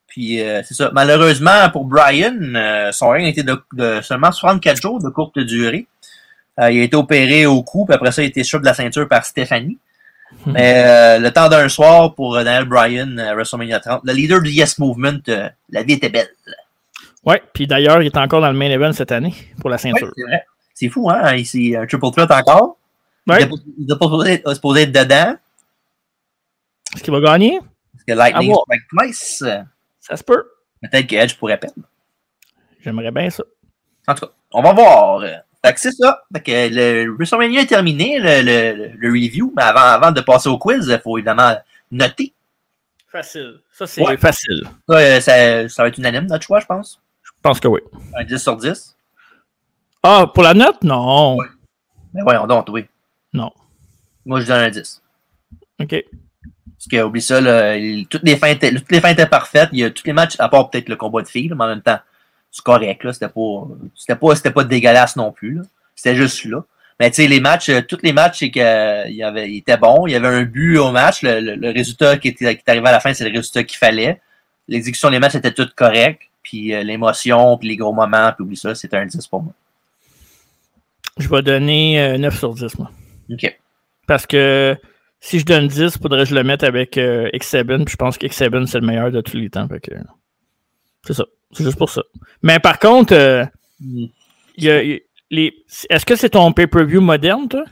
Puis 0.07 0.41
euh, 0.41 0.62
c'est 0.65 0.74
ça. 0.74 0.91
Malheureusement 0.93 1.70
pour 1.70 1.85
Brian, 1.85 2.37
euh, 2.55 2.93
son 2.93 3.11
règne 3.11 3.27
était 3.27 3.43
de, 3.43 3.61
de, 3.73 4.01
seulement 4.03 4.33
64 4.33 4.81
jours 4.81 5.03
de 5.03 5.09
courte 5.09 5.39
durée. 5.39 5.87
Euh, 6.59 6.70
il 6.70 6.81
a 6.81 6.85
été 6.85 6.97
opéré 6.97 7.45
au 7.45 7.62
cou, 7.62 7.85
puis 7.85 7.95
après 7.95 8.12
ça, 8.12 8.23
il 8.23 8.27
a 8.27 8.28
été 8.28 8.43
sur 8.43 8.61
de 8.61 8.65
la 8.65 8.74
ceinture 8.74 9.07
par 9.09 9.24
Stéphanie. 9.24 9.78
Hmm. 10.45 10.53
Mais 10.53 11.19
le 11.19 11.31
temps 11.31 11.49
d'un 11.49 11.69
soir 11.69 12.15
pour 12.15 12.35
Daniel 12.35 12.65
Bryan, 12.65 13.15
WrestleMania 13.35 13.81
30, 13.81 14.01
le 14.05 14.12
leader 14.12 14.41
du 14.41 14.51
Yes 14.51 14.78
Movement, 14.78 15.20
la 15.70 15.83
vie 15.83 15.93
était 15.95 16.09
belle. 16.09 16.28
Ouais, 17.24 17.43
puis 17.53 17.66
d'ailleurs, 17.66 18.03
il 18.03 18.07
est 18.07 18.16
encore 18.16 18.41
dans 18.41 18.51
le 18.51 18.57
main 18.57 18.70
event 18.70 18.93
cette 18.93 19.12
année 19.12 19.35
pour 19.61 19.70
la 19.70 19.78
ceinture. 19.78 20.12
Ouais, 20.16 20.24
c'est. 20.28 20.43
C'est 20.77 20.91
fou, 20.91 21.09
hein? 21.09 21.35
Ici, 21.37 21.74
un 21.74 21.87
triple 21.87 22.11
threat 22.11 22.31
encore. 22.31 22.77
Ouais. 23.27 23.49
Il 23.78 23.87
n'est 23.87 23.97
pas 23.97 24.55
supposé 24.55 24.83
être 24.83 24.93
dedans. 24.93 25.35
Est-ce 26.95 27.03
qu'il 27.03 27.12
va 27.15 27.20
gagner? 27.20 27.59
Parce 27.93 28.05
que 28.07 28.12
Lightning 28.12 28.55
Strike 28.55 28.83
Twice. 28.91 29.45
Ça 30.07 30.16
se 30.16 30.23
peut. 30.23 30.51
Peut-être 30.83 31.07
que 31.07 31.16
Edge 31.16 31.37
pourrait 31.37 31.59
perdre. 31.59 31.83
J'aimerais 32.81 33.11
bien 33.11 33.28
ça. 33.31 33.43
En 34.07 34.15
tout 34.15 34.27
cas, 34.27 34.33
on 34.53 34.62
va 34.62 34.73
voir. 34.73 35.20
Fait 35.65 35.74
que 35.74 35.81
c'est 35.81 35.93
ça. 35.93 36.23
Fait 36.33 36.43
que 36.43 36.74
le 36.74 37.12
WrestleMania 37.16 37.62
est 37.62 37.66
terminé, 37.66 38.20
le, 38.20 38.43
le, 38.43 38.93
le, 38.97 39.09
review. 39.09 39.53
Mais 39.57 39.65
avant, 39.65 39.81
avant 39.81 40.12
de 40.12 40.20
passer 40.20 40.49
au 40.49 40.59
quiz, 40.59 40.87
il 40.87 41.01
faut 41.01 41.19
évidemment 41.19 41.57
noter. 41.91 42.33
Facile. 43.09 43.61
Ça, 43.73 43.87
c'est 43.87 44.07
ouais. 44.07 44.16
facile. 44.16 44.62
Ça, 44.89 45.20
ça, 45.20 45.69
ça, 45.69 45.83
va 45.83 45.89
être 45.89 45.99
unanime, 45.99 46.27
notre 46.27 46.45
choix, 46.45 46.61
je 46.61 46.66
pense. 46.66 47.01
Je 47.23 47.31
pense 47.43 47.59
que 47.59 47.66
oui. 47.66 47.81
Un 48.15 48.24
10 48.24 48.39
sur 48.39 48.57
10. 48.57 48.97
Ah, 50.03 50.31
pour 50.33 50.45
la 50.45 50.55
note? 50.55 50.83
Non. 50.85 51.37
Ouais. 51.37 51.47
Mais 52.15 52.23
voyons 52.23 52.47
donc, 52.47 52.69
oui. 52.69 52.87
Non. 53.33 53.51
Moi, 54.24 54.41
je 54.41 54.47
donne 54.47 54.61
un 54.61 54.70
10. 54.70 55.03
OK. 55.81 56.05
Parce 56.88 57.02
que, 57.02 57.04
oublie 57.04 57.22
ça, 57.22 57.40
là, 57.40 57.76
toutes, 58.08 58.22
les 58.22 58.36
fins 58.36 58.48
étaient, 58.48 58.72
toutes 58.72 58.92
les 58.92 59.00
fins 59.00 59.08
étaient 59.08 59.26
parfaites. 59.26 59.70
Il 59.72 59.80
y 59.80 59.84
a 59.84 59.90
tous 59.90 60.06
les 60.06 60.12
matchs, 60.12 60.36
à 60.38 60.48
part 60.48 60.70
peut-être 60.70 60.88
le 60.88 60.94
combat 60.94 61.22
de 61.22 61.26
filles, 61.26 61.50
mais 61.56 61.64
en 61.64 61.68
même 61.68 61.82
temps, 61.82 61.98
c'est 62.52 62.62
correct. 62.62 63.02
Là, 63.02 63.12
c'était 63.12 63.28
pas, 63.28 63.68
c'était 63.94 64.14
pas, 64.14 64.36
c'était 64.36 64.50
pas 64.52 64.62
dégueulasse 64.62 65.16
non 65.16 65.32
plus. 65.32 65.56
Là. 65.56 65.62
C'était 65.96 66.14
juste 66.14 66.44
là. 66.44 66.64
Mais 67.00 67.10
tu 67.10 67.16
sais, 67.16 67.28
les 67.28 67.40
matchs, 67.40 67.70
tous 67.88 67.98
les 68.02 68.12
matchs, 68.12 68.38
c'est 68.38 68.50
que, 68.50 69.08
il, 69.08 69.16
y 69.16 69.22
avait, 69.24 69.50
il 69.50 69.58
était 69.58 69.76
bon. 69.76 70.06
Il 70.06 70.12
y 70.12 70.14
avait 70.14 70.28
un 70.28 70.44
but 70.44 70.78
au 70.78 70.92
match. 70.92 71.22
Le, 71.22 71.40
le, 71.40 71.56
le 71.56 71.70
résultat 71.70 72.18
qui, 72.18 72.28
était, 72.28 72.54
qui 72.56 72.62
est 72.64 72.70
arrivé 72.70 72.86
à 72.88 72.92
la 72.92 73.00
fin, 73.00 73.12
c'est 73.12 73.28
le 73.28 73.36
résultat 73.36 73.64
qu'il 73.64 73.78
fallait. 73.78 74.20
L'exécution 74.68 75.10
des 75.10 75.18
matchs 75.18 75.34
était 75.34 75.52
toute 75.52 75.74
correcte. 75.74 76.22
Puis 76.42 76.72
euh, 76.72 76.84
l'émotion, 76.84 77.58
puis 77.58 77.68
les 77.68 77.76
gros 77.76 77.92
moments, 77.92 78.32
puis 78.32 78.44
oublie 78.44 78.56
ça, 78.56 78.74
c'était 78.76 78.96
un 78.96 79.06
10 79.06 79.26
pour 79.26 79.42
moi. 79.42 79.52
Je 81.18 81.28
vais 81.28 81.42
donner 81.42 82.00
euh, 82.00 82.18
9 82.18 82.38
sur 82.38 82.54
10, 82.54 82.78
moi. 82.78 82.90
OK. 83.32 83.58
Parce 84.06 84.26
que 84.26 84.76
si 85.27 85.40
je 85.40 85.44
donne 85.44 85.66
10, 85.66 85.81
il 85.97 86.01
faudrait 86.01 86.23
que 86.23 86.31
je 86.31 86.35
le 86.36 86.44
mette 86.44 86.62
avec 86.62 86.97
euh, 86.98 87.28
X7. 87.35 87.85
Puis 87.85 87.93
je 87.93 87.97
pense 87.97 88.16
qu'X7, 88.16 88.66
c'est 88.66 88.78
le 88.78 88.86
meilleur 88.86 89.11
de 89.11 89.20
tous 89.20 89.36
les 89.36 89.51
temps. 89.51 89.66
Que, 89.66 89.93
c'est 91.05 91.15
ça. 91.15 91.24
C'est 91.51 91.65
juste 91.65 91.78
pour 91.78 91.90
ça. 91.90 92.03
Mais 92.43 92.61
par 92.61 92.78
contre, 92.78 93.12
euh, 93.12 93.44
mm. 93.81 94.05
y 94.59 94.70
a, 94.70 94.82
y, 94.85 95.03
les... 95.31 95.65
est-ce 95.90 96.07
que 96.07 96.15
c'est 96.15 96.31
ton 96.31 96.53
pay-per-view 96.53 97.01
moderne, 97.01 97.48
toi? 97.48 97.65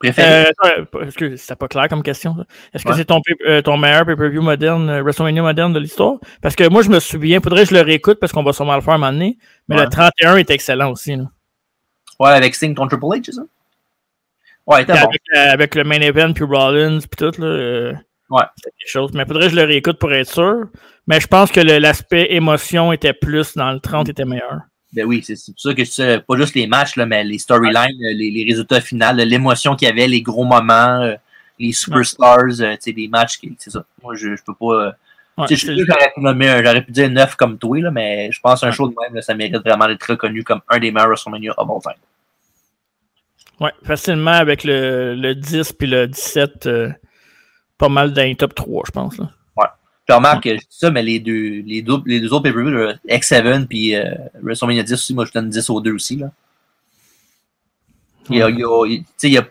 Préféré? 0.00 0.52
Euh, 0.66 1.06
que 1.16 1.36
c'est 1.36 1.56
pas 1.56 1.68
clair 1.68 1.88
comme 1.88 2.02
question? 2.02 2.36
Est-ce 2.74 2.84
que 2.84 2.94
c'est 2.94 3.06
ton, 3.06 3.22
euh, 3.46 3.62
ton 3.62 3.78
meilleur 3.78 4.04
pay-per-view 4.04 4.42
moderne, 4.42 4.90
euh, 4.90 5.02
WrestleMania 5.02 5.40
moderne 5.40 5.72
de 5.72 5.78
l'histoire? 5.78 6.18
Parce 6.42 6.56
que 6.56 6.68
moi, 6.68 6.82
je 6.82 6.90
me 6.90 7.00
souviens, 7.00 7.40
faudrait 7.40 7.64
que 7.64 7.70
je 7.70 7.74
le 7.74 7.80
réécoute 7.80 8.18
parce 8.20 8.32
qu'on 8.32 8.42
va 8.42 8.52
sûrement 8.52 8.74
le 8.74 8.82
faire 8.82 8.94
un 8.94 8.98
moment 8.98 9.12
donné. 9.12 9.38
Mais 9.68 9.76
ouais. 9.76 9.84
le 9.84 9.88
31 9.88 10.36
est 10.36 10.50
excellent 10.50 10.90
aussi. 10.90 11.16
Là. 11.16 11.24
Ouais, 12.18 12.30
avec 12.30 12.54
Sting 12.54 12.74
contre 12.74 12.98
Triple 12.98 13.18
H, 13.18 13.22
c'est 13.24 13.32
ça? 13.32 13.42
Ouais, 14.70 14.88
avec, 14.88 15.20
bon. 15.32 15.40
avec, 15.40 15.74
le 15.74 15.82
main 15.82 16.00
event, 16.00 16.32
puis 16.32 16.44
Rollins, 16.44 17.00
puis 17.00 17.16
tout, 17.16 17.40
là. 17.40 17.46
Euh, 17.46 17.92
ouais. 18.30 18.44
Quelque 18.62 18.88
chose. 18.88 19.10
Mais 19.14 19.24
faudrait 19.26 19.46
que 19.46 19.50
je 19.50 19.56
le 19.56 19.64
réécoute 19.64 19.98
pour 19.98 20.12
être 20.12 20.30
sûr. 20.30 20.66
Mais 21.08 21.18
je 21.20 21.26
pense 21.26 21.50
que 21.50 21.60
l'aspect 21.60 22.28
émotion 22.30 22.92
était 22.92 23.12
plus 23.12 23.56
dans 23.56 23.72
le 23.72 23.80
30 23.80 24.08
était 24.10 24.24
meilleur. 24.24 24.60
Ben 24.92 25.04
oui, 25.04 25.22
c'est 25.24 25.34
pour 25.34 25.60
ça 25.60 25.74
que 25.74 25.84
c'est 25.84 26.20
pas 26.20 26.36
juste 26.36 26.54
les 26.54 26.68
matchs, 26.68 26.94
là, 26.94 27.04
mais 27.04 27.24
les 27.24 27.38
storylines, 27.38 27.96
ouais. 28.00 28.14
les, 28.14 28.30
les, 28.30 28.44
résultats 28.44 28.80
finaux, 28.80 29.12
l'émotion 29.14 29.74
qu'il 29.74 29.88
y 29.88 29.90
avait, 29.90 30.06
les 30.06 30.22
gros 30.22 30.44
moments, 30.44 31.00
euh, 31.00 31.14
les 31.58 31.72
superstars, 31.72 32.44
ouais. 32.44 32.62
euh, 32.62 32.92
des 32.92 33.08
matchs, 33.08 33.40
c'est 33.58 33.70
ça. 33.70 33.84
Moi, 34.02 34.14
je, 34.14 34.36
je 34.36 34.42
peux 34.44 34.54
pas. 34.54 34.94
Ouais, 35.38 35.46
je 35.48 35.54
sûr 35.56 35.74
j'aurais 35.76 36.82
pu 36.84 36.92
dire 36.92 37.10
9 37.10 37.34
comme 37.36 37.58
toi, 37.58 37.80
là, 37.80 37.90
mais 37.90 38.30
je 38.30 38.40
pense 38.40 38.60
qu'un 38.60 38.70
show 38.70 38.88
de 38.88 38.94
même, 39.00 39.14
là, 39.14 39.22
ça 39.22 39.34
mérite 39.34 39.56
vraiment 39.64 39.86
d'être 39.86 40.04
reconnu 40.04 40.44
comme 40.44 40.60
un 40.68 40.78
des 40.78 40.92
meilleurs 40.92 41.08
WrestleMania 41.08 41.54
of 41.56 41.68
all 41.70 41.80
time. 41.82 42.00
Ouais, 43.60 43.72
facilement 43.84 44.32
avec 44.32 44.64
le, 44.64 45.14
le 45.14 45.34
10 45.34 45.74
puis 45.74 45.86
le 45.86 46.06
17, 46.08 46.66
euh, 46.66 46.90
pas 47.76 47.88
mal 47.88 48.12
dans 48.12 48.22
les 48.22 48.34
top 48.34 48.54
3, 48.54 48.84
je 48.86 48.90
pense. 48.90 49.18
Là. 49.18 49.30
Ouais. 49.56 49.66
Puis 50.06 50.16
remarque, 50.16 50.48
je 50.48 50.54
dis 50.54 50.66
ça, 50.70 50.90
mais 50.90 51.02
les 51.02 51.20
deux, 51.20 51.62
les 51.66 51.82
deux, 51.82 51.98
les 52.06 52.20
deux 52.20 52.32
autres 52.32 52.44
pay-per-views, 52.44 52.94
X7 53.06 53.66
puis 53.66 53.94
euh, 53.94 54.14
WrestleMania 54.42 54.82
10 54.82 54.92
aussi, 54.94 55.14
moi 55.14 55.26
je 55.26 55.32
donne 55.32 55.50
10 55.50 55.70
aux 55.70 55.80
deux 55.80 55.92
aussi. 55.92 56.16
Là. 56.16 56.30
Il 58.30 58.36
y 58.36 58.42
a, 58.42 58.48
il 58.48 58.58
y 58.58 58.64
a, 58.64 58.86
il 58.86 59.30
y 59.30 59.38
a 59.38 59.46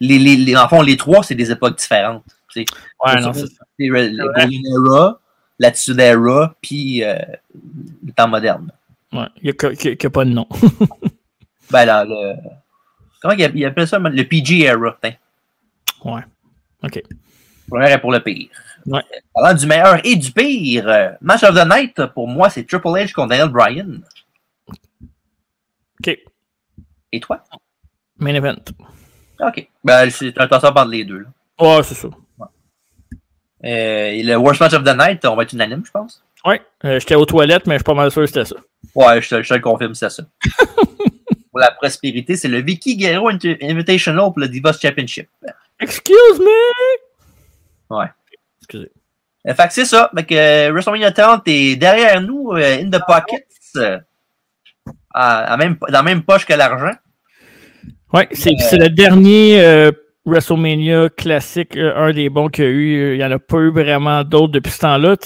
les, 0.00 0.18
les, 0.18 0.36
les, 0.36 0.56
en 0.56 0.68
fond, 0.68 0.82
les 0.82 0.96
trois, 0.96 1.22
c'est 1.22 1.34
des 1.34 1.50
époques 1.50 1.78
différentes. 1.78 2.24
T'sais. 2.48 2.64
Ouais, 3.04 3.20
non, 3.20 3.32
c'est 3.32 3.46
ça. 3.46 3.64
Golden 3.78 4.62
Era, 4.66 5.20
l'Attitude 5.58 6.00
Era, 6.00 6.54
puis 6.60 7.02
euh, 7.02 7.16
le 8.04 8.12
temps 8.12 8.28
moderne. 8.28 8.70
Ouais, 9.12 9.26
il 9.42 9.44
n'y 9.44 9.50
a, 9.50 10.06
a, 10.06 10.10
pas 10.10 10.24
de 10.24 10.30
nom. 10.30 10.46
ben 11.70 11.84
là, 11.84 12.04
le. 12.04 12.34
Comment 13.20 13.34
il 13.34 13.64
appelle 13.64 13.88
ça? 13.88 13.98
Le 13.98 14.22
PG 14.24 14.60
Era. 14.64 14.96
Hein? 15.02 15.10
Ouais. 16.04 16.22
OK. 16.82 17.02
Le 17.72 17.78
meilleur 17.78 17.96
est 17.96 18.00
pour 18.00 18.12
le 18.12 18.20
pire. 18.20 18.48
Ouais. 18.86 19.02
Parlant 19.34 19.54
du 19.58 19.66
meilleur 19.66 20.00
et 20.04 20.14
du 20.16 20.30
pire, 20.30 20.88
euh, 20.88 21.10
Match 21.20 21.42
of 21.42 21.54
the 21.56 21.66
Night, 21.68 22.06
pour 22.14 22.28
moi, 22.28 22.48
c'est 22.50 22.64
Triple 22.64 22.88
H 22.88 23.12
contre 23.12 23.30
Daniel 23.30 23.48
Bryan. 23.48 24.00
OK. 26.00 26.18
Et 27.12 27.20
toi? 27.20 27.42
Main 28.18 28.34
event. 28.34 28.62
OK. 29.40 29.68
Ben, 29.82 30.08
c'est 30.10 30.38
un 30.38 30.46
toss-up 30.46 30.76
entre 30.76 30.90
les 30.90 31.04
deux. 31.04 31.20
Là. 31.20 31.28
Ouais, 31.58 31.82
c'est 31.82 31.94
ça. 31.94 32.08
Ouais. 32.38 32.46
Euh, 33.64 34.10
et 34.12 34.22
le 34.22 34.36
Worst 34.36 34.60
Match 34.60 34.74
of 34.74 34.84
the 34.84 34.96
Night, 34.96 35.24
on 35.24 35.34
va 35.34 35.42
être 35.42 35.52
unanime, 35.52 35.84
je 35.84 35.90
pense. 35.90 36.22
Ouais. 36.44 36.62
Euh, 36.84 37.00
J'étais 37.00 37.16
aux 37.16 37.26
toilettes, 37.26 37.66
mais 37.66 37.74
je 37.74 37.78
suis 37.78 37.84
pas 37.84 37.94
mal 37.94 38.10
sûr 38.12 38.22
que 38.22 38.28
c'était 38.28 38.44
ça. 38.44 38.56
Ouais, 38.94 39.20
je 39.20 39.28
te, 39.28 39.42
je 39.42 39.48
te 39.48 39.54
le 39.54 39.60
confirme, 39.60 39.94
c'est 39.94 40.10
ça. 40.10 40.22
pour 41.56 41.62
la 41.62 41.70
prospérité, 41.70 42.36
c'est 42.36 42.48
le 42.48 42.60
Vicky 42.60 42.98
Guerrero 42.98 43.30
Invitational 43.30 44.26
pour 44.26 44.40
le 44.40 44.48
Divas 44.48 44.78
Championship. 44.78 45.26
Excuse 45.80 46.38
me! 46.38 47.96
Ouais. 47.96 48.08
Excusez. 48.58 48.90
Euh, 49.48 49.54
fait 49.54 49.66
que 49.66 49.72
c'est 49.72 49.86
ça. 49.86 50.10
Fait 50.14 50.24
que 50.24 50.34
euh, 50.34 50.70
WrestleMania 50.70 51.12
30 51.12 51.48
est 51.48 51.76
derrière 51.76 52.20
nous, 52.20 52.50
euh, 52.52 52.82
in 52.82 52.90
the 52.90 53.00
pockets, 53.06 53.46
à, 55.14 55.56
même, 55.56 55.78
dans 55.80 55.86
la 55.88 56.02
même 56.02 56.24
poche 56.24 56.44
que 56.44 56.52
l'argent. 56.52 56.92
Ouais, 58.12 58.28
c'est 58.32 58.50
euh, 58.50 58.76
le 58.76 58.88
dernier 58.90 59.58
euh, 59.58 59.90
WrestleMania 60.26 61.08
classique, 61.08 61.74
un 61.78 62.12
des 62.12 62.28
bons 62.28 62.48
qu'il 62.48 62.64
y 62.64 62.66
a 62.66 62.70
eu. 62.70 63.12
Il 63.14 63.18
n'y 63.18 63.24
en 63.24 63.30
a 63.30 63.38
pas 63.38 63.60
eu 63.60 63.70
vraiment 63.70 64.24
d'autres 64.24 64.52
depuis 64.52 64.72
ce 64.72 64.80
temps-là. 64.80 65.16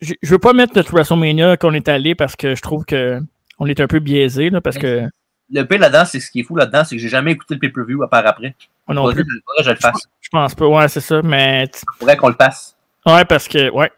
Je 0.00 0.14
veux 0.30 0.38
pas 0.38 0.54
mettre 0.54 0.72
notre 0.76 0.92
WrestleMania 0.92 1.58
qu'on 1.58 1.74
est 1.74 1.90
allé 1.90 2.14
parce 2.14 2.36
que 2.36 2.54
je 2.54 2.62
trouve 2.62 2.86
que 2.86 3.20
on 3.58 3.66
est 3.66 3.80
un 3.80 3.86
peu 3.86 3.98
biaisé 3.98 4.48
là, 4.48 4.62
parce 4.62 4.78
que 4.78 5.08
le 5.50 5.64
pire 5.64 5.80
là-dedans, 5.80 6.04
c'est 6.04 6.20
ce 6.20 6.30
qui 6.30 6.40
est 6.40 6.42
fou 6.44 6.56
là-dedans, 6.56 6.84
c'est 6.84 6.96
que 6.96 7.02
j'ai 7.02 7.08
jamais 7.08 7.32
écouté 7.32 7.54
le 7.54 7.60
pay-per-view 7.60 8.02
à 8.02 8.08
part 8.08 8.26
après. 8.26 8.54
Non 8.88 9.12
plus. 9.12 9.24
Je, 9.58 9.64
je 9.64 9.70
le 9.70 9.76
fasse. 9.76 10.08
Je 10.20 10.28
pense 10.28 10.54
pas, 10.54 10.66
ouais, 10.66 10.88
c'est 10.88 11.00
ça, 11.00 11.22
mais. 11.22 11.64
Il 11.64 11.98
faudrait 11.98 12.16
qu'on 12.16 12.28
le 12.28 12.34
fasse. 12.34 12.76
Ouais, 13.06 13.24
parce 13.24 13.48
que, 13.48 13.70
ouais. 13.70 13.90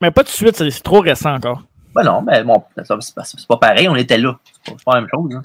Mais 0.00 0.10
pas 0.10 0.22
tout 0.24 0.30
de 0.30 0.36
suite, 0.36 0.56
c'est 0.56 0.82
trop 0.82 1.00
récent 1.00 1.34
encore. 1.34 1.62
Ben 1.94 2.02
non, 2.02 2.22
mais 2.22 2.42
bon, 2.42 2.64
c'est 2.76 2.88
pas, 3.14 3.24
pas, 3.48 3.56
pareil, 3.56 3.88
on 3.88 3.96
était 3.96 4.18
là. 4.18 4.38
C'est 4.44 4.72
pas, 4.72 4.78
pas, 4.84 4.94
la 4.94 5.00
même 5.02 5.10
chose. 5.14 5.34
Hein. 5.34 5.42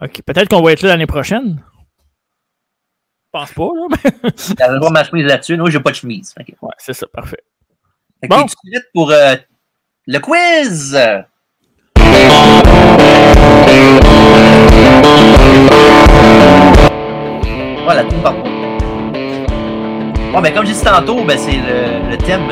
Ok, 0.00 0.22
peut-être 0.22 0.48
qu'on 0.48 0.62
va 0.62 0.72
être 0.72 0.82
là 0.82 0.90
l'année 0.90 1.06
prochaine. 1.06 1.62
Je 3.26 3.30
pense 3.32 3.52
pas, 3.52 3.68
là, 3.74 3.86
mais. 3.90 4.30
J'avais 4.58 4.80
pas 4.80 4.90
ma 4.90 5.04
chemise 5.04 5.26
là-dessus, 5.26 5.56
non, 5.56 5.66
j'ai 5.66 5.80
pas 5.80 5.90
de 5.90 5.96
chemise. 5.96 6.34
Okay. 6.40 6.56
Ouais, 6.62 6.72
c'est 6.78 6.94
ça, 6.94 7.06
parfait. 7.08 7.42
Fait 8.20 8.28
bon. 8.28 8.46
tu 8.46 8.54
prête 8.70 8.84
pour 8.94 9.10
euh, 9.10 9.34
le 10.06 10.18
quiz? 10.20 10.96
Voilà, 17.84 18.02
tout 18.04 18.16
par 18.22 18.34
Bon, 20.32 20.40
ben, 20.42 20.52
comme 20.52 20.66
j'ai 20.66 20.74
dit 20.74 20.84
tantôt, 20.84 21.24
ben, 21.24 21.38
c'est 21.38 21.52
le, 21.52 22.10
le, 22.10 22.16
thème. 22.18 22.42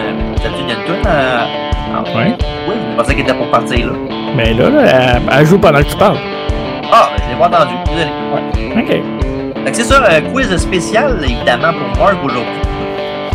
T'as 0.42 0.48
vu, 0.48 0.54
il 0.60 0.68
y 0.68 0.72
a 0.72 0.76
une 0.76 0.84
toune 0.84 1.06
en... 1.06 2.18
Ouais. 2.18 2.36
Oui, 2.68 2.74
je 2.90 2.96
pensais 2.96 3.14
qu'elle 3.14 3.24
était 3.24 3.34
pour 3.34 3.50
partir, 3.50 3.86
là. 3.86 3.92
Mais 4.34 4.54
là, 4.54 4.70
là 4.70 4.82
elle, 4.84 5.22
elle, 5.30 5.46
joue 5.46 5.58
pendant 5.58 5.78
que 5.78 5.84
tu 5.88 5.96
parles. 5.96 6.18
Ah, 6.90 7.10
ben, 7.16 7.22
je 7.24 7.30
l'ai 7.30 7.38
pas 7.38 7.46
entendu. 7.48 7.74
Désolé. 7.84 8.10
Ouais. 8.32 8.80
OK. 8.80 9.64
Fait 9.64 9.70
que 9.70 9.76
c'est 9.76 9.84
ça, 9.84 10.02
un 10.08 10.20
quiz 10.22 10.56
spécial, 10.56 11.20
évidemment, 11.22 11.72
pour 11.72 12.04
Marc 12.04 12.24
aujourd'hui. 12.24 12.62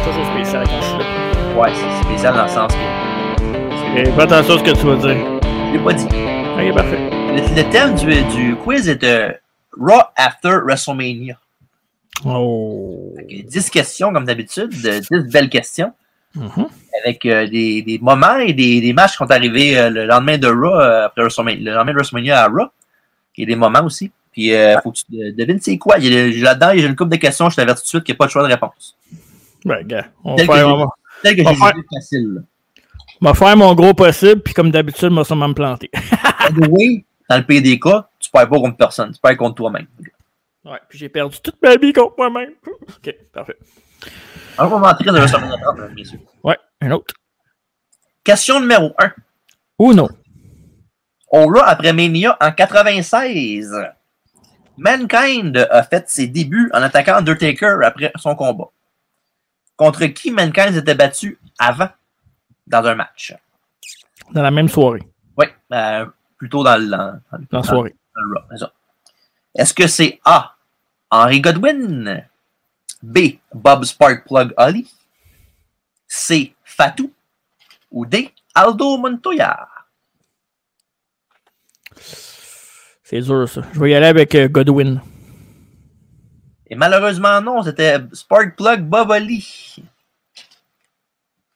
Toujours 0.05 0.25
spécial 0.33 0.63
quand 0.65 0.81
je 0.81 0.85
suis 0.85 0.97
là. 0.97 1.61
Ouais, 1.61 1.69
c'est 1.73 2.07
spécial 2.07 2.33
dans 2.33 2.43
le 2.43 2.49
sens 2.49 2.71
que. 2.73 3.99
Et 3.99 4.05
fais 4.05 4.21
attention 4.21 4.55
à 4.55 4.57
ce 4.57 4.63
que 4.63 4.71
tu 4.71 4.85
vas 4.85 4.95
dire. 4.95 5.17
Je 5.67 5.73
l'ai 5.73 5.83
pas 5.83 5.93
dit. 5.93 6.05
Ok, 6.05 6.75
parfait. 6.75 7.20
Le, 7.31 7.55
le 7.63 7.69
thème 7.71 7.95
du, 7.95 8.23
du 8.35 8.55
quiz 8.57 8.87
est 8.89 9.01
de 9.01 9.33
Raw 9.77 10.01
After 10.15 10.59
WrestleMania. 10.65 11.37
Oh. 12.25 13.13
Fait 13.17 13.25
que 13.43 13.47
10 13.49 13.69
questions, 13.69 14.11
comme 14.13 14.25
d'habitude, 14.25 14.69
10 14.69 15.07
belles 15.31 15.49
questions, 15.49 15.93
Mhm. 16.33 16.67
avec 17.03 17.25
euh, 17.25 17.45
des, 17.45 17.81
des 17.81 17.99
moments 17.99 18.37
et 18.37 18.53
des, 18.53 18.79
des 18.79 18.93
matchs 18.93 19.11
qui 19.11 19.17
sont 19.17 19.31
arrivés 19.31 19.77
euh, 19.77 19.89
le 19.89 20.05
lendemain 20.05 20.37
de 20.37 20.47
Raw, 20.47 20.79
euh, 20.79 21.05
après 21.07 21.23
WrestleMania, 21.23 21.59
le 21.71 21.75
lendemain 21.75 21.91
de 21.91 21.97
WrestleMania 21.97 22.43
à 22.43 22.47
Raw. 22.47 22.67
Il 23.35 23.41
y 23.41 23.43
a 23.43 23.47
des 23.47 23.55
moments 23.57 23.83
aussi. 23.83 24.11
Puis, 24.31 24.53
euh, 24.53 24.79
faut 24.81 24.91
que 24.91 24.97
tu 24.97 25.03
de- 25.09 25.31
devines 25.31 25.59
c'est 25.61 25.77
quoi. 25.77 25.97
Il 25.99 26.05
y 26.05 26.17
a 26.17 26.27
le- 26.27 26.41
Là-dedans, 26.41 26.71
j'ai 26.73 26.85
une 26.85 26.95
couple 26.95 27.11
de 27.11 27.15
questions, 27.17 27.49
je 27.49 27.57
t'avertis 27.57 27.81
tout 27.81 27.85
de 27.85 27.89
suite 27.89 28.03
qu'il 28.05 28.13
n'y 28.13 28.17
a 28.17 28.19
pas 28.19 28.27
de 28.27 28.31
choix 28.31 28.43
de 28.43 28.47
réponse. 28.47 28.95
Ben, 29.65 29.85
gars, 29.85 30.05
on 30.23 30.35
va 30.35 30.45
que 30.45 30.53
faire, 30.53 30.67
on 30.69 30.77
va- 30.77 30.85
que 31.33 31.41
On 31.41 31.55
faire- 31.55 31.73
facile. 31.93 32.33
là. 32.35 32.41
on 33.21 33.25
va 33.25 33.33
faire 33.33 33.57
mon 33.57 33.73
gros 33.75 33.93
possible, 33.93 34.41
puis 34.41 34.53
comme 34.53 34.71
d'habitude, 34.71 35.09
je 35.11 35.15
vais 35.15 35.23
sûrement 35.25 35.49
me 35.49 35.53
planter. 35.53 35.91
Oui, 36.69 37.03
dans 37.31 37.37
le 37.37 37.45
PDK, 37.45 37.85
tu 38.19 38.29
perds 38.29 38.49
pas 38.49 38.59
contre 38.59 38.75
personne, 38.75 39.13
tu 39.13 39.21
perds 39.21 39.37
contre 39.37 39.55
toi-même. 39.55 39.87
Ouais, 40.65 40.79
puis 40.89 40.99
j'ai 40.99 41.07
perdu 41.07 41.37
toute 41.41 41.61
ma 41.61 41.77
vie 41.77 41.93
contre 41.93 42.15
moi-même. 42.17 42.53
Ok, 42.97 43.15
parfait. 43.31 43.57
Un 44.57 44.67
moment 44.67 44.93
triste 44.93 45.13
de 45.13 45.17
WrestleMania 45.17 45.57
30, 45.57 45.75
mesdames 45.75 45.91
et 45.91 45.95
messieurs. 45.95 46.19
Ouais, 46.43 46.57
un 46.81 46.91
autre. 46.91 47.13
Question 48.21 48.59
numéro 48.59 48.93
1. 48.99 49.13
Ou 49.79 49.93
non. 49.93 50.09
Au 51.29 51.45
Raw 51.45 51.61
après 51.63 51.93
Mania 51.93 52.37
en 52.41 52.51
96, 52.51 53.73
Mankind 54.77 55.55
a 55.71 55.83
fait 55.83 56.09
ses 56.09 56.27
débuts 56.27 56.69
en 56.73 56.81
attaquant 56.81 57.15
Undertaker 57.15 57.77
après 57.85 58.11
son 58.17 58.35
combat. 58.35 58.69
Contre 59.77 60.05
qui 60.07 60.31
Mankind 60.31 60.73
s'était 60.73 60.95
battu 60.95 61.39
avant 61.57 61.89
dans 62.67 62.85
un 62.85 62.95
match? 62.95 63.33
Dans 64.31 64.43
la 64.43 64.51
même 64.51 64.67
soirée. 64.67 65.03
Oui, 65.37 65.45
euh, 65.71 66.05
plutôt 66.41 66.63
dans 66.63 66.75
le, 66.75 66.87
dans, 66.89 67.21
dans 67.51 67.59
la 67.59 67.63
soirée. 67.63 67.95
Est-ce 69.53 69.75
que 69.75 69.85
c'est 69.85 70.19
A. 70.25 70.55
Henry 71.11 71.39
Godwin? 71.39 72.25
B. 73.03 73.37
Bob 73.53 73.85
Sparkplug 73.85 74.51
Holly? 74.57 74.91
C. 76.07 76.55
Fatou? 76.63 77.13
Ou 77.91 78.07
D. 78.07 78.33
Aldo 78.55 78.97
Montoya? 78.97 79.67
C'est 83.03 83.21
dur, 83.21 83.47
ça. 83.47 83.61
Je 83.73 83.79
vais 83.79 83.91
y 83.91 83.93
aller 83.93 84.07
avec 84.07 84.33
euh, 84.33 84.47
Godwin. 84.47 84.99
Et 86.65 86.75
malheureusement, 86.75 87.39
non, 87.39 87.61
c'était 87.61 87.99
Sparkplug 88.13 88.81
Bob 88.81 89.11
Holly. 89.11 89.75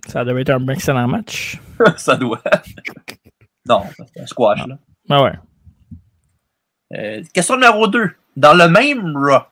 Ça 0.06 0.24
devait 0.24 0.42
être 0.42 0.52
un 0.52 0.68
excellent 0.68 1.08
match. 1.08 1.60
ça 1.98 2.16
doit. 2.16 2.44
non, 3.68 3.84
c'est 4.14 4.22
un 4.22 4.26
squash, 4.28 4.66
là. 4.68 4.78
Ah 5.10 5.24
ouais. 5.24 5.34
Euh, 6.96 7.24
question 7.34 7.56
numéro 7.56 7.88
2. 7.88 8.12
Dans 8.38 8.54
le 8.54 8.68
même 8.68 9.16
Raw, 9.18 9.44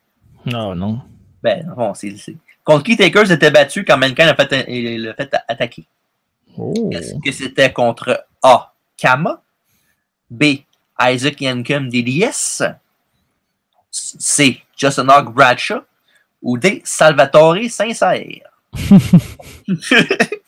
Non, 0.45 0.75
non. 0.75 1.01
ben, 1.41 1.71
bon, 1.75 1.93
c'est. 1.93 2.15
Contre 2.63 2.83
qui 2.83 2.95
Taker 2.97 3.25
s'était 3.25 3.51
battu 3.51 3.83
quand 3.83 3.97
Mankind 3.97 4.29
a 4.29 4.35
fait, 4.35 4.65
il 4.69 5.03
l'a 5.03 5.13
fait 5.15 5.33
attaquer? 5.47 5.85
Oh. 6.57 6.89
Est-ce 6.91 7.15
que 7.23 7.31
c'était 7.31 7.73
contre 7.73 8.25
A. 8.41 8.73
Kama? 8.97 9.41
B. 10.29 10.43
Isaac 11.01 11.41
Yankem 11.41 11.89
DDS? 11.89 12.63
C. 13.91 14.61
Justin 14.77 15.09
Hawk 15.09 15.33
Bradshaw? 15.33 15.81
Ou 16.41 16.57
D. 16.57 16.81
Salvatore 16.85 17.69
Sincère? 17.69 18.49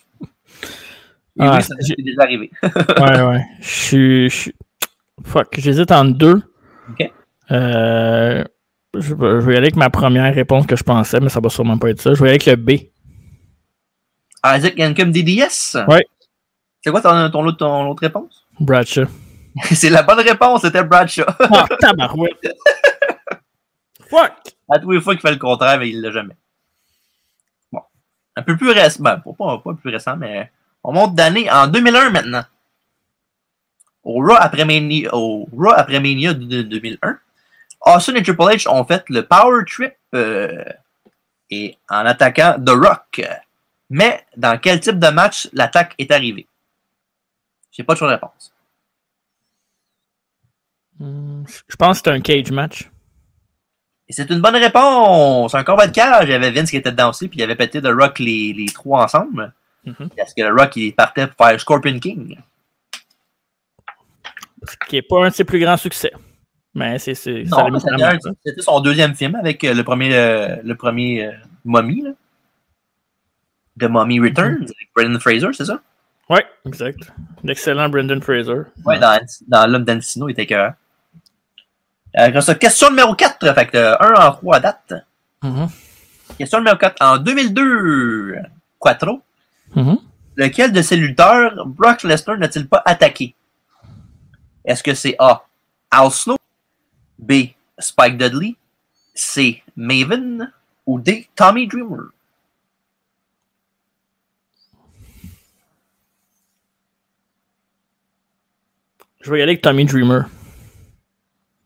Et 1.38 1.44
Ah, 1.44 1.58
oui, 1.58 1.64
ça 1.64 1.76
m'est 1.76 2.04
déjà 2.04 2.22
arrivé. 2.22 2.50
ouais, 2.64 3.22
ouais. 3.22 3.46
Je 3.60 4.30
suis. 4.30 4.54
Fuck, 5.26 5.56
j'hésite 5.60 5.92
entre 5.92 6.18
deux. 6.18 6.42
Ok. 6.90 7.12
Euh, 7.52 8.44
je, 8.94 9.14
vais- 9.14 9.42
je 9.42 9.46
vais 9.46 9.54
y 9.54 9.58
aller 9.58 9.68
avec 9.68 9.76
ma 9.76 9.90
première 9.90 10.34
réponse 10.34 10.66
que 10.66 10.76
je 10.76 10.84
pensais, 10.84 11.20
mais 11.20 11.30
ça 11.30 11.40
va 11.42 11.50
sûrement 11.50 11.78
pas 11.78 11.90
être 11.90 12.02
ça. 12.02 12.14
Je 12.14 12.22
vais 12.24 12.28
y 12.28 12.30
aller 12.32 12.42
avec 12.42 12.46
le 12.46 12.56
B. 12.56 12.80
Isaac 14.46 14.78
Yankem 14.78 15.12
DDS? 15.12 15.78
Ouais. 15.88 16.06
C'est 16.84 16.92
quoi 16.92 17.02
ton, 17.02 17.30
ton, 17.32 17.46
autre- 17.46 17.58
ton 17.58 17.90
autre 17.90 18.02
réponse? 18.02 18.46
Bradshaw. 18.60 19.06
C'est 19.72 19.90
la 19.90 20.04
bonne 20.04 20.20
réponse, 20.20 20.62
c'était 20.62 20.84
Bradshaw. 20.84 21.24
Ah, 21.40 21.66
tabarouette. 21.80 22.48
Fuck! 24.10 24.34
À 24.70 24.80
tous 24.80 24.92
les 24.92 25.02
fois 25.02 25.14
qu'il 25.14 25.22
fait 25.22 25.32
le 25.32 25.38
contraire, 25.40 25.80
mais 25.80 25.90
il 25.90 26.02
l'a 26.02 26.12
jamais. 26.12 26.36
Bon. 27.72 27.82
Un 28.36 28.42
peu 28.44 28.56
plus. 28.58 28.74
Ben, 29.00 29.18
pas, 29.18 29.58
pas 29.58 29.74
plus 29.74 29.90
récent, 29.92 30.16
mais 30.18 30.52
on 30.88 30.94
monte 30.94 31.16
d'année 31.16 31.50
en 31.52 31.68
2001 31.68 32.12
maintenant. 32.12 32.46
Au 34.04 34.22
Raw 34.22 34.36
après 34.38 34.66
Mania, 34.66 35.10
au 35.14 35.48
Raw 35.52 35.72
après 35.76 36.00
Mania 36.00 36.34
de, 36.36 36.46
de 36.46 36.62
2001, 36.62 37.18
Austin 37.88 38.16
et 38.16 38.22
Triple 38.24 38.44
H 38.44 38.70
ont 38.70 38.86
fait 38.86 39.04
le 39.10 39.26
Power 39.26 39.64
Trip 39.68 39.94
euh, 40.14 40.64
et 41.50 41.78
en 41.90 42.06
attaquant 42.06 42.56
The 42.64 42.70
Rock. 42.70 43.28
Mais 43.90 44.26
dans 44.38 44.60
quel 44.60 44.80
type 44.80 45.00
de 45.00 45.08
match 45.08 45.50
l'attaque 45.54 45.96
est 45.98 46.12
arrivée? 46.12 46.48
J'ai 47.72 47.84
pas 47.84 47.96
de 47.96 48.04
réponse. 48.04 48.54
Hmm, 51.00 51.44
Je 51.68 51.76
pense 51.76 52.00
que 52.02 52.10
c'est 52.10 52.16
un 52.16 52.22
cage 52.22 52.52
match. 52.52 52.90
Et 54.08 54.14
c'est 54.14 54.30
une 54.30 54.40
bonne 54.40 54.56
réponse. 54.56 55.56
Un 55.56 55.64
combat 55.64 55.88
de 55.88 55.92
cage. 55.94 56.26
Il 56.26 56.32
y 56.32 56.36
avait 56.36 56.52
Vince 56.52 56.70
qui 56.70 56.78
était 56.78 56.92
dedans 56.92 57.10
aussi, 57.10 57.28
puis 57.28 57.40
il 57.40 57.44
avait 57.44 57.56
pété 57.56 57.82
The 57.82 57.88
Rock 57.88 58.20
les, 58.20 58.54
les 58.54 58.68
trois 58.68 59.04
ensemble. 59.04 59.52
Mhm. 59.86 60.10
Parce 60.18 60.34
que 60.34 60.42
The 60.42 60.60
Rock, 60.60 60.76
il 60.76 60.94
partait 60.94 61.28
pour 61.28 61.46
faire 61.46 61.60
Scorpion 61.60 62.00
King. 62.00 62.38
Ce 64.68 64.76
qui 64.88 64.96
n'est 64.96 65.02
pas 65.02 65.26
un 65.26 65.30
de 65.30 65.34
ses 65.34 65.44
plus 65.44 65.60
grands 65.60 65.78
succès. 65.78 66.12
Mais 66.74 67.00
c'est. 67.00 67.14
c'était 67.16 67.46
son 68.60 68.80
deuxième 68.82 69.16
film 69.16 69.36
avec 69.36 69.64
euh, 69.64 69.74
le 69.74 69.84
premier, 69.84 70.14
euh, 70.14 70.58
le 70.64 70.76
premier 70.76 71.26
euh, 71.26 71.32
Mummy, 71.64 72.02
là. 72.02 72.12
The 73.80 73.84
Mummy 73.90 74.20
Returns, 74.20 74.64
avec 74.64 74.90
Brendan 74.96 75.20
Fraser, 75.20 75.50
c'est 75.54 75.66
ça? 75.66 75.82
Ouais, 76.30 76.46
exact. 76.66 77.12
L'excellent 77.44 77.90
Brendan 77.90 78.22
Fraser. 78.22 78.64
Ouais, 78.86 79.00
dans, 79.00 79.20
dans 79.48 79.68
L'homme 79.68 79.84
d'Ancino, 79.84 80.30
il 80.30 80.32
était 80.32 80.44
écœurant. 80.44 80.74
Euh, 82.18 82.42
ça, 82.42 82.56
question 82.56 82.90
numéro 82.90 83.14
4, 83.14 83.54
fait 83.54 83.68
que 83.68 84.02
1 84.02 84.28
en 84.28 84.32
3 84.32 84.56
à 84.56 84.60
date. 84.60 84.94
Question 86.38 86.60
numéro 86.60 86.78
4. 86.78 87.02
En 87.02 87.18
2002, 87.18 88.36
Quattro, 88.80 89.22
Mhm. 89.76 89.98
lequel 90.38 90.72
de 90.72 90.82
ces 90.82 90.96
lutteurs 90.96 91.66
Brock 91.66 92.04
Lesnar 92.04 92.38
n'a-t-il 92.38 92.68
pas 92.68 92.82
attaqué? 92.86 93.36
Est-ce 94.64 94.82
que 94.84 94.94
c'est 94.94 95.16
A. 95.20 95.44
Al 95.92 96.12
Snow, 96.12 96.38
B. 97.20 97.54
Spike 97.78 98.18
Dudley, 98.18 98.56
C. 99.14 99.64
Maven 99.76 100.52
ou 100.86 101.00
D. 101.00 101.28
Tommy 101.36 101.68
Dreamer? 101.68 102.10
Je 109.22 109.32
vais 109.32 109.40
y 109.40 109.42
aller 109.42 109.54
avec 109.54 109.62
Tommy 109.62 109.86
Dreamer. 109.86 110.26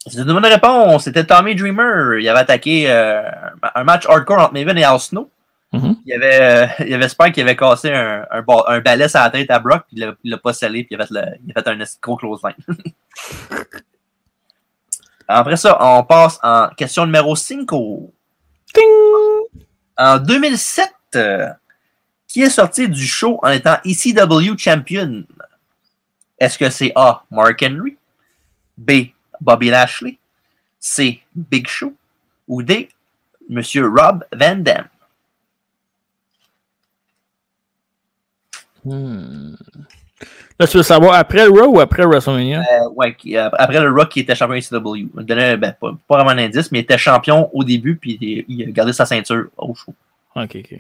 C'est 0.07 0.19
une 0.19 0.23
bonne 0.25 0.45
réponse. 0.45 1.03
C'était 1.03 1.25
Tommy 1.25 1.55
Dreamer. 1.55 2.19
Il 2.19 2.29
avait 2.29 2.39
attaqué 2.39 2.89
euh, 2.89 3.29
un 3.75 3.83
match 3.83 4.05
hardcore 4.07 4.39
entre 4.39 4.53
Maven 4.53 4.77
et 4.77 4.83
Al 4.83 4.99
Snow. 4.99 5.29
Mhm. 5.71 5.97
Il 6.05 6.09
y 6.09 6.13
avait, 6.13 6.41
euh, 6.41 6.67
il 6.79 6.89
y 6.89 6.93
avait 6.95 7.09
Spike 7.09 7.33
qui 7.35 7.41
avait 7.41 7.55
cassé 7.55 7.91
un, 7.93 8.25
un, 8.31 8.43
un 8.67 8.79
balai 8.79 9.07
sur 9.07 9.19
la 9.19 9.29
tête 9.29 9.51
à 9.51 9.59
Brock, 9.59 9.83
puis 9.87 10.01
il 10.23 10.31
l'a- 10.31 10.37
pas 10.37 10.53
scellé, 10.53 10.83
puis 10.83 10.95
il 10.95 11.01
a 11.01 11.05
fait, 11.05 11.13
le, 11.13 11.21
il 11.45 11.53
a 11.55 11.61
fait 11.61 11.69
un 11.69 11.77
gros 12.01 12.15
close 12.17 12.41
line. 12.43 12.55
Après 15.27 15.57
ça, 15.57 15.77
on 15.79 16.03
passe 16.03 16.39
en 16.41 16.69
question 16.69 17.05
numéro 17.05 17.35
5. 17.35 17.67
Ting! 18.73 19.63
En 19.97 20.17
2007, 20.17 20.91
euh, 21.15 21.49
qui 22.27 22.41
est 22.41 22.49
sorti 22.49 22.87
du 22.89 23.05
show 23.05 23.39
en 23.43 23.49
étant 23.49 23.77
ECW 23.85 24.57
champion? 24.57 25.23
Est-ce 26.39 26.57
que 26.57 26.69
c'est 26.69 26.91
A. 26.95 27.23
Mark 27.29 27.61
Henry, 27.61 27.97
B. 28.77 28.91
Bobby 29.41 29.69
Lashley, 29.69 30.17
C. 30.79 31.21
Big 31.35 31.67
Show? 31.67 31.93
Ou 32.47 32.63
D. 32.63 32.89
Monsieur 33.49 33.87
Rob 33.87 34.25
Van 34.33 34.55
Dam? 34.55 34.87
Hmm. 38.85 39.55
Là, 40.59 40.67
tu 40.67 40.77
veux 40.77 40.83
savoir 40.83 41.15
après 41.15 41.45
le 41.45 41.51
Raw 41.51 41.75
ou 41.75 41.79
après 41.79 42.05
WrestleMania? 42.05 42.59
Euh, 42.59 42.89
ouais, 42.95 43.15
euh, 43.27 43.49
après 43.53 43.79
le 43.79 43.91
Rock 43.91 44.09
qui 44.09 44.19
était 44.19 44.35
champion 44.35 44.55
ECW. 44.55 44.95
Il 44.97 45.09
donnait, 45.25 45.55
ben, 45.55 45.73
pas, 45.79 45.93
pas 46.07 46.15
vraiment 46.15 46.31
un 46.31 46.45
indice, 46.45 46.71
mais 46.71 46.79
il 46.79 46.81
était 46.81 46.97
champion 46.97 47.49
au 47.53 47.63
début, 47.63 47.95
puis 47.95 48.17
il, 48.47 48.63
a 48.63 48.71
gardé 48.71 48.91
sa 48.91 49.05
ceinture 49.05 49.45
au 49.57 49.73
show. 49.73 49.93
Ok, 50.35 50.57
ok. 50.57 50.79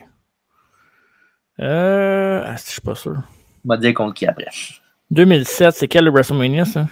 Euh. 1.61 2.43
Ah, 2.45 2.55
je 2.57 2.71
suis 2.71 2.81
pas 2.81 2.95
sûr. 2.95 3.15
Il 3.63 3.67
m'a 3.69 3.77
dit 3.77 3.93
contre 3.93 4.13
qui 4.13 4.25
après? 4.25 4.47
2007, 5.11 5.75
c'est 5.75 5.87
quel 5.87 6.05
le 6.05 6.11
WrestleMania, 6.11 6.65
ça? 6.65 6.87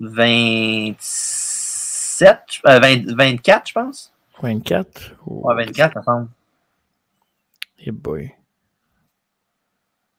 27, 0.00 2.38
euh, 2.66 2.78
20 2.78 3.14
24, 3.14 3.68
je 3.68 3.72
pense. 3.72 4.12
24? 4.42 5.14
Oh, 5.26 5.40
Ouais, 5.44 5.54
24, 5.64 5.94
ça 5.94 6.02
semble. 6.02 6.28
hey 7.78 7.90
boy. 7.90 8.32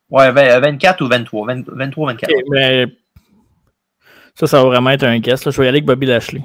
Ouais, 0.10 0.32
vingt- 0.32 0.60
24 0.60 1.02
ou 1.04 1.08
23. 1.08 1.48
20 1.48 1.64
23, 1.68 2.08
24. 2.14 2.32
Ok, 2.32 2.44
mais 2.50 2.86
ça, 4.36 4.48
ça 4.48 4.58
va 4.64 4.66
vraiment 4.70 4.90
être 4.92 5.04
un 5.04 5.20
guess. 5.20 5.44
là. 5.46 5.52
Je 5.52 5.58
vais 5.58 5.66
y 5.66 5.68
aller 5.68 5.78
avec 5.78 5.86
Bobby 5.86 6.06
Lashley. 6.06 6.44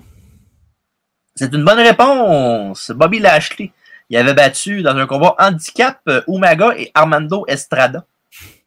C'est 1.35 1.53
une 1.55 1.65
bonne 1.65 1.79
réponse. 1.81 2.91
Bobby 2.91 3.19
Lashley. 3.21 3.73
Il 4.11 4.17
avait 4.19 4.35
battu 4.35 4.83
dans 4.83 4.97
un 4.97 5.07
combat 5.07 5.35
handicap 5.39 6.01
euh, 6.09 6.21
Umaga 6.29 6.75
et 6.77 6.91
Armando 6.95 7.45
Estrada. 7.49 8.05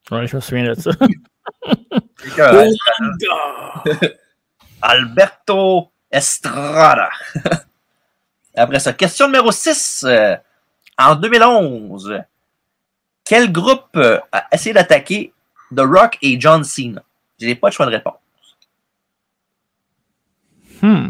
Ouais, 0.10 0.26
je 0.26 0.36
me 0.36 0.42
souviens 0.42 0.74
de 0.74 0.80
ça. 0.80 0.92
Que, 2.36 2.42
euh, 4.06 4.10
Alberto 4.82 5.92
Estrada. 6.12 7.10
Après 8.56 8.80
ça, 8.80 8.94
question 8.94 9.28
numéro 9.28 9.52
6. 9.52 10.06
Euh, 10.08 10.36
en 10.98 11.16
2011, 11.16 12.22
quel 13.26 13.52
groupe 13.52 13.95
euh, 13.97 14.19
a 14.31 14.47
essayé 14.52 14.73
d'attaquer 14.73 15.34
The 15.76 15.81
Rock 15.81 16.18
et 16.22 16.39
John 16.39 16.64
Cena? 16.64 17.03
Je 17.39 17.45
n'ai 17.47 17.56
pas 17.56 17.69
de 17.69 17.73
choix 17.73 17.85
de 17.88 17.91
réponse. 17.91 18.14
Hmm. 20.81 21.10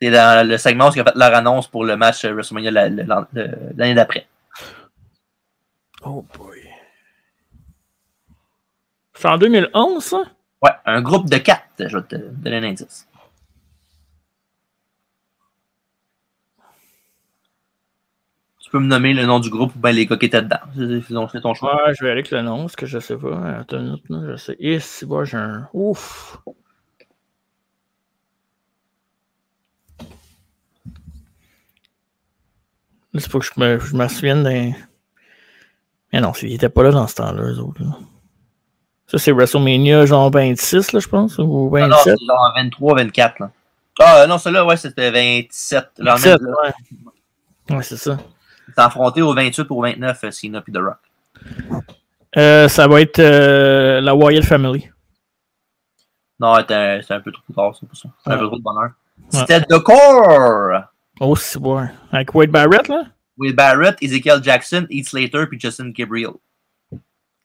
C'est 0.00 0.10
dans 0.10 0.46
le 0.46 0.58
segment 0.58 0.88
où 0.88 0.92
ils 0.94 1.00
ont 1.00 1.04
fait 1.04 1.12
leur 1.14 1.34
annonce 1.34 1.68
pour 1.68 1.84
le 1.84 1.96
match 1.96 2.24
euh, 2.24 2.32
WrestleMania 2.32 2.70
la- 2.72 2.88
le- 2.88 3.02
l'an- 3.04 3.26
le- 3.32 3.50
l'année 3.76 3.94
d'après. 3.94 4.26
Oh 6.04 6.26
boy. 6.36 6.58
C'est 9.14 9.28
en 9.28 9.38
2011, 9.38 10.02
ça? 10.02 10.22
Ouais, 10.62 10.70
un 10.84 11.00
groupe 11.00 11.30
de 11.30 11.38
quatre, 11.38 11.64
je 11.78 11.96
vais 11.96 12.02
te 12.02 12.16
donner 12.16 12.56
un 12.56 12.64
indice. 12.64 13.06
Peux 18.72 18.80
me 18.80 18.86
nommer 18.86 19.12
le 19.14 19.24
nom 19.26 19.38
du 19.38 19.50
groupe 19.50 19.74
ou 19.76 19.78
bien 19.78 19.92
les 19.92 20.06
gars 20.06 20.16
qui 20.16 20.26
étaient 20.26 20.42
dedans. 20.42 20.58
C'est- 20.74 21.40
ton 21.40 21.54
choix. 21.54 21.86
Ouais, 21.86 21.94
je 21.94 22.02
vais 22.04 22.10
aller 22.10 22.20
avec 22.20 22.30
le 22.30 22.42
nom, 22.42 22.62
parce 22.62 22.74
que 22.76 22.86
je 22.86 22.98
sais 22.98 23.16
pas. 23.16 23.58
Attends 23.60 23.78
une 23.78 23.98
minute, 24.08 24.30
je 24.30 24.36
sais. 24.36 24.56
Et 24.58 24.80
si, 24.80 25.06
moi, 25.06 25.24
j'ai 25.24 25.36
un. 25.36 25.68
Ouf! 25.72 26.38
Là, 33.12 33.20
c'est 33.20 33.30
pas 33.30 33.38
que 33.38 33.44
je 33.44 33.50
me, 33.60 33.78
je 33.78 33.94
me 33.94 34.08
souvienne 34.08 34.42
d'un. 34.42 34.72
Mais 36.12 36.20
non, 36.20 36.32
ils 36.42 36.54
étaient 36.54 36.68
pas 36.68 36.82
là 36.82 36.90
dans 36.90 37.06
ce 37.06 37.14
temps-là, 37.16 37.42
eux 37.42 37.58
autres. 37.58 37.82
là. 37.82 37.96
Ça, 39.06 39.18
c'est 39.18 39.32
WrestleMania, 39.32 40.06
genre 40.06 40.30
26, 40.30 40.92
là, 40.92 41.00
je 41.00 41.08
pense, 41.08 41.36
ou 41.38 41.44
Non, 41.44 41.88
non, 41.88 41.96
27. 41.96 42.16
c'est 42.18 42.26
genre 42.26 42.52
23, 42.56 42.94
24. 42.96 43.38
Là. 43.40 43.50
Ah 44.00 44.26
non, 44.26 44.38
celui-là, 44.38 44.64
ouais, 44.64 44.76
c'était 44.78 45.10
27. 45.10 45.90
Là, 45.98 46.14
27, 46.14 46.40
même, 46.40 46.50
là, 46.50 46.56
ouais. 46.62 47.76
Ouais, 47.76 47.82
c'est 47.82 47.96
ça. 47.98 48.18
Affronté 48.80 49.22
au 49.22 49.34
28 49.34 49.70
ou 49.70 49.78
au 49.78 49.82
29, 49.82 50.24
euh, 50.24 50.30
Cena 50.30 50.60
puis 50.60 50.72
The 50.72 50.78
Rock. 50.78 50.98
Euh, 52.36 52.68
ça 52.68 52.88
va 52.88 53.00
être 53.00 53.18
euh, 53.18 54.00
la 54.00 54.14
Wyatt 54.14 54.44
Family. 54.44 54.88
Non, 56.40 56.56
c'était 56.58 57.00
un, 57.10 57.20
peu 57.20 57.30
trop 57.30 57.52
tard, 57.54 57.76
c'est 57.78 57.86
pour 57.86 57.96
ça. 57.96 58.08
C'est 58.24 58.30
un 58.30 58.34
Ouais. 58.34 58.40
peu 58.40 58.46
trop 58.46 58.58
de 58.58 58.62
bonheur. 58.62 58.90
C'était 59.28 59.60
The 59.60 59.78
Core! 59.78 60.82
Oh, 61.20 61.36
c'est 61.36 61.58
bon. 61.60 61.86
Avec 62.10 62.34
Wade 62.34 62.50
Barrett, 62.50 62.88
là? 62.88 63.04
Will 63.38 63.54
Barrett, 63.54 63.96
Ezekiel 64.02 64.42
Jackson, 64.42 64.86
Heath 64.90 65.08
Slater 65.08 65.46
puis 65.46 65.58
Justin 65.58 65.90
Gabriel. 65.90 66.32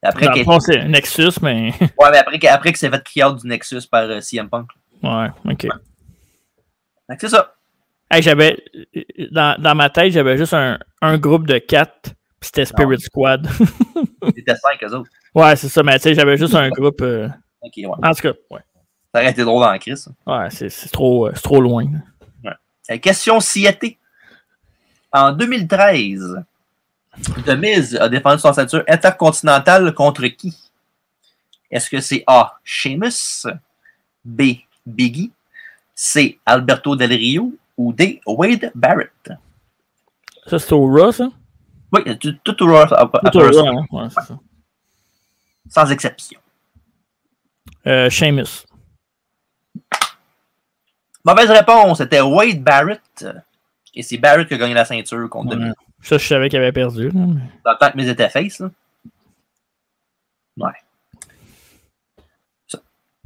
Après, 0.02 0.26
Dans 0.44 0.54
le 0.54 0.60
c'est 0.60 0.84
Nexus, 0.84 1.40
mais. 1.42 1.72
ouais, 1.80 2.10
mais 2.10 2.18
après, 2.18 2.46
après 2.46 2.72
que 2.72 2.78
c'est 2.78 2.90
fait 2.90 3.02
kick 3.04 3.24
du 3.36 3.46
Nexus 3.48 3.82
par 3.90 4.02
euh, 4.02 4.20
CM 4.20 4.48
Punk. 4.48 4.70
ouais, 5.02 5.28
ok. 5.44 5.66
Que 5.66 7.16
c'est 7.18 7.28
ça. 7.28 7.54
Hey, 8.10 8.22
j'avais. 8.22 8.56
Dans, 9.30 9.60
dans 9.60 9.74
ma 9.74 9.90
tête, 9.90 10.12
j'avais 10.12 10.36
juste 10.38 10.54
un, 10.54 10.78
un 11.02 11.18
groupe 11.18 11.46
de 11.46 11.58
quatre, 11.58 12.10
puis 12.40 12.46
c'était 12.46 12.64
Spirit 12.64 13.00
Squad. 13.00 13.46
C'était 14.34 14.54
5 14.56 14.82
eux 14.84 14.94
autres. 14.94 15.10
ouais, 15.34 15.56
c'est 15.56 15.68
ça, 15.68 15.82
mais 15.82 15.96
tu 15.98 16.02
sais, 16.04 16.14
j'avais 16.14 16.36
juste 16.36 16.54
un 16.54 16.68
groupe. 16.70 17.00
euh, 17.02 17.28
Ok, 17.62 17.72
ouais. 17.78 17.86
En 17.86 18.12
tout 18.14 18.22
cas, 18.22 18.32
ouais. 18.50 18.60
Ça 19.14 19.20
aurait 19.20 19.30
été 19.30 19.42
drôle 19.42 19.62
dans 19.62 19.70
la 19.70 19.78
crise. 19.78 20.08
Ouais, 20.26 20.48
c'est 20.50 20.68
trop, 20.90 21.28
euh, 21.28 21.32
trop 21.32 21.60
loin. 21.60 21.84
Euh, 22.44 22.98
Question 22.98 23.40
CIT. 23.40 23.98
En 25.12 25.32
2013, 25.32 26.44
The 27.46 27.50
Miz 27.50 27.96
a 27.96 28.08
défendu 28.08 28.40
son 28.40 28.52
ceinture 28.52 28.84
intercontinentale 28.88 29.92
contre 29.94 30.26
qui? 30.28 30.54
Est-ce 31.70 31.88
que 31.90 32.00
c'est 32.00 32.22
A. 32.26 32.54
Sheamus, 32.64 33.46
B. 34.24 34.42
Biggie, 34.86 35.32
C. 35.94 36.38
Alberto 36.46 36.94
Del 36.96 37.12
Rio 37.12 37.52
ou 37.78 37.92
D. 37.94 38.20
Wade 38.26 38.70
Barrett? 38.74 39.30
Ça, 40.46 40.58
c'est 40.58 40.72
au 40.74 40.86
Raw, 40.86 41.12
ça? 41.12 41.28
Oui, 41.92 42.18
tout, 42.18 42.32
tout 42.44 42.62
au 42.62 42.66
Raw, 42.66 42.86
Tout 42.86 43.38
au 43.38 43.66
hein? 43.66 43.86
Ouais, 43.90 44.08
c'est 44.10 44.22
ça. 44.26 44.38
sans 45.70 45.90
exception. 45.90 46.38
Euh, 47.86 48.10
Sheamus. 48.10 48.66
Mauvaise 51.24 51.50
réponse, 51.50 51.98
c'était 51.98 52.20
Wade 52.20 52.62
Barrett. 52.62 53.26
Et 53.94 54.02
c'est 54.02 54.18
Barrett 54.18 54.46
qui 54.48 54.54
a 54.54 54.58
gagné 54.58 54.74
la 54.74 54.84
ceinture 54.84 55.28
contre 55.30 55.56
Ouais. 55.56 55.72
Ça, 56.02 56.16
je 56.18 56.26
savais 56.26 56.48
qu'il 56.48 56.58
avait 56.58 56.72
perdu. 56.72 57.08
là, 57.10 57.12
mais- 57.14 57.40
Dans 57.64 57.72
le 57.72 57.78
temps 57.78 57.90
que 57.90 57.96
Miz 57.96 58.08
était 58.08 58.28
face, 58.28 58.60
là. 58.60 58.70
Ouais. 60.56 60.66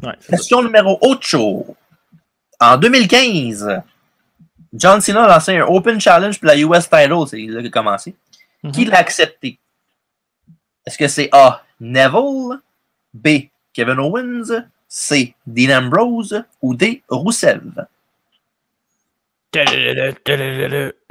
Ouais, 0.03 0.12
c'est 0.20 0.31
ça. 0.33 0.37
Question 0.37 0.62
numéro 0.62 0.99
8. 1.03 1.37
En 2.61 2.77
2015, 2.77 3.83
John 4.73 5.01
Cena 5.01 5.24
a 5.24 5.28
lancé 5.28 5.57
un 5.57 5.66
Open 5.66 6.01
Challenge 6.01 6.39
pour 6.39 6.47
la 6.47 6.57
US 6.57 6.89
Title. 6.89 7.27
C'est 7.27 7.39
là 7.47 7.61
qu'il 7.61 7.66
a 7.66 7.70
commencé. 7.70 8.15
Mhm. 8.62 8.73
Qui 8.73 8.85
l'a 8.85 8.99
accepté? 8.99 9.59
Est-ce 10.86 10.99
que 10.99 11.09
c'est 11.09 11.28
A. 11.32 11.62
Neville, 11.81 12.61
B. 13.12 13.28
Kevin 13.73 13.99
Owens, 13.99 14.65
C. 14.89 15.35
Dean 15.47 15.85
Ambrose 15.85 16.44
ou 16.61 16.74
D. 16.74 17.03
Roussev? 17.09 17.62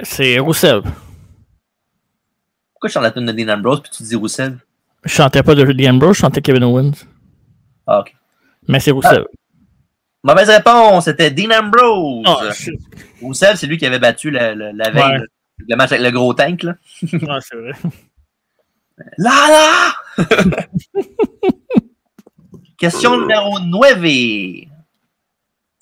C'est 0.02 0.38
Roussev. 0.38 0.82
Pourquoi 2.72 2.88
je 2.88 2.92
chante 2.92 3.02
la 3.04 3.10
tune 3.12 3.26
de 3.26 3.32
Dean 3.32 3.48
Ambrose 3.54 3.82
puis 3.82 3.90
tu 3.90 4.02
dis 4.02 4.16
Roussev? 4.16 4.58
Je 5.04 5.10
chantais 5.10 5.42
pas 5.42 5.54
de 5.54 5.64
The 5.64 5.88
Ambrose, 5.88 6.16
je 6.16 6.20
chantais 6.20 6.40
Kevin 6.40 6.64
Owens. 6.64 7.04
Ah, 7.86 8.00
ok. 8.00 8.14
Mais 8.68 8.80
c'est 8.80 8.90
Roussev. 8.90 9.24
Mauvaise 10.24 10.50
réponse, 10.50 11.04
c'était 11.06 11.30
Dean 11.30 11.50
Ambrose. 11.50 12.24
Ah, 12.26 12.52
shit. 12.52 12.78
Roussev, 13.20 13.56
c'est 13.56 13.66
lui 13.66 13.76
qui 13.76 13.86
avait 13.86 13.98
battu 13.98 14.30
la, 14.30 14.54
la- 14.54 14.72
la 14.72 14.90
veille 14.90 15.02
Ouais. 15.20 15.26
le 15.68 15.76
match 15.76 15.90
avec 15.92 16.04
le 16.04 16.10
gros 16.12 16.32
tank. 16.34 16.62
Là, 16.62 16.74
Ouais, 17.02 17.38
c'est 17.40 17.56
vrai. 17.56 17.72
là! 19.18 19.94
là! 20.18 20.24
Question 22.78 23.20
numéro 23.20 23.58
9. 23.60 24.66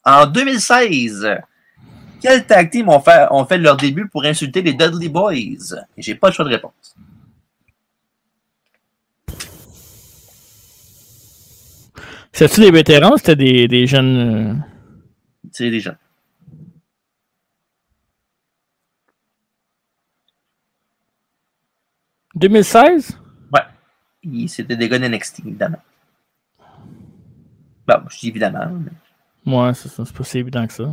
En 0.04 0.26
2016, 0.26 1.28
quel 2.22 2.46
tag 2.46 2.70
team 2.70 2.88
ont 2.88 3.00
fait, 3.00 3.26
ont 3.30 3.44
fait 3.44 3.58
leur 3.58 3.76
début 3.76 4.06
pour 4.08 4.24
insulter 4.24 4.62
les 4.62 4.72
Dudley 4.74 5.08
Boys? 5.08 5.76
J'ai 5.96 6.14
pas 6.14 6.28
le 6.28 6.34
choix 6.34 6.44
de 6.44 6.50
réponse. 6.50 6.94
C'était-tu 12.32 12.60
des 12.60 12.70
vétérans 12.70 13.14
ou 13.14 13.16
c'était 13.18 13.36
des, 13.36 13.68
des 13.68 13.86
jeunes. 13.86 14.16
euh, 14.16 14.54
C'est 15.52 15.70
des 15.70 15.80
euh, 15.80 15.96
2016? 22.34 23.18
Ils- 24.22 24.48
C'était 24.50 24.76
des 24.76 24.86
gars 24.88 24.98
d'NXT, 24.98 25.40
évidemment. 25.46 25.80
Bon, 27.86 28.02
je 28.10 28.18
dis 28.18 28.28
évidemment. 28.28 28.66
mais- 28.68 29.50
Ouais, 29.52 29.72
c'est 29.72 29.88
ça, 29.88 30.04
c'est 30.04 30.14
pas 30.14 30.24
si 30.24 30.38
évident 30.38 30.66
que 30.66 30.72
ça. 30.74 30.90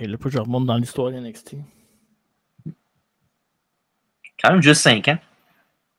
Et 0.00 0.08
là, 0.08 0.16
je 0.26 0.38
remonte 0.38 0.66
dans 0.66 0.76
l'histoire 0.76 1.12
de 1.12 1.18
NXT. 1.18 1.54
Quand 4.42 4.50
même 4.50 4.60
juste 4.60 4.82
5 4.82 5.06
ans. 5.06 5.18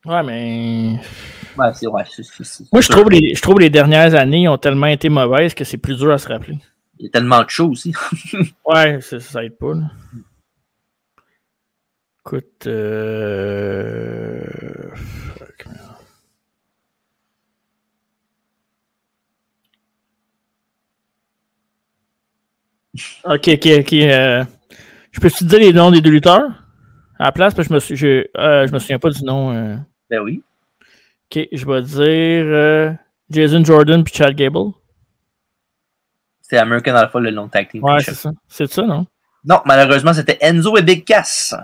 Ouais, 0.08 0.24
mais. 0.24 1.00
Ouais, 1.58 1.72
c'est 1.74 1.88
ouais, 1.88 2.04
c'est- 2.10 2.72
Moi, 2.72 2.82
je 2.82 2.88
trouve, 2.90 3.10
les, 3.10 3.34
je 3.36 3.42
trouve 3.42 3.60
les 3.60 3.70
dernières 3.70 4.16
années 4.16 4.48
ont 4.48 4.58
tellement 4.58 4.88
été 4.88 5.10
mauvaises 5.10 5.54
que 5.54 5.64
c'est 5.64 5.78
plus 5.78 5.98
dur 5.98 6.12
à 6.12 6.18
se 6.18 6.28
rappeler. 6.28 6.60
Il 7.00 7.06
y 7.06 7.08
a 7.08 7.12
tellement 7.12 7.44
de 7.44 7.50
choses 7.50 7.72
aussi. 7.72 7.94
Ouais, 8.66 9.00
ça, 9.02 9.20
ça 9.20 9.44
aide 9.44 9.58
pas, 9.58 9.74
là. 9.74 9.92
Écoute, 12.24 12.68
euh... 12.68 14.44
Ok, 23.26 23.48
ok, 23.54 23.68
ok. 23.82 23.94
euh, 23.94 24.44
Je 25.12 25.20
peux 25.20 25.30
te 25.32 25.44
dire 25.46 25.60
les 25.60 25.74
noms 25.74 25.92
des 25.92 26.02
deux 26.02 26.12
lutteurs? 26.12 26.64
À 27.20 27.26
la 27.26 27.32
place 27.32 27.54
parce 27.54 27.68
que 27.68 27.74
je 27.74 27.76
me, 27.76 27.80
suis, 27.82 27.96
je, 27.98 28.26
euh, 28.38 28.68
je 28.68 28.74
me 28.74 28.80
souviens 28.80 29.00
pas 29.00 29.10
du 29.10 29.24
nom. 29.24 29.52
Ben 30.10 30.20
oui. 30.20 30.44
Ok, 31.30 31.48
je 31.52 31.66
vais 31.66 31.82
dire 31.82 32.46
euh, 32.46 32.94
Jason 33.30 33.64
Jordan 33.64 34.04
puis 34.04 34.14
Chad 34.14 34.36
Gable. 34.36 34.72
C'était 36.42 36.58
American 36.58 36.96
Alpha 36.96 37.20
le 37.20 37.30
long 37.32 37.50
tag 37.50 37.70
team. 37.70 37.84
Ouais, 37.84 38.02
c'est 38.02 38.14
ça. 38.14 38.32
C'est 38.48 38.72
ça, 38.72 38.84
non? 38.84 39.06
non, 39.44 39.62
malheureusement, 39.66 40.14
c'était 40.14 40.38
Enzo 40.42 40.78
et 40.78 40.82
Big 40.82 41.04
Cass. 41.06 41.56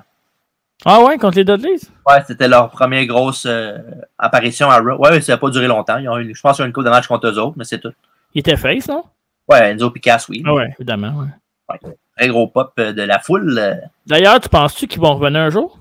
Ah 0.86 1.02
ouais, 1.02 1.18
contre 1.18 1.38
les 1.38 1.46
Dudleys? 1.46 1.80
Ouais, 2.06 2.22
c'était 2.28 2.50
leur 2.50 2.70
première 2.70 3.06
grosse 3.06 3.46
euh, 3.46 3.78
apparition 4.18 4.70
à 4.70 4.80
Raw. 4.80 4.98
Ouais, 4.98 5.22
ça 5.22 5.34
n'a 5.34 5.38
pas 5.38 5.50
duré 5.50 5.68
longtemps. 5.68 5.98
Ils 5.98 6.10
ont 6.10 6.18
eu, 6.18 6.36
je 6.36 6.42
pense 6.42 6.58
qu'ils 6.58 6.64
ont 6.64 6.66
eu 6.66 6.70
une 6.70 6.74
coupe 6.74 6.84
de 6.84 6.90
match 6.90 7.08
contre 7.08 7.28
eux 7.28 7.38
autres, 7.40 7.56
mais 7.58 7.64
c'est 7.64 7.80
tout. 7.80 7.94
Il 8.34 8.40
était 8.40 8.58
face, 8.58 8.88
non? 8.90 9.04
Ouais, 9.48 9.72
Enzo 9.72 9.92
et 9.96 10.00
Cass, 10.00 10.28
oui. 10.28 10.44
Ah 10.46 10.54
ouais, 10.54 10.74
évidemment, 10.78 11.14
ouais. 11.20 11.80
Très 12.18 12.28
gros 12.28 12.48
pop 12.48 12.74
euh, 12.80 12.92
de 12.92 13.02
la 13.02 13.20
foule. 13.20 13.80
D'ailleurs, 14.06 14.40
tu 14.42 14.50
penses-tu 14.50 14.88
qu'ils 14.88 15.02
vont 15.02 15.16
revenir 15.16 15.42
un 15.42 15.50
jour? 15.50 15.80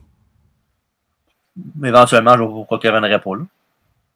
Éventuellement, 1.84 2.34
je 2.36 2.42
vois 2.42 2.52
pourquoi 2.52 2.78
qu'il 2.78 2.90
ne 2.90 2.94
reviendrait 2.96 3.20
pas 3.20 3.36
là. 3.36 3.42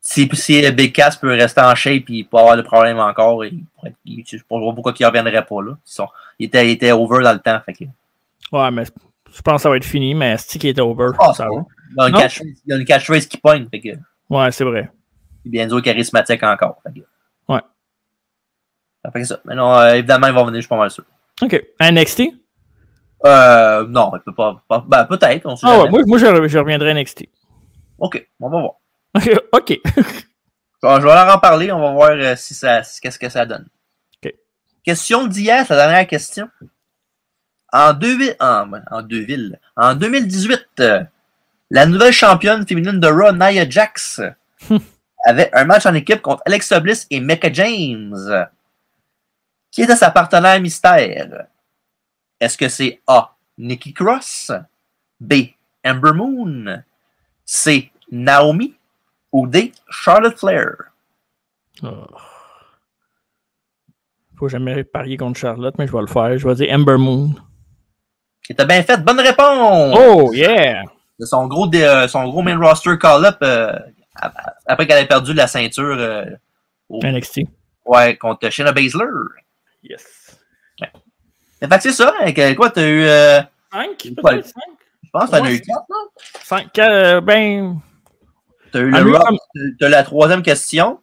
Si, 0.00 0.28
si 0.34 0.70
Big 0.72 0.92
Cass 0.94 1.16
peut 1.16 1.30
rester 1.30 1.60
en 1.60 1.74
shape 1.74 2.04
et 2.10 2.24
pas 2.24 2.40
avoir 2.40 2.56
de 2.56 2.62
problème 2.62 2.98
encore, 2.98 3.44
il 3.44 3.64
pourrait, 3.74 3.94
il- 4.04 4.24
je 4.26 4.36
vois 4.48 4.72
pourquoi 4.74 4.92
il 4.98 5.02
ne 5.02 5.06
reviendrait 5.06 5.44
pas 5.44 5.62
là. 5.62 5.72
Ils 5.72 5.78
sont- 5.84 6.08
il, 6.38 6.46
était, 6.46 6.66
il 6.68 6.70
était 6.72 6.92
over 6.92 7.22
dans 7.24 7.32
le 7.32 7.40
temps. 7.40 7.60
Fait 7.66 7.72
que, 7.72 7.84
Ouais, 8.52 8.70
mais 8.70 8.84
je 8.84 9.42
pense 9.42 9.56
que 9.56 9.62
ça 9.62 9.68
va 9.70 9.76
être 9.76 9.84
fini, 9.84 10.14
mais 10.14 10.36
c'est 10.38 10.58
qui 10.60 10.68
est 10.68 10.78
over? 10.78 11.08
Ah, 11.18 11.32
ça 11.34 11.46
va. 11.46 11.64
il, 12.08 12.12
y 12.12 12.16
a 12.16 12.20
catchphrase, 12.20 12.46
il 12.66 12.70
y 12.70 12.72
a 12.72 12.76
une 12.76 12.84
catchphrase 12.84 13.26
qui 13.26 13.36
pogne. 13.38 13.66
Fait 13.68 13.80
que, 13.80 13.88
Ouais, 14.30 14.52
c'est 14.52 14.64
vrai. 14.64 14.90
il 15.44 15.48
est 15.48 15.50
bien 15.50 15.66
dur 15.66 15.82
charismatique 15.82 16.42
encore. 16.44 16.78
Fait 16.84 16.92
que, 17.00 17.04
Ouais. 17.48 17.60
Ça 19.04 19.10
fait 19.10 19.20
que 19.20 19.26
ça. 19.26 19.40
Mais 19.44 19.54
non, 19.56 19.72
euh, 19.74 19.94
évidemment, 19.94 20.26
il 20.28 20.32
va 20.32 20.40
revenir, 20.40 20.58
je 20.58 20.62
suis 20.62 20.68
pas 20.68 20.76
mal 20.76 20.90
sûr. 20.90 21.04
OK. 21.42 21.60
NXT? 21.80 22.22
Euh, 23.24 23.86
non, 23.88 24.12
peut 24.24 24.34
pas. 24.34 24.62
pas- 24.68 24.84
ben, 24.86 25.04
peut-être, 25.06 25.46
on 25.46 25.56
sait 25.56 25.66
Ah 25.68 25.80
ouais, 25.82 25.88
moi, 25.90 26.00
moi 26.06 26.18
je, 26.18 26.48
je 26.48 26.58
reviendrai 26.58 26.90
à 26.90 26.94
NXT. 26.94 27.24
Ok, 27.98 28.26
on 28.40 28.48
va 28.50 28.60
voir. 28.60 28.72
OK. 29.52 29.78
Je 29.84 30.88
vais 30.88 31.00
je 31.00 31.06
vais 31.06 31.14
leur 31.14 31.34
en 31.34 31.38
parler, 31.38 31.72
on 31.72 31.80
va 31.80 31.92
voir 31.92 32.10
euh, 32.10 32.36
si 32.36 32.52
ça, 32.54 32.82
qu'est-ce 33.00 33.18
que 33.18 33.28
ça 33.28 33.46
donne. 33.46 33.66
Ok. 34.22 34.32
Question 34.84 35.26
d'hier, 35.26 35.64
la 35.70 35.76
dernière 35.76 36.06
question. 36.06 36.48
En, 37.72 37.92
deux, 37.94 38.34
en, 38.38 38.70
en 38.90 39.02
deux 39.02 39.20
villes. 39.24 39.58
En 39.76 39.94
2018, 39.94 40.66
euh, 40.80 41.02
la 41.70 41.86
nouvelle 41.86 42.12
championne 42.12 42.66
féminine 42.66 43.00
de 43.00 43.08
Raw, 43.08 43.32
Nia 43.32 43.68
Jax, 43.68 44.20
avait 45.24 45.50
un 45.54 45.64
match 45.64 45.86
en 45.86 45.94
équipe 45.94 46.22
contre 46.22 46.42
Alexa 46.46 46.78
Bliss 46.80 47.06
et 47.10 47.20
Mecca 47.20 47.52
James. 47.52 48.46
Qui 49.72 49.82
était 49.82 49.96
sa 49.96 50.10
partenaire 50.10 50.60
mystère? 50.60 51.46
Est-ce 52.40 52.56
que 52.58 52.68
c'est 52.68 53.00
A. 53.06 53.34
Nikki 53.58 53.92
Cross? 53.94 54.52
B. 55.20 55.34
Ember 55.84 56.12
Moon? 56.12 56.82
C. 57.44 57.90
Naomi? 58.10 58.74
Ou 59.32 59.46
D. 59.46 59.72
Charlotte 59.90 60.38
Flair? 60.38 60.74
Oh. 61.82 62.06
Faut 64.38 64.48
jamais 64.48 64.84
parier 64.84 65.16
contre 65.16 65.38
Charlotte, 65.38 65.74
mais 65.78 65.86
je 65.86 65.92
vais 65.92 66.00
le 66.00 66.06
faire. 66.06 66.36
Je 66.38 66.46
vais 66.46 66.54
dire 66.54 66.74
Ember 66.74 66.98
Moon. 66.98 67.34
Qui 68.44 68.52
était 68.52 68.66
bien 68.66 68.82
fait. 68.82 68.98
Bonne 69.02 69.20
réponse! 69.20 69.96
Oh, 69.98 70.32
yeah! 70.32 70.82
De 71.18 71.24
son 71.24 71.46
gros, 71.46 71.68
euh, 71.74 72.06
son 72.08 72.28
gros 72.28 72.42
main 72.42 72.58
roster 72.58 72.98
call-up 72.98 73.38
euh, 73.42 73.72
ap- 74.16 74.54
après 74.66 74.86
qu'elle 74.86 75.02
ait 75.02 75.08
perdu 75.08 75.32
la 75.32 75.46
ceinture 75.46 75.96
euh, 75.98 76.26
au- 76.90 77.00
NXT. 77.02 77.40
ouais, 77.86 78.16
contre 78.18 78.50
Shayna 78.50 78.72
Baszler. 78.72 79.06
Yes. 79.82 80.04
Mais 81.60 81.68
fait 81.68 81.76
que 81.76 81.82
c'est 81.82 81.92
ça. 81.92 82.12
hein, 82.20 82.32
que- 82.32 82.54
quoi, 82.54 82.70
t'as 82.70 82.86
eu. 82.86 83.02
euh, 83.04 83.40
5? 83.72 83.88
Ouais. 84.04 84.12
Peut-être 84.14 84.46
5? 84.46 84.52
je 85.04 85.10
pense 85.10 85.26
que 85.30 85.36
t'en 85.36 85.44
as 85.44 85.52
eu 85.52 85.60
quatre, 85.60 85.84
non? 85.88 85.96
5. 86.42 86.78
euh, 86.78 87.20
ben. 87.20 87.80
T'as 88.72 88.80
eu 88.80 88.92
Ah, 88.94 88.98
le 89.00 89.04
lui, 89.04 89.12
Rock, 89.16 89.26
comme- 89.26 89.38
t'as 89.78 89.86
eu 89.86 89.90
la 89.90 90.02
troisième 90.02 90.42
question. 90.42 91.00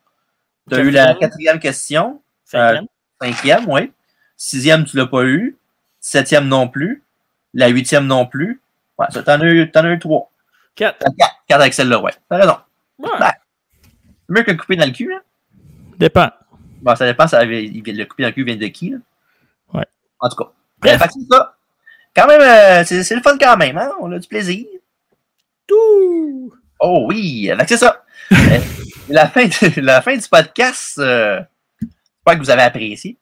T'as 0.70 0.80
eu 0.80 0.92
la 0.92 1.16
Quatrième. 1.16 1.60
question. 1.60 2.22
Cinquième. 2.46 2.86
Cinquième, 3.22 3.66
oui. 3.70 3.92
Sixième, 4.38 4.86
tu 4.86 4.98
l'as 4.98 5.08
pas 5.08 5.24
eu. 5.24 5.58
Septième 6.00 6.48
non 6.48 6.68
plus. 6.68 7.04
La 7.54 7.68
huitième 7.70 8.06
non 8.08 8.26
plus. 8.26 8.62
Ouais, 8.98 9.08
ça, 9.10 9.24
t'en 9.24 9.40
as 9.42 9.46
eu, 9.46 9.72
t'en 9.72 9.84
as 9.86 9.90
eu 9.92 10.00
trois. 10.00 10.30
4. 10.76 10.98
Quatre, 11.18 11.36
quatre 11.48 11.62
avec 11.62 11.74
celle-là, 11.74 12.00
ouais. 12.00 12.12
T'as 12.30 12.38
raison. 12.38 12.58
Ouais. 13.00 13.10
Ben. 13.20 13.32
Mieux 14.30 14.44
que 14.44 14.52
couper 14.52 14.76
dans 14.76 14.86
le 14.86 14.92
cul, 14.92 15.14
hein? 15.14 15.22
Dépend. 15.98 16.30
Bon, 16.82 16.96
ça 16.96 17.06
dépend, 17.06 17.28
ça, 17.28 17.44
il 17.46 17.82
vient- 17.84 17.94
le 17.94 18.06
coupé 18.06 18.24
dans 18.24 18.30
le 18.30 18.34
cul 18.34 18.44
vient 18.44 18.56
de 18.56 18.68
qui, 18.68 18.90
là? 18.92 18.98
En 20.24 20.30
tout 20.30 20.38
cas. 20.38 20.50
Bref. 20.80 21.02
C'est 21.14 21.34
ça. 21.36 21.56
Quand 22.16 22.28
même, 22.28 22.42
euh, 22.42 22.84
c'est 22.86 23.16
le 23.16 23.22
fun 23.22 23.38
quand 23.40 23.58
même, 23.58 23.78
hein. 23.78 23.92
On 24.02 24.12
a 24.12 24.20
du 24.20 24.28
plaisir. 24.28 24.66
Tout! 25.68 26.54
Oh 26.80 27.06
oui, 27.08 27.50
c'est 27.68 27.78
ça. 27.78 28.00
Euh, 28.32 28.58
la, 29.10 29.28
fin 29.28 29.46
de- 29.46 29.82
la 29.82 30.02
fin 30.02 30.16
du 30.16 30.28
podcast, 30.32 30.98
euh, 30.98 31.40
j'espère 31.82 32.36
que 32.36 32.40
vous 32.40 32.50
avez 32.50 32.62
apprécié. 32.62 33.18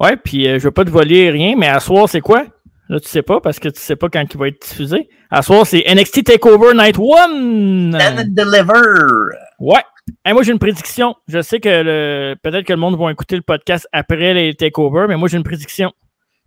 Ouais, 0.00 0.16
puis 0.16 0.48
euh, 0.48 0.58
je 0.58 0.64
veux 0.64 0.70
pas 0.72 0.84
te 0.84 0.90
voler 0.90 1.30
rien, 1.30 1.54
mais 1.56 1.68
à 1.68 1.78
soir, 1.78 2.08
c'est 2.08 2.20
quoi? 2.20 2.44
Là, 2.88 2.98
tu 2.98 3.08
sais 3.08 3.22
pas, 3.22 3.40
parce 3.40 3.60
que 3.60 3.68
tu 3.68 3.80
sais 3.80 3.94
pas 3.94 4.08
quand 4.08 4.24
il 4.28 4.36
va 4.38 4.48
être 4.48 4.60
diffusé. 4.60 5.08
À 5.30 5.42
soir, 5.42 5.64
c'est 5.66 5.84
NXT 5.88 6.24
TakeOver 6.24 6.74
Night 6.74 6.96
1! 6.98 7.00
Stand 7.00 8.18
and 8.18 8.24
deliver. 8.30 9.36
Ouais. 9.60 9.84
Hey, 10.24 10.32
moi, 10.34 10.42
j'ai 10.42 10.50
une 10.52 10.58
prédiction. 10.58 11.14
Je 11.28 11.40
sais 11.40 11.60
que 11.60 11.68
le... 11.68 12.34
peut-être 12.42 12.66
que 12.66 12.72
le 12.72 12.78
monde 12.80 12.98
va 12.98 13.12
écouter 13.12 13.36
le 13.36 13.42
podcast 13.42 13.86
après 13.92 14.34
les 14.34 14.54
takeovers, 14.54 15.06
mais 15.06 15.16
moi, 15.16 15.28
j'ai 15.28 15.36
une 15.36 15.44
prédiction. 15.44 15.92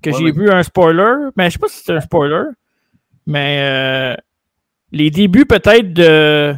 Que 0.04 0.10
Ouais, 0.12 0.18
j'ai 0.20 0.32
vu 0.32 0.50
un 0.52 0.62
spoiler. 0.64 1.30
Mais 1.36 1.46
je 1.50 1.54
sais 1.54 1.60
pas 1.60 1.68
si 1.70 1.82
c'est 1.84 1.94
un 1.94 2.02
spoiler. 2.02 2.44
Mais 3.26 3.60
euh, 3.62 4.16
les 4.92 5.10
débuts, 5.10 5.46
peut-être, 5.46 5.94
de 5.94 6.56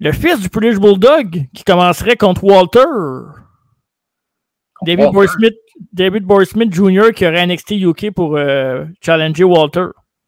le 0.00 0.12
fils 0.12 0.40
du 0.40 0.48
British 0.48 0.78
Bulldog 0.78 1.46
qui 1.54 1.64
commencerait 1.64 2.16
contre 2.16 2.44
Walter. 2.44 2.80
David 4.82 5.04
Walter. 5.04 5.14
Boy 5.14 5.28
Smith, 5.28 5.54
David 5.92 6.24
Boy 6.24 6.46
Smith 6.46 6.74
Jr. 6.74 7.12
qui 7.14 7.26
aurait 7.26 7.46
NXT 7.46 7.72
UK 7.72 8.10
pour 8.10 8.36
euh, 8.36 8.84
challenger 9.00 9.44
Walter. 9.44 9.86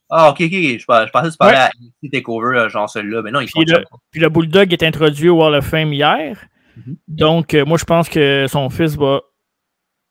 Ah, 0.09 0.31
ok, 0.31 0.41
ok. 0.41 0.51
Je, 0.53 0.79
je 0.79 0.85
pensais 0.87 1.09
que 1.11 1.31
tu 1.33 1.37
parlais 1.37 1.55
Ouais. 1.57 1.61
à 1.63 1.71
NXT 1.81 2.13
Takeover, 2.13 2.55
là, 2.55 2.69
genre 2.69 2.89
celui-là. 2.89 3.23
Mais 3.23 3.33
non, 3.33 3.41
font 3.41 3.61
Puis 3.61 3.65
le, 3.65 3.85
puis 4.13 4.21
le 4.21 4.29
Bulldog 4.29 4.73
est 4.73 4.83
introduit 4.85 5.29
au 5.29 5.39
Wall 5.39 5.57
of 5.57 5.67
Fame 5.67 5.93
hier. 5.93 6.47
Mhm. 6.77 6.97
Donc, 7.09 7.55
euh, 7.55 7.65
moi, 7.65 7.77
je 7.77 7.85
pense 7.85 8.09
que 8.09 8.47
son 8.49 8.71
fils 8.71 8.97
va 8.97 9.21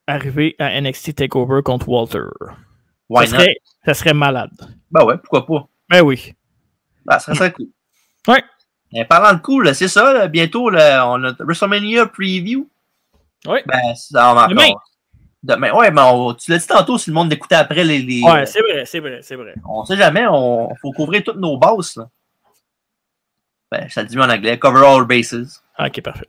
arriver 0.08 0.56
à 0.60 0.80
NXT 0.82 1.16
TakeOver 1.16 1.62
contre 1.64 1.90
Walter. 1.90 2.26
Why 3.10 3.28
ça, 3.28 3.38
serait, 3.38 3.56
ça 3.86 3.94
serait 3.94 4.14
malade. 4.14 4.52
Ben 4.92 5.04
ouais, 5.06 5.18
pourquoi 5.18 5.46
pas. 5.46 5.68
Ben 5.90 6.02
oui. 6.02 6.34
Ben, 7.06 7.20
ça 7.20 7.36
serait 7.36 7.52
cool. 7.52 7.68
Ouais. 8.28 8.44
Et 8.94 9.06
parlant 9.06 9.34
de 9.38 9.42
cool, 9.42 9.74
c'est 9.76 9.88
ça, 9.88 10.14
là, 10.14 10.28
bientôt, 10.28 10.70
là, 10.70 11.08
on 11.10 11.24
a 11.24 11.34
WrestleMania 11.40 12.08
Preview. 12.08 12.68
Oui. 13.48 13.60
Ben, 13.66 13.96
ça 13.96 14.34
en 14.34 14.48
Demain. 14.48 14.70
Demain. 15.44 15.72
Ouais, 15.74 15.92
mais 15.92 16.02
on- 16.02 16.34
tu 16.34 16.50
l'as 16.50 16.58
dit 16.58 16.66
tantôt, 16.66 16.98
si 16.98 17.12
le 17.12 17.14
monde 17.14 17.30
l'écoutait 17.30 17.56
après 17.56 17.84
les. 17.84 18.00
les 18.00 18.22
Ouais, 18.24 18.46
c'est 18.48 18.62
vrai, 18.62 18.84
c'est 18.86 19.00
vrai, 19.00 19.20
c'est 19.22 19.36
vrai. 19.36 19.54
on 19.68 19.86
sait 19.86 19.96
jamais, 19.98 20.26
on 20.28 20.74
faut 20.82 20.92
couvrir 20.92 21.24
toutes 21.24 21.38
nos 21.38 21.58
bases. 21.58 21.98
Là. 21.98 22.10
Ben, 23.72 23.88
ça 23.90 24.02
le 24.02 24.08
dit 24.08 24.18
en 24.18 24.28
anglais, 24.30 24.58
cover 24.58 24.84
all 24.86 25.06
bases. 25.06 25.62
Ah, 25.78 25.88
Ok, 25.88 26.02
parfait. 26.02 26.28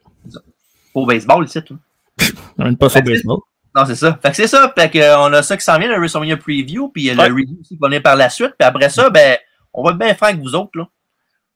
Au 0.92 1.06
baseball, 1.06 1.44
ici, 1.46 1.62
tout. 1.62 1.78
On 2.20 2.24
n'amène 2.62 2.76
pas 2.76 2.86
au 2.86 2.90
Ben, 2.90 3.04
baseball. 3.04 3.38
Non, 3.76 3.84
c'est 3.84 3.94
ça. 3.94 4.18
Fait 4.22 4.30
que 4.30 4.36
c'est 4.36 4.46
ça. 4.46 4.72
Fait 4.76 4.90
que, 4.90 4.98
euh, 4.98 5.18
on 5.18 5.32
a 5.34 5.42
ça 5.42 5.56
qui 5.56 5.62
s'en 5.64 5.78
vient, 5.78 5.88
le 5.88 5.98
WrestleMania 5.98 6.38
Preview, 6.38 6.88
puis 6.88 7.10
Ouais. 7.10 7.14
le 7.28 7.34
review 7.34 7.58
aussi 7.60 7.74
qui 7.74 7.78
va 7.80 7.88
venir 7.88 8.02
par 8.02 8.16
la 8.16 8.30
suite. 8.30 8.54
Puis 8.58 8.66
après 8.66 8.88
ça, 8.88 9.10
ben, 9.10 9.36
on 9.74 9.82
va 9.84 9.90
être 9.90 9.98
bien 9.98 10.14
franc 10.14 10.26
avec 10.28 10.40
vous 10.40 10.54
autres, 10.54 10.70
là. 10.78 10.84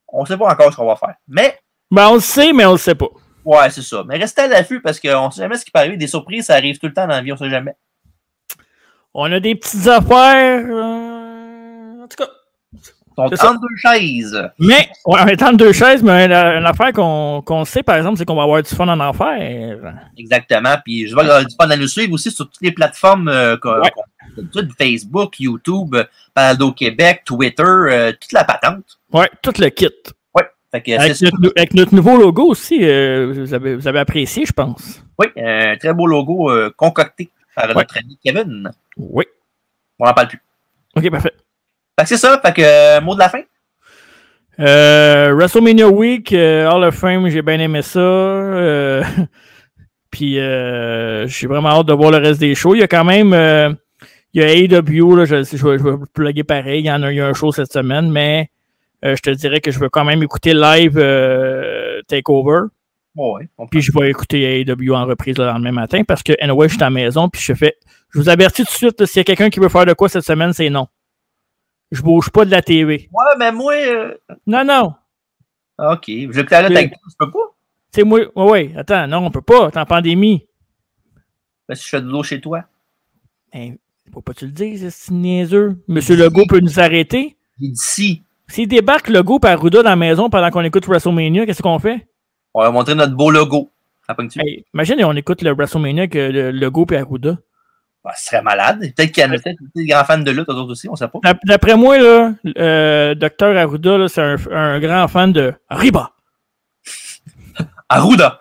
On 0.09 0.25
sait 0.27 0.37
pas 0.37 0.49
encore 0.53 0.71
ce 0.71 0.77
qu'on 0.77 0.87
va 0.87 0.97
faire. 0.97 1.15
Mais, 1.27 1.59
Ben, 1.91 2.09
on 2.09 2.15
le 2.15 2.21
sait, 2.21 2.53
mais 2.53 2.67
on 2.67 2.73
le 2.73 2.79
sait 2.79 2.95
pas. 2.95 3.09
ouais, 3.45 3.71
c'est 3.71 3.83
ça. 3.83 4.05
Mais 4.07 4.19
restez 4.19 4.43
à 4.43 4.49
l'affût 4.49 4.81
parce 4.83 5.01
qu'on 5.01 5.31
sait 5.31 5.41
jamais 5.43 5.57
ce 5.57 5.65
qui 5.65 5.71
peut 5.71 5.79
arriver. 5.81 5.97
Des 5.97 6.07
surprises, 6.09 6.47
ça 6.47 6.55
arrive 6.55 6.79
tout 6.79 6.87
le 6.87 6.93
temps 6.93 7.03
dans 7.07 7.15
la 7.15 7.23
vie, 7.23 7.33
on 7.33 7.37
sait 7.37 7.49
jamais. 7.51 7.75
On 9.15 9.31
a 9.33 9.41
des 9.41 9.55
petites 9.57 9.87
affaires. 9.89 10.65
euh, 10.69 12.03
En 12.05 12.07
tout 12.09 12.17
cas. 12.17 12.29
Donc, 13.17 13.37
ça. 13.37 13.45
32 13.49 13.67
chaises. 13.77 14.51
Mais, 14.59 14.89
ouais, 15.07 15.21
on 15.23 15.27
est 15.27 15.57
deux 15.57 15.73
chaises, 15.73 16.03
mais 16.03 16.27
une, 16.27 16.33
une 16.33 16.65
affaire 16.67 16.93
qu'on 16.93 17.65
sait, 17.67 17.83
par 17.83 17.97
exemple, 17.97 18.17
c'est 18.19 18.25
qu'on 18.25 18.37
va 18.37 18.45
avoir 18.45 18.63
du 18.63 18.71
fun 18.75 18.89
en 18.89 18.99
enfer. 19.01 19.95
Exactement. 20.17 20.77
Puis 20.85 21.07
je 21.09 21.15
vais 21.15 21.23
avoir 21.23 21.45
du 21.45 21.55
fun 21.61 21.69
à 21.71 21.77
nous 21.77 21.89
suivre 21.89 22.13
aussi 22.15 22.31
sur 22.31 22.47
toutes 22.47 22.63
les 22.63 22.73
plateformes 22.73 23.29
euh, 23.29 23.57
qu'on- 23.57 23.81
Ouais. 23.81 23.91
Facebook, 24.79 25.41
YouTube, 25.41 25.97
Palado 26.33 26.73
Québec, 26.73 27.23
Twitter, 27.25 27.63
euh, 27.65 28.13
toute 28.13 28.33
la 28.33 28.45
patente. 28.45 28.85
Ouais, 29.13 29.29
tout 29.43 29.53
le 29.59 29.69
kit. 29.71 29.89
C'est 30.73 30.89
Avec 30.95 31.21
notre, 31.21 31.53
avec 31.57 31.75
notre 31.75 31.95
nouveau 31.97 32.17
logo 32.17 32.45
aussi, 32.45 32.79
euh, 32.81 33.33
vous, 33.35 33.53
avez, 33.55 33.75
vous 33.75 33.89
avez 33.89 33.99
apprécié, 33.99 34.47
je 34.47 34.53
pense. 34.53 35.03
Oui, 35.19 35.27
un 35.37 35.77
très 35.77 35.93
beau 35.93 36.07
logo 36.07 36.49
euh, 36.49 36.71
concocté 36.77 37.29
par 37.57 37.67
Ouais. 37.71 37.75
notre 37.75 37.99
ami 37.99 38.17
Kevin. 38.25 38.71
Oui. 38.97 39.25
On 39.99 40.07
n'en 40.07 40.13
parle 40.15 40.29
plus. 40.29 40.41
Ok, 40.95 41.11
parfait. 41.11 41.33
Fait 41.99 42.05
que 42.05 42.09
c'est 42.09 42.17
ça. 42.17 42.41
Fait 42.45 42.53
que 42.53 42.63
euh, 42.63 43.01
mot 43.01 43.15
de 43.15 43.19
la 43.21 43.29
fin. 43.29 43.43
Euh, 44.59 45.33
WrestleMania 45.35 45.89
Week, 45.89 46.33
euh, 46.33 46.69
Hall 46.71 46.85
of 46.85 46.95
Fame, 46.95 47.29
j'ai 47.29 47.43
bien 47.43 47.59
aimé 47.61 47.83
ça. 47.83 47.99
euh, 48.01 49.03
Puis 50.11 50.35
j'ai 50.35 51.47
vraiment 51.47 51.69
hâte 51.71 51.87
de 51.87 51.93
voir 51.93 52.11
le 52.11 52.19
reste 52.19 52.41
des 52.41 52.55
shows. 52.55 52.75
Il 52.75 52.81
y 52.81 52.83
a 52.83 52.89
quand 52.89 53.05
même. 53.05 53.77
il 54.35 54.43
y 54.43 54.45
a 54.45 54.53
AEW, 54.53 55.17
là, 55.17 55.25
je, 55.25 55.45
je, 55.45 55.67
vais, 55.67 55.79
je 55.79 55.83
vais 55.85 55.97
plugger 56.13 56.45
pareil. 56.45 56.81
Il 56.81 56.87
y 56.87 56.91
en 56.91 57.03
a 57.03 57.13
eu 57.13 57.21
un 57.21 57.33
show 57.33 57.53
cette 57.53 57.73
semaine, 57.73 58.11
mais 58.11 58.51
euh, 59.05 59.15
je 59.17 59.23
te 59.23 59.31
dirais 59.31 59.61
que 59.61 59.71
je 59.71 59.79
veux 59.79 59.89
quand 59.89 60.05
même 60.05 60.23
écouter 60.23 60.53
live 60.53 60.99
euh, 60.99 62.01
Takeover. 62.09 62.67
Ouais, 63.17 63.49
Puis 63.71 63.83
je 63.83 63.93
vais 63.93 64.11
écouter 64.11 64.61
AEW 64.61 64.95
en 64.95 65.05
reprise 65.07 65.37
le 65.39 65.45
lendemain 65.47 65.73
matin 65.73 66.03
parce 66.07 66.23
que 66.23 66.33
anyway, 66.41 66.69
je 66.69 66.75
suis 66.75 66.83
à 66.83 66.87
la 66.87 66.91
maison. 66.91 67.29
Puis 67.29 67.41
je 67.43 67.55
fais. 67.55 67.77
Je 68.13 68.19
vous 68.19 68.29
avertis 68.29 68.65
tout 68.65 68.73
de 68.73 68.77
suite, 68.77 69.07
s'il 69.07 69.19
y 69.19 69.21
a 69.21 69.25
quelqu'un 69.25 69.49
qui 69.51 69.61
veut 69.61 69.69
faire 69.69 69.87
de 69.87 69.93
quoi 69.93 70.09
cette 70.09 70.25
semaine, 70.25 70.53
c'est 70.53 70.69
non. 70.71 70.89
Je 71.91 72.03
bouge 72.03 72.31
pas 72.31 72.45
de 72.45 72.51
la 72.51 72.63
TV. 72.63 73.09
Ouais, 73.13 73.25
mais 73.39 73.51
moi. 73.53 73.75
euh, 73.75 74.15
Non, 74.47 74.65
non. 74.65 74.95
Ok. 75.79 76.05
Je 76.09 76.27
vais 76.29 76.41
écouter 76.43 76.51
la 76.51 76.67
avec 76.67 76.91
toi. 76.93 77.01
Je 77.09 77.15
peux 77.19 77.31
pas? 77.31 77.55
C'est 77.93 78.05
moi. 78.05 78.21
Ouais, 78.37 78.51
ouais, 78.51 78.73
attends, 78.77 79.07
non, 79.09 79.19
on 79.27 79.31
peut 79.31 79.43
pas. 79.43 79.71
T'es 79.71 79.79
en 79.79 79.87
pandémie. 79.87 80.47
Parce 81.67 81.81
que 81.81 81.85
je 81.87 81.91
fais 81.91 82.01
de 82.03 82.07
l'eau 82.09 82.23
chez 82.23 82.41
toi. 82.41 82.65
Ben, 83.53 83.77
Faut 84.13 84.21
pas 84.23 84.33
que 84.33 84.39
tu 84.41 84.47
le 84.47 84.53
dises, 84.53 84.89
c'est 84.95 85.13
niaiseux. 85.13 85.77
Monsieur 85.89 86.17
Legault 86.17 86.47
peut 86.49 86.61
nous 86.61 86.79
arrêter. 86.81 87.37
Il 87.59 87.73
dit 87.73 87.77
si. 87.77 88.23
S'il 88.49 88.67
débarque 88.69 89.09
Legault 89.09 89.39
par 89.39 89.53
Arruda 89.53 89.83
dans 89.83 89.91
la 89.91 89.97
maison 89.97 90.29
pendant 90.31 90.51
qu'on 90.51 90.63
écoute 90.63 90.87
WrestleMania, 90.87 91.47
qu'est-ce 91.47 91.63
qu'on 91.63 91.79
fait? 91.79 92.09
On 92.55 92.63
va 92.63 92.71
montrer 92.73 92.95
notre 92.97 93.15
beau 93.15 93.31
logo. 93.31 93.71
Hey, 94.37 94.65
imagine 94.75 95.05
on 95.05 95.15
écoute 95.15 95.43
le 95.43 95.53
WrestleMania 95.53 96.09
que 96.09 96.19
le 96.19 96.51
Legault 96.51 96.87
et 96.91 96.97
Arruda. 96.97 97.39
Bah, 98.03 98.13
ce 98.17 98.27
serait 98.27 98.41
malade. 98.43 98.81
Peut-être 98.97 99.13
qu'il 99.13 99.23
y 99.23 99.27
en 99.27 99.31
a 99.33 99.39
peut-être 99.39 99.59
des 99.75 99.85
grands 99.87 100.05
fans 100.05 100.17
de 100.19 100.31
lutte, 100.31 100.49
eux 100.49 100.55
autres 100.55 100.73
aussi, 100.73 100.89
on 100.89 100.97
sait 100.97 101.07
pas. 101.09 101.19
D'ap- 101.23 101.39
D'après 101.45 101.77
moi, 101.77 101.99
là, 101.99 102.33
euh, 102.57 103.15
Dr. 103.15 103.57
Arruda, 103.59 104.09
c'est 104.09 104.23
un, 104.23 104.37
un 104.53 104.81
grand 104.81 105.07
fan 105.09 105.33
de 105.33 105.53
Riba. 105.69 106.11
Arruda! 107.91 108.39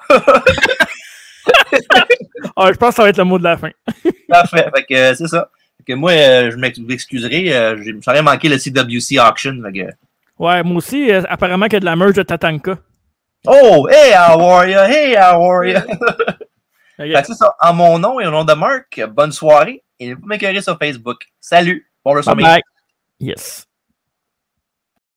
Ah, 2.56 2.70
je 2.72 2.78
pense 2.78 2.90
que 2.90 2.96
ça 2.96 3.04
va 3.04 3.10
être 3.10 3.18
le 3.18 3.24
mot 3.24 3.38
de 3.38 3.44
la 3.44 3.58
fin. 3.58 3.72
Parfait. 4.30 4.70
Fait 4.76 4.84
que 4.84 4.94
euh, 4.94 5.14
c'est 5.16 5.28
ça. 5.28 5.50
Fait 5.78 5.92
que 5.94 5.98
moi, 5.98 6.12
euh, 6.12 6.52
je 6.52 6.56
m'excuserai. 6.58 7.54
Euh, 7.56 7.78
j'ai- 7.84 7.96
j'aurais 8.02 8.22
manqué 8.22 8.48
le 8.50 8.58
CWC 8.58 9.20
Auction. 9.20 9.56
Que... 9.74 9.90
Ouais, 10.38 10.64
moi 10.64 10.78
aussi, 10.78 11.12
apparemment 11.12 11.66
qu'il 11.66 11.74
y 11.74 11.78
a 11.78 11.80
de 11.82 11.86
la 11.86 11.96
merge 11.96 12.14
de 12.14 12.24
Tatanka. 12.24 12.78
Oh! 13.48 13.88
Hey, 13.90 14.14
how 14.14 14.40
are 14.42 14.70
ya? 14.70 14.86
Hey, 14.88 15.16
how 15.16 15.42
are? 15.44 15.66
Ok. 17.00 17.06
Fait 17.06 17.22
que 17.22 17.28
c'est 17.28 17.36
ça. 17.36 17.56
En 17.62 17.74
mon 17.74 17.98
nom 17.98 18.20
et 18.20 18.28
au 18.28 18.32
nom 18.32 18.44
de 18.44 18.54
Marc, 18.54 19.02
bonne 19.12 19.32
soirée. 19.32 19.84
Et 20.00 20.14
vous 20.14 20.26
m'écœurez 20.26 20.62
sur 20.62 20.78
Facebook. 20.78 21.26
Salut! 21.40 21.90
Bon 22.04 22.14
bye. 22.36 22.62
Yes. 23.20 23.69